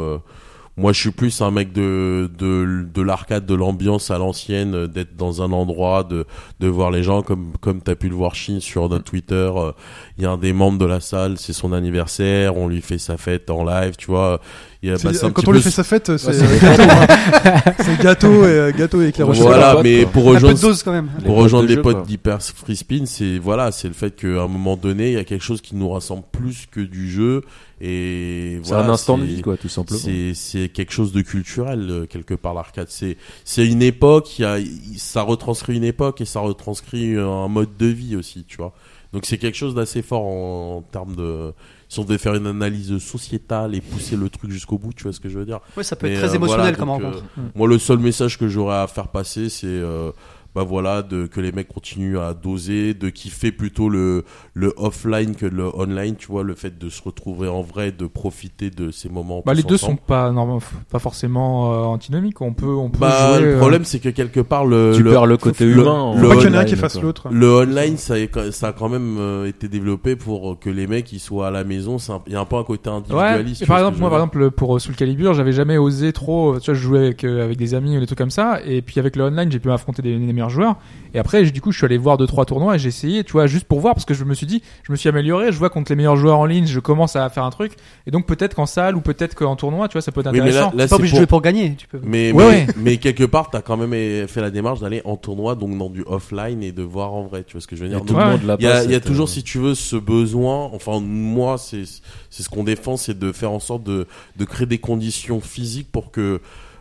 moi, 0.76 0.92
je 0.92 1.00
suis 1.00 1.10
plus 1.12 1.40
un 1.40 1.50
mec 1.50 1.72
de 1.72 2.30
de, 2.36 2.86
de 2.92 3.02
l'arcade, 3.02 3.46
de 3.46 3.54
l'ambiance 3.54 4.10
à 4.10 4.18
l'ancienne, 4.18 4.74
euh, 4.74 4.86
d'être 4.88 5.16
dans 5.16 5.42
un 5.42 5.52
endroit, 5.52 6.02
de 6.04 6.26
de 6.60 6.68
voir 6.68 6.90
les 6.90 7.02
gens 7.02 7.22
comme 7.22 7.52
comme 7.60 7.80
t'as 7.80 7.94
pu 7.94 8.08
le 8.08 8.14
voir 8.16 8.34
Chine 8.34 8.60
sur 8.60 8.88
notre 8.88 9.04
Twitter. 9.04 9.50
euh, 9.56 9.72
Il 10.18 10.24
y 10.24 10.26
a 10.26 10.30
un 10.32 10.38
des 10.38 10.52
membres 10.52 10.78
de 10.78 10.86
la 10.86 11.00
salle, 11.00 11.38
c'est 11.38 11.52
son 11.52 11.72
anniversaire, 11.72 12.56
on 12.56 12.68
lui 12.68 12.80
fait 12.82 12.98
sa 12.98 13.16
fête 13.16 13.50
en 13.50 13.64
live, 13.64 13.94
tu 13.96 14.06
vois. 14.06 14.40
Il 14.84 14.90
y 14.90 14.92
a, 14.92 14.98
C'est- 14.98 15.08
bah, 15.08 15.14
c'est 15.14 15.24
un 15.24 15.30
quand 15.30 15.40
petit 15.40 15.48
on 15.48 15.52
lui 15.52 15.62
fait 15.62 15.70
sa 15.70 15.82
fête, 15.82 16.14
c'est 16.18 16.32
c'est- 16.34 16.60
gâteau, 16.60 16.82
hein. 16.82 17.72
c'est 17.80 18.02
gâteau 18.02 18.44
et 18.44 18.48
euh, 18.48 18.70
gâteau 18.72 19.00
et 19.00 19.08
éclair 19.08 19.26
au 19.28 19.32
chocolat. 19.32 19.56
Voilà, 19.72 19.82
mais 19.82 20.02
quoi. 20.02 20.12
pour 20.12 20.24
rejoindre 20.24 20.56
de 20.58 20.60
dose 20.62 20.82
quand 20.82 20.92
même. 20.92 21.08
Les 21.20 21.24
pour 21.24 21.34
potes 21.36 21.42
rejoindre 21.44 21.68
les 21.68 21.76
potes 21.78 22.06
d'Hyper 22.06 22.42
Free 22.42 22.76
Spin, 22.76 23.06
c'est 23.06 23.38
voilà, 23.38 23.72
c'est 23.72 23.88
le 23.88 23.94
fait 23.94 24.14
qu'à 24.14 24.26
un 24.42 24.46
moment 24.46 24.76
donné, 24.76 25.08
il 25.08 25.14
y 25.14 25.16
a 25.16 25.24
quelque 25.24 25.42
chose 25.42 25.62
qui 25.62 25.74
nous 25.74 25.88
rassemble 25.88 26.24
plus 26.32 26.66
que 26.70 26.80
du 26.80 27.10
jeu 27.10 27.40
et 27.80 28.58
C'est 28.62 28.68
voilà, 28.74 28.86
un 28.86 28.90
instant 28.90 29.16
de 29.16 29.24
c'est- 29.26 29.32
vie, 29.32 29.40
quoi, 29.42 29.56
tout 29.56 29.68
simplement. 29.70 29.98
C'est 29.98 30.32
c'est 30.34 30.68
quelque 30.68 30.92
chose 30.92 31.12
de 31.12 31.22
culturel 31.22 31.86
euh, 31.90 32.06
quelque 32.06 32.34
part 32.34 32.52
l'arcade. 32.52 32.88
C'est 32.90 33.16
c'est 33.44 33.66
une 33.66 33.82
époque, 33.82 34.38
il 34.38 34.42
y 34.42 34.44
a 34.44 34.58
ça 34.98 35.22
retranscrit 35.22 35.76
une 35.76 35.84
époque 35.84 36.20
et 36.20 36.24
ça 36.26 36.40
retranscrit 36.40 37.16
un 37.16 37.48
mode 37.48 37.76
de 37.78 37.86
vie 37.86 38.16
aussi, 38.16 38.44
tu 38.46 38.58
vois. 38.58 38.74
Donc 39.14 39.24
c'est 39.26 39.38
quelque 39.38 39.56
chose 39.56 39.74
d'assez 39.74 40.02
fort 40.02 40.24
en, 40.26 40.76
en 40.78 40.82
termes 40.82 41.14
de 41.14 41.52
si 41.94 42.00
on 42.00 42.04
devait 42.04 42.18
faire 42.18 42.34
une 42.34 42.46
analyse 42.46 42.98
sociétale 42.98 43.74
et 43.74 43.80
pousser 43.80 44.16
le 44.16 44.28
truc 44.28 44.50
jusqu'au 44.50 44.76
bout, 44.78 44.92
tu 44.92 45.04
vois 45.04 45.12
ce 45.12 45.20
que 45.20 45.28
je 45.28 45.38
veux 45.38 45.44
dire. 45.46 45.60
Ouais, 45.76 45.84
ça 45.84 45.96
peut 45.96 46.06
Mais, 46.06 46.14
être 46.14 46.20
très 46.20 46.30
euh, 46.32 46.34
émotionnel 46.34 46.74
voilà, 46.74 46.76
comme 46.76 46.88
donc, 46.88 47.02
rencontre. 47.02 47.24
euh, 47.38 47.42
Moi, 47.54 47.68
le 47.68 47.78
seul 47.78 47.98
message 47.98 48.38
que 48.38 48.48
j'aurais 48.48 48.76
à 48.76 48.86
faire 48.86 49.08
passer, 49.08 49.48
c'est 49.48 49.66
euh, 49.66 50.10
bah 50.54 50.62
voilà, 50.62 51.02
de 51.02 51.26
que 51.26 51.40
les 51.40 51.52
mecs 51.52 51.68
continuent 51.68 52.18
à 52.18 52.32
doser, 52.34 52.94
de 52.94 53.08
kiffer 53.10 53.52
plutôt 53.52 53.88
le 53.88 54.24
le 54.54 54.72
offline 54.76 55.34
que 55.34 55.46
le 55.46 55.64
online, 55.76 56.14
tu 56.16 56.28
vois, 56.28 56.42
le 56.44 56.54
fait 56.54 56.78
de 56.78 56.88
se 56.88 57.02
retrouver 57.02 57.48
en 57.48 57.62
vrai, 57.62 57.90
de 57.92 58.06
profiter 58.06 58.70
de 58.70 58.90
ces 58.90 59.08
moments. 59.08 59.42
Bah, 59.44 59.54
les 59.54 59.62
deux 59.62 59.76
sont 59.76 59.86
ensemble. 59.86 60.00
pas 60.06 60.30
normalement 60.30 60.62
pas 60.90 60.98
forcément 60.98 61.72
euh, 61.72 61.76
antinomiques. 61.86 62.40
On 62.40 62.52
peut 62.52 62.66
on 62.66 62.90
peut 62.90 62.98
Bah, 63.00 63.34
jouer, 63.38 63.44
le 63.46 63.54
euh, 63.54 63.58
problème, 63.58 63.84
c'est 63.84 63.98
que 63.98 64.08
quelque 64.10 64.40
part 64.40 64.64
le 64.64 64.92
Tu 64.96 65.02
le, 65.02 65.10
perds 65.10 65.26
le 65.26 65.36
côté 65.36 65.64
le- 65.64 65.72
humain. 65.82 66.14
le 66.16 66.28
pas 66.28 66.36
qu'il 66.36 66.54
y 66.54 66.58
en 66.58 66.64
qui 66.64 66.76
fasse 66.76 67.00
l'autre. 67.00 67.28
le 67.30 67.48
online, 67.56 67.96
ça, 67.96 68.14
a- 68.14 68.52
ça 68.52 68.68
a 68.68 68.72
quand 68.72 68.88
même 68.88 69.16
euh, 69.18 69.46
été 69.46 69.68
développé 69.68 70.16
pour 70.16 70.58
que 70.60 70.70
les 70.70 70.86
mecs 70.86 71.12
ils 71.12 71.18
soient 71.20 71.48
à 71.48 71.50
la 71.50 71.64
maison. 71.64 71.98
c'est 71.98 72.12
un- 72.12 72.22
Il 72.26 72.32
y 72.32 72.36
a 72.36 72.40
un 72.40 72.44
peu 72.44 72.56
un 72.56 72.64
côté 72.64 72.88
individualiste. 72.90 73.66
par 73.66 73.78
exemple, 73.78 73.98
moi, 73.98 74.08
par 74.10 74.18
exemple, 74.20 74.50
pour 74.50 74.76
euh, 74.76 74.78
Soul 74.78 74.94
Calibur, 74.94 75.34
j'avais 75.34 75.52
jamais 75.52 75.78
osé 75.78 76.12
trop. 76.12 76.58
Tu 76.60 76.66
vois, 76.66 76.74
je 76.74 76.80
jouais 76.80 76.98
avec 77.00 77.24
euh, 77.24 77.44
avec 77.44 77.56
des 77.56 77.74
amis 77.74 77.96
ou 77.96 78.00
des 78.00 78.06
trucs 78.06 78.18
comme 78.18 78.30
ça, 78.30 78.60
et 78.64 78.82
puis 78.82 79.00
avec 79.00 79.16
le 79.16 79.24
online, 79.24 79.50
j'ai 79.50 79.58
pu 79.58 79.68
m'affronter 79.68 80.02
des, 80.02 80.16
des 80.18 80.32
meilleurs 80.46 80.50
joueurs. 80.50 80.76
Et 81.16 81.18
après, 81.20 81.44
du 81.44 81.60
coup, 81.60 81.70
je 81.70 81.76
suis 81.78 81.84
allé 81.84 81.96
voir 81.96 82.16
deux 82.18 82.26
trois 82.26 82.44
tournois 82.44 82.74
et 82.74 82.78
j'ai 82.80 82.88
essayé, 82.88 83.22
tu 83.22 83.32
vois, 83.32 83.46
juste 83.46 83.66
pour 83.66 83.78
voir 83.78 83.94
parce 83.94 84.04
que 84.04 84.14
je 84.14 84.24
me 84.24 84.34
suis 84.34 84.46
dit, 84.46 84.62
je 84.82 84.90
me 84.90 84.96
suis 84.96 85.08
amélioré. 85.08 85.52
Je 85.52 85.58
vois 85.58 85.70
contre 85.70 85.92
les 85.92 85.96
meilleurs 85.96 86.16
joueurs 86.16 86.38
en 86.38 86.44
ligne, 86.44 86.66
je 86.66 86.80
commence 86.80 87.14
à 87.14 87.28
faire 87.30 87.44
un 87.44 87.50
truc, 87.50 87.74
et 88.06 88.10
donc 88.10 88.26
peut-être 88.26 88.54
qu'en 88.56 88.66
salle 88.66 88.96
ou 88.96 89.00
peut-être 89.00 89.34
qu'en 89.36 89.54
tournoi, 89.54 89.86
tu 89.86 89.92
vois, 89.92 90.02
ça 90.02 90.10
peut 90.10 90.22
être 90.22 90.32
Oui, 90.32 90.40
mais 90.40 90.50
là, 90.50 90.66
intéressant. 90.66 90.76
là 90.76 90.88
pas 90.88 90.96
obligé 90.96 91.12
de 91.12 91.16
pour- 91.16 91.18
jouer 91.18 91.26
pour 91.28 91.40
gagner. 91.42 91.74
Tu 91.76 91.86
peux. 91.86 92.00
Mais, 92.02 92.32
Ouais, 92.32 92.44
mais, 92.44 92.48
ouais. 92.48 92.66
mais 92.76 92.96
quelque 92.96 93.22
part, 93.24 93.48
t'as 93.50 93.62
quand 93.62 93.76
même 93.76 94.26
fait 94.26 94.40
la 94.40 94.50
démarche 94.50 94.80
d'aller 94.80 95.02
en 95.04 95.16
tournoi, 95.16 95.54
donc 95.54 95.78
dans 95.78 95.88
du 95.88 96.02
offline 96.06 96.62
et 96.64 96.72
de 96.72 96.82
voir 96.82 97.14
en 97.14 97.22
vrai. 97.22 97.44
Tu 97.46 97.52
vois 97.52 97.60
ce 97.60 97.68
que 97.68 97.76
je 97.76 97.84
veux 97.84 97.88
dire 97.88 98.02
le 98.04 98.12
Ouais, 98.12 98.56
Il 98.58 98.64
y 98.64 98.66
a, 98.66 98.82
il 98.84 98.90
y 98.90 98.94
a 98.96 99.00
toujours, 99.00 99.26
euh, 99.28 99.30
si 99.30 99.44
tu 99.44 99.58
veux, 99.58 99.74
ce 99.76 99.94
besoin. 99.96 100.68
Enfin, 100.72 100.98
moi, 101.00 101.58
c'est 101.58 101.84
c'est 102.30 102.42
ce 102.42 102.48
qu'on 102.48 102.64
défend, 102.64 102.96
c'est 102.96 103.16
de 103.16 103.30
faire 103.30 103.52
en 103.52 103.60
sorte 103.60 103.84
de 103.84 104.08
de 104.36 104.44
créer 104.44 104.66
des 104.66 104.78
conditions 104.78 105.40
physiques 105.40 105.92
pour 105.92 106.10
que 106.10 106.40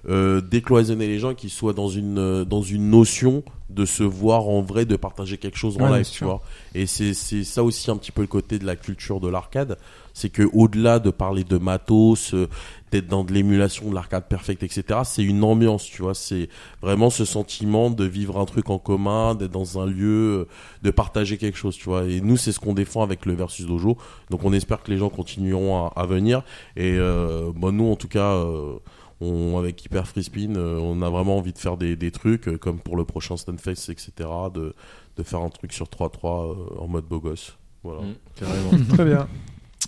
euh, 0.10 0.42
décloisonner 0.42 1.08
les 1.08 1.20
gens 1.20 1.34
qu'ils 1.34 1.50
soient 1.50 1.74
dans 1.74 1.88
une 1.90 2.18
euh, 2.18 2.46
dans 2.46 2.62
une 2.62 2.90
notion 2.90 3.44
de 3.70 3.86
se 3.86 4.04
voir 4.04 4.50
en 4.50 4.62
vrai, 4.62 4.86
de 4.86 4.96
partager 4.96 5.38
quelque 5.38 5.58
chose 5.58 5.78
en 5.78 5.90
Ouais, 5.90 5.98
live, 6.00 6.10
tu 6.12 6.24
vois. 6.26 6.42
Et 6.76 6.86
c'est 6.86 7.14
c'est 7.14 7.44
ça 7.44 7.64
aussi 7.64 7.90
un 7.90 7.98
petit 7.98 8.12
peu 8.12 8.22
le 8.22 8.28
côté 8.28 8.60
de 8.60 8.66
la 8.66 8.76
culture 8.76 9.20
de 9.20 9.28
l'arcade, 9.30 9.78
c'est 10.14 10.30
que 10.30 10.44
au-delà 10.54 11.00
de 11.00 11.10
parler 11.10 11.44
de 11.44 11.58
matos, 11.58 12.34
euh, 12.36 12.48
d'être 12.92 13.08
dans 13.08 13.24
de 13.24 13.34
l'émulation 13.34 13.90
de 13.90 13.96
l'arcade 13.96 14.28
perfect, 14.28 14.62
etc. 14.62 15.00
C'est 15.06 15.24
une 15.24 15.44
ambiance, 15.44 15.86
tu 15.86 16.04
vois. 16.04 16.14
C'est 16.14 16.50
vraiment 16.84 17.10
ce 17.10 17.26
sentiment 17.26 17.90
de 17.90 18.04
vivre 18.06 18.38
un 18.40 18.46
truc 18.46 18.70
en 18.70 18.78
commun, 18.78 19.34
d'être 19.34 19.50
dans 19.52 19.80
un 19.80 19.88
lieu, 19.88 20.42
euh, 20.42 20.48
de 20.84 20.92
partager 20.92 21.38
quelque 21.38 21.58
chose, 21.58 21.76
tu 21.76 21.86
vois. 21.86 22.04
Et 22.06 22.22
nous, 22.22 22.38
c'est 22.38 22.52
ce 22.52 22.60
qu'on 22.60 22.74
défend 22.74 23.02
avec 23.02 23.26
le 23.26 23.34
versus 23.34 23.66
dojo. 23.66 23.98
Donc, 24.30 24.44
on 24.44 24.54
espère 24.54 24.84
que 24.84 24.92
les 24.92 24.98
gens 24.98 25.10
continueront 25.10 25.88
à, 25.88 25.94
à 25.96 26.06
venir. 26.06 26.44
Et 26.76 26.94
euh, 27.00 27.52
bon, 27.56 27.72
nous, 27.72 27.90
en 27.90 27.96
tout 27.96 28.10
cas. 28.10 28.34
euh, 28.34 28.76
on, 29.24 29.58
avec 29.58 29.84
Hyper 29.86 30.08
Free 30.08 30.24
Spin, 30.24 30.56
euh, 30.56 30.78
on 30.80 31.02
a 31.02 31.10
vraiment 31.10 31.38
envie 31.38 31.54
de 31.54 31.58
faire 31.58 31.78
des, 31.78 31.96
des 31.96 32.12
trucs, 32.12 32.48
euh, 32.48 32.58
comme 32.58 32.80
pour 32.80 32.96
le 32.98 33.06
prochain 33.06 33.38
Stunfest, 33.38 33.90
etc., 33.90 34.12
de, 34.54 34.74
de 35.18 35.24
faire 35.24 35.40
un 35.42 35.50
truc 35.50 35.74
sur 35.74 35.86
3-3 35.88 36.10
euh, 36.26 36.56
en 36.80 36.88
mode 36.88 37.06
beau 37.06 37.20
gosse. 37.20 37.58
Voilà. 37.84 38.02
Mm, 38.02 38.14
carrément. 38.36 38.86
Très 38.94 39.06
bien. 39.06 39.28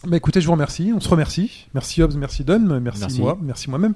Bah 0.06 0.18
écoutez, 0.18 0.42
je 0.42 0.46
vous 0.46 0.52
remercie, 0.52 0.92
on 0.96 1.00
se 1.00 1.10
remercie. 1.10 1.68
Merci 1.74 2.04
Hobbs, 2.04 2.16
merci 2.16 2.44
Dom, 2.44 2.80
merci, 2.80 3.00
Merci. 3.02 3.22
moi, 3.22 3.38
merci 3.42 3.70
moi-même. 3.70 3.94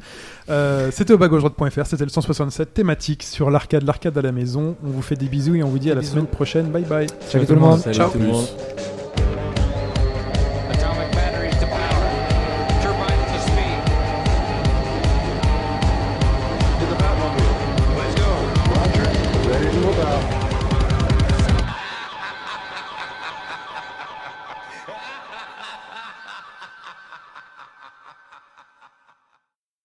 Euh, 0.50 0.90
c'était 0.92 1.14
au 1.14 1.18
bagauche-droite.fr, 1.18 1.86
c'était 1.86 2.06
le 2.06 2.10
167 2.10 2.74
thématique 2.74 3.22
sur 3.22 3.52
l'arcade, 3.52 3.84
l'arcade 3.84 4.18
à 4.18 4.22
la 4.22 4.32
maison. 4.32 4.76
On 4.84 4.88
vous 4.90 5.02
fait 5.02 5.16
des 5.18 5.28
bisous 5.28 5.56
et 5.56 5.62
on 5.64 5.68
vous 5.68 5.78
dit 5.78 5.92
à 5.92 5.96
la 5.96 6.02
bisous. 6.02 6.14
semaine 6.14 6.28
prochaine. 6.28 6.72
Bye 6.72 6.86
bye. 6.86 7.08
Salut 7.28 7.46
tout 7.46 7.54
le 7.54 7.60
monde. 7.60 7.80
Salut 7.80 7.96
Ciao. 7.96 8.10
tout 8.10 8.18
le 8.18 8.28
monde. 8.28 8.46